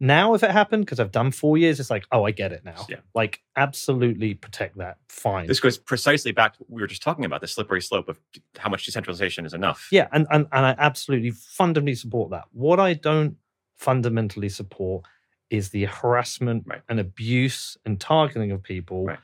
Now, 0.00 0.34
if 0.34 0.42
it 0.42 0.50
happened, 0.50 0.84
because 0.84 0.98
I've 1.00 1.12
done 1.12 1.30
four 1.30 1.56
years, 1.56 1.78
it's 1.80 1.88
like, 1.90 2.04
oh, 2.10 2.24
I 2.24 2.32
get 2.32 2.52
it 2.52 2.64
now. 2.64 2.84
Yeah. 2.88 2.96
Like, 3.14 3.42
absolutely 3.56 4.34
protect 4.34 4.76
that. 4.78 4.98
Fine. 5.08 5.46
This 5.46 5.60
goes 5.60 5.78
precisely 5.78 6.32
back 6.32 6.54
to 6.54 6.58
what 6.60 6.70
we 6.70 6.80
were 6.82 6.86
just 6.88 7.02
talking 7.02 7.24
about, 7.24 7.40
the 7.40 7.46
slippery 7.46 7.80
slope 7.80 8.08
of 8.08 8.18
how 8.58 8.68
much 8.68 8.84
decentralization 8.84 9.46
is 9.46 9.54
enough. 9.54 9.88
yeah, 9.92 10.08
and, 10.12 10.26
and 10.30 10.46
and 10.52 10.66
I 10.66 10.74
absolutely 10.78 11.30
fundamentally 11.30 11.94
support 11.94 12.30
that. 12.30 12.44
What 12.52 12.80
I 12.80 12.94
don't 12.94 13.36
fundamentally 13.76 14.48
support 14.48 15.04
is 15.50 15.70
the 15.70 15.84
harassment 15.84 16.64
Right. 16.66 16.82
and 16.88 16.98
abuse 16.98 17.76
and 17.84 18.00
targeting 18.00 18.50
of 18.50 18.62
people 18.62 19.04
Right. 19.06 19.18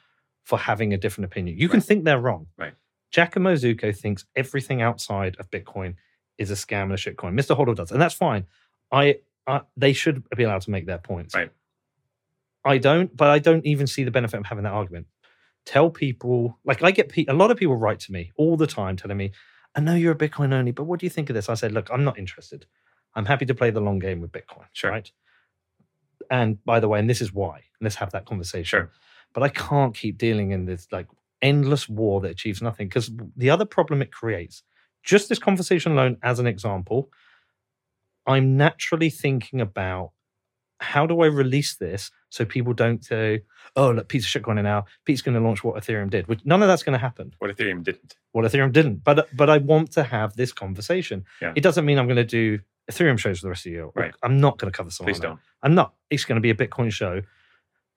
for 0.44 0.59
having 0.59 0.92
a 0.94 0.97
different 0.98 1.26
opinion. 1.30 1.59
You 1.59 1.68
can 1.68 1.78
Right. 1.80 1.84
think 1.86 2.05
they're 2.05 2.20
wrong. 2.20 2.47
Right. 2.56 2.74
Giacomo 3.10 3.55
Zucco 3.55 3.94
thinks 3.97 4.24
everything 4.36 4.80
outside 4.82 5.36
of 5.40 5.51
Bitcoin 5.51 5.97
is 6.38 6.51
a 6.51 6.55
scam 6.55 6.84
and 6.84 6.92
a 6.92 6.97
shitcoin. 6.97 7.34
Mr. 7.34 7.56
Hodl 7.56 7.74
does, 7.74 7.90
and 7.90 8.01
that's 8.01 8.14
fine. 8.14 8.47
I, 8.92 9.16
I 9.46 9.62
they 9.76 9.92
should 9.92 10.24
be 10.36 10.44
allowed 10.44 10.62
to 10.62 10.70
make 10.70 10.86
their 10.86 10.98
points. 10.98 11.34
Right. 11.34 11.50
I 12.64 12.78
don't, 12.78 13.16
but 13.16 13.30
I 13.30 13.38
don't 13.38 13.64
even 13.64 13.86
see 13.86 14.04
the 14.04 14.10
benefit 14.10 14.40
of 14.40 14.46
having 14.46 14.64
that 14.64 14.72
argument. 14.72 15.06
Tell 15.64 15.90
people, 15.90 16.58
like 16.64 16.82
I 16.82 16.90
get 16.90 17.08
pe- 17.08 17.26
a 17.26 17.32
lot 17.32 17.50
of 17.50 17.56
people 17.56 17.76
write 17.76 18.00
to 18.00 18.12
me 18.12 18.32
all 18.36 18.56
the 18.56 18.66
time 18.66 18.96
telling 18.96 19.16
me, 19.16 19.32
I 19.74 19.80
know 19.80 19.94
you're 19.94 20.12
a 20.12 20.18
Bitcoin 20.18 20.52
only, 20.52 20.72
but 20.72 20.84
what 20.84 21.00
do 21.00 21.06
you 21.06 21.10
think 21.10 21.30
of 21.30 21.34
this? 21.34 21.48
I 21.48 21.54
said, 21.54 21.72
look, 21.72 21.88
I'm 21.90 22.04
not 22.04 22.18
interested. 22.18 22.66
I'm 23.14 23.26
happy 23.26 23.46
to 23.46 23.54
play 23.54 23.70
the 23.70 23.80
long 23.80 23.98
game 23.98 24.20
with 24.20 24.32
Bitcoin. 24.32 24.66
Sure. 24.72 24.90
Right. 24.90 25.10
And 26.30 26.62
by 26.64 26.80
the 26.80 26.88
way, 26.88 26.98
and 26.98 27.08
this 27.08 27.20
is 27.20 27.32
why, 27.32 27.62
let's 27.80 27.96
have 27.96 28.12
that 28.12 28.26
conversation. 28.26 28.64
Sure. 28.64 28.90
But 29.32 29.42
I 29.42 29.48
can't 29.48 29.94
keep 29.94 30.18
dealing 30.18 30.50
in 30.50 30.66
this 30.66 30.86
like 30.92 31.06
endless 31.40 31.88
war 31.88 32.20
that 32.20 32.32
achieves 32.32 32.60
nothing 32.60 32.88
because 32.88 33.10
the 33.36 33.50
other 33.50 33.64
problem 33.64 34.02
it 34.02 34.12
creates, 34.12 34.62
just 35.02 35.28
this 35.28 35.38
conversation 35.38 35.92
alone 35.92 36.18
as 36.22 36.38
an 36.38 36.46
example, 36.46 37.10
I'm 38.31 38.57
naturally 38.57 39.11
thinking 39.11 39.61
about 39.61 40.12
how 40.81 41.07
do 41.07 41.20
I 41.20 41.27
release 41.27 41.77
this 41.77 42.11
so 42.31 42.44
people 42.44 42.73
don't 42.73 43.05
say, 43.05 43.43
oh, 43.77 43.90
look, 43.90 44.09
Pete's 44.09 44.27
shitcoin 44.27 44.62
now. 44.62 44.86
Pete's 45.05 45.20
going 45.20 45.35
to 45.35 45.40
launch 45.40 45.62
what 45.62 45.82
Ethereum 45.82 46.09
did. 46.09 46.27
Which 46.27 46.40
none 46.44 46.62
of 46.62 46.69
that's 46.69 46.82
going 46.82 46.94
to 46.94 46.98
happen. 46.98 47.35
What 47.39 47.55
Ethereum 47.55 47.85
didn't. 47.85 48.16
What 48.32 48.44
Ethereum 48.44 48.73
didn't. 48.73 49.05
But 49.05 49.28
but 49.36 49.51
I 49.51 49.59
want 49.59 49.93
to 49.93 50.02
have 50.02 50.36
this 50.36 50.52
conversation. 50.52 51.24
Yeah. 51.43 51.52
It 51.55 51.61
doesn't 51.61 51.85
mean 51.85 51.98
I'm 51.98 52.07
going 52.07 52.16
to 52.16 52.24
do 52.24 52.61
Ethereum 52.90 53.19
shows 53.19 53.40
for 53.40 53.47
the 53.47 53.51
rest 53.51 53.66
of 53.66 53.70
the 53.70 53.77
year. 53.77 53.90
Right. 53.94 54.15
I'm 54.23 54.40
not 54.40 54.59
going 54.59 54.73
to 54.73 54.77
cover 54.77 54.90
Solana. 54.90 55.05
Please 55.05 55.20
don't. 55.20 55.39
I'm 55.62 55.74
not. 55.74 55.94
It's 56.09 56.24
going 56.24 56.36
to 56.36 56.40
be 56.40 56.51
a 56.51 56.55
Bitcoin 56.55 56.90
show, 56.90 57.23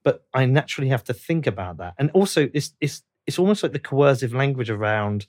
but 0.03 0.25
I 0.33 0.45
naturally 0.45 0.89
have 0.89 1.03
to 1.05 1.13
think 1.13 1.47
about 1.47 1.77
that. 1.77 1.93
And 1.97 2.11
also, 2.11 2.49
it's 2.53 2.73
it's 2.81 3.03
it's 3.25 3.39
almost 3.39 3.63
like 3.63 3.71
the 3.71 3.79
coercive 3.79 4.33
language 4.33 4.69
around 4.69 5.27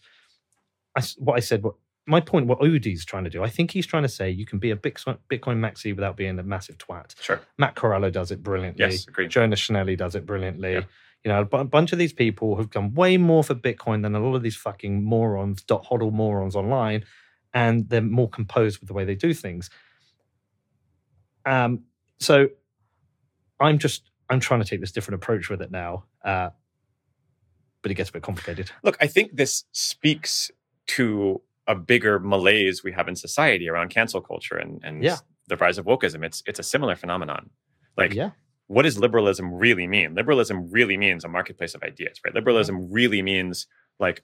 I 0.97 1.03
what 1.19 1.37
I 1.37 1.41
said. 1.41 1.63
What 1.63 1.75
my 2.07 2.21
point, 2.21 2.47
what 2.47 2.61
Udi's 2.61 3.05
trying 3.05 3.25
to 3.25 3.31
do, 3.31 3.43
I 3.43 3.49
think 3.49 3.71
he's 3.71 3.87
trying 3.87 4.03
to 4.03 4.09
say 4.09 4.31
you 4.31 4.47
can 4.47 4.59
be 4.59 4.71
a 4.71 4.77
Bitcoin, 4.77 5.19
Bitcoin 5.31 5.59
maxi 5.59 5.95
without 5.95 6.17
being 6.17 6.39
a 6.39 6.43
massive 6.43 6.77
twat. 6.79 7.21
Sure. 7.21 7.41
Matt 7.59 7.77
Corallo 7.77 8.13
does 8.13 8.31
it 8.31 8.43
brilliantly. 8.43 8.85
Yes, 8.85 9.07
agreed. 9.07 9.31
Jonas 9.31 9.61
Schnelli 9.61 9.97
does 9.97 10.15
it 10.15 10.27
brilliantly. 10.27 10.75
Yeah. 10.75 10.83
You 11.25 11.31
know, 11.31 11.49
a 11.53 11.65
bunch 11.65 11.93
of 11.93 11.99
these 11.99 12.13
people 12.13 12.57
have 12.57 12.71
done 12.71 12.93
way 12.93 13.17
more 13.17 13.43
for 13.43 13.55
Bitcoin 13.55 14.03
than 14.03 14.15
a 14.15 14.21
lot 14.21 14.35
of 14.37 14.43
these 14.43 14.57
fucking 14.57 15.03
morons, 15.03 15.63
dot 15.63 15.87
hodl 15.87 16.13
morons 16.13 16.55
online, 16.55 17.05
and 17.55 17.89
they're 17.89 18.03
more 18.03 18.29
composed 18.29 18.81
with 18.81 18.89
the 18.89 18.95
way 18.95 19.07
they 19.07 19.15
do 19.15 19.33
things. 19.33 19.71
Um, 21.47 21.85
so 22.19 22.49
I'm 23.59 23.79
just 23.79 24.11
I'm 24.29 24.41
trying 24.41 24.61
to 24.61 24.67
take 24.67 24.81
this 24.81 24.93
different 24.93 25.23
approach 25.23 25.49
with 25.49 25.63
it 25.63 25.71
now, 25.71 26.05
uh, 26.23 26.51
but 27.81 27.91
it 27.91 27.95
gets 27.95 28.11
a 28.11 28.13
bit 28.13 28.23
complicated. 28.23 28.71
Look, 28.83 28.99
I 29.01 29.07
think 29.07 29.37
this 29.37 29.65
speaks 29.73 30.51
to 30.89 31.41
a 31.67 31.75
bigger 31.75 32.19
malaise 32.19 32.85
we 32.85 32.93
have 32.93 33.09
in 33.09 33.17
society 33.17 33.69
around 33.69 33.89
cancel 33.91 34.21
culture 34.21 34.57
and, 34.57 34.81
and 34.85 35.03
Yeah. 35.03 35.17
the 35.49 35.57
rise 35.57 35.79
of 35.79 35.87
wokeism. 35.87 36.25
It's 36.25 36.43
it's 36.47 36.59
a 36.59 36.63
similar 36.63 36.97
phenomenon. 36.97 37.51
Like, 37.97 38.15
yeah, 38.15 38.31
what 38.67 38.83
does 38.83 38.99
liberalism 38.99 39.53
really 39.53 39.87
mean? 39.87 40.15
Liberalism 40.15 40.71
really 40.71 40.97
means 40.97 41.25
a 41.25 41.29
marketplace 41.29 41.75
of 41.75 41.83
ideas, 41.83 42.21
right? 42.25 42.35
Liberalism 42.35 42.91
really 42.91 43.23
means 43.23 43.67
like 43.99 44.23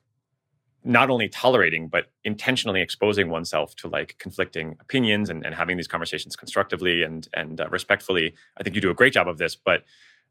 not 0.83 1.11
only 1.11 1.29
tolerating 1.29 1.89
but 1.89 2.07
intentionally 2.25 2.81
exposing 2.81 3.29
oneself 3.29 3.77
to 3.77 3.87
like 3.87 4.17
conflicting 4.19 4.77
opinions 4.81 5.29
and, 5.29 5.45
and 5.45 5.55
having 5.55 5.77
these 5.77 5.87
conversations 5.89 6.37
constructively 6.37 7.03
and 7.03 7.29
and 7.35 7.61
uh, 7.61 7.69
respectfully. 7.71 8.35
I 8.59 8.63
think 8.63 8.75
you 8.75 8.83
do 8.83 8.91
a 8.91 8.95
great 8.95 9.13
job 9.13 9.29
of 9.29 9.37
this, 9.39 9.55
but 9.55 9.85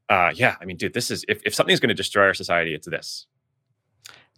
uh, 0.10 0.32
yeah, 0.34 0.56
I 0.60 0.66
mean, 0.66 0.76
dude, 0.78 0.94
this 0.96 1.12
is 1.12 1.24
if, 1.28 1.40
if 1.46 1.54
something's 1.54 1.80
going 1.80 1.90
to 1.90 1.94
destroy 1.96 2.24
our 2.26 2.34
society, 2.34 2.74
it's 2.74 2.88
this. 2.88 3.28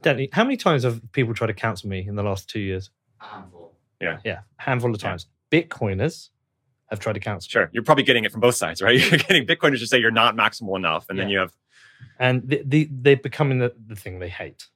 Danny, 0.02 0.30
how 0.34 0.44
many 0.44 0.57
times 0.57 0.84
have 0.84 1.02
people 1.11 1.34
tried 1.34 1.48
to 1.48 1.53
cancel 1.53 1.90
me 1.90 2.06
in 2.07 2.15
the 2.15 2.23
last 2.23 2.49
two 2.49 2.60
years? 2.60 2.90
handful. 3.19 3.76
Yeah, 3.99 4.18
a 4.26 4.40
handful 4.57 4.94
of 4.95 5.02
Yeah. 5.02 5.10
times. 5.10 5.28
Bitcoiners 5.52 6.30
have 6.90 6.99
tried 6.99 7.14
to 7.14 7.19
cancel. 7.19 7.48
Sure, 7.49 7.69
you're 7.72 7.84
probably 7.84 8.03
getting 8.03 8.23
it 8.23 8.32
from 8.32 8.41
both 8.41 8.56
sides, 8.56 8.82
right? 8.82 8.98
You're 9.11 9.19
getting 9.19 9.45
Bitcoiners 9.45 9.80
to 9.80 9.88
say 9.88 9.99
you're 9.99 10.10
not 10.11 10.36
maximal 10.36 10.76
enough, 10.76 11.06
and 11.10 11.19
then 11.19 11.30
you 11.30 11.38
have 11.40 11.53
and 12.19 12.41
the, 12.49 12.64
the, 12.65 12.90
they're 12.91 13.15
becoming 13.15 13.60
the, 13.60 13.73
the 13.88 13.95
thing 13.95 14.18
they 14.19 14.30
hate. 14.30 14.68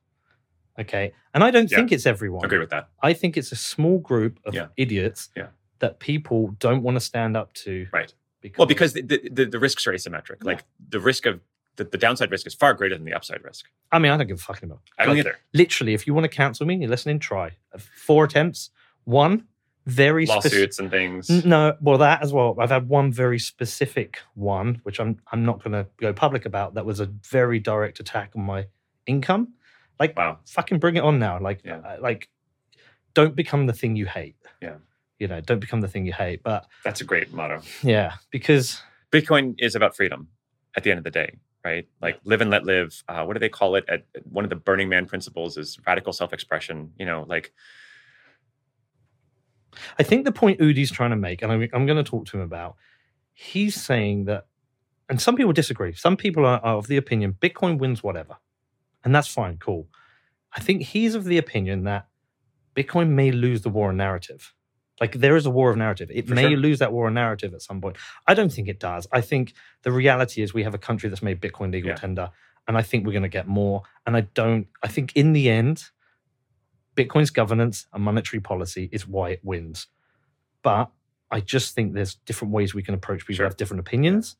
Okay, 0.79 1.11
and 1.33 1.43
I 1.43 1.49
don't 1.51 1.71
Yeah. 1.71 1.77
think 1.77 1.91
it's 1.91 2.05
everyone. 2.05 2.43
I 2.43 2.47
agree 2.47 2.59
with 2.59 2.69
that. 2.69 2.89
I 3.01 3.13
think 3.13 3.35
it's 3.35 3.51
a 3.51 3.55
small 3.55 3.97
group 3.97 4.39
of 4.45 4.53
Yeah. 4.53 4.67
idiots 4.77 5.29
Yeah. 5.35 5.47
that 5.79 5.99
people 5.99 6.49
don't 6.59 6.83
want 6.83 6.95
to 6.95 6.99
stand 7.01 7.35
up 7.35 7.53
to. 7.65 7.87
Right. 7.91 8.13
Because, 8.41 8.59
Well, 8.59 8.67
because 8.67 8.93
the, 8.93 9.01
the, 9.01 9.29
the, 9.31 9.45
the 9.45 9.59
risks 9.59 9.87
are 9.87 9.91
asymmetric. 9.93 10.37
Yeah. 10.41 10.51
Like 10.51 10.63
the 10.89 10.99
risk 10.99 11.25
of 11.25 11.39
the, 11.77 11.83
the 11.85 11.97
downside 11.97 12.31
risk 12.31 12.47
is 12.47 12.53
far 12.53 12.73
greater 12.73 12.95
than 12.95 13.05
the 13.05 13.13
upside 13.13 13.43
risk. 13.43 13.65
I 13.91 13.99
mean, 13.99 14.11
I 14.11 14.17
don't 14.17 14.27
give 14.27 14.37
a 14.39 14.41
fuck 14.41 14.61
about. 14.63 14.79
I 14.97 15.05
don't 15.05 15.15
Like, 15.15 15.25
either. 15.25 15.37
Literally, 15.53 15.93
if 15.93 16.07
you 16.07 16.13
want 16.13 16.23
to 16.25 16.29
cancel 16.29 16.65
me, 16.65 16.75
you're 16.75 16.89
listening. 16.89 17.19
Try 17.19 17.51
four 17.77 18.25
attempts. 18.25 18.69
One 19.03 19.45
very 19.85 20.25
specific. 20.25 20.51
Lawsuits 20.53 20.79
and 20.79 20.89
things. 20.89 21.29
No, 21.45 21.77
well, 21.79 21.99
that 21.99 22.23
as 22.23 22.33
well. 22.33 22.55
I've 22.59 22.71
had 22.71 22.89
one 22.89 23.11
very 23.11 23.37
specific 23.39 24.19
one, 24.33 24.79
which 24.83 24.99
I'm 24.99 25.19
I'm 25.31 25.45
not 25.45 25.63
going 25.63 25.73
to 25.73 25.87
go 25.97 26.11
public 26.11 26.45
about. 26.45 26.73
That 26.73 26.85
was 26.85 26.99
a 26.99 27.05
very 27.29 27.59
direct 27.59 27.99
attack 27.99 28.31
on 28.35 28.43
my 28.43 28.65
income. 29.05 29.53
Like, 29.99 30.17
Wow. 30.17 30.39
fucking 30.47 30.79
bring 30.79 30.95
it 30.95 31.03
on 31.03 31.19
now. 31.19 31.39
Like, 31.39 31.61
Yeah. 31.63 31.77
uh, 31.77 31.97
like, 32.01 32.29
don't 33.13 33.35
become 33.35 33.65
the 33.67 33.73
thing 33.73 33.95
you 33.95 34.05
hate. 34.07 34.35
Yeah. 34.61 34.75
You 35.19 35.27
know, 35.27 35.39
don't 35.39 35.59
become 35.59 35.81
the 35.81 35.87
thing 35.87 36.05
you 36.05 36.13
hate. 36.13 36.41
But 36.43 36.65
That's 36.83 36.99
a 37.01 37.05
great 37.05 37.31
motto. 37.31 37.61
yeah, 37.83 38.13
because 38.31 38.81
Bitcoin 39.11 39.55
is 39.59 39.75
about 39.75 39.95
freedom 39.95 40.27
at 40.75 40.83
the 40.83 40.89
end 40.91 40.97
of 40.97 41.03
the 41.05 41.11
day, 41.11 41.37
right? 41.65 41.87
Like 42.01 42.19
live 42.23 42.39
and 42.41 42.51
let 42.51 42.63
live. 42.63 43.03
Uh, 43.09 43.25
what 43.25 43.33
do 43.33 43.39
they 43.39 43.49
call 43.49 43.75
it? 43.75 43.83
At, 43.89 44.05
at 44.15 44.25
one 44.27 44.45
of 44.45 44.49
the 44.49 44.55
Burning 44.55 44.87
Man 44.87 45.05
principles 45.05 45.57
is 45.57 45.77
radical 45.85 46.13
self-expression. 46.13 46.93
You 46.97 47.05
know, 47.05 47.25
like 47.27 47.51
I 49.99 50.03
think 50.03 50.23
the 50.23 50.31
point 50.31 50.61
Udi's 50.61 50.91
trying 50.91 51.09
to 51.09 51.17
make, 51.17 51.41
and 51.41 51.51
I'm, 51.51 51.67
I'm 51.73 51.85
going 51.85 52.01
to 52.01 52.09
talk 52.09 52.27
to 52.27 52.37
him 52.37 52.43
about, 52.43 52.77
he's 53.33 53.75
saying 53.75 54.25
that, 54.25 54.45
and 55.09 55.21
some 55.21 55.35
people 55.35 55.51
disagree. 55.51 55.93
Some 55.93 56.15
people 56.15 56.45
are, 56.45 56.59
are 56.61 56.77
of 56.77 56.87
the 56.87 56.97
opinion 56.97 57.35
Bitcoin 57.41 57.77
wins 57.77 58.01
whatever, 58.01 58.37
and 59.03 59.13
that's 59.13 59.27
fine, 59.27 59.57
cool. 59.57 59.89
I 60.53 60.61
think 60.61 60.83
he's 60.83 61.15
of 61.15 61.25
the 61.25 61.37
opinion 61.37 61.83
that 61.83 62.07
Bitcoin 62.75 63.09
may 63.09 63.31
lose 63.31 63.61
the 63.61 63.69
war 63.69 63.89
on 63.89 63.97
narrative. 63.97 64.54
Like 65.01 65.13
there 65.13 65.35
is 65.35 65.45
a 65.45 65.49
war 65.49 65.69
of 65.71 65.77
narrative. 65.77 66.09
It 66.13 66.27
For 66.27 66.35
may 66.35 66.49
sure. 66.49 66.57
lose 66.57 66.79
that 66.79 66.93
war 66.93 67.07
of 67.07 67.13
narrative 67.13 67.53
at 67.53 67.61
some 67.61 67.81
point. 67.81 67.97
I 68.27 68.33
don't 68.33 68.51
think 68.51 68.67
it 68.69 68.79
does. 68.79 69.07
I 69.11 69.21
think 69.21 69.53
the 69.83 69.91
reality 69.91 70.41
is 70.41 70.53
we 70.53 70.63
have 70.63 70.73
a 70.73 70.77
country 70.77 71.09
that's 71.09 71.21
made 71.23 71.41
Bitcoin 71.41 71.71
legal 71.71 71.89
Yeah. 71.89 71.95
tender, 71.95 72.29
and 72.67 72.77
I 72.77 72.81
think 72.81 73.05
we're 73.05 73.11
going 73.11 73.23
to 73.23 73.29
get 73.29 73.47
more. 73.47 73.83
And 74.05 74.15
I 74.15 74.21
don't. 74.21 74.67
I 74.81 74.87
think 74.87 75.13
in 75.15 75.33
the 75.33 75.49
end, 75.49 75.89
Bitcoin's 76.95 77.29
governance 77.29 77.87
and 77.93 78.03
monetary 78.03 78.39
policy 78.39 78.89
is 78.91 79.05
why 79.07 79.31
it 79.31 79.41
wins. 79.43 79.87
But 80.61 80.91
I 81.29 81.41
just 81.41 81.75
think 81.75 81.93
there's 81.93 82.15
different 82.15 82.53
ways 82.53 82.73
we 82.73 82.83
can 82.83 82.93
approach 82.93 83.21
people 83.21 83.35
Sure. 83.35 83.45
who 83.45 83.49
have 83.49 83.57
different 83.57 83.81
opinions. 83.81 84.37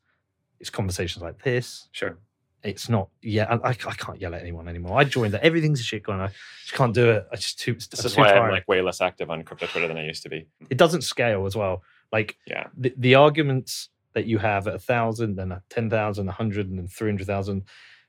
It's 0.58 0.70
conversations 0.70 1.22
like 1.22 1.42
this. 1.42 1.88
sure. 1.92 2.18
It's 2.62 2.88
not, 2.88 3.08
yeah, 3.22 3.58
I, 3.62 3.68
I 3.70 3.74
can't 3.74 4.20
yell 4.20 4.34
at 4.34 4.40
anyone 4.42 4.66
anymore. 4.68 4.98
I 4.98 5.04
joined 5.04 5.34
that. 5.34 5.42
Everything's 5.44 5.80
a 5.80 5.84
shitcoin. 5.84 6.18
I 6.20 6.28
just 6.62 6.72
can't 6.74 6.92
do 6.94 7.10
it. 7.10 7.26
I 7.30 7.36
just 7.36 7.60
too. 7.60 7.74
This 7.74 7.88
I'm 8.00 8.06
is 8.06 8.14
too 8.14 8.20
why 8.22 8.32
I'm 8.34 8.50
like 8.50 8.66
way 8.66 8.80
less 8.80 9.00
active 9.00 9.30
on 9.30 9.42
crypto 9.44 9.66
Twitter 9.66 9.86
than 9.88 9.96
I 9.98 10.04
used 10.04 10.22
to 10.24 10.28
be. 10.28 10.46
it 10.70 10.76
doesn't 10.78 11.02
scale 11.02 11.46
as 11.46 11.54
well. 11.54 11.82
Like 12.12 12.36
Yeah. 12.46 12.66
the, 12.76 12.92
the 12.96 13.14
arguments 13.14 13.90
that 14.14 14.26
you 14.26 14.38
have 14.38 14.66
at 14.66 14.74
a 14.74 14.78
thousand, 14.78 15.36
then 15.36 15.52
at 15.52 15.62
10,000, 15.70 16.26
100, 16.26 16.68
and 16.70 16.78
then 16.78 16.88
300,000 16.88 17.62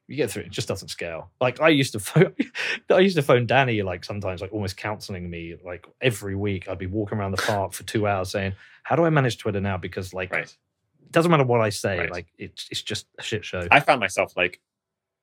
you 0.10 0.15
get 0.15 0.32
through 0.32 0.44
it. 0.44 0.45
It 0.45 0.52
just 0.53 0.69
doesn't 0.69 0.88
scale. 0.88 1.32
Like 1.41 1.60
I 1.60 1.68
used 1.68 1.91
to 1.91 1.99
phone, 1.99 2.34
I 2.90 2.99
used 2.99 3.18
to 3.18 3.22
phone 3.22 3.45
Danny 3.45 3.82
like 3.84 4.06
sometimes 4.06 4.40
like 4.41 4.53
almost 4.53 4.78
counseling 4.78 5.30
me 5.30 5.56
like 5.65 5.86
every 6.02 6.34
week. 6.36 6.69
I'd 6.69 6.78
be 6.80 6.86
walking 6.88 7.18
around 7.18 7.32
the 7.32 7.41
park 7.44 7.74
for 7.74 7.84
two 7.84 8.07
hours 8.07 8.32
saying, 8.32 8.53
"How 8.84 8.95
do 8.95 9.03
I 9.03 9.10
manage 9.10 9.38
Twitter 9.38 9.60
now?" 9.60 9.76
Because 9.78 10.14
like 10.14 10.32
Right. 10.32 10.56
It 11.08 11.12
doesn't 11.12 11.32
matter 11.32 11.44
what 11.46 11.62
I 11.62 11.70
say, 11.70 11.98
Right. 12.00 12.12
like 12.12 12.28
it's 12.38 12.68
it's 12.70 12.82
just 12.82 13.08
a 13.18 13.24
shit 13.24 13.44
show. 13.46 13.68
I 13.72 13.80
found 13.80 14.00
myself 14.00 14.36
like 14.38 14.60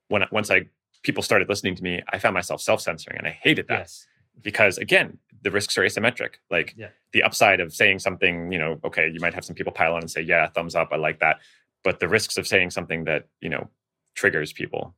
when 0.09 0.25
once 0.33 0.51
I 0.51 0.67
people 1.03 1.23
started 1.23 1.49
listening 1.49 1.77
to 1.77 1.83
me, 1.83 2.03
I 2.13 2.19
found 2.19 2.35
myself 2.35 2.61
self 2.61 2.81
censoring, 2.81 3.19
and 3.19 3.27
I 3.27 3.31
hated 3.31 3.69
that 3.69 3.81
yes, 3.81 4.07
because 4.43 4.79
again, 4.79 5.19
the 5.43 5.51
risks 5.51 5.77
are 5.79 5.83
asymmetric. 5.83 6.37
Like 6.51 6.75
Yeah. 6.77 6.89
the 7.13 7.23
upside 7.23 7.61
of 7.61 7.73
saying 7.73 7.99
something, 8.01 8.51
you 8.51 8.59
know, 8.59 8.81
okay, 8.85 9.09
you 9.13 9.21
might 9.21 9.35
have 9.35 9.45
some 9.45 9.55
people 9.55 9.73
pile 9.73 9.95
on 9.95 10.01
and 10.01 10.11
say, 10.11 10.23
"Yeah, 10.23 10.47
thumbs 10.49 10.75
up, 10.75 10.89
I 10.93 10.97
like 10.97 11.21
that," 11.21 11.41
but 11.83 12.01
the 12.01 12.09
risks 12.09 12.37
of 12.39 12.47
saying 12.47 12.71
something 12.71 13.05
that 13.05 13.29
you 13.41 13.51
know 13.51 13.69
triggers 14.15 14.53
people. 14.53 14.95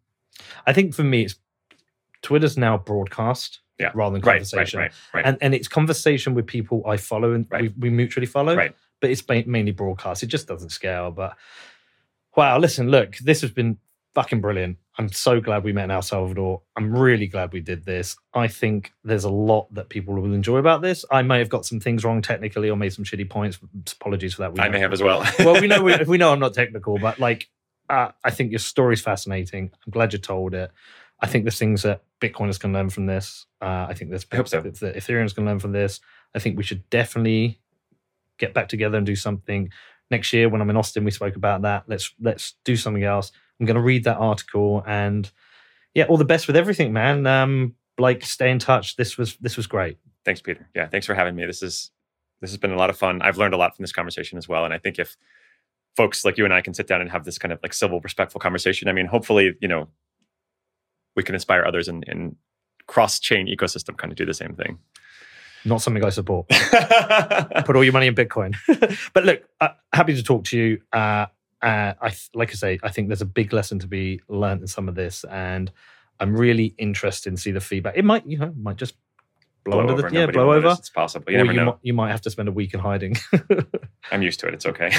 I 0.66 0.72
think 0.72 0.94
for 0.94 1.02
me, 1.04 1.22
it's 1.24 1.36
Twitter's 2.22 2.56
now 2.56 2.76
broadcast 2.78 3.60
Yeah. 3.78 3.90
rather 3.94 4.14
than 4.14 4.22
Right, 4.22 4.32
right, 4.34 4.50
conversation, 4.50 4.80
right, 4.80 4.92
right. 5.14 5.26
and 5.26 5.38
and 5.40 5.54
it's 5.54 5.68
conversation 5.68 6.34
with 6.34 6.46
people 6.46 6.82
I 6.86 6.96
follow 6.96 7.32
and 7.32 7.46
we, 7.50 7.68
we 7.78 7.90
mutually 7.90 8.26
follow. 8.26 8.54
Right. 8.56 8.74
But 9.00 9.10
it's 9.10 9.26
mainly 9.28 9.72
broadcast. 9.72 10.22
It 10.22 10.26
just 10.26 10.48
doesn't 10.48 10.70
scale. 10.70 11.10
But 11.10 11.36
wow, 12.36 12.58
listen, 12.58 12.90
look, 12.90 13.16
this 13.18 13.40
has 13.40 13.50
been 13.50 13.78
fucking 14.14 14.40
brilliant. 14.40 14.78
I'm 14.98 15.10
so 15.10 15.40
glad 15.40 15.62
we 15.62 15.74
met 15.74 15.84
in 15.84 15.90
El 15.90 16.00
Salvador. 16.00 16.62
I'm 16.74 16.96
really 16.96 17.26
glad 17.26 17.52
we 17.52 17.60
did 17.60 17.84
this. 17.84 18.16
I 18.32 18.48
think 18.48 18.94
there's 19.04 19.24
a 19.24 19.30
lot 19.30 19.72
that 19.74 19.90
people 19.90 20.14
will 20.14 20.32
enjoy 20.32 20.56
about 20.56 20.80
this. 20.80 21.04
I 21.10 21.20
may 21.20 21.38
have 21.38 21.50
got 21.50 21.66
some 21.66 21.80
things 21.80 22.02
wrong 22.02 22.22
technically 22.22 22.70
or 22.70 22.76
made 22.76 22.94
some 22.94 23.04
shitty 23.04 23.28
points. 23.28 23.58
Apologies 24.00 24.34
for 24.34 24.42
that. 24.42 24.54
We 24.54 24.60
I 24.60 24.70
may 24.70 24.80
have 24.80 24.94
as 24.94 25.02
well. 25.02 25.22
well, 25.38 25.60
we 25.60 25.66
know 25.66 25.82
we, 25.82 25.96
we 26.06 26.16
know 26.16 26.32
I'm 26.32 26.40
not 26.40 26.54
technical, 26.54 26.98
but 26.98 27.18
like 27.18 27.48
uh, 27.90 28.08
I 28.24 28.30
think 28.30 28.52
your 28.52 28.58
story's 28.58 29.02
fascinating. 29.02 29.70
I'm 29.86 29.90
glad 29.90 30.14
you 30.14 30.18
told 30.18 30.54
it. 30.54 30.70
I 31.20 31.26
think 31.26 31.44
there's 31.44 31.58
things 31.58 31.82
that 31.82 32.02
Bitcoiners 32.20 32.58
can 32.58 32.72
learn 32.72 32.90
from 32.90 33.06
this. 33.06 33.46
Uh, 33.60 33.86
I 33.88 33.94
think 33.94 34.10
there's 34.10 34.26
I 34.32 34.36
hope 34.36 34.48
so. 34.48 34.60
that 34.60 34.96
Ethereum's 34.96 35.34
can 35.34 35.44
learn 35.44 35.58
from 35.58 35.72
this. 35.72 36.00
I 36.34 36.38
think 36.38 36.56
we 36.56 36.62
should 36.62 36.88
definitely 36.90 37.60
get 38.38 38.54
back 38.54 38.68
together 38.68 38.96
and 38.96 39.06
do 39.06 39.16
something 39.16 39.70
next 40.10 40.32
year. 40.32 40.48
When 40.48 40.60
I'm 40.60 40.70
in 40.70 40.76
Austin, 40.76 41.04
we 41.04 41.10
spoke 41.10 41.36
about 41.36 41.62
that. 41.62 41.84
Let's 41.86 42.12
let's 42.20 42.54
do 42.64 42.76
something 42.76 43.04
else. 43.04 43.32
I'm 43.58 43.66
going 43.66 43.76
to 43.76 43.82
read 43.82 44.04
that 44.04 44.18
article 44.18 44.82
and 44.86 45.30
yeah, 45.94 46.04
all 46.04 46.18
the 46.18 46.24
best 46.26 46.46
with 46.46 46.56
everything, 46.56 46.92
man. 46.92 47.26
Um, 47.26 47.74
like 47.98 48.24
stay 48.24 48.50
in 48.50 48.58
touch. 48.58 48.96
This 48.96 49.16
was 49.16 49.36
this 49.36 49.56
was 49.56 49.66
great. 49.66 49.98
thanks, 50.24 50.42
Peter. 50.42 50.68
Yeah, 50.74 50.88
thanks 50.88 51.06
for 51.06 51.14
having 51.14 51.34
me. 51.34 51.46
This 51.46 51.62
is 51.62 51.90
this 52.40 52.50
has 52.50 52.58
been 52.58 52.72
a 52.72 52.76
lot 52.76 52.90
of 52.90 52.98
fun. 52.98 53.22
I've 53.22 53.38
learned 53.38 53.54
a 53.54 53.56
lot 53.56 53.74
from 53.74 53.82
this 53.82 53.92
conversation 53.92 54.36
as 54.36 54.48
well, 54.48 54.64
and 54.64 54.74
I 54.74 54.78
think 54.78 54.98
if 54.98 55.16
folks 55.96 56.24
like 56.24 56.36
you 56.36 56.44
and 56.44 56.52
I 56.52 56.60
can 56.60 56.74
sit 56.74 56.86
down 56.86 57.00
and 57.00 57.10
have 57.10 57.24
this 57.24 57.38
kind 57.38 57.52
of 57.52 57.58
like 57.62 57.72
civil, 57.72 58.00
respectful 58.00 58.40
conversation, 58.40 58.88
I 58.88 58.92
mean, 58.92 59.06
hopefully, 59.06 59.54
you 59.60 59.68
know, 59.68 59.88
we 61.16 61.22
can 61.22 61.34
inspire 61.34 61.64
others 61.64 61.88
in, 61.88 62.02
in 62.02 62.36
cross-chain 62.86 63.48
ecosystem 63.48 63.96
kind 63.96 64.12
of 64.12 64.18
do 64.18 64.26
the 64.26 64.34
same 64.34 64.54
thing. 64.54 64.78
Not 65.66 65.82
something 65.82 66.04
I 66.04 66.10
support. 66.10 66.48
put 66.48 67.74
all 67.74 67.82
your 67.82 67.92
money 67.92 68.06
in 68.06 68.14
Bitcoin. 68.14 68.54
but 69.12 69.24
look, 69.24 69.42
uh, 69.60 69.70
happy 69.92 70.14
to 70.14 70.22
talk 70.22 70.44
to 70.44 70.58
you. 70.58 70.80
Uh, 70.92 71.26
uh, 71.60 71.94
I 72.00 72.14
like 72.34 72.50
I 72.50 72.54
say, 72.54 72.78
I 72.82 72.90
think 72.90 73.08
there's 73.08 73.22
a 73.22 73.26
big 73.26 73.52
lesson 73.52 73.80
to 73.80 73.88
be 73.88 74.20
learned 74.28 74.60
in 74.60 74.68
some 74.68 74.88
of 74.88 74.94
this, 74.94 75.24
and 75.24 75.72
I'm 76.20 76.36
really 76.36 76.74
interested 76.78 77.30
in 77.30 77.36
see 77.36 77.50
the 77.50 77.60
feedback. 77.60 77.94
It 77.96 78.04
might, 78.04 78.26
you 78.26 78.38
know, 78.38 78.54
might 78.56 78.76
just 78.76 78.94
blow, 79.64 79.80
under 79.80 79.94
over, 79.94 80.02
the 80.08 80.14
yeah, 80.14 80.26
blow 80.26 80.52
over. 80.52 80.68
It's 80.78 80.90
possible. 80.90 81.32
You 81.32 81.38
or 81.38 81.44
never 81.44 81.52
you 81.52 81.58
know. 81.58 81.66
might, 81.66 81.78
you 81.82 81.94
might 81.94 82.10
have 82.10 82.20
to 82.22 82.30
spend 82.30 82.48
a 82.48 82.52
week 82.52 82.72
in 82.72 82.80
hiding. 82.80 83.16
I'm 84.12 84.22
used 84.22 84.38
to 84.40 84.48
it. 84.48 84.54
It's 84.54 84.66
okay. 84.66 84.92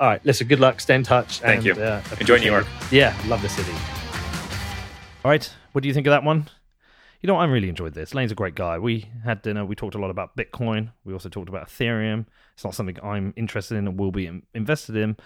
All 0.00 0.08
right, 0.08 0.24
listen. 0.24 0.48
Good 0.48 0.60
luck. 0.60 0.80
Stay 0.80 0.96
in 0.96 1.04
touch. 1.04 1.38
Thank 1.38 1.64
and, 1.64 1.76
you. 1.76 1.82
Uh, 1.82 2.02
Enjoy 2.18 2.38
New 2.38 2.46
York. 2.46 2.66
it. 2.66 2.92
Yeah, 2.92 3.16
love 3.26 3.42
the 3.42 3.48
city. 3.48 3.72
All 5.24 5.30
right, 5.30 5.48
what 5.72 5.82
do 5.82 5.88
you 5.88 5.94
think 5.94 6.06
of 6.06 6.10
that 6.10 6.24
one? 6.24 6.48
You 7.26 7.32
know, 7.32 7.38
I 7.38 7.46
really 7.46 7.68
enjoyed 7.68 7.94
this. 7.94 8.14
Lane's 8.14 8.30
a 8.30 8.36
great 8.36 8.54
guy. 8.54 8.78
We 8.78 9.10
had 9.24 9.42
dinner. 9.42 9.64
We 9.64 9.74
talked 9.74 9.96
a 9.96 9.98
lot 9.98 10.12
about 10.12 10.36
Bitcoin. 10.36 10.92
We 11.04 11.12
also 11.12 11.28
talked 11.28 11.48
about 11.48 11.66
Ethereum. 11.66 12.26
It's 12.54 12.62
not 12.62 12.72
something 12.72 12.96
I'm 13.02 13.34
interested 13.34 13.76
in 13.76 13.88
and 13.88 13.98
will 13.98 14.12
be 14.12 14.30
invested 14.54 14.94
in. 14.94 15.16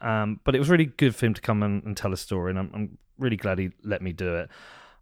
Um, 0.00 0.40
but 0.44 0.54
it 0.54 0.58
was 0.58 0.70
really 0.70 0.86
good 0.86 1.14
for 1.14 1.26
him 1.26 1.34
to 1.34 1.42
come 1.42 1.62
and, 1.62 1.84
and 1.84 1.94
tell 1.98 2.14
a 2.14 2.16
story, 2.16 2.48
and 2.48 2.58
I'm, 2.58 2.70
I'm 2.72 2.98
really 3.18 3.36
glad 3.36 3.58
he 3.58 3.72
let 3.82 4.00
me 4.00 4.14
do 4.14 4.34
it. 4.36 4.48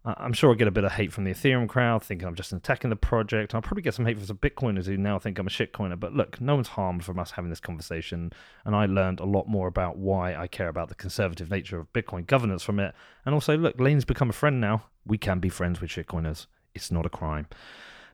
I'm 0.05 0.33
sure 0.33 0.49
I'll 0.49 0.55
get 0.55 0.67
a 0.67 0.71
bit 0.71 0.83
of 0.83 0.91
hate 0.91 1.13
from 1.13 1.23
the 1.23 1.31
Ethereum 1.31 1.69
crowd, 1.69 2.03
thinking 2.03 2.27
I'm 2.27 2.35
just 2.35 2.51
attacking 2.51 2.89
the 2.89 2.97
project. 2.97 3.55
I'll 3.55 3.61
probably 3.61 3.83
get 3.83 3.93
some 3.93 4.05
hate 4.05 4.17
from 4.17 4.25
some 4.25 4.37
Bitcoiners 4.37 4.85
who 4.85 4.97
now 4.97 5.17
think 5.17 5.39
I'm 5.39 5.47
a 5.47 5.49
shitcoiner. 5.49 5.97
But 5.97 6.13
look, 6.13 6.41
no 6.41 6.55
one's 6.55 6.67
harmed 6.69 7.05
from 7.05 7.19
us 7.19 7.31
having 7.31 7.49
this 7.49 7.61
conversation, 7.61 8.33
and 8.65 8.75
I 8.75 8.85
learned 8.85 9.21
a 9.21 9.25
lot 9.25 9.47
more 9.47 9.67
about 9.67 9.97
why 9.97 10.35
I 10.35 10.47
care 10.47 10.67
about 10.67 10.89
the 10.89 10.95
conservative 10.95 11.49
nature 11.49 11.79
of 11.79 11.91
Bitcoin 11.93 12.27
governance 12.27 12.63
from 12.63 12.81
it. 12.81 12.93
And 13.25 13.33
also, 13.33 13.57
look, 13.57 13.79
Lane's 13.79 14.03
become 14.03 14.29
a 14.29 14.33
friend 14.33 14.59
now. 14.59 14.83
We 15.05 15.17
can 15.17 15.39
be 15.39 15.47
friends 15.47 15.79
with 15.79 15.89
shitcoiners. 15.89 16.47
It's 16.75 16.91
not 16.91 17.05
a 17.05 17.09
crime. 17.09 17.47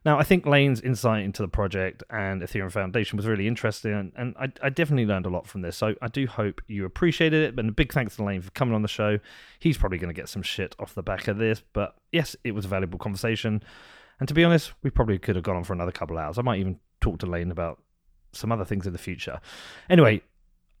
Now, 0.04 0.18
I 0.18 0.22
think 0.22 0.46
Lane's 0.46 0.80
insight 0.80 1.24
into 1.24 1.42
the 1.42 1.48
project 1.48 2.02
and 2.10 2.40
Ethereum 2.40 2.72
Foundation 2.72 3.16
was 3.16 3.26
really 3.26 3.46
interesting, 3.46 3.92
and, 3.92 4.12
and 4.16 4.34
I, 4.38 4.50
I 4.62 4.70
definitely 4.70 5.06
learned 5.06 5.26
a 5.26 5.30
lot 5.30 5.46
from 5.46 5.60
this. 5.60 5.76
So 5.76 5.94
I 6.00 6.08
do 6.08 6.26
hope 6.26 6.62
you 6.68 6.84
appreciated 6.84 7.42
it. 7.42 7.56
But 7.56 7.66
a 7.66 7.72
big 7.72 7.92
thanks 7.92 8.16
to 8.16 8.24
Lane 8.24 8.40
for 8.40 8.50
coming 8.52 8.74
on 8.74 8.82
the 8.82 8.88
show. 8.88 9.18
He's 9.58 9.76
probably 9.76 9.98
going 9.98 10.12
to 10.12 10.18
get 10.18 10.28
some 10.28 10.42
shit 10.42 10.74
off 10.78 10.94
the 10.94 11.02
back 11.02 11.28
of 11.28 11.38
this, 11.38 11.62
but 11.72 11.96
yes, 12.12 12.34
it 12.44 12.52
was 12.52 12.64
a 12.64 12.68
valuable 12.68 12.98
conversation. 12.98 13.62
And 14.18 14.28
to 14.28 14.34
be 14.34 14.44
honest, 14.44 14.72
we 14.82 14.90
probably 14.90 15.18
could 15.18 15.36
have 15.36 15.44
gone 15.44 15.56
on 15.56 15.64
for 15.64 15.72
another 15.72 15.92
couple 15.92 16.16
of 16.16 16.22
hours. 16.22 16.38
I 16.38 16.42
might 16.42 16.60
even 16.60 16.78
talk 17.00 17.18
to 17.20 17.26
Lane 17.26 17.50
about 17.50 17.80
some 18.32 18.52
other 18.52 18.64
things 18.64 18.86
in 18.86 18.92
the 18.92 18.98
future. 18.98 19.40
Anyway, 19.88 20.22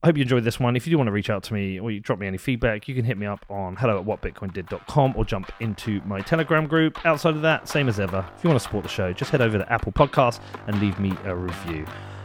I 0.02 0.06
hope 0.06 0.16
you 0.16 0.22
enjoyed 0.22 0.44
this 0.44 0.58
one. 0.58 0.76
If 0.76 0.86
you 0.86 0.92
do 0.92 0.96
want 0.96 1.08
to 1.08 1.12
reach 1.12 1.28
out 1.28 1.42
to 1.44 1.54
me 1.54 1.78
or 1.78 1.90
you 1.90 2.00
drop 2.00 2.18
me 2.18 2.26
any 2.26 2.38
feedback, 2.38 2.88
you 2.88 2.94
can 2.94 3.04
hit 3.04 3.18
me 3.18 3.26
up 3.26 3.44
on 3.50 3.76
hello 3.76 3.98
at 4.00 4.06
whatbitcoindid.com 4.06 5.12
or 5.14 5.26
jump 5.26 5.52
into 5.60 6.00
my 6.06 6.22
Telegram 6.22 6.66
group. 6.66 7.04
Outside 7.04 7.34
of 7.36 7.42
that, 7.42 7.68
same 7.68 7.86
as 7.86 8.00
ever. 8.00 8.24
If 8.36 8.42
you 8.42 8.48
want 8.48 8.58
to 8.58 8.64
support 8.64 8.82
the 8.82 8.88
show, 8.88 9.12
just 9.12 9.30
head 9.30 9.42
over 9.42 9.58
to 9.58 9.70
Apple 9.70 9.92
Podcasts 9.92 10.40
and 10.66 10.80
leave 10.80 10.98
me 10.98 11.12
a 11.24 11.36
review. 11.36 11.84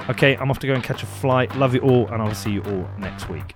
Okay, 0.09 0.37
I'm 0.37 0.49
off 0.49 0.59
to 0.59 0.67
go 0.67 0.73
and 0.73 0.83
catch 0.83 1.03
a 1.03 1.07
flight. 1.07 1.53
Love 1.57 1.73
you 1.73 1.81
all, 1.81 2.07
and 2.07 2.21
I'll 2.21 2.33
see 2.33 2.51
you 2.51 2.63
all 2.63 2.87
next 2.97 3.27
week. 3.27 3.55